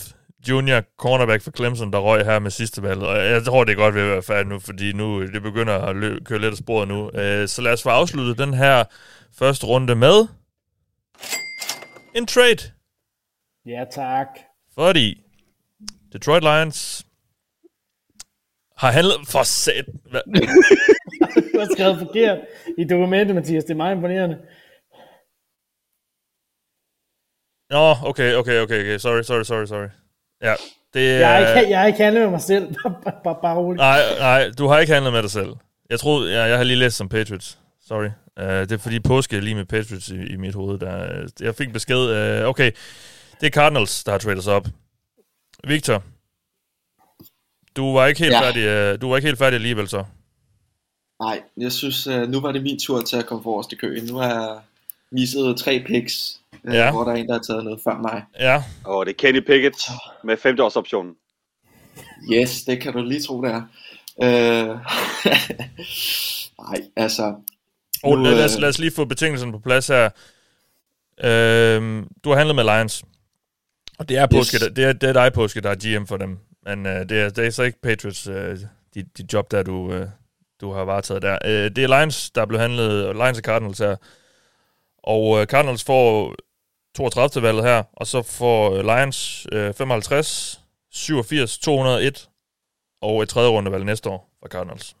Jr., 0.49 0.81
cornerback 0.99 1.43
for 1.43 1.51
Clemson, 1.51 1.91
der 1.93 1.99
røg 1.99 2.25
her 2.25 2.39
med 2.39 2.51
sidste 2.51 2.81
valg. 2.83 2.99
Og 2.99 3.17
jeg 3.25 3.45
tror, 3.45 3.63
det 3.63 3.71
er 3.71 3.75
godt 3.75 3.95
ved 3.95 4.01
at 4.01 4.09
være 4.09 4.23
færdigt 4.23 4.49
nu, 4.49 4.59
fordi 4.59 4.93
nu 4.93 5.21
det 5.27 5.41
begynder 5.41 5.73
at 5.73 5.95
lø- 5.95 6.23
køre 6.23 6.39
lidt 6.39 6.51
af 6.51 6.57
sporet 6.57 6.87
nu. 6.87 7.11
Øh, 7.19 7.47
Så 7.47 7.61
lad 7.61 7.73
os 7.73 7.83
få 7.83 7.89
afsluttet 7.89 8.37
den 8.37 8.53
her 8.53 8.83
første 9.39 9.65
runde 9.65 9.95
med 9.95 10.27
en 12.15 12.25
trade. 12.25 12.57
Ja, 13.65 13.83
tak. 13.91 14.27
Fordi 14.75 15.21
Detroit 16.15 16.43
Lions 16.43 17.05
har 18.77 18.91
handlet 18.91 19.27
for. 19.27 19.43
Hva? 20.11 20.21
Du 21.53 21.59
har 21.59 21.69
skrevet 21.73 21.99
forkert 21.99 22.37
i 22.77 22.83
dokumentet, 22.83 23.35
Mathias. 23.35 23.63
Det 23.63 23.71
er 23.71 23.75
meget 23.75 23.95
imponerende. 23.95 24.37
Nå, 27.69 28.09
okay, 28.09 28.33
okay, 28.35 28.59
okay, 28.59 28.81
okay. 28.81 28.97
Sorry, 28.97 29.21
sorry, 29.21 29.43
sorry, 29.43 29.65
sorry. 29.65 29.87
Ja, 30.43 30.53
det. 30.93 31.19
Jeg 31.19 31.41
er 31.41 31.59
ikke, 31.59 31.71
jeg 31.71 31.81
er 31.81 31.85
ikke 31.85 32.03
handlet 32.03 32.23
med 32.23 32.29
mig 32.29 32.41
selv. 32.41 32.75
Bare, 32.83 33.13
bare, 33.23 33.37
bare 33.41 33.57
roligt. 33.57 33.79
Nej, 33.79 33.99
nej, 34.19 34.51
du 34.57 34.67
har 34.67 34.79
ikke 34.79 34.93
handlet 34.93 35.13
med 35.13 35.21
dig 35.21 35.31
selv. 35.31 35.53
Jeg 35.89 35.99
troede, 35.99 36.39
jeg, 36.39 36.49
jeg 36.49 36.57
har 36.57 36.63
lige 36.63 36.77
læst 36.77 36.97
som 36.97 37.09
Patriots. 37.09 37.59
Sorry. 37.87 38.09
Uh, 38.41 38.45
det 38.45 38.71
er 38.71 38.77
fordi 38.77 38.99
påske 38.99 39.39
lige 39.39 39.55
med 39.55 39.65
Patriots 39.65 40.09
i, 40.09 40.25
i 40.33 40.35
mit 40.35 40.55
hoved. 40.55 40.79
Der, 40.79 41.27
jeg 41.39 41.55
fik 41.55 41.73
besked. 41.73 41.97
Uh, 42.41 42.49
okay, 42.49 42.71
det 43.41 43.47
er 43.47 43.51
Cardinals, 43.51 44.03
der 44.03 44.11
har 44.11 44.19
tradet 44.19 44.39
os 44.39 44.47
op. 44.47 44.67
Victor, 45.63 46.03
du 47.75 47.93
var 47.93 48.05
ikke 48.07 48.19
helt 48.19 48.33
Ja. 48.33 48.41
færdig. 48.41 48.93
Uh, 48.93 49.01
du 49.01 49.09
var 49.09 49.15
ikke 49.17 49.27
helt 49.27 49.39
færdig 49.39 49.55
alligevel 49.55 49.87
så. 49.87 50.03
Nej, 51.19 51.41
jeg 51.57 51.71
synes, 51.71 52.07
uh, 52.07 52.21
nu 52.21 52.39
var 52.39 52.51
det 52.51 52.63
min 52.63 52.79
tur 52.79 53.01
til 53.01 53.17
at 53.17 53.25
komme 53.25 53.43
forrest 53.43 53.71
i 53.73 53.75
køen. 53.75 54.05
Nu 54.05 54.15
har 54.15 54.29
jeg 54.29 54.59
misset 55.11 55.57
tre 55.57 55.83
picks, 55.87 56.41
uh, 56.63 56.73
Ja. 56.73 56.91
hvor 56.91 57.03
der 57.03 57.11
er 57.11 57.15
en, 57.15 57.27
der 57.27 57.33
har 57.33 57.41
taget 57.41 57.63
noget 57.63 57.79
før 57.83 57.97
mig. 57.97 58.23
Ja, 58.39 58.63
Og 58.83 59.05
det 59.05 59.11
er 59.11 59.15
Kenny 59.17 59.39
Pickett 59.45 59.77
med 60.23 60.37
femteårsoptionen. 60.37 61.15
Yes, 62.33 62.63
det 62.63 62.81
kan 62.81 62.93
du 62.93 63.03
lige 63.03 63.21
tro, 63.21 63.41
det 63.41 63.51
er. 63.51 63.61
Uh, 64.17 64.79
nej, 66.69 66.81
altså... 66.95 67.35
og 68.03 68.17
nu, 68.17 68.23
lad, 68.23 68.45
os, 68.45 68.55
øh, 68.55 68.61
lad 68.61 68.69
os 68.69 68.79
lige 68.79 68.91
få 68.91 69.05
betingelserne 69.05 69.51
på 69.51 69.59
plads 69.59 69.87
her. 69.87 70.05
Uh, 71.23 72.03
du 72.23 72.29
har 72.29 72.35
handlet 72.35 72.55
med 72.55 72.63
Lions. 72.63 73.03
Og 73.99 74.09
det 74.09 74.17
er, 74.17 74.25
påske, 74.27 74.55
Yes. 74.55 74.61
der- 74.61 74.69
det 74.69 74.83
er, 74.85 74.93
det 74.93 75.09
er 75.09 75.13
dig, 75.13 75.33
Påske, 75.33 75.61
der 75.61 75.69
er 75.69 75.75
GM 75.99 76.05
for 76.05 76.17
dem. 76.17 76.39
Men 76.65 76.85
uh, 76.85 76.91
det, 76.91 77.11
er, 77.11 77.29
det 77.29 77.45
er 77.45 77.49
så 77.49 77.63
ikke 77.63 77.81
Patriots, 77.81 78.27
uh, 78.27 78.35
dit, 78.93 79.17
dit 79.17 79.33
job, 79.33 79.51
der 79.51 79.63
du, 79.63 79.75
uh, 79.75 80.01
du 80.61 80.71
har 80.71 80.83
varetaget 80.85 81.21
der. 81.21 81.37
Uh, 81.45 81.49
det 81.75 81.77
er 81.77 81.87
Lions, 81.99 82.31
der 82.31 82.41
er 82.41 82.45
blevet 82.45 82.61
handlet, 82.61 83.15
Lions 83.15 83.37
og 83.37 83.43
Cardinals 83.43 83.79
her. 83.79 83.95
Og 85.03 85.21
uh, 85.29 85.43
Cardinals 85.43 85.83
får 85.83 86.35
32. 86.95 87.41
valget 87.47 87.63
her, 87.63 87.83
og 87.93 88.07
så 88.07 88.21
får 88.21 88.71
øh, 88.75 88.83
Lions 88.85 89.47
uh, 89.55 89.73
55, 89.73 90.61
87, 90.91 91.57
201 91.57 92.29
og 93.01 93.23
et 93.23 93.29
tredje 93.29 93.49
rundevalg 93.49 93.85
næste 93.85 94.09
år 94.09 94.29
fra 94.41 94.47
Cardinals. 94.49 94.95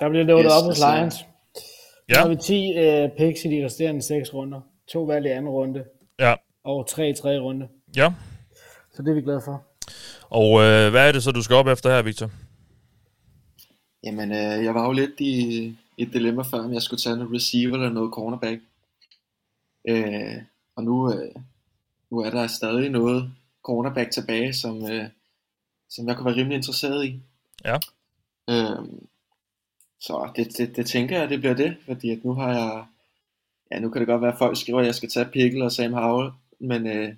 Der 0.00 0.08
bliver 0.08 0.24
loadet 0.24 0.44
Yes, 0.44 0.52
op 0.52 0.64
hos 0.64 0.78
Lions. 0.78 1.14
Ja. 2.08 2.14
Nu 2.14 2.20
har 2.20 2.28
vi 2.28 2.36
10 2.36 2.70
uh, 3.04 3.10
picks 3.18 3.44
i 3.44 3.48
de 3.48 3.64
resterende 3.64 4.02
6 4.02 4.34
runder. 4.34 4.60
To 4.92 5.02
valg 5.02 5.26
i 5.26 5.28
anden 5.28 5.48
runde. 5.50 5.84
Ja, 6.18 6.34
Og 6.64 6.88
tre 6.88 7.10
i 7.10 7.14
tredje 7.14 7.38
runde. 7.38 7.68
ja. 7.96 8.12
Så 8.92 9.02
det 9.02 9.10
er 9.10 9.14
vi 9.14 9.22
glade 9.22 9.40
for. 9.44 9.66
Og 10.30 10.50
uh, 10.50 10.90
hvad 10.90 11.08
er 11.08 11.12
det 11.12 11.22
så, 11.22 11.30
du 11.30 11.42
skal 11.42 11.56
op 11.56 11.66
efter 11.66 11.90
her, 11.90 12.02
Victor? 12.02 12.30
Jamen, 14.04 14.32
øh, 14.32 14.64
jeg 14.64 14.74
var 14.74 14.86
jo 14.86 14.92
lidt 14.92 15.20
i, 15.20 15.76
et 15.98 16.12
dilemma 16.12 16.42
før, 16.42 16.58
om 16.58 16.72
jeg 16.72 16.82
skulle 16.82 17.00
tage 17.00 17.16
noget 17.16 17.34
receiver 17.34 17.74
eller 17.74 17.90
noget 17.90 18.12
cornerback. 18.12 18.60
Øh, 19.88 20.42
og 20.76 20.84
nu, 20.84 21.12
øh, 21.12 21.34
nu 22.10 22.18
er 22.18 22.30
der 22.30 22.46
stadig 22.46 22.90
noget 22.90 23.32
cornerback 23.62 24.10
tilbage, 24.10 24.52
som, 24.52 24.90
øh, 24.90 25.06
som 25.90 26.08
jeg 26.08 26.16
kunne 26.16 26.26
være 26.26 26.36
rimelig 26.36 26.56
interesseret 26.56 27.04
i. 27.04 27.20
Ja. 27.64 27.76
Øhm, 28.50 29.06
så 30.00 30.30
det, 30.36 30.58
det, 30.58 30.76
det 30.76 30.86
tænker 30.86 31.18
jeg, 31.18 31.28
det 31.28 31.40
bliver 31.40 31.54
det, 31.54 31.76
fordi 31.86 32.10
at 32.10 32.24
nu 32.24 32.34
har 32.34 32.52
jeg, 32.52 32.84
ja 33.72 33.78
nu 33.78 33.90
kan 33.90 34.00
det 34.00 34.08
godt 34.08 34.22
være, 34.22 34.32
at 34.32 34.38
folk 34.38 34.60
skriver, 34.60 34.80
at 34.80 34.86
jeg 34.86 34.94
skal 34.94 35.08
tage 35.08 35.26
Pickle 35.32 35.64
og 35.64 35.72
Sam 35.72 35.92
Howell, 35.92 36.32
men 36.60 36.86
øh, 36.86 37.08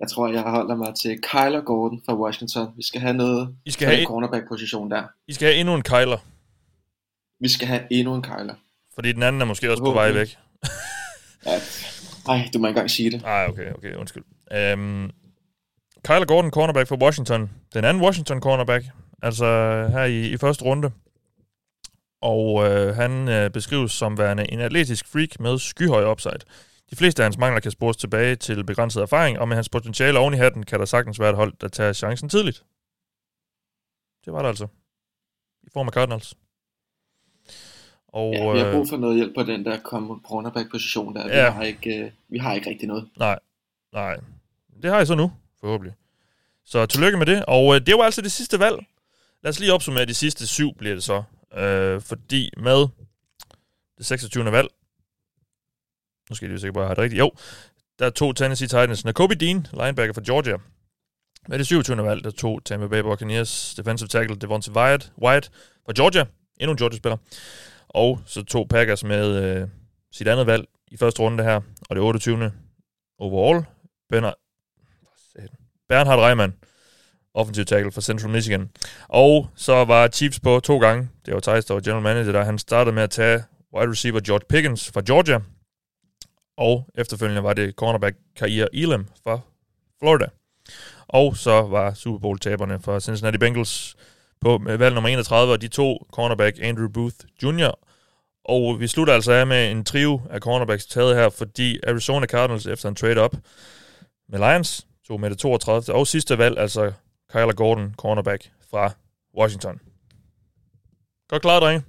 jeg 0.00 0.08
tror, 0.10 0.28
jeg 0.28 0.42
holder 0.42 0.74
mig 0.76 0.94
til 0.94 1.18
Kyler 1.22 1.60
Gordon 1.60 2.02
fra 2.06 2.16
Washington. 2.16 2.68
Vi 2.76 2.82
skal 2.82 3.00
have 3.00 3.12
noget 3.14 3.56
I 3.64 3.70
skal 3.70 3.88
have 3.88 4.00
et- 4.00 4.06
cornerback-position 4.06 4.90
der. 4.90 5.02
I 5.26 5.32
skal 5.32 5.48
have 5.48 5.60
endnu 5.60 5.74
en 5.74 5.82
Kyler, 5.82 6.18
Vi 7.40 7.48
skal 7.48 7.68
have 7.68 7.82
endnu 7.90 8.14
en 8.14 8.22
Kyler. 8.22 8.54
fordi 8.94 9.12
den 9.12 9.22
anden 9.22 9.40
er 9.40 9.44
måske 9.46 9.70
også 9.70 9.82
på 9.84 9.92
vej 9.92 10.12
væk. 10.12 10.38
Ja. 11.46 11.50
Ej, 12.28 12.48
du 12.54 12.58
må 12.58 12.66
ikke 12.66 12.68
engang 12.76 12.90
sige 12.90 13.10
det. 13.10 13.22
Nej, 13.22 13.46
okay, 13.48 13.72
okay, 13.72 13.94
undskyld. 13.94 14.24
Um, 14.74 15.10
Kyler 16.04 16.24
Gordon, 16.26 16.50
cornerback 16.50 16.88
for 16.88 16.96
Washington. 17.02 17.50
Den 17.74 17.84
anden 17.84 18.02
Washington 18.02 18.40
cornerback, 18.40 18.84
altså 19.22 19.44
her 19.92 20.04
i, 20.04 20.26
i 20.28 20.36
første 20.36 20.64
runde. 20.64 20.90
Og 22.20 22.66
øh, 22.66 22.94
han 22.96 23.28
øh, 23.28 23.50
beskrives 23.50 23.92
som 23.92 24.18
værende 24.18 24.52
en 24.52 24.60
atletisk 24.60 25.06
freak 25.08 25.40
med 25.40 25.58
skyhøj 25.58 26.10
upside. 26.10 26.38
De 26.90 26.96
fleste 26.96 27.22
af 27.22 27.24
hans 27.24 27.38
mangler 27.38 27.60
kan 27.60 27.70
spores 27.70 27.96
tilbage 27.96 28.36
til 28.36 28.64
begrænset 28.64 29.02
erfaring, 29.02 29.38
og 29.38 29.48
med 29.48 29.56
hans 29.56 29.68
potentiale 29.68 30.18
oven 30.18 30.34
i 30.34 30.36
hatten 30.36 30.62
kan 30.62 30.78
der 30.80 30.84
sagtens 30.86 31.20
være 31.20 31.30
et 31.30 31.36
hold, 31.36 31.52
der 31.60 31.68
tager 31.68 31.92
chancen 31.92 32.28
tidligt. 32.28 32.64
Det 34.24 34.32
var 34.32 34.42
det 34.42 34.48
altså. 34.48 34.66
I 35.62 35.66
form 35.72 35.86
af 35.86 35.92
Cardinals. 35.92 36.34
Og, 38.08 38.32
Ja, 38.34 38.52
vi 38.52 38.58
har 38.58 38.66
øh, 38.66 38.72
brug 38.74 38.88
for 38.88 38.96
noget 38.96 39.16
hjælp 39.16 39.34
på 39.34 39.42
den 39.42 39.64
der 39.64 39.78
cornerback-position 40.24 41.14
der. 41.16 41.24
Vi, 41.24 41.30
Ja. 41.34 41.50
har 41.50 41.62
ikke, 41.62 41.96
øh, 42.04 42.10
vi 42.28 42.38
har 42.38 42.54
ikke 42.54 42.70
rigtig 42.70 42.88
noget. 42.88 43.08
Nej, 43.16 43.38
nej. 43.92 44.16
Det 44.82 44.90
har 44.90 44.96
jeg 44.96 45.06
så 45.06 45.14
nu, 45.14 45.32
forhåbentlig. 45.60 45.94
Så 46.64 46.86
tillykke 46.86 47.18
med 47.18 47.26
det. 47.26 47.44
Og 47.48 47.74
øh, 47.74 47.80
det 47.86 47.94
var 47.94 48.02
altså 48.04 48.22
det 48.22 48.32
sidste 48.32 48.58
valg. 48.58 48.76
Lad 49.42 49.50
os 49.50 49.60
lige 49.60 49.72
opsummere 49.72 50.06
de 50.06 50.14
sidste 50.14 50.46
syv, 50.46 50.74
bliver 50.74 50.94
det 50.94 51.04
så. 51.04 51.22
Øh, 51.54 52.00
fordi 52.00 52.50
med 52.56 52.86
det 53.98 54.06
26. 54.06 54.44
valg, 54.52 54.68
nu 56.30 56.36
skal 56.36 56.46
jeg 56.46 56.50
lige 56.50 56.60
sikre 56.60 56.72
på, 56.72 56.80
at 56.80 56.82
jeg 56.82 56.88
har 56.88 56.94
det 56.94 57.02
rigtigt. 57.02 57.18
Jo, 57.18 57.32
der 57.98 58.10
tog 58.10 58.36
Tennessee 58.36 58.68
Titans 58.68 59.04
Nakobe 59.04 59.34
Dean, 59.34 59.66
linebacker 59.72 60.12
fra 60.14 60.22
Georgia. 60.26 60.56
Med 61.48 61.58
det 61.58 61.66
27. 61.66 61.96
valg, 61.96 62.24
der 62.24 62.30
tog 62.30 62.64
Tampa 62.64 62.86
Bay 62.86 63.00
Buccaneers 63.00 63.74
defensive 63.76 64.08
tackle 64.08 64.36
Devontae 64.36 64.74
Wyatt, 64.74 65.12
Wyatt 65.22 65.50
fra 65.86 65.92
Georgia. 65.96 66.24
Endnu 66.60 66.72
en 66.72 66.78
Georgia-spiller. 66.78 67.16
Og 67.88 68.20
så 68.26 68.42
tog 68.42 68.68
Packers 68.68 69.04
med 69.04 69.42
øh, 69.42 69.68
sit 70.12 70.28
andet 70.28 70.46
valg 70.46 70.64
i 70.90 70.96
første 70.96 71.20
runde 71.20 71.44
her, 71.44 71.60
og 71.90 71.96
det 71.96 72.04
28. 72.04 72.52
overall. 73.18 73.64
Bernard, 74.08 74.34
Bernhard 75.88 76.18
Reimann, 76.18 76.54
offensive 77.34 77.64
tackle 77.64 77.92
for 77.92 78.00
Central 78.00 78.30
Michigan. 78.30 78.70
Og 79.08 79.48
så 79.56 79.84
var 79.84 80.08
Chiefs 80.08 80.40
på 80.40 80.60
to 80.60 80.78
gange. 80.78 81.08
Det 81.26 81.34
var 81.34 81.40
Thijs, 81.40 81.64
der 81.64 81.74
var 81.74 81.80
general 81.80 82.02
manager 82.02 82.32
der. 82.32 82.44
Han 82.44 82.58
startede 82.58 82.94
med 82.94 83.02
at 83.02 83.10
tage 83.10 83.42
wide 83.74 83.90
receiver 83.90 84.20
George 84.20 84.46
Pickens 84.48 84.90
fra 84.90 85.02
Georgia. 85.06 85.40
Og 86.58 86.86
efterfølgende 86.94 87.42
var 87.42 87.52
det 87.52 87.74
cornerback 87.74 88.16
Kair 88.36 88.66
Elam 88.72 89.06
fra 89.24 89.40
Florida. 89.98 90.26
Og 91.08 91.36
så 91.36 91.62
var 91.62 91.94
Super 91.94 92.18
Bowl-taberne 92.18 92.80
for 92.80 92.98
Cincinnati 92.98 93.38
Bengals 93.38 93.96
på 94.40 94.60
valg 94.64 94.94
nummer 94.94 95.08
31, 95.08 95.52
og 95.52 95.60
de 95.60 95.68
to 95.68 96.06
cornerback 96.12 96.58
Andrew 96.62 96.88
Booth 96.88 97.16
Jr. 97.42 97.70
Og 98.44 98.80
vi 98.80 98.86
slutter 98.86 99.14
altså 99.14 99.32
af 99.32 99.46
med 99.46 99.70
en 99.70 99.84
trio 99.84 100.20
af 100.30 100.40
cornerbacks 100.40 100.86
taget 100.86 101.16
her, 101.16 101.28
fordi 101.30 101.80
Arizona 101.86 102.26
Cardinals 102.26 102.66
efter 102.66 102.88
en 102.88 102.94
trade-up 102.94 103.36
med 104.28 104.38
Lions 104.38 104.86
tog 105.06 105.20
med 105.20 105.30
det 105.30 105.38
32. 105.38 105.96
og 105.96 106.06
sidste 106.06 106.38
valg, 106.38 106.58
altså 106.58 106.92
Kyler 107.32 107.54
Gordon, 107.54 107.94
cornerback 107.98 108.50
fra 108.70 108.92
Washington. 109.38 109.80
Godt 111.28 111.42
klaret, 111.42 111.62
drenge. 111.62 111.84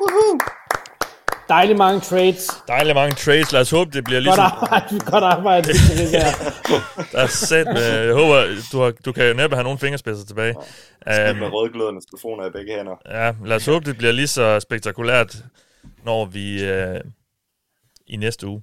Woohoo! 0.00 0.55
Dejligt 1.48 1.78
mange 1.78 2.00
trades. 2.00 2.48
Dejligt 2.68 2.94
mange 2.94 3.14
trades. 3.14 3.52
Lad 3.52 3.60
os 3.60 3.70
håbe, 3.70 3.90
det 3.90 4.04
bliver 4.04 4.16
Godt 4.18 4.24
ligesom... 4.24 4.44
arbejde, 4.44 5.00
godt 5.10 5.24
arbejde. 5.24 5.68
Det 5.68 6.12
der. 6.12 6.30
Der 7.12 7.18
er 7.18 7.26
sæt 7.26 7.66
med, 7.66 7.82
jeg 7.82 8.14
håber, 8.14 8.44
du, 8.72 8.80
har, 8.80 8.90
du 9.04 9.12
kan 9.12 9.26
jo 9.28 9.34
næppe 9.34 9.56
have 9.56 9.64
nogle 9.64 9.78
fingerspidser 9.78 10.26
tilbage. 10.26 10.54
Skidt 10.54 11.30
Um, 11.30 11.36
med 11.36 11.48
rødglødende 11.52 12.00
telefoner 12.10 12.46
i 12.46 12.50
begge 12.50 12.76
hænder. 12.76 12.96
ja, 13.10 13.34
lad 13.44 13.56
os 13.56 13.66
håbe, 13.66 13.84
det 13.84 13.96
bliver 13.98 14.12
lige 14.12 14.26
så 14.26 14.60
spektakulært, 14.60 15.36
når 16.04 16.24
vi 16.24 16.70
uh, 16.72 17.00
i 18.06 18.16
næste 18.16 18.46
uge, 18.46 18.62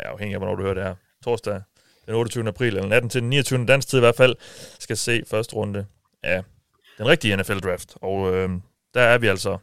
ja, 0.00 0.08
afhængig 0.12 0.34
af, 0.34 0.40
hvornår 0.40 0.54
du 0.54 0.62
hører 0.62 0.74
det 0.74 0.82
her, 0.82 0.94
torsdag 1.24 1.60
den 2.06 2.14
28. 2.14 2.48
april, 2.48 2.76
eller 2.76 2.88
natten 2.88 3.10
til 3.10 3.20
den 3.20 3.30
29. 3.30 3.66
dansk 3.66 3.88
tid 3.88 3.98
i 3.98 4.00
hvert 4.00 4.16
fald, 4.16 4.36
skal 4.78 4.96
se 4.96 5.22
første 5.30 5.54
runde 5.56 5.86
af 6.22 6.42
den 6.98 7.06
rigtige 7.06 7.36
NFL-draft. 7.36 7.94
Og 8.02 8.34
øh, 8.34 8.50
der 8.94 9.00
er 9.00 9.18
vi 9.18 9.26
altså, 9.26 9.58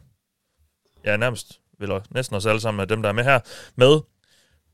ja, 1.04 1.16
nærmest, 1.16 1.60
eller 1.82 2.00
næsten 2.10 2.36
os 2.36 2.46
alle 2.46 2.60
sammen 2.60 2.80
af 2.80 2.88
dem, 2.88 3.02
der 3.02 3.08
er 3.08 3.12
med 3.12 3.24
her, 3.24 3.40
med 3.76 4.00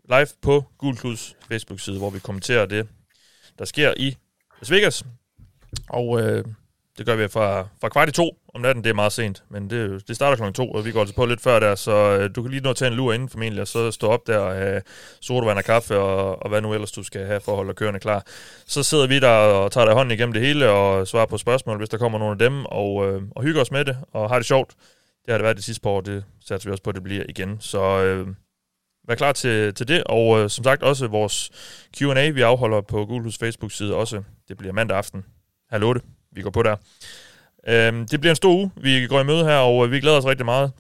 live 0.09 0.27
på 0.43 0.65
Gulkluds 0.79 1.37
Facebook-side, 1.49 1.99
hvor 1.99 2.11
vi 2.11 2.19
kommenterer 2.19 2.67
det, 2.67 2.89
der 3.59 3.65
sker 3.65 3.95
i 3.97 4.17
Las 4.61 4.71
Vegas. 4.71 5.05
Og 5.89 6.21
øh, 6.21 6.45
det 6.99 7.07
gør 7.07 7.17
vi 7.17 7.29
fra, 7.29 7.69
fra 7.81 7.89
kvart 7.89 8.09
i 8.09 8.13
to 8.13 8.39
om 8.55 8.61
natten. 8.61 8.85
Det 8.85 8.91
er 8.91 8.95
meget 8.95 9.13
sent, 9.13 9.43
men 9.51 9.71
det, 9.71 10.09
det 10.09 10.17
starter 10.17 10.37
klokken 10.37 10.55
to, 10.55 10.71
og 10.71 10.85
vi 10.85 10.93
går 10.93 11.01
altså 11.01 11.15
på 11.15 11.27
lidt 11.27 11.41
før 11.41 11.59
der, 11.61 11.75
så 11.75 11.93
øh, 11.93 12.31
du 12.37 12.43
kan 12.43 12.51
lige 12.51 12.61
nå 12.61 12.71
at 12.71 12.77
tage 12.77 12.91
en 12.91 12.97
lur 12.97 13.13
inden 13.13 13.29
formentlig, 13.29 13.63
og 13.63 13.69
så 13.69 13.91
stå 13.91 14.07
op 14.07 14.27
der 14.27 14.39
og 14.39 14.55
have 14.55 14.83
sodavand 15.21 15.59
og 15.59 15.65
kaffe, 15.65 15.99
og, 15.99 16.43
og 16.43 16.49
hvad 16.49 16.61
nu 16.61 16.75
ellers 16.75 16.93
du 16.93 17.03
skal 17.03 17.27
have 17.27 17.41
for 17.41 17.53
at 17.53 17.57
holde 17.57 17.75
kørende 17.75 18.01
klar. 18.01 18.23
Så 18.67 18.83
sidder 18.83 19.07
vi 19.07 19.21
der 19.21 19.29
og 19.29 19.73
tager 19.73 19.85
dig 19.85 19.95
hånden 19.95 20.13
igennem 20.13 20.33
det 20.33 20.43
hele, 20.43 20.71
og 20.71 21.09
svarer 21.09 21.27
på 21.27 21.39
spørgsmål, 21.39 21.79
hvis 21.79 21.89
der 21.89 21.99
kommer 21.99 22.19
nogle 22.19 22.33
af 22.33 22.39
dem, 22.39 22.65
og, 22.65 23.09
øh, 23.09 23.23
og 23.37 23.43
hygger 23.43 23.61
os 23.61 23.71
med 23.71 23.85
det, 23.85 23.97
og 24.13 24.29
har 24.29 24.37
det 24.37 24.47
sjovt. 24.47 24.75
Det 25.29 25.33
har 25.33 25.39
det 25.39 25.45
været 25.45 25.57
det 25.57 25.65
sidste 25.65 25.83
par 25.83 25.91
år, 25.91 26.01
det 26.01 26.25
satser 26.41 26.69
vi 26.69 26.73
også 26.73 26.83
på, 26.83 26.91
at 26.91 26.95
det 26.95 27.03
bliver 27.03 27.25
igen. 27.29 27.57
Så 27.61 28.03
øh, 28.03 28.27
vær 29.09 29.15
klar 29.15 29.33
til, 29.33 29.75
til 29.75 29.89
det, 29.89 30.05
og 30.05 30.41
øh, 30.41 30.51
som 30.51 30.65
sagt 30.65 30.83
også 30.83 31.07
vores 31.07 31.51
Q&A, 31.99 32.29
vi 32.31 32.41
afholder 32.41 32.81
på 32.81 33.07
Gulhus 33.07 33.39
Facebook-side 33.39 33.95
også. 33.95 34.23
Det 34.49 34.57
bliver 34.57 34.73
mandag 34.73 34.97
aften. 34.97 35.25
Hallo 35.71 35.93
det, 35.93 36.03
Vi 36.33 36.43
går 36.43 36.51
på 36.51 36.63
der. 36.63 36.77
Øh, 37.69 38.07
det 38.11 38.21
bliver 38.21 38.33
en 38.33 38.37
stor 38.37 38.55
uge. 38.55 38.71
Vi 38.77 39.07
går 39.07 39.21
i 39.21 39.25
møde 39.25 39.45
her, 39.45 39.57
og 39.57 39.85
øh, 39.87 39.93
vi 39.93 40.01
glæder 40.01 40.17
os 40.17 40.27
rigtig 40.27 40.45
meget 40.45 40.73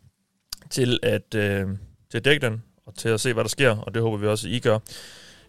til 0.70 0.98
at, 1.02 1.34
øh, 1.34 1.66
til 2.10 2.18
at 2.18 2.24
dække 2.24 2.46
den, 2.46 2.62
og 2.86 2.94
til 2.94 3.08
at 3.08 3.20
se, 3.20 3.32
hvad 3.32 3.44
der 3.44 3.50
sker, 3.50 3.76
og 3.76 3.94
det 3.94 4.02
håber 4.02 4.16
vi 4.16 4.26
også, 4.26 4.48
I 4.48 4.58
gør. 4.58 4.78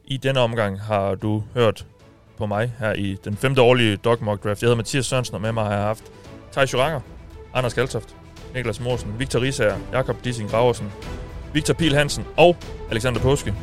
I 0.06 0.18
denne 0.18 0.40
omgang 0.40 0.82
har 0.82 1.16
du 1.16 1.44
hørt 1.54 1.86
på 2.38 2.46
mig 2.46 2.74
her 2.80 2.94
i 2.94 3.18
den 3.24 3.38
femte 3.38 3.62
årlige 3.62 3.98
Dog 3.98 4.18
Mock 4.24 4.44
Draft. 4.44 4.62
Jeg 4.62 4.68
hedder 4.68 4.78
Mathias 4.78 5.06
Sørensen, 5.06 5.36
og 5.36 5.42
med 5.42 5.52
mig 5.52 5.64
har 5.64 5.74
jeg 5.74 5.84
haft 5.84 6.04
Thijs 6.52 6.74
Joranger, 6.74 7.02
Anders 7.54 7.74
Kaltoft, 7.74 8.19
Niklas 8.54 8.80
Morsen, 8.80 9.20
Victor 9.20 9.42
Risager, 9.42 9.78
Jakob 9.92 10.16
Dissing 10.24 10.50
Graversen, 10.50 10.92
Victor 11.54 11.74
Pil 11.74 11.96
Hansen 11.96 12.26
og 12.38 12.56
Alexander 12.92 13.22
Påske. 13.22 13.54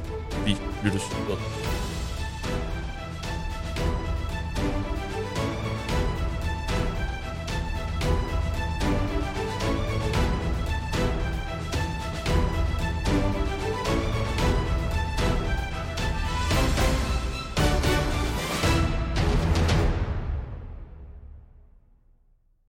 Vi 0.47 0.57
lyttes 0.85 1.03
ved. 1.29 1.56